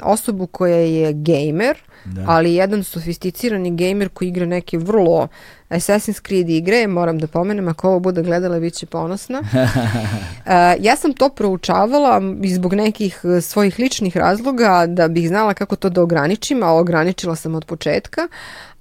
osobu 0.03 0.47
koja 0.47 0.77
je 0.77 1.13
gamer, 1.13 1.77
da. 2.05 2.23
ali 2.27 2.55
jedan 2.55 2.83
sofisticirani 2.83 3.75
gamer 3.75 4.09
koji 4.09 4.27
igra 4.27 4.45
neke 4.45 4.77
vrlo 4.77 5.27
Assassin's 5.69 6.27
Creed 6.27 6.49
igre, 6.49 6.87
moram 6.87 7.19
da 7.19 7.27
pomenem, 7.27 7.67
ako 7.67 7.89
ovo 7.89 7.99
bude 7.99 8.23
gledala, 8.23 8.59
bit 8.59 8.73
će 8.73 8.85
ponosna. 8.85 9.39
uh, 9.39 10.45
ja 10.87 10.95
sam 10.95 11.13
to 11.13 11.29
proučavala 11.29 12.21
zbog 12.53 12.73
nekih 12.73 13.21
e, 13.23 13.41
svojih 13.41 13.79
ličnih 13.79 14.17
razloga 14.17 14.85
da 14.87 15.07
bih 15.07 15.27
znala 15.27 15.53
kako 15.53 15.75
to 15.75 15.89
da 15.89 16.01
ograničim, 16.01 16.63
a 16.63 16.73
ograničila 16.73 17.35
sam 17.35 17.55
od 17.55 17.65
početka, 17.65 18.27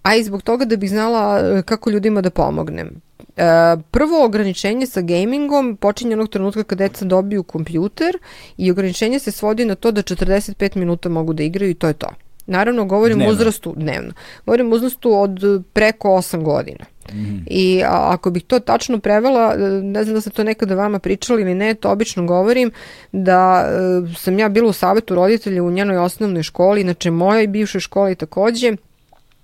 a 0.03 0.15
i 0.15 0.25
zbog 0.25 0.43
toga 0.43 0.65
da 0.65 0.77
bih 0.77 0.91
znala 0.91 1.39
e, 1.39 1.63
kako 1.63 1.91
ljudima 1.91 2.21
da 2.21 2.31
pomognem. 2.31 2.91
E, 3.37 3.77
prvo 3.91 4.25
ograničenje 4.25 4.87
sa 4.87 5.01
gamingom 5.01 5.77
počinje 5.77 6.15
onog 6.15 6.29
trenutka 6.29 6.65
kad 6.65 6.79
deca 6.79 7.05
dobiju 7.05 7.43
kompjuter 7.43 8.19
i 8.57 8.71
ograničenje 8.71 9.19
se 9.19 9.31
svodi 9.31 9.65
na 9.65 9.75
to 9.75 9.91
da 9.91 10.03
45 10.03 10.77
minuta 10.77 11.09
mogu 11.09 11.33
da 11.33 11.43
igraju 11.43 11.71
i 11.71 11.75
to 11.75 11.87
je 11.87 11.95
to. 11.95 12.09
Naravno, 12.47 12.85
govorim 12.85 13.17
dnevno. 13.17 13.33
uzrastu, 13.33 13.75
dnevno, 13.77 14.13
govorim 14.47 14.73
uzrastu 14.73 15.21
od 15.21 15.41
preko 15.73 16.09
8 16.09 16.43
godina. 16.43 16.85
Mm. 17.13 17.37
I 17.47 17.83
a, 17.85 18.09
ako 18.13 18.31
bih 18.31 18.45
to 18.45 18.61
tačno 18.61 18.99
prevela, 18.99 19.57
ne 19.83 20.05
znam 20.05 20.15
da 20.15 20.21
sam 20.21 20.33
to 20.33 20.45
nekada 20.45 20.75
vama 20.75 20.99
pričali 20.99 21.43
ili 21.43 21.55
ne, 21.55 21.75
to 21.75 21.91
obično 21.91 22.27
govorim 22.27 22.71
da 23.13 23.67
e, 23.67 24.15
sam 24.17 24.39
ja 24.39 24.49
bila 24.49 24.69
u 24.69 24.73
savetu 24.73 25.15
roditelja 25.15 25.63
u 25.63 25.71
njenoj 25.71 25.97
osnovnoj 25.97 26.43
školi, 26.43 26.81
inače 26.81 27.11
mojoj 27.11 27.47
bivšoj 27.47 27.81
školi 27.81 28.15
takođe, 28.15 28.77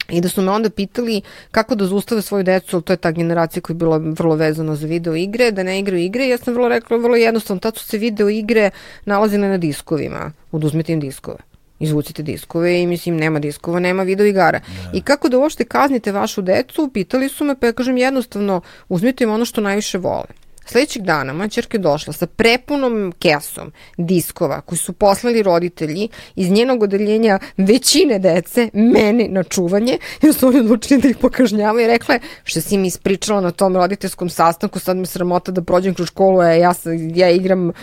I 0.09 0.21
da 0.21 0.29
su 0.29 0.43
me 0.43 0.51
onda 0.51 0.71
pitali 0.71 1.23
kako 1.51 1.75
da 1.75 1.87
zaustave 1.87 2.23
svoju 2.23 2.45
decu, 2.45 2.77
ali 2.77 2.83
to 2.83 2.93
je 2.93 2.97
ta 2.97 3.11
generacija 3.11 3.63
koja 3.63 3.75
je 3.75 3.79
bila 3.79 3.97
vrlo 3.97 4.35
vezana 4.35 4.77
za 4.77 4.87
video 4.87 5.17
igre, 5.17 5.51
da 5.51 5.63
ne 5.63 5.79
igraju 5.79 6.05
igre. 6.05 6.29
Ja 6.29 6.39
sam 6.39 6.55
vrlo 6.55 6.69
rekla, 6.69 6.97
vrlo 6.97 7.17
jednostavno, 7.17 7.61
tad 7.61 7.77
su 7.77 7.85
se 7.85 7.99
video 7.99 8.29
igre 8.29 8.71
nalazile 9.05 9.49
na 9.49 9.59
diskovima. 9.59 10.33
Oduzmite 10.53 10.93
im 10.93 11.01
diskove 11.01 11.39
izvucite 11.81 12.23
diskove 12.23 12.83
i 12.83 12.87
mislim 12.87 13.17
nema 13.17 13.39
diskova, 13.39 13.81
nema 13.81 14.03
video 14.03 14.27
igara. 14.27 14.61
Da. 14.61 14.99
I 14.99 15.01
kako 15.01 15.29
da 15.29 15.39
uopšte 15.39 15.65
kaznite 15.65 16.13
vašu 16.13 16.43
decu, 16.43 16.91
pitali 16.95 17.29
su 17.29 17.45
me, 17.45 17.61
pa 17.61 17.67
ja 17.67 17.73
kažem 17.73 17.97
jednostavno, 17.97 18.61
uzmite 18.89 19.25
im 19.25 19.31
ono 19.31 19.45
što 19.45 19.61
najviše 19.61 19.99
vole. 19.99 20.48
Sledećeg 20.71 21.03
dana 21.03 21.33
moja 21.33 21.49
čerka 21.49 21.77
je 21.77 21.81
došla 21.81 22.13
sa 22.13 22.27
prepunom 22.27 23.13
kesom 23.19 23.73
diskova 23.97 24.61
koji 24.61 24.79
su 24.79 24.93
poslali 24.93 25.43
roditelji 25.43 26.09
iz 26.37 26.51
njenog 26.51 26.83
odeljenja 26.83 27.39
većine 27.57 28.19
dece 28.19 28.71
meni 28.73 29.29
na 29.29 29.43
čuvanje 29.43 29.99
jer 30.23 30.35
su 30.35 30.49
oni 30.49 30.61
odlučili 30.61 31.01
da 31.01 31.09
ih 31.09 31.17
pokažnjavaju 31.17 31.85
i 31.85 31.89
rekla 31.89 32.15
je 32.15 32.21
što 32.45 32.61
si 32.61 32.79
mi 32.79 32.87
ispričala 32.87 33.41
na 33.41 33.51
tom 33.51 33.77
roditeljskom 33.77 34.29
sastanku 34.29 34.79
sad 34.79 34.97
me 34.97 35.07
sramota 35.07 35.53
da 35.53 35.63
prođem 35.63 35.95
kroz 35.95 36.09
školu 36.09 36.41
a 36.41 36.53
ja, 36.53 36.75
sam, 36.75 36.93
ja 37.15 37.31
igram 37.31 37.69
uh, 37.69 37.75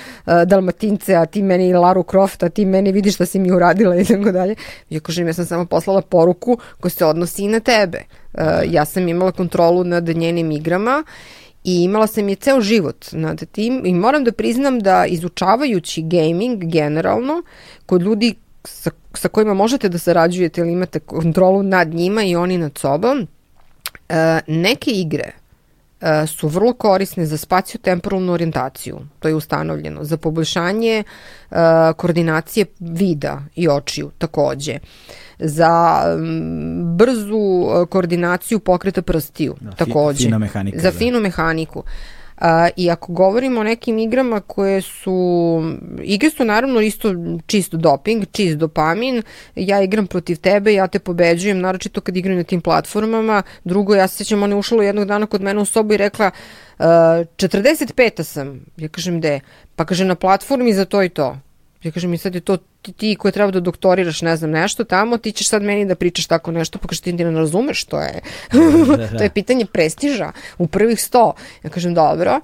Dalmatince 0.45 1.15
a 1.15 1.25
ti 1.25 1.41
meni 1.41 1.73
Laru 1.73 2.03
Croft 2.09 2.43
a 2.43 2.49
ti 2.49 2.65
meni 2.65 2.91
vidiš 2.91 3.15
šta 3.15 3.25
si 3.25 3.39
mi 3.39 3.51
uradila 3.51 3.95
i 3.95 4.05
tako 4.05 4.31
dalje. 4.31 4.55
Ja 4.89 4.99
kažem 4.99 5.27
ja 5.27 5.33
sam 5.33 5.45
samo 5.45 5.65
poslala 5.65 6.01
poruku 6.01 6.57
koja 6.79 6.89
se 6.89 7.05
odnosi 7.05 7.43
i 7.43 7.47
na 7.47 7.59
tebe. 7.59 8.01
Uh, 8.33 8.41
ja 8.65 8.85
sam 8.85 9.07
imala 9.07 9.31
kontrolu 9.31 9.83
nad 9.83 10.07
njenim 10.07 10.51
igrama 10.51 11.03
i 11.65 11.83
imala 11.83 12.07
sam 12.07 12.29
je 12.29 12.35
ceo 12.35 12.61
život 12.61 13.05
nad 13.11 13.45
tim. 13.51 13.85
I 13.85 13.93
moram 13.93 14.23
da 14.23 14.31
priznam 14.31 14.79
da 14.79 15.05
izučavajući 15.05 16.01
gaming 16.01 16.63
generalno 16.63 17.43
kod 17.85 18.01
ljudi 18.01 18.35
sa, 18.63 18.91
sa 19.13 19.27
kojima 19.27 19.53
možete 19.53 19.89
da 19.89 19.97
sarađujete 19.97 20.61
ili 20.61 20.71
imate 20.71 20.99
kontrolu 20.99 21.63
nad 21.63 21.93
njima 21.93 22.23
i 22.23 22.35
oni 22.35 22.57
nad 22.57 22.77
sobom, 22.77 23.27
e, 24.09 24.39
neke 24.47 24.91
igre 24.91 25.31
su 26.27 26.47
vrlo 26.47 26.73
korisne 26.73 27.25
za 27.25 27.37
spaciotemporalnu 27.37 28.33
orijentaciju, 28.33 28.99
to 29.19 29.27
je 29.27 29.35
ustanovljeno, 29.35 30.03
za 30.03 30.17
poboljšanje 30.17 31.03
e, 31.03 31.03
koordinacije 31.97 32.65
vida 32.79 33.41
i 33.55 33.67
očiju 33.69 34.11
takođe 34.17 34.79
za 35.39 36.03
brzu 36.95 37.37
uh, 37.37 37.89
koordinaciju 37.89 38.59
pokreta 38.59 39.01
prstiju, 39.01 39.55
da, 39.61 39.71
takođe. 39.71 40.23
Fina 40.23 40.37
mehanika. 40.37 40.79
Za 40.79 40.91
da. 40.91 40.97
finu 40.97 41.19
mehaniku. 41.19 41.79
Uh, 41.79 41.85
I 42.75 42.89
ako 42.91 43.13
govorimo 43.13 43.61
o 43.61 43.63
nekim 43.63 43.97
igrama 43.97 44.39
koje 44.39 44.81
su, 44.81 45.61
igre 46.03 46.29
su 46.29 46.45
naravno 46.45 46.81
isto 46.81 47.13
čist 47.45 47.73
doping, 47.73 48.25
čist 48.31 48.57
dopamin, 48.57 49.23
ja 49.55 49.81
igram 49.81 50.07
protiv 50.07 50.37
tebe, 50.37 50.73
ja 50.73 50.87
te 50.87 50.99
pobeđujem, 50.99 51.59
naročito 51.59 52.01
kad 52.01 52.17
igram 52.17 52.35
na 52.35 52.43
tim 52.43 52.61
platformama, 52.61 53.43
drugo, 53.63 53.95
ja 53.95 54.07
se 54.07 54.17
sećam, 54.17 54.43
ona 54.43 54.55
je 54.55 54.59
ušla 54.59 54.83
jednog 54.83 55.05
dana 55.05 55.25
kod 55.25 55.41
mene 55.41 55.61
u 55.61 55.65
sobu 55.65 55.93
i 55.93 55.97
rekla, 55.97 56.31
uh, 56.79 56.85
45. 56.85 58.23
sam, 58.23 58.65
ja 58.77 58.87
kažem, 58.87 59.21
de, 59.21 59.39
pa 59.75 59.85
kaže 59.85 60.05
na 60.05 60.15
platformi 60.15 60.73
za 60.73 60.85
to 60.85 61.03
i 61.03 61.09
to. 61.09 61.37
Ja 61.85 61.91
kažem, 61.91 62.13
i 62.13 62.17
sad 62.17 62.35
je 62.35 62.41
to 62.41 62.57
ti, 62.81 62.93
ti 62.93 63.15
koji 63.15 63.31
treba 63.31 63.51
da 63.51 63.59
doktoriraš, 63.59 64.21
ne 64.21 64.35
znam, 64.37 64.51
nešto 64.51 64.83
tamo, 64.83 65.17
ti 65.17 65.31
ćeš 65.31 65.49
sad 65.49 65.63
meni 65.63 65.85
da 65.85 65.95
pričaš 65.95 66.25
tako 66.25 66.51
nešto, 66.51 66.79
pa 66.79 66.87
kažeš 66.87 67.01
ti 67.01 67.13
ne 67.13 67.31
razumeš 67.31 67.81
što 67.81 67.99
je. 67.99 68.21
Da, 68.51 68.97
da. 68.97 69.07
to 69.17 69.23
je 69.23 69.29
pitanje 69.29 69.65
prestiža 69.65 70.31
u 70.57 70.67
prvih 70.67 71.01
sto. 71.01 71.33
Ja 71.63 71.69
kažem, 71.69 71.93
dobro. 71.93 72.39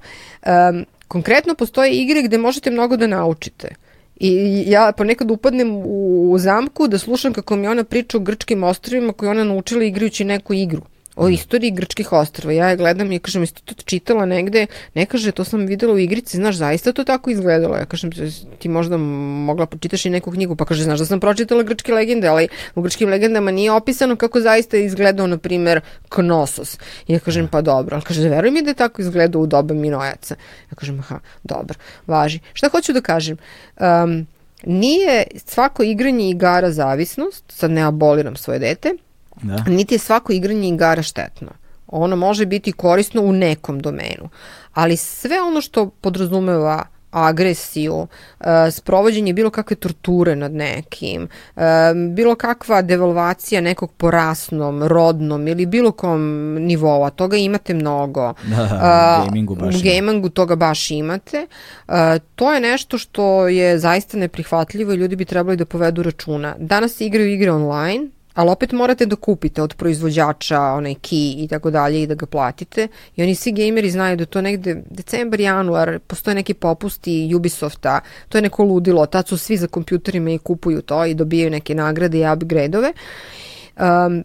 Um, 0.46 0.86
konkretno 1.08 1.54
postoje 1.54 1.92
igre 1.92 2.22
gde 2.22 2.38
možete 2.38 2.70
mnogo 2.70 2.96
da 2.96 3.06
naučite. 3.06 3.74
I 4.16 4.62
ja 4.66 4.92
ponekad 4.96 5.30
upadnem 5.30 5.82
u 5.84 6.36
zamku 6.38 6.88
da 6.88 6.98
slušam 6.98 7.32
kako 7.32 7.56
mi 7.56 7.68
ona 7.68 7.84
priča 7.84 8.16
o 8.16 8.20
grčkim 8.20 8.62
ostrovima 8.62 9.12
koje 9.12 9.30
ona 9.30 9.44
naučila 9.44 9.84
igrajući 9.84 10.24
neku 10.24 10.54
igru 10.54 10.82
o 11.16 11.28
istoriji 11.28 11.70
grčkih 11.70 12.12
ostrava. 12.12 12.52
Ja 12.52 12.68
je 12.68 12.76
gledam 12.76 13.12
i 13.12 13.18
kažem, 13.18 13.42
jesi 13.42 13.54
to 13.64 13.74
čitala 13.84 14.26
negde? 14.26 14.66
Ne 14.94 15.06
kaže, 15.06 15.32
to 15.32 15.44
sam 15.44 15.66
videla 15.66 15.94
u 15.94 15.98
igrici, 15.98 16.36
znaš, 16.36 16.56
zaista 16.56 16.92
to 16.92 17.04
tako 17.04 17.30
izgledalo. 17.30 17.76
Ja 17.76 17.84
kažem, 17.84 18.10
ti 18.58 18.68
možda 18.68 18.96
mogla 18.96 19.66
počitaš 19.66 20.06
i 20.06 20.10
neku 20.10 20.30
knjigu, 20.30 20.56
pa 20.56 20.64
kaže, 20.64 20.84
znaš 20.84 20.98
da 20.98 21.06
sam 21.06 21.20
pročitala 21.20 21.62
grčke 21.62 21.92
legende, 21.92 22.28
ali 22.28 22.48
u 22.74 22.82
grčkim 22.82 23.08
legendama 23.08 23.50
nije 23.50 23.72
opisano 23.72 24.16
kako 24.16 24.40
zaista 24.40 24.76
je 24.76 24.84
izgledao, 24.84 25.26
na 25.26 25.38
primer, 25.38 25.80
Knossos. 26.08 26.78
I 27.08 27.12
ja 27.12 27.18
kažem, 27.18 27.48
pa 27.48 27.60
dobro, 27.60 27.96
ali 27.96 28.04
kaže, 28.04 28.28
veruj 28.28 28.50
mi 28.50 28.62
da 28.62 28.70
je 28.70 28.74
tako 28.74 29.02
izgledao 29.02 29.42
u 29.42 29.46
doba 29.46 29.74
Minojaca. 29.74 30.34
Ja 30.70 30.74
kažem, 30.74 31.00
aha, 31.00 31.18
dobro, 31.42 31.78
važi. 32.06 32.40
Šta 32.52 32.68
hoću 32.68 32.92
da 32.92 33.00
kažem? 33.00 33.36
Um, 33.80 34.26
nije 34.64 35.24
svako 35.46 35.82
igranje 35.82 36.30
igara 36.30 36.70
zavisnost, 36.70 37.44
sad 37.48 37.70
ne 37.70 37.82
aboliram 37.82 38.36
svoje 38.36 38.58
dete, 38.58 38.94
Da. 39.42 39.64
Niti 39.66 39.94
je 39.94 39.98
svako 39.98 40.32
igranje 40.32 40.68
igara 40.68 41.02
štetno. 41.02 41.48
Ono 41.86 42.16
može 42.16 42.46
biti 42.46 42.72
korisno 42.72 43.22
u 43.22 43.32
nekom 43.32 43.80
domenu. 43.80 44.28
Ali 44.74 44.96
sve 44.96 45.42
ono 45.42 45.60
što 45.60 45.90
podrazumeva 45.90 46.84
agresiju, 47.12 47.94
uh, 47.94 48.46
sprovođenje 48.70 49.32
bilo 49.32 49.50
kakve 49.50 49.76
torture 49.76 50.36
nad 50.36 50.52
nekim, 50.52 51.28
uh, 51.56 51.62
bilo 52.14 52.34
kakva 52.34 52.82
devalvacija 52.82 53.60
nekog 53.60 53.92
po 53.92 54.10
rasnom, 54.10 54.82
rodnom 54.82 55.48
ili 55.48 55.66
bilo 55.66 55.92
kom 55.92 56.20
nivou, 56.54 57.04
a 57.04 57.10
toga 57.10 57.36
imate 57.36 57.74
mnogo. 57.74 58.34
Da, 58.44 58.62
uh, 58.62 59.26
gamingu 59.26 59.54
baš 59.54 59.74
u 59.74 59.78
gamingu 59.84 60.28
toga 60.28 60.56
baš 60.56 60.90
imate. 60.90 61.46
To 62.34 62.52
je 62.52 62.60
nešto 62.60 62.98
što 62.98 63.48
je 63.48 63.78
zaista 63.78 64.16
neprihvatljivo 64.16 64.92
i 64.92 64.96
ljudi 64.96 65.16
bi 65.16 65.24
trebali 65.24 65.56
da 65.56 65.64
povedu 65.64 66.02
računa. 66.02 66.54
Danas 66.58 66.92
se 66.92 67.06
igraju 67.06 67.32
igre 67.32 67.52
online, 67.52 68.08
ali 68.34 68.50
opet 68.50 68.72
morate 68.72 69.06
da 69.06 69.16
kupite 69.16 69.62
od 69.62 69.74
proizvođača 69.74 70.60
onaj 70.60 70.94
key 70.94 71.44
i 71.44 71.48
tako 71.48 71.70
dalje 71.70 72.02
i 72.02 72.06
da 72.06 72.14
ga 72.14 72.26
platite 72.26 72.88
i 73.16 73.22
oni 73.22 73.34
svi 73.34 73.52
gameri 73.52 73.90
znaju 73.90 74.16
da 74.16 74.24
to 74.24 74.40
negde 74.40 74.82
decembar, 74.90 75.40
januar 75.40 75.98
postoje 75.98 76.34
neki 76.34 76.54
popusti 76.54 77.32
Ubisofta, 77.36 78.00
to 78.28 78.38
je 78.38 78.42
neko 78.42 78.64
ludilo, 78.64 79.06
tad 79.06 79.28
su 79.28 79.38
svi 79.38 79.56
za 79.56 79.66
kompjuterima 79.66 80.30
i 80.30 80.38
kupuju 80.38 80.82
to 80.82 81.04
i 81.04 81.14
dobijaju 81.14 81.50
neke 81.50 81.74
nagrade 81.74 82.18
i 82.18 82.26
upgrade-ove. 82.26 82.92
Um, 83.76 84.24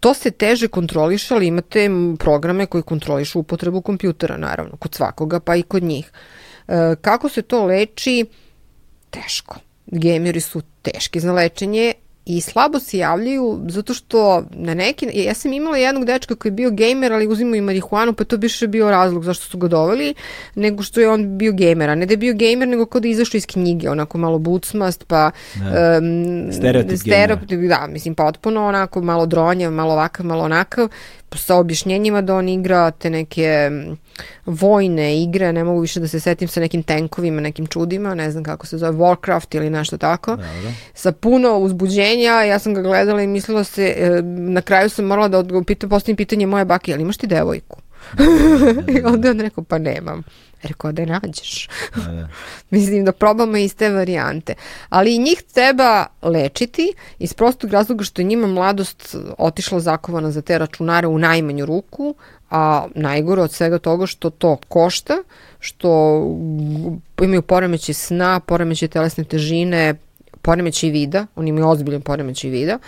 to 0.00 0.14
se 0.14 0.30
teže 0.30 0.68
kontroliše, 0.68 1.34
ali 1.34 1.46
imate 1.46 1.90
programe 2.18 2.66
koji 2.66 2.82
kontrolišu 2.82 3.40
upotrebu 3.40 3.80
kompjutera, 3.80 4.36
naravno, 4.36 4.76
kod 4.76 4.94
svakoga, 4.94 5.40
pa 5.40 5.56
i 5.56 5.62
kod 5.62 5.82
njih. 5.82 6.12
E, 6.68 6.94
kako 7.00 7.28
se 7.28 7.42
to 7.42 7.64
leči? 7.66 8.26
Teško. 9.10 9.56
Gameri 9.86 10.40
su 10.40 10.62
teški 10.82 11.20
za 11.20 11.32
lečenje, 11.32 11.92
i 12.26 12.40
slabo 12.40 12.78
se 12.78 12.98
javljaju 12.98 13.60
zato 13.68 13.94
što 13.94 14.44
na 14.50 14.74
neki, 14.74 15.08
ja 15.14 15.34
sam 15.34 15.52
imala 15.52 15.76
jednog 15.76 16.04
dečka 16.04 16.34
koji 16.34 16.50
je 16.50 16.54
bio 16.54 16.70
gamer, 16.70 17.12
ali 17.12 17.26
uzimao 17.26 17.54
i 17.54 17.60
marihuanu, 17.60 18.12
pa 18.12 18.24
to 18.24 18.36
više 18.36 18.66
bio 18.66 18.90
razlog 18.90 19.24
zašto 19.24 19.44
su 19.44 19.58
ga 19.58 19.68
doveli, 19.68 20.14
nego 20.54 20.82
što 20.82 21.00
je 21.00 21.08
on 21.08 21.38
bio 21.38 21.52
gamer, 21.52 21.90
a 21.90 21.94
ne 21.94 22.06
da 22.06 22.12
je 22.12 22.16
bio 22.16 22.34
gamer, 22.34 22.68
nego 22.68 22.86
kao 22.86 23.00
da 23.00 23.08
je 23.08 23.12
izašao 23.12 23.38
iz 23.38 23.46
knjige, 23.46 23.90
onako 23.90 24.18
malo 24.18 24.38
bucmast, 24.38 25.04
pa 25.06 25.30
da. 25.54 25.98
um, 25.98 26.52
stereotip, 26.52 26.98
stereotip 26.98 27.60
da, 27.60 27.86
mislim, 27.90 28.14
potpuno 28.14 28.66
onako 28.66 29.00
malo 29.00 29.26
dronja, 29.26 29.70
malo 29.70 29.92
ovakav, 29.92 30.26
malo 30.26 30.44
onakav, 30.44 30.88
sa 31.34 31.56
objašnjenjima 31.56 32.22
da 32.22 32.34
on 32.34 32.48
igra 32.48 32.90
te 32.90 33.10
neke 33.10 33.70
vojne 34.46 35.22
igre, 35.22 35.52
ne 35.52 35.64
mogu 35.64 35.80
više 35.80 36.00
da 36.00 36.08
se 36.08 36.20
setim 36.20 36.48
sa 36.48 36.60
nekim 36.60 36.82
tenkovima, 36.82 37.40
nekim 37.40 37.66
čudima, 37.66 38.14
ne 38.14 38.30
znam 38.30 38.44
kako 38.44 38.66
se 38.66 38.78
zove, 38.78 38.98
Warcraft 38.98 39.56
ili 39.56 39.70
nešto 39.70 39.98
tako, 39.98 40.30
Dobro. 40.30 40.72
sa 40.94 41.12
puno 41.12 41.58
uzbuđenja, 41.58 42.32
ja 42.32 42.58
sam 42.58 42.74
ga 42.74 42.82
gledala 42.82 43.22
i 43.22 43.26
mislila 43.26 43.64
se, 43.64 43.94
e, 43.96 44.22
na 44.22 44.60
kraju 44.60 44.88
sam 44.90 45.04
morala 45.04 45.28
da 45.28 45.62
pitam, 45.66 45.90
postavim 45.90 46.16
pitanje 46.16 46.46
moje 46.46 46.64
bake, 46.64 46.92
ali 46.92 47.02
imaš 47.02 47.16
ti 47.16 47.26
devojku? 47.26 47.76
I 48.94 49.02
onda 49.04 49.30
on 49.30 49.40
rekao, 49.40 49.64
pa 49.64 49.78
nemam. 49.78 50.22
Rekao 50.62 50.92
da 50.92 51.02
je 51.02 51.06
nađeš. 51.06 51.68
Da, 51.96 52.12
da. 52.12 52.28
Mislim 52.76 53.04
da 53.04 53.12
probamo 53.12 53.56
iz 53.56 53.76
te 53.76 53.90
varijante. 53.90 54.54
Ali 54.88 55.18
njih 55.18 55.42
treba 55.54 56.06
lečiti 56.22 56.92
iz 57.18 57.34
prostog 57.34 57.70
razloga 57.70 58.04
što 58.04 58.20
je 58.20 58.24
njima 58.24 58.46
mladost 58.46 59.16
otišla 59.38 59.80
zakovana 59.80 60.30
za 60.30 60.42
te 60.42 60.58
računare 60.58 61.06
u 61.06 61.18
najmanju 61.18 61.66
ruku, 61.66 62.14
a 62.50 62.86
najgore 62.94 63.42
od 63.42 63.52
svega 63.52 63.78
toga 63.78 64.06
što 64.06 64.30
to 64.30 64.56
košta, 64.68 65.16
što 65.60 66.20
imaju 67.22 67.42
poremeće 67.42 67.92
sna, 67.92 68.40
poremeće 68.40 68.88
telesne 68.88 69.24
težine, 69.24 69.94
poremeće 70.42 70.88
vida, 70.88 71.26
oni 71.36 71.50
imaju 71.50 71.68
ozbiljan 71.68 72.02
poremeće 72.02 72.48
vida, 72.48 72.78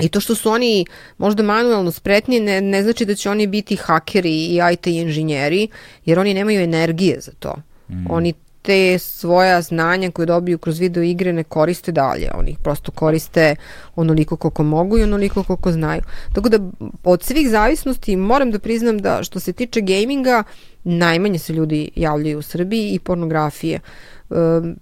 I 0.00 0.08
to 0.08 0.20
što 0.20 0.34
su 0.34 0.50
oni 0.50 0.86
možda 1.18 1.42
manuelno 1.42 1.90
spretni 1.90 2.40
ne, 2.40 2.60
ne 2.60 2.82
znači 2.82 3.04
da 3.04 3.14
će 3.14 3.30
oni 3.30 3.46
biti 3.46 3.76
hakeri 3.76 4.30
i 4.30 4.60
IT 4.72 4.86
inženjeri, 4.86 5.68
jer 6.04 6.18
oni 6.18 6.34
nemaju 6.34 6.60
energije 6.60 7.20
za 7.20 7.32
to. 7.38 7.54
Mm. 7.88 8.10
Oni 8.10 8.34
te 8.62 8.98
svoja 8.98 9.62
znanja 9.62 10.10
koje 10.10 10.26
dobiju 10.26 10.58
kroz 10.58 10.78
video 10.78 11.02
igre 11.02 11.32
ne 11.32 11.44
koriste 11.44 11.92
dalje. 11.92 12.30
Oni 12.34 12.50
ih 12.50 12.58
prosto 12.58 12.92
koriste 12.92 13.56
onoliko 13.96 14.36
koliko 14.36 14.62
mogu 14.62 14.98
i 14.98 15.02
onoliko 15.02 15.42
koliko 15.42 15.72
znaju. 15.72 16.02
Tako 16.32 16.48
da 16.48 16.58
od 17.04 17.22
svih 17.22 17.50
zavisnosti 17.50 18.16
moram 18.16 18.50
da 18.50 18.58
priznam 18.58 18.98
da 18.98 19.22
što 19.22 19.40
se 19.40 19.52
tiče 19.52 19.80
gaminga 19.80 20.42
najmanje 20.84 21.38
se 21.38 21.52
ljudi 21.52 21.90
javljaju 21.96 22.38
u 22.38 22.42
Srbiji 22.42 22.90
i 22.90 22.98
pornografije. 22.98 23.80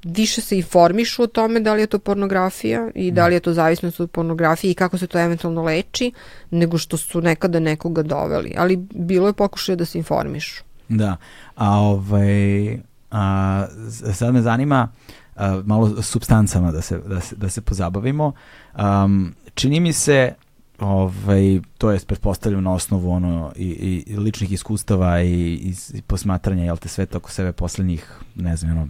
više 0.04 0.40
se 0.40 0.56
informišu 0.56 1.22
o 1.22 1.26
tome 1.26 1.60
da 1.60 1.74
li 1.74 1.80
je 1.80 1.86
to 1.86 1.98
pornografija 1.98 2.90
i 2.94 3.10
da 3.10 3.26
li 3.26 3.34
je 3.34 3.40
to 3.40 3.52
zavisnost 3.52 4.00
od 4.00 4.10
pornografije 4.10 4.70
i 4.70 4.74
kako 4.74 4.98
se 4.98 5.06
to 5.06 5.18
eventualno 5.18 5.62
leči, 5.62 6.12
nego 6.50 6.78
što 6.78 6.96
su 6.96 7.20
nekada 7.20 7.60
nekoga 7.60 8.02
doveli. 8.02 8.54
Ali 8.58 8.76
bilo 8.76 9.26
je 9.26 9.32
pokušaj 9.32 9.76
da 9.76 9.84
se 9.84 9.98
informišu. 9.98 10.64
Da, 10.88 11.16
a 11.54 11.78
ovaj, 11.78 12.78
a, 13.10 13.66
sad 14.12 14.34
me 14.34 14.42
zanima 14.42 14.88
a, 15.36 15.62
malo 15.64 16.02
substancama 16.02 16.72
da 16.72 16.82
se, 16.82 16.98
da 16.98 17.20
se, 17.20 17.36
da 17.36 17.48
se 17.48 17.60
pozabavimo. 17.60 18.32
Um, 18.78 19.34
čini 19.54 19.80
mi 19.80 19.92
se 19.92 20.34
ovaj, 20.80 21.60
to 21.78 21.90
je 21.90 22.00
pretpostavljam 22.06 22.62
na 22.62 22.72
osnovu 22.72 23.10
ono, 23.10 23.52
i, 23.56 24.04
i 24.06 24.16
ličnih 24.16 24.52
iskustava 24.52 25.22
i, 25.22 25.52
i, 25.52 25.74
i 25.94 26.02
posmatranja 26.02 26.64
jel 26.64 26.76
te 26.76 26.88
sveta 26.88 27.18
oko 27.18 27.30
sebe 27.30 27.52
poslednjih, 27.52 28.12
ne 28.34 28.56
znam, 28.56 28.78
ono, 28.78 28.88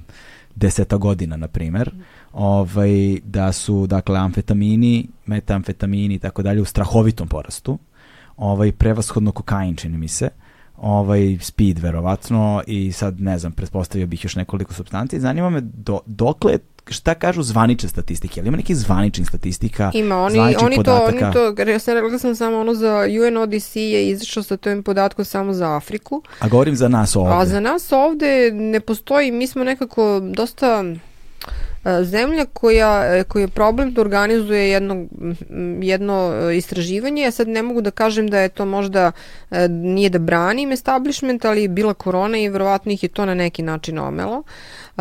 deseta 0.54 0.96
godina, 0.96 1.36
na 1.36 1.48
primer, 1.48 1.90
ovaj, 2.32 3.20
da 3.24 3.52
su, 3.52 3.86
dakle, 3.86 4.18
amfetamini, 4.18 5.08
metamfetamini 5.26 6.14
i 6.14 6.18
tako 6.18 6.42
dalje 6.42 6.62
u 6.62 6.64
strahovitom 6.64 7.28
porastu, 7.28 7.78
ovaj, 8.36 8.72
prevashodno 8.72 9.32
kokain, 9.32 9.76
čini 9.76 9.98
mi 9.98 10.08
se, 10.08 10.28
ovaj 10.80 11.38
speed 11.40 11.78
verovatno 11.78 12.62
i 12.66 12.92
sad 12.92 13.20
ne 13.20 13.38
znam, 13.38 13.52
pretpostavio 13.52 14.06
bih 14.06 14.24
još 14.24 14.36
nekoliko 14.36 14.74
substanci. 14.74 15.20
Zanima 15.20 15.50
me 15.50 15.60
do, 15.60 16.00
dokle 16.06 16.58
šta 16.88 17.14
kažu 17.14 17.42
zvanične 17.42 17.88
statistike? 17.88 18.40
Ali 18.40 18.48
ima 18.48 18.56
neki 18.56 18.74
zvanični 18.74 19.24
statistika? 19.24 19.90
Ima, 19.94 20.16
oni, 20.16 20.38
oni 20.38 20.76
podataka? 20.76 21.32
to, 21.32 21.46
oni 21.46 21.56
to, 21.56 21.70
ja 21.70 21.78
sam 21.78 21.94
rekla 21.94 22.18
sam 22.18 22.36
samo 22.36 22.58
ono 22.58 22.74
za 22.74 23.06
UNODC 23.28 23.76
je 23.76 24.08
izašao 24.08 24.42
sa 24.42 24.56
tojim 24.56 24.82
podatkom 24.82 25.24
samo 25.24 25.52
za 25.52 25.76
Afriku. 25.76 26.22
A 26.40 26.48
govorim 26.48 26.76
za 26.76 26.88
nas 26.88 27.16
ovde. 27.16 27.34
A 27.34 27.46
za 27.46 27.60
nas 27.60 27.92
ovde 27.92 28.50
ne 28.52 28.80
postoji, 28.80 29.32
mi 29.32 29.46
smo 29.46 29.64
nekako 29.64 30.20
dosta 30.20 30.84
zemlja 31.84 32.44
koja, 32.52 33.16
e, 33.16 33.24
koja 33.24 33.40
je 33.40 33.48
problem 33.48 33.92
da 33.94 34.00
organizuje 34.00 34.70
jedno, 34.70 35.06
jedno 35.82 36.32
e, 36.32 36.56
istraživanje, 36.56 37.22
ja 37.22 37.30
sad 37.30 37.48
ne 37.48 37.62
mogu 37.62 37.80
da 37.80 37.90
kažem 37.90 38.28
da 38.28 38.40
je 38.40 38.48
to 38.48 38.66
možda 38.66 39.12
nije 39.68 40.10
da 40.10 40.18
branim 40.18 40.72
establishment, 40.72 41.44
ali 41.44 41.62
je 41.62 41.68
bila 41.68 41.94
korona 41.94 42.38
i 42.38 42.48
verovatno 42.48 42.92
ih 42.92 43.02
je 43.02 43.08
to 43.08 43.26
na 43.26 43.34
neki 43.34 43.62
način 43.62 43.98
omelo. 43.98 44.42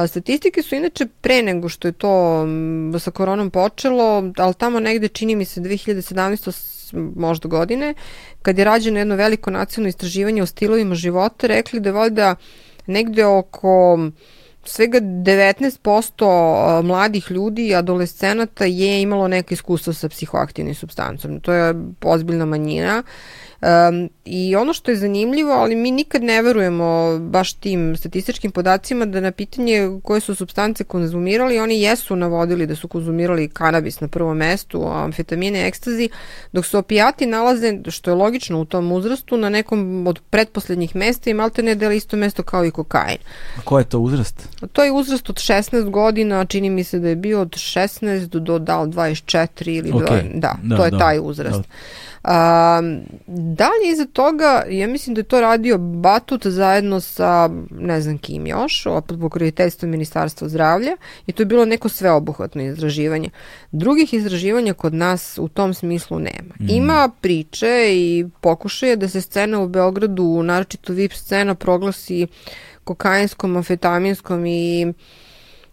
Statistike 0.07 0.61
su 0.61 0.75
inače 0.75 1.05
pre 1.21 1.41
nego 1.43 1.69
što 1.69 1.87
je 1.87 1.91
to 1.91 2.45
sa 2.99 3.11
koronom 3.11 3.49
počelo, 3.49 4.31
ali 4.37 4.53
tamo 4.53 4.79
negde 4.79 5.07
čini 5.07 5.35
mi 5.35 5.45
se 5.45 5.61
2017 5.61 6.79
možda 7.15 7.47
godine, 7.47 7.93
kad 8.41 8.57
je 8.57 8.65
rađeno 8.65 8.99
jedno 8.99 9.15
veliko 9.15 9.51
nacionalno 9.51 9.89
istraživanje 9.89 10.43
o 10.43 10.45
stilovima 10.45 10.95
života, 10.95 11.47
rekli 11.47 11.79
da 11.79 11.89
je 12.03 12.09
da 12.09 12.35
negde 12.87 13.25
oko 13.25 13.99
svega 14.69 14.99
19% 14.99 16.81
mladih 16.83 17.31
ljudi 17.31 17.67
i 17.67 17.75
adolescenata 17.75 18.65
je 18.65 19.01
imalo 19.01 19.27
neko 19.27 19.53
iskustvo 19.53 19.93
sa 19.93 20.09
psihoaktivnim 20.09 20.75
substancom. 20.75 21.39
To 21.39 21.53
je 21.53 21.73
ozbiljna 22.03 22.45
manjina. 22.45 23.03
Um, 23.61 24.09
I 24.25 24.55
ono 24.55 24.73
što 24.73 24.91
je 24.91 24.97
zanimljivo, 24.97 25.51
ali 25.51 25.75
mi 25.75 25.91
nikad 25.91 26.23
ne 26.23 26.41
verujemo 26.41 27.19
baš 27.19 27.53
tim 27.53 27.95
statističkim 27.97 28.51
podacima 28.51 29.05
da 29.05 29.19
na 29.19 29.31
pitanje 29.31 29.99
koje 30.03 30.19
su 30.19 30.35
substance 30.35 30.83
konzumirali, 30.83 31.59
oni 31.59 31.81
jesu 31.81 32.15
navodili 32.15 32.67
da 32.67 32.75
su 32.75 32.87
konzumirali 32.87 33.47
kanabis 33.47 33.99
na 34.01 34.07
prvom 34.07 34.37
mestu, 34.37 34.87
amfetamine, 34.87 35.67
ekstazi, 35.67 36.09
dok 36.51 36.65
se 36.65 36.77
opijati 36.77 37.25
nalaze, 37.25 37.79
što 37.87 38.11
je 38.11 38.15
logično 38.15 38.61
u 38.61 38.65
tom 38.65 38.91
uzrastu, 38.91 39.37
na 39.37 39.49
nekom 39.49 40.07
od 40.07 40.19
pretposlednjih 40.29 40.95
mesta 40.95 41.29
i 41.29 41.33
malte 41.33 41.63
ne 41.63 41.75
dela 41.75 41.93
isto 41.93 42.17
mesto 42.17 42.43
kao 42.43 42.65
i 42.65 42.71
kokain. 42.71 43.17
A 43.57 43.61
ko 43.63 43.79
je 43.79 43.85
to 43.85 43.99
uzrast? 43.99 44.49
To 44.73 44.83
je 44.83 44.91
uzrast 44.91 45.29
od 45.29 45.35
16 45.35 45.89
godina, 45.89 46.45
čini 46.45 46.69
mi 46.69 46.83
se 46.83 46.99
da 46.99 47.09
je 47.09 47.15
bio 47.15 47.41
od 47.41 47.49
16 47.49 48.25
do, 48.25 48.39
do 48.39 48.59
da, 48.59 48.73
24 48.73 49.77
ili 49.77 49.91
okay. 49.91 50.33
do, 50.33 50.39
da, 50.39 50.55
da, 50.63 50.77
to 50.77 50.85
je 50.85 50.91
da, 50.91 50.97
taj 50.97 51.19
uzrast. 51.21 51.59
Da. 51.59 51.63
A, 52.23 52.81
dalje 53.55 53.91
iza 53.91 54.05
toga, 54.05 54.63
ja 54.69 54.87
mislim 54.87 55.13
da 55.15 55.19
je 55.19 55.23
to 55.23 55.41
radio 55.41 55.77
Batut 55.77 56.47
zajedno 56.47 57.01
sa, 57.01 57.49
ne 57.71 58.01
znam 58.01 58.17
kim 58.17 58.47
još, 58.47 58.85
opet 58.85 59.17
pokroviteljstvo 59.19 59.89
Ministarstva 59.89 60.49
zdravlja 60.49 60.97
i 61.27 61.31
to 61.31 61.41
je 61.41 61.45
bilo 61.45 61.65
neko 61.65 61.89
sveobuhvatno 61.89 62.61
izraživanje. 62.61 63.29
Drugih 63.71 64.13
izraživanja 64.13 64.73
kod 64.73 64.93
nas 64.93 65.37
u 65.37 65.47
tom 65.47 65.73
smislu 65.73 66.19
nema. 66.19 66.53
Mm. 66.59 66.69
Ima 66.69 67.09
priče 67.21 67.89
i 67.91 68.25
pokušaje 68.41 68.95
da 68.95 69.09
se 69.09 69.21
scena 69.21 69.59
u 69.59 69.67
Beogradu, 69.67 70.43
naročito 70.43 70.93
VIP 70.93 71.13
scena, 71.13 71.55
proglasi 71.55 72.27
kokainskom, 72.83 73.55
amfetaminskom 73.55 74.45
i 74.45 74.93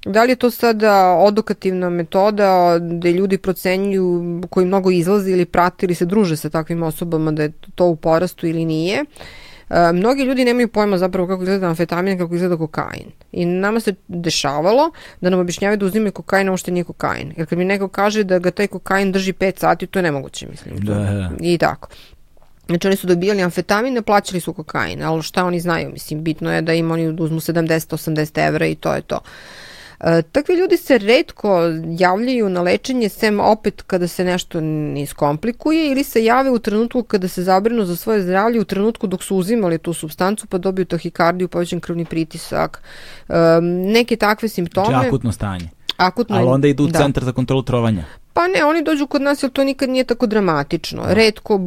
Da 0.07 0.25
li 0.25 0.33
je 0.33 0.36
to 0.36 0.51
sada 0.51 1.17
odokativna 1.18 1.91
metoda 1.91 2.78
gde 2.78 3.12
ljudi 3.12 3.39
procenjuju 3.39 4.41
koji 4.51 4.67
mnogo 4.67 4.91
izlaze 4.91 5.31
ili 5.31 5.44
prate 5.44 5.86
ili 5.86 5.94
se 5.94 6.05
druže 6.05 6.36
sa 6.36 6.51
takvim 6.51 6.83
osobama 6.83 7.33
da 7.33 7.43
je 7.43 7.52
to 7.75 7.86
u 7.86 7.97
porastu 7.97 8.47
ili 8.47 8.65
nije? 8.65 9.05
E, 9.70 9.93
mnogi 9.93 10.23
ljudi 10.23 10.44
nemaju 10.44 10.68
pojma 10.68 10.99
zapravo 10.99 11.28
kako 11.28 11.43
izgleda 11.43 11.67
amfetamin, 11.67 12.18
kako 12.18 12.35
izgleda 12.35 12.57
kokain. 12.57 13.10
I 13.33 13.44
nama 13.44 13.81
se 13.81 13.94
dešavalo 14.09 14.91
da 15.20 15.31
nam 15.31 15.41
objašnjavaju 15.41 15.76
da 15.76 15.86
uzimaju 15.86 16.12
kokain, 16.12 16.49
ovo 16.49 16.57
što 16.57 16.70
nije 16.70 16.85
kokain. 16.85 17.33
Jer 17.36 17.47
kad 17.47 17.59
mi 17.59 17.65
neko 17.65 17.89
kaže 17.89 18.25
da 18.25 18.39
ga 18.39 18.51
taj 18.51 18.67
kokain 18.67 19.12
drži 19.12 19.33
5 19.33 19.59
sati, 19.59 19.86
to 19.86 19.99
je 19.99 20.02
nemoguće, 20.02 20.47
mislim. 20.51 20.76
Da, 20.78 20.94
da. 20.94 21.31
I 21.41 21.59
tako. 21.59 21.89
Znači 22.67 22.86
oni 22.86 22.97
su 22.97 23.07
dobijali 23.07 23.43
amfetamine, 23.43 24.02
plaćali 24.02 24.41
su 24.41 24.52
kokain, 24.52 25.02
ali 25.02 25.23
šta 25.23 25.44
oni 25.44 25.60
znaju? 25.60 25.91
Mislim, 25.91 26.23
bitno 26.23 26.55
je 26.55 26.62
da 26.62 26.73
im 26.73 26.91
oni 26.91 27.09
uzmu 27.09 27.41
70-80 27.41 28.49
evra 28.49 28.67
i 28.67 28.75
to 28.75 28.94
je 28.94 29.01
to. 29.02 29.17
Uh, 29.17 29.65
takvi 30.33 30.55
ljudi 30.55 30.76
se 30.76 30.99
redko 30.99 31.60
javljaju 31.99 32.49
na 32.49 32.62
lečenje, 32.62 33.08
sem 33.08 33.41
opet 33.41 33.83
kada 33.83 34.08
se 34.08 34.25
nešto 34.25 34.60
ne 34.60 35.02
iskomplikuje 35.02 35.91
ili 35.91 36.05
se 36.05 36.25
jave 36.25 36.50
u 36.50 36.58
trenutku 36.58 37.02
kada 37.02 37.28
se 37.28 37.42
zabrinu 37.42 37.84
za 37.84 37.97
svoje 37.97 38.23
zdravlje, 38.23 38.60
u 38.60 38.65
trenutku 38.65 39.07
dok 39.07 39.23
su 39.23 39.36
uzimali 39.36 39.78
tu 39.78 39.92
substancu 39.92 40.47
pa 40.47 40.58
dobiju 40.58 40.84
tahikardiju, 40.84 41.49
povećan 41.49 41.81
krvni 41.81 42.05
pritisak, 42.05 42.83
e, 43.28 43.34
neke 43.92 44.16
takve 44.16 44.49
simptome. 44.49 44.86
Znači 44.86 45.07
akutno 45.07 45.33
stanje. 45.33 45.68
Akutno, 45.97 46.36
Ali 46.36 46.47
onda 46.49 46.68
idu 46.68 46.84
u 46.84 46.86
da. 46.86 46.99
centar 46.99 47.25
za 47.25 47.33
kontrolu 47.33 47.62
trovanja. 47.62 48.05
Pa 48.36 48.48
ne, 48.48 48.65
oni 48.65 48.82
dođu 48.82 49.06
kod 49.06 49.23
nas 49.23 49.42
jer 49.42 49.52
to 49.52 49.65
nikad 49.65 49.89
nije 49.89 50.05
tako 50.05 50.26
dramatično. 50.26 51.02
Da. 51.02 51.15
Redko 51.15 51.58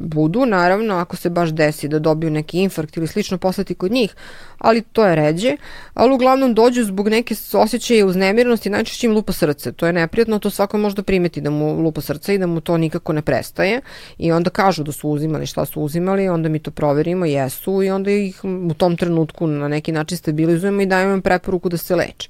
budu, 0.00 0.46
naravno, 0.46 0.94
ako 0.94 1.16
se 1.16 1.30
baš 1.30 1.50
desi 1.50 1.88
da 1.88 1.98
dobiju 1.98 2.30
neki 2.30 2.58
infarkt 2.58 2.96
ili 2.96 3.06
slično 3.06 3.38
poslati 3.38 3.74
kod 3.74 3.92
njih, 3.92 4.14
ali 4.58 4.82
to 4.82 5.06
je 5.06 5.14
ređe. 5.14 5.56
Ali 5.94 6.14
uglavnom 6.14 6.54
dođu 6.54 6.84
zbog 6.84 7.08
neke 7.08 7.34
osjećaje 7.52 8.04
uznemirnosti, 8.04 8.70
najčešće 8.70 9.06
im 9.06 9.12
lupa 9.12 9.32
srce. 9.32 9.72
To 9.72 9.86
je 9.86 9.92
neprijatno, 9.92 10.38
to 10.38 10.50
svako 10.50 10.78
može 10.78 10.96
da 10.96 11.02
primeti 11.02 11.40
da 11.40 11.50
mu 11.50 11.82
lupa 11.82 12.00
srce 12.00 12.34
i 12.34 12.38
da 12.38 12.46
mu 12.46 12.60
to 12.60 12.78
nikako 12.78 13.12
ne 13.12 13.22
prestaje. 13.22 13.80
I 14.18 14.32
onda 14.32 14.50
kažu 14.50 14.82
da 14.82 14.92
su 14.92 15.08
uzimali 15.08 15.46
šta 15.46 15.64
su 15.64 15.80
uzimali, 15.80 16.28
onda 16.28 16.48
mi 16.48 16.58
to 16.58 16.70
proverimo, 16.70 17.24
jesu 17.24 17.82
i 17.82 17.90
onda 17.90 18.10
ih 18.10 18.44
u 18.44 18.74
tom 18.74 18.96
trenutku 18.96 19.46
na 19.46 19.68
neki 19.68 19.92
način 19.92 20.18
stabilizujemo 20.18 20.82
i 20.82 20.86
dajemo 20.86 21.14
im 21.14 21.22
preporuku 21.22 21.68
da 21.68 21.76
se 21.76 21.96
leče. 21.96 22.28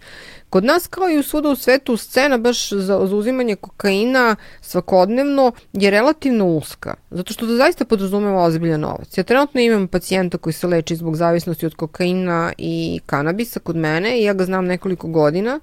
Kod 0.54 0.64
nas 0.64 0.86
kao 0.86 1.10
i 1.10 1.18
u 1.18 1.22
svuda 1.22 1.48
u 1.48 1.56
svetu 1.56 1.96
scena 1.96 2.38
baš 2.38 2.70
za, 2.70 3.06
za 3.06 3.16
uzimanje 3.16 3.56
kokaina 3.56 4.36
svakodnevno 4.60 5.52
je 5.72 5.90
relativno 5.90 6.46
uska, 6.46 6.94
zato 7.10 7.32
što 7.32 7.46
to 7.46 7.56
zaista 7.56 7.84
podrazumeva 7.84 8.42
ozbiljan 8.42 8.80
novac. 8.80 9.18
Ja 9.18 9.24
trenutno 9.24 9.60
imam 9.60 9.88
pacijenta 9.88 10.38
koji 10.38 10.52
se 10.52 10.66
leči 10.66 10.96
zbog 10.96 11.16
zavisnosti 11.16 11.66
od 11.66 11.74
kokaina 11.74 12.52
i 12.58 13.00
kanabisa 13.06 13.60
kod 13.60 13.76
mene 13.76 14.20
i 14.20 14.24
ja 14.24 14.34
ga 14.34 14.44
znam 14.44 14.66
nekoliko 14.66 15.08
godina 15.08 15.60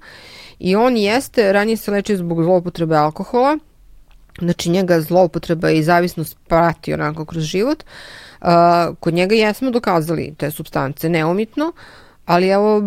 i 0.58 0.76
on 0.76 0.96
jeste, 0.96 1.52
ranije 1.52 1.76
se 1.76 1.90
leči 1.90 2.16
zbog 2.16 2.42
zloupotrebe 2.42 2.96
alkohola, 2.96 3.58
Znači 4.38 4.70
njega 4.70 5.00
zloupotreba 5.00 5.70
i 5.70 5.82
zavisnost 5.82 6.36
prati 6.48 6.94
onako 6.94 7.24
kroz 7.24 7.42
život. 7.42 7.84
Uh, 8.40 8.48
kod 9.00 9.14
njega 9.14 9.34
jesmo 9.34 9.70
dokazali 9.70 10.34
te 10.38 10.50
substance 10.50 11.08
neumitno, 11.08 11.72
ali 12.24 12.48
evo 12.48 12.82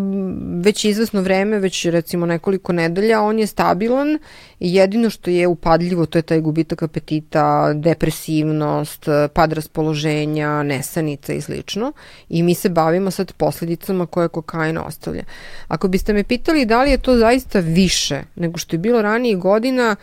već 0.64 0.86
izvesno 0.86 1.22
vreme, 1.22 1.60
već 1.60 1.86
recimo 1.86 2.26
nekoliko 2.26 2.74
nedelja, 2.74 3.22
on 3.22 3.40
je 3.40 3.48
stabilan 3.48 4.20
i 4.60 4.74
jedino 4.76 5.10
što 5.10 5.30
je 5.30 5.48
upadljivo 5.48 6.06
to 6.06 6.18
je 6.18 6.22
taj 6.22 6.42
gubitak 6.42 6.84
apetita, 6.84 7.74
depresivnost, 7.74 9.06
pad 9.34 9.54
raspoloženja, 9.54 10.64
nesanica 10.64 11.34
i 11.34 11.42
slično 11.42 11.92
i 12.30 12.44
mi 12.44 12.56
se 12.56 12.70
bavimo 12.70 13.12
sad 13.12 13.32
posledicama 13.34 14.06
koje 14.06 14.28
kokain 14.28 14.78
ostavlja. 14.78 15.24
Ako 15.68 15.88
biste 15.88 16.14
me 16.14 16.24
pitali 16.24 16.66
da 16.66 16.84
li 16.84 16.92
je 16.92 16.98
to 16.98 17.18
zaista 17.18 17.60
više 17.60 18.24
nego 18.36 18.58
što 18.58 18.76
je 18.76 18.80
bilo 18.80 19.02
ranije 19.02 19.36
godina, 19.36 19.96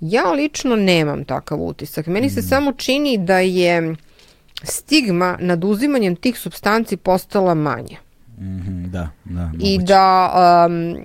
ja 0.00 0.32
lično 0.32 0.76
nemam 0.76 1.24
takav 1.24 1.62
utisak. 1.62 2.06
Meni 2.06 2.30
se 2.30 2.40
mm. 2.40 2.42
samo 2.42 2.72
čini 2.72 3.18
da 3.18 3.38
je 3.38 3.94
stigma 4.62 5.38
nad 5.40 5.64
uzimanjem 5.64 6.16
tih 6.16 6.38
substanci 6.38 6.96
postala 6.96 7.54
manja. 7.54 8.11
Mm 8.42 8.72
da, 8.92 9.08
da. 9.24 9.46
Moguće. 9.46 9.66
I 9.66 9.78
da 9.78 10.32
um, 10.66 10.96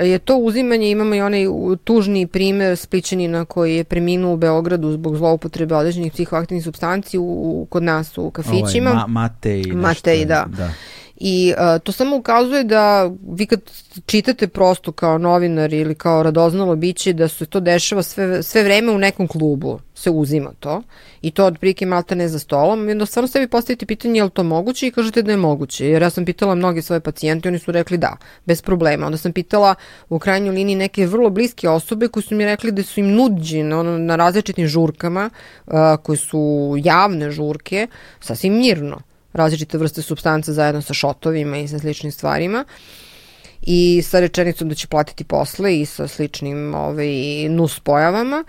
je 0.00 0.18
to 0.18 0.36
uzimanje, 0.36 0.90
imamo 0.90 1.14
i 1.14 1.20
onaj 1.20 1.44
tužni 1.84 2.26
primer 2.26 2.76
Spličanina 2.76 3.44
koji 3.44 3.76
je 3.76 3.84
preminuo 3.84 4.34
u 4.34 4.36
Beogradu 4.36 4.92
zbog 4.92 5.16
zloupotrebe 5.16 5.74
određenih 5.74 6.12
psihoaktivnih 6.12 6.64
substanci 6.64 7.18
u, 7.18 7.22
u, 7.24 7.66
kod 7.70 7.82
nas 7.82 8.18
u 8.18 8.30
kafićima. 8.30 8.90
Ovaj, 8.90 9.00
ma, 9.00 9.06
Matej. 9.06 9.62
Matej, 9.62 10.24
da. 10.24 10.46
da. 10.56 10.72
I 11.24 11.54
uh, 11.58 11.82
to 11.82 11.92
samo 11.92 12.16
ukazuje 12.16 12.64
da 12.64 13.10
vi 13.28 13.46
kad 13.46 13.60
čitate 14.06 14.48
prosto 14.48 14.92
kao 14.92 15.18
novinar 15.18 15.72
ili 15.72 15.94
kao 15.94 16.22
radoznalo 16.22 16.76
biće 16.76 17.12
da 17.12 17.28
se 17.28 17.46
to 17.46 17.60
dešava 17.60 18.02
sve, 18.02 18.42
sve 18.42 18.62
vreme 18.62 18.92
u 18.92 18.98
nekom 18.98 19.28
klubu 19.28 19.78
se 19.94 20.10
uzima 20.10 20.50
to. 20.60 20.82
I 21.22 21.30
to 21.30 21.46
od 21.46 21.58
prike 21.58 21.86
malta 21.86 22.14
ne 22.14 22.28
za 22.28 22.38
stolom. 22.38 22.88
I 22.88 22.92
onda 22.92 23.06
stvarno 23.06 23.28
sebi 23.28 23.48
postavite 23.48 23.86
pitanje 23.86 24.18
je 24.18 24.24
li 24.24 24.30
to 24.30 24.42
moguće? 24.42 24.86
I 24.86 24.90
kažete 24.90 25.22
da 25.22 25.30
je 25.30 25.36
moguće. 25.36 25.86
Jer 25.86 26.02
ja 26.02 26.10
sam 26.10 26.24
pitala 26.24 26.54
mnoge 26.54 26.82
svoje 26.82 27.00
pacijente 27.00 27.48
oni 27.48 27.58
su 27.58 27.72
rekli 27.72 27.98
da, 27.98 28.16
bez 28.44 28.62
problema. 28.62 29.06
Onda 29.06 29.18
sam 29.18 29.32
pitala 29.32 29.74
u 30.08 30.18
krajnjoj 30.18 30.54
liniji 30.54 30.76
neke 30.76 31.06
vrlo 31.06 31.30
bliske 31.30 31.68
osobe 31.68 32.08
koji 32.08 32.22
su 32.22 32.34
mi 32.34 32.44
rekli 32.44 32.72
da 32.72 32.82
su 32.82 33.00
im 33.00 33.14
nuđene 33.14 33.76
ono, 33.76 33.98
na 33.98 34.16
različitim 34.16 34.66
žurkama 34.66 35.30
uh, 35.66 35.72
koje 36.02 36.16
su 36.16 36.74
javne 36.78 37.30
žurke 37.30 37.86
sasvim 38.20 38.54
mirno 38.54 39.11
različite 39.32 39.78
vrste 39.78 40.02
substanca 40.02 40.52
zajedno 40.52 40.82
sa 40.82 40.94
šotovima 40.94 41.56
i 41.56 41.68
sa 41.68 41.78
sličnim 41.78 42.12
stvarima 42.12 42.64
i 43.62 44.02
sa 44.04 44.20
rečenicom 44.20 44.68
da 44.68 44.74
će 44.74 44.86
platiti 44.86 45.24
posle 45.24 45.80
i 45.80 45.86
sa 45.86 46.08
sličnim 46.08 46.74
ovaj, 46.74 47.08
nus 47.48 47.80
pojavama. 47.80 48.44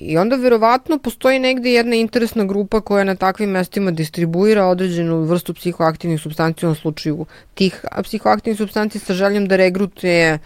I 0.00 0.18
onda 0.18 0.36
verovatno 0.36 0.98
postoji 0.98 1.38
negde 1.38 1.70
jedna 1.70 1.96
interesna 1.96 2.44
grupa 2.44 2.80
koja 2.80 3.04
na 3.04 3.14
takvim 3.14 3.50
mestima 3.50 3.90
distribuira 3.90 4.66
određenu 4.66 5.22
vrstu 5.22 5.54
psihoaktivnih 5.54 6.20
substanci, 6.20 6.66
u 6.66 6.68
ovom 6.68 6.76
slučaju 6.76 7.26
tih 7.54 7.84
psihoaktivnih 8.02 8.58
substanci 8.58 8.98
sa 8.98 9.14
željom 9.14 9.48
da 9.48 9.56
regrutuje 9.56 10.38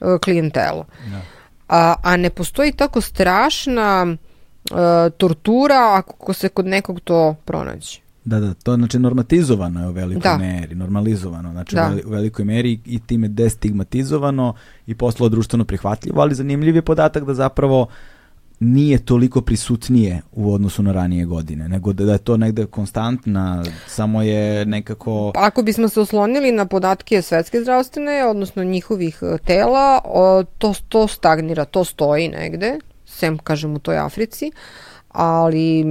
uh, 0.00 0.18
klijentelo. 0.20 0.86
Da. 1.10 1.20
A, 1.68 1.94
a 2.02 2.16
ne 2.16 2.30
postoji 2.30 2.72
tako 2.72 3.00
strašna 3.00 4.06
uh, 4.70 4.76
tortura 5.16 5.94
ako 5.94 6.32
se 6.32 6.48
kod 6.48 6.66
nekog 6.66 7.00
to 7.00 7.36
pronađe. 7.44 8.05
Da, 8.26 8.40
da, 8.40 8.54
to 8.54 8.74
znači 8.74 8.98
normatizovano 8.98 9.80
je 9.80 9.88
u 9.88 9.92
velikoj 9.92 10.30
da. 10.30 10.38
meri, 10.38 10.74
normalizovano, 10.74 11.52
znači 11.52 11.74
da. 11.74 11.92
u 12.06 12.10
velikoj 12.10 12.44
meri 12.44 12.80
i 12.84 12.98
time 12.98 13.28
destigmatizovano 13.28 14.54
i 14.86 14.94
postalo 14.94 15.28
društveno 15.28 15.64
prihvatljivo, 15.64 16.20
ali 16.20 16.34
zanimljiv 16.34 16.76
je 16.76 16.82
podatak 16.82 17.24
da 17.24 17.34
zapravo 17.34 17.86
nije 18.60 18.98
toliko 18.98 19.40
prisutnije 19.40 20.22
u 20.32 20.54
odnosu 20.54 20.82
na 20.82 20.92
ranije 20.92 21.24
godine, 21.24 21.68
nego 21.68 21.92
da, 21.92 22.04
da 22.04 22.12
je 22.12 22.18
to 22.18 22.36
negde 22.36 22.66
konstantna, 22.66 23.64
samo 23.86 24.22
je 24.22 24.66
nekako... 24.66 25.30
Pa 25.34 25.46
ako 25.46 25.62
bismo 25.62 25.88
se 25.88 26.00
oslonili 26.00 26.52
na 26.52 26.66
podatke 26.66 27.22
svetske 27.22 27.60
zdravstvene, 27.60 28.24
odnosno 28.24 28.64
njihovih 28.64 29.18
e, 29.22 29.38
tela, 29.38 30.00
to, 30.58 30.74
to 30.88 31.08
stagnira, 31.08 31.64
to 31.64 31.84
stoji 31.84 32.28
negde, 32.28 32.78
sem 33.04 33.38
kažem 33.38 33.74
u 33.74 33.78
toj 33.78 33.98
Africi, 33.98 34.50
ali 35.08 35.84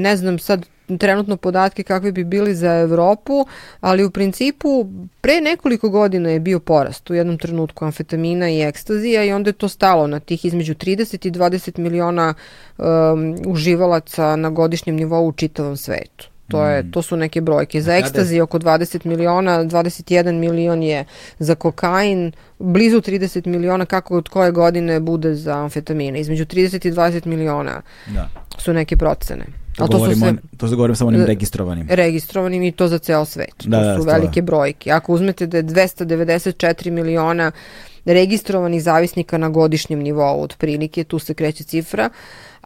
ne 0.00 0.16
znam 0.16 0.38
sad 0.38 0.66
trenutno 0.98 1.36
podatke 1.36 1.82
kakve 1.82 2.12
bi 2.12 2.24
bili 2.24 2.54
za 2.54 2.74
Evropu, 2.74 3.46
ali 3.80 4.04
u 4.04 4.10
principu 4.10 4.86
pre 5.20 5.40
nekoliko 5.40 5.88
godina 5.88 6.30
je 6.30 6.40
bio 6.40 6.60
porast 6.60 7.10
u 7.10 7.14
jednom 7.14 7.38
trenutku 7.38 7.84
amfetamina 7.84 8.50
i 8.50 8.62
ekstazija 8.62 9.24
i 9.24 9.32
onda 9.32 9.48
je 9.48 9.52
to 9.52 9.68
stalo 9.68 10.06
na 10.06 10.20
tih 10.20 10.44
između 10.44 10.74
30 10.74 11.26
i 11.26 11.30
20 11.30 11.78
miliona 11.78 12.34
um, 12.78 13.36
uživalaca 13.46 14.36
na 14.36 14.50
godišnjem 14.50 14.96
nivou 14.96 15.28
u 15.28 15.32
čitavom 15.32 15.76
svetu. 15.76 16.32
To, 16.48 16.66
je, 16.66 16.82
mm. 16.82 16.90
to 16.90 17.02
su 17.02 17.16
neke 17.16 17.40
brojke. 17.40 17.80
Za 17.80 17.96
ekstazi 17.96 18.40
oko 18.40 18.58
20 18.58 19.06
miliona, 19.06 19.64
21 19.64 20.32
milion 20.32 20.82
je 20.82 21.04
za 21.38 21.54
kokain, 21.54 22.32
blizu 22.58 23.00
30 23.00 23.46
miliona 23.46 23.86
kako 23.86 24.16
od 24.16 24.28
koje 24.28 24.52
godine 24.52 25.00
bude 25.00 25.34
za 25.34 25.58
amfetamine. 25.58 26.20
Između 26.20 26.44
30 26.44 26.88
i 26.88 26.92
20 26.92 27.26
miliona 27.26 27.82
da. 28.06 28.28
su 28.58 28.72
neke 28.72 28.96
procene. 28.96 29.61
To, 29.76 29.88
to, 29.88 29.98
su 29.98 30.18
sve, 30.18 30.34
to 30.56 30.68
se 30.68 30.74
govorim 30.74 30.96
samo 30.96 31.08
onim 31.08 31.24
registrovanim. 31.24 31.86
Registrovanim 31.90 32.62
i 32.62 32.72
to 32.72 32.88
za 32.88 32.98
ceo 32.98 33.24
svet. 33.24 33.54
Da, 33.64 33.78
to 33.78 33.84
da, 33.84 33.96
su 33.96 34.02
velike 34.02 34.40
to. 34.40 34.44
brojke. 34.44 34.90
Ako 34.90 35.12
uzmete 35.12 35.46
da 35.46 35.56
je 35.56 35.64
294 35.64 36.90
miliona 36.90 37.52
registrovanih 38.04 38.82
zavisnika 38.82 39.38
na 39.38 39.48
godišnjem 39.48 39.98
nivou, 39.98 40.42
otprilike, 40.42 41.04
tu 41.04 41.18
se 41.18 41.34
kreće 41.34 41.64
cifra, 41.64 42.10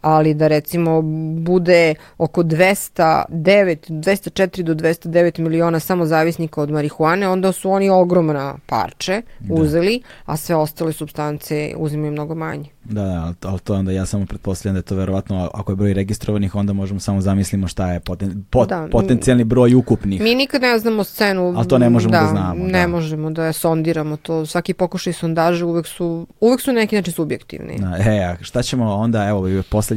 ali 0.07 0.33
da 0.33 0.47
recimo 0.47 1.01
bude 1.41 1.95
oko 2.17 2.43
209, 2.43 3.27
204 3.29 4.61
do 4.61 4.75
209 4.75 5.39
miliona 5.39 5.79
samo 5.79 6.05
zavisnika 6.05 6.61
od 6.61 6.71
marihuane, 6.71 7.27
onda 7.27 7.51
su 7.51 7.71
oni 7.71 7.89
ogromna 7.89 8.55
parče 8.65 9.21
da. 9.39 9.53
uzeli, 9.53 10.01
a 10.25 10.37
sve 10.37 10.55
ostale 10.55 10.93
substance 10.93 11.73
uzimaju 11.77 12.11
mnogo 12.11 12.35
manje. 12.35 12.69
Da, 12.83 13.33
da, 13.41 13.49
ali 13.49 13.59
to 13.59 13.75
onda 13.75 13.91
ja 13.91 14.05
samo 14.05 14.25
pretpostavljam 14.25 14.73
da 14.73 14.79
je 14.79 14.83
to 14.83 14.95
verovatno, 14.95 15.49
ako 15.53 15.71
je 15.71 15.75
broj 15.75 15.93
registrovanih, 15.93 16.55
onda 16.55 16.73
možemo 16.73 16.99
samo 16.99 17.21
zamislimo 17.21 17.67
šta 17.67 17.93
je 17.93 17.99
poten, 17.99 18.43
pot, 18.49 18.69
da, 18.69 18.87
potencijalni 18.91 19.43
broj 19.43 19.75
ukupnih. 19.75 20.21
Mi 20.21 20.35
nikad 20.35 20.61
ne 20.61 20.79
znamo 20.79 21.03
scenu. 21.03 21.53
Ali 21.57 21.67
to 21.67 21.77
ne 21.77 21.89
možemo 21.89 22.11
da, 22.11 22.19
da 22.19 22.27
znamo. 22.27 22.65
Ne 22.65 22.81
da. 22.81 22.87
možemo 22.87 23.29
da 23.29 23.45
je 23.45 23.53
sondiramo 23.53 24.17
to. 24.17 24.45
Svaki 24.45 24.73
pokušaj 24.73 25.13
sondaže 25.13 25.65
uvek 25.65 25.87
su, 25.87 26.27
uvek 26.39 26.61
su 26.61 26.71
neki 26.71 26.95
način 26.95 27.13
subjektivni. 27.13 27.77
Da, 27.79 28.11
e, 28.11 28.23
a 28.23 28.43
šta 28.43 28.63
ćemo 28.63 28.95
onda, 28.95 29.27
evo, 29.27 29.47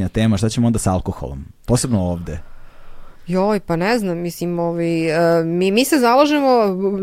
poslednja 0.01 0.09
tema, 0.09 0.37
šta 0.37 0.49
ćemo 0.49 0.67
onda 0.67 0.79
sa 0.79 0.93
alkoholom? 0.93 1.45
Posebno 1.67 2.01
ovde. 2.01 2.41
Joj, 3.27 3.61
pa 3.61 3.77
ne 3.77 3.99
znam, 3.99 4.19
mislim, 4.19 4.59
ovaj, 4.59 5.11
uh, 5.11 5.47
mi, 5.47 5.71
mi 5.71 5.85
se 5.85 5.99
zalažemo 5.99 6.51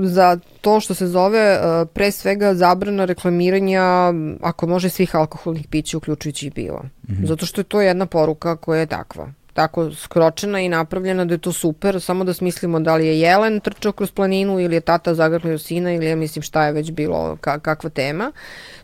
za 0.07 0.37
to 0.61 0.79
što 0.79 0.93
se 0.93 1.07
zove 1.07 1.59
uh, 1.59 1.87
pre 1.93 2.11
svega 2.11 2.53
zabrana 2.53 3.05
reklamiranja, 3.05 4.13
ako 4.41 4.67
može, 4.67 4.89
svih 4.89 5.15
alkoholnih 5.15 5.67
pića, 5.67 5.97
uključujući 5.97 6.47
i 6.47 6.51
pivo. 6.51 6.83
Mm 7.07 7.13
-hmm. 7.13 7.27
Zato 7.27 7.45
što 7.45 7.61
je 7.61 7.65
to 7.65 7.81
jedna 7.81 8.05
poruka 8.05 8.55
koja 8.55 8.79
je 8.79 8.85
takva 8.85 9.31
tako 9.57 9.91
skročena 9.91 10.59
i 10.61 10.69
napravljena 10.69 11.25
da 11.25 11.33
je 11.33 11.37
to 11.37 11.51
super, 11.53 12.01
samo 12.01 12.23
da 12.23 12.33
smislimo 12.33 12.79
da 12.79 12.95
li 12.95 13.07
je 13.07 13.19
jelen 13.19 13.59
trčao 13.59 13.91
kroz 13.91 14.11
planinu 14.11 14.59
ili 14.59 14.75
je 14.75 14.81
tata 14.81 15.13
zagrlio 15.13 15.57
sina 15.57 15.93
ili 15.93 16.05
je 16.05 16.15
mislim 16.15 16.43
šta 16.43 16.65
je 16.65 16.71
već 16.71 16.91
bilo, 16.91 17.37
ka, 17.41 17.59
kakva 17.59 17.89
tema. 17.89 18.31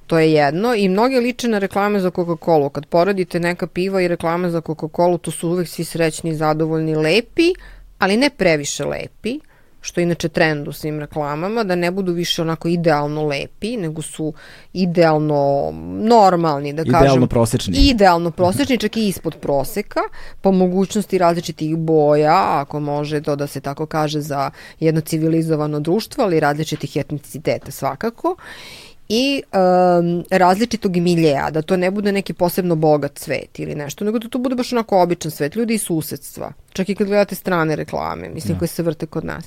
To 0.08 0.19
je 0.19 0.32
jedno 0.34 0.74
i 0.76 0.90
mnoge 0.90 1.19
liče 1.19 1.48
na 1.48 1.60
reklame 1.60 2.00
za 2.00 2.11
Coca-Cola. 2.11 2.69
Kad 2.69 2.85
poradite 2.85 3.40
neka 3.40 3.68
piva 3.68 4.02
i 4.02 4.08
reklame 4.08 4.50
za 4.50 4.61
Coca-Cola, 4.61 5.18
to 5.18 5.32
su 5.32 5.50
uvek 5.50 5.68
svi 5.68 5.84
srećni, 5.84 6.35
zadovoljni, 6.35 6.95
lepi, 6.95 7.53
ali 8.00 8.18
ne 8.18 8.30
previše 8.30 8.85
lepi 8.85 9.40
što 9.84 10.00
je 10.00 10.03
inače 10.03 10.30
trend 10.30 10.68
u 10.68 10.72
svim 10.72 11.00
reklamama, 11.00 11.64
da 11.64 11.76
ne 11.76 11.92
budu 11.92 12.14
više 12.14 12.42
onako 12.42 12.68
idealno 12.68 13.24
lepi, 13.24 13.78
nego 13.78 14.02
su 14.02 14.34
idealno 14.74 15.72
normalni, 16.02 16.74
da 16.74 16.82
idealno 16.82 16.92
kažem. 16.92 17.06
Idealno 17.06 17.28
prosečni. 17.28 17.78
Idealno 17.78 18.32
prosečni, 18.40 18.78
čak 18.78 18.98
i 18.98 19.08
ispod 19.08 19.36
proseka, 19.42 20.00
po 20.42 20.52
mogućnosti 20.52 21.18
različitih 21.18 21.78
boja, 21.78 22.60
ako 22.62 22.80
može 22.80 23.22
to 23.22 23.36
da 23.36 23.48
se 23.48 23.62
tako 23.62 23.86
kaže 23.86 24.22
za 24.22 24.52
jedno 24.80 25.02
civilizovano 25.02 25.80
društvo, 25.80 26.24
ali 26.24 26.40
različitih 26.40 26.95
etniciteta 26.95 27.72
svakako 27.72 28.36
i 29.14 29.43
um, 29.53 30.24
različitog 30.32 30.95
miljeja, 30.95 31.50
da 31.51 31.61
to 31.61 31.77
ne 31.77 31.92
bude 31.92 32.11
neki 32.11 32.33
posebno 32.33 32.75
bogat 32.75 33.19
svet 33.19 33.59
ili 33.59 33.75
nešto, 33.75 34.06
nego 34.06 34.19
da 34.19 34.30
to 34.30 34.38
bude 34.38 34.56
baš 34.56 34.74
onako 34.74 35.01
običan 35.01 35.32
svet, 35.32 35.56
ljudi 35.56 35.74
iz 35.74 35.82
susedstva, 35.82 36.53
čak 36.74 36.90
i 36.90 36.95
kad 36.95 37.08
gledate 37.08 37.35
strane 37.35 37.75
reklame, 37.75 38.30
mislim, 38.30 38.56
ja. 38.56 38.59
koje 38.59 38.67
se 38.67 38.83
vrte 38.83 39.06
kod 39.06 39.25
nas. 39.25 39.45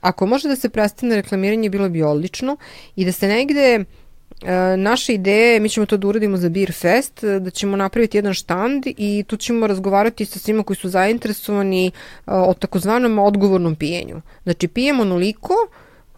Ako 0.00 0.26
može 0.26 0.48
da 0.48 0.56
se 0.56 0.68
prestane 0.68 1.16
reklamiranje, 1.16 1.70
bilo 1.70 1.88
bi 1.88 2.02
odlično 2.02 2.56
i 2.96 3.04
da 3.04 3.12
se 3.12 3.28
negde 3.28 3.78
uh, 3.78 4.48
naše 4.76 5.14
ideje, 5.14 5.60
mi 5.60 5.68
ćemo 5.68 5.86
to 5.86 5.96
da 5.96 6.08
uradimo 6.08 6.36
za 6.36 6.48
Beer 6.48 6.72
Fest, 6.72 7.24
da 7.40 7.50
ćemo 7.50 7.76
napraviti 7.76 8.18
jedan 8.18 8.34
štand 8.34 8.86
i 8.86 9.24
tu 9.26 9.36
ćemo 9.36 9.66
razgovarati 9.66 10.24
sa 10.24 10.38
svima 10.38 10.62
koji 10.62 10.76
su 10.76 10.88
zainteresovani 10.88 11.90
uh, 11.90 12.32
o 12.34 12.54
takozvanom 12.54 13.18
odgovornom 13.18 13.76
pijenju. 13.76 14.20
Znači, 14.42 14.68
pijemo 14.68 15.02
onoliko 15.02 15.54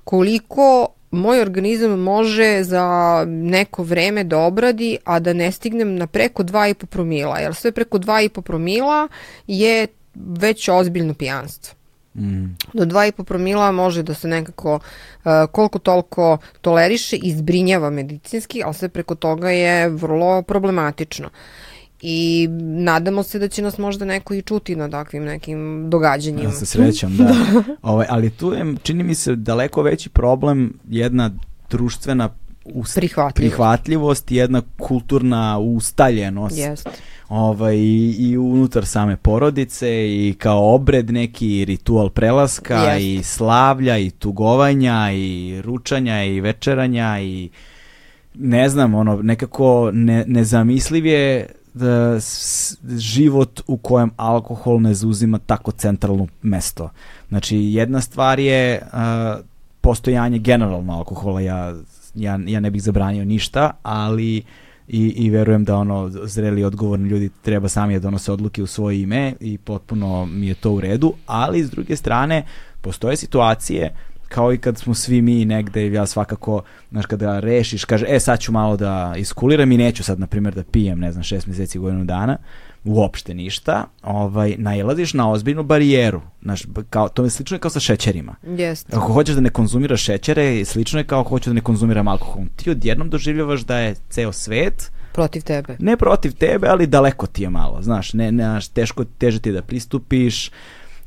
koliko 0.05 0.95
moj 1.11 1.41
organizam 1.41 2.01
može 2.01 2.63
za 2.63 3.25
neko 3.27 3.83
vreme 3.83 4.25
da 4.25 4.39
obradi, 4.39 4.99
a 5.05 5.19
da 5.19 5.33
ne 5.33 5.53
stignem 5.53 5.97
na 5.97 6.07
preko 6.07 6.43
2,5 6.43 6.87
promila, 6.87 7.39
jer 7.39 7.55
sve 7.55 7.73
preko 7.73 7.99
2,5 7.99 8.41
promila 8.41 9.09
je 9.47 9.87
već 10.15 10.69
ozbiljno 10.69 11.15
pijanstvo. 11.15 11.75
Mm. 12.15 12.45
Do 12.73 12.85
2,5 12.85 13.25
promila 13.25 13.73
može 13.73 14.03
da 14.03 14.15
se 14.15 14.29
nekako 14.29 14.75
uh, 14.75 15.33
koliko 15.53 15.79
toliko 15.79 16.39
toleriše 16.61 17.17
i 17.17 17.33
zbrinjava 17.33 17.91
medicinski, 17.91 18.63
ali 18.65 18.75
sve 18.75 18.89
preko 18.89 19.15
toga 19.15 19.51
je 19.51 19.89
vrlo 19.89 20.43
problematično. 20.43 21.27
Uh, 21.27 21.68
i 22.03 22.49
nadamo 22.61 23.23
se 23.23 23.39
da 23.39 23.49
će 23.49 23.63
nas 23.63 23.79
možda 23.79 24.05
neko 24.05 24.35
i 24.35 24.43
čuti 24.43 24.77
na 24.77 24.91
takvim 24.91 25.25
nekim 25.25 25.91
događanjima. 25.91 26.43
Ja 26.43 26.53
se 26.53 26.67
srećam, 26.67 27.17
da. 27.17 27.25
Ove, 27.25 27.77
ovaj, 27.83 28.07
ali 28.11 28.31
tu 28.31 28.53
je, 28.53 28.75
čini 28.83 29.03
mi 29.03 29.15
se, 29.15 29.37
daleko 29.37 29.83
veći 29.83 30.09
problem 30.09 30.79
jedna 30.89 31.31
društvena 31.71 32.29
ust, 32.65 32.95
prihvatljivost. 32.95 33.37
prihvatljivost, 33.37 34.31
jedna 34.31 34.63
kulturna 34.79 35.59
ustaljenost. 35.59 36.59
Jeste. 36.59 36.91
Ovaj, 37.29 37.77
i, 37.77 38.17
i 38.19 38.39
unutar 38.39 38.87
same 38.87 39.17
porodice 39.17 39.89
i 40.09 40.35
kao 40.39 40.75
obred 40.75 41.11
neki 41.11 41.65
ritual 41.65 42.11
prelaska 42.11 42.83
Jest. 42.83 43.01
i 43.01 43.23
slavlja 43.23 43.99
i 43.99 44.11
tugovanja 44.11 45.13
i 45.13 45.61
ručanja 45.65 46.25
i 46.25 46.41
večeranja 46.41 47.21
i 47.21 47.51
ne 48.35 48.69
znam, 48.69 48.95
ono, 48.95 49.23
nekako 49.23 49.91
ne, 49.93 50.25
nezamisliv 50.27 51.07
je 51.07 51.47
da 51.79 52.19
život 52.99 53.61
u 53.67 53.77
kojem 53.77 54.11
alkohol 54.17 54.81
ne 54.81 54.95
zauzima 54.95 55.39
tako 55.39 55.73
centralno 55.73 56.27
mesto. 56.43 56.91
Znači, 57.29 57.57
jedna 57.57 58.01
stvar 58.01 58.39
je 58.39 58.83
uh, 58.83 59.45
postojanje 59.81 60.39
generalno 60.39 60.93
alkohola, 60.93 61.41
ja, 61.41 61.75
ja, 62.15 62.39
ja 62.47 62.61
ne 62.61 62.71
bih 62.71 62.83
zabranio 62.83 63.25
ništa, 63.25 63.71
ali 63.83 64.43
i, 64.89 65.09
i 65.17 65.31
verujem 65.31 65.65
da 65.65 65.77
ono 65.77 66.11
zreli 66.25 66.65
odgovorni 66.65 67.09
ljudi 67.09 67.31
treba 67.43 67.69
sami 67.69 67.95
da 67.95 68.01
donose 68.01 68.33
odluke 68.33 68.63
u 68.63 68.67
svoje 68.67 69.03
ime 69.03 69.35
i 69.41 69.59
potpuno 69.59 70.27
mi 70.27 70.47
je 70.47 70.55
to 70.55 70.73
u 70.73 70.81
redu, 70.81 71.13
ali 71.27 71.65
s 71.65 71.71
druge 71.71 71.97
strane 71.97 72.45
postoje 72.81 73.17
situacije 73.17 73.95
kao 74.29 74.53
i 74.53 74.59
kad 74.59 74.79
smo 74.79 74.95
svi 74.95 75.23
mi 75.23 75.45
negde, 75.45 75.93
ja 75.93 76.07
svakako, 76.07 76.63
znaš, 76.91 77.07
kada 77.07 77.41
rešiš, 77.41 77.85
kaže, 77.85 78.07
e, 78.09 78.21
sad 78.21 78.41
ću 78.41 78.53
malo 78.53 78.77
da 78.77 79.15
iskuliram 79.17 79.73
i 79.73 79.77
neću 79.77 80.05
sad, 80.05 80.21
na 80.21 80.27
primjer, 80.27 80.55
da 80.55 80.63
pijem, 80.63 80.99
ne 80.99 81.13
znam, 81.13 81.23
šest 81.23 81.47
meseci, 81.47 81.79
godinu 81.79 82.05
dana, 82.05 82.39
uopšte 82.85 83.35
ništa, 83.35 83.85
ovaj, 84.03 84.55
najlaziš 84.59 85.15
na 85.15 85.31
ozbiljnu 85.31 85.63
barijeru. 85.63 86.21
Znaš, 86.43 86.63
kao, 86.91 87.09
to 87.09 87.25
je 87.25 87.31
slično 87.31 87.55
je 87.55 87.61
kao 87.61 87.71
sa 87.71 87.81
šećerima. 87.81 88.35
Jeste. 88.47 88.97
Ako 88.97 89.13
hoćeš 89.13 89.35
da 89.35 89.41
ne 89.41 89.51
konzumiraš 89.51 90.03
šećere, 90.03 90.65
slično 90.65 91.01
je 91.01 91.05
kao 91.05 91.21
ako 91.21 91.29
hoćeš 91.29 91.47
da 91.47 91.53
ne 91.53 91.61
konzumiram 91.61 92.09
alkohol. 92.09 92.45
Ti 92.57 92.71
odjednom 92.71 93.11
doživljavaš 93.11 93.61
da 93.61 93.79
je 93.79 93.95
ceo 94.11 94.33
svet 94.33 94.93
protiv 95.13 95.43
tebe. 95.43 95.77
Ne 95.79 95.97
protiv 95.97 96.33
tebe, 96.33 96.69
ali 96.69 96.87
daleko 96.87 97.27
ti 97.27 97.43
je 97.43 97.51
malo, 97.51 97.83
znaš, 97.83 98.13
ne, 98.13 98.33
ne, 98.33 98.61
teško, 98.73 99.05
teže 99.05 99.41
ti 99.41 99.53
da 99.53 99.63
pristupiš, 99.63 100.51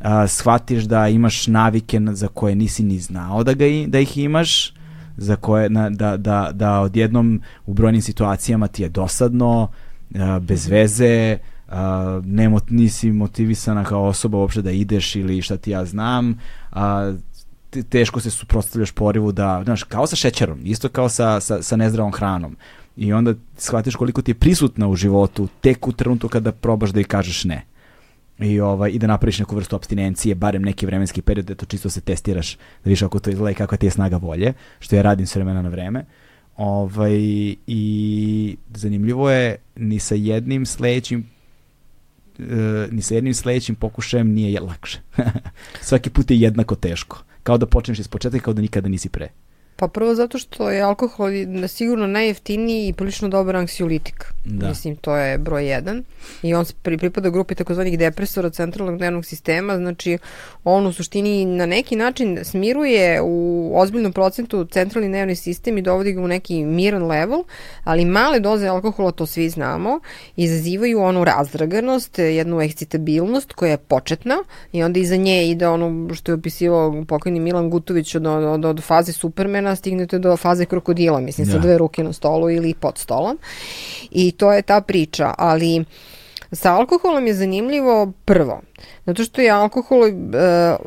a, 0.04 0.28
shvatiš 0.28 0.84
da 0.84 1.08
imaš 1.08 1.48
navike 1.48 2.00
za 2.12 2.28
koje 2.28 2.56
nisi 2.56 2.84
ni 2.84 3.00
znao 3.00 3.44
da, 3.44 3.54
ga, 3.54 3.66
da 3.88 4.00
ih 4.00 4.18
imaš, 4.18 4.74
za 5.18 5.36
koje, 5.36 5.70
na, 5.70 5.90
da, 5.90 6.18
da, 6.18 6.50
da 6.54 6.80
odjednom 6.80 7.42
u 7.66 7.74
brojnim 7.74 8.02
situacijama 8.02 8.68
ti 8.68 8.84
je 8.84 8.90
dosadno, 8.90 9.68
a, 10.16 10.40
bez 10.40 10.68
veze, 10.68 11.38
a, 11.70 12.22
ne, 12.26 12.52
nisi 12.70 13.12
motivisana 13.12 13.84
kao 13.84 14.04
osoba 14.04 14.38
uopšte 14.38 14.62
da 14.62 14.72
ideš 14.72 15.16
ili 15.16 15.42
šta 15.42 15.58
ti 15.58 15.72
ja 15.72 15.86
znam, 15.86 16.40
a, 16.72 17.14
teško 17.90 18.20
se 18.20 18.30
suprotstavljaš 18.30 18.92
porivu 18.92 19.32
da, 19.32 19.62
znaš, 19.64 19.84
kao 19.84 20.08
sa 20.08 20.16
šećerom, 20.16 20.60
isto 20.64 20.90
kao 20.90 21.10
sa, 21.10 21.40
sa, 21.40 21.62
sa 21.62 21.76
nezdravom 21.76 22.12
hranom. 22.12 22.56
I 22.98 23.14
onda 23.14 23.34
shvatiš 23.58 23.96
koliko 23.96 24.22
ti 24.22 24.32
je 24.32 24.36
prisutna 24.36 24.88
u 24.88 24.96
životu 24.96 25.48
tek 25.62 25.88
u 25.88 25.92
trenutku 25.92 26.28
kada 26.28 26.52
probaš 26.52 26.90
da 26.90 27.00
i 27.00 27.04
kažeš 27.04 27.44
ne 27.44 27.71
i, 28.42 28.60
ovaj, 28.60 28.92
i 28.92 29.00
da 29.00 29.08
napraviš 29.08 29.40
neku 29.40 29.56
vrstu 29.56 29.76
abstinencije, 29.76 30.36
barem 30.36 30.62
neki 30.62 30.86
vremenski 30.86 31.22
period 31.22 31.46
da 31.46 31.56
to 31.56 31.66
čisto 31.66 31.90
se 31.90 32.02
testiraš, 32.02 32.56
da 32.56 32.62
vidiš 32.84 33.00
kako 33.00 33.20
to 33.20 33.30
izgleda 33.30 33.52
i 33.52 33.56
kakva 33.56 33.78
ti 33.78 33.86
je 33.86 33.92
snaga 33.92 34.18
volje, 34.18 34.54
što 34.80 34.96
ja 34.96 35.02
radim 35.02 35.28
s 35.28 35.36
vremena 35.36 35.62
na 35.62 35.70
vreme. 35.70 36.06
Ovaj, 36.58 37.20
I 37.68 38.58
zanimljivo 38.74 39.32
je, 39.32 39.56
ni 39.76 40.00
sa 40.00 40.16
jednim 40.16 40.66
sledećim 40.66 41.30
uh, 42.40 42.92
ni 42.92 43.02
sa 43.02 43.16
jednim 43.16 43.34
sledećim 43.34 43.76
pokušajem 43.76 44.34
nije 44.34 44.62
lakše. 44.62 45.00
Svaki 45.82 46.10
put 46.10 46.32
je 46.32 46.40
jednako 46.40 46.76
teško. 46.76 47.24
Kao 47.44 47.58
da 47.58 47.66
počneš 47.66 48.00
iz 48.00 48.08
početka 48.08 48.40
kao 48.40 48.54
da 48.54 48.62
nikada 48.62 48.90
nisi 48.90 49.10
pre. 49.10 49.30
Pa 49.82 49.88
prvo 49.88 50.16
zato 50.16 50.38
što 50.38 50.70
je 50.70 50.82
alkohol 50.82 51.30
sigurno 51.68 52.08
najjeftiniji 52.08 52.88
i 52.88 52.94
prilično 52.94 53.30
dobar 53.30 53.56
anksiolitik. 53.56 54.26
Da. 54.46 54.70
Mislim, 54.70 54.96
to 54.96 55.16
je 55.16 55.38
broj 55.38 55.70
jedan. 55.70 56.04
I 56.44 56.54
on 56.54 56.66
pri, 56.82 56.98
pripada 56.98 57.30
grupi 57.30 57.56
takozvanih 57.56 58.00
depresora 58.00 58.50
centralnog 58.50 59.00
nervnog 59.00 59.26
sistema, 59.26 59.78
znači 59.78 60.18
on 60.64 60.86
u 60.86 60.94
suštini 60.94 61.46
na 61.46 61.66
neki 61.66 61.96
način 61.96 62.40
smiruje 62.44 63.22
u 63.22 63.72
ozbiljnom 63.76 64.14
procentu 64.14 64.66
centralni 64.66 65.10
nervni 65.10 65.36
sistem 65.36 65.78
i 65.78 65.82
dovodi 65.82 66.14
ga 66.14 66.22
u 66.22 66.28
neki 66.28 66.66
miran 66.66 67.08
level, 67.08 67.44
ali 67.84 68.06
male 68.06 68.40
doze 68.40 68.68
alkohola, 68.68 69.12
to 69.12 69.26
svi 69.26 69.50
znamo, 69.50 70.00
izazivaju 70.36 71.02
onu 71.02 71.24
razdraganost, 71.24 72.20
jednu 72.20 72.62
ekscitabilnost 72.62 73.54
koja 73.54 73.72
je 73.72 73.78
početna 73.78 74.36
i 74.72 74.84
onda 74.84 75.00
iza 75.00 75.16
nje 75.16 75.50
ide 75.50 75.68
ono 75.68 76.14
što 76.14 76.32
je 76.32 76.36
opisivao 76.36 77.04
pokojni 77.08 77.40
Milan 77.40 77.70
Gutović 77.70 78.16
od, 78.16 78.26
od, 78.26 78.66
od 78.66 78.84
faze 78.84 79.14
Supermana 79.72 79.76
stignete 79.76 80.20
do 80.20 80.38
faze 80.38 80.66
krokodila, 80.66 81.20
mislim, 81.20 81.48
ja. 81.48 81.52
sa 81.52 81.58
da. 81.58 81.64
dve 81.64 81.78
ruke 81.78 82.04
na 82.04 82.14
stolu 82.14 82.50
ili 82.50 82.74
pod 82.74 82.98
stolom. 82.98 83.38
I 84.12 84.32
to 84.32 84.52
je 84.54 84.62
ta 84.62 84.82
priča, 84.82 85.34
ali 85.38 85.86
sa 86.52 86.74
alkoholom 86.74 87.28
je 87.28 87.34
zanimljivo 87.34 88.12
prvo, 88.26 88.62
zato 89.06 89.24
što 89.24 89.42
je 89.42 89.50
alkohol, 89.50 90.08
e, 90.08 90.12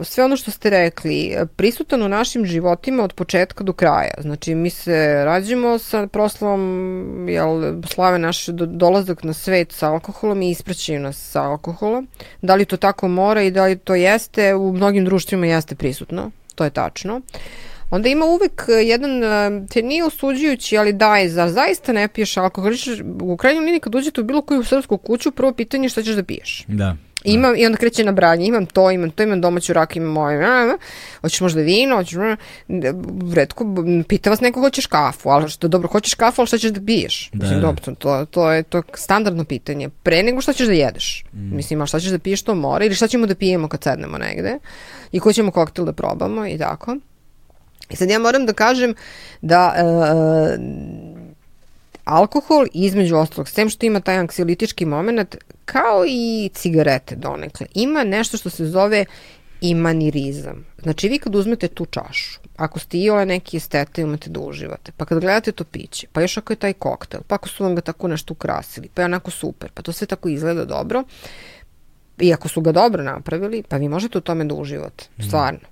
sve 0.03 0.25
ono 0.25 0.37
što 0.37 0.51
ste 0.51 0.71
rekli, 0.71 1.37
prisutan 1.57 2.03
u 2.03 2.09
našim 2.09 2.45
životima 2.45 3.05
od 3.05 3.15
početka 3.15 3.65
do 3.65 3.73
kraja. 3.73 4.15
Znači, 4.21 4.55
mi 4.55 4.71
se 4.71 5.25
rađemo 5.25 5.79
sa 5.79 6.07
proslavom, 6.07 7.29
jel, 7.29 7.81
slave 7.87 8.19
naše 8.19 8.53
dolazak 8.53 9.25
na 9.25 9.33
svet 9.33 9.73
sa 9.73 9.91
alkoholom 9.93 10.43
i 10.43 10.51
ispraćaju 10.51 11.01
nas 11.01 11.17
sa 11.17 11.43
alkoholom. 11.43 12.09
Da 12.43 12.55
li 12.55 12.65
to 12.65 12.77
tako 12.77 13.09
mora 13.09 13.43
i 13.43 13.51
da 13.51 13.65
li 13.65 13.79
to 13.79 13.95
jeste, 13.95 14.55
u 14.55 14.73
mnogim 14.73 15.05
društvima 15.05 15.47
jeste 15.47 15.75
prisutno, 15.75 16.31
to 16.55 16.65
je 16.65 16.71
tačno. 16.71 17.17
Uh, 17.17 17.74
onda 17.91 18.09
ima 18.09 18.27
uvek 18.27 18.65
e, 18.69 18.73
jedan, 18.73 19.25
e, 19.25 19.67
te 19.71 19.83
nije 19.83 20.05
osuđujući, 20.05 20.79
ali 20.79 20.93
daj, 20.93 21.29
zar 21.29 21.51
zaista 21.51 21.93
ne 21.93 22.09
piješ 22.09 22.37
alkohol? 22.37 22.73
U 23.23 23.37
krajnjoj 23.37 23.65
liniji 23.65 23.81
kad 23.81 23.95
uđete 23.95 24.21
u 24.21 24.25
bilo 24.25 24.43
koju 24.43 24.65
srpsku 24.65 24.99
kuću, 24.99 25.31
prvo 25.31 25.53
pitanje 25.53 25.85
je 25.85 25.89
šta 25.89 26.03
ćeš 26.03 26.15
da 26.15 26.23
piješ. 26.23 26.65
Da. 26.69 26.97
Imam, 27.25 27.53
da. 27.53 27.59
I 27.59 27.67
onda 27.67 27.79
kreće 27.79 28.05
na 28.05 28.13
branje, 28.13 28.47
imam 28.47 28.67
to, 28.67 28.91
imam 28.91 29.11
to, 29.11 29.23
imam 29.23 29.41
domaću 29.41 29.73
rak, 29.73 29.97
imam 29.97 30.13
moje, 30.13 30.47
hoćeš 31.21 31.41
možda 31.41 31.61
vino, 31.61 31.97
hoćeš, 31.97 32.17
redko, 33.35 33.65
pita 34.09 34.31
vas 34.31 34.41
neko 34.41 34.61
hoćeš 34.61 34.87
kafu, 34.87 35.29
ali 35.29 35.49
što 35.49 35.69
dobro, 35.69 35.89
hoćeš 35.89 36.15
kafu, 36.15 36.41
ali 36.41 36.47
šta 36.47 36.59
ćeš 36.59 36.71
da 36.71 36.81
piješ? 36.87 37.31
Da. 37.33 37.45
Mislim, 37.45 37.61
dobro, 37.61 37.95
to, 37.95 38.27
to, 38.31 38.53
je, 38.53 38.63
to 38.63 38.79
je 38.79 38.83
standardno 38.95 39.45
pitanje, 39.45 39.89
pre 40.03 40.23
nego 40.23 40.41
šta 40.41 40.53
ćeš 40.53 40.67
da 40.67 40.73
jedeš. 40.73 41.25
Mm. 41.33 41.57
Mislim, 41.57 41.83
a 41.83 41.87
šta 41.87 42.01
ćeš 42.01 42.11
da 42.11 42.19
piješ 42.19 42.43
to 42.43 42.55
mora 42.55 42.85
ili 42.85 42.95
šta 42.95 43.09
ćemo 43.09 43.27
da 43.27 43.35
pijemo 43.35 43.69
kad 43.69 43.83
sednemo 43.83 44.19
negde 44.19 44.59
i 45.13 45.21
ko 45.21 45.33
ćemo 45.33 45.51
koktel 45.51 45.85
da 45.85 45.93
probamo 45.93 46.47
i 46.47 46.59
tako. 46.59 46.97
I 47.91 47.97
sad 47.97 48.11
ja 48.11 48.19
moram 48.19 48.47
da 48.47 48.53
kažem 48.53 48.95
da 49.41 49.75
e, 49.77 49.83
alkohol 52.05 52.67
između 52.75 53.17
ostalog, 53.17 53.49
sem 53.49 53.69
što 53.69 53.87
ima 53.87 54.01
taj 54.01 54.17
anksiolitički 54.17 54.85
moment, 54.85 55.37
kao 55.65 56.05
i 56.09 56.51
cigarete 56.55 57.17
donekle, 57.17 57.67
ima 57.75 58.05
nešto 58.05 58.37
što 58.37 58.51
se 58.51 58.67
zove 58.67 59.05
imanirizam. 59.61 60.65
Znači 60.83 61.09
vi 61.09 61.19
kad 61.19 61.35
uzmete 61.35 61.69
tu 61.69 61.87
čašu, 61.87 62.41
ako 62.57 62.79
ste 62.79 62.99
i 62.99 63.11
ole 63.11 63.27
neki 63.27 63.57
estete 63.57 64.03
imate 64.03 64.31
da 64.31 64.41
uživate, 64.41 64.93
pa 64.97 65.05
kad 65.05 65.21
gledate 65.21 65.53
to 65.53 65.65
piće, 65.65 66.07
pa 66.13 66.21
još 66.21 66.37
ako 66.37 66.53
je 66.53 66.57
taj 66.57 66.73
koktel, 66.73 67.21
pa 67.27 67.35
ako 67.35 67.49
su 67.49 67.65
vam 67.65 67.75
ga 67.75 67.81
tako 67.81 68.09
nešto 68.09 68.33
ukrasili, 68.33 68.89
pa 68.95 69.03
je 69.03 69.07
onako 69.07 69.31
super, 69.31 69.71
pa 69.75 69.83
to 69.83 69.93
sve 69.93 70.07
tako 70.07 70.29
izgleda 70.29 70.65
dobro, 70.65 71.05
i 72.19 72.33
ako 72.33 72.49
su 72.49 72.61
ga 72.61 72.73
dobro 72.73 73.03
napravili, 73.03 73.63
pa 73.63 73.77
vi 73.77 73.89
možete 73.89 74.19
u 74.19 74.21
tome 74.21 74.45
da 74.45 74.55
uživate, 74.55 75.05
mhm. 75.19 75.29
stvarno. 75.29 75.69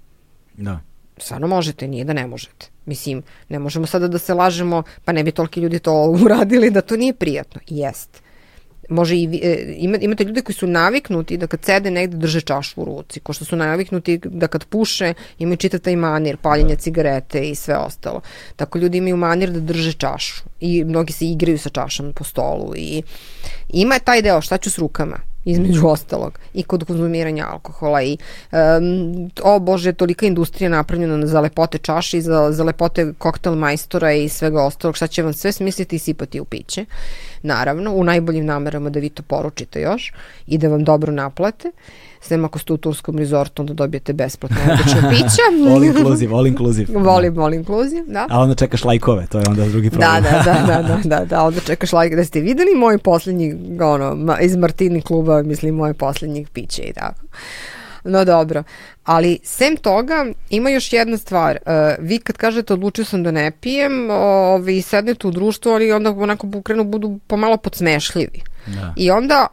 Da. 0.57 0.81
Stvarno 1.23 1.47
možete, 1.47 1.89
nije 1.89 2.05
da 2.05 2.13
ne 2.13 2.27
možete. 2.27 2.67
Mislim, 2.87 3.23
ne 3.49 3.59
možemo 3.59 3.87
sada 3.87 4.09
da 4.09 4.19
se 4.19 4.35
lažemo, 4.35 4.83
pa 5.05 5.13
ne 5.13 5.25
bi 5.25 5.33
toliki 5.33 5.61
ljudi 5.61 5.79
to 5.79 5.95
uradili, 6.25 6.71
da 6.71 6.81
to 6.81 6.97
nije 6.97 7.15
prijatno. 7.15 7.61
Jest. 7.69 8.23
Može 8.89 9.17
i, 9.17 9.41
e, 9.43 9.75
ima, 9.77 9.99
imate 10.01 10.25
ljude 10.25 10.43
koji 10.43 10.55
su 10.55 10.67
naviknuti 10.67 11.37
da 11.37 11.47
kad 11.47 11.65
sede 11.65 11.91
negde 11.91 12.17
drže 12.17 12.41
čašu 12.41 12.81
u 12.81 12.85
ruci, 12.85 13.21
ko 13.21 13.33
što 13.33 13.45
su 13.45 13.57
naviknuti 13.57 14.21
da 14.25 14.47
kad 14.47 14.65
puše 14.65 15.15
imaju 15.39 15.57
čitav 15.57 15.81
taj 15.81 15.97
manir, 15.97 16.37
paljenja 16.37 16.77
cigarete 16.77 17.41
i 17.41 17.55
sve 17.55 17.77
ostalo. 17.77 18.21
Tako 18.57 18.79
ljudi 18.79 18.99
imaju 18.99 19.17
manir 19.17 19.51
da 19.51 19.61
drže 19.61 19.93
čašu 19.93 20.43
i 20.61 20.85
mnogi 20.85 21.13
se 21.13 21.27
igraju 21.27 21.59
sa 21.59 21.69
čašom 21.69 22.13
po 22.13 22.25
stolu 22.25 22.77
i 22.77 23.03
ima 23.69 23.99
taj 23.99 24.23
deo 24.23 24.41
šta 24.41 24.59
ću 24.59 24.71
s 24.71 24.79
rukama 24.79 25.32
između 25.45 25.87
ostalog, 25.87 26.39
i 26.55 26.63
kod 26.63 26.85
konzumiranja 26.85 27.47
alkohola 27.51 28.03
i 28.03 28.17
um, 28.53 29.31
o 29.43 29.59
bože, 29.59 29.93
tolika 29.93 30.27
industrija 30.27 30.71
napravljena 30.71 31.27
za 31.27 31.41
lepote 31.41 31.79
čaše 31.79 32.19
i 32.19 32.23
za, 32.23 32.53
za 32.53 32.65
lepote 32.65 33.13
koktel 33.19 33.55
majstora 33.55 34.13
i 34.13 34.29
svega 34.29 34.63
ostalog, 34.63 34.97
šta 34.97 35.07
će 35.07 35.23
vam 35.23 35.33
sve 35.33 35.53
smisliti 35.53 35.97
i 35.97 35.99
sipati 35.99 36.41
u 36.41 36.45
piće, 36.45 36.85
naravno, 37.43 37.95
u 37.95 38.05
najboljim 38.05 38.47
namerama 38.47 38.91
da 38.91 39.01
vi 39.01 39.09
to 39.09 39.23
poručite 39.23 39.81
još 39.81 40.13
i 40.47 40.59
da 40.59 40.69
vam 40.69 40.85
dobro 40.85 41.13
naplate. 41.13 41.69
Uh, 41.69 42.12
sem 42.23 42.45
ako 42.45 42.59
ste 42.59 42.73
u 42.73 42.77
turskom 42.77 43.19
rezortu, 43.19 43.63
onda 43.63 43.75
dobijete 43.75 44.13
besplatno 44.13 44.57
odlično 44.73 45.09
pića. 45.11 45.73
all 45.75 45.85
inclusive, 45.85 46.35
all 46.35 46.47
inclusive. 46.47 46.99
Volim 47.09 47.39
all 47.39 47.55
inclusive, 47.55 48.03
da. 48.07 48.27
A 48.31 48.41
onda 48.41 48.55
čekaš 48.55 48.85
lajkove, 48.85 49.27
to 49.27 49.39
je 49.39 49.45
onda 49.49 49.67
drugi 49.69 49.91
da, 49.91 49.97
problem. 49.99 50.23
Da, 50.23 50.43
da, 50.45 50.67
da, 50.67 50.83
da, 50.83 50.99
da, 51.19 51.25
da, 51.25 51.43
onda 51.43 51.61
čekaš 51.61 51.93
lajkove. 51.93 52.17
Da 52.17 52.25
ste 52.25 52.41
videli 52.41 52.75
moj 52.77 52.99
poslednji, 52.99 53.57
ono, 53.81 54.37
iz 54.41 54.57
Martini 54.57 55.03
kluba, 55.03 55.43
mislim, 55.43 55.75
moje 55.75 55.95
poslednjih 55.95 56.49
piće 56.49 56.83
i 56.83 56.93
tako. 56.93 57.21
No 58.05 58.25
dobro, 58.25 58.63
ali 59.05 59.39
sem 59.43 59.77
toga 59.77 60.27
ima 60.51 60.71
još 60.71 60.93
jedna 60.93 61.17
stvar. 61.17 61.59
Uh, 61.67 61.73
vi 61.99 62.19
kad 62.19 62.37
kažete 62.37 62.73
odlučio 62.73 63.05
sam 63.05 63.23
da 63.23 63.31
ne 63.31 63.51
pijem, 63.61 64.11
ovi 64.11 64.83
sednete 64.83 65.27
u 65.27 65.31
društvu, 65.31 65.73
ali 65.73 65.93
onda 65.93 66.11
onako 66.11 66.51
pokrenu 66.51 66.85
budu 66.85 67.19
pomalo 67.27 67.57
podsmešljivi. 67.57 68.43
Da. 68.67 68.95
I 68.97 69.11
onda 69.11 69.47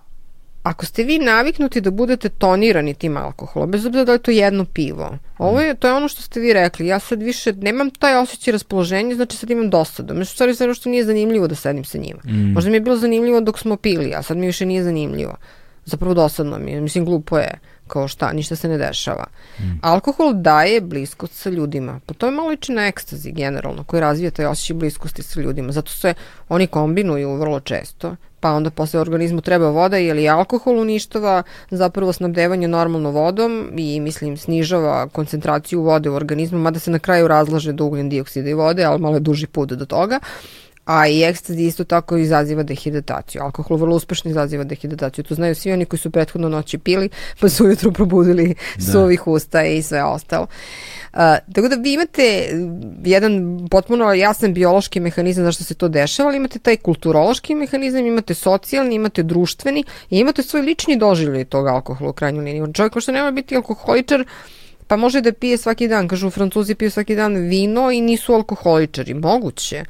ako 0.63 0.85
ste 0.85 1.03
vi 1.03 1.19
naviknuti 1.19 1.81
da 1.81 1.91
budete 1.91 2.29
tonirani 2.29 2.93
tim 2.93 3.17
alkoholom, 3.17 3.71
bez 3.71 3.85
obzira 3.85 4.05
da 4.05 4.11
je 4.11 4.17
to 4.17 4.31
jedno 4.31 4.65
pivo, 4.65 5.17
ovo 5.37 5.61
je, 5.61 5.75
to 5.75 5.87
je 5.87 5.93
ono 5.93 6.07
što 6.07 6.21
ste 6.21 6.39
vi 6.39 6.53
rekli, 6.53 6.87
ja 6.87 6.99
sad 6.99 7.21
više 7.21 7.53
nemam 7.53 7.89
taj 7.89 8.17
osjećaj 8.17 8.51
raspoloženja, 8.51 9.15
znači 9.15 9.37
sad 9.37 9.49
imam 9.49 9.69
dosadu. 9.69 10.13
Mislim, 10.13 10.25
stvari 10.25 10.55
sve 10.55 10.73
što 10.73 10.89
nije 10.89 11.05
zanimljivo 11.05 11.47
da 11.47 11.55
sedim 11.55 11.83
sa 11.83 11.97
njima. 11.97 12.19
Mm. 12.25 12.53
Možda 12.53 12.69
mi 12.69 12.75
je 12.75 12.81
bilo 12.81 12.97
zanimljivo 12.97 13.41
dok 13.41 13.59
smo 13.59 13.77
pili, 13.77 14.13
a 14.15 14.21
sad 14.21 14.37
mi 14.37 14.45
više 14.45 14.65
nije 14.65 14.83
zanimljivo. 14.83 15.35
Zapravo 15.85 16.13
dosadno 16.13 16.59
mi 16.59 16.71
je, 16.71 16.81
mislim, 16.81 17.05
glupo 17.05 17.37
je, 17.37 17.59
kao 17.87 18.07
šta, 18.07 18.33
ništa 18.33 18.55
se 18.55 18.67
ne 18.67 18.77
dešava. 18.77 19.25
Mm. 19.59 19.63
Alkohol 19.81 20.33
daje 20.33 20.81
bliskost 20.81 21.33
sa 21.33 21.49
ljudima, 21.49 21.99
pa 22.05 22.13
to 22.13 22.25
je 22.25 22.31
malo 22.31 22.49
liči 22.49 22.71
na 22.71 22.87
ekstazi 22.87 23.31
generalno, 23.31 23.83
koji 23.83 24.01
razvija 24.01 24.31
taj 24.31 24.45
osjećaj 24.45 24.75
bliskosti 24.75 25.23
sa 25.23 25.41
ljudima, 25.41 25.71
zato 25.71 25.91
se 25.91 26.13
oni 26.49 26.67
kombinuju 26.67 27.35
vrlo 27.35 27.59
često 27.59 28.15
pa 28.39 28.51
onda 28.51 28.69
posle 28.69 28.99
organizmu 28.99 29.41
treba 29.41 29.69
voda 29.69 29.97
jer 29.97 30.17
i 30.17 30.29
alkohol 30.29 30.79
uništava 30.79 31.43
zapravo 31.69 32.13
snabdevanje 32.13 32.67
normalno 32.67 33.11
vodom 33.11 33.71
i 33.77 33.99
mislim 33.99 34.37
snižava 34.37 35.07
koncentraciju 35.07 35.81
vode 35.81 36.09
u 36.09 36.13
organizmu, 36.13 36.59
mada 36.59 36.79
se 36.79 36.91
na 36.91 36.99
kraju 36.99 37.27
razlaže 37.27 37.73
do 37.73 37.85
ugljen 37.85 38.09
dioksida 38.09 38.49
i 38.49 38.53
vode, 38.53 38.83
ali 38.83 38.99
malo 38.99 39.15
je 39.15 39.19
duži 39.19 39.47
put 39.47 39.69
do 39.69 39.85
toga. 39.85 40.19
A 40.89 41.07
i 41.07 41.23
ekstazi 41.23 41.63
isto 41.63 41.83
tako 41.83 42.17
izaziva 42.17 42.63
dehidrataciju. 42.63 43.41
Alkohol 43.43 43.77
vrlo 43.77 43.95
uspešno 43.95 44.31
izaziva 44.31 44.63
dehidrataciju. 44.63 45.23
To 45.23 45.35
znaju 45.35 45.55
svi 45.55 45.71
oni 45.71 45.85
koji 45.85 45.99
su 45.99 46.11
prethodno 46.11 46.49
noći 46.49 46.77
pili, 46.77 47.09
pa 47.39 47.49
su 47.49 47.65
ujutru 47.65 47.91
probudili 47.91 48.55
da. 48.75 48.91
suvih 48.91 49.27
usta 49.27 49.63
i 49.63 49.81
sve 49.81 50.03
ostalo. 50.03 50.47
Uh, 51.13 51.19
tako 51.53 51.67
da 51.67 51.75
vi 51.75 51.93
imate 51.93 52.49
jedan 53.03 53.59
potpuno 53.71 54.13
jasan 54.13 54.53
biološki 54.53 54.99
mehanizam 54.99 55.43
zašto 55.43 55.63
se 55.63 55.73
to 55.73 55.87
dešava, 55.87 56.29
ali 56.29 56.37
imate 56.37 56.59
taj 56.59 56.77
kulturološki 56.77 57.55
mehanizam, 57.55 58.05
imate 58.05 58.33
socijalni, 58.33 58.95
imate 58.95 59.23
društveni 59.23 59.83
i 60.09 60.17
imate 60.19 60.43
svoj 60.43 60.61
lični 60.61 60.97
doživljaj 60.97 61.45
tog 61.45 61.67
alkohola 61.67 62.09
u 62.09 62.13
krajnjoj 62.13 62.45
liniji. 62.45 62.73
Čovjek 62.73 62.93
ko 62.93 63.01
što 63.01 63.11
nema 63.11 63.31
biti 63.31 63.55
alkoholičar, 63.55 64.25
pa 64.87 64.95
može 64.95 65.21
da 65.21 65.33
pije 65.33 65.57
svaki 65.57 65.87
dan. 65.87 66.07
Kažu, 66.07 66.29
Francuzi 66.29 66.75
piju 66.75 66.91
svaki 66.91 67.15
dan 67.15 67.35
vino 67.35 67.91
i 67.91 68.01
nisu 68.01 68.33
alkoholičari. 68.33 69.13
Moguće. 69.13 69.83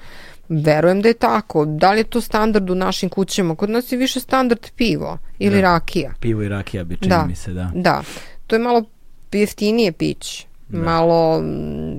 Verujem 0.50 1.02
da 1.02 1.08
je 1.08 1.14
tako. 1.14 1.66
Da 1.66 1.92
li 1.92 2.00
je 2.00 2.04
to 2.04 2.22
standard 2.22 2.70
u 2.70 2.76
našim 2.76 3.10
kućama? 3.10 3.56
Kod 3.56 3.70
nas 3.70 3.92
je 3.92 3.98
više 3.98 4.20
standard 4.20 4.60
pivo 4.76 5.18
ili 5.40 5.56
da. 5.56 5.62
rakija. 5.62 6.14
Pivo 6.20 6.44
i 6.44 6.50
rakija 6.50 6.84
bi 6.84 6.98
čini 6.98 7.10
da. 7.10 7.26
mi 7.26 7.36
se, 7.36 7.54
da. 7.54 7.72
Da. 7.76 8.02
To 8.48 8.56
je 8.56 8.60
malo 8.60 8.84
jeftinije 9.32 9.92
pić. 9.92 10.46
Da. 10.70 10.78
Malo, 10.78 11.42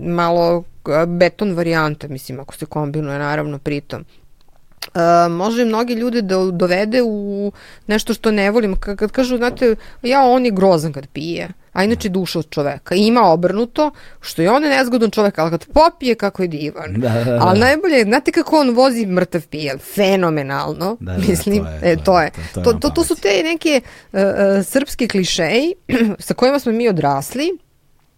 malo 0.07 0.65
beton 1.07 1.53
varijanta, 1.53 2.09
mislim, 2.09 2.41
ako 2.41 2.55
se 2.55 2.67
kombinuje 2.67 3.19
naravno 3.19 3.59
pritom. 3.59 4.05
Uh, 4.95 5.33
može 5.33 5.65
mnogi 5.65 5.95
ljude 5.95 6.23
da 6.23 6.51
dovede 6.51 7.03
u 7.03 7.53
nešto 7.87 8.15
što 8.15 8.31
ne 8.31 8.51
volim. 8.51 8.77
Kad, 8.77 8.99
kad 8.99 9.11
kažu, 9.11 9.37
znate, 9.37 9.75
ja, 10.03 10.23
on 10.23 10.45
je 10.45 10.51
grozan 10.51 10.93
kad 10.93 11.07
pije 11.07 11.49
a 11.73 11.84
inače 11.84 12.08
duša 12.08 12.39
od 12.39 12.50
čoveka. 12.50 12.94
I 12.94 13.07
ima 13.07 13.23
obrnuto, 13.23 13.90
što 14.20 14.42
je 14.42 14.50
on 14.50 14.62
nezgodan 14.62 15.10
čovek, 15.10 15.39
ali 15.39 15.50
kad 15.50 15.66
popije 15.66 16.15
kako 16.15 16.42
je 16.42 16.49
divan. 16.49 16.94
Da, 16.97 17.08
da, 17.08 17.24
da. 17.24 17.39
Ali 17.40 17.60
najbolje, 17.60 18.05
znate 18.05 18.32
kako 18.32 18.60
on 18.60 18.70
vozi 18.70 19.07
mrtav 19.07 19.47
pijan, 19.47 19.78
fenomenalno. 19.78 20.97
Da, 21.00 21.12
da, 21.12 21.18
mislim, 21.18 21.65
to 21.65 21.70
je, 21.86 21.92
e, 21.92 21.97
to, 22.05 22.20
je. 22.20 22.31
To, 22.55 22.62
to, 22.62 22.73
to, 22.73 22.90
to 22.90 23.05
su 23.05 23.15
te 23.15 23.42
neke 23.44 23.81
uh, 24.12 24.20
uh, 24.20 24.65
srpske 24.65 25.08
klišeji 25.08 25.74
sa 26.18 26.34
kojima 26.34 26.58
smo 26.58 26.73
mi 26.73 26.89
odrasli, 26.89 27.58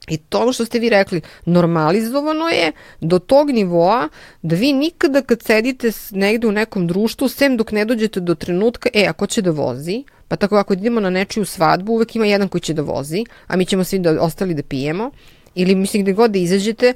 I 0.08 0.16
to 0.16 0.52
što 0.52 0.64
ste 0.64 0.78
vi 0.78 0.88
rekli, 0.88 1.20
normalizovano 1.44 2.48
je 2.48 2.72
do 3.00 3.18
tog 3.18 3.50
nivoa 3.50 4.08
da 4.42 4.56
vi 4.56 4.72
nikada 4.72 5.22
kad 5.22 5.42
sedite 5.42 5.92
negde 6.10 6.46
u 6.46 6.52
nekom 6.52 6.86
društvu, 6.86 7.28
sem 7.28 7.56
dok 7.56 7.72
ne 7.72 7.84
dođete 7.84 8.20
do 8.20 8.34
trenutka, 8.34 8.88
e, 8.94 9.06
ako 9.08 9.26
će 9.26 9.42
da 9.42 9.50
vozi, 9.50 10.04
Pa 10.32 10.36
tako 10.36 10.56
ako 10.56 10.72
idemo 10.72 11.00
na 11.00 11.10
nečiju 11.10 11.44
svadbu, 11.44 11.92
uvek 11.92 12.16
ima 12.16 12.26
jedan 12.26 12.48
koji 12.48 12.60
će 12.60 12.74
da 12.74 12.82
vozi, 12.82 13.24
a 13.46 13.56
mi 13.56 13.66
ćemo 13.66 13.84
svi 13.84 13.98
da 13.98 14.16
ostali 14.20 14.54
da 14.54 14.62
pijemo. 14.62 15.10
Ili 15.54 15.74
mislim 15.74 16.02
gde 16.02 16.12
god 16.12 16.30
da 16.30 16.38
izađete, 16.38 16.94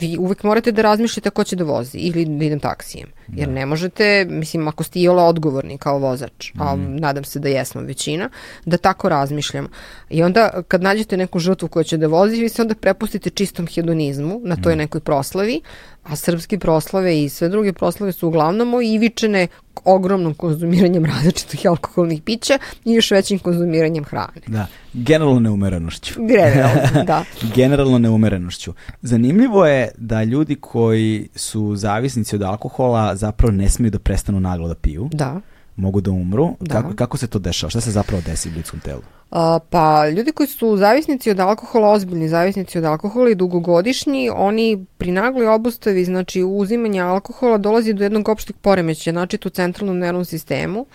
vi 0.00 0.16
uvek 0.18 0.42
morate 0.42 0.72
da 0.72 0.82
razmišljate 0.82 1.30
ko 1.30 1.44
će 1.44 1.56
da 1.56 1.64
vozi 1.64 1.98
ili 1.98 2.24
da 2.24 2.44
idem 2.44 2.60
taksijem. 2.60 3.08
Jer 3.28 3.48
da. 3.48 3.54
ne 3.54 3.66
možete, 3.66 4.26
mislim, 4.30 4.68
ako 4.68 4.84
ste 4.84 5.00
iola 5.00 5.24
odgovorni 5.24 5.78
kao 5.78 5.98
vozač, 5.98 6.52
a 6.58 6.76
mm. 6.76 6.96
nadam 6.96 7.24
se 7.24 7.38
da 7.38 7.48
jesmo 7.48 7.80
većina, 7.80 8.30
da 8.64 8.76
tako 8.76 9.08
razmišljamo. 9.08 9.68
I 10.10 10.22
onda 10.22 10.62
kad 10.68 10.82
nađete 10.82 11.16
neku 11.16 11.38
žrtvu 11.38 11.68
koja 11.68 11.84
će 11.84 11.96
da 11.96 12.06
vozi, 12.06 12.40
vi 12.40 12.48
se 12.48 12.62
onda 12.62 12.74
prepustite 12.74 13.30
čistom 13.30 13.66
hedonizmu 13.66 14.40
na 14.44 14.56
toj 14.56 14.74
mm. 14.74 14.78
nekoj 14.78 15.00
proslavi, 15.00 15.60
a 16.08 16.16
srpski 16.16 16.58
proslave 16.58 17.22
i 17.24 17.28
sve 17.28 17.48
druge 17.48 17.72
proslave 17.72 18.12
su 18.12 18.28
uglavnom 18.28 18.82
ivičene 18.82 19.46
ogromnom 19.84 20.34
konzumiranjem 20.34 21.04
različitih 21.04 21.66
alkoholnih 21.68 22.22
pića 22.22 22.58
i 22.84 22.92
još 22.92 23.10
većim 23.10 23.38
konzumiranjem 23.38 24.04
hrane. 24.04 24.40
Da, 24.46 24.66
generalno 24.92 25.40
neumerenošću. 25.40 26.14
Generalno, 26.34 27.04
da. 27.04 27.24
generalno 27.56 27.98
neumerenošću. 27.98 28.72
Zanimljivo 29.02 29.66
je 29.66 29.90
da 29.96 30.24
ljudi 30.24 30.54
koji 30.54 31.28
su 31.34 31.76
zavisnici 31.76 32.36
od 32.36 32.42
alkohola 32.42 33.16
zapravo 33.16 33.52
ne 33.52 33.68
smiju 33.68 33.90
da 33.90 33.98
prestanu 33.98 34.40
naglo 34.40 34.68
da 34.68 34.74
piju. 34.74 35.08
Da. 35.12 35.40
Mogu 35.76 36.00
da 36.00 36.10
umru. 36.10 36.56
Da. 36.60 36.74
Kako, 36.74 36.94
kako 36.94 37.16
se 37.16 37.26
to 37.26 37.38
dešava? 37.38 37.70
Šta 37.70 37.80
se 37.80 37.90
zapravo 37.90 38.22
desi 38.26 38.48
u 38.48 38.52
ljudskom 38.52 38.80
telu? 38.80 39.00
A, 39.30 39.58
pa 39.70 40.08
ljudi 40.08 40.32
koji 40.32 40.46
su 40.46 40.76
zavisnici 40.76 41.30
od 41.30 41.40
alkohola, 41.40 41.92
ozbiljni 41.92 42.28
zavisnici 42.28 42.78
od 42.78 42.84
alkohola 42.84 43.30
i 43.30 43.34
dugogodišnji, 43.34 44.30
oni 44.34 44.86
pri 44.98 45.10
nagloj 45.10 45.48
obustavi, 45.48 46.04
znači 46.04 46.42
uzimanja 46.42 47.06
alkohola 47.06 47.58
dolazi 47.58 47.92
do 47.92 48.02
jednog 48.02 48.28
opšteg 48.28 48.56
poremeća, 48.56 49.10
znači 49.10 49.38
u 49.46 49.50
centralnom 49.50 49.98
nervnom 49.98 50.24
sistemu 50.24 50.86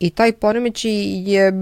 i 0.00 0.10
taj 0.10 0.32
poremećaj 0.32 0.92
je 1.32 1.52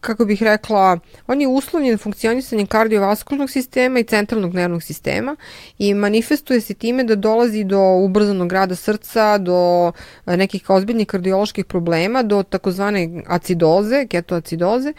kako 0.00 0.24
bih 0.24 0.42
rekla, 0.42 0.98
on 1.26 1.40
je 1.40 1.48
uslovljen 1.48 1.98
funkcionisanjem 1.98 2.66
kardiovaskulnog 2.66 3.50
sistema 3.50 3.98
i 3.98 4.04
centralnog 4.04 4.54
nervnog 4.54 4.82
sistema 4.82 5.36
i 5.78 5.94
manifestuje 5.94 6.60
se 6.60 6.74
time 6.74 7.04
da 7.04 7.14
dolazi 7.14 7.64
do 7.64 7.80
ubrzanog 7.80 8.52
rada 8.52 8.74
srca, 8.74 9.38
do 9.38 9.92
e, 10.26 10.36
nekih 10.36 10.70
ozbiljnih 10.70 11.06
kardioloških 11.06 11.64
problema, 11.64 12.22
do 12.22 12.42
takozvane 12.42 13.22
acidoze, 13.26 14.06
ketoacidoze, 14.06 14.92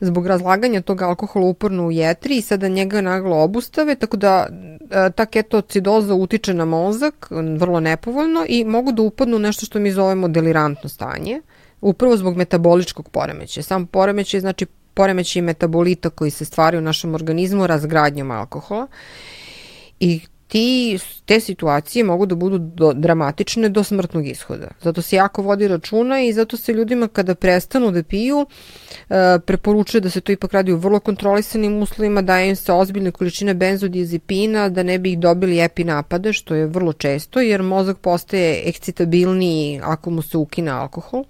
zbog 0.00 0.26
razlaganja 0.26 0.80
tog 0.80 1.02
alkohola 1.02 1.46
uporno 1.46 1.86
u 1.86 1.92
jetri 1.92 2.36
i 2.36 2.42
sada 2.42 2.68
njega 2.68 3.00
naglo 3.00 3.42
obustave, 3.42 3.94
tako 3.94 4.16
da 4.16 4.46
e, 4.90 5.10
ta 5.10 5.26
ketoacidoza 5.26 6.14
utiče 6.14 6.54
na 6.54 6.64
mozak 6.64 7.28
vrlo 7.58 7.80
nepovoljno 7.80 8.44
i 8.48 8.64
mogu 8.64 8.92
da 8.92 9.02
upadnu 9.02 9.38
nešto 9.38 9.66
što 9.66 9.78
mi 9.78 9.92
zovemo 9.92 10.28
delirantno 10.28 10.88
stanje 10.88 11.40
upravo 11.88 12.16
zbog 12.16 12.36
metaboličkog 12.36 13.08
poremećaja. 13.08 13.64
Sam 13.64 13.86
poremećaj 13.86 14.40
znači 14.40 14.66
poremećaj 14.94 15.42
metabolita 15.42 16.10
koji 16.10 16.30
se 16.30 16.44
stvaraju 16.44 16.80
u 16.80 16.84
našem 16.84 17.14
organizmu 17.14 17.66
razgradnjom 17.66 18.30
alkohola 18.30 18.86
i 20.00 20.20
ti, 20.48 20.98
te 21.24 21.40
situacije 21.40 22.04
mogu 22.04 22.26
da 22.26 22.34
budu 22.34 22.58
do, 22.58 22.92
dramatične 22.92 23.68
do 23.68 23.84
smrtnog 23.84 24.26
ishoda. 24.26 24.68
Zato 24.82 25.02
se 25.02 25.16
jako 25.16 25.42
vodi 25.42 25.68
računa 25.68 26.20
i 26.22 26.32
zato 26.32 26.56
se 26.56 26.72
ljudima 26.72 27.08
kada 27.08 27.34
prestanu 27.34 27.90
da 27.90 28.02
piju 28.02 28.46
e, 28.46 29.38
preporučuje 29.46 30.00
da 30.00 30.10
se 30.10 30.20
to 30.20 30.32
ipak 30.32 30.52
radi 30.52 30.72
u 30.72 30.76
vrlo 30.76 31.00
kontrolisanim 31.00 31.82
uslovima, 31.82 32.22
da 32.22 32.40
im 32.40 32.56
se 32.56 32.72
ozbiljne 32.72 33.10
količine 33.10 33.54
benzodiazepina 33.54 34.68
da 34.68 34.82
ne 34.82 34.98
bi 34.98 35.12
ih 35.12 35.18
dobili 35.18 35.60
epinapade, 35.60 36.32
što 36.32 36.54
je 36.54 36.66
vrlo 36.66 36.92
često, 36.92 37.40
jer 37.40 37.62
mozak 37.62 37.98
postaje 37.98 38.62
ekscitabilniji 38.68 39.80
ako 39.82 40.10
mu 40.10 40.22
se 40.22 40.36
ukine 40.36 40.70
alkohol. 40.70 41.24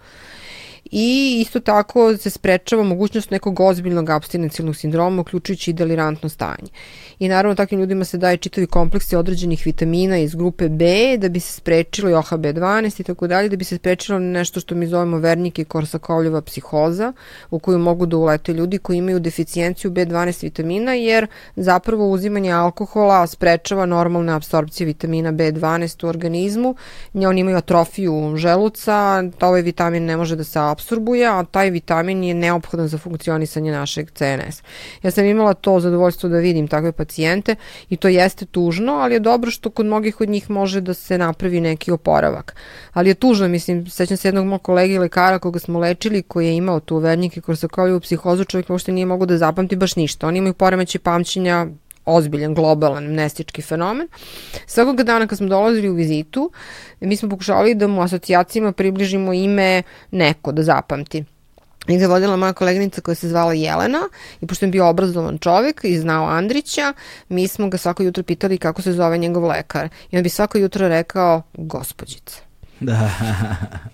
I 0.93 1.39
isto 1.41 1.61
tako 1.61 2.17
se 2.17 2.31
sprečava 2.31 2.83
mogućnost 2.83 3.31
nekog 3.31 3.61
ozbiljnog 3.61 4.11
abstinencijalnog 4.11 4.77
sindroma, 4.77 5.21
uključujući 5.21 5.71
i 5.71 5.75
delirantno 5.75 6.29
stanje. 6.29 6.69
I 7.19 7.29
naravno 7.29 7.55
takvim 7.55 7.81
ljudima 7.81 8.05
se 8.05 8.19
daje 8.19 8.37
čitavi 8.37 8.67
kompleksi 8.67 9.17
određenih 9.17 9.63
vitamina 9.67 10.19
iz 10.19 10.35
grupe 10.35 10.69
B 10.69 11.17
da 11.19 11.29
bi 11.29 11.41
se 11.41 11.53
sprečilo 11.53 12.11
i 12.11 12.15
OHB12 12.15 13.01
i 13.01 13.05
tako 13.05 13.27
dalje, 13.27 13.49
da 13.49 13.57
bi 13.57 13.65
se 13.65 13.77
sprečilo 13.77 14.19
nešto 14.19 14.61
što 14.61 14.75
mi 14.75 14.87
zovemo 14.87 15.19
vernike 15.19 15.65
korsakovljeva 15.65 16.43
psihoza 16.43 17.13
u 17.51 17.59
koju 17.59 17.79
mogu 17.79 18.07
da 18.07 18.17
ulete 18.17 18.53
ljudi 18.53 18.79
koji 18.79 18.97
imaju 18.97 19.21
deficijenciju 19.21 19.91
B12 19.91 20.43
vitamina 20.43 20.95
jer 20.95 21.27
zapravo 21.57 22.11
uzimanje 22.11 22.53
alkohola 22.53 23.27
sprečava 23.27 23.87
normalne 23.87 24.33
apsorpcije 24.33 24.87
vitamina 24.87 25.33
B12 25.33 26.05
u 26.05 26.09
organizmu, 26.09 26.75
oni 27.15 27.41
imaju 27.41 27.57
atrofiju 27.57 28.37
želuca, 28.37 29.25
ovaj 29.41 29.63
vitamin 29.63 30.05
ne 30.05 30.17
može 30.17 30.37
da 30.37 30.45
se 30.45 30.59
absorbuje, 30.77 31.25
a 31.27 31.45
taj 31.45 31.71
vitamin 31.71 32.25
je 32.25 32.35
neophodan 32.35 32.89
za 32.89 32.99
funkcionisanje 32.99 33.73
našeg 33.73 34.11
CNS. 34.11 34.63
Ja 35.03 35.11
sam 35.11 35.25
imala 35.25 35.55
to 35.55 35.81
zadovoljstvo 35.81 36.29
da 36.29 36.39
vidim 36.39 36.69
takve 36.69 36.93
pacijente 36.93 37.57
i 37.91 37.97
to 37.97 38.09
jeste 38.09 38.47
tužno, 38.47 38.93
ali 38.93 39.15
je 39.15 39.21
dobro 39.21 39.51
što 39.51 39.71
kod 39.71 39.87
mnogih 39.87 40.21
od 40.21 40.29
njih 40.29 40.51
može 40.51 40.81
da 40.81 40.95
se 40.95 41.19
napravi 41.19 41.61
neki 41.61 41.91
oporavak. 41.91 42.55
Ali 42.93 43.11
je 43.11 43.15
tužno, 43.15 43.49
mislim, 43.49 43.87
sećam 43.87 44.17
se 44.17 44.29
jednog 44.29 44.47
mog 44.47 44.63
kolege 44.63 44.99
lekara 44.99 45.39
koga 45.39 45.59
smo 45.59 45.79
lečili, 45.79 46.23
koji 46.23 46.47
je 46.47 46.57
imao 46.57 46.81
tu 46.81 46.99
vernike 46.99 47.41
korsakovljivu 47.41 48.01
psihozu, 48.01 48.45
čovjek 48.45 48.71
uopšte 48.71 48.93
nije 48.93 49.07
mogo 49.07 49.27
da 49.27 49.39
zapamti 49.39 49.77
baš 49.77 49.97
ništa. 49.97 50.27
Oni 50.27 50.39
imaju 50.39 50.55
poremeće 50.55 50.99
pamćenja 50.99 51.67
ozbiljan, 52.07 52.55
globalan, 52.55 53.05
mnestički 53.05 53.63
fenomen. 53.63 54.09
Svakog 54.67 55.03
dana 55.03 55.27
kad 55.27 55.39
smo 55.39 55.49
dolazili 55.49 55.89
u 55.89 55.95
vizitu, 55.95 56.51
mi 57.01 57.17
smo 57.17 57.29
pokušavali 57.29 57.75
da 57.75 57.87
mu 57.87 58.03
asocijacijama 58.03 58.73
približimo 58.73 59.33
ime 59.33 59.83
neko 60.11 60.53
da 60.53 60.63
zapamti. 60.63 61.25
I 61.89 61.99
ga 61.99 62.07
vodila 62.07 62.37
moja 62.37 62.53
koleginica 62.53 63.01
koja 63.01 63.15
se 63.15 63.29
zvala 63.29 63.53
Jelena 63.53 64.01
i 64.41 64.47
pošto 64.47 64.67
je 64.67 64.71
bio 64.71 64.89
obrazovan 64.89 65.39
čovek 65.39 65.81
i 65.85 65.99
znao 65.99 66.27
Andrića, 66.27 66.93
mi 67.29 67.49
smo 67.49 67.69
ga 67.69 67.79
svako 67.79 68.03
jutro 68.03 68.23
pitali 68.23 68.59
kako 68.59 68.83
se 68.83 68.93
zove 68.93 69.19
njegov 69.19 69.45
lekar. 69.45 69.89
I 70.11 70.17
on 70.17 70.23
bi 70.23 70.29
svako 70.29 70.59
jutro 70.59 70.89
rekao 70.89 71.43
gospođica. 71.55 72.41
Da. 72.81 73.11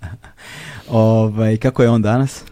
ovaj, 0.88 1.56
kako 1.56 1.82
je 1.82 1.90
on 1.90 2.02
danas? 2.02 2.44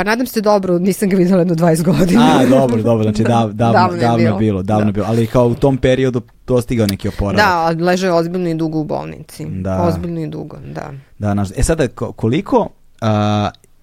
Pa 0.00 0.04
nadam 0.04 0.26
se 0.26 0.40
dobro, 0.40 0.78
nisam 0.78 1.08
ga 1.08 1.16
videla 1.16 1.38
jedno 1.38 1.54
20 1.54 1.82
godina. 1.82 2.38
A, 2.40 2.46
dobro, 2.46 2.82
dobro, 2.82 3.02
znači 3.02 3.22
dav, 3.22 3.52
davno, 3.62 3.72
davno, 3.72 3.96
je, 3.96 4.00
davno 4.00 4.26
je 4.26 4.34
bilo, 4.38 4.62
davno 4.62 4.84
da. 4.84 4.92
bilo, 4.92 5.06
ali 5.08 5.26
kao 5.26 5.46
u 5.46 5.54
tom 5.54 5.76
periodu 5.76 6.22
dostigao 6.46 6.86
neki 6.86 7.08
oporavak. 7.08 7.36
Da, 7.36 7.84
leže 7.84 8.10
ozbiljno 8.10 8.48
i 8.48 8.54
dugo 8.54 8.78
u 8.78 8.84
bolnici. 8.84 9.46
Da. 9.46 9.82
Ozbiljno 9.82 10.20
i 10.20 10.26
dugo, 10.26 10.58
da. 10.74 10.92
Da, 11.18 11.34
naš, 11.34 11.48
e 11.56 11.62
sada 11.62 11.88
koliko 11.88 12.58
uh, 12.60 13.08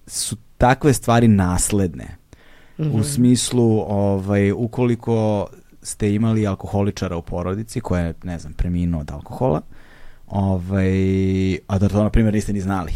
su 0.06 0.36
takve 0.56 0.92
stvari 0.92 1.28
nasledne? 1.28 2.04
Mm 2.78 2.82
-hmm. 2.82 2.94
U 2.94 2.98
mhm. 2.98 3.02
smislu, 3.02 3.84
ovaj, 3.88 4.52
ukoliko 4.52 5.46
ste 5.82 6.14
imali 6.14 6.46
alkoholičara 6.46 7.16
u 7.16 7.22
porodici 7.22 7.80
koja 7.80 8.04
je, 8.04 8.14
ne 8.22 8.38
znam, 8.38 8.52
preminuo 8.52 9.00
od 9.00 9.10
alkohola, 9.10 9.60
ovaj, 10.26 11.54
a 11.66 11.78
da 11.78 11.88
to, 11.88 12.02
na 12.02 12.10
primjer, 12.10 12.34
niste 12.34 12.52
ni 12.52 12.60
znali. 12.60 12.92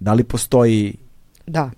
Da 0.00 0.12
li 0.12 0.24
postoji 0.24 0.94
Da 1.48 1.70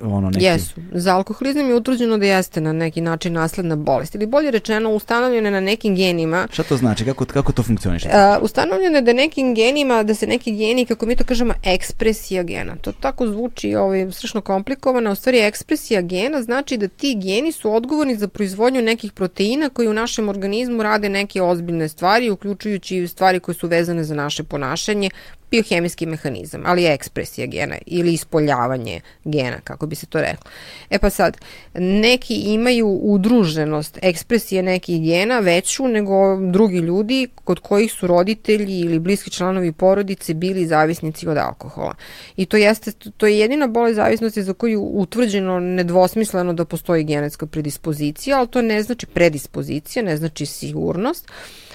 ono 0.00 0.30
neki... 0.30 0.44
Jesu. 0.44 0.80
Za 0.92 1.14
alkoholizam 1.16 1.68
je 1.68 1.74
utvrđeno 1.74 2.18
da 2.18 2.26
jeste 2.26 2.60
na 2.60 2.72
neki 2.72 3.00
način 3.00 3.32
nasledna 3.32 3.76
bolest 3.76 4.14
ili 4.14 4.26
bolje 4.26 4.50
rečeno 4.50 4.90
ustanovljene 4.90 5.50
na 5.50 5.60
nekim 5.60 5.96
genima. 5.96 6.48
Šta 6.52 6.62
to 6.62 6.76
znači? 6.76 7.04
Kako, 7.04 7.24
kako 7.24 7.52
to 7.52 7.62
funkcioniše? 7.62 8.08
Uh, 8.08 8.42
ustanovljeno 8.42 8.96
je 8.96 9.02
da 9.02 9.12
nekim 9.12 9.54
genima, 9.54 10.02
da 10.02 10.14
se 10.14 10.26
neki 10.26 10.52
geni, 10.52 10.86
kako 10.86 11.06
mi 11.06 11.16
to 11.16 11.24
kažemo, 11.24 11.54
ekspresija 11.64 12.42
gena. 12.42 12.76
To 12.76 12.92
tako 12.92 13.26
zvuči 13.26 13.74
ovaj, 13.74 14.12
strašno 14.12 14.40
komplikovano. 14.40 15.12
U 15.12 15.14
stvari 15.14 15.38
ekspresija 15.38 16.00
gena 16.00 16.42
znači 16.42 16.76
da 16.76 16.88
ti 16.88 17.14
geni 17.22 17.52
su 17.52 17.74
odgovorni 17.74 18.16
za 18.16 18.28
proizvodnju 18.28 18.82
nekih 18.82 19.12
proteina 19.12 19.68
koji 19.68 19.88
u 19.88 19.94
našem 19.94 20.28
organizmu 20.28 20.82
rade 20.82 21.08
neke 21.08 21.42
ozbiljne 21.42 21.88
stvari, 21.88 22.30
uključujući 22.30 23.08
stvari 23.08 23.40
koje 23.40 23.54
su 23.54 23.68
vezane 23.68 24.04
za 24.04 24.14
naše 24.14 24.42
ponašanje, 24.44 25.10
biohemijski 25.50 26.06
mehanizam, 26.06 26.62
ali 26.66 26.82
je 26.82 26.94
ekspresija 26.94 27.46
gena 27.46 27.76
ili 27.86 28.12
ispoljavanje 28.12 29.00
gena, 29.24 29.60
kako 29.64 29.86
bi 29.86 29.96
se 29.96 30.06
to 30.06 30.20
reklo. 30.20 30.50
E 30.90 30.98
pa 30.98 31.10
sad, 31.10 31.36
neki 31.74 32.34
imaju 32.34 32.88
udruženost 32.88 33.98
ekspresije 34.02 34.62
nekih 34.62 35.02
gena 35.02 35.38
veću 35.38 35.88
nego 35.88 36.36
drugi 36.52 36.78
ljudi 36.78 37.28
kod 37.44 37.60
kojih 37.60 37.92
su 37.92 38.06
roditelji 38.06 38.80
ili 38.80 38.98
bliski 38.98 39.30
članovi 39.30 39.72
porodice 39.72 40.34
bili 40.34 40.66
zavisnici 40.66 41.28
od 41.28 41.36
alkohola. 41.36 41.94
I 42.36 42.46
to 42.46 42.56
jeste, 42.56 42.92
to 43.16 43.26
je 43.26 43.38
jedina 43.38 43.66
bolest 43.66 43.96
zavisnosti 43.96 44.42
za 44.42 44.52
koju 44.52 44.82
utvrđeno 44.82 45.60
nedvosmisleno 45.60 46.52
da 46.52 46.64
postoji 46.64 47.04
genetska 47.04 47.46
predispozicija, 47.46 48.38
ali 48.38 48.48
to 48.48 48.62
ne 48.62 48.82
znači 48.82 49.06
predispozicija, 49.06 50.02
ne 50.02 50.16
znači 50.16 50.46
sigurnost, 50.46 51.28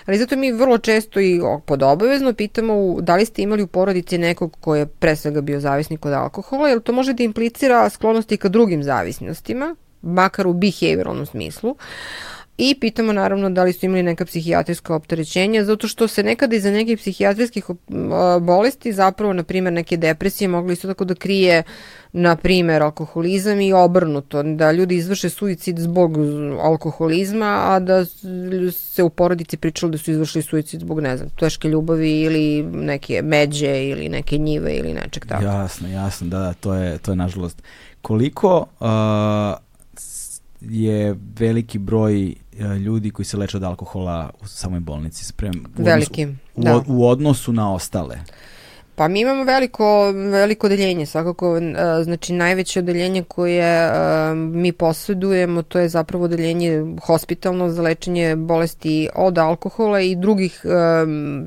Ali 0.05 0.17
zato 0.17 0.35
mi 0.35 0.51
vrlo 0.51 0.77
često 0.77 1.19
i 1.19 1.41
pod 1.65 1.83
obavezno 1.83 2.33
pitamo 2.33 3.01
da 3.01 3.15
li 3.15 3.25
ste 3.25 3.41
imali 3.41 3.63
u 3.63 3.67
porodici 3.67 4.17
nekog 4.17 4.57
ko 4.59 4.75
je 4.75 4.85
pre 4.85 5.15
svega 5.15 5.41
bio 5.41 5.59
zavisnik 5.59 6.05
od 6.05 6.13
alkohola, 6.13 6.69
jer 6.69 6.79
to 6.81 6.91
može 6.93 7.13
da 7.13 7.23
implicira 7.23 7.89
sklonosti 7.89 8.37
ka 8.37 8.49
drugim 8.49 8.83
zavisnostima, 8.83 9.75
makar 10.01 10.47
u 10.47 10.53
behavioralnom 10.53 11.25
smislu. 11.25 11.75
I 12.57 12.79
pitamo 12.79 13.13
naravno 13.13 13.49
da 13.49 13.63
li 13.63 13.73
su 13.73 13.85
imali 13.85 14.03
neka 14.03 14.25
psihijatrijska 14.25 14.95
opterećenja, 14.95 15.63
zato 15.63 15.87
što 15.87 16.07
se 16.07 16.23
nekada 16.23 16.55
iza 16.55 16.71
nekih 16.71 16.97
psihijatrijskih 16.97 17.65
bolesti, 18.41 18.93
zapravo, 18.93 19.33
na 19.33 19.43
primjer, 19.43 19.73
neke 19.73 19.97
depresije 19.97 20.47
mogli 20.47 20.73
isto 20.73 20.87
tako 20.87 21.05
da 21.05 21.15
krije 21.15 21.59
uh, 21.59 22.00
na 22.13 22.35
primer 22.35 22.81
alkoholizam 22.83 23.61
i 23.61 23.73
obrnuto, 23.73 24.43
da 24.43 24.71
ljudi 24.71 24.95
izvrše 24.95 25.29
suicid 25.29 25.79
zbog 25.79 26.17
alkoholizma, 26.61 27.63
a 27.65 27.79
da 27.79 28.05
se 28.71 29.03
u 29.03 29.09
porodici 29.09 29.57
pričalo 29.57 29.91
da 29.91 29.97
su 29.97 30.11
izvršili 30.11 30.41
suicid 30.41 30.79
zbog, 30.79 30.99
ne 30.99 31.17
znam, 31.17 31.29
teške 31.29 31.67
ljubavi 31.67 32.21
ili 32.21 32.63
neke 32.63 33.21
međe 33.21 33.83
ili 33.83 34.09
neke 34.09 34.37
njive 34.37 34.75
ili 34.75 34.93
nečeg 34.93 35.25
tako. 35.25 35.43
Jasno, 35.43 35.87
jasno, 35.87 36.27
da, 36.27 36.39
da, 36.39 36.53
to 36.53 36.73
je, 36.73 36.97
to 36.97 37.11
je 37.11 37.15
nažalost. 37.15 37.61
Koliko 38.01 38.65
uh, 38.79 38.87
je 40.61 41.15
veliki 41.39 41.79
broj 41.79 42.35
uh, 42.59 42.75
ljudi 42.75 43.11
koji 43.11 43.25
se 43.25 43.37
leče 43.37 43.57
od 43.57 43.63
alkohola 43.63 44.29
u 44.41 44.47
samoj 44.47 44.79
bolnici? 44.79 45.25
Sprem, 45.25 45.53
u 45.77 45.83
veliki, 45.83 46.23
odnosu, 46.23 46.39
da. 46.55 46.77
U, 46.77 46.83
u 46.87 47.07
odnosu 47.07 47.53
na 47.53 47.73
ostale? 47.73 48.19
Pa 49.01 49.07
mi 49.07 49.19
imamo 49.19 49.43
veliko, 49.43 50.11
veliko 50.11 50.67
odeljenje, 50.67 51.05
svakako, 51.05 51.57
e, 51.57 52.03
znači 52.03 52.33
najveće 52.33 52.79
odeljenje 52.79 53.23
koje 53.23 53.85
e, 53.85 53.89
mi 54.35 54.71
posjedujemo, 54.71 55.61
to 55.61 55.79
je 55.79 55.89
zapravo 55.89 56.25
odeljenje 56.25 56.83
hospitalno 57.05 57.69
za 57.69 57.81
lečenje 57.81 58.35
bolesti 58.35 59.09
od 59.15 59.37
alkohola 59.37 60.01
i 60.01 60.15
drugih 60.15 60.61
e, 60.65 60.69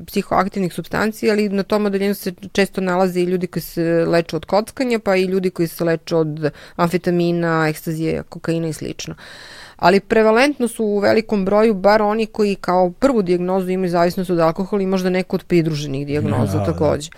psihoaktivnih 0.07 0.73
substancija, 0.73 1.33
ali 1.33 1.49
na 1.49 1.63
tom 1.63 1.85
odeljenju 1.85 2.15
se 2.15 2.33
često 2.51 2.81
nalaze 2.81 3.19
i 3.21 3.23
ljudi 3.23 3.47
koji 3.47 3.63
se 3.63 4.05
leče 4.07 4.35
od 4.35 4.45
kockanja, 4.45 4.99
pa 4.99 5.15
i 5.15 5.23
ljudi 5.23 5.49
koji 5.49 5.67
se 5.67 5.83
leče 5.83 6.15
od 6.15 6.51
amfetamina, 6.75 7.67
ekstazije, 7.69 8.23
kokaina 8.23 8.67
i 8.67 8.73
slično. 8.73 9.13
Uh, 9.13 9.64
ali 9.75 9.99
prevalentno 9.99 10.67
su 10.67 10.85
u 10.85 10.99
velikom 10.99 11.45
broju 11.45 11.73
bar 11.73 12.01
oni 12.01 12.25
koji 12.25 12.55
kao 12.55 12.91
prvu 12.91 13.21
dijagnozu 13.21 13.69
imaju 13.69 13.89
zavisnost 13.89 14.29
od 14.29 14.39
alkohola 14.39 14.81
i 14.81 14.85
možda 14.85 15.09
neko 15.09 15.35
od 15.35 15.43
pridruženih 15.43 16.07
dijagnoza 16.07 16.57
ja, 16.57 16.65
takođe. 16.65 17.09
Da. 17.09 17.17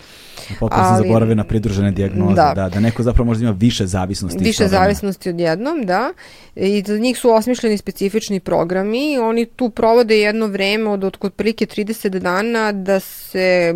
Potpuno 0.60 0.84
sam 0.84 0.98
zaboravio 0.98 1.36
na 1.36 1.44
pridružene 1.44 1.92
dijagnoze, 1.92 2.36
da. 2.36 2.54
da, 2.56 2.70
da 2.70 2.80
neko 2.80 3.04
zapravo 3.04 3.26
možda 3.26 3.44
ima 3.44 3.56
više 3.60 3.86
zavisnosti. 3.86 4.44
Više 4.44 4.68
zavisnosti 4.68 5.30
odjednom, 5.30 5.86
da. 5.86 6.14
I 6.56 6.84
za 6.88 6.98
njih 6.98 7.18
su 7.18 7.32
osmišljeni 7.32 7.78
specifični 7.78 8.40
programi, 8.40 9.18
oni 9.20 9.46
tu 9.46 9.70
provode 9.70 10.20
jedno 10.20 10.48
vreme 10.48 10.90
od 10.90 11.04
otprilike 11.04 11.66
30 11.66 12.20
dana 12.20 12.72
da 12.72 13.00
se 13.00 13.74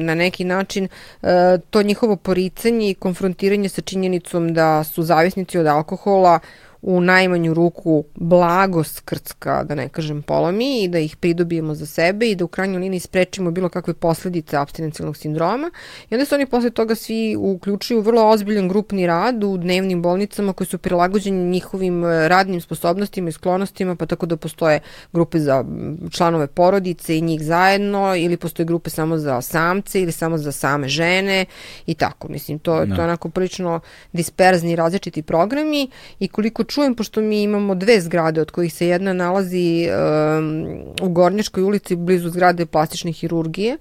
na 0.00 0.14
neki 0.14 0.44
način 0.44 0.88
e, 1.22 1.28
to 1.70 1.82
njihovo 1.82 2.16
poricanje 2.16 2.90
i 2.90 2.94
konfrontiranje 2.94 3.68
sa 3.68 3.82
činjenicom 3.82 4.54
da 4.54 4.84
su 4.84 5.02
zavisnici 5.02 5.58
od 5.58 5.66
alkohola 5.66 6.38
u 6.86 7.00
najmanju 7.00 7.54
ruku 7.54 8.04
blago 8.14 8.84
skrcka, 8.84 9.64
da 9.64 9.74
ne 9.74 9.88
kažem 9.88 10.22
polomi 10.22 10.82
i 10.82 10.88
da 10.88 10.98
ih 10.98 11.16
pridobijemo 11.16 11.74
za 11.74 11.86
sebe 11.86 12.30
i 12.30 12.34
da 12.34 12.44
u 12.44 12.48
krajnjoj 12.48 12.80
liniji 12.80 13.00
sprečimo 13.00 13.50
bilo 13.50 13.68
kakve 13.68 13.94
posledice 13.94 14.56
abstinencijalnog 14.56 15.16
sindroma. 15.16 15.70
I 16.10 16.14
onda 16.14 16.24
se 16.24 16.34
oni 16.34 16.46
posle 16.46 16.70
toga 16.70 16.94
svi 16.94 17.36
uključuju 17.36 17.98
u 17.98 18.02
vrlo 18.02 18.28
ozbiljan 18.28 18.68
grupni 18.68 19.06
rad 19.06 19.44
u 19.44 19.56
dnevnim 19.56 20.02
bolnicama 20.02 20.52
koji 20.52 20.66
su 20.66 20.78
prilagođeni 20.78 21.50
njihovim 21.50 22.04
e, 22.04 22.28
radnim 22.28 22.60
sposobnostima 22.60 23.28
i 23.28 23.32
sklonostima, 23.32 23.96
pa 23.96 24.06
tako 24.06 24.26
da 24.26 24.36
postoje 24.36 24.80
grupe 25.12 25.38
za 25.38 25.64
članove 26.10 26.46
porodice 26.46 27.18
i 27.18 27.20
njih 27.20 27.42
zajedno 27.42 28.16
ili 28.16 28.36
postoje 28.36 28.66
grupe 28.66 28.90
samo 28.90 29.18
za 29.18 29.40
samce 29.42 30.02
ili 30.02 30.12
samo 30.12 30.38
za 30.38 30.52
same 30.52 30.88
žene 30.88 31.46
i 31.86 31.94
tako. 31.94 32.28
Mislim, 32.28 32.58
to, 32.58 32.72
no. 32.74 32.78
to 32.78 32.92
je 32.92 32.96
da. 32.96 33.04
onako 33.04 33.28
prilično 33.28 33.80
disperzni 34.12 34.76
različiti 34.76 35.22
programi 35.22 35.90
i 36.18 36.28
koliko 36.28 36.64
čujem, 36.74 36.94
pošto 36.94 37.20
mi 37.20 37.42
imamo 37.42 37.74
dve 37.74 38.00
zgrade 38.00 38.40
od 38.40 38.50
kojih 38.50 38.74
se 38.74 38.86
jedna 38.86 39.12
nalazi 39.12 39.88
um, 39.88 40.66
u 41.02 41.08
Gornjačkoj 41.08 41.62
ulici 41.62 41.96
blizu 41.96 42.28
zgrade 42.28 42.66
plastične 42.66 43.12
hirurgije, 43.12 43.78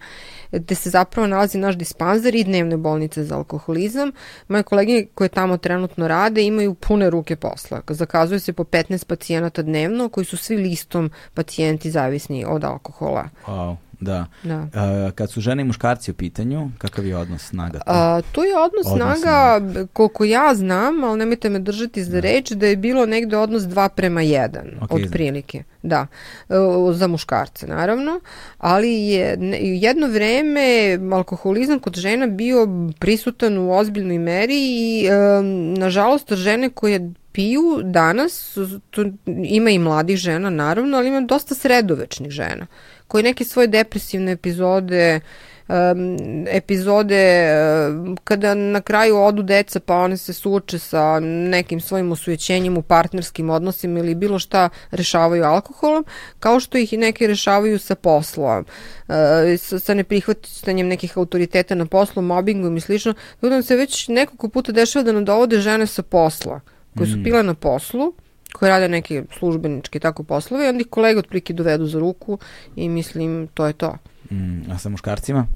gde 0.52 0.76
se 0.76 0.90
zapravo 0.90 1.28
nalazi 1.28 1.58
naš 1.58 1.76
dispanzer 1.76 2.36
i 2.36 2.44
dnevne 2.44 2.78
bolnice 2.78 3.24
za 3.24 3.38
alkoholizam. 3.38 4.12
Moje 4.48 4.64
kolege 4.64 5.06
koje 5.14 5.30
tamo 5.30 5.58
trenutno 5.58 6.08
rade 6.08 6.44
imaju 6.44 6.74
pune 6.74 7.10
ruke 7.10 7.36
posla. 7.36 7.82
Zakazuje 7.90 8.40
se 8.40 8.54
po 8.54 8.64
15 8.64 9.06
pacijenata 9.06 9.62
dnevno 9.62 10.10
koji 10.10 10.26
su 10.26 10.38
svi 10.38 10.58
listom 10.58 11.12
pacijenti 11.34 11.92
zavisni 11.92 12.46
od 12.46 12.64
alkohola. 12.64 13.30
Wow. 13.48 13.76
Da. 14.04 14.26
Da. 14.44 14.68
A, 14.74 15.12
kad 15.16 15.32
su 15.32 15.42
žene 15.42 15.62
i 15.62 15.66
muškarci 15.66 16.12
u 16.12 16.14
pitanju, 16.14 16.70
kakav 16.78 17.06
je 17.06 17.18
odnos 17.18 17.42
snaga? 17.42 17.78
Tu? 17.78 17.84
A, 17.88 18.22
tu 18.32 18.44
je 18.44 18.58
odnos, 18.58 18.86
Odnos 18.86 19.20
snaga, 19.20 19.62
koliko 19.94 20.24
ja 20.24 20.56
znam, 20.56 21.04
ali 21.04 21.20
nemojte 21.20 21.50
me 21.50 21.60
držati 21.60 22.04
za 22.04 22.20
reč, 22.20 22.52
da 22.52 22.68
je 22.68 22.76
bilo 22.76 23.06
negde 23.06 23.38
odnos 23.38 23.64
2 23.64 23.90
prema 23.90 24.22
1, 24.22 24.60
Ok. 24.82 24.92
otprilike. 24.92 25.64
Da, 25.84 26.08
E, 26.50 26.54
za 26.94 27.08
muškarce 27.08 27.68
naravno, 27.68 28.20
ali 28.58 28.94
je 28.94 29.38
jedno 29.60 30.08
vreme 30.08 31.00
alkoholizam 31.14 31.80
kod 31.80 31.96
žena 31.96 32.28
bio 32.28 32.68
prisutan 33.00 33.58
u 33.58 33.72
ozbiljnoj 33.72 34.20
meri 34.20 34.56
i 34.56 35.10
um, 35.10 35.74
nažalost 35.74 36.34
žene 36.34 36.70
koje 36.70 37.12
piju 37.32 37.80
danas, 37.84 38.58
to 38.90 39.06
ima 39.44 39.70
i 39.70 39.80
mladih 39.80 40.18
žena 40.18 40.50
naravno, 40.50 40.98
ali 40.98 41.08
ima 41.08 41.22
dosta 41.22 41.56
sredovečnih 41.56 42.32
žena 42.32 42.68
koji 43.08 43.24
neke 43.24 43.44
svoje 43.44 43.68
depresivne 43.68 44.32
epizode 44.32 45.20
um, 45.68 46.46
epizode 46.48 47.48
um, 47.90 48.18
kada 48.24 48.54
na 48.54 48.82
kraju 48.82 49.18
odu 49.18 49.44
deca 49.44 49.80
pa 49.80 49.96
one 49.96 50.18
se 50.18 50.34
suoče 50.34 50.80
sa 50.80 51.20
nekim 51.20 51.80
svojim 51.80 52.12
osujećenjem 52.12 52.78
u 52.78 52.82
partnerskim 52.82 53.50
odnosima 53.50 54.00
ili 54.00 54.16
bilo 54.16 54.40
šta 54.40 54.70
rešavaju 54.92 55.44
alkoholom, 55.44 56.06
kao 56.40 56.60
što 56.60 56.78
ih 56.78 56.94
i 56.94 56.98
neke 56.98 57.28
rešavaju 57.28 57.80
sa 57.80 57.96
poslom, 57.96 58.66
uh, 59.08 59.16
sa, 59.58 59.80
sa 59.80 59.94
neprihvatanjem 59.94 60.88
nekih 60.88 61.18
autoriteta 61.18 61.76
na 61.76 61.86
poslu, 61.86 62.22
mobbingom 62.22 62.78
i 62.78 62.82
slično. 62.82 63.14
Tako 63.14 63.50
da 63.50 63.62
se 63.62 63.76
već 63.76 64.08
nekoliko 64.08 64.50
puta 64.50 64.72
dešava 64.72 65.04
da 65.04 65.12
nam 65.12 65.26
dovode 65.26 65.60
žene 65.60 65.88
sa 65.88 66.04
posla, 66.04 66.60
koje 66.98 67.08
su 67.08 67.18
pile 67.24 67.44
na 67.44 67.54
poslu, 67.54 68.14
koje 68.54 68.70
rade 68.70 68.88
neke 68.88 69.24
službeničke 69.38 70.00
tako 70.00 70.24
poslove 70.24 70.66
i 70.66 70.70
onda 70.70 70.82
ih 70.82 70.88
kolege 70.90 71.20
otprilike 71.20 71.54
dovedu 71.54 71.86
za 71.86 72.00
ruku 72.00 72.38
i 72.76 72.90
mislim 72.90 73.48
to 73.54 73.66
je 73.66 73.74
to. 73.74 73.98
Mm, 74.32 74.72
a 74.72 74.78
sa 74.78 74.90
muškarcima? 74.90 75.48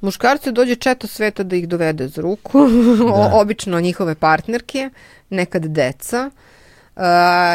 Muškarce 0.00 0.52
dođe 0.52 0.74
četa 0.74 1.06
sveta 1.06 1.42
da 1.42 1.56
ih 1.56 1.68
dovede 1.68 2.08
za 2.08 2.22
ruku, 2.22 2.58
Da. 2.98 3.30
obično 3.40 3.80
njihove 3.80 4.14
partnerke, 4.14 4.90
nekad 5.30 5.66
deca. 5.66 6.30
Uh, 6.96 7.04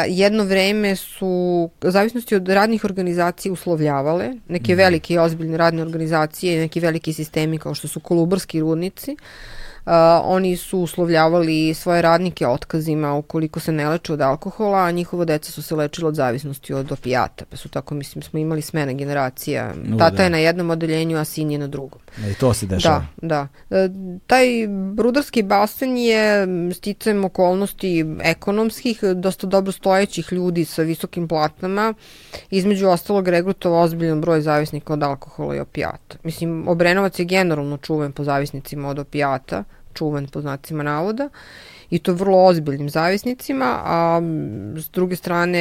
jedno 0.08 0.44
vreme 0.44 0.96
su, 0.96 1.26
u 1.82 1.90
zavisnosti 1.90 2.34
od 2.34 2.48
radnih 2.48 2.84
organizacija, 2.84 3.52
uslovljavale, 3.52 4.32
neke 4.48 4.74
velike 4.74 5.14
i 5.14 5.18
ozbiljne 5.18 5.56
radne 5.56 5.82
organizacije 5.82 6.56
i 6.56 6.60
neki 6.60 6.80
veliki 6.80 7.12
sistemi 7.12 7.58
kao 7.58 7.74
što 7.74 7.88
su 7.88 8.00
kolubarski 8.00 8.60
rudnici, 8.60 9.16
Uh, 9.16 9.63
oni 10.24 10.56
su 10.56 10.78
uslovljavali 10.78 11.74
svoje 11.74 12.02
radnike 12.02 12.46
otkazima 12.46 13.14
ukoliko 13.14 13.60
se 13.60 13.72
ne 13.72 13.88
leče 13.88 14.12
od 14.12 14.20
alkohola, 14.20 14.78
a 14.78 14.90
njihova 14.90 15.24
deca 15.24 15.52
su 15.52 15.62
se 15.62 15.74
lečila 15.74 16.08
od 16.08 16.14
zavisnosti 16.14 16.74
od 16.74 16.92
opijata. 16.92 17.44
Pa 17.50 17.56
su 17.56 17.68
tako, 17.68 17.94
mislim, 17.94 18.22
smo 18.22 18.38
imali 18.38 18.62
smene 18.62 18.94
generacija. 18.94 19.74
U, 19.94 19.98
Tata 19.98 20.16
da. 20.16 20.22
je 20.22 20.30
na 20.30 20.38
jednom 20.38 20.70
odeljenju, 20.70 21.18
a 21.18 21.24
sin 21.24 21.50
je 21.50 21.58
na 21.58 21.66
drugom. 21.66 22.00
I 22.30 22.34
to 22.34 22.54
se 22.54 22.66
dešava. 22.66 23.06
Da, 23.22 23.48
da. 23.70 23.76
E, 23.78 23.88
taj 24.26 24.46
rudarski 24.98 25.42
basen 25.42 25.96
je 25.96 26.46
sticajem 26.74 27.24
okolnosti 27.24 28.04
ekonomskih, 28.22 29.00
dosta 29.14 29.46
dobro 29.46 29.72
stojećih 29.72 30.32
ljudi 30.32 30.64
sa 30.64 30.82
visokim 30.82 31.28
platama, 31.28 31.94
između 32.50 32.88
ostalog 32.88 33.28
regrutovao 33.28 33.82
ozbiljan 33.82 34.20
broj 34.20 34.40
zavisnika 34.40 34.92
od 34.92 35.02
alkohola 35.02 35.56
i 35.56 35.60
opijata. 35.60 36.16
Mislim, 36.22 36.68
Obrenovac 36.68 37.18
je 37.18 37.24
generalno 37.24 37.76
čuven 37.76 38.12
po 38.12 38.24
zavisnicima 38.24 38.88
od 38.88 38.98
opijata, 38.98 39.64
čuven 39.94 40.26
po 40.26 40.40
znacima 40.40 40.82
navoda, 40.82 41.28
i 41.90 41.98
to 41.98 42.14
vrlo 42.14 42.44
ozbiljnim 42.44 42.90
zavisnicima, 42.90 43.80
a 43.84 44.20
s 44.76 44.90
druge 44.90 45.16
strane 45.16 45.60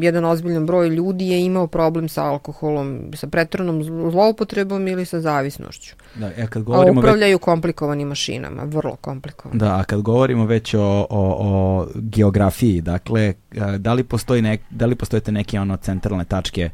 jedan 0.00 0.24
ozbiljan 0.24 0.66
broj 0.66 0.88
ljudi 0.88 1.28
je 1.28 1.44
imao 1.44 1.66
problem 1.66 2.08
sa 2.08 2.24
alkoholom, 2.24 3.10
sa 3.14 3.26
pretranom 3.26 3.84
zloupotrebom 3.84 4.88
ili 4.88 5.04
sa 5.04 5.20
zavisnošću. 5.20 5.94
Da, 6.14 6.30
kad 6.46 6.62
A 6.62 6.64
govorimo 6.64 7.00
već, 7.00 7.04
upravljaju 7.04 7.38
komplikovanim 7.38 8.08
mašinama, 8.08 8.62
vrlo 8.64 8.96
komplikovanim. 8.96 9.58
da, 9.58 9.76
a 9.76 9.84
kad 9.84 10.02
govorimo 10.02 10.46
već 10.46 10.74
o, 10.74 10.80
o, 10.80 11.06
o 11.10 11.86
geografiji, 11.94 12.80
dakle, 12.80 13.34
a, 13.60 13.78
da 13.78 13.92
li, 13.92 14.04
postoji 14.04 14.42
nek, 14.42 14.60
da 14.70 14.86
li 14.86 14.94
postojete 14.94 15.32
neke 15.32 15.60
ono 15.60 15.76
centralne 15.76 16.24
tačke 16.24 16.70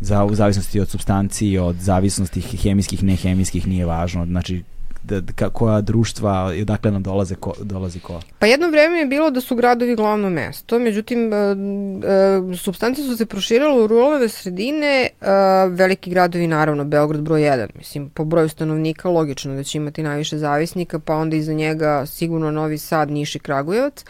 za 0.00 0.24
u 0.24 0.34
zavisnosti 0.34 0.80
od 0.80 0.88
substanciji, 0.88 1.58
od 1.58 1.76
zavisnosti 1.76 2.40
hemijskih, 2.40 3.04
nehemijskih, 3.04 3.66
nije 3.66 3.86
važno, 3.86 4.26
znači 4.26 4.62
da, 5.10 5.20
da, 5.20 5.50
koja 5.50 5.80
društva 5.80 6.54
i 6.56 6.62
odakle 6.62 6.90
nam 6.90 7.02
dolaze 7.02 7.34
ko, 7.34 7.52
dolazi 7.62 8.00
ko. 8.00 8.20
Pa 8.38 8.46
jedno 8.46 8.68
vreme 8.70 8.98
je 8.98 9.06
bilo 9.06 9.30
da 9.30 9.40
su 9.40 9.56
gradovi 9.56 9.96
glavno 9.96 10.30
mesto, 10.30 10.78
međutim, 10.78 11.32
e, 11.32 11.36
e, 11.36 12.56
substance 12.56 13.02
su 13.02 13.16
se 13.16 13.26
proširale 13.26 13.82
u 13.82 13.86
ruralne 13.86 14.28
sredine, 14.28 15.08
e, 15.20 15.26
veliki 15.68 16.10
gradovi 16.10 16.46
naravno, 16.46 16.84
Beograd 16.84 17.22
broj 17.22 17.40
1, 17.40 17.66
mislim, 17.74 18.10
po 18.10 18.24
broju 18.24 18.48
stanovnika 18.48 19.08
logično 19.08 19.54
da 19.54 19.64
će 19.64 19.78
imati 19.78 20.02
najviše 20.02 20.38
zavisnika, 20.38 20.98
pa 20.98 21.14
onda 21.14 21.36
iza 21.36 21.52
njega 21.52 22.06
sigurno 22.06 22.50
Novi 22.50 22.78
Sad, 22.78 23.10
Niš 23.10 23.34
i 23.34 23.38
Kragujevac, 23.38 24.04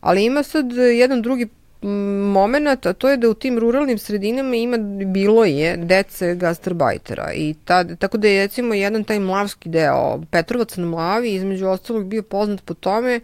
ali 0.00 0.24
ima 0.24 0.42
sad 0.42 0.72
jedan 0.72 1.22
drugi 1.22 1.48
moment, 1.82 2.86
a 2.86 2.92
to 2.92 3.08
je 3.08 3.16
da 3.16 3.28
u 3.28 3.34
tim 3.34 3.58
ruralnim 3.58 3.98
sredinama 3.98 4.56
ima, 4.56 4.76
bilo 5.06 5.44
je 5.44 5.76
dece 5.76 6.34
gastarbajtera 6.34 7.32
i 7.34 7.54
tad, 7.64 7.98
tako 7.98 8.18
da 8.18 8.28
je 8.28 8.42
recimo 8.42 8.74
jedan 8.74 9.04
taj 9.04 9.18
mlavski 9.18 9.68
deo 9.68 10.20
Petrovac 10.30 10.76
na 10.76 10.86
Mlavi 10.86 11.34
između 11.34 11.66
ostalog 11.66 12.06
bio 12.06 12.22
poznat 12.22 12.64
po 12.64 12.74
tome 12.74 13.20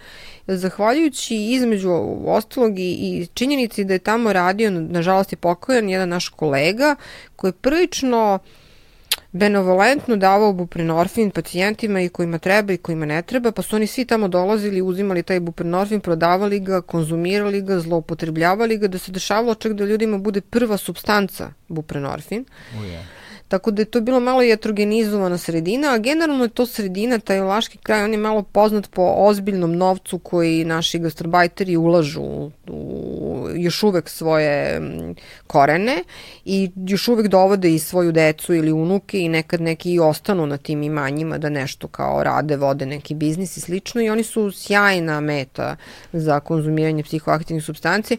zahvaljujući 0.46 1.36
između 1.36 1.90
ostalog 2.26 2.78
i, 2.78 2.92
i 2.92 3.26
činjenici 3.34 3.84
da 3.84 3.92
je 3.92 3.98
tamo 3.98 4.32
radio, 4.32 4.70
nažalost 4.70 5.32
je 5.32 5.36
pokojan, 5.36 5.88
jedan 5.88 6.08
naš 6.08 6.28
kolega 6.28 6.96
koji 7.36 7.48
je 7.48 7.52
prilično 7.52 8.38
benevolentno 9.34 10.16
davao 10.16 10.52
buprenorfin 10.52 11.30
pacijentima 11.30 12.00
i 12.00 12.08
kojima 12.08 12.38
treba 12.38 12.72
i 12.72 12.76
kojima 12.76 13.06
ne 13.06 13.22
treba, 13.22 13.52
pa 13.52 13.62
su 13.62 13.76
oni 13.76 13.86
svi 13.86 14.04
tamo 14.04 14.28
dolazili, 14.28 14.82
uzimali 14.82 15.22
taj 15.22 15.40
buprenorfin, 15.40 16.00
prodavali 16.00 16.60
ga, 16.60 16.80
konzumirali 16.80 17.62
ga, 17.62 17.78
zloupotrebljavali 17.78 18.78
ga, 18.78 18.88
da 18.88 18.98
se 18.98 19.12
dešavalo 19.12 19.54
čak 19.54 19.72
da 19.72 19.84
ljudima 19.84 20.18
bude 20.18 20.40
prva 20.40 20.76
substanca 20.76 21.50
buprenorfin. 21.68 22.44
Uje. 22.80 23.06
Tako 23.48 23.70
da 23.70 23.82
je 23.82 23.86
to 23.86 24.00
bilo 24.00 24.20
malo 24.20 24.42
jetrogenizovana 24.42 25.38
sredina, 25.38 25.92
a 25.92 25.98
generalno 25.98 26.44
je 26.44 26.48
to 26.48 26.66
sredina, 26.66 27.18
taj 27.18 27.40
Laški 27.40 27.78
kraj, 27.78 28.04
on 28.04 28.12
je 28.12 28.18
malo 28.18 28.42
poznat 28.42 28.90
po 28.90 29.14
ozbiljnom 29.16 29.76
novcu 29.76 30.18
koji 30.18 30.64
naši 30.64 30.98
gastarbajteri 30.98 31.76
ulažu 31.76 32.22
u, 32.22 32.50
u 32.68 33.48
još 33.54 33.82
uvek 33.82 34.08
svoje 34.08 34.80
korene 35.46 36.04
i 36.44 36.70
još 36.86 37.08
uvek 37.08 37.26
dovode 37.26 37.74
i 37.74 37.78
svoju 37.78 38.12
decu 38.12 38.54
ili 38.54 38.72
unuke 38.72 39.20
i 39.20 39.28
nekad 39.28 39.60
neki 39.60 39.92
i 39.92 40.00
ostanu 40.00 40.46
na 40.46 40.56
tim 40.56 40.82
imanjima 40.82 41.38
da 41.38 41.48
nešto 41.48 41.88
kao 41.88 42.24
rade, 42.24 42.56
vode 42.56 42.86
neki 42.86 43.14
biznis 43.14 43.56
i 43.56 43.60
slično 43.60 44.02
i 44.02 44.10
oni 44.10 44.22
su 44.22 44.50
sjajna 44.50 45.20
meta 45.20 45.76
za 46.12 46.40
konzumiranje 46.40 47.02
psihoaktivnih 47.02 47.64
substanci, 47.64 48.16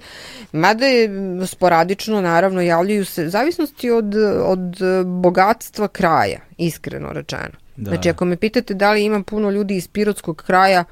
mada 0.52 0.86
je 0.86 1.10
sporadično 1.48 2.22
naravno 2.22 2.62
javljaju 2.62 3.06
se 3.06 3.30
zavisnosti 3.30 3.92
od, 3.92 4.16
od 4.45 4.76
bogatstva 5.22 5.88
kraja, 5.88 6.40
iskreno 6.58 7.14
rečeno. 7.14 7.58
Da. 7.76 7.90
Znači 7.90 8.10
ako 8.10 8.26
me 8.26 8.38
pitate 8.38 8.74
da 8.74 8.92
li 8.92 9.03
ima 9.03 9.24
puno 9.24 9.50
ljudi 9.50 9.76
iz 9.76 9.88
Pirotskog 9.88 10.44
kraja, 10.45 10.84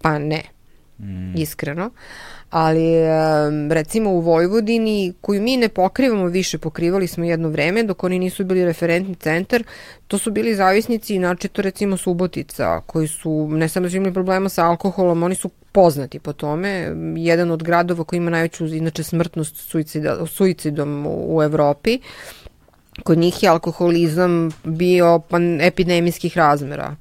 pa 0.00 0.18
ne, 0.18 0.42
Mm. 0.98 1.36
iskreno. 1.36 1.90
Ali 2.50 2.92
recimo 3.70 4.10
u 4.10 4.20
Vojvodini, 4.20 5.12
koju 5.20 5.42
mi 5.42 5.56
ne 5.56 5.68
pokrivamo 5.68 6.26
više, 6.26 6.58
pokrivali 6.58 7.06
smo 7.06 7.24
jedno 7.24 7.48
vreme, 7.48 7.82
dok 7.82 8.04
oni 8.04 8.18
nisu 8.18 8.44
bili 8.44 8.64
referentni 8.64 9.14
centar, 9.14 9.64
to 10.06 10.18
su 10.18 10.30
bili 10.30 10.54
zavisnici, 10.54 11.14
inače 11.14 11.48
to 11.48 11.62
recimo 11.62 11.96
Subotica, 11.96 12.80
koji 12.86 13.08
su 13.08 13.48
ne 13.50 13.68
samo 13.68 13.84
da 13.84 13.90
su 13.90 13.96
imali 13.96 14.12
problema 14.12 14.48
sa 14.48 14.66
alkoholom, 14.66 15.22
oni 15.22 15.34
su 15.34 15.50
poznati 15.72 16.18
po 16.18 16.32
tome. 16.32 16.94
Jedan 17.16 17.50
od 17.50 17.62
gradova 17.62 18.04
koji 18.04 18.18
ima 18.18 18.30
najveću, 18.30 18.66
inače, 18.66 19.02
smrtnost 19.02 19.56
suicida, 19.56 20.26
suicidom 20.26 21.06
u, 21.06 21.36
u 21.36 21.42
Evropi. 21.42 21.98
Kod 23.04 23.18
njih 23.18 23.42
je 23.42 23.48
alkoholizam 23.48 24.50
bio 24.64 25.20
epidemijskih 25.60 26.36
razmera 26.36 26.96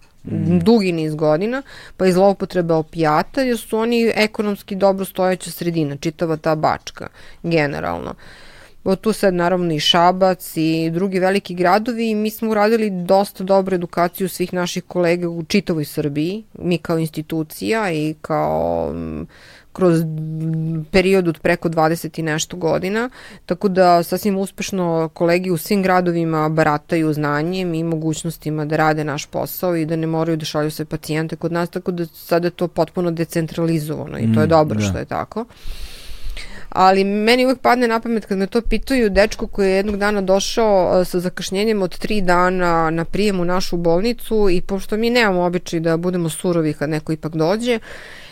dugi 0.61 0.91
niz 0.91 1.15
godina, 1.15 1.61
pa 1.97 2.07
i 2.07 2.11
zloupotreba 2.11 2.75
opijata, 2.75 3.41
jer 3.41 3.57
su 3.57 3.77
oni 3.77 4.11
ekonomski 4.15 4.75
dobro 4.75 5.05
stojeća 5.05 5.51
sredina, 5.51 5.97
čitava 5.97 6.37
ta 6.37 6.55
bačka, 6.55 7.07
generalno. 7.43 8.13
O, 8.83 8.95
tu 8.95 9.13
sad 9.13 9.33
naravno 9.33 9.73
i 9.73 9.79
Šabac 9.79 10.51
i 10.55 10.89
drugi 10.93 11.19
veliki 11.19 11.55
gradovi 11.55 12.09
i 12.09 12.15
mi 12.15 12.29
smo 12.29 12.51
uradili 12.51 12.89
dosta 12.89 13.43
dobru 13.43 13.75
edukaciju 13.75 14.29
svih 14.29 14.53
naših 14.53 14.83
kolega 14.83 15.29
u 15.29 15.43
čitavoj 15.43 15.85
Srbiji, 15.85 16.43
mi 16.59 16.77
kao 16.77 16.99
institucija 16.99 17.91
i 17.91 18.15
kao 18.21 18.91
mm, 18.93 19.27
kroz 19.75 20.03
period 20.91 21.27
od 21.27 21.39
preko 21.39 21.69
20 21.69 22.19
i 22.19 22.23
nešto 22.23 22.57
godina, 22.57 23.09
tako 23.45 23.69
da 23.69 24.03
sasvim 24.03 24.37
uspešno 24.37 25.09
kolegi 25.13 25.51
u 25.51 25.57
svim 25.57 25.83
gradovima 25.83 26.49
barataju 26.49 27.13
znanjem 27.13 27.73
i 27.73 27.83
mogućnostima 27.83 28.65
da 28.65 28.75
rade 28.75 29.03
naš 29.03 29.25
posao 29.25 29.75
i 29.75 29.85
da 29.85 29.95
ne 29.95 30.07
moraju 30.07 30.37
da 30.37 30.45
šalju 30.45 30.71
se 30.71 30.85
pacijente 30.85 31.35
kod 31.35 31.51
nas, 31.51 31.69
tako 31.69 31.91
da 31.91 32.05
sada 32.05 32.47
je 32.47 32.51
to 32.51 32.67
potpuno 32.67 33.11
decentralizovano 33.11 34.19
i 34.19 34.33
to 34.33 34.39
je 34.39 34.45
mm, 34.45 34.49
dobro 34.49 34.79
da. 34.79 34.85
što 34.85 34.97
je 34.97 35.05
tako 35.05 35.45
ali 36.75 37.03
meni 37.03 37.45
uvek 37.45 37.59
padne 37.59 37.87
na 37.87 37.99
pamet 37.99 38.25
kad 38.25 38.37
me 38.37 38.47
to 38.47 38.61
pitaju 38.61 39.09
dečko 39.09 39.47
koji 39.47 39.69
je 39.69 39.75
jednog 39.75 39.97
dana 39.97 40.21
došao 40.21 41.05
sa 41.05 41.19
zakašnjenjem 41.19 41.81
od 41.81 41.97
tri 41.97 42.21
dana 42.21 42.89
na 42.89 43.05
prijem 43.05 43.39
u 43.39 43.45
našu 43.45 43.77
bolnicu 43.77 44.49
i 44.49 44.61
pošto 44.61 44.97
mi 44.97 45.09
nemamo 45.09 45.41
običaj 45.41 45.79
da 45.79 45.97
budemo 45.97 46.29
surovi 46.29 46.73
kad 46.73 46.89
neko 46.89 47.13
ipak 47.13 47.35
dođe, 47.35 47.79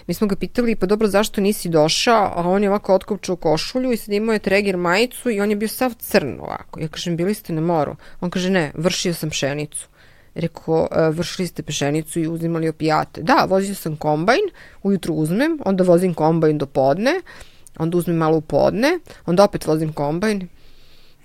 mi 0.07 0.13
smo 0.13 0.27
ga 0.27 0.35
pitali 0.35 0.75
pa 0.75 0.85
dobro 0.85 1.07
zašto 1.07 1.41
nisi 1.41 1.69
došao, 1.69 2.31
a 2.35 2.49
on 2.49 2.63
je 2.63 2.69
ovako 2.69 2.95
otkopčao 2.95 3.35
košulju 3.35 3.91
i 3.91 3.97
sad 3.97 4.13
imao 4.13 4.33
je 4.33 4.39
treger 4.39 4.77
majicu 4.77 5.29
i 5.29 5.41
on 5.41 5.49
je 5.49 5.55
bio 5.55 5.67
sav 5.67 5.93
crn 5.99 6.39
ovako. 6.39 6.79
Ja 6.79 6.87
kažem 6.87 7.17
bili 7.17 7.33
ste 7.33 7.53
na 7.53 7.61
moru. 7.61 7.95
On 8.21 8.29
kaže 8.29 8.49
ne, 8.49 8.71
vršio 8.75 9.13
sam 9.13 9.29
pšenicu. 9.29 9.87
Rekao, 10.35 10.87
e, 10.91 11.09
vršili 11.09 11.47
ste 11.47 11.63
pešenicu 11.63 12.19
i 12.19 12.27
uzimali 12.27 12.69
opijate. 12.69 13.21
Da, 13.21 13.45
vozio 13.49 13.75
sam 13.75 13.95
kombajn, 13.95 14.41
ujutru 14.83 15.13
uzmem, 15.13 15.59
onda 15.65 15.83
vozim 15.83 16.13
kombajn 16.13 16.57
do 16.57 16.65
podne, 16.65 17.21
onda 17.79 17.97
uzmem 17.97 18.17
malo 18.17 18.37
u 18.37 18.41
podne, 18.41 18.99
onda 19.25 19.43
opet 19.43 19.67
vozim 19.67 19.93
kombajn 19.93 20.47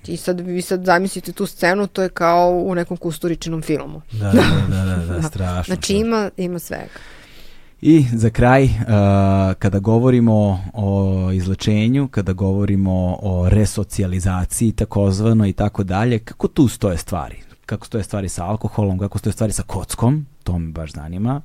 i 0.06 0.16
sad 0.16 0.40
vi 0.40 0.62
sad 0.62 0.84
zamislite 0.84 1.32
tu 1.32 1.46
scenu, 1.46 1.86
to 1.86 2.02
je 2.02 2.08
kao 2.08 2.50
u 2.50 2.74
nekom 2.74 2.96
kusturičinom 2.96 3.62
filmu. 3.62 4.02
Da, 4.12 4.32
da, 4.32 4.42
da, 4.70 4.84
da, 4.84 4.96
da, 4.96 5.14
da 5.20 5.22
strašno. 5.22 5.74
Znači 5.74 5.94
ima, 5.94 6.30
ima 6.36 6.58
svega. 6.58 6.98
I 7.80 8.06
za 8.12 8.30
kraj, 8.30 8.64
uh, 8.64 8.70
kada 9.58 9.78
govorimo 9.78 10.64
o 10.74 11.30
izlečenju, 11.32 12.08
kada 12.08 12.32
govorimo 12.32 13.18
o 13.22 13.48
resocijalizaciji 13.48 14.72
takozvano 14.72 15.46
i 15.46 15.52
tako 15.52 15.84
dalje, 15.84 16.18
kako 16.18 16.48
tu 16.48 16.68
stoje 16.68 16.98
stvari? 16.98 17.36
Kako 17.66 17.86
stoje 17.86 18.04
stvari 18.04 18.28
sa 18.28 18.44
alkoholom, 18.44 18.98
kako 18.98 19.18
stoje 19.18 19.32
stvari 19.32 19.52
sa 19.52 19.62
kockom, 19.62 20.26
to 20.44 20.58
me 20.58 20.72
baš 20.72 20.92
zanima. 20.92 21.40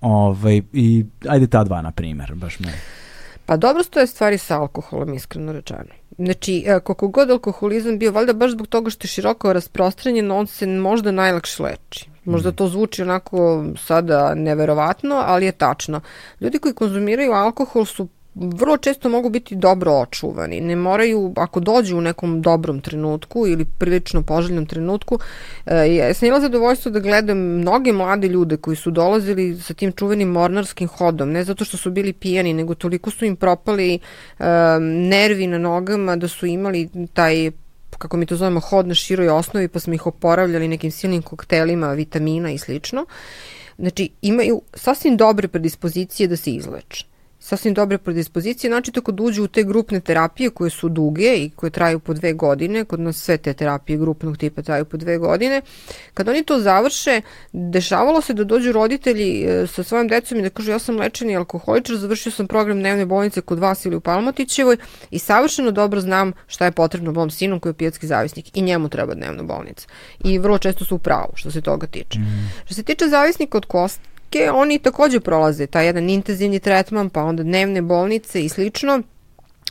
Ovaj, 0.00 0.62
I 0.72 1.04
ajde 1.28 1.46
ta 1.46 1.64
dva, 1.64 1.82
na 1.82 1.92
primjer, 1.92 2.34
baš 2.34 2.60
me... 2.60 2.72
Pa 3.48 3.56
dobro 3.56 3.82
stoje 3.82 4.06
stvari 4.06 4.38
sa 4.38 4.58
alkoholom, 4.60 5.14
iskreno 5.14 5.52
rečeno. 5.52 5.84
Znači, 6.18 6.64
e, 6.66 6.80
koliko 6.80 7.08
god 7.08 7.30
alkoholizam 7.30 7.98
bio, 7.98 8.12
valjda 8.12 8.32
baš 8.32 8.50
zbog 8.50 8.66
toga 8.66 8.90
što 8.90 9.04
je 9.04 9.08
široko 9.08 9.52
rasprostranjen, 9.52 10.30
on 10.30 10.46
se 10.46 10.66
možda 10.66 11.12
najlakše 11.12 11.62
leči. 11.62 12.10
Možda 12.24 12.50
mm. 12.50 12.54
to 12.54 12.68
zvuči 12.68 13.02
onako 13.02 13.64
sada 13.86 14.34
neverovatno, 14.34 15.22
ali 15.26 15.46
je 15.46 15.52
tačno. 15.52 16.00
Ljudi 16.40 16.58
koji 16.58 16.74
konzumiraju 16.74 17.32
alkohol 17.32 17.84
su 17.84 18.08
vrlo 18.40 18.76
često 18.76 19.08
mogu 19.08 19.30
biti 19.30 19.56
dobro 19.56 19.92
očuvani. 19.92 20.60
Ne 20.60 20.76
moraju, 20.76 21.32
ako 21.36 21.60
dođu 21.60 21.98
u 21.98 22.00
nekom 22.00 22.42
dobrom 22.42 22.80
trenutku 22.80 23.46
ili 23.46 23.64
prilično 23.64 24.22
poželjnom 24.22 24.66
trenutku, 24.66 25.18
e, 25.66 25.94
ja 25.94 26.14
sam 26.14 26.26
imala 26.26 26.40
zadovoljstvo 26.40 26.90
da 26.90 27.00
gledam 27.00 27.38
mnoge 27.38 27.92
mlade 27.92 28.28
ljude 28.28 28.56
koji 28.56 28.76
su 28.76 28.90
dolazili 28.90 29.56
sa 29.60 29.74
tim 29.74 29.92
čuvenim 29.92 30.28
mornarskim 30.28 30.88
hodom, 30.88 31.30
ne 31.30 31.44
zato 31.44 31.64
što 31.64 31.76
su 31.76 31.90
bili 31.90 32.12
pijani, 32.12 32.52
nego 32.52 32.74
toliko 32.74 33.10
su 33.10 33.24
im 33.24 33.36
propali 33.36 33.94
e, 33.94 34.00
nervi 34.80 35.46
na 35.46 35.58
nogama 35.58 36.16
da 36.16 36.28
su 36.28 36.46
imali 36.46 36.88
taj 37.12 37.50
kako 37.98 38.16
mi 38.16 38.26
to 38.26 38.36
zovemo, 38.36 38.60
hod 38.60 38.86
na 38.86 38.94
široj 38.94 39.28
osnovi, 39.28 39.68
pa 39.68 39.80
smo 39.80 39.94
ih 39.94 40.06
oporavljali 40.06 40.68
nekim 40.68 40.90
silnim 40.90 41.22
koktelima, 41.22 41.92
vitamina 41.92 42.50
i 42.50 42.58
slično. 42.58 43.06
Znači, 43.78 44.10
imaju 44.22 44.62
sasvim 44.74 45.16
dobre 45.16 45.48
predispozicije 45.48 46.28
da 46.28 46.36
se 46.36 46.50
izleče 46.50 47.06
sasvim 47.48 47.74
dobre 47.74 47.98
predispozicije, 47.98 48.70
znači 48.70 48.92
tako 48.92 49.12
da 49.12 49.22
uđu 49.22 49.44
u 49.44 49.48
te 49.48 49.62
grupne 49.64 50.00
terapije 50.00 50.50
koje 50.50 50.70
su 50.70 50.88
duge 50.88 51.36
i 51.36 51.50
koje 51.50 51.70
traju 51.70 52.00
po 52.00 52.14
dve 52.14 52.32
godine, 52.32 52.84
kod 52.84 53.00
nas 53.00 53.16
sve 53.16 53.36
te 53.36 53.54
terapije 53.54 53.98
grupnog 53.98 54.36
tipa 54.36 54.62
traju 54.62 54.84
po 54.84 54.96
dve 54.96 55.18
godine, 55.18 55.62
kad 56.14 56.28
oni 56.28 56.44
to 56.44 56.58
završe, 56.60 57.20
dešavalo 57.52 58.20
se 58.20 58.34
da 58.34 58.44
dođu 58.44 58.72
roditelji 58.72 59.44
e, 59.44 59.66
sa 59.66 59.82
svojim 59.82 60.08
decom 60.08 60.38
i 60.38 60.42
da 60.42 60.50
kažu 60.50 60.70
ja 60.70 60.78
sam 60.78 60.98
lečeni 60.98 61.36
alkoholičar, 61.36 61.96
završio 61.96 62.32
sam 62.32 62.46
program 62.46 62.78
dnevne 62.78 63.06
bolnice 63.06 63.40
kod 63.40 63.58
vas 63.58 63.84
ili 63.84 63.96
u 63.96 64.00
Palmotićevoj 64.00 64.76
i 65.10 65.18
savršeno 65.18 65.70
dobro 65.70 66.00
znam 66.00 66.32
šta 66.46 66.64
je 66.64 66.72
potrebno 66.72 67.12
mom 67.12 67.30
sinu 67.30 67.60
koji 67.60 67.70
je 67.70 67.80
pijatski 67.80 68.06
zavisnik 68.06 68.56
i 68.56 68.62
njemu 68.62 68.88
treba 68.88 69.14
dnevna 69.14 69.42
bolnica. 69.42 69.88
I 70.24 70.38
vrlo 70.38 70.58
često 70.58 70.84
su 70.84 70.96
u 70.96 70.98
pravu 70.98 71.32
što 71.34 71.50
se 71.50 71.60
toga 71.60 71.86
tiče. 71.86 72.18
Mm. 72.18 72.52
Što 72.64 72.74
se 72.74 72.82
tiče 72.82 73.08
zavisnika 73.08 73.58
od 73.58 73.66
kost, 73.66 74.00
oni 74.52 74.78
takođe 74.78 75.20
prolaze 75.20 75.66
taj 75.66 75.86
jedan 75.86 76.10
intenzivni 76.10 76.60
tretman, 76.60 77.10
pa 77.10 77.22
onda 77.22 77.42
dnevne 77.42 77.82
bolnice 77.82 78.44
i 78.44 78.48
slično 78.48 79.02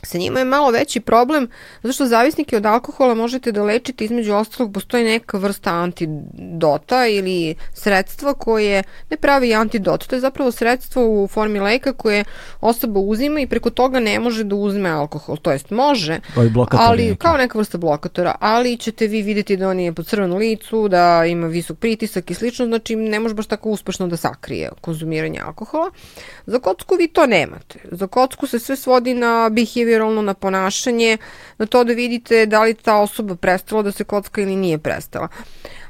sa 0.06 0.18
njima 0.18 0.40
je 0.40 0.46
malo 0.46 0.72
veći 0.72 1.00
problem 1.00 1.48
zato 1.84 1.94
što 1.94 2.06
zavisnike 2.06 2.58
od 2.58 2.66
alkohola 2.66 3.14
možete 3.14 3.52
da 3.52 3.64
lečite 3.64 4.06
između 4.06 4.34
ostalog 4.34 4.74
postoji 4.74 5.04
neka 5.04 5.38
vrsta 5.38 5.72
antidota 5.72 7.08
ili 7.08 7.56
sredstva 7.74 8.34
koje 8.34 8.84
ne 9.10 9.18
pravi 9.18 9.54
antidot, 9.54 10.08
to 10.08 10.16
je 10.16 10.20
zapravo 10.20 10.52
sredstvo 10.52 11.24
u 11.24 11.28
formi 11.28 11.60
leka 11.60 11.94
koje 11.94 12.24
osoba 12.62 13.00
uzima 13.00 13.40
i 13.40 13.48
preko 13.48 13.70
toga 13.70 14.00
ne 14.00 14.20
može 14.20 14.44
da 14.44 14.56
uzme 14.56 14.90
alkohol, 14.90 15.38
to 15.38 15.52
jest 15.52 15.70
može, 15.70 16.20
ali 16.72 17.06
neka. 17.06 17.28
kao 17.28 17.38
neka 17.38 17.58
vrsta 17.58 17.78
blokatora, 17.78 18.36
ali 18.40 18.78
ćete 18.78 19.08
vi 19.08 19.22
videti 19.22 19.58
da 19.58 19.70
on 19.70 19.80
je 19.80 19.94
po 19.94 20.04
crvenu 20.04 20.38
licu, 20.38 20.88
da 20.88 21.26
ima 21.26 21.48
visok 21.48 21.78
pritisak 21.78 22.32
i 22.32 22.34
slično, 22.34 22.66
znači 22.66 22.96
ne 22.96 23.20
može 23.20 23.36
baš 23.36 23.48
tako 23.48 23.70
uspešno 23.70 24.08
da 24.08 24.18
sakrije 24.18 24.70
konzumiranje 24.82 25.40
alkohola. 25.40 25.92
Za 26.46 26.60
kocku 26.60 26.96
vi 26.96 27.08
to 27.08 27.26
nemate. 27.26 27.80
Za 27.92 28.08
kocku 28.08 28.48
se 28.48 28.60
sve 28.60 28.76
svodi 28.76 29.14
na 29.14 29.50
behavior 29.50 29.87
behavioralno 29.88 30.22
na 30.22 30.34
ponašanje, 30.34 31.18
na 31.58 31.66
to 31.66 31.84
da 31.84 31.94
vidite 31.94 32.46
da 32.46 32.64
li 32.64 32.74
ta 32.74 33.00
osoba 33.00 33.36
prestala 33.36 33.82
da 33.82 33.92
se 33.92 34.04
kocka 34.04 34.42
ili 34.42 34.56
nije 34.56 34.78
prestala. 34.78 35.28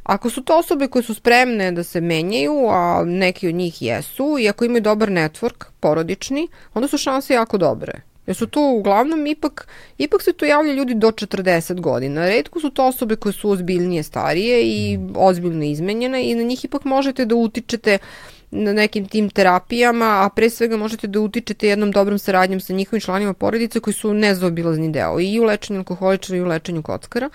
Ako 0.04 0.30
su 0.30 0.44
to 0.44 0.58
osobe 0.58 0.88
koje 0.88 1.04
su 1.04 1.14
spremne 1.14 1.72
da 1.72 1.84
se 1.84 2.02
menjaju, 2.02 2.70
a 2.70 3.04
neki 3.06 3.48
od 3.48 3.56
njih 3.56 3.82
jesu, 3.82 4.38
i 4.40 4.50
ako 4.50 4.66
imaju 4.66 4.82
dobar 4.82 5.10
network, 5.10 5.66
porodični, 5.80 6.48
onda 6.74 6.88
su 6.88 6.98
šanse 6.98 7.34
jako 7.34 7.58
dobre. 7.58 8.02
Jer 8.28 8.36
su 8.36 8.48
to 8.48 8.62
uglavnom 8.62 9.28
ipak, 9.28 9.68
ipak 9.98 10.22
se 10.22 10.34
to 10.34 10.46
javlja 10.46 10.74
ljudi 10.74 10.94
do 10.96 11.12
40 11.12 11.80
godina. 11.80 12.26
Redko 12.28 12.60
su 12.60 12.70
to 12.70 12.86
osobe 12.86 13.16
koje 13.16 13.34
su 13.34 13.50
ozbiljnije 13.50 14.04
starije 14.04 14.62
i 14.64 15.00
ozbiljno 15.16 15.64
izmenjene 15.64 16.30
i 16.30 16.36
na 16.36 16.44
njih 16.44 16.66
ipak 16.66 16.86
možete 16.86 17.26
da 17.26 17.36
utičete 17.36 17.98
uh, 18.02 18.37
na 18.52 18.74
nekim 18.74 19.08
tim 19.08 19.30
terapijama, 19.30 20.06
a 20.06 20.30
pre 20.36 20.50
svega 20.50 20.78
možete 20.78 21.08
da 21.08 21.20
utičete 21.20 21.68
jednom 21.68 21.92
dobrom 21.92 22.20
saradnjom 22.20 22.60
sa 22.60 22.74
njihovim 22.74 23.02
članima 23.02 23.34
porodice 23.34 23.80
koji 23.80 23.94
su 23.94 24.14
nezaobilazni 24.14 24.92
deo 24.92 25.20
i 25.20 25.40
u 25.40 25.44
lečenju 25.44 25.80
alkoholičara 25.80 26.38
i 26.38 26.42
u 26.42 26.46
lečenju 26.46 26.84
kockara. 26.84 27.30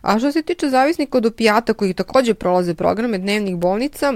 A 0.00 0.18
što 0.18 0.32
se 0.32 0.42
tiče 0.42 0.68
zavisnika 0.68 1.18
od 1.18 1.26
opijata 1.26 1.74
koji 1.74 1.94
takođe 1.94 2.34
prolaze 2.34 2.74
programe 2.74 3.18
dnevnih 3.18 3.56
bolnica, 3.56 4.12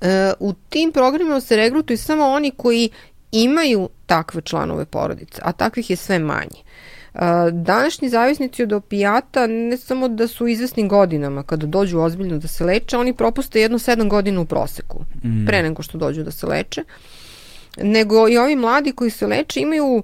e, 0.00 0.32
u 0.40 0.52
tim 0.68 0.92
programima 0.92 1.40
se 1.40 1.56
regrutuju 1.56 1.98
samo 1.98 2.24
oni 2.24 2.50
koji 2.50 2.90
imaju 3.32 3.88
takve 4.06 4.42
članove 4.42 4.84
porodice, 4.84 5.42
a 5.44 5.52
takvih 5.52 5.90
je 5.90 5.96
sve 5.96 6.18
manje. 6.18 6.67
Današnji 7.52 8.08
zavisnici 8.08 8.62
od 8.62 8.72
opijata 8.72 9.46
ne 9.46 9.76
samo 9.76 10.08
da 10.08 10.28
su 10.28 10.46
izvesni 10.46 10.88
godinama 10.88 11.42
kada 11.42 11.66
dođu 11.66 12.00
ozbiljno 12.00 12.38
da 12.38 12.48
se 12.48 12.64
leče, 12.64 12.96
oni 12.96 13.14
propuste 13.14 13.60
jedno 13.60 13.78
sedam 13.78 14.08
godina 14.08 14.40
u 14.40 14.44
proseku 14.44 15.04
mm. 15.24 15.46
pre 15.46 15.62
nego 15.62 15.82
što 15.82 15.98
dođu 15.98 16.22
da 16.22 16.30
se 16.30 16.46
leče, 16.46 16.84
nego 17.82 18.28
i 18.28 18.38
ovi 18.38 18.56
mladi 18.56 18.92
koji 18.92 19.10
se 19.10 19.26
leče 19.26 19.60
imaju 19.60 20.02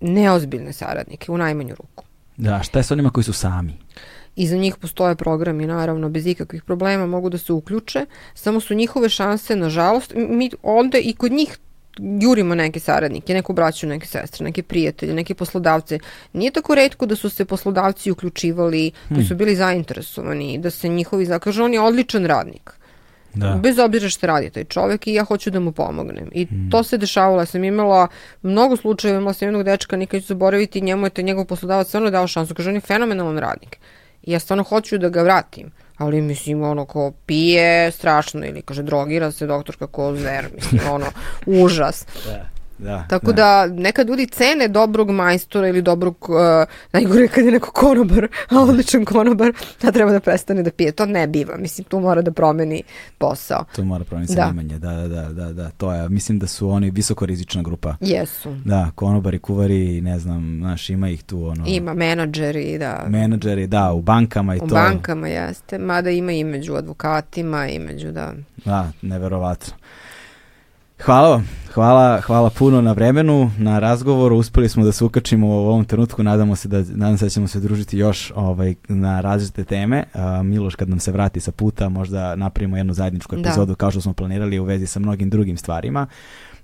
neozbiljne 0.00 0.72
saradnike 0.72 1.32
u 1.32 1.38
najmanju 1.38 1.74
ruku. 1.74 2.04
Da, 2.36 2.62
šta 2.62 2.78
je 2.78 2.82
sa 2.82 2.94
onima 2.94 3.10
koji 3.10 3.24
su 3.24 3.32
sami? 3.32 3.78
I 4.36 4.46
za 4.46 4.56
njih 4.56 4.76
postoje 4.76 5.14
programi, 5.16 5.66
naravno, 5.66 6.08
bez 6.08 6.26
ikakvih 6.26 6.62
problema 6.62 7.06
mogu 7.06 7.30
da 7.30 7.38
se 7.38 7.52
uključe, 7.52 8.06
samo 8.34 8.60
su 8.60 8.74
njihove 8.74 9.08
šanse, 9.08 9.56
nažalost, 9.56 10.12
mi 10.16 10.50
onda 10.62 10.98
i 10.98 11.12
kod 11.12 11.32
njih 11.32 11.58
jurimo 11.98 12.54
neke 12.54 12.80
saradnike, 12.80 13.34
neku 13.34 13.52
braću, 13.52 13.86
neke 13.86 14.06
sestre, 14.06 14.44
neke 14.44 14.62
prijatelje, 14.62 15.14
neke 15.14 15.34
poslodavce. 15.34 15.98
Nije 16.32 16.50
tako 16.50 16.74
redko 16.74 17.06
da 17.06 17.16
su 17.16 17.30
se 17.30 17.44
poslodavci 17.44 18.10
uključivali, 18.10 18.90
hmm. 19.08 19.16
koji 19.16 19.26
su 19.26 19.34
bili 19.34 19.56
zainteresovani, 19.56 20.58
da 20.58 20.70
se 20.70 20.88
njihovi, 20.88 21.26
zakažu, 21.26 21.64
on 21.64 21.74
je 21.74 21.80
odličan 21.80 22.26
radnik. 22.26 22.70
Da. 23.34 23.60
Bez 23.62 23.78
obzira 23.78 24.08
što 24.08 24.26
radi 24.26 24.50
taj 24.50 24.64
čovek 24.64 25.06
i 25.06 25.14
ja 25.14 25.24
hoću 25.24 25.50
da 25.50 25.60
mu 25.60 25.72
pomognem. 25.72 26.28
I 26.32 26.44
hmm. 26.44 26.70
to 26.70 26.82
se 26.82 26.98
dešavalo, 26.98 27.42
ja 27.42 27.46
sam 27.46 27.64
imala 27.64 28.08
mnogo 28.42 28.76
slučajeva, 28.76 29.18
imala 29.18 29.34
sam 29.34 29.48
jednog 29.48 29.62
dečka, 29.62 29.96
nikad 29.96 30.20
ću 30.20 30.26
zaboraviti, 30.26 30.80
njemu 30.80 31.06
je 31.06 31.10
to 31.10 31.22
njegov 31.22 31.44
poslodavac 31.44 31.88
stvarno 31.88 32.10
dao 32.10 32.26
šansu, 32.26 32.54
kaže 32.54 32.68
on 32.68 32.74
je 32.74 32.80
fenomenalan 32.80 33.38
radnik. 33.38 33.78
I 34.22 34.32
ja 34.32 34.38
stvarno 34.38 34.64
hoću 34.64 34.98
da 34.98 35.08
ga 35.08 35.22
vratim 35.22 35.70
ali 35.96 36.20
mislim 36.20 36.62
ono 36.62 36.84
ko 36.84 37.12
pije 37.26 37.90
strašno 37.90 38.46
ili 38.46 38.62
kaže 38.62 38.82
drogira 38.82 39.32
se 39.32 39.46
doktor 39.46 39.76
kako 39.76 40.16
zver 40.16 40.48
mislim 40.54 40.80
ono 40.90 41.06
užas 41.64 42.06
da. 42.26 42.53
Da, 42.78 43.04
Tako 43.08 43.32
da. 43.32 43.66
nekad 43.66 44.08
ljudi 44.08 44.26
cene 44.26 44.68
dobrog 44.68 45.10
majstora 45.10 45.68
ili 45.68 45.82
dobrog, 45.82 46.16
uh, 46.28 46.36
najgore 46.92 47.28
kad 47.28 47.44
je 47.44 47.52
neko 47.52 47.70
konobar, 47.70 48.24
a 48.50 48.60
odličan 48.60 49.04
konobar, 49.04 49.52
da 49.82 49.92
treba 49.92 50.12
da 50.12 50.20
prestane 50.20 50.62
da 50.62 50.70
pije. 50.70 50.92
To 50.92 51.06
ne 51.06 51.26
biva, 51.26 51.56
mislim, 51.56 51.84
tu 51.84 52.00
mora 52.00 52.22
da 52.22 52.32
promeni 52.32 52.82
posao. 53.18 53.64
To 53.76 53.84
mora 53.84 54.04
promeniti 54.04 54.34
Da. 54.34 54.42
zanimanje, 54.42 54.78
da, 54.78 54.90
da, 54.90 55.06
da, 55.08 55.28
da, 55.30 55.52
da, 55.52 55.70
to 55.70 55.92
je, 55.92 56.08
mislim 56.08 56.38
da 56.38 56.46
su 56.46 56.70
oni 56.70 56.90
visokorizična 56.90 57.62
grupa. 57.62 57.96
Jesu. 58.00 58.56
Da, 58.64 58.90
konobari, 58.94 59.38
kuvari, 59.38 60.00
ne 60.00 60.18
znam, 60.18 60.56
znaš, 60.60 60.90
ima 60.90 61.08
ih 61.08 61.22
tu, 61.22 61.46
ono, 61.46 61.64
Ima 61.66 61.94
menadžeri, 61.94 62.78
da. 62.78 63.04
menadžeri, 63.08 63.66
da, 63.66 63.92
u 63.92 64.02
bankama 64.02 64.54
i 64.54 64.58
U 64.58 64.60
to. 64.60 64.74
bankama 64.74 65.28
jeste, 65.28 65.78
mada 65.78 66.10
ima 66.10 66.32
i 66.32 66.44
među 66.44 66.74
advokatima 66.74 67.68
i 67.68 67.78
među 67.78 68.12
da... 68.12 68.32
Da, 68.64 68.90
neverovatno. 69.02 69.74
Hvala 70.98 71.28
vam, 71.28 71.48
hvala, 71.74 72.20
hvala 72.20 72.50
puno 72.50 72.80
na 72.80 72.92
vremenu, 72.92 73.50
na 73.58 73.78
razgovoru, 73.78 74.36
uspeli 74.36 74.68
smo 74.68 74.84
da 74.84 74.92
se 74.92 75.04
ukačimo 75.04 75.46
u 75.48 75.66
ovom 75.66 75.84
trenutku, 75.84 76.22
nadamo 76.22 76.56
se 76.56 76.68
da, 76.68 76.78
nadam 76.78 77.18
se 77.18 77.24
da 77.24 77.30
ćemo 77.30 77.48
se 77.48 77.60
družiti 77.60 77.98
još 77.98 78.32
ovaj, 78.36 78.74
na 78.88 79.20
različite 79.20 79.64
teme. 79.64 80.04
A, 80.14 80.42
Miloš 80.42 80.74
kad 80.74 80.88
nam 80.88 81.00
se 81.00 81.12
vrati 81.12 81.40
sa 81.40 81.52
puta, 81.52 81.88
možda 81.88 82.36
napravimo 82.36 82.76
jednu 82.76 82.92
zajedničku 82.92 83.36
Da. 83.36 83.40
epizodu 83.40 83.74
kao 83.74 83.90
što 83.90 84.00
smo 84.00 84.12
planirali 84.12 84.58
u 84.58 84.64
vezi 84.64 84.86
sa 84.86 85.00
mnogim 85.00 85.30
drugim 85.30 85.56
stvarima. 85.56 86.06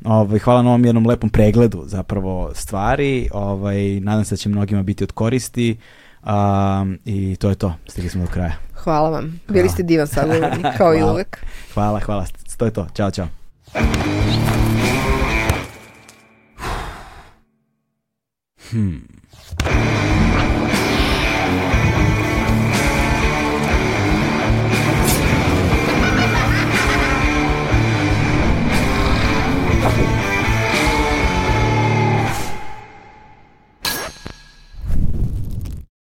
Ovaj, 0.04 0.38
hvala 0.38 0.62
na 0.62 0.68
ovom 0.68 0.84
jednom 0.84 1.06
lepom 1.06 1.30
pregledu 1.30 1.82
zapravo 1.86 2.50
stvari, 2.54 3.28
ovaj, 3.32 4.00
nadam 4.00 4.24
se 4.24 4.32
da 4.32 4.36
će 4.36 4.48
mnogima 4.48 4.82
biti 4.82 5.04
od 5.04 5.12
koristi 5.12 5.76
a, 6.22 6.84
i 7.04 7.36
to 7.36 7.48
je 7.48 7.54
to, 7.54 7.74
stigli 7.88 8.10
smo 8.10 8.24
do 8.24 8.30
kraja. 8.30 8.52
Hvala 8.74 9.10
vam. 9.10 9.40
Bili 9.48 9.60
Hvala. 9.60 9.68
ste 9.68 9.82
divan 9.82 10.06
sagovornik, 10.06 10.66
kao 10.78 10.94
i 10.94 10.98
Hvala. 11.00 11.12
uvek. 11.12 11.38
Hvala, 11.74 12.00
hvala, 12.00 12.26
to 12.56 12.64
je 12.64 12.70
to, 12.70 12.86
ćao, 12.94 13.10
čao. 13.10 13.39
Hmm. 18.70 18.98